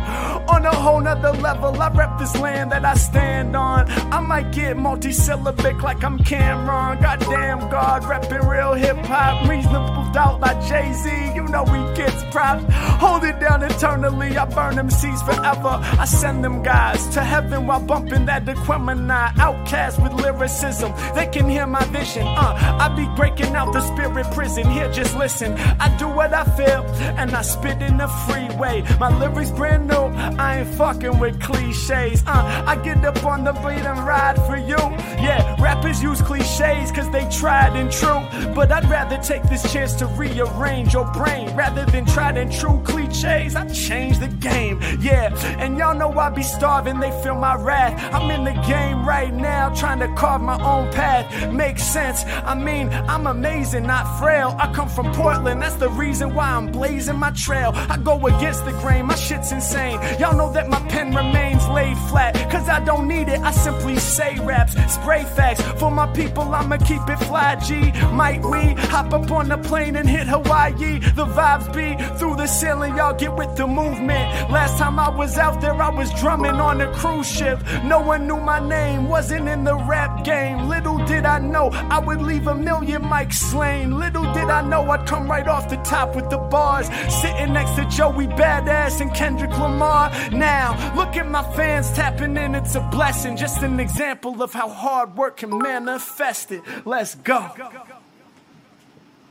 On 0.50 0.66
a 0.66 0.76
whole 0.76 1.02
nother 1.02 1.34
level, 1.34 1.82
I 1.82 1.90
rep 1.90 2.20
this 2.20 2.36
land 2.38 2.72
that 2.72 2.86
I 2.86 2.94
stand 2.94 3.56
on. 3.56 3.90
I 4.14 4.20
might 4.20 4.52
get 4.52 4.78
multisyllabic 4.78 5.82
like 5.82 6.04
I'm 6.04 6.20
Cam'ron. 6.20 7.02
Goddamn 7.02 7.70
God, 7.70 8.04
repping 8.20 8.50
real 8.50 8.74
hip 8.74 8.98
hop. 9.06 9.48
Reasonable 9.50 10.12
doubt 10.12 10.40
like 10.40 10.62
Jay 10.66 10.92
Z, 10.94 11.10
you 11.36 11.44
know 11.48 11.66
he 11.66 11.96
gets 11.96 12.24
props. 12.32 12.64
Hold 12.70 13.24
it 13.24 13.40
down 13.40 13.64
eternally, 13.64 14.38
I 14.38 14.46
burn 14.46 14.76
them 14.76 14.90
seeds 14.90 15.22
forever. 15.24 15.80
I 15.82 16.06
send 16.06 16.44
them 16.44 16.64
guys 16.64 17.08
to 17.10 17.22
heaven 17.22 17.68
while 17.68 17.82
bumping 17.82 18.26
that 18.26 18.46
Dequemini. 18.46 19.34
OutKast 19.34 20.02
with 20.02 20.14
lyricism, 20.14 20.94
they 21.16 21.28
can 21.28 21.50
hear 21.50 21.68
my 21.68 21.84
vision. 21.86 22.26
Uh, 22.28 22.78
I 22.80 22.90
be 22.96 23.08
breaking 23.16 23.56
out 23.56 23.74
the 23.74 23.82
spirit 23.82 24.26
prison. 24.34 24.70
Here, 24.70 24.92
just 24.92 25.18
listen. 25.18 25.54
I 25.80 25.96
do 25.98 26.08
what 26.08 26.34
I 26.34 26.44
feel, 26.58 26.84
and 27.18 27.32
I 27.32 27.42
spit 27.42 27.82
in 27.82 27.98
the 27.98 28.08
freeway. 28.28 28.84
My 29.00 29.10
lyrics 29.20 29.52
brand 29.52 29.88
new, 29.88 30.06
I 30.38 30.60
ain't 30.60 30.70
fucking 30.76 31.20
with 31.20 31.40
cliches. 31.42 32.24
Uh, 32.26 32.64
I 32.66 32.76
get 32.84 33.04
up 33.06 33.24
on 33.26 33.44
the 33.44 33.54
beat 33.54 33.86
and 33.86 34.00
ride 34.06 34.38
for 34.48 34.58
you. 34.58 34.78
Yeah, 35.24 35.56
rappers 35.62 36.02
use 36.02 36.22
cliches 36.22 36.92
cause 36.92 37.10
they 37.12 37.28
tried 37.30 37.76
and 37.76 37.92
true. 37.92 38.09
But 38.56 38.72
I'd 38.72 38.90
rather 38.90 39.18
take 39.18 39.44
this 39.44 39.72
chance 39.72 39.94
to 39.96 40.08
rearrange 40.08 40.94
your 40.94 41.12
brain 41.14 41.56
rather 41.56 41.86
than 41.86 42.06
tried 42.06 42.38
and 42.38 42.52
true 42.52 42.82
cliches. 42.84 43.56
I 43.56 43.68
change 43.70 44.20
the 44.20 44.28
game, 44.28 44.80
yeah. 45.00 45.36
And 45.60 45.78
y'all 45.78 45.96
know 45.96 46.12
I 46.18 46.30
be 46.30 46.44
starving, 46.44 47.00
they 47.00 47.12
feel 47.22 47.36
my 47.36 47.56
wrath. 47.56 47.94
I'm 48.14 48.30
in 48.32 48.44
the 48.44 48.60
game 48.68 49.08
right 49.08 49.34
now, 49.34 49.70
trying 49.74 50.00
to 50.00 50.14
carve 50.16 50.42
my 50.42 50.60
own 50.62 50.92
path. 50.92 51.52
Makes 51.52 51.84
sense. 51.84 52.24
I 52.26 52.56
mean, 52.56 52.90
I'm 52.90 53.28
amazing, 53.28 53.86
not 53.86 54.20
frail. 54.20 54.56
I 54.60 54.72
come 54.74 54.90
from 54.90 55.14
Portland, 55.14 55.62
that's 55.62 55.76
the 55.76 55.90
reason 55.90 56.34
why 56.34 56.50
I'm 56.50 56.72
blazing 56.72 57.18
my 57.18 57.32
trail. 57.32 57.72
I 57.76 57.98
go 57.98 58.26
against 58.26 58.66
the 58.66 58.72
grain, 58.72 59.06
my 59.06 59.16
shit's 59.16 59.52
insane. 59.52 60.00
Y'all 60.20 60.36
know 60.36 60.52
that 60.54 60.70
my 60.70 60.82
pen 60.90 61.14
remains 61.14 61.68
laid 61.70 61.98
flat, 62.10 62.36
cause 62.60 62.70
I 62.70 62.84
don't 62.84 63.08
need 63.08 63.28
it. 63.30 63.40
I 63.40 63.52
simply 63.52 63.98
say 63.98 64.38
raps, 64.40 64.74
spray 64.94 65.24
facts. 65.24 65.62
For 65.80 65.92
my 65.92 66.08
people, 66.14 66.44
I'ma 66.54 66.78
keep 66.78 67.02
it 67.08 67.20
fly, 67.28 67.56
G. 67.56 67.92
Might 68.12 68.42
we 68.44 68.74
hop 68.94 69.14
up 69.14 69.32
on 69.32 69.50
the 69.50 69.58
plane 69.58 69.96
and 69.96 70.08
hit 70.10 70.28
Hawaii? 70.28 71.00
The 71.20 71.26
vibes 71.26 71.68
be 71.74 71.88
through 72.18 72.36
the 72.36 72.48
ceiling, 72.48 72.98
y'all 72.98 73.14
get 73.14 73.36
with 73.36 73.56
the 73.56 73.68
movement. 73.68 74.52
Last 74.52 74.78
time 74.78 75.00
I 75.00 75.10
was 75.10 75.38
out 75.38 75.62
there, 75.62 75.74
I 75.74 75.90
was 75.90 76.10
drumming 76.20 76.60
on 76.70 76.82
a 76.82 76.92
cruise 76.94 77.30
ship. 77.30 77.60
No 77.84 78.00
one 78.02 78.28
knew 78.28 78.40
my 78.40 78.60
name, 78.60 79.08
wasn't 79.08 79.48
in 79.48 79.64
the 79.64 79.76
rap 79.76 80.24
game. 80.24 80.68
Little 80.68 80.98
did 81.06 81.26
I 81.26 81.40
know 81.40 81.70
I 81.96 82.00
would 82.00 82.22
leave 82.22 82.48
a 82.48 82.56
million 82.56 83.04
mics 83.04 83.36
slain. 83.52 84.00
Little 84.00 84.26
did 84.34 84.50
I 84.50 84.62
know 84.68 84.90
I'd 84.92 85.08
come 85.08 85.30
right 85.30 85.48
off 85.48 85.70
the 85.70 85.78
top 85.78 86.16
with 86.16 86.30
the 86.30 86.38
bars. 86.38 86.88
Sitting 87.22 87.54
next 87.54 87.76
to 87.76 87.86
Joey 87.86 88.28
Badass 88.28 89.02
and 89.02 89.14
Kendrick 89.14 89.52
Lamar. 89.58 90.12
Now, 90.32 90.68
look 90.96 91.16
at 91.16 91.28
my 91.30 91.44
fans 91.56 91.92
tapping 91.92 92.36
in, 92.38 92.49
it's 92.56 92.76
a 92.76 92.82
blessing. 92.92 93.36
Just 93.38 93.62
an 93.64 93.80
example 93.80 94.42
of 94.44 94.54
how 94.54 94.70
hard 94.70 95.16
work 95.16 95.38
can 95.38 95.58
manifest 95.58 96.52
it. 96.52 96.62
Let's 96.86 97.16
go. 97.16 97.50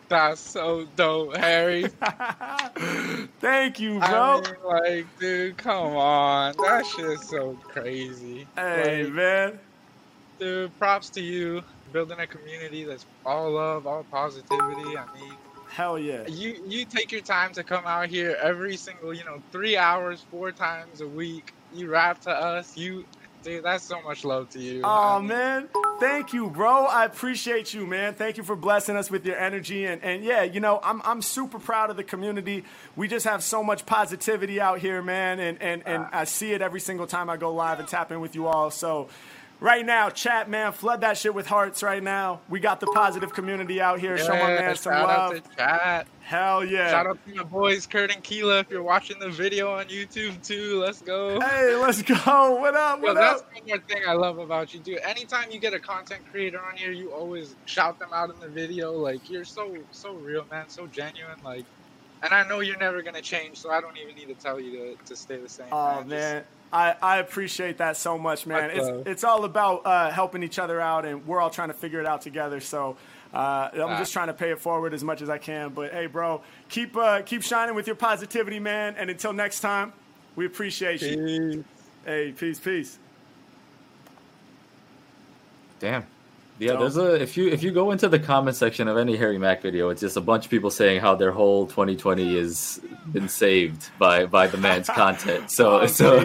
That's 0.09 0.41
so 0.41 0.87
dope, 0.97 1.37
Harry. 1.37 1.85
Thank 3.41 3.79
you, 3.79 3.99
bro. 3.99 4.09
I 4.09 4.41
mean, 4.41 4.55
like, 4.65 5.19
dude, 5.19 5.57
come 5.59 5.97
on. 5.97 6.55
That 6.57 6.87
shit's 6.87 7.29
so 7.29 7.59
crazy. 7.63 8.47
Hey, 8.57 9.05
Like, 9.05 9.13
man. 9.13 9.59
Dude, 10.39 10.79
props 10.79 11.11
to 11.11 11.21
you. 11.21 11.63
Building 11.93 12.21
a 12.21 12.27
community 12.27 12.85
that's 12.85 13.07
all 13.25 13.53
love, 13.53 13.87
all 13.87 14.05
positivity. 14.05 14.97
I 14.97 15.05
mean, 15.19 15.33
Hell 15.71 15.99
yeah. 15.99 16.27
you 16.27 16.63
you 16.67 16.85
take 16.85 17.13
your 17.13 17.21
time 17.21 17.53
to 17.53 17.63
come 17.63 17.85
out 17.87 18.09
here 18.09 18.37
every 18.43 18.77
single, 18.77 19.13
you 19.15 19.25
know, 19.25 19.43
three 19.53 19.77
hours, 19.77 20.25
four 20.31 20.53
times 20.53 21.01
a 21.01 21.09
week. 21.09 21.53
You 21.75 21.91
rap 21.91 22.21
to 22.23 22.31
us. 22.31 22.77
You, 22.77 23.05
dude, 23.43 23.65
that's 23.65 23.85
so 23.85 24.01
much 24.03 24.25
love 24.25 24.49
to 24.51 24.61
you. 24.61 24.81
Oh 24.85 25.21
man, 25.21 25.69
thank 26.01 26.33
you, 26.33 26.49
bro. 26.51 26.87
I 26.87 27.05
appreciate 27.05 27.75
you, 27.75 27.87
man. 27.87 28.15
Thank 28.15 28.37
you 28.37 28.43
for 28.43 28.57
blessing 28.57 28.97
us 28.97 29.11
with 29.11 29.27
your 29.27 29.37
energy 29.37 29.85
and, 29.85 30.03
and 30.03 30.25
yeah, 30.25 30.43
you 30.43 30.61
know, 30.61 30.81
I'm 30.83 31.03
I'm 31.05 31.23
super 31.23 31.59
proud 31.59 31.91
of 31.91 31.97
the 31.97 32.05
community. 32.05 32.65
We 32.97 33.09
just 33.09 33.27
have 33.27 33.43
so 33.43 33.63
much 33.63 33.87
positivity 33.87 34.61
out 34.61 34.79
here, 34.79 35.03
man, 35.03 35.41
and 35.41 35.61
and, 35.61 35.83
and 35.87 36.05
ah. 36.05 36.21
I 36.21 36.25
see 36.25 36.53
it 36.53 36.63
every 36.63 36.81
single 36.81 37.07
time 37.07 37.29
I 37.29 37.37
go 37.37 37.53
live 37.53 37.79
and 37.79 37.89
tap 37.89 38.11
in 38.13 38.21
with 38.21 38.35
you 38.35 38.47
all. 38.47 38.71
So 38.71 39.09
right 39.61 39.85
now, 39.85 40.11
chat 40.11 40.49
man, 40.49 40.73
flood 40.73 41.01
that 41.03 41.17
shit 41.19 41.35
with 41.35 41.47
hearts 41.47 41.83
right 41.83 42.03
now. 42.03 42.41
We 42.49 42.61
got 42.61 42.81
the 42.81 42.87
positive 42.87 43.33
community 43.33 43.81
out 43.81 44.01
here. 44.01 44.17
Show 44.19 44.29
my 44.35 44.49
man 44.49 44.77
some 44.77 44.93
shout 44.93 45.09
love. 45.09 45.33
out 45.37 45.45
to 45.45 45.57
chat. 45.57 46.07
Hell 46.21 46.65
yeah. 46.65 46.91
Shout 46.91 47.07
out 47.07 47.19
to 47.27 47.35
my 47.35 47.43
boys 47.43 47.87
Kurt 47.87 48.13
and 48.13 48.23
Keela 48.23 48.59
if 48.61 48.71
you're 48.71 48.83
watching 48.83 49.19
the 49.19 49.31
video 49.31 49.73
on 49.73 49.87
YouTube 49.87 50.47
too. 50.47 50.79
Let's 50.79 51.01
go. 51.01 51.41
Hey, 51.41 51.75
let's 51.77 52.03
go. 52.03 52.15
What 52.57 52.75
up? 52.75 53.01
Yo, 53.01 53.07
What 53.07 53.15
that's 53.15 53.41
up? 53.43 53.53
one 53.55 53.63
more 53.67 53.79
thing 53.89 54.03
I 54.07 54.13
love 54.13 54.39
about 54.39 54.75
you, 54.75 54.81
dude. 54.81 54.99
Anytime 55.01 55.51
you 55.51 55.59
get 55.59 55.73
a 55.75 55.79
content 55.81 56.23
creator 56.31 56.61
on 56.63 56.77
here, 56.77 56.93
you 56.93 57.11
always 57.13 57.57
shout 57.65 57.99
them 57.99 58.11
out 58.13 58.31
in 58.31 58.39
the 58.41 58.49
video. 58.49 58.93
Like 58.93 59.31
you're 59.31 59.45
so 59.45 59.75
so 59.91 60.13
real, 60.15 60.45
man, 60.51 60.69
so 60.69 60.87
genuine. 60.87 61.39
Like, 61.43 61.65
and 62.23 62.33
I 62.35 62.47
know 62.47 62.61
you're 62.61 62.77
never 62.79 63.03
gonna 63.03 63.23
change, 63.23 63.57
so 63.59 63.71
I 63.71 63.81
don't 63.81 63.97
even 63.97 64.15
need 64.15 64.29
to 64.29 64.35
tell 64.35 64.61
you 64.61 64.73
to, 64.73 65.05
to 65.07 65.17
stay 65.17 65.37
the 65.37 65.49
same. 65.49 65.69
Oh 65.73 66.05
man. 66.05 66.09
man, 66.09 66.45
I, 66.73 66.95
I 67.01 67.19
appreciate 67.19 67.79
that 67.79 67.97
so 67.97 68.19
much, 68.19 68.47
man. 68.47 68.71
It's 68.71 69.09
it's 69.09 69.25
all 69.25 69.45
about 69.45 69.87
uh, 69.87 70.11
helping 70.11 70.43
each 70.43 70.59
other 70.59 70.81
out, 70.81 71.07
and 71.07 71.27
we're 71.27 71.41
all 71.41 71.51
trying 71.51 71.69
to 71.69 71.75
figure 71.75 71.99
it 72.01 72.07
out 72.07 72.21
together. 72.21 72.61
So 72.61 72.97
uh, 73.33 73.71
I'm 73.73 73.81
Ah. 73.81 73.99
just 73.99 74.13
trying 74.13 74.27
to 74.27 74.35
pay 74.35 74.51
it 74.51 74.61
forward 74.61 74.93
as 74.93 75.03
much 75.03 75.23
as 75.23 75.31
I 75.31 75.39
can. 75.39 75.71
But 75.71 75.93
hey, 75.93 76.07
bro, 76.07 76.43
keep 76.69 76.95
uh, 76.97 77.23
keep 77.23 77.43
shining 77.43 77.75
with 77.75 77.87
your 77.87 77.97
positivity, 77.97 78.59
man. 78.61 78.95
And 78.99 79.09
until 79.09 79.33
next 79.33 79.61
time, 79.61 79.93
we 80.37 80.45
appreciate 80.45 81.01
you. 81.01 81.17
Peace. 81.17 81.65
Hey, 82.05 82.33
peace, 82.33 82.61
peace. 82.61 82.99
Damn. 85.81 86.05
Yeah, 86.59 86.77
there's 86.77 86.97
a 86.97 87.15
if 87.21 87.37
you 87.37 87.49
if 87.49 87.63
you 87.63 87.71
go 87.71 87.91
into 87.93 88.09
the 88.09 88.19
comment 88.19 88.57
section 88.57 88.89
of 88.89 88.97
any 88.97 89.17
Harry 89.17 89.39
Mack 89.39 89.63
video, 89.63 89.91
it's 89.91 90.01
just 90.01 90.17
a 90.17 90.21
bunch 90.21 90.45
of 90.45 90.51
people 90.51 90.71
saying 90.71 91.01
how 91.01 91.15
their 91.15 91.31
whole 91.33 91.67
2020 91.67 92.37
has 92.39 92.81
been 93.13 93.29
saved 93.29 93.91
by 93.99 94.27
by 94.27 94.47
the 94.49 94.57
man's 94.59 94.89
content. 94.89 95.51
So 95.51 95.81
Oh, 95.83 95.87
so 95.87 96.19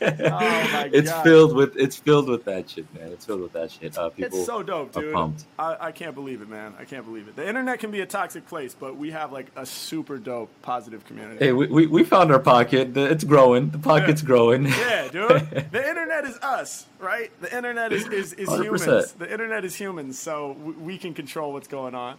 my 0.00 0.90
it's 0.92 1.10
God. 1.10 1.22
filled 1.24 1.54
with 1.54 1.76
it's 1.76 1.96
filled 1.96 2.28
with 2.28 2.44
that 2.44 2.70
shit, 2.70 2.86
man. 2.94 3.08
It's 3.12 3.26
filled 3.26 3.42
with 3.42 3.52
that 3.52 3.70
shit. 3.70 3.96
Uh, 3.98 4.08
people 4.10 4.38
It's 4.38 4.46
so 4.46 4.62
dope, 4.62 4.92
dude. 4.92 5.12
pumped. 5.12 5.44
I, 5.58 5.76
I 5.88 5.92
can't 5.92 6.14
believe 6.14 6.40
it, 6.42 6.48
man. 6.48 6.74
I 6.78 6.84
can't 6.84 7.04
believe 7.04 7.28
it. 7.28 7.36
The 7.36 7.46
internet 7.46 7.78
can 7.80 7.90
be 7.90 8.00
a 8.00 8.06
toxic 8.06 8.46
place, 8.46 8.74
but 8.78 8.96
we 8.96 9.10
have 9.10 9.32
like 9.32 9.46
a 9.56 9.66
super 9.66 10.18
dope, 10.18 10.50
positive 10.62 11.04
community. 11.04 11.44
Hey, 11.44 11.52
we, 11.52 11.66
we, 11.66 11.86
we 11.86 12.04
found 12.04 12.32
our 12.32 12.38
pocket. 12.40 12.94
The- 12.94 13.10
It's 13.10 13.24
growing. 13.24 13.70
The 13.70 13.78
pocket's 13.78 14.22
growing. 14.22 14.66
Yeah, 14.66 15.08
dude. 15.08 15.64
The 15.74 15.88
internet 15.88 16.24
is 16.24 16.36
us, 16.38 16.86
right? 17.00 17.30
The 17.40 17.54
internet 17.54 17.92
is, 17.92 18.06
is, 18.08 18.32
is 18.34 18.48
100%. 18.48 18.62
humans. 18.64 19.12
The 19.12 19.30
internet 19.30 19.64
is 19.64 19.73
humans, 19.74 20.18
so 20.18 20.52
we 20.52 20.98
can 20.98 21.14
control 21.14 21.52
what's 21.52 21.68
going 21.68 21.94
on. 21.94 22.16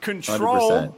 Control. 0.00 0.70
100%. 0.70 0.94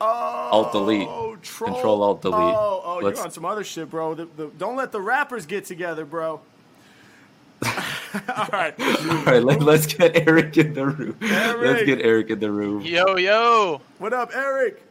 Alt 0.00 0.72
delete. 0.72 1.06
Oh, 1.08 1.36
troll. 1.42 1.74
Control 1.74 2.02
Alt 2.02 2.22
delete. 2.22 2.38
Oh, 2.38 2.82
oh, 2.84 3.00
Let's- 3.02 3.18
you're 3.18 3.24
on 3.26 3.30
some 3.30 3.44
other 3.44 3.64
shit, 3.64 3.90
bro. 3.90 4.14
The, 4.14 4.26
the, 4.36 4.46
don't 4.58 4.76
let 4.76 4.92
the 4.92 5.00
rappers 5.00 5.46
get 5.46 5.64
together, 5.66 6.04
bro. 6.04 6.40
All 7.64 8.48
right. 8.50 8.74
All 8.80 9.24
right, 9.24 9.44
let, 9.44 9.62
let's 9.62 9.86
get 9.86 10.26
Eric 10.26 10.56
in 10.56 10.72
the 10.72 10.86
room. 10.86 11.16
Let's 11.20 11.84
get 11.84 12.00
Eric 12.00 12.30
in 12.30 12.40
the 12.40 12.50
room. 12.50 12.80
Yo, 12.80 13.16
yo. 13.16 13.82
What 13.98 14.14
up, 14.14 14.34
Eric? 14.34 14.82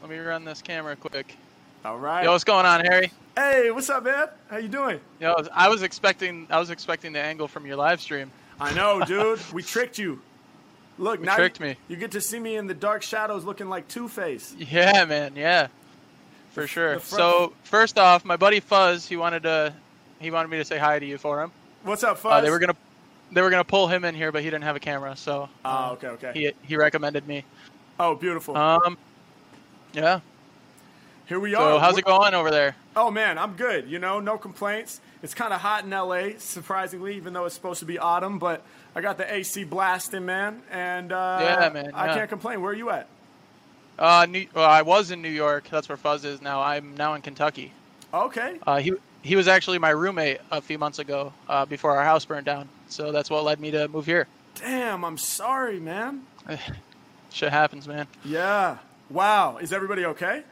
Let 0.00 0.10
me 0.10 0.18
run 0.18 0.44
this 0.44 0.60
camera 0.60 0.96
quick. 0.96 1.36
All 1.84 1.98
right. 1.98 2.24
Yo, 2.24 2.32
what's 2.32 2.44
going 2.44 2.66
on, 2.66 2.84
Harry? 2.84 3.12
Hey, 3.36 3.70
what's 3.70 3.88
up, 3.88 4.04
man? 4.04 4.28
How 4.50 4.56
you 4.56 4.68
doing? 4.68 5.00
Yo, 5.20 5.34
I 5.54 5.68
was 5.68 5.82
expecting 5.82 6.46
I 6.50 6.58
was 6.58 6.70
expecting 6.70 7.12
the 7.12 7.20
angle 7.20 7.48
from 7.48 7.64
your 7.64 7.76
live 7.76 8.00
stream. 8.00 8.30
I 8.60 8.74
know, 8.74 9.04
dude. 9.04 9.40
we 9.52 9.62
tricked 9.62 9.98
you. 9.98 10.20
Look, 10.98 11.20
You 11.20 11.26
now 11.26 11.36
tricked 11.36 11.60
you, 11.60 11.66
me. 11.66 11.76
You 11.88 11.96
get 11.96 12.10
to 12.12 12.20
see 12.20 12.38
me 12.38 12.56
in 12.56 12.66
the 12.66 12.74
dark 12.74 13.02
shadows, 13.02 13.44
looking 13.44 13.68
like 13.68 13.88
Two 13.88 14.06
Face. 14.08 14.54
Yeah, 14.58 15.04
man. 15.06 15.34
Yeah, 15.34 15.68
for 16.52 16.66
sure. 16.66 17.00
So 17.00 17.54
first 17.64 17.98
off, 17.98 18.24
my 18.24 18.36
buddy 18.36 18.60
Fuzz, 18.60 19.06
he 19.08 19.16
wanted 19.16 19.44
to 19.44 19.72
he 20.18 20.30
wanted 20.30 20.48
me 20.48 20.58
to 20.58 20.64
say 20.64 20.76
hi 20.78 20.98
to 20.98 21.06
you 21.06 21.16
for 21.16 21.42
him. 21.42 21.52
What's 21.84 22.04
up, 22.04 22.18
Fuzz? 22.18 22.32
Uh, 22.32 22.40
they 22.42 22.50
were 22.50 22.58
gonna 22.58 22.76
they 23.32 23.40
were 23.40 23.48
gonna 23.50 23.64
pull 23.64 23.88
him 23.88 24.04
in 24.04 24.14
here, 24.14 24.30
but 24.30 24.42
he 24.42 24.50
didn't 24.50 24.64
have 24.64 24.76
a 24.76 24.80
camera, 24.80 25.16
so 25.16 25.48
Oh, 25.64 25.92
okay, 25.92 26.08
okay. 26.08 26.32
he 26.34 26.52
he 26.62 26.76
recommended 26.76 27.26
me. 27.26 27.44
Oh, 27.98 28.14
beautiful. 28.14 28.56
Um, 28.56 28.98
yeah. 29.94 30.20
Here 31.26 31.40
we 31.40 31.54
are. 31.54 31.60
So 31.74 31.78
how's 31.78 31.96
it 31.96 32.04
We're- 32.04 32.18
going 32.18 32.34
over 32.34 32.50
there? 32.50 32.74
Oh 32.96 33.10
man, 33.10 33.38
I'm 33.38 33.54
good. 33.54 33.88
You 33.88 33.98
know, 33.98 34.20
no 34.20 34.36
complaints. 34.38 35.00
It's 35.22 35.34
kind 35.34 35.52
of 35.52 35.60
hot 35.60 35.84
in 35.84 35.90
LA, 35.90 36.38
surprisingly, 36.38 37.16
even 37.16 37.32
though 37.32 37.44
it's 37.44 37.54
supposed 37.54 37.80
to 37.80 37.86
be 37.86 37.98
autumn. 37.98 38.38
But 38.38 38.62
I 38.94 39.00
got 39.00 39.18
the 39.18 39.32
AC 39.32 39.64
blasting, 39.64 40.24
man, 40.26 40.62
and 40.70 41.12
uh, 41.12 41.38
Yeah, 41.40 41.68
man, 41.68 41.92
I 41.94 42.06
yeah. 42.06 42.14
can't 42.14 42.28
complain. 42.28 42.60
Where 42.62 42.72
are 42.72 42.76
you 42.76 42.90
at? 42.90 43.06
Uh, 43.98 44.26
New, 44.28 44.46
well, 44.54 44.68
I 44.68 44.82
was 44.82 45.10
in 45.10 45.20
New 45.22 45.28
York. 45.28 45.68
That's 45.70 45.88
where 45.88 45.98
Fuzz 45.98 46.24
is 46.24 46.40
now. 46.40 46.62
I'm 46.62 46.94
now 46.96 47.14
in 47.14 47.22
Kentucky. 47.22 47.72
Okay. 48.12 48.58
Uh, 48.66 48.78
he 48.78 48.92
he 49.22 49.36
was 49.36 49.46
actually 49.46 49.78
my 49.78 49.90
roommate 49.90 50.40
a 50.50 50.60
few 50.60 50.78
months 50.78 50.98
ago, 50.98 51.32
uh, 51.48 51.66
before 51.66 51.96
our 51.96 52.04
house 52.04 52.24
burned 52.24 52.46
down. 52.46 52.68
So 52.88 53.12
that's 53.12 53.28
what 53.30 53.44
led 53.44 53.60
me 53.60 53.70
to 53.72 53.86
move 53.88 54.06
here. 54.06 54.26
Damn, 54.56 55.04
I'm 55.04 55.18
sorry, 55.18 55.78
man. 55.78 56.22
Shit 57.32 57.52
happens, 57.52 57.86
man. 57.86 58.06
Yeah. 58.24 58.78
Wow. 59.10 59.58
Is 59.58 59.72
everybody 59.72 60.06
okay? 60.06 60.42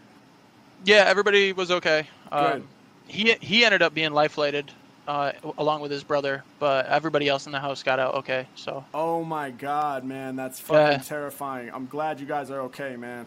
Yeah, 0.85 1.05
everybody 1.07 1.53
was 1.53 1.71
okay. 1.71 2.07
Um, 2.31 2.69
he 3.07 3.35
he 3.41 3.65
ended 3.65 3.83
up 3.83 3.95
being 3.95 4.13
life 4.13 4.33
flighted, 4.33 4.71
uh, 5.07 5.33
along 5.57 5.81
with 5.81 5.91
his 5.91 6.05
brother, 6.05 6.45
but 6.59 6.87
everybody 6.87 7.29
else 7.29 7.47
in 7.47 7.53
the 7.53 7.61
house 7.61 7.83
got 7.83 7.99
out 7.99 8.15
okay. 8.17 8.47
So 8.55 8.85
Oh 8.95 9.25
my 9.25 9.51
God, 9.51 10.05
man, 10.05 10.37
that's 10.37 10.61
fucking 10.61 10.93
Yeah. 10.93 10.99
terrifying. 10.99 11.71
I'm 11.73 11.87
glad 11.87 12.21
you 12.21 12.27
guys 12.27 12.51
are 12.51 12.61
okay, 12.63 12.97
man. 12.97 13.27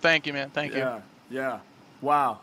thank 0.00 0.26
you, 0.26 0.32
man. 0.32 0.50
Thank 0.50 0.72
you. 0.74 0.80
yeah, 0.80 1.00
yeah. 1.30 1.58
Wow. 2.00 2.40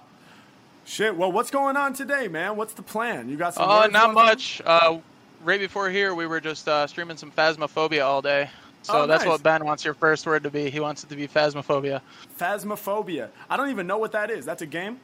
Shit. 0.85 1.15
Well, 1.15 1.31
what's 1.31 1.51
going 1.51 1.77
on 1.77 1.93
today, 1.93 2.27
man? 2.27 2.55
What's 2.55 2.73
the 2.73 2.81
plan? 2.81 3.29
You 3.29 3.35
got 3.37 3.53
some? 3.53 3.69
Uh, 3.69 3.87
not 3.87 4.13
much. 4.13 4.61
Uh, 4.65 4.97
right 5.43 5.59
before 5.59 5.89
here, 5.89 6.15
we 6.15 6.25
were 6.25 6.39
just 6.39 6.67
uh, 6.67 6.87
streaming 6.87 7.17
some 7.17 7.31
Phasmophobia 7.31 8.03
all 8.03 8.21
day. 8.23 8.49
So 8.89 9.03
Oh, 9.03 9.07
that's 9.07 9.23
nice. 9.23 9.29
what 9.29 9.43
Ben 9.43 9.63
wants 9.65 9.85
your 9.85 9.93
first 9.93 10.25
word 10.25 10.43
to 10.43 10.49
be. 10.49 10.69
He 10.69 10.79
wants 10.79 11.03
it 11.03 11.09
to 11.09 11.15
be 11.15 11.27
Phasmophobia. 11.27 12.01
Phasmophobia. 12.39 13.29
I 13.49 13.55
don't 13.57 13.69
even 13.69 13.85
know 13.87 13.97
what 13.99 14.11
that 14.13 14.31
is. 14.31 14.45
That's 14.45 14.61
a 14.63 14.65
game. 14.65 14.99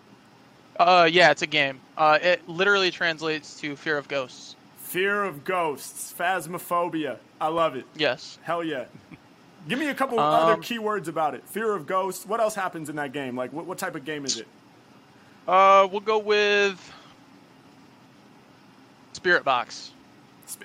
Uh, 0.79 1.07
yeah, 1.11 1.31
it's 1.31 1.41
a 1.43 1.47
game. 1.47 1.79
Uh, 1.97 2.17
it 2.21 2.47
literally 2.49 2.89
translates 2.91 3.59
to 3.61 3.75
fear 3.75 3.97
of 3.97 4.07
ghosts. 4.07 4.55
Fear 4.77 5.23
of 5.23 5.43
ghosts. 5.43 6.13
Phasmophobia. 6.17 7.17
I 7.39 7.47
love 7.49 7.75
it. 7.75 7.85
Yes. 7.95 8.39
Hell 8.41 8.63
yeah. 8.63 8.85
Give 9.67 9.77
me 9.79 9.87
a 9.89 9.93
couple 9.95 10.19
Um, 10.19 10.25
other 10.49 10.61
keywords 10.61 11.07
about 11.07 11.33
it. 11.35 11.43
Fear 11.47 11.73
of 11.73 11.85
ghosts. 11.85 12.25
What 12.25 12.39
else 12.39 12.55
happens 12.55 12.89
in 12.89 12.95
that 12.97 13.13
game? 13.13 13.35
Like, 13.35 13.53
what, 13.53 13.65
what 13.65 13.77
type 13.77 13.95
of 13.95 14.03
game 14.05 14.25
is 14.25 14.37
it? 14.39 14.47
Uh, 15.47 15.87
we'll 15.91 16.01
go 16.01 16.17
with 16.17 16.79
Spirit 19.13 19.43
Box. 19.43 19.91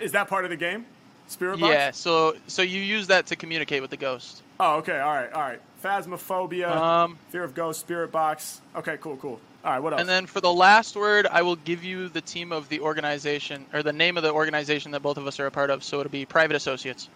Is 0.01 0.13
that 0.13 0.29
part 0.29 0.45
of 0.45 0.51
the 0.51 0.57
game? 0.57 0.87
Spirit 1.31 1.61
box? 1.61 1.73
Yeah, 1.73 1.91
so 1.93 2.37
so 2.47 2.63
you 2.63 2.81
use 2.81 3.07
that 3.09 3.27
to 3.27 3.37
communicate 3.37 3.83
with 3.83 3.91
the 3.91 3.97
ghost. 3.97 4.43
Oh, 4.59 4.77
okay. 4.79 4.99
All 4.99 5.15
right. 5.15 5.33
All 5.33 5.41
right. 5.41 5.61
Phasmophobia. 5.83 6.75
Um, 6.75 7.19
fear 7.31 7.45
of 7.45 7.55
ghosts. 7.55 7.81
Spirit 7.81 8.13
box. 8.13 8.61
Okay. 8.77 8.99
Cool. 9.01 9.17
Cool. 9.17 9.41
All 9.65 9.73
right. 9.73 9.79
What 9.79 9.93
else? 9.93 10.01
And 10.01 10.09
then 10.09 10.27
for 10.27 10.41
the 10.41 10.53
last 10.53 10.97
word, 10.97 11.27
I 11.27 11.43
will 11.43 11.57
give 11.57 11.85
you 11.85 12.09
the 12.09 12.21
team 12.21 12.53
of 12.53 12.69
the 12.69 12.81
organization 12.81 13.65
or 13.73 13.83
the 13.83 13.93
name 13.93 14.17
of 14.17 14.23
the 14.23 14.33
organization 14.33 14.91
that 14.93 15.01
both 15.01 15.17
of 15.17 15.27
us 15.27 15.41
are 15.41 15.47
a 15.47 15.51
part 15.51 15.71
of. 15.71 15.83
So 15.85 16.01
it'll 16.01 16.11
be 16.11 16.27
Private 16.27 16.57
Associates. 16.57 17.09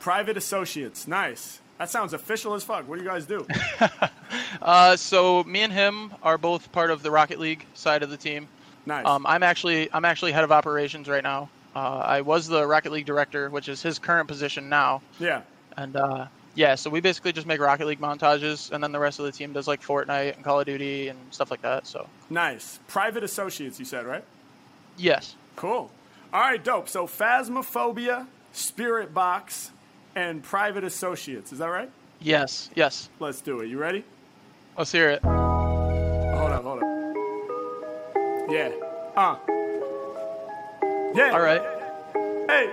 Private 0.00 0.36
associates. 0.36 1.08
Nice. 1.08 1.60
That 1.78 1.90
sounds 1.90 2.12
official 2.12 2.54
as 2.54 2.62
fuck. 2.62 2.88
What 2.88 2.98
do 2.98 3.04
you 3.04 3.10
guys 3.10 3.26
do? 3.26 3.46
Uh, 4.60 4.96
so 4.96 5.42
me 5.44 5.60
and 5.60 5.72
him 5.72 6.12
are 6.22 6.38
both 6.38 6.70
part 6.72 6.90
of 6.90 7.02
the 7.02 7.10
Rocket 7.10 7.40
League 7.40 7.66
side 7.74 8.02
of 8.02 8.10
the 8.10 8.16
team. 8.16 8.48
Nice. 8.86 9.04
Um, 9.04 9.26
I'm 9.26 9.42
actually 9.42 9.92
I'm 9.92 10.04
actually 10.04 10.32
head 10.32 10.44
of 10.44 10.52
operations 10.52 11.08
right 11.08 11.22
now. 11.22 11.48
Uh, 11.74 11.78
I 12.04 12.20
was 12.20 12.46
the 12.48 12.66
Rocket 12.66 12.92
League 12.92 13.06
director, 13.06 13.48
which 13.50 13.68
is 13.68 13.82
his 13.82 13.98
current 13.98 14.28
position 14.28 14.68
now. 14.68 15.02
yeah. 15.18 15.42
And 15.76 15.96
uh, 15.96 16.26
yeah, 16.54 16.74
so 16.74 16.90
we 16.90 17.00
basically 17.00 17.32
just 17.32 17.46
make 17.46 17.58
Rocket 17.58 17.86
League 17.86 18.00
montages, 18.00 18.70
and 18.72 18.84
then 18.84 18.92
the 18.92 18.98
rest 18.98 19.18
of 19.18 19.24
the 19.24 19.32
team 19.32 19.54
does 19.54 19.66
like 19.66 19.80
Fortnite 19.82 20.34
and 20.36 20.44
Call 20.44 20.60
of 20.60 20.66
Duty 20.66 21.08
and 21.08 21.18
stuff 21.30 21.50
like 21.50 21.62
that. 21.62 21.86
So 21.86 22.06
Nice. 22.28 22.78
Private 22.88 23.24
associates. 23.24 23.78
You 23.78 23.86
said 23.86 24.04
right? 24.04 24.22
yes, 24.98 25.34
Cool. 25.56 25.90
All 26.32 26.40
right. 26.40 26.62
Dope. 26.62 26.88
So 26.90 27.06
phasmophobia, 27.06 28.26
spirit 28.52 29.14
box, 29.14 29.70
and 30.14 30.42
private 30.42 30.84
associates. 30.84 31.52
Is 31.52 31.58
that 31.60 31.68
right? 31.68 31.90
yes, 32.20 32.68
yes. 32.74 33.08
Let's 33.18 33.40
do 33.40 33.60
it. 33.60 33.68
You 33.68 33.78
ready? 33.78 34.04
Let's 34.76 34.92
hear 34.92 35.08
it. 35.10 35.22
Hold 35.24 36.52
up. 36.52 36.62
Hold 36.64 36.82
up. 36.82 38.50
Yeah. 38.50 38.72
Uh. 39.16 39.36
Yeah. 41.14 41.32
All 41.32 41.42
right. 41.42 41.60
Hey. 42.48 42.66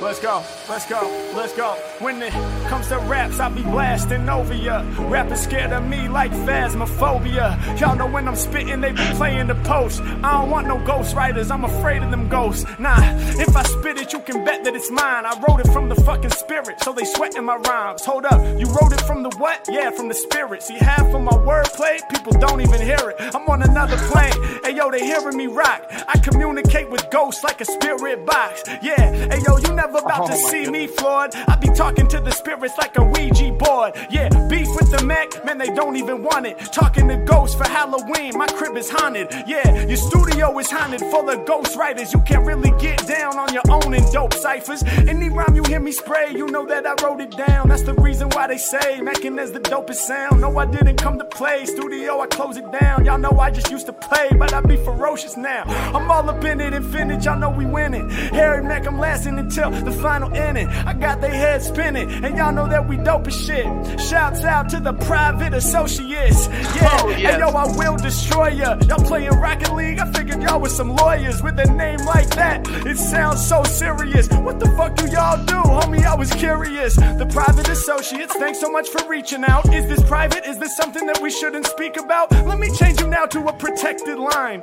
Let's 0.00 0.20
go, 0.20 0.44
let's 0.68 0.88
go, 0.88 1.32
let's 1.34 1.56
go. 1.56 1.74
When 1.98 2.22
it 2.22 2.32
comes 2.68 2.86
to 2.86 2.98
raps, 2.98 3.40
I 3.40 3.48
be 3.48 3.62
blasting 3.62 4.28
over 4.28 4.54
ya. 4.54 4.84
Rappers 4.96 5.40
scared 5.40 5.72
of 5.72 5.84
me 5.88 6.06
like 6.06 6.30
phasmophobia. 6.30 7.80
Y'all 7.80 7.96
know 7.96 8.06
when 8.06 8.28
I'm 8.28 8.36
spitting, 8.36 8.80
they 8.80 8.92
be 8.92 9.04
playing 9.14 9.48
the 9.48 9.56
post. 9.56 10.00
I 10.00 10.40
don't 10.40 10.50
want 10.50 10.68
no 10.68 10.78
ghost 10.86 11.16
writers, 11.16 11.50
I'm 11.50 11.64
afraid 11.64 12.04
of 12.04 12.12
them 12.12 12.28
ghosts. 12.28 12.64
Nah, 12.78 12.96
if 13.40 13.56
I 13.56 13.64
spit 13.64 13.98
it, 13.98 14.12
you 14.12 14.20
can 14.20 14.44
bet 14.44 14.62
that 14.62 14.76
it's 14.76 14.88
mine. 14.88 15.26
I 15.26 15.36
wrote 15.40 15.58
it 15.58 15.72
from 15.72 15.88
the 15.88 15.96
fucking 15.96 16.30
spirit, 16.30 16.80
so 16.80 16.92
they 16.92 17.04
sweating 17.04 17.44
my 17.44 17.56
rhymes. 17.56 18.04
Hold 18.04 18.24
up, 18.26 18.40
you 18.56 18.66
wrote 18.66 18.92
it 18.92 19.00
from 19.00 19.24
the 19.24 19.30
what? 19.38 19.66
Yeah, 19.68 19.90
from 19.90 20.06
the 20.06 20.14
spirit. 20.14 20.62
See, 20.62 20.78
half 20.78 21.12
of 21.12 21.20
my 21.20 21.32
wordplay, 21.32 22.08
people 22.08 22.32
don't 22.34 22.60
even 22.60 22.80
hear 22.80 23.10
it. 23.10 23.16
I'm 23.34 23.48
on 23.48 23.62
another 23.62 23.96
plane. 24.12 24.60
Hey 24.62 24.76
yo, 24.76 24.92
they 24.92 25.00
hearing 25.00 25.36
me 25.36 25.48
rock. 25.48 25.84
I 26.06 26.18
communicate 26.18 26.88
with 26.88 27.10
ghosts 27.10 27.42
like 27.42 27.60
a 27.60 27.64
spirit 27.64 28.24
box. 28.24 28.62
Yeah, 28.80 29.10
hey 29.10 29.40
yo, 29.44 29.56
you 29.56 29.74
never 29.74 29.87
about 29.94 30.26
to 30.26 30.34
oh 30.34 30.48
see 30.50 30.68
me 30.68 30.86
flawed. 30.86 31.34
I 31.34 31.56
be 31.56 31.68
talking 31.68 32.08
to 32.08 32.20
the 32.20 32.30
spirits 32.30 32.76
like 32.78 32.96
a 32.96 33.04
Ouija 33.04 33.52
board. 33.52 33.94
Yeah, 34.10 34.28
beef 34.48 34.68
with 34.76 34.90
the 34.90 35.04
Mac, 35.04 35.44
man, 35.44 35.58
they 35.58 35.72
don't 35.74 35.96
even 35.96 36.22
want 36.22 36.46
it. 36.46 36.58
Talking 36.72 37.08
to 37.08 37.16
ghosts 37.16 37.56
for 37.56 37.66
Halloween, 37.68 38.36
my 38.36 38.46
crib 38.46 38.76
is 38.76 38.90
haunted. 38.90 39.28
Yeah, 39.46 39.86
your 39.86 39.96
studio 39.96 40.58
is 40.58 40.70
haunted, 40.70 41.00
full 41.00 41.28
of 41.28 41.46
ghost 41.46 41.76
writers. 41.76 42.12
You 42.12 42.20
can't 42.20 42.46
really 42.46 42.72
get 42.80 43.06
down 43.06 43.38
on 43.38 43.52
your 43.52 43.62
own 43.70 43.94
in 43.94 44.04
dope 44.12 44.34
ciphers. 44.34 44.82
Any 44.84 45.28
rhyme 45.28 45.54
you 45.54 45.62
hear 45.64 45.80
me 45.80 45.92
spray, 45.92 46.32
you 46.32 46.46
know 46.46 46.66
that 46.66 46.86
I 46.86 46.94
wrote 47.04 47.20
it 47.20 47.30
down. 47.36 47.68
That's 47.68 47.82
the 47.82 47.94
reason 47.94 48.28
why 48.30 48.46
they 48.46 48.58
say 48.58 49.00
Mackin' 49.00 49.38
is 49.38 49.52
the 49.52 49.60
dopest 49.60 50.06
sound. 50.06 50.40
No, 50.40 50.56
I 50.58 50.66
didn't 50.66 50.96
come 50.96 51.18
to 51.18 51.24
play. 51.24 51.66
Studio, 51.66 52.20
I 52.20 52.26
close 52.26 52.56
it 52.56 52.70
down. 52.72 53.04
Y'all 53.04 53.18
know 53.18 53.38
I 53.38 53.50
just 53.50 53.70
used 53.70 53.86
to 53.86 53.92
play, 53.92 54.28
but 54.38 54.52
I 54.52 54.60
be 54.60 54.76
ferocious 54.76 55.36
now. 55.36 55.62
I'm 55.94 56.10
all 56.10 56.28
up 56.28 56.44
in 56.44 56.60
it, 56.60 56.74
infinite. 56.74 57.24
Y'all 57.24 57.38
know 57.38 57.50
we 57.50 57.66
winning. 57.66 58.08
Harry 58.10 58.62
Mack, 58.62 58.86
I'm 58.86 58.98
lasting 58.98 59.38
until 59.38 59.70
the 59.84 59.92
final 59.92 60.32
inning. 60.34 60.68
I 60.68 60.92
got 60.94 61.20
they 61.20 61.30
heads 61.30 61.66
spinning, 61.66 62.10
and 62.24 62.36
y'all 62.36 62.52
know 62.52 62.68
that 62.68 62.88
we 62.88 62.96
dope 62.96 63.26
as 63.26 63.36
shit. 63.36 63.66
Shouts 64.00 64.44
out 64.44 64.68
to 64.70 64.80
the 64.80 64.92
private 64.92 65.54
associates. 65.54 66.48
Yeah, 66.48 66.88
Oh, 67.00 67.08
yes. 67.10 67.34
and 67.34 67.40
yo, 67.40 67.48
I 67.50 67.66
will 67.76 67.96
destroy 67.96 68.48
ya. 68.48 68.76
Y'all 68.88 69.04
playing 69.04 69.30
Rocket 69.30 69.74
League? 69.74 69.98
I 69.98 70.10
figured 70.12 70.42
y'all 70.42 70.60
was 70.60 70.74
some 70.74 70.94
lawyers 70.96 71.42
with 71.42 71.58
a 71.58 71.70
name 71.72 71.98
like 72.06 72.28
that. 72.30 72.66
It 72.86 72.98
sounds 72.98 73.46
so 73.46 73.62
serious. 73.64 74.28
What 74.30 74.58
the 74.60 74.66
fuck 74.76 74.94
do 74.96 75.06
y'all 75.10 75.44
do, 75.44 75.54
homie? 75.54 76.04
I 76.04 76.14
was 76.14 76.30
curious. 76.32 76.96
The 76.96 77.28
private 77.32 77.68
associates, 77.68 78.34
thanks 78.36 78.60
so 78.60 78.70
much 78.70 78.88
for 78.88 79.06
reaching 79.08 79.44
out. 79.44 79.72
Is 79.72 79.86
this 79.88 80.02
private? 80.08 80.44
Is 80.46 80.58
this 80.58 80.76
something 80.76 81.06
that 81.06 81.20
we 81.22 81.30
shouldn't 81.30 81.66
speak 81.66 81.96
about? 81.96 82.30
Let 82.46 82.58
me 82.58 82.70
change 82.76 83.00
you 83.00 83.08
now 83.08 83.26
to 83.26 83.46
a 83.48 83.52
protected 83.52 84.18
line. 84.18 84.62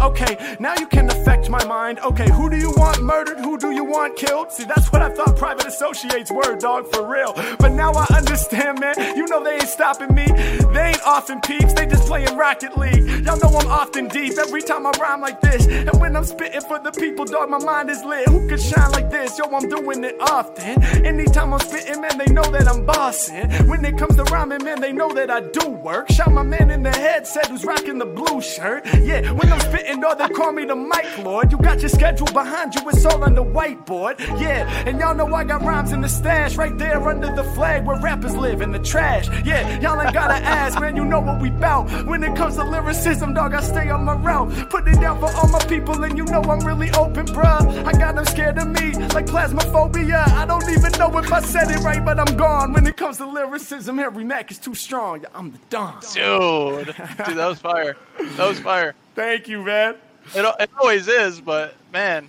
Okay, 0.00 0.56
now 0.58 0.74
you 0.78 0.86
can 0.86 1.10
affect 1.10 1.48
my 1.50 1.62
mind. 1.64 1.98
Okay, 2.00 2.28
who 2.30 2.48
do 2.50 2.56
you 2.56 2.70
want 2.76 3.02
murdered? 3.02 3.38
Who 3.38 3.58
do 3.58 3.70
you 3.70 3.84
want 3.84 4.16
killed? 4.16 4.29
See, 4.50 4.64
that's 4.64 4.92
what 4.92 5.00
I 5.00 5.10
thought 5.10 5.36
private 5.36 5.66
associates 5.66 6.30
were, 6.30 6.56
dog, 6.56 6.86
for 6.92 7.06
real. 7.06 7.32
But 7.58 7.70
now 7.72 7.92
I 7.92 8.06
understand, 8.16 8.80
man. 8.80 8.94
You 9.16 9.26
know 9.26 9.42
they 9.42 9.54
ain't 9.54 9.68
stopping 9.68 10.14
me. 10.14 10.26
They 10.26 10.88
ain't 10.88 11.02
often 11.06 11.40
peeps, 11.40 11.72
they 11.72 11.86
just 11.86 12.06
playing 12.06 12.36
Rocket 12.36 12.76
League. 12.76 13.24
Y'all 13.24 13.38
know 13.38 13.58
I'm 13.58 13.68
often 13.68 14.08
deep 14.08 14.38
every 14.38 14.62
time 14.62 14.86
I 14.86 14.92
rhyme 15.00 15.20
like 15.20 15.40
this. 15.40 15.66
And 15.66 16.00
when 16.00 16.16
I'm 16.16 16.24
spitting 16.24 16.60
for 16.60 16.78
the 16.78 16.92
people, 16.92 17.24
dog, 17.24 17.48
my 17.50 17.58
mind 17.58 17.90
is 17.90 18.04
lit. 18.04 18.28
Who 18.28 18.48
could 18.48 18.60
shine 18.60 18.90
like 18.92 19.10
this? 19.10 19.38
Yo, 19.38 19.44
I'm 19.46 19.68
doing 19.68 20.04
it 20.04 20.16
often. 20.20 20.82
Anytime 21.04 21.52
I'm 21.54 21.60
spitting, 21.60 22.00
man, 22.00 22.18
they 22.18 22.32
know 22.32 22.44
that 22.44 22.68
I'm 22.68 22.84
bossing. 22.86 23.50
When 23.68 23.84
it 23.84 23.98
comes 23.98 24.16
to 24.16 24.24
rhyming, 24.24 24.64
man, 24.64 24.80
they 24.80 24.92
know 24.92 25.12
that 25.14 25.30
I 25.30 25.40
do 25.40 25.70
work. 25.70 26.10
Shot 26.10 26.32
my 26.32 26.42
man 26.42 26.70
in 26.70 26.82
the 26.82 26.92
head, 26.92 27.26
said 27.26 27.46
who's 27.46 27.64
rocking 27.64 27.98
the 27.98 28.06
blue 28.06 28.40
shirt. 28.40 28.84
Yeah, 29.00 29.30
when 29.32 29.52
I'm 29.52 29.60
spitting, 29.60 30.00
dog, 30.00 30.18
they 30.18 30.28
call 30.28 30.52
me 30.52 30.64
the 30.64 30.76
mic 30.76 31.18
lord. 31.18 31.50
You 31.50 31.58
got 31.58 31.80
your 31.80 31.88
schedule 31.88 32.26
behind 32.26 32.74
you, 32.74 32.88
it's 32.88 33.04
all 33.04 33.24
on 33.24 33.34
the 33.34 33.44
whiteboard. 33.44 34.19
Yeah, 34.38 34.68
and 34.86 34.98
y'all 34.98 35.14
know 35.14 35.32
I 35.34 35.44
got 35.44 35.62
rhymes 35.62 35.92
in 35.92 36.00
the 36.00 36.08
stash 36.08 36.56
right 36.56 36.76
there 36.76 37.06
under 37.08 37.34
the 37.34 37.44
flag 37.54 37.86
where 37.86 37.98
rappers 38.00 38.36
live 38.36 38.60
in 38.60 38.72
the 38.72 38.78
trash. 38.78 39.28
Yeah, 39.44 39.80
y'all 39.80 40.00
ain't 40.00 40.12
gotta 40.12 40.34
ask, 40.34 40.80
man, 40.80 40.96
you 40.96 41.04
know 41.04 41.20
what 41.20 41.40
we 41.40 41.50
bout. 41.50 41.88
When 42.06 42.22
it 42.22 42.36
comes 42.36 42.56
to 42.56 42.64
lyricism, 42.64 43.34
dog, 43.34 43.54
I 43.54 43.60
stay 43.62 43.88
on 43.90 44.04
my 44.04 44.14
route. 44.14 44.70
Put 44.70 44.86
it 44.88 45.00
down 45.00 45.18
for 45.18 45.32
all 45.34 45.48
my 45.48 45.64
people, 45.64 46.02
and 46.04 46.16
you 46.16 46.24
know 46.24 46.42
I'm 46.42 46.60
really 46.60 46.90
open, 46.92 47.26
bruh. 47.26 47.84
I 47.84 47.92
got 47.92 48.14
them 48.14 48.24
scared 48.24 48.58
of 48.58 48.68
me, 48.68 48.92
like 49.14 49.26
plasmophobia. 49.26 50.28
I 50.28 50.46
don't 50.46 50.68
even 50.68 50.92
know 50.92 51.16
if 51.18 51.32
I 51.32 51.40
said 51.40 51.70
it 51.70 51.80
right, 51.80 52.04
but 52.04 52.18
I'm 52.18 52.36
gone. 52.36 52.72
When 52.72 52.86
it 52.86 52.96
comes 52.96 53.18
to 53.18 53.26
lyricism, 53.26 53.98
every 53.98 54.24
Mac 54.24 54.50
is 54.50 54.58
too 54.58 54.74
strong. 54.74 55.22
Yeah, 55.22 55.28
I'm 55.34 55.52
the 55.52 55.58
Don. 55.70 56.00
Dude, 56.12 56.86
dude, 56.86 56.96
that 56.96 57.48
was 57.48 57.58
fire. 57.58 57.96
That 58.18 58.48
was 58.48 58.60
fire. 58.60 58.94
Thank 59.14 59.48
you, 59.48 59.62
man. 59.62 59.96
It, 60.34 60.44
it 60.60 60.70
always 60.78 61.08
is, 61.08 61.40
but 61.40 61.74
man, 61.92 62.28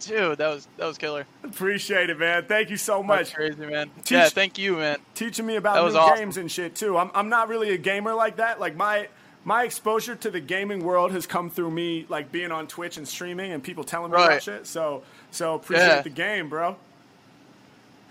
dude, 0.00 0.38
that 0.38 0.48
was 0.48 0.68
that 0.76 0.86
was 0.86 0.98
killer. 0.98 1.26
Appreciate 1.42 2.10
it, 2.10 2.18
man. 2.18 2.44
Thank 2.46 2.70
you 2.70 2.76
so 2.76 2.98
That's 2.98 3.06
much. 3.06 3.34
crazy, 3.34 3.64
man. 3.66 3.90
Teach- 3.98 4.10
yeah, 4.12 4.28
thank 4.28 4.58
you, 4.58 4.76
man. 4.76 4.98
teaching 5.14 5.46
me 5.46 5.56
about 5.56 5.90
new 5.90 5.96
awesome. 5.98 6.16
games 6.18 6.36
and 6.36 6.50
shit 6.50 6.74
too. 6.74 6.96
I'm 6.96 7.10
I'm 7.14 7.28
not 7.28 7.48
really 7.48 7.70
a 7.70 7.78
gamer 7.78 8.14
like 8.14 8.36
that. 8.36 8.60
Like 8.60 8.76
my 8.76 9.08
my 9.44 9.62
exposure 9.64 10.16
to 10.16 10.30
the 10.30 10.40
gaming 10.40 10.82
world 10.84 11.12
has 11.12 11.26
come 11.26 11.50
through 11.50 11.70
me 11.70 12.04
like 12.08 12.32
being 12.32 12.50
on 12.52 12.66
Twitch 12.66 12.96
and 12.96 13.06
streaming 13.06 13.52
and 13.52 13.62
people 13.62 13.84
telling 13.84 14.10
me 14.10 14.16
about 14.16 14.42
shit. 14.42 14.66
So 14.66 15.02
so 15.30 15.54
appreciate 15.54 15.86
Yeah. 15.86 16.02
the 16.02 16.10
game, 16.10 16.48
bro. 16.48 16.76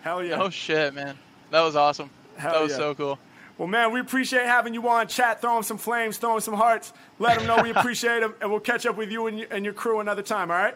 Hell 0.02 0.24
yeah. 0.24 0.42
Oh 0.42 0.50
shit, 0.50 0.94
man, 0.94 1.18
that 1.52 1.62
was 1.62 1.76
awesome. 1.76 2.10
Hell 2.38 2.54
that 2.54 2.62
was 2.62 2.72
yeah. 2.72 2.78
so 2.78 2.96
cool. 2.96 3.20
Well, 3.58 3.70
man, 3.70 3.94
we 3.94 4.02
appreciate 4.02 4.46
having 4.46 4.74
you 4.74 4.86
on 4.90 5.08
chat, 5.08 5.40
throwing 5.40 5.64
some 5.64 5.78
flames, 5.78 6.18
throwing 6.18 6.42
some 6.42 6.56
hearts. 6.56 6.92
Let 7.20 7.38
them 7.40 7.48
know 7.48 7.64
we 7.64 7.70
appreciate 7.76 8.20
them, 8.20 8.36
and 8.42 8.52
we'll 8.52 8.60
catch 8.60 8.86
up 8.86 8.98
with 8.98 9.10
you 9.12 9.28
and, 9.28 9.48
and 9.50 9.64
your 9.64 9.74
crew 9.74 10.02
another 10.02 10.22
time. 10.22 10.52
All 10.52 10.58
right. 10.58 10.76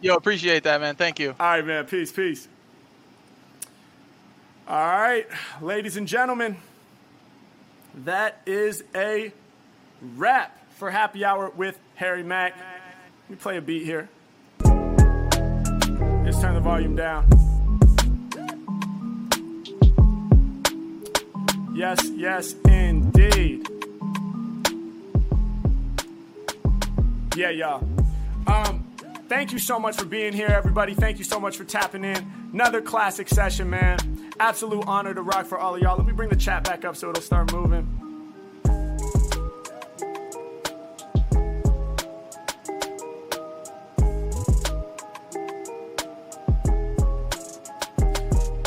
Yo, 0.00 0.14
appreciate 0.14 0.62
that, 0.62 0.80
man. 0.80 0.94
Thank 0.94 1.18
you. 1.18 1.34
All 1.40 1.46
right, 1.46 1.66
man. 1.66 1.84
Peace, 1.86 2.12
peace. 2.12 2.48
All 4.68 4.76
right, 4.76 5.26
ladies 5.62 5.96
and 5.96 6.06
gentlemen, 6.06 6.58
that 8.04 8.42
is 8.44 8.84
a 8.94 9.32
wrap 10.16 10.56
for 10.76 10.90
Happy 10.90 11.24
Hour 11.24 11.48
with 11.56 11.78
Harry 11.94 12.22
Mack. 12.22 12.54
Let 12.56 13.30
me 13.30 13.36
play 13.36 13.56
a 13.56 13.62
beat 13.62 13.84
here. 13.84 14.10
Let's 14.62 16.38
turn 16.38 16.54
the 16.54 16.60
volume 16.60 16.96
down. 16.96 17.26
Yes, 21.74 22.10
yes, 22.14 22.54
indeed. 22.66 23.66
Yeah, 27.34 27.50
y'all. 27.50 27.88
Um, 28.46 28.77
thank 29.28 29.52
you 29.52 29.58
so 29.58 29.78
much 29.78 29.96
for 29.96 30.04
being 30.04 30.32
here, 30.32 30.48
everybody. 30.48 30.94
Thank 30.94 31.18
you 31.18 31.24
so 31.24 31.38
much 31.38 31.56
for 31.56 31.64
tapping 31.64 32.04
in. 32.04 32.50
Another 32.52 32.80
classic 32.80 33.28
session, 33.28 33.70
man. 33.70 33.98
Absolute 34.40 34.84
honor 34.86 35.14
to 35.14 35.22
rock 35.22 35.46
for 35.46 35.58
all 35.58 35.74
of 35.74 35.82
y'all. 35.82 35.96
Let 35.96 36.06
me 36.06 36.12
bring 36.12 36.30
the 36.30 36.36
chat 36.36 36.64
back 36.64 36.84
up 36.84 36.96
so 36.96 37.10
it'll 37.10 37.22
start 37.22 37.52
moving. 37.52 37.86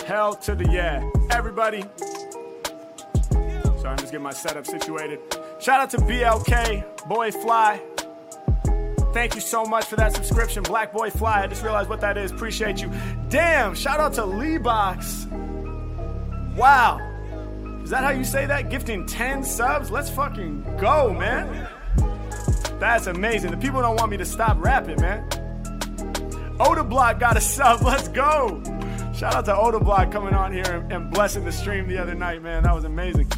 Hell 0.06 0.36
to 0.36 0.56
the 0.56 0.70
yeah. 0.70 1.10
Everybody. 1.32 1.84
Sorry, 3.32 3.90
I'm 3.90 3.98
just 3.98 4.12
getting 4.12 4.22
my 4.22 4.34
setup 4.34 4.66
situated. 4.66 5.20
Shout 5.60 5.80
out 5.80 5.90
to 5.92 5.98
BLK, 5.98 7.08
Boy 7.08 7.32
Fly. 7.32 7.82
Thank 9.14 9.36
you 9.36 9.42
so 9.42 9.66
much 9.66 9.86
for 9.86 9.98
that 9.98 10.16
subscription, 10.16 10.64
Black 10.64 10.94
Boy 10.94 11.10
Fly. 11.10 11.44
I 11.44 11.48
just 11.48 11.64
realized 11.64 11.90
what 11.90 12.00
that 12.00 12.18
is. 12.18 12.32
Appreciate 12.32 12.82
you. 12.82 12.90
Damn, 13.28 13.76
shout 13.76 14.00
out 14.00 14.14
to 14.14 14.26
Lee 14.26 14.58
Box. 14.58 15.28
Wow. 16.56 17.00
Is 17.84 17.90
that 17.90 18.06
how 18.06 18.12
you 18.12 18.24
say 18.24 18.46
that? 18.46 18.70
Gifting 18.70 19.06
10 19.06 19.44
subs? 19.44 19.92
Let's 19.92 20.10
fucking 20.10 20.78
go, 20.80 21.14
man. 21.14 21.68
That's 22.80 23.08
amazing. 23.08 23.52
The 23.52 23.58
people 23.58 23.82
don't 23.82 23.98
want 23.98 24.12
me 24.12 24.18
to 24.18 24.26
stop 24.26 24.58
rapping, 24.64 25.02
man. 25.02 25.28
Oda 26.58 26.84
Block 26.86 27.20
got 27.20 27.36
a 27.36 27.42
sub. 27.42 27.82
Let's 27.84 28.08
go. 28.08 28.64
Shout 29.14 29.36
out 29.36 29.46
to 29.46 29.58
Oda 29.58 29.82
Block 29.82 30.10
coming 30.12 30.34
on 30.34 30.54
here 30.54 30.64
and, 30.64 30.92
and 30.92 31.12
blessing 31.12 31.44
the 31.44 31.52
stream 31.52 31.90
the 31.90 31.98
other 31.98 32.16
night, 32.16 32.42
man. 32.42 32.64
That 32.64 32.74
was 32.74 32.86
amazing. 32.86 33.30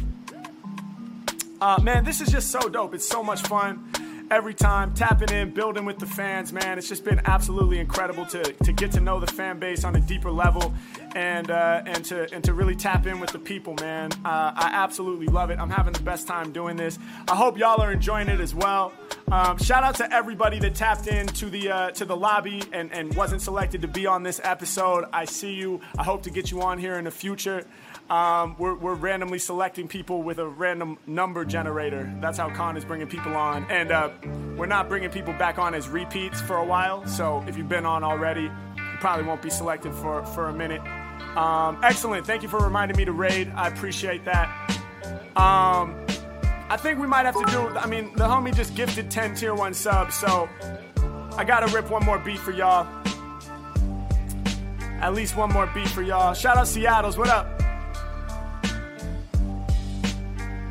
Uh, 1.60 1.80
man, 1.82 2.04
this 2.04 2.20
is 2.20 2.28
just 2.28 2.52
so 2.52 2.68
dope. 2.68 2.94
It's 2.94 3.08
so 3.08 3.24
much 3.24 3.42
fun 3.42 3.90
every 4.34 4.52
time 4.52 4.92
tapping 4.94 5.30
in, 5.30 5.50
building 5.50 5.84
with 5.84 6.00
the 6.00 6.06
fans, 6.06 6.52
man. 6.52 6.76
It's 6.76 6.88
just 6.88 7.04
been 7.04 7.20
absolutely 7.24 7.78
incredible 7.78 8.26
to, 8.26 8.42
to 8.42 8.72
get 8.72 8.90
to 8.92 9.00
know 9.00 9.20
the 9.20 9.28
fan 9.28 9.60
base 9.60 9.84
on 9.84 9.94
a 9.94 10.00
deeper 10.00 10.32
level 10.32 10.74
and 11.14 11.52
uh, 11.52 11.82
and 11.86 12.04
to 12.06 12.26
and 12.34 12.42
to 12.42 12.52
really 12.52 12.74
tap 12.74 13.06
in 13.06 13.20
with 13.20 13.30
the 13.30 13.38
people, 13.38 13.76
man. 13.80 14.10
Uh, 14.24 14.52
I 14.56 14.70
absolutely 14.72 15.28
love 15.28 15.50
it. 15.50 15.60
I'm 15.60 15.70
having 15.70 15.92
the 15.92 16.02
best 16.02 16.26
time 16.26 16.50
doing 16.50 16.76
this. 16.76 16.98
I 17.28 17.36
hope 17.36 17.56
y'all 17.56 17.80
are 17.80 17.92
enjoying 17.92 18.28
it 18.28 18.40
as 18.40 18.56
well. 18.56 18.92
Um, 19.30 19.56
shout 19.58 19.84
out 19.84 19.94
to 19.96 20.12
everybody 20.12 20.58
that 20.58 20.74
tapped 20.74 21.06
in 21.06 21.28
to 21.28 21.46
the 21.48 21.70
uh, 21.70 21.90
to 21.92 22.04
the 22.04 22.16
lobby 22.16 22.60
and, 22.72 22.92
and 22.92 23.14
wasn't 23.14 23.40
selected 23.40 23.82
to 23.82 23.88
be 23.88 24.04
on 24.04 24.24
this 24.24 24.40
episode. 24.42 25.04
I 25.12 25.26
see 25.26 25.54
you. 25.54 25.80
I 25.96 26.02
hope 26.02 26.24
to 26.24 26.30
get 26.30 26.50
you 26.50 26.60
on 26.60 26.78
here 26.78 26.98
in 26.98 27.04
the 27.04 27.12
future. 27.12 27.64
Um, 28.10 28.56
we're, 28.58 28.74
we're 28.74 28.94
randomly 28.94 29.38
selecting 29.38 29.88
people 29.88 30.22
with 30.22 30.38
a 30.38 30.46
random 30.46 30.98
number 31.06 31.44
generator. 31.44 32.12
That's 32.20 32.36
how 32.36 32.50
Khan 32.50 32.76
is 32.76 32.84
bringing 32.84 33.06
people 33.06 33.34
on. 33.34 33.64
And 33.70 33.90
uh, 33.90 34.10
we're 34.56 34.66
not 34.66 34.88
bringing 34.88 35.10
people 35.10 35.32
back 35.34 35.58
on 35.58 35.74
as 35.74 35.88
repeats 35.88 36.40
for 36.40 36.56
a 36.56 36.64
while. 36.64 37.06
So 37.06 37.42
if 37.48 37.56
you've 37.56 37.68
been 37.68 37.86
on 37.86 38.04
already, 38.04 38.42
you 38.42 38.98
probably 39.00 39.24
won't 39.24 39.40
be 39.40 39.48
selected 39.48 39.94
for, 39.94 40.24
for 40.26 40.50
a 40.50 40.52
minute. 40.52 40.82
Um, 41.34 41.80
excellent. 41.82 42.26
Thank 42.26 42.42
you 42.42 42.48
for 42.48 42.58
reminding 42.58 42.96
me 42.96 43.06
to 43.06 43.12
raid. 43.12 43.50
I 43.56 43.68
appreciate 43.68 44.24
that. 44.26 44.48
Um, 45.34 46.04
I 46.68 46.76
think 46.76 46.98
we 46.98 47.06
might 47.06 47.24
have 47.24 47.36
to 47.36 47.44
do, 47.50 47.68
I 47.78 47.86
mean, 47.86 48.12
the 48.16 48.24
homie 48.24 48.54
just 48.54 48.74
gifted 48.74 49.10
10 49.10 49.34
tier 49.36 49.54
1 49.54 49.72
subs. 49.72 50.14
So 50.14 50.48
I 51.36 51.44
got 51.44 51.66
to 51.66 51.74
rip 51.74 51.90
one 51.90 52.04
more 52.04 52.18
beat 52.18 52.38
for 52.38 52.52
y'all. 52.52 52.86
At 55.00 55.14
least 55.14 55.36
one 55.36 55.52
more 55.52 55.66
beat 55.74 55.88
for 55.88 56.02
y'all. 56.02 56.34
Shout 56.34 56.58
out 56.58 56.68
Seattle's. 56.68 57.16
What 57.18 57.28
up? 57.28 57.63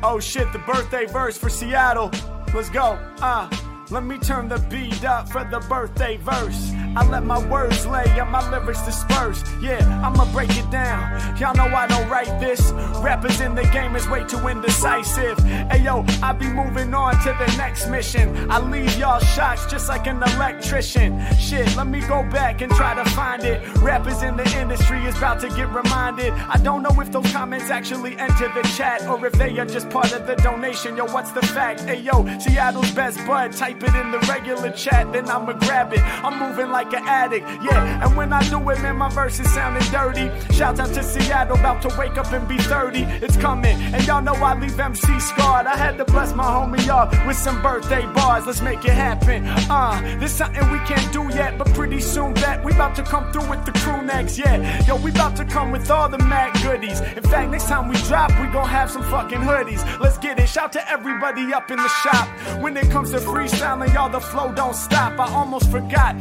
Oh 0.06 0.20
shit, 0.20 0.52
the 0.52 0.58
birthday 0.58 1.06
verse 1.06 1.38
for 1.38 1.48
Seattle. 1.48 2.10
Let's 2.52 2.68
go. 2.68 2.98
Uh, 3.22 3.48
let 3.88 4.04
me 4.04 4.18
turn 4.18 4.50
the 4.50 4.58
beat 4.68 5.02
up 5.02 5.30
for 5.30 5.44
the 5.44 5.60
birthday 5.60 6.18
verse. 6.18 6.72
I 6.96 7.06
let 7.08 7.24
my 7.24 7.44
words 7.48 7.86
lay 7.86 8.04
and 8.20 8.30
my 8.30 8.48
lyrics 8.50 8.82
disperse. 8.82 9.42
Yeah, 9.60 9.82
I'ma 10.04 10.30
break 10.32 10.56
it 10.56 10.70
down. 10.70 11.36
Y'all 11.38 11.54
know 11.54 11.64
I 11.64 11.86
don't 11.86 12.08
write 12.08 12.38
this. 12.40 12.72
Rappers 13.02 13.40
in 13.40 13.54
the 13.54 13.64
game 13.64 13.96
is 13.96 14.08
way 14.08 14.24
too 14.24 14.46
indecisive. 14.46 15.38
Hey 15.38 15.82
yo, 15.82 16.04
I 16.22 16.32
be 16.32 16.46
moving 16.46 16.94
on 16.94 17.14
to 17.22 17.36
the 17.38 17.56
next 17.56 17.88
mission. 17.88 18.50
I 18.50 18.60
leave 18.60 18.96
y'all 18.96 19.18
shocked 19.18 19.70
just 19.70 19.88
like 19.88 20.06
an 20.06 20.22
electrician. 20.22 21.20
Shit, 21.38 21.74
let 21.76 21.88
me 21.88 22.00
go 22.00 22.22
back 22.30 22.60
and 22.60 22.70
try 22.72 22.94
to 22.94 23.04
find 23.10 23.42
it. 23.42 23.60
Rappers 23.78 24.22
in 24.22 24.36
the 24.36 24.48
industry 24.60 25.04
is 25.04 25.16
about 25.18 25.40
to 25.40 25.48
get 25.48 25.72
reminded. 25.72 26.32
I 26.32 26.58
don't 26.58 26.82
know 26.82 27.00
if 27.00 27.10
those 27.10 27.30
comments 27.32 27.70
actually 27.70 28.16
enter 28.18 28.48
the 28.54 28.62
chat 28.76 29.06
or 29.08 29.24
if 29.26 29.32
they 29.32 29.58
are 29.58 29.66
just 29.66 29.90
part 29.90 30.12
of 30.12 30.26
the 30.26 30.36
donation. 30.36 30.96
Yo, 30.96 31.06
what's 31.06 31.32
the 31.32 31.42
fact? 31.42 31.80
Hey 31.80 32.00
yo, 32.00 32.24
Seattle's 32.38 32.90
best 32.92 33.18
bud, 33.26 33.52
type 33.52 33.82
it 33.82 33.94
in 33.94 34.12
the 34.12 34.18
regular 34.28 34.70
chat, 34.70 35.12
then 35.12 35.28
I'ma 35.28 35.54
grab 35.54 35.92
it. 35.92 36.00
I'm 36.24 36.38
moving 36.38 36.70
like 36.70 36.83
like 36.84 37.00
an 37.00 37.08
addict. 37.08 37.46
Yeah, 37.62 38.04
and 38.04 38.16
when 38.16 38.32
I 38.32 38.46
do 38.48 38.58
it, 38.70 38.80
man, 38.80 38.96
my 38.96 39.08
verses 39.08 39.52
sounding 39.52 39.82
dirty. 39.90 40.30
Shouts 40.54 40.80
out 40.80 40.92
to 40.94 41.02
Seattle, 41.02 41.58
about 41.58 41.82
to 41.82 41.88
wake 41.98 42.16
up 42.18 42.32
and 42.32 42.46
be 42.46 42.58
30. 42.58 43.02
It's 43.24 43.36
coming, 43.36 43.76
and 43.76 44.06
y'all 44.06 44.22
know 44.22 44.34
I 44.34 44.58
leave 44.58 44.78
MC 44.78 45.20
scarred. 45.20 45.66
I 45.66 45.76
had 45.76 45.98
to 45.98 46.04
bless 46.04 46.34
my 46.34 46.44
homie 46.44 46.84
y'all 46.86 47.08
with 47.26 47.36
some 47.36 47.62
birthday 47.62 48.06
bars. 48.12 48.46
Let's 48.46 48.60
make 48.60 48.84
it 48.84 48.92
happen. 48.92 49.46
Uh, 49.46 50.00
there's 50.18 50.32
something 50.32 50.70
we 50.70 50.78
can't 50.80 51.12
do 51.12 51.22
yet, 51.34 51.58
but 51.58 51.72
pretty 51.74 52.00
soon 52.00 52.34
that 52.34 52.64
we 52.64 52.72
about 52.72 52.94
to 52.96 53.02
come 53.02 53.32
through 53.32 53.48
with 53.48 53.64
the 53.64 53.72
crew 53.72 54.02
necks. 54.02 54.38
Yeah, 54.38 54.84
yo, 54.86 54.96
we 54.96 55.10
about 55.10 55.36
to 55.36 55.44
come 55.44 55.70
with 55.70 55.90
all 55.90 56.08
the 56.08 56.18
mad 56.18 56.52
goodies. 56.62 57.00
In 57.00 57.22
fact, 57.22 57.50
next 57.50 57.68
time 57.68 57.88
we 57.88 57.96
drop, 58.02 58.30
we 58.40 58.46
gon' 58.48 58.68
have 58.68 58.90
some 58.90 59.02
fucking 59.04 59.40
hoodies. 59.40 59.82
Let's 60.00 60.18
get 60.18 60.38
it. 60.38 60.48
Shout 60.48 60.72
to 60.72 60.90
everybody 60.90 61.52
up 61.54 61.70
in 61.70 61.78
the 61.78 61.88
shop. 61.88 62.28
When 62.60 62.76
it 62.76 62.90
comes 62.90 63.10
to 63.12 63.18
freestyling, 63.18 63.92
y'all, 63.94 64.10
the 64.10 64.20
flow 64.20 64.52
don't 64.52 64.74
stop. 64.74 65.18
I 65.18 65.32
almost 65.32 65.70
forgot 65.70 66.16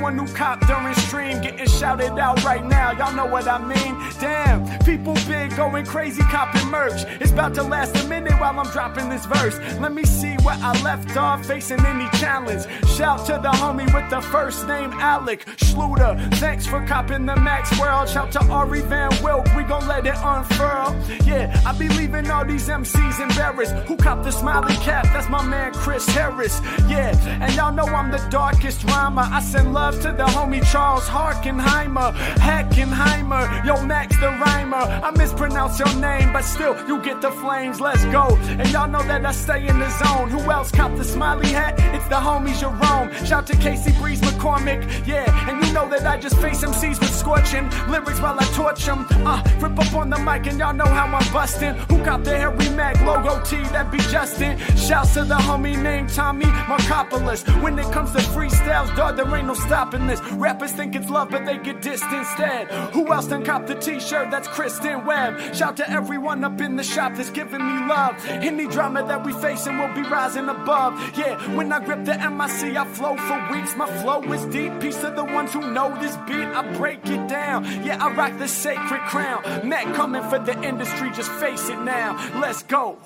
everyone 0.00 0.26
who 0.26 0.34
copped 0.34 0.66
during 0.66 0.94
stream 0.94 1.42
getting 1.42 1.66
shouted 1.66 2.18
out 2.18 2.42
right 2.42 2.64
now. 2.64 2.90
Y'all 2.92 3.12
know 3.12 3.26
what 3.26 3.46
I 3.46 3.58
mean? 3.58 3.94
Damn, 4.18 4.66
people 4.78 5.12
big 5.28 5.54
going 5.56 5.84
crazy 5.84 6.22
copping 6.22 6.68
merch. 6.70 7.04
It's 7.20 7.32
about 7.32 7.54
to 7.56 7.62
last 7.62 7.94
a 8.02 8.08
minute 8.08 8.32
while 8.40 8.58
I'm 8.58 8.70
dropping 8.70 9.10
this 9.10 9.26
verse. 9.26 9.58
Let 9.78 9.92
me 9.92 10.04
see 10.04 10.36
where 10.36 10.56
I 10.58 10.72
left 10.82 11.14
off 11.18 11.44
facing 11.44 11.84
any 11.84 12.08
challenge. 12.18 12.62
Shout 12.88 13.26
to 13.26 13.32
the 13.32 13.50
homie 13.50 13.92
with 13.92 14.08
the 14.08 14.22
first 14.22 14.66
name 14.66 14.90
Alec 14.94 15.44
Schluter. 15.58 16.16
Thanks 16.36 16.66
for 16.66 16.82
copping 16.86 17.26
the 17.26 17.36
Max 17.36 17.78
World. 17.78 18.08
Shout 18.08 18.32
to 18.32 18.40
Ari 18.44 18.80
Van 18.80 19.10
Wilk. 19.22 19.54
We 19.54 19.64
gon' 19.64 19.86
let 19.86 20.06
it 20.06 20.16
unfurl. 20.16 20.96
Yeah, 21.26 21.60
I 21.66 21.76
be 21.76 21.90
leaving 21.90 22.30
all 22.30 22.46
these 22.46 22.68
MCs 22.68 23.20
embarrassed. 23.20 23.74
Who 23.86 23.98
copped 23.98 24.24
the 24.24 24.32
smiley 24.32 24.76
cap? 24.76 25.04
That's 25.12 25.28
my 25.28 25.44
man 25.44 25.74
Chris 25.74 26.06
Harris. 26.06 26.58
Yeah, 26.88 27.14
and 27.42 27.54
y'all 27.54 27.72
know 27.72 27.84
I'm 27.84 28.10
the 28.10 28.26
darkest 28.30 28.84
rhymer. 28.84 29.28
I 29.30 29.40
send 29.40 29.74
love 29.74 29.89
to 29.98 30.12
the 30.12 30.24
homie 30.24 30.64
Charles 30.70 31.04
Harkenheimer. 31.04 32.12
Hackenheimer. 32.36 33.64
Yo, 33.64 33.84
Max 33.84 34.16
the 34.20 34.28
rhymer. 34.28 34.76
I 34.76 35.10
mispronounce 35.12 35.78
your 35.78 35.92
name, 35.96 36.32
but 36.32 36.42
still, 36.42 36.76
you 36.86 37.02
get 37.02 37.20
the 37.20 37.30
flames. 37.30 37.80
Let's 37.80 38.04
go. 38.06 38.36
And 38.58 38.70
y'all 38.70 38.88
know 38.88 39.02
that 39.02 39.24
I 39.24 39.32
stay 39.32 39.66
in 39.66 39.78
the 39.78 39.90
zone. 39.90 40.30
Who 40.30 40.50
else 40.50 40.70
copped 40.70 40.96
the 40.96 41.04
smiley 41.04 41.48
hat? 41.48 41.74
It's 41.94 42.06
the 42.08 42.16
homie 42.16 42.58
Jerome. 42.58 43.12
Shout 43.24 43.46
to 43.48 43.56
Casey 43.56 43.92
Breeze 43.92 44.20
McCormick. 44.20 45.06
Yeah, 45.06 45.24
and 45.48 45.64
you 45.64 45.72
know 45.72 45.88
that 45.88 46.06
I 46.06 46.18
just 46.18 46.36
face 46.38 46.62
MCs 46.62 47.00
with 47.00 47.14
scorching 47.14 47.68
lyrics 47.88 48.20
while 48.20 48.36
I 48.38 48.44
torch 48.54 48.84
them. 48.84 49.06
Uh, 49.26 49.42
rip 49.60 49.78
up 49.78 49.94
on 49.94 50.10
the 50.10 50.18
mic, 50.18 50.46
and 50.46 50.58
y'all 50.58 50.74
know 50.74 50.86
how 50.86 51.06
I'm 51.06 51.32
busting. 51.32 51.74
Who 51.90 52.04
got 52.04 52.24
the 52.24 52.36
Harry 52.36 52.68
Mack 52.70 53.00
logo 53.00 53.42
T? 53.44 53.56
That 53.74 53.90
be 53.90 53.98
Justin. 53.98 54.58
Shouts 54.76 55.14
to 55.14 55.24
the 55.24 55.36
homie 55.36 55.80
named 55.80 56.10
Tommy 56.10 56.44
Markopoulos. 56.44 57.62
When 57.62 57.78
it 57.78 57.90
comes 57.92 58.12
to 58.12 58.18
freestyles, 58.18 58.94
dog, 58.96 59.16
there 59.16 59.36
ain't 59.36 59.46
no 59.46 59.54
stopping 59.70 60.08
this. 60.08 60.20
Rappers 60.32 60.72
think 60.72 60.96
it's 60.96 61.08
love, 61.08 61.30
but 61.30 61.46
they 61.46 61.56
get 61.56 61.80
dissed 61.80 62.12
instead. 62.12 62.66
Who 62.92 63.12
else 63.12 63.28
done 63.28 63.44
cop 63.44 63.68
the 63.68 63.76
t-shirt? 63.76 64.28
That's 64.28 64.48
Kristen 64.48 65.06
Webb. 65.06 65.54
Shout 65.54 65.76
to 65.76 65.88
everyone 65.88 66.42
up 66.42 66.60
in 66.60 66.74
the 66.74 66.82
shop 66.82 67.14
that's 67.14 67.30
giving 67.30 67.64
me 67.64 67.86
love. 67.86 68.16
Any 68.26 68.66
drama 68.66 69.06
that 69.06 69.24
we 69.24 69.32
facing 69.32 69.78
will 69.78 69.94
be 69.94 70.02
rising 70.02 70.48
above. 70.48 70.92
Yeah, 71.16 71.36
when 71.54 71.72
I 71.72 71.78
grip 71.84 72.04
the 72.04 72.14
MIC, 72.14 72.76
I 72.76 72.84
flow 72.84 73.16
for 73.16 73.38
weeks. 73.52 73.76
My 73.76 73.86
flow 74.02 74.20
is 74.32 74.44
deep. 74.46 74.72
Peace 74.80 75.00
to 75.02 75.10
the 75.10 75.22
ones 75.22 75.52
who 75.52 75.60
know 75.70 75.96
this 76.00 76.16
beat. 76.26 76.48
I 76.58 76.62
break 76.76 77.06
it 77.06 77.28
down. 77.28 77.64
Yeah, 77.84 78.04
I 78.04 78.12
rock 78.12 78.36
the 78.40 78.48
sacred 78.48 79.02
crown. 79.02 79.68
Mac 79.68 79.84
coming 79.94 80.24
for 80.24 80.40
the 80.40 80.60
industry, 80.64 81.12
just 81.12 81.30
face 81.34 81.68
it 81.68 81.78
now. 81.78 82.18
Let's 82.40 82.64
go. 82.64 82.98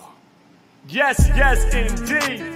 Yes, 0.88 1.28
yes, 1.28 1.62
indeed. 1.74 2.54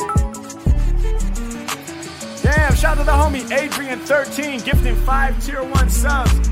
Damn, 2.59 2.74
shout 2.74 2.98
out 2.98 3.02
to 3.02 3.05
the 3.05 3.12
homie 3.12 3.48
Adrian13 3.56 4.64
gifting 4.64 4.97
five 4.97 5.40
tier 5.47 5.62
one 5.62 5.89
subs. 5.89 6.48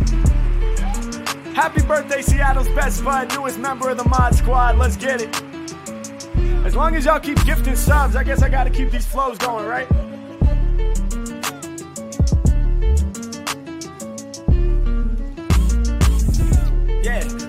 Happy 1.53 1.83
birthday, 1.83 2.23
Seattle's 2.23 2.69
best 2.69 3.03
bud, 3.03 3.35
newest 3.35 3.59
member 3.59 3.91
of 3.91 3.97
the 3.97 4.05
Mod 4.05 4.37
Squad. 4.37 4.79
Let's 4.79 4.97
get 4.97 5.21
it. 5.21 5.43
As 6.65 6.77
long 6.77 6.95
as 6.95 7.07
y'all 7.07 7.19
keep 7.19 7.45
gifting 7.45 7.75
subs, 7.75 8.15
I 8.15 8.23
guess 8.23 8.41
I 8.41 8.49
gotta 8.49 8.71
keep 8.71 8.93
these 8.93 9.05
flows 9.05 9.37
going, 9.39 9.67
right? 9.67 9.89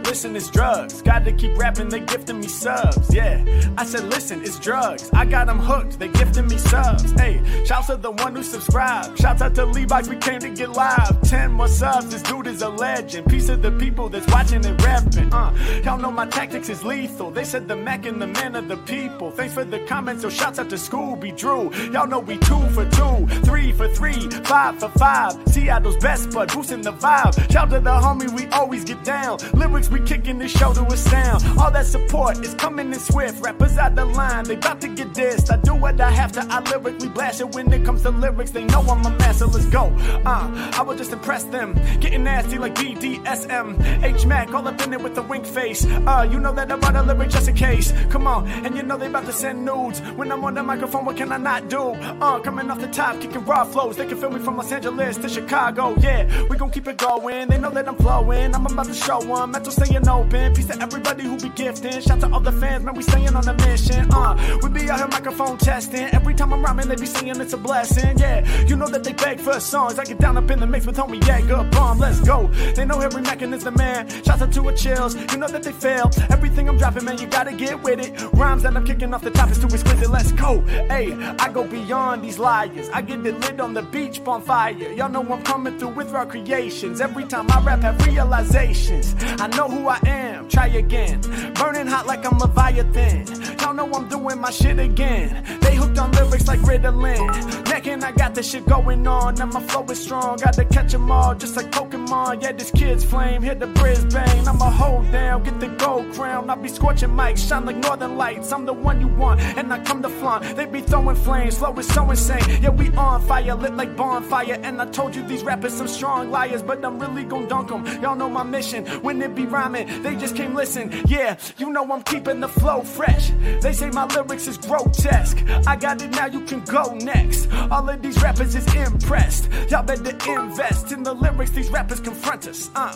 Listen, 0.07 0.35
it's 0.35 0.49
drugs. 0.49 1.01
Got 1.01 1.25
to 1.25 1.31
keep 1.33 1.57
rapping, 1.57 1.89
they 1.89 1.99
gifting 1.99 2.39
me 2.39 2.47
subs. 2.47 3.13
Yeah, 3.13 3.43
I 3.77 3.85
said, 3.85 4.05
listen, 4.05 4.41
it's 4.41 4.57
drugs. 4.57 5.09
I 5.13 5.25
got 5.25 5.47
them 5.47 5.59
hooked, 5.59 5.99
they 5.99 6.07
gifting 6.07 6.47
me 6.47 6.57
subs. 6.57 7.11
Hey, 7.11 7.41
shouts 7.65 7.87
to 7.87 7.97
the 7.97 8.11
one 8.11 8.35
who 8.35 8.43
subscribed. 8.43 9.19
Shouts 9.19 9.41
out 9.41 9.53
to 9.55 9.65
Levi's, 9.65 10.09
we 10.09 10.15
came 10.15 10.39
to 10.39 10.49
get 10.49 10.69
live. 10.69 11.21
10 11.23 11.51
more 11.51 11.67
subs, 11.67 12.09
this 12.09 12.21
dude 12.21 12.47
is 12.47 12.61
a 12.61 12.69
legend. 12.69 13.27
Piece 13.27 13.49
of 13.49 13.61
the 13.61 13.71
people 13.71 14.07
that's 14.09 14.27
watching 14.31 14.65
and 14.65 14.81
rapping. 14.81 15.33
Uh, 15.33 15.53
y'all 15.83 15.97
know 15.97 16.11
my 16.11 16.25
tactics 16.25 16.69
is 16.69 16.83
lethal. 16.83 17.29
They 17.29 17.43
said 17.43 17.67
the 17.67 17.75
Mac 17.75 18.05
and 18.05 18.21
the 18.21 18.27
man 18.27 18.55
of 18.55 18.67
the 18.67 18.77
people. 18.77 19.31
Thanks 19.31 19.53
for 19.53 19.65
the 19.65 19.79
comments, 19.87 20.21
so 20.21 20.29
shouts 20.29 20.57
out 20.57 20.69
to 20.69 20.75
Scooby 20.75 21.35
Drew. 21.35 21.73
Y'all 21.91 22.07
know 22.07 22.19
we 22.19 22.37
two 22.37 22.65
for 22.69 22.85
two, 22.89 23.27
three 23.43 23.73
for 23.73 23.89
three, 23.89 24.29
five 24.45 24.79
for 24.79 24.89
five. 24.89 25.35
Seattle's 25.47 25.97
best 25.97 26.31
bud, 26.31 26.53
boosting 26.53 26.81
the 26.81 26.93
vibe. 26.93 27.51
Shout 27.51 27.69
to 27.71 27.79
the 27.79 27.89
homie, 27.89 28.31
we 28.33 28.47
always 28.47 28.85
get 28.85 29.03
down. 29.03 29.39
Lyrics 29.53 29.89
we 29.89 29.99
kicking 30.07 30.39
the 30.39 30.47
show 30.47 30.73
to 30.73 30.97
sound. 30.97 31.43
All 31.59 31.69
that 31.71 31.85
support 31.85 32.39
is 32.39 32.53
coming 32.55 32.87
in 32.93 32.99
swift. 32.99 33.43
Rappers 33.43 33.77
out 33.77 33.95
the 33.95 34.05
line, 34.05 34.45
they 34.45 34.55
about 34.55 34.81
to 34.81 34.87
get 34.87 35.09
dissed. 35.09 35.51
I 35.51 35.57
do 35.57 35.75
what 35.75 35.99
I 35.99 36.09
have 36.09 36.31
to, 36.33 36.41
I 36.49 36.59
lyrically 36.71 37.09
blast 37.09 37.41
it. 37.41 37.53
When 37.53 37.71
it 37.71 37.83
comes 37.85 38.01
to 38.03 38.11
lyrics, 38.11 38.51
they 38.51 38.63
know 38.65 38.81
I'm 38.81 39.05
a 39.05 39.09
master. 39.17 39.45
Let's 39.45 39.65
go. 39.65 39.85
Uh, 40.25 40.71
I 40.73 40.81
will 40.81 40.95
just 40.95 41.11
impress 41.11 41.43
them. 41.45 41.73
Getting 41.99 42.23
nasty 42.23 42.57
like 42.57 42.75
BDSM. 42.75 44.03
H 44.03 44.25
Mac, 44.25 44.53
all 44.53 44.67
up 44.67 44.81
in 44.81 44.93
it 44.93 45.01
with 45.01 45.15
the 45.15 45.21
wink 45.21 45.45
face. 45.45 45.85
Uh, 45.85 46.27
you 46.31 46.39
know 46.39 46.53
that 46.53 46.71
I 46.71 46.75
write 46.75 46.95
a 46.95 47.03
lyric 47.03 47.29
just 47.29 47.47
in 47.49 47.55
case. 47.55 47.91
Come 48.09 48.27
on, 48.27 48.47
and 48.47 48.75
you 48.75 48.83
know 48.83 48.97
they 48.97 49.07
about 49.07 49.25
to 49.25 49.33
send 49.33 49.65
nudes. 49.65 49.99
When 50.15 50.31
I'm 50.31 50.43
on 50.43 50.53
the 50.53 50.63
microphone, 50.63 51.05
what 51.05 51.17
can 51.17 51.31
I 51.31 51.37
not 51.37 51.69
do? 51.69 51.81
Uh, 52.25 52.39
coming 52.39 52.69
off 52.71 52.79
the 52.79 52.87
top, 52.87 53.19
kicking 53.19 53.43
raw 53.45 53.65
flows. 53.65 53.97
They 53.97 54.05
can 54.05 54.17
feel 54.17 54.29
me 54.29 54.39
from 54.39 54.57
Los 54.57 54.71
Angeles 54.71 55.17
to 55.17 55.29
Chicago. 55.29 55.95
Yeah, 55.99 56.47
we 56.49 56.57
gon' 56.57 56.71
keep 56.71 56.87
it 56.87 56.97
going. 56.97 57.49
They 57.49 57.57
know 57.57 57.71
that 57.71 57.87
I'm 57.87 57.95
flowing. 57.95 58.55
I'm 58.55 58.65
about 58.65 58.87
to 58.87 58.93
show 58.93 59.19
them. 59.19 59.51
Mental 59.51 59.71
staying 59.87 60.07
open. 60.07 60.53
Peace 60.53 60.67
to 60.67 60.81
everybody 60.81 61.23
who 61.23 61.37
be 61.37 61.49
gifting. 61.49 62.01
Shout 62.01 62.19
to 62.21 62.31
all 62.31 62.39
the 62.39 62.51
fans, 62.51 62.83
man. 62.83 62.93
We 62.95 63.03
staying 63.03 63.35
on 63.35 63.47
a 63.47 63.53
mission. 63.65 64.07
Uh, 64.11 64.59
we 64.61 64.69
be 64.69 64.89
out 64.89 64.99
here 64.99 65.07
microphone 65.07 65.57
testing. 65.57 66.07
Every 66.13 66.33
time 66.33 66.53
I'm 66.53 66.63
rhyming, 66.63 66.87
they 66.87 66.95
be 66.95 67.05
singing 67.05 67.39
it's 67.39 67.53
a 67.53 67.57
blessing. 67.57 68.17
Yeah, 68.17 68.45
you 68.65 68.75
know 68.75 68.87
that 68.87 69.03
they 69.03 69.13
beg 69.13 69.39
for 69.39 69.59
songs. 69.59 69.99
I 69.99 70.03
get 70.03 70.19
down 70.19 70.37
up 70.37 70.49
in 70.51 70.59
the 70.59 70.67
mix 70.67 70.85
with 70.85 70.97
homie 70.97 71.23
Jager 71.23 71.63
Bomb. 71.71 71.99
Let's 71.99 72.19
go. 72.21 72.47
They 72.75 72.85
know 72.85 72.99
Harry 72.99 73.21
Mackin 73.21 73.53
is 73.53 73.63
the 73.63 73.71
man. 73.71 74.09
Shout 74.23 74.41
out 74.41 74.51
to 74.53 74.67
a 74.67 74.75
chills. 74.75 75.15
You 75.31 75.37
know 75.37 75.47
that 75.47 75.63
they 75.63 75.71
fail. 75.71 76.09
Everything 76.29 76.69
I'm 76.69 76.77
dropping, 76.77 77.05
man, 77.05 77.17
you 77.17 77.27
gotta 77.27 77.53
get 77.53 77.81
with 77.83 77.99
it. 77.99 78.21
Rhymes 78.33 78.63
that 78.63 78.75
I'm 78.75 78.85
kicking 78.85 79.13
off 79.13 79.23
the 79.23 79.31
top 79.31 79.49
is 79.49 79.59
too 79.59 79.67
exquisite. 79.67 80.09
Let's 80.09 80.31
go. 80.31 80.61
Hey, 80.91 81.13
I 81.39 81.49
go 81.51 81.65
beyond 81.65 82.23
these 82.23 82.39
liars. 82.39 82.89
I 82.93 83.01
get 83.01 83.25
it 83.25 83.39
lit 83.39 83.59
on 83.59 83.73
the 83.73 83.83
beach 83.83 84.23
bonfire. 84.23 84.71
Y'all 84.71 85.09
know 85.09 85.21
I'm 85.21 85.43
coming 85.43 85.77
through 85.79 85.95
with 85.95 86.11
raw 86.11 86.25
creations. 86.25 87.01
Every 87.01 87.25
time 87.25 87.49
I 87.51 87.61
rap, 87.61 87.81
have 87.81 88.05
realizations. 88.05 89.15
I 89.39 89.47
know 89.47 89.67
who 89.67 89.76
I 89.85 89.99
am. 90.07 90.47
Try 90.47 90.67
again. 90.67 91.21
Burning 91.55 91.87
hot 91.87 92.07
like 92.07 92.25
I'm 92.25 92.37
Leviathan. 92.37 93.25
Y'all 93.59 93.73
know 93.73 93.91
I'm 93.93 94.07
doing 94.07 94.39
my 94.39 94.49
shit 94.51 94.79
again. 94.79 95.43
They 95.61 95.75
hooked 95.75 95.97
on 95.99 96.11
lyrics 96.13 96.47
like 96.47 96.59
Ritalin. 96.61 97.27
Necking, 97.65 98.03
I 98.03 98.11
got 98.11 98.33
this 98.33 98.49
shit 98.49 98.65
going 98.65 99.05
on. 99.07 99.39
And 99.41 99.51
my 99.53 99.61
flow 99.61 99.85
is 99.89 100.01
strong. 100.01 100.37
Gotta 100.37 100.63
catch 100.65 100.93
'em 100.93 101.11
all 101.11 101.35
just 101.35 101.55
like 101.57 101.69
Pokemon. 101.71 102.41
Yeah, 102.41 102.53
this 102.53 102.71
kid's 102.71 103.03
flame. 103.03 103.41
Hit 103.41 103.59
the 103.59 103.67
Brisbane. 103.67 104.47
I'ma 104.47 104.69
hold 104.69 105.11
down. 105.11 105.43
Get 105.43 105.59
the 105.59 105.67
gold 105.67 106.13
crown. 106.13 106.49
I'll 106.49 106.55
be 106.55 106.69
scorching 106.69 107.09
mics. 107.09 107.47
Shine 107.47 107.65
like 107.65 107.77
northern 107.77 108.17
lights. 108.17 108.51
I'm 108.53 108.65
the 108.65 108.73
one 108.73 109.01
you 109.01 109.07
want. 109.07 109.41
And 109.57 109.73
I 109.73 109.79
come 109.79 110.01
to 110.03 110.09
flaunt. 110.09 110.55
They 110.55 110.65
be 110.65 110.81
throwing 110.81 111.15
flames. 111.15 111.57
Flow 111.57 111.73
is 111.73 111.87
so 111.87 112.09
insane. 112.09 112.45
Yeah, 112.61 112.69
we 112.69 112.89
on 112.95 113.21
fire. 113.21 113.55
Lit 113.55 113.75
like 113.75 113.95
bonfire. 113.97 114.59
And 114.63 114.81
I 114.81 114.85
told 114.85 115.15
you 115.15 115.23
these 115.27 115.43
rappers 115.43 115.73
some 115.73 115.87
strong 115.87 116.31
liars. 116.31 116.63
But 116.63 116.83
I'm 116.85 116.99
really 116.99 117.23
gon' 117.23 117.47
dunk 117.47 117.71
'em. 117.71 117.85
Y'all 118.01 118.15
know 118.15 118.29
my 118.29 118.43
mission. 118.43 118.85
When 119.01 119.21
it 119.21 119.35
be 119.35 119.45
rhyming, 119.67 120.01
they 120.01 120.15
just 120.15 120.35
came 120.35 120.55
listen. 120.55 120.91
Yeah, 121.07 121.37
you 121.57 121.71
know 121.71 121.91
I'm 121.91 122.03
keeping 122.03 122.39
the 122.39 122.47
flow 122.47 122.81
fresh. 122.81 123.31
They 123.61 123.73
say 123.73 123.89
my 123.89 124.05
lyrics 124.05 124.47
is 124.47 124.57
grotesque. 124.57 125.43
I 125.67 125.75
got 125.75 126.01
it 126.01 126.11
now, 126.11 126.27
you 126.27 126.41
can 126.41 126.61
go 126.61 126.93
next. 126.95 127.51
All 127.71 127.87
of 127.89 128.01
these 128.01 128.21
rappers 128.21 128.55
is 128.55 128.73
impressed. 128.73 129.49
Y'all 129.69 129.83
better 129.83 130.15
invest 130.41 130.91
in 130.91 131.03
the 131.03 131.13
lyrics 131.13 131.51
these 131.51 131.69
rappers 131.69 131.99
confront 131.99 132.47
us. 132.47 132.69
Uh. 132.75 132.95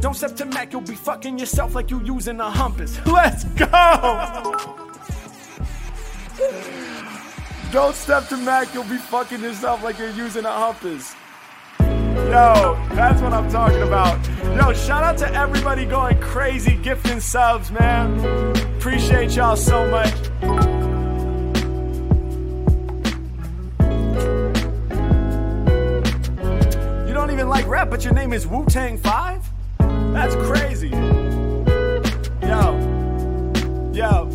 Don't 0.00 0.14
step 0.14 0.36
to 0.36 0.44
Mac, 0.44 0.72
you'll 0.72 0.80
be 0.80 0.94
fucking 0.94 1.38
yourself 1.38 1.74
like 1.74 1.90
you 1.90 2.02
using 2.04 2.40
a 2.40 2.50
humpus. 2.50 2.98
Let's 3.06 3.44
go! 3.44 4.78
Don't 7.72 7.94
step 7.94 8.28
to 8.28 8.36
Mac, 8.36 8.72
you'll 8.74 8.84
be 8.84 8.98
fucking 8.98 9.40
yourself 9.40 9.82
like 9.82 9.98
you're 9.98 10.10
using 10.10 10.44
a 10.44 10.52
humpers. 10.52 11.14
Yo, 12.14 12.78
that's 12.90 13.20
what 13.22 13.32
I'm 13.32 13.50
talking 13.50 13.82
about. 13.82 14.18
Yo, 14.56 14.72
shout 14.74 15.02
out 15.02 15.16
to 15.18 15.34
everybody 15.34 15.84
going 15.84 16.18
crazy 16.20 16.76
gifting 16.76 17.20
subs, 17.20 17.70
man. 17.70 18.18
Appreciate 18.76 19.34
y'all 19.34 19.56
so 19.56 19.86
much. 19.88 20.14
You 27.06 27.14
don't 27.14 27.30
even 27.30 27.48
like 27.48 27.66
rap, 27.66 27.90
but 27.90 28.04
your 28.04 28.12
name 28.12 28.32
is 28.32 28.46
Wu 28.46 28.66
Tang 28.66 28.98
Five? 28.98 29.48
That's 29.78 30.34
crazy. 30.34 30.90
Yo, 32.42 33.92
yo, 33.92 34.28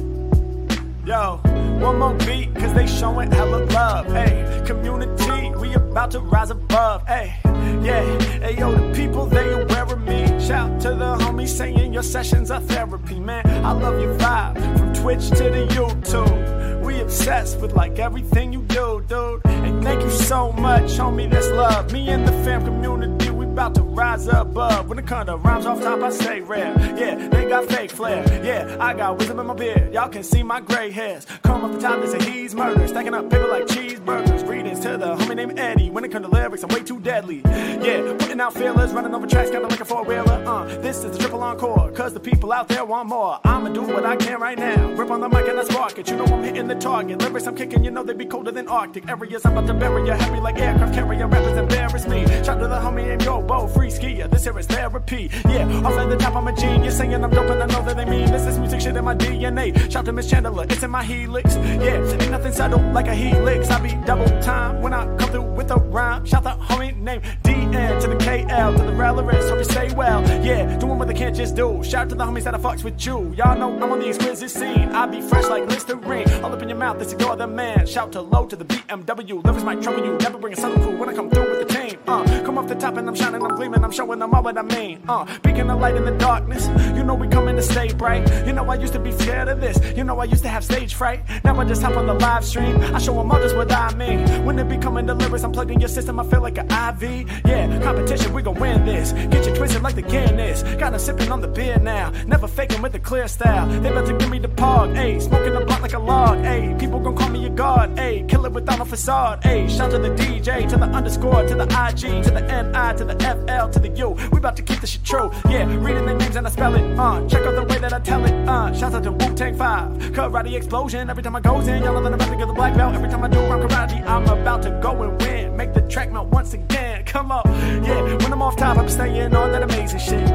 yo. 1.05 1.46
One 1.79 1.99
more 1.99 2.13
beat, 2.15 2.53
cause 2.55 2.73
they 2.73 2.87
showing 2.87 3.31
hella 3.31 3.63
love. 3.65 4.07
Hey, 4.07 4.63
community, 4.65 5.51
we 5.59 5.73
about 5.73 6.11
to 6.11 6.19
rise 6.19 6.49
above. 6.49 7.05
Hey, 7.07 7.35
yeah, 7.83 8.01
hey 8.39 8.57
yo, 8.57 8.73
the 8.73 8.93
people 8.95 9.25
they 9.27 9.51
aware 9.51 9.83
of 9.83 10.01
me. 10.01 10.25
Shout 10.39 10.81
to 10.81 10.89
the 10.89 11.15
homies 11.17 11.49
saying 11.49 11.93
your 11.93 12.03
sessions 12.03 12.51
are 12.51 12.61
therapy, 12.61 13.19
man. 13.19 13.45
I 13.63 13.71
love 13.73 13.99
your 14.01 14.17
vibe 14.17 14.77
from 14.77 14.93
Twitch 14.93 15.29
to 15.29 15.43
the 15.55 15.67
YouTube. 15.69 16.83
We 16.83 16.99
obsessed 16.99 17.59
with 17.59 17.73
like 17.73 17.99
everything 17.99 18.53
you 18.53 18.63
do, 18.63 19.03
dude. 19.07 19.45
And 19.45 19.83
thank 19.83 20.01
you 20.01 20.11
so 20.11 20.51
much, 20.53 20.91
homie. 20.91 21.29
That's 21.29 21.49
love. 21.49 21.91
Me 21.93 22.09
and 22.09 22.27
the 22.27 22.31
fam 22.43 22.65
community, 22.65 23.29
about 23.57 23.73
to 23.73 23.81
rise 23.81 24.27
above. 24.27 24.87
When 24.87 24.99
it 24.99 25.07
comes 25.07 25.25
to 25.25 25.35
rhymes 25.37 25.65
off 25.65 25.81
top, 25.81 25.99
I 25.99 26.11
stay 26.11 26.41
rare. 26.41 26.75
Yeah, 26.95 27.27
they 27.27 27.49
got 27.49 27.65
fake 27.65 27.89
flair. 27.89 28.23
Yeah, 28.45 28.77
I 28.79 28.93
got 28.93 29.17
wisdom 29.17 29.39
in 29.39 29.47
my 29.47 29.55
beard. 29.55 29.91
Y'all 29.91 30.09
can 30.09 30.21
see 30.21 30.43
my 30.43 30.61
gray 30.61 30.91
hairs. 30.91 31.25
Come 31.41 31.65
up 31.65 31.71
the 31.71 31.79
top, 31.79 31.99
there's 31.99 32.13
a 32.13 32.23
he's 32.23 32.53
murder. 32.53 32.87
Stacking 32.87 33.15
up 33.15 33.31
paper 33.31 33.47
like 33.47 33.65
cheeseburgers. 33.65 34.45
Greetings 34.45 34.79
to 34.81 34.97
the 34.97 35.15
named 35.37 35.57
Eddie. 35.59 35.89
When 35.89 36.03
it 36.03 36.11
comes 36.11 36.25
to 36.25 36.31
lyrics, 36.31 36.63
I'm 36.63 36.69
way 36.69 36.83
too 36.83 36.99
deadly. 36.99 37.41
Yeah, 37.45 38.15
putting 38.17 38.41
out 38.41 38.53
feelers, 38.53 38.91
running 38.91 39.13
over 39.13 39.27
tracks, 39.27 39.51
kinda 39.51 39.67
like 39.67 39.79
a 39.79 39.85
four 39.85 40.03
wheeler. 40.03 40.43
Uh, 40.45 40.65
this 40.81 41.03
is 41.03 41.11
the 41.11 41.17
triple 41.19 41.43
encore, 41.43 41.91
cause 41.91 42.13
the 42.13 42.19
people 42.19 42.51
out 42.51 42.67
there 42.67 42.83
want 42.83 43.07
more. 43.07 43.39
I'ma 43.45 43.69
do 43.69 43.83
what 43.83 44.05
I 44.05 44.15
can 44.15 44.39
right 44.41 44.57
now. 44.57 44.91
Rip 44.93 45.11
on 45.11 45.21
the 45.21 45.29
mic 45.29 45.47
and 45.47 45.59
I 45.59 45.63
spark 45.63 45.97
it. 45.99 46.09
You 46.09 46.17
know 46.17 46.25
I'm 46.25 46.43
hitting 46.43 46.67
the 46.67 46.75
target. 46.75 47.21
Lyrics 47.21 47.45
I'm 47.47 47.55
kicking, 47.55 47.83
you 47.83 47.91
know 47.91 48.03
they 48.03 48.13
be 48.13 48.25
colder 48.25 48.51
than 48.51 48.67
Arctic 48.67 49.07
areas. 49.07 49.45
I'm 49.45 49.53
about 49.53 49.67
to 49.67 49.73
bury 49.75 50.05
you, 50.07 50.11
happy 50.11 50.39
like 50.39 50.57
aircraft 50.59 50.95
carrier. 50.95 51.27
Rappers 51.27 51.57
embarrass 51.57 52.07
me. 52.07 52.25
Shout 52.43 52.59
to 52.59 52.67
the 52.67 52.79
homie 52.79 53.07
named 53.07 53.23
Yo 53.23 53.41
Bo, 53.43 53.67
free 53.67 53.89
skier. 53.89 54.29
This 54.29 54.43
here 54.43 54.57
is 54.57 54.65
therapy. 54.65 55.29
Yeah, 55.47 55.85
off 55.85 55.97
at 55.97 56.09
the 56.09 56.17
top, 56.17 56.35
I'm 56.35 56.47
a 56.47 56.55
genius. 56.55 56.97
Saying 56.97 57.13
I'm 57.13 57.29
dope 57.29 57.49
and 57.51 57.61
I 57.61 57.67
know 57.67 57.83
that 57.85 57.95
they 57.95 58.05
mean 58.05 58.31
this. 58.31 58.43
This 58.45 58.57
music 58.57 58.81
shit 58.81 58.95
in 58.95 59.05
my 59.05 59.13
DNA. 59.13 59.91
Shout 59.91 60.05
to 60.05 60.11
Miss 60.11 60.29
Chandler, 60.29 60.63
it's 60.63 60.81
in 60.81 60.89
my 60.89 61.03
helix. 61.03 61.55
Yeah, 61.55 62.11
ain't 62.11 62.31
nothing 62.31 62.53
subtle 62.53 62.81
like 62.91 63.07
a 63.07 63.13
helix. 63.13 63.69
I 63.69 63.79
be 63.79 63.93
double 64.05 64.25
time 64.41 64.81
when 64.81 64.93
I 64.93 65.05
come 65.17 65.26
through 65.27 65.43
with 65.43 65.71
a 65.71 65.75
rhyme. 65.75 66.25
Shout 66.25 66.43
the 66.43 66.51
homie 66.51 66.95
named 66.95 67.23
DN 67.43 68.01
to 68.01 68.07
the 68.07 68.15
KL 68.15 68.77
to 68.77 68.83
the 68.83 68.93
relevance. 68.93 69.49
Hope 69.49 69.59
you 69.59 69.63
say 69.63 69.93
well. 69.93 70.21
Yeah, 70.43 70.77
doing 70.77 70.97
what 70.97 71.07
they 71.07 71.13
can't 71.13 71.35
just 71.35 71.55
do. 71.55 71.83
Shout 71.83 72.09
to 72.09 72.15
the 72.15 72.23
homies 72.23 72.43
that 72.43 72.53
I 72.53 72.57
fucks 72.57 72.83
with 72.83 73.05
you. 73.05 73.33
Y'all 73.33 73.57
know 73.57 73.73
I'm 73.75 73.91
on 73.91 73.99
the 73.99 74.07
exquisite 74.07 74.49
scene. 74.49 74.89
I 74.89 75.05
be 75.05 75.21
fresh 75.21 75.47
like 75.47 75.67
Listerine. 75.67 76.29
All 76.43 76.53
up 76.53 76.61
in 76.61 76.69
your 76.69 76.77
mouth, 76.77 76.99
this 76.99 77.13
ignore 77.13 77.31
other 77.31 77.47
man. 77.47 77.85
Shout 77.85 78.11
to 78.13 78.21
low 78.21 78.45
to 78.47 78.55
the 78.55 78.65
BMW. 78.65 79.43
Livers 79.43 79.63
might 79.63 79.81
trouble 79.81 80.05
you. 80.05 80.17
Never 80.17 80.37
bring 80.37 80.53
a 80.53 80.55
subtle 80.55 80.81
crew 80.83 80.97
when 80.97 81.09
I 81.09 81.13
come 81.13 81.29
through 81.29 81.49
with 81.49 81.67
the 81.67 81.73
team. 81.73 81.86
Uh, 82.07 82.23
come 82.45 82.57
off 82.57 82.67
the 82.69 82.75
top 82.75 82.95
and 82.95 83.05
I'm 83.07 83.15
shining, 83.15 83.41
I'm 83.43 83.53
gleaming, 83.55 83.83
I'm 83.83 83.91
showing 83.91 84.19
them 84.19 84.33
all 84.33 84.41
what 84.41 84.57
I 84.57 84.61
mean. 84.61 85.01
Uh, 85.09 85.25
beacon 85.43 85.69
of 85.69 85.81
light 85.81 85.95
in 85.95 86.05
the 86.05 86.11
darkness. 86.11 86.65
You 86.95 87.03
know 87.03 87.15
we 87.15 87.27
coming 87.27 87.57
to 87.57 87.61
stay 87.61 87.91
bright. 87.91 88.25
You 88.47 88.53
know 88.53 88.63
I 88.69 88.75
used 88.75 88.93
to 88.93 88.99
be 88.99 89.11
scared 89.11 89.49
of 89.49 89.59
this. 89.59 89.77
You 89.97 90.05
know 90.05 90.17
I 90.17 90.23
used 90.23 90.43
to 90.43 90.47
have 90.49 90.63
stage 90.63 90.93
fright. 90.93 91.21
Now 91.43 91.59
I 91.59 91.65
just 91.65 91.81
hop 91.81 91.97
on 91.97 92.07
the 92.07 92.13
live 92.13 92.45
stream. 92.45 92.77
I 92.81 92.99
show 92.99 93.13
them 93.13 93.29
all 93.29 93.41
just 93.41 93.57
what 93.57 93.69
I 93.73 93.93
mean. 93.95 94.45
When 94.45 94.57
it 94.57 94.69
be 94.69 94.77
coming 94.77 95.05
to 95.07 95.13
lyrics, 95.15 95.43
I'm 95.43 95.51
plugged 95.51 95.71
in 95.71 95.81
your 95.81 95.89
system. 95.89 96.17
I 96.17 96.25
feel 96.25 96.41
like 96.41 96.57
an 96.57 96.67
IV. 96.67 97.27
Yeah, 97.45 97.77
competition, 97.81 98.33
we 98.33 98.41
gon' 98.41 98.55
win 98.57 98.85
this. 98.85 99.11
Get 99.11 99.45
you 99.45 99.53
twisted 99.53 99.83
like 99.83 99.95
the 99.95 100.01
Guinness. 100.01 100.63
Got 100.79 100.93
'em 100.93 100.99
sipping 100.99 101.29
on 101.29 101.41
the 101.41 101.49
beer 101.49 101.77
now. 101.77 102.11
Never 102.25 102.47
faking 102.47 102.81
with 102.81 102.95
a 102.95 102.99
clear 102.99 103.27
style. 103.27 103.67
They 103.81 103.89
about 103.89 104.05
to 104.05 104.13
give 104.13 104.29
me 104.29 104.39
the 104.39 104.47
pog. 104.47 104.95
Ayy, 104.95 105.21
smoking 105.21 105.53
the 105.53 105.65
block 105.65 105.81
like 105.81 105.93
a 105.93 105.99
log. 105.99 106.37
Ayy, 106.39 106.79
people 106.79 107.01
gon' 107.01 107.17
call 107.17 107.29
me 107.29 107.45
a 107.45 107.49
god. 107.49 107.97
Ayy, 107.97 108.25
kill 108.29 108.45
it 108.45 108.53
without 108.53 108.79
a 108.79 108.85
facade. 108.85 109.41
Ayy, 109.43 109.69
shout 109.69 109.91
to 109.91 109.97
the 109.99 110.11
DJ, 110.11 110.65
to 110.69 110.77
the 110.77 110.85
underscore, 110.85 111.43
to 111.47 111.55
the 111.55 111.65
IG, 111.65 111.96
to 111.97 112.31
the 112.31 112.41
NI, 112.41 112.97
to 112.97 113.05
the 113.05 113.15
FL, 113.15 113.69
to 113.69 113.79
the 113.79 113.89
U. 113.97 114.09
We 114.31 114.37
about 114.37 114.55
to 114.57 114.61
keep 114.61 114.79
this 114.81 114.91
shit 114.91 115.03
true. 115.03 115.31
Yeah, 115.49 115.65
reading 115.83 116.05
the 116.05 116.13
names 116.13 116.35
and 116.35 116.45
I 116.45 116.49
spell 116.51 116.75
it. 116.75 116.97
Uh, 116.97 117.27
check 117.27 117.43
out 117.45 117.55
the 117.55 117.63
way 117.63 117.79
that 117.79 117.91
I 117.91 117.99
tell 117.99 118.23
it. 118.23 118.33
Uh, 118.47 118.71
shout 118.73 118.93
out 118.93 119.03
to 119.03 119.11
Wu 119.11 119.35
Tang 119.35 119.57
5. 119.57 119.91
Karate 120.13 120.53
explosion. 120.53 121.09
Every 121.09 121.23
time 121.23 121.35
I 121.35 121.41
goes 121.41 121.67
in, 121.67 121.83
y'all 121.83 121.97
I'm 121.97 122.05
about 122.05 122.29
to 122.29 122.35
get 122.35 122.47
the 122.47 122.53
black 122.53 122.75
belt. 122.75 122.93
Every 122.93 123.09
time 123.09 123.23
I 123.23 123.27
do 123.27 123.39
rhyme 123.39 123.67
karate, 123.67 124.05
I'm 124.05 124.27
about 124.27 124.61
to 124.63 124.79
go 124.81 125.01
and 125.01 125.19
win. 125.21 125.57
Make 125.57 125.73
the 125.73 125.81
track 125.81 126.11
melt 126.11 126.27
once 126.27 126.53
again. 126.53 127.03
Come 127.05 127.31
on. 127.31 127.43
Yeah, 127.83 128.01
when 128.03 128.31
I'm 128.31 128.41
off 128.43 128.57
top, 128.57 128.77
I'm 128.77 128.89
staying 128.89 129.35
on 129.35 129.51
that 129.53 129.63
amazing 129.63 129.99
shit. 129.99 130.29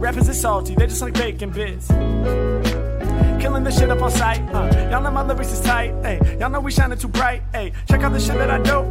Rappers 0.00 0.28
are 0.28 0.34
salty, 0.34 0.74
they 0.74 0.88
just 0.88 1.00
like 1.00 1.14
bacon 1.14 1.50
bits. 1.50 1.88
Killing 3.42 3.64
the 3.64 3.72
shit 3.72 3.90
up 3.90 4.00
on 4.00 4.10
sight. 4.12 4.40
Uh, 4.54 4.70
y'all 4.88 5.02
know 5.02 5.10
my 5.10 5.22
lyrics 5.22 5.50
is 5.52 5.60
tight. 5.60 5.92
Hey, 6.04 6.20
y'all 6.38 6.48
know 6.48 6.60
we 6.60 6.70
shining 6.70 6.96
too 6.96 7.08
bright. 7.08 7.42
Hey, 7.52 7.72
check 7.88 8.00
out 8.02 8.12
the 8.12 8.20
shit 8.20 8.36
that 8.36 8.50
I 8.52 8.58
do. 8.62 8.82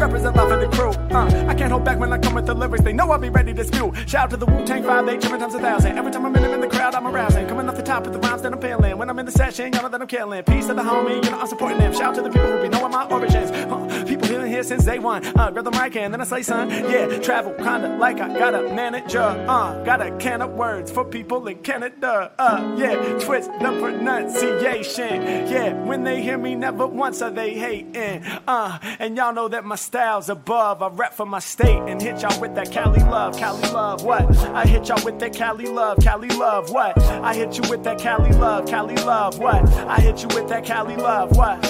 Represent 0.00 0.34
love 0.34 0.48
for 0.48 0.56
the 0.56 0.68
crew. 0.74 0.92
Uh, 1.14 1.46
I 1.46 1.54
can't 1.54 1.70
hold 1.70 1.84
back 1.84 1.98
when 1.98 2.10
I 2.10 2.16
come 2.16 2.32
with 2.32 2.46
the 2.46 2.54
lyrics. 2.54 2.82
They 2.82 2.94
know 2.94 3.10
I'll 3.10 3.18
be 3.18 3.28
ready 3.28 3.52
to 3.52 3.62
spew. 3.62 3.92
Shout 4.06 4.24
out 4.24 4.30
to 4.30 4.38
the 4.38 4.46
Wu 4.46 4.64
Tang 4.64 4.82
5, 4.82 5.04
they 5.04 5.18
different 5.18 5.42
times 5.42 5.54
a 5.54 5.60
thousand. 5.60 5.98
Every 5.98 6.10
time 6.10 6.24
I'm 6.24 6.34
in 6.34 6.44
in 6.44 6.62
the 6.62 6.68
crowd, 6.68 6.94
I'm 6.94 7.06
arousing. 7.06 7.46
Coming 7.46 7.68
off 7.68 7.76
the 7.76 7.82
top 7.82 8.04
with 8.04 8.14
the 8.14 8.18
rhymes 8.20 8.40
that 8.40 8.54
I'm 8.54 8.60
feeling. 8.62 8.96
When 8.96 9.10
I'm 9.10 9.18
in 9.18 9.26
the 9.26 9.32
session, 9.32 9.70
y'all 9.74 9.82
know 9.82 9.90
that 9.90 10.00
I'm 10.00 10.06
killing. 10.06 10.42
Peace 10.44 10.68
to 10.68 10.72
the 10.72 10.82
homie, 10.82 11.22
you 11.22 11.30
know 11.30 11.38
I'm 11.38 11.46
supporting 11.46 11.76
them. 11.76 11.92
Shout 11.92 12.02
out 12.04 12.14
to 12.14 12.22
the 12.22 12.30
people 12.30 12.50
who 12.50 12.62
be 12.62 12.70
knowing 12.70 12.92
my 12.92 13.04
origins. 13.04 13.50
Uh, 13.50 14.04
people 14.08 14.26
been 14.26 14.46
here 14.46 14.62
since 14.62 14.86
day 14.86 14.98
one. 14.98 15.26
Uh, 15.38 15.50
grab 15.50 15.66
the 15.66 15.70
mic 15.72 15.94
and 15.96 16.14
then 16.14 16.22
I 16.22 16.24
say, 16.24 16.40
son, 16.42 16.70
yeah, 16.70 17.18
travel 17.18 17.52
kinda 17.52 17.98
like 17.98 18.18
I 18.20 18.32
got 18.38 18.54
a 18.54 18.62
manager. 18.74 19.20
Uh, 19.20 19.84
got 19.84 20.00
a 20.00 20.10
can 20.16 20.40
of 20.40 20.52
words 20.52 20.90
for 20.90 21.04
people 21.04 21.46
in 21.48 21.58
Canada. 21.58 22.32
Uh, 22.38 22.74
yeah, 22.78 22.94
twist 23.18 23.50
the 23.60 23.70
pronunciation. 23.90 25.22
Yeah, 25.48 25.72
when 25.84 26.04
they 26.04 26.22
hear 26.22 26.38
me, 26.38 26.54
never 26.54 26.86
once 26.86 27.22
are 27.22 27.30
they 27.30 27.54
hating. 27.54 28.24
Uh, 28.46 28.78
and 28.98 29.16
y'all 29.16 29.32
know 29.32 29.48
that 29.48 29.64
my 29.64 29.76
style's 29.76 30.28
above. 30.28 30.82
I 30.82 30.88
rep 30.88 31.14
for 31.14 31.26
my 31.26 31.38
state 31.38 31.82
and 31.88 32.00
hit 32.00 32.22
y'all 32.22 32.40
with 32.40 32.54
that 32.54 32.70
Cali 32.70 33.00
love, 33.00 33.36
Cali 33.36 33.68
love. 33.70 34.04
What? 34.04 34.36
I 34.48 34.64
hit 34.64 34.88
y'all 34.88 35.04
with 35.04 35.18
that 35.20 35.32
Cali 35.32 35.66
love, 35.66 35.98
Cali 35.98 36.28
love. 36.28 36.70
What? 36.70 36.98
I 36.98 37.34
hit 37.34 37.56
you 37.56 37.68
with 37.68 37.82
that 37.84 37.98
Cali 37.98 38.32
love, 38.32 38.66
Cali 38.66 38.96
love. 38.96 39.38
What? 39.38 39.68
I 39.72 39.96
hit 40.00 40.22
you 40.22 40.28
with 40.28 40.48
that 40.48 40.64
Cali 40.64 40.96
love. 40.96 41.36
What? 41.36 41.64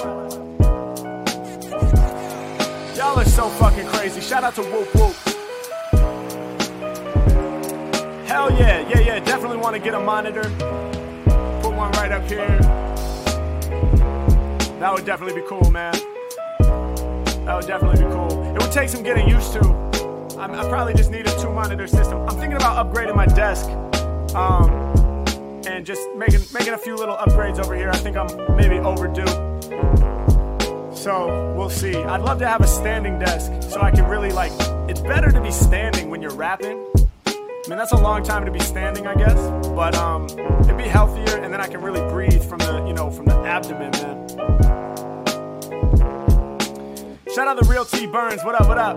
Y'all 2.96 3.18
are 3.18 3.24
so 3.24 3.48
fucking 3.48 3.86
crazy. 3.86 4.20
Shout 4.20 4.44
out 4.44 4.54
to 4.56 4.62
Whoop 4.62 4.94
Whoop. 4.94 5.16
Hell 8.26 8.52
yeah, 8.52 8.86
yeah, 8.88 9.00
yeah. 9.00 9.20
Definitely 9.20 9.56
want 9.56 9.74
to 9.74 9.80
get 9.80 9.94
a 9.94 10.00
monitor. 10.00 10.89
One 11.80 11.92
right 11.92 12.12
up 12.12 12.28
here. 12.28 12.46
That 14.80 14.92
would 14.92 15.06
definitely 15.06 15.40
be 15.40 15.46
cool, 15.48 15.70
man. 15.70 15.94
That 16.58 17.54
would 17.56 17.66
definitely 17.66 18.04
be 18.04 18.10
cool. 18.10 18.54
It 18.54 18.60
would 18.60 18.70
take 18.70 18.90
some 18.90 19.02
getting 19.02 19.26
used 19.26 19.54
to. 19.54 19.60
I'm, 20.38 20.52
I 20.52 20.68
probably 20.68 20.92
just 20.92 21.10
need 21.10 21.26
a 21.26 21.40
two 21.40 21.50
monitor 21.50 21.86
system. 21.86 22.20
I'm 22.28 22.36
thinking 22.36 22.56
about 22.56 22.86
upgrading 22.86 23.16
my 23.16 23.24
desk. 23.24 23.70
Um, 24.34 24.70
and 25.66 25.86
just 25.86 26.06
making 26.16 26.40
making 26.52 26.74
a 26.74 26.78
few 26.78 26.96
little 26.96 27.16
upgrades 27.16 27.58
over 27.58 27.74
here. 27.74 27.88
I 27.88 27.96
think 27.96 28.14
I'm 28.14 28.28
maybe 28.58 28.78
overdue. 28.80 29.24
So 30.94 31.54
we'll 31.56 31.70
see. 31.70 31.96
I'd 31.96 32.20
love 32.20 32.40
to 32.40 32.46
have 32.46 32.60
a 32.60 32.66
standing 32.66 33.18
desk 33.18 33.70
so 33.70 33.80
I 33.80 33.90
can 33.90 34.04
really 34.04 34.32
like. 34.32 34.52
It's 34.90 35.00
better 35.00 35.32
to 35.32 35.40
be 35.40 35.50
standing 35.50 36.10
when 36.10 36.20
you're 36.20 36.34
rapping. 36.34 36.86
I 37.62 37.68
mean 37.68 37.76
that's 37.76 37.92
a 37.92 37.96
long 37.96 38.22
time 38.22 38.46
to 38.46 38.50
be 38.50 38.60
standing, 38.60 39.06
I 39.06 39.14
guess. 39.14 39.38
But 39.68 39.94
um, 39.94 40.24
it'd 40.60 40.78
be 40.78 40.84
healthier, 40.84 41.36
and 41.36 41.52
then 41.52 41.60
I 41.60 41.66
can 41.68 41.82
really 41.82 42.00
breathe 42.08 42.42
from 42.42 42.58
the 42.58 42.84
you 42.86 42.94
know 42.94 43.10
from 43.10 43.26
the 43.26 43.36
abdomen, 43.36 43.90
man. 43.90 44.28
Shout 47.34 47.48
out 47.48 47.60
the 47.60 47.68
real 47.68 47.84
T 47.84 48.06
Burns. 48.06 48.42
What 48.44 48.54
up? 48.54 48.66
What 48.66 48.78
up? 48.78 48.96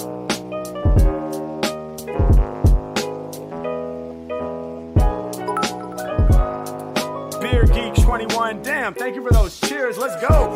Beer 7.41 7.65
Geek 7.65 7.95
21. 8.02 8.61
Damn, 8.61 8.94
thank 8.94 9.15
you 9.15 9.23
for 9.27 9.34
those 9.34 9.60
cheers. 9.60 9.98
Let's 9.98 10.15
go. 10.26 10.53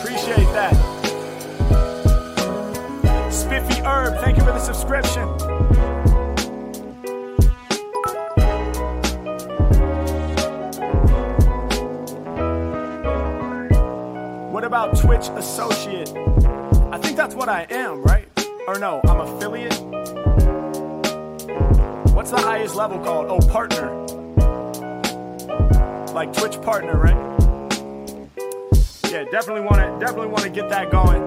Appreciate 0.00 0.52
that. 0.52 0.74
Spiffy 3.32 3.80
Herb, 3.80 4.22
thank 4.22 4.36
you 4.36 4.44
for 4.44 4.52
the 4.52 4.60
subscription. 4.60 5.43
About 14.74 14.98
Twitch 14.98 15.28
Associate? 15.36 16.08
I 16.90 16.98
think 16.98 17.16
that's 17.16 17.36
what 17.36 17.48
I 17.48 17.64
am, 17.70 18.02
right? 18.02 18.26
Or 18.66 18.76
no, 18.76 19.00
I'm 19.04 19.20
affiliate. 19.20 19.72
What's 22.12 22.32
the 22.32 22.40
highest 22.40 22.74
level 22.74 22.98
called? 22.98 23.26
Oh, 23.28 23.38
partner. 23.48 23.88
Like 26.12 26.32
Twitch 26.32 26.60
partner, 26.60 26.98
right? 26.98 27.14
Yeah, 29.12 29.22
definitely 29.30 29.60
want 29.60 29.76
to 29.76 29.96
definitely 30.00 30.26
want 30.26 30.42
to 30.42 30.50
get 30.50 30.68
that 30.70 30.90
going. 30.90 31.22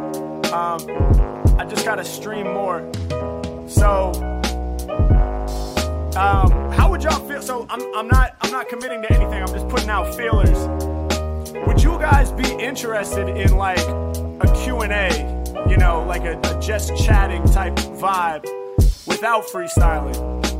Um, 0.47 0.81
I 1.57 1.65
just 1.65 1.85
gotta 1.85 2.03
stream 2.03 2.47
more. 2.51 2.91
So, 3.65 4.11
um, 6.17 6.51
how 6.73 6.89
would 6.91 7.01
y'all 7.01 7.25
feel? 7.29 7.41
So 7.41 7.65
I'm, 7.69 7.81
I'm 7.95 8.09
not 8.09 8.35
I'm 8.41 8.51
not 8.51 8.67
committing 8.67 9.03
to 9.03 9.13
anything. 9.13 9.41
I'm 9.41 9.53
just 9.53 9.69
putting 9.69 9.89
out 9.89 10.13
feelers. 10.15 10.86
Would 11.67 11.83
you 11.83 11.99
guys 11.99 12.31
be 12.31 12.51
interested 12.53 13.27
in 13.29 13.55
like 13.55 13.79
a 13.79 14.51
Q&A 14.63 15.37
you 15.69 15.75
know, 15.75 16.03
like 16.07 16.23
a, 16.23 16.39
a 16.39 16.61
just 16.61 16.95
chatting 16.95 17.43
type 17.45 17.75
vibe 17.75 18.45
without 19.05 19.45
freestyling. 19.45 20.15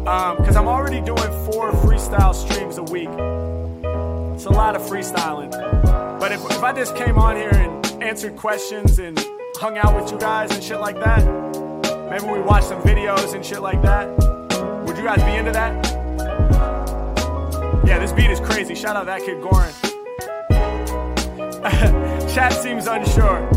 Um, 0.06 0.38
because 0.38 0.56
I'm 0.56 0.68
already 0.68 1.02
doing 1.02 1.18
four 1.52 1.72
freestyle 1.72 2.34
streams 2.34 2.78
a 2.78 2.84
week. 2.84 3.10
It's 4.36 4.46
a 4.46 4.50
lot 4.50 4.76
of 4.76 4.82
freestyling. 4.82 5.52
But 6.20 6.32
if, 6.32 6.44
if 6.46 6.64
I 6.64 6.74
just 6.74 6.96
came 6.96 7.18
on 7.18 7.36
here 7.36 7.54
and 7.54 8.04
answered 8.04 8.36
questions 8.36 9.00
and 9.00 9.18
hung 9.56 9.78
out 9.78 9.96
with 9.96 10.12
you 10.12 10.20
guys 10.20 10.52
and 10.52 10.64
shit 10.64 10.80
like 10.80 11.00
that, 11.00 11.24
maybe 12.10 12.32
we 12.32 12.40
watch 12.42 12.64
some 12.64 12.82
videos 12.82 13.34
and 13.34 13.46
shit 13.46 13.62
like 13.62 13.82
that, 13.82 14.08
would 14.86 14.98
you 14.98 15.04
guys 15.04 15.24
be 15.24 15.36
into 15.36 15.52
that? 15.52 15.86
Yeah, 17.86 18.00
this 18.00 18.12
beat 18.12 18.30
is 18.30 18.40
crazy. 18.42 18.76
Shout 18.76 18.96
out 18.96 19.06
that 19.06 19.22
kid 19.22 19.38
Goran. 19.38 19.87
Chat 22.34 22.54
seems 22.54 22.86
unsure. 22.86 23.50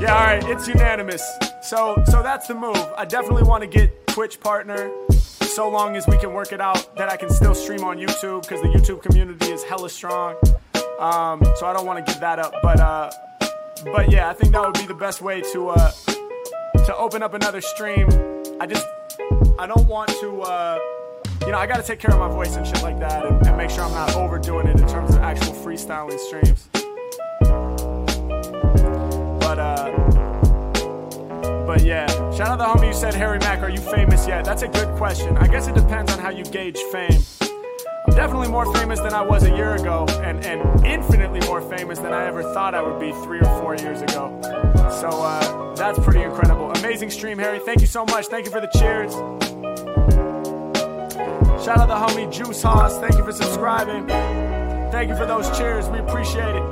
Yeah, 0.00 0.14
all 0.14 0.24
right, 0.24 0.42
it's 0.44 0.66
unanimous. 0.66 1.22
So, 1.62 2.02
so 2.06 2.22
that's 2.22 2.46
the 2.46 2.54
move. 2.54 2.76
I 2.96 3.04
definitely 3.04 3.42
want 3.42 3.62
to 3.62 3.66
get 3.66 4.06
Twitch 4.06 4.40
partner, 4.40 4.90
so 5.10 5.68
long 5.68 5.94
as 5.94 6.06
we 6.06 6.16
can 6.16 6.32
work 6.32 6.52
it 6.52 6.60
out 6.60 6.96
that 6.96 7.10
I 7.10 7.18
can 7.18 7.28
still 7.28 7.54
stream 7.54 7.84
on 7.84 7.98
YouTube 7.98 8.42
because 8.42 8.62
the 8.62 8.68
YouTube 8.68 9.02
community 9.02 9.52
is 9.52 9.62
hella 9.62 9.90
strong. 9.90 10.36
Um, 10.98 11.42
so 11.56 11.66
I 11.66 11.74
don't 11.74 11.84
want 11.84 12.04
to 12.04 12.12
give 12.12 12.20
that 12.22 12.38
up, 12.38 12.54
but 12.62 12.80
uh, 12.80 13.10
but 13.84 14.10
yeah, 14.10 14.30
I 14.30 14.32
think 14.32 14.52
that 14.52 14.62
would 14.62 14.78
be 14.78 14.86
the 14.86 14.94
best 14.94 15.20
way 15.20 15.42
to 15.52 15.68
uh, 15.68 15.90
to 16.86 16.96
open 16.96 17.22
up 17.22 17.34
another 17.34 17.60
stream. 17.60 18.08
I 18.58 18.66
just 18.66 18.86
I 19.58 19.66
don't 19.66 19.86
want 19.86 20.08
to. 20.20 20.40
Uh, 20.40 20.78
you 21.42 21.52
know, 21.52 21.58
I 21.58 21.66
gotta 21.66 21.82
take 21.82 21.98
care 21.98 22.12
of 22.12 22.18
my 22.18 22.28
voice 22.28 22.56
and 22.56 22.66
shit 22.66 22.82
like 22.82 22.98
that 23.00 23.24
and, 23.24 23.46
and 23.46 23.56
make 23.56 23.70
sure 23.70 23.82
I'm 23.82 23.92
not 23.92 24.14
overdoing 24.16 24.66
it 24.66 24.78
in 24.78 24.86
terms 24.88 25.14
of 25.14 25.20
actual 25.20 25.52
freestyling 25.54 26.18
streams. 26.18 26.68
But, 29.40 29.58
uh, 29.58 29.90
but 31.66 31.82
yeah, 31.82 32.06
shout 32.32 32.48
out 32.48 32.58
the 32.58 32.64
homie 32.64 32.88
who 32.88 32.92
said, 32.92 33.14
Harry 33.14 33.38
Mack, 33.38 33.60
are 33.60 33.70
you 33.70 33.80
famous 33.80 34.26
yet? 34.26 34.44
That's 34.44 34.62
a 34.62 34.68
good 34.68 34.94
question. 34.96 35.36
I 35.38 35.46
guess 35.46 35.68
it 35.68 35.74
depends 35.74 36.12
on 36.12 36.18
how 36.18 36.30
you 36.30 36.44
gauge 36.44 36.78
fame. 36.92 37.22
I'm 37.40 38.14
definitely 38.14 38.48
more 38.48 38.72
famous 38.74 39.00
than 39.00 39.12
I 39.12 39.22
was 39.22 39.44
a 39.44 39.54
year 39.54 39.74
ago, 39.74 40.06
and, 40.22 40.44
and 40.44 40.84
infinitely 40.84 41.40
more 41.46 41.60
famous 41.60 41.98
than 41.98 42.12
I 42.12 42.26
ever 42.26 42.42
thought 42.54 42.74
I 42.74 42.82
would 42.82 42.98
be 42.98 43.12
three 43.24 43.40
or 43.40 43.60
four 43.60 43.74
years 43.76 44.00
ago. 44.00 44.38
So 45.00 45.08
uh, 45.08 45.74
that's 45.74 45.98
pretty 45.98 46.22
incredible. 46.22 46.70
Amazing 46.72 47.10
stream, 47.10 47.38
Harry. 47.38 47.58
Thank 47.58 47.80
you 47.80 47.86
so 47.86 48.04
much. 48.06 48.26
Thank 48.26 48.46
you 48.46 48.50
for 48.50 48.60
the 48.60 48.66
cheers. 48.68 49.14
Shout 51.64 51.78
out 51.78 51.88
the 51.88 51.94
homie 51.94 52.32
Juice 52.32 52.62
Hoss. 52.62 52.98
Thank 52.98 53.16
you 53.16 53.24
for 53.24 53.32
subscribing. 53.32 54.06
Thank 54.90 55.10
you 55.10 55.16
for 55.16 55.26
those 55.26 55.50
cheers. 55.58 55.88
We 55.88 55.98
appreciate 55.98 56.54
it. 56.54 56.62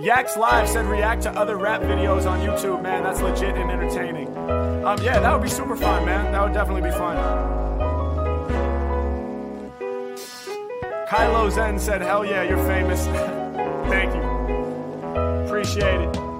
Yaks 0.00 0.36
Live 0.36 0.68
said 0.68 0.86
react 0.86 1.22
to 1.22 1.30
other 1.32 1.56
rap 1.56 1.82
videos 1.82 2.28
on 2.28 2.40
YouTube, 2.40 2.82
man. 2.82 3.02
That's 3.02 3.20
legit 3.20 3.56
and 3.56 3.70
entertaining. 3.70 4.28
Um, 4.84 5.00
yeah, 5.02 5.20
that 5.20 5.32
would 5.32 5.42
be 5.42 5.48
super 5.48 5.76
fun, 5.76 6.04
man. 6.04 6.32
That 6.32 6.42
would 6.42 6.52
definitely 6.52 6.82
be 6.82 6.96
fun. 6.96 7.16
Kylo 11.08 11.50
Zen 11.50 11.78
said, 11.78 12.02
hell 12.02 12.24
yeah, 12.24 12.42
you're 12.42 12.66
famous. 12.66 13.04
Thank 13.88 14.14
you. 14.14 14.22
Appreciate 15.46 16.00
it. 16.00 16.33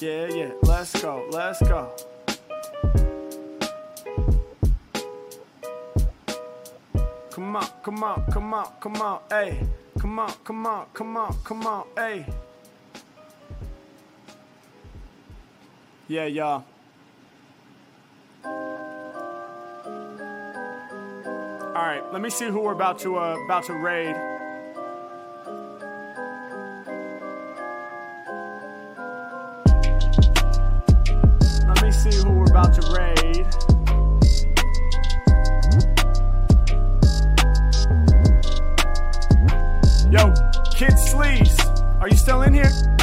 Yeah, 0.00 0.28
yeah, 0.28 0.52
let's 0.62 1.02
go, 1.02 1.26
let's 1.32 1.60
go. 1.60 1.92
Come 7.30 7.56
on, 7.56 7.66
come 7.82 8.04
on, 8.04 8.24
come 8.30 8.54
on, 8.54 8.66
come 8.80 9.02
on, 9.02 9.20
hey. 9.28 9.60
Come 9.98 10.20
on, 10.20 10.32
come 10.44 10.66
on, 10.66 10.86
come 10.94 11.16
on, 11.16 11.36
come 11.42 11.66
on, 11.66 11.86
hey. 11.96 12.26
Yeah, 16.06 16.26
y'all. 16.26 16.64
All 21.74 21.84
right, 21.84 22.04
let 22.12 22.22
me 22.22 22.30
see 22.30 22.46
who 22.46 22.60
we're 22.60 22.72
about 22.72 23.00
to 23.00 23.18
uh, 23.18 23.36
about 23.46 23.64
to 23.64 23.72
raid. 23.74 24.37
Me 31.88 31.94
see 31.94 32.22
who 32.22 32.30
we're 32.32 32.44
about 32.44 32.74
to 32.74 32.82
raid. 32.92 33.46
Yo, 40.12 40.34
Kid 40.74 40.96
Sleaze, 40.98 41.58
are 42.00 42.08
you 42.08 42.16
still 42.16 42.42
in 42.42 42.52
here? 42.52 42.97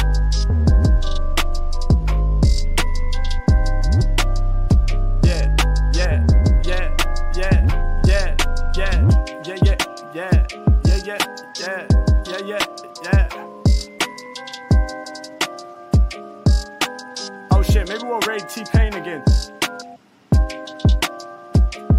Shit, 18.06 18.26
raid 18.28 18.48
T 18.48 18.64
Pain 18.72 18.94
again. 18.94 19.22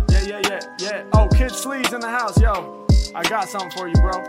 Yeah, 0.09 0.21
yeah, 0.21 0.41
yeah, 0.47 0.59
yeah. 0.79 1.03
Oh, 1.13 1.27
Kid 1.27 1.51
Sleaze 1.51 1.93
in 1.93 1.99
the 1.99 2.07
house, 2.07 2.39
yo. 2.39 2.85
I 3.13 3.23
got 3.23 3.49
something 3.49 3.71
for 3.71 3.87
you, 3.89 3.95
bro. 3.95 4.23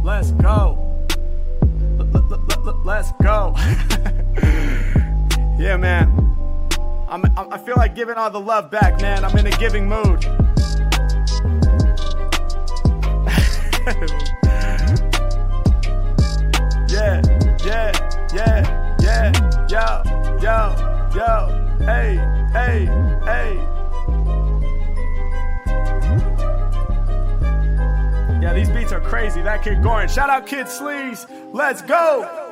Let's 0.03 0.31
go. 0.31 0.86
Let's 2.75 3.11
go. 3.23 3.53
yeah, 5.57 5.77
man. 5.77 6.11
I'm, 7.09 7.23
I'm- 7.37 7.59
feel 7.65 7.75
like 7.77 7.95
giving 7.95 8.15
all 8.15 8.29
the 8.29 8.39
love 8.39 8.69
back, 8.71 9.01
man. 9.01 9.23
I'm 9.25 9.37
in 9.37 9.47
a 9.47 9.51
giving 9.51 9.87
mood. 9.87 10.23
yeah, 16.89 17.21
yeah, 17.63 17.91
yeah, 18.33 18.97
yeah, 19.01 19.31
yo, 19.69 20.01
yo, 20.41 20.75
yo, 21.15 21.77
hey, 21.85 22.15
hey, 22.51 22.85
hey. 23.25 23.55
Yeah, 28.41 28.53
these 28.53 28.69
beats 28.69 28.91
are 28.91 29.01
crazy. 29.01 29.41
That 29.41 29.63
kid 29.63 29.79
Goran. 29.79 30.09
Shout 30.09 30.29
out 30.29 30.45
Kid 30.47 30.67
Sleaze. 30.67 31.25
Let's 31.53 31.81
go. 31.81 32.46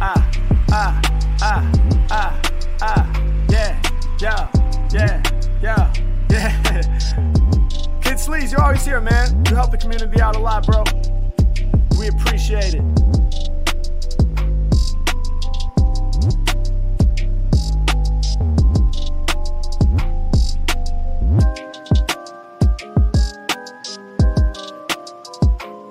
Ah, 0.00 0.30
ah, 0.72 1.02
ah, 1.42 1.72
ah, 2.10 2.40
ah, 2.80 3.12
yeah, 3.50 3.80
yeah, 4.20 4.48
yeah, 4.92 5.22
yeah, 5.70 5.92
yeah. 6.30 6.82
Kid 8.00 8.16
Sleaze, 8.16 8.52
you're 8.52 8.62
always 8.62 8.84
here, 8.84 9.00
man. 9.00 9.44
You 9.48 9.56
help 9.56 9.70
the 9.70 9.76
community 9.76 10.20
out 10.20 10.36
a 10.36 10.38
lot, 10.38 10.66
bro. 10.66 10.84
We 11.98 12.08
appreciate 12.08 12.74
it. 12.74 12.82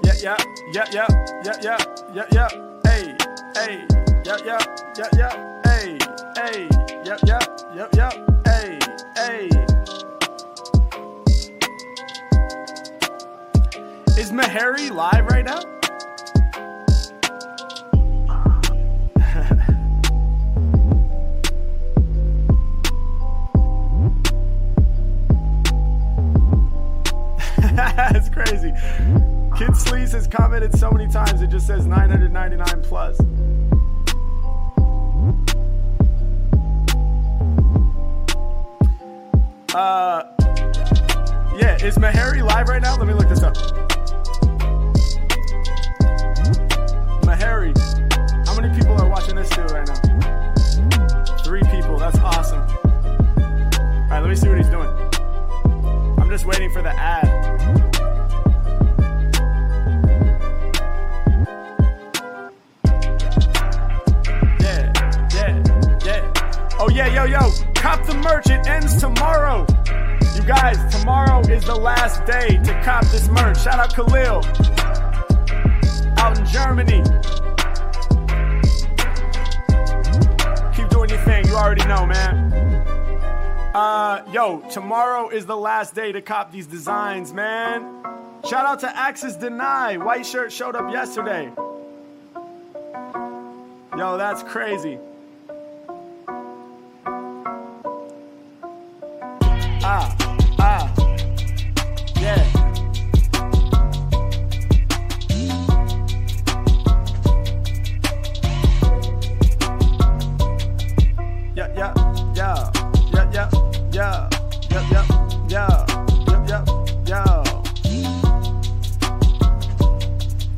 Yeah, 0.03 0.35
yeah, 0.73 0.85
yeah, 0.91 0.91
yeah, 0.93 1.07
yeah, 1.45 1.57
yeah, 1.61 1.77
yeah, 2.13 2.25
yeah. 2.31 2.49
Hey, 2.83 3.15
hey, 3.55 3.98
yep, 4.29 4.45
yep, 4.45 4.61
yep, 4.95 5.09
yep, 5.15 5.65
hey, 5.65 5.97
hey, 6.37 6.69
yep, 7.03 7.19
yep, 7.25 7.43
yep, 7.75 7.95
yep, 7.95 8.13
hey, 8.45 8.77
hey. 9.15 9.49
Is 14.19 14.31
Meharry 14.31 14.91
live 14.91 15.25
right 15.25 15.43
now? 15.43 15.61
That's 27.97 28.29
crazy. 28.29 28.71
Kid 29.57 29.71
Sleaze 29.71 30.11
has 30.11 30.27
commented 30.27 30.77
so 30.77 30.91
many 30.91 31.11
times, 31.11 31.41
it 31.41 31.47
just 31.47 31.65
says 31.65 31.87
999 31.87 32.83
plus. 32.83 33.19
Uh, 39.75 40.23
yeah, 41.55 41.77
is 41.83 41.95
Mahari 41.97 42.41
live 42.41 42.69
right 42.69 42.81
now? 42.81 42.97
Let 42.97 43.05
me 43.05 43.13
look 43.13 43.29
this 43.29 43.43
up. 43.43 43.53
Mahari, 47.21 47.77
how 48.47 48.59
many 48.59 48.75
people 48.75 48.99
are 48.99 49.07
watching 49.07 49.35
this 49.35 49.47
too 49.49 49.61
right 49.65 49.87
now? 49.87 51.35
Three 51.43 51.61
people. 51.69 51.99
That's 51.99 52.17
awesome. 52.17 52.61
All 52.61 54.07
right, 54.09 54.19
let 54.21 54.29
me 54.29 54.35
see 54.35 54.49
what 54.49 54.57
he's 54.57 54.69
doing. 54.69 54.89
I'm 56.17 56.29
just 56.31 56.47
waiting 56.47 56.71
for 56.71 56.81
the 56.81 56.89
ad. 56.89 57.27
Yeah, 64.59 64.91
yeah, 65.31 65.99
yeah. 66.03 66.77
Oh 66.79 66.89
yeah, 66.89 67.05
yo, 67.05 67.25
yo. 67.25 67.68
Cop 67.79 68.05
the 68.05 68.13
merch. 68.15 68.49
It 68.49 68.67
ends 68.67 68.99
tomorrow. 68.99 69.65
You 70.35 70.43
guys, 70.43 70.77
tomorrow 70.93 71.39
is 71.41 71.65
the 71.65 71.75
last 71.75 72.25
day 72.25 72.59
to 72.63 72.81
cop 72.83 73.05
this 73.05 73.27
merch. 73.29 73.61
Shout 73.61 73.79
out 73.79 73.95
Khalil 73.95 74.43
out 76.19 76.37
in 76.37 76.45
Germany. 76.45 77.01
Keep 80.75 80.89
doing 80.89 81.09
your 81.09 81.19
thing. 81.19 81.45
You 81.47 81.55
already 81.55 81.85
know, 81.85 82.05
man. 82.05 82.53
Uh, 83.73 84.23
yo, 84.31 84.59
tomorrow 84.71 85.29
is 85.29 85.45
the 85.45 85.55
last 85.55 85.95
day 85.95 86.11
to 86.11 86.21
cop 86.21 86.51
these 86.51 86.67
designs, 86.67 87.33
man. 87.33 88.03
Shout 88.47 88.65
out 88.65 88.79
to 88.81 88.97
Axis 88.97 89.35
Deny. 89.35 89.97
White 89.97 90.25
shirt 90.25 90.51
showed 90.51 90.75
up 90.75 90.91
yesterday. 90.91 91.51
Yo, 93.97 94.17
that's 94.17 94.43
crazy. 94.43 94.97
Ah, 99.91 100.15
ah, 100.59 100.93
yeah. 102.21 102.45
Yeah, 111.55 111.73
yeah, 111.75 111.93
yeah, 112.35 112.69
yeah, 113.15 113.29
yeah, 113.33 113.49
yeah, 113.91 114.29
yeah, 114.69 115.05
yeah, 115.49 115.49
yeah, 115.49 115.85
yeah, 116.47 116.63
yeah. 117.07 117.43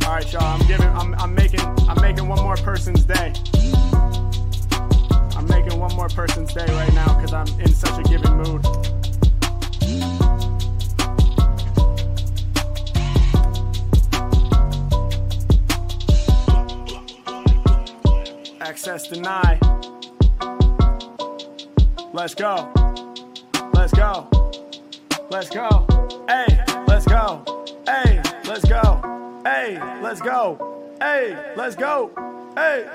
All 0.03 0.13
right, 0.13 0.33
y'all. 0.33 0.43
I'm 0.43 0.67
giving. 0.67 0.89
I'm. 0.89 1.15
I'm 1.15 1.33
making. 1.33 1.61
I'm 1.87 2.01
making 2.01 2.27
one 2.27 2.43
more 2.43 2.57
person's 2.57 3.05
day. 3.05 3.31
I'm 5.37 5.47
making 5.47 5.79
one 5.79 5.95
more 5.95 6.09
person's 6.09 6.53
day 6.53 6.65
right 6.67 6.93
now 6.93 7.13
because 7.15 7.31
I'm 7.33 7.47
in 7.61 7.73
such 7.73 7.97
a 7.97 8.03
giving 8.03 8.35
mood. 8.35 8.65
Access 18.71 19.09
denied. 19.09 19.59
Let's 22.13 22.33
go. 22.33 22.71
Let's 23.73 23.91
go. 23.93 24.29
Let's 25.29 25.49
go. 25.49 25.85
Hey, 26.25 26.57
let's 26.87 27.05
go. 27.05 27.65
Hey, 27.85 28.21
let's 28.45 28.63
go. 28.63 29.41
Hey, 29.43 29.77
let's 30.01 30.21
go. 30.21 30.95
Hey, 31.01 31.53
let's 31.57 31.75
go. 31.75 32.11
Hey. 32.55 32.87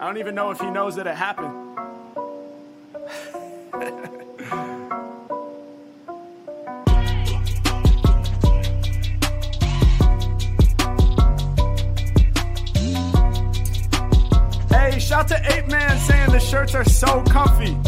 I 0.00 0.06
don't 0.06 0.16
even 0.16 0.34
know 0.34 0.50
if 0.50 0.58
he 0.58 0.70
knows 0.70 0.96
that 0.96 1.06
it 1.06 1.14
happened. 1.14 1.54
Hey, 14.90 14.98
shout 14.98 15.28
to 15.28 15.40
Ape 15.54 15.68
Man 15.68 15.98
saying 16.00 16.30
the 16.32 16.40
shirts 16.40 16.74
are 16.74 16.84
so 16.84 17.22
comfy. 17.22 17.78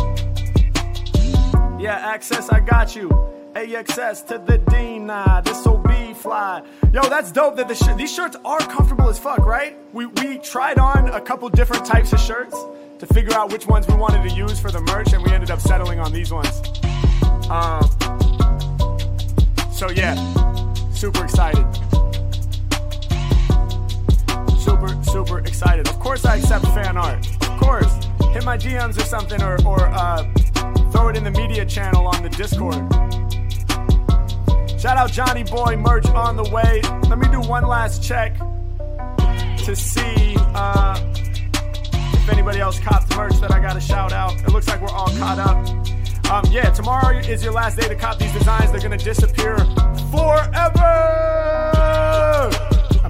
Yeah, 1.83 1.97
access, 2.01 2.49
I 2.49 2.61
got 2.61 2.95
you. 2.95 3.09
AXS 3.55 4.29
to 4.29 4.39
the 4.39 4.59
D, 4.59 5.01
nah, 5.01 5.41
this'll 5.41 5.79
be 5.79 6.15
fly. 6.15 6.63
Yo, 6.93 7.03
that's 7.09 7.33
dope 7.33 7.57
that 7.57 7.67
the 7.67 7.75
sh- 7.75 7.97
these 7.97 8.15
shirts 8.15 8.37
are 8.45 8.61
comfortable 8.61 9.09
as 9.09 9.19
fuck, 9.19 9.41
right? 9.41 9.77
We, 9.93 10.07
we 10.07 10.39
tried 10.39 10.79
on 10.79 11.09
a 11.09 11.21
couple 11.21 11.49
different 11.49 11.85
types 11.85 12.13
of 12.13 12.21
shirts 12.21 12.57
to 13.01 13.07
figure 13.07 13.35
out 13.35 13.51
which 13.51 13.67
ones 13.67 13.89
we 13.89 13.95
wanted 13.95 14.23
to 14.29 14.37
use 14.37 14.61
for 14.61 14.71
the 14.71 14.81
merch, 14.83 15.13
and 15.13 15.25
we 15.25 15.33
ended 15.33 15.51
up 15.51 15.59
settling 15.59 15.99
on 15.99 16.13
these 16.13 16.33
ones. 16.33 16.63
Um, 17.51 17.83
so 19.73 19.91
yeah, 19.91 20.15
super 20.93 21.25
excited. 21.25 21.67
Super, 24.83 25.05
super 25.05 25.39
excited. 25.39 25.87
Of 25.89 26.01
course, 26.01 26.25
I 26.25 26.37
accept 26.37 26.65
fan 26.67 26.97
art. 26.97 27.25
Of 27.43 27.61
course, 27.61 28.05
hit 28.33 28.45
my 28.45 28.57
DMs 28.59 28.97
or 28.99 29.05
something, 29.05 29.41
or, 29.41 29.57
or 29.65 29.87
uh, 29.87 30.25
throw 30.91 31.09
it 31.09 31.17
in 31.17 31.23
the 31.23 31.31
media 31.31 31.65
channel 31.65 32.09
on 32.09 32.21
the 32.23 32.29
Discord. 32.31 32.83
Shout 34.81 34.97
out 34.97 35.13
Johnny 35.13 35.45
Boy 35.45 35.77
merch 35.77 36.07
on 36.07 36.35
the 36.37 36.51
way. 36.51 36.81
Let 37.09 37.21
me 37.21 37.29
do 37.29 37.41
one 37.49 37.65
last 37.65 38.03
check 38.03 38.37
to 38.39 39.77
see 39.77 40.35
uh, 40.39 40.99
if 42.15 42.29
anybody 42.29 42.59
else 42.59 42.81
copped 42.81 43.17
merch 43.17 43.35
that 43.41 43.53
I 43.53 43.61
got 43.61 43.75
to 43.75 43.81
shout 43.81 44.13
out. 44.13 44.35
It 44.41 44.49
looks 44.49 44.67
like 44.67 44.81
we're 44.81 44.89
all 44.89 45.11
caught 45.11 45.39
up. 45.39 45.65
Um, 46.29 46.45
yeah, 46.51 46.71
tomorrow 46.71 47.17
is 47.19 47.45
your 47.45 47.53
last 47.53 47.79
day 47.79 47.87
to 47.87 47.95
cop 47.95 48.19
these 48.19 48.33
designs. 48.33 48.73
They're 48.73 48.81
gonna 48.81 48.99
disappear 48.99 49.59
forever. 50.11 51.13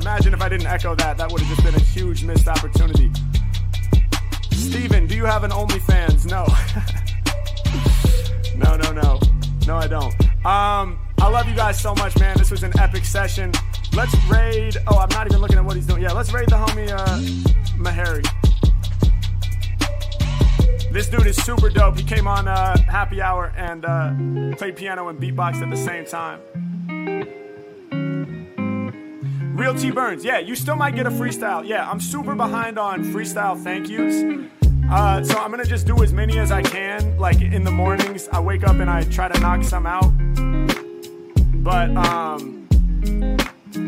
Imagine 0.03 0.35
if 0.35 0.43
I 0.43 0.49
didn't 0.49 0.67
echo 0.67 0.97
that. 0.97 1.17
That 1.17 1.31
would 1.31 1.41
have 1.41 1.49
just 1.49 1.65
been 1.65 1.77
a 1.77 1.85
huge 1.85 2.25
missed 2.25 2.49
opportunity. 2.49 3.09
Steven, 4.51 5.07
do 5.07 5.15
you 5.15 5.25
have 5.25 5.45
an 5.45 5.53
OnlyFans? 5.53 6.27
No. 6.27 6.45
no, 8.57 8.77
no, 8.77 8.93
no. 8.93 9.21
No, 9.65 9.77
I 9.77 9.87
don't. 9.87 10.13
Um, 10.45 10.99
I 11.21 11.29
love 11.29 11.49
you 11.49 11.55
guys 11.55 11.81
so 11.81 11.95
much, 11.95 12.19
man. 12.19 12.37
This 12.37 12.51
was 12.51 12.65
an 12.65 12.73
epic 12.81 13.05
session. 13.05 13.53
Let's 13.95 14.13
raid. 14.25 14.77
Oh, 14.89 14.99
I'm 14.99 15.09
not 15.11 15.29
even 15.29 15.41
looking 15.41 15.59
at 15.59 15.65
what 15.65 15.77
he's 15.77 15.87
doing. 15.87 16.03
Yeah, 16.03 16.11
let's 16.11 16.33
raid 16.33 16.49
the 16.49 16.57
homie 16.57 16.91
uh, 16.91 17.19
Mahari. 17.79 18.27
This 20.91 21.09
dude 21.09 21.29
is 21.29 21.37
super 21.45 21.71
dope. 21.71 21.97
He 21.97 22.03
came 22.03 22.27
on 22.27 22.49
uh, 22.49 22.77
Happy 22.83 23.23
Hour 23.23 23.53
and 23.57 23.85
uh, 23.85 24.57
played 24.57 24.75
piano 24.75 25.07
and 25.09 25.21
beatbox 25.21 25.63
at 25.63 25.71
the 25.71 25.77
same 25.77 26.05
time. 26.07 26.41
Real 29.63 29.77
T 29.77 29.93
Burns, 29.93 30.25
yeah, 30.25 30.41
you 30.41 30.57
still 30.57 30.75
might 30.75 30.97
get 30.97 31.07
a 31.07 31.11
freestyle. 31.11 31.65
Yeah, 31.65 31.89
I'm 31.89 32.01
super 32.01 32.35
behind 32.35 32.81
on 32.81 33.05
freestyle 33.05 33.57
thank 33.57 33.89
yous. 33.89 34.45
Uh, 34.91 35.23
so 35.23 35.39
I'm 35.39 35.53
gonna 35.53 35.65
just 35.65 35.87
do 35.87 36.03
as 36.03 36.13
many 36.13 36.37
as 36.41 36.51
I 36.51 36.63
can. 36.63 37.17
Like 37.17 37.41
in 37.41 37.63
the 37.63 37.71
mornings, 37.71 38.29
I 38.33 38.41
wake 38.41 38.65
up 38.65 38.75
and 38.81 38.91
I 38.91 39.05
try 39.05 39.29
to 39.29 39.39
knock 39.39 39.63
some 39.63 39.87
out. 39.87 40.11
But 41.63 41.97
um, 41.97 42.67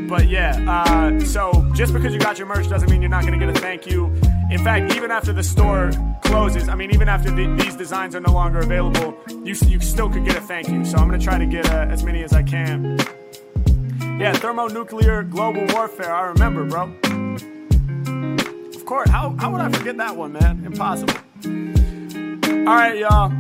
but 0.08 0.28
yeah. 0.28 0.52
Uh, 0.68 1.18
so 1.24 1.68
just 1.74 1.92
because 1.92 2.14
you 2.14 2.20
got 2.20 2.38
your 2.38 2.46
merch 2.46 2.68
doesn't 2.68 2.88
mean 2.88 3.02
you're 3.02 3.10
not 3.10 3.24
gonna 3.24 3.38
get 3.38 3.48
a 3.48 3.60
thank 3.60 3.84
you. 3.84 4.06
In 4.52 4.62
fact, 4.62 4.94
even 4.94 5.10
after 5.10 5.32
the 5.32 5.42
store 5.42 5.90
closes, 6.22 6.68
I 6.68 6.76
mean, 6.76 6.92
even 6.92 7.08
after 7.08 7.32
the, 7.32 7.52
these 7.56 7.74
designs 7.74 8.14
are 8.14 8.20
no 8.20 8.32
longer 8.32 8.60
available, 8.60 9.18
you 9.42 9.56
you 9.66 9.80
still 9.80 10.08
could 10.08 10.24
get 10.24 10.36
a 10.36 10.40
thank 10.40 10.68
you. 10.68 10.84
So 10.84 10.98
I'm 10.98 11.08
gonna 11.08 11.18
try 11.18 11.36
to 11.36 11.46
get 11.46 11.68
uh, 11.68 11.88
as 11.90 12.04
many 12.04 12.22
as 12.22 12.32
I 12.32 12.44
can. 12.44 12.96
Yeah, 14.18 14.32
thermonuclear 14.32 15.24
global 15.24 15.66
warfare. 15.74 16.14
I 16.14 16.28
remember, 16.28 16.64
bro. 16.64 16.84
Of 18.74 18.86
course. 18.86 19.10
How, 19.10 19.34
how 19.38 19.50
would 19.50 19.60
I 19.60 19.70
forget 19.70 19.96
that 19.96 20.16
one, 20.16 20.32
man? 20.32 20.64
Impossible. 20.64 21.14
All 21.44 22.74
right, 22.74 22.96
y'all. 22.96 23.32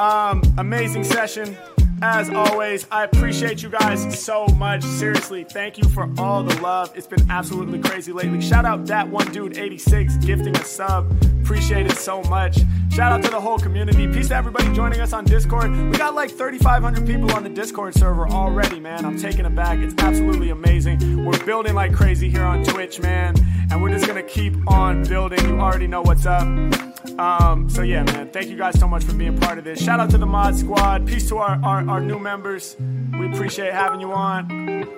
Um, 0.00 0.42
amazing 0.58 1.04
session. 1.04 1.56
As 2.04 2.28
always, 2.30 2.84
I 2.90 3.04
appreciate 3.04 3.62
you 3.62 3.68
guys 3.68 4.20
so 4.20 4.46
much. 4.48 4.82
Seriously, 4.82 5.44
thank 5.44 5.78
you 5.78 5.88
for 5.88 6.10
all 6.18 6.42
the 6.42 6.60
love. 6.60 6.90
It's 6.96 7.06
been 7.06 7.30
absolutely 7.30 7.78
crazy 7.78 8.12
lately. 8.12 8.40
Shout 8.40 8.64
out 8.64 8.86
that 8.86 9.08
one 9.08 9.30
dude, 9.30 9.56
86, 9.56 10.16
gifting 10.16 10.56
a 10.56 10.64
sub. 10.64 11.14
Appreciate 11.42 11.86
it 11.86 11.92
so 11.92 12.20
much. 12.24 12.58
Shout 12.90 13.12
out 13.12 13.22
to 13.22 13.30
the 13.30 13.40
whole 13.40 13.56
community. 13.56 14.08
Peace 14.08 14.28
to 14.28 14.34
everybody 14.34 14.72
joining 14.72 15.00
us 15.00 15.12
on 15.12 15.24
Discord. 15.24 15.70
We 15.70 15.96
got 15.96 16.16
like 16.16 16.30
3,500 16.30 17.06
people 17.06 17.30
on 17.36 17.44
the 17.44 17.48
Discord 17.48 17.94
server 17.94 18.26
already, 18.26 18.80
man. 18.80 19.04
I'm 19.04 19.16
taking 19.16 19.46
it 19.46 19.54
back. 19.54 19.78
It's 19.78 19.94
absolutely 20.02 20.50
amazing. 20.50 21.24
We're 21.24 21.44
building 21.44 21.74
like 21.74 21.94
crazy 21.94 22.28
here 22.28 22.44
on 22.44 22.64
Twitch, 22.64 22.98
man. 22.98 23.36
And 23.70 23.80
we're 23.80 23.90
just 23.90 24.08
gonna 24.08 24.24
keep 24.24 24.54
on 24.68 25.04
building. 25.04 25.38
You 25.48 25.60
already 25.60 25.86
know 25.86 26.02
what's 26.02 26.26
up. 26.26 26.91
Um, 27.18 27.68
so 27.68 27.82
yeah, 27.82 28.02
man, 28.04 28.30
thank 28.30 28.48
you 28.48 28.56
guys 28.56 28.78
so 28.78 28.88
much 28.88 29.04
for 29.04 29.12
being 29.12 29.38
part 29.38 29.58
of 29.58 29.64
this. 29.64 29.82
Shout 29.82 30.00
out 30.00 30.10
to 30.10 30.18
the 30.18 30.26
Mod 30.26 30.56
Squad. 30.56 31.06
Peace 31.06 31.28
to 31.28 31.38
our, 31.38 31.60
our, 31.64 31.88
our 31.88 32.00
new 32.00 32.18
members. 32.18 32.76
We 33.18 33.26
appreciate 33.32 33.72
having 33.72 34.00
you 34.00 34.12
on. 34.12 34.88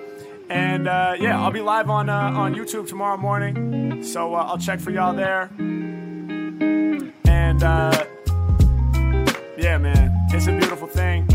And 0.48 0.86
uh, 0.86 1.16
yeah, 1.18 1.40
I'll 1.40 1.50
be 1.50 1.60
live 1.60 1.88
on 1.88 2.08
uh, 2.08 2.14
on 2.14 2.54
YouTube 2.54 2.86
tomorrow 2.86 3.16
morning, 3.16 4.04
so 4.04 4.34
uh, 4.34 4.44
I'll 4.44 4.58
check 4.58 4.78
for 4.78 4.90
y'all 4.90 5.14
there. 5.14 5.50
And 7.24 7.62
uh, 7.62 8.04
yeah, 9.56 9.78
man, 9.78 10.12
it's 10.30 10.46
a 10.46 10.52
beautiful 10.52 10.86
thing. 10.86 11.26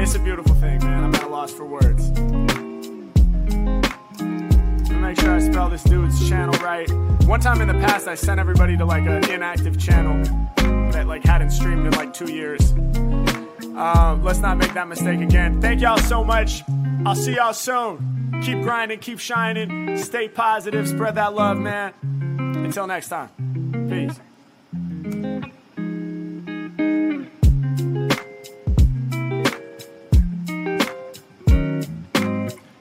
It's 0.00 0.16
a 0.16 0.18
beautiful 0.18 0.54
thing, 0.56 0.80
man. 0.80 1.04
I'm 1.04 1.14
at 1.14 1.22
a 1.22 1.28
loss 1.28 1.52
for 1.52 1.64
words. 1.64 2.10
Make 5.06 5.20
sure 5.20 5.36
I 5.36 5.38
spell 5.38 5.68
this 5.68 5.84
dude's 5.84 6.28
channel 6.28 6.52
right. 6.64 6.90
One 7.26 7.38
time 7.38 7.60
in 7.60 7.68
the 7.68 7.74
past, 7.74 8.08
I 8.08 8.16
sent 8.16 8.40
everybody 8.40 8.76
to 8.76 8.84
like 8.84 9.06
an 9.06 9.30
inactive 9.30 9.78
channel 9.78 10.20
that 10.90 11.06
like 11.06 11.22
hadn't 11.22 11.52
streamed 11.52 11.86
in 11.86 11.92
like 11.92 12.12
two 12.12 12.32
years. 12.32 12.74
Uh, 13.76 14.18
let's 14.20 14.40
not 14.40 14.58
make 14.58 14.74
that 14.74 14.88
mistake 14.88 15.20
again. 15.20 15.60
Thank 15.60 15.80
y'all 15.80 15.98
so 15.98 16.24
much. 16.24 16.64
I'll 17.06 17.14
see 17.14 17.36
y'all 17.36 17.52
soon. 17.52 18.40
Keep 18.42 18.62
grinding, 18.62 18.98
keep 18.98 19.20
shining, 19.20 19.96
stay 19.96 20.26
positive, 20.26 20.88
spread 20.88 21.14
that 21.14 21.34
love, 21.34 21.56
man. 21.56 21.94
Until 22.64 22.88
next 22.88 23.08
time. 23.08 23.28
Peace. 23.88 24.18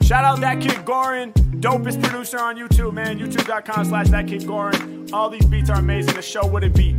Shout 0.02 0.24
out 0.24 0.40
that 0.42 0.62
kid 0.62 0.86
Gorin, 0.86 1.34
dopest 1.60 2.02
producer 2.02 2.40
on 2.40 2.58
YouTube, 2.58 2.94
man. 2.94 3.20
YouTube.com 3.20 3.86
slash 3.86 4.10
that 4.10 4.28
kid 4.28 4.42
Gorin. 4.44 5.12
All 5.12 5.30
these 5.30 5.46
beats 5.46 5.70
are 5.70 5.80
amazing. 5.80 6.16
The 6.16 6.22
show 6.22 6.46
wouldn't 6.46 6.76
be 6.76 6.94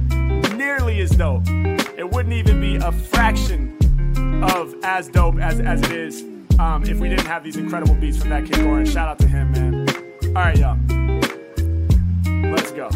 nearly 0.55 1.01
as 1.01 1.11
dope. 1.11 1.43
It 1.47 2.11
wouldn't 2.11 2.35
even 2.35 2.61
be 2.61 2.77
a 2.77 2.93
fraction 2.93 3.77
of 4.45 4.75
as 4.83 5.09
dope 5.09 5.39
as, 5.39 5.61
as 5.61 5.83
it 5.83 5.93
is 5.93 6.23
um, 6.59 6.85
if 6.85 6.99
we 6.99 7.09
didn't 7.09 7.27
have 7.27 7.45
these 7.45 7.57
incredible 7.57 7.95
beats 7.95 8.19
from 8.19 8.31
that 8.31 8.45
kid 8.45 8.57
Gorin. 8.57 8.91
Shout 8.91 9.09
out 9.09 9.19
to 9.21 9.29
him, 9.29 9.53
man. 9.53 9.89
All 10.29 10.33
right, 10.33 10.57
y'all. 10.59 10.79
Let's 12.51 12.73
go. 12.73 12.91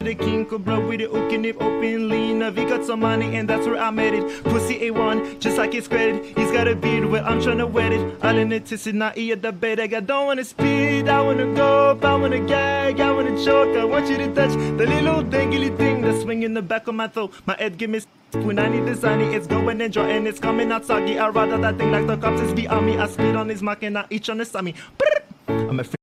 The 0.00 0.14
king 0.14 0.46
cobra 0.46 0.80
with 0.80 1.00
the 1.00 1.06
hooking 1.06 1.44
it. 1.44 1.60
Now 2.38 2.50
we 2.50 2.64
got 2.64 2.84
some 2.84 3.00
money 3.00 3.36
and 3.36 3.50
that's 3.50 3.66
where 3.66 3.76
I 3.76 3.90
met 3.90 4.14
it. 4.14 4.44
Pussy 4.44 4.78
A1, 4.78 5.40
just 5.40 5.58
like 5.58 5.72
his 5.72 5.88
credit. 5.88 6.24
He's 6.24 6.52
got 6.52 6.68
a 6.68 6.76
beard 6.76 7.04
where 7.06 7.22
I'm 7.24 7.42
trying 7.42 7.58
to 7.58 7.66
wet 7.66 7.92
it. 7.92 8.24
All 8.24 8.36
in 8.36 8.48
the 8.48 8.60
tissy, 8.60 8.94
not 8.94 9.18
eat 9.18 9.42
the 9.42 9.52
bed. 9.52 9.80
I 9.80 9.86
don't 10.00 10.26
wanna 10.26 10.44
speed, 10.44 11.08
I 11.08 11.20
wanna 11.20 11.52
go, 11.52 11.98
I 12.00 12.14
wanna 12.14 12.40
gag, 12.40 13.00
I 13.00 13.10
wanna 13.12 13.44
choke. 13.44 13.76
I 13.76 13.84
want 13.84 14.08
you 14.08 14.16
to 14.18 14.32
touch 14.34 14.52
the 14.52 14.86
little 14.86 15.24
dangly 15.24 15.76
thing 15.76 16.00
that's 16.00 16.22
swinging 16.22 16.44
in 16.44 16.54
the 16.54 16.62
back 16.62 16.86
of 16.86 16.94
my 16.94 17.08
throat. 17.08 17.32
My 17.44 17.56
head 17.58 17.76
give 17.76 17.90
me 17.90 18.00
when 18.32 18.58
I 18.58 18.68
need 18.68 18.86
the 18.86 18.94
sunny, 18.94 19.34
it's 19.34 19.46
going 19.46 19.80
and 19.80 19.96
and 19.96 20.28
it's 20.28 20.38
coming 20.38 20.70
out 20.70 20.84
soggy. 20.84 21.18
I 21.18 21.28
rather 21.28 21.58
that 21.58 21.76
thing 21.76 21.90
like 21.90 22.06
the 22.06 22.16
cops 22.16 22.40
is 22.40 22.52
beyond 22.52 22.86
me. 22.86 22.96
I 22.96 23.06
spit 23.08 23.34
on 23.34 23.48
his 23.48 23.62
mark 23.62 23.82
and 23.82 23.98
I 23.98 24.06
each 24.10 24.30
on 24.30 24.38
his 24.38 24.50
tummy. 24.50 24.74
I'm 25.48 25.80
a 25.80 25.97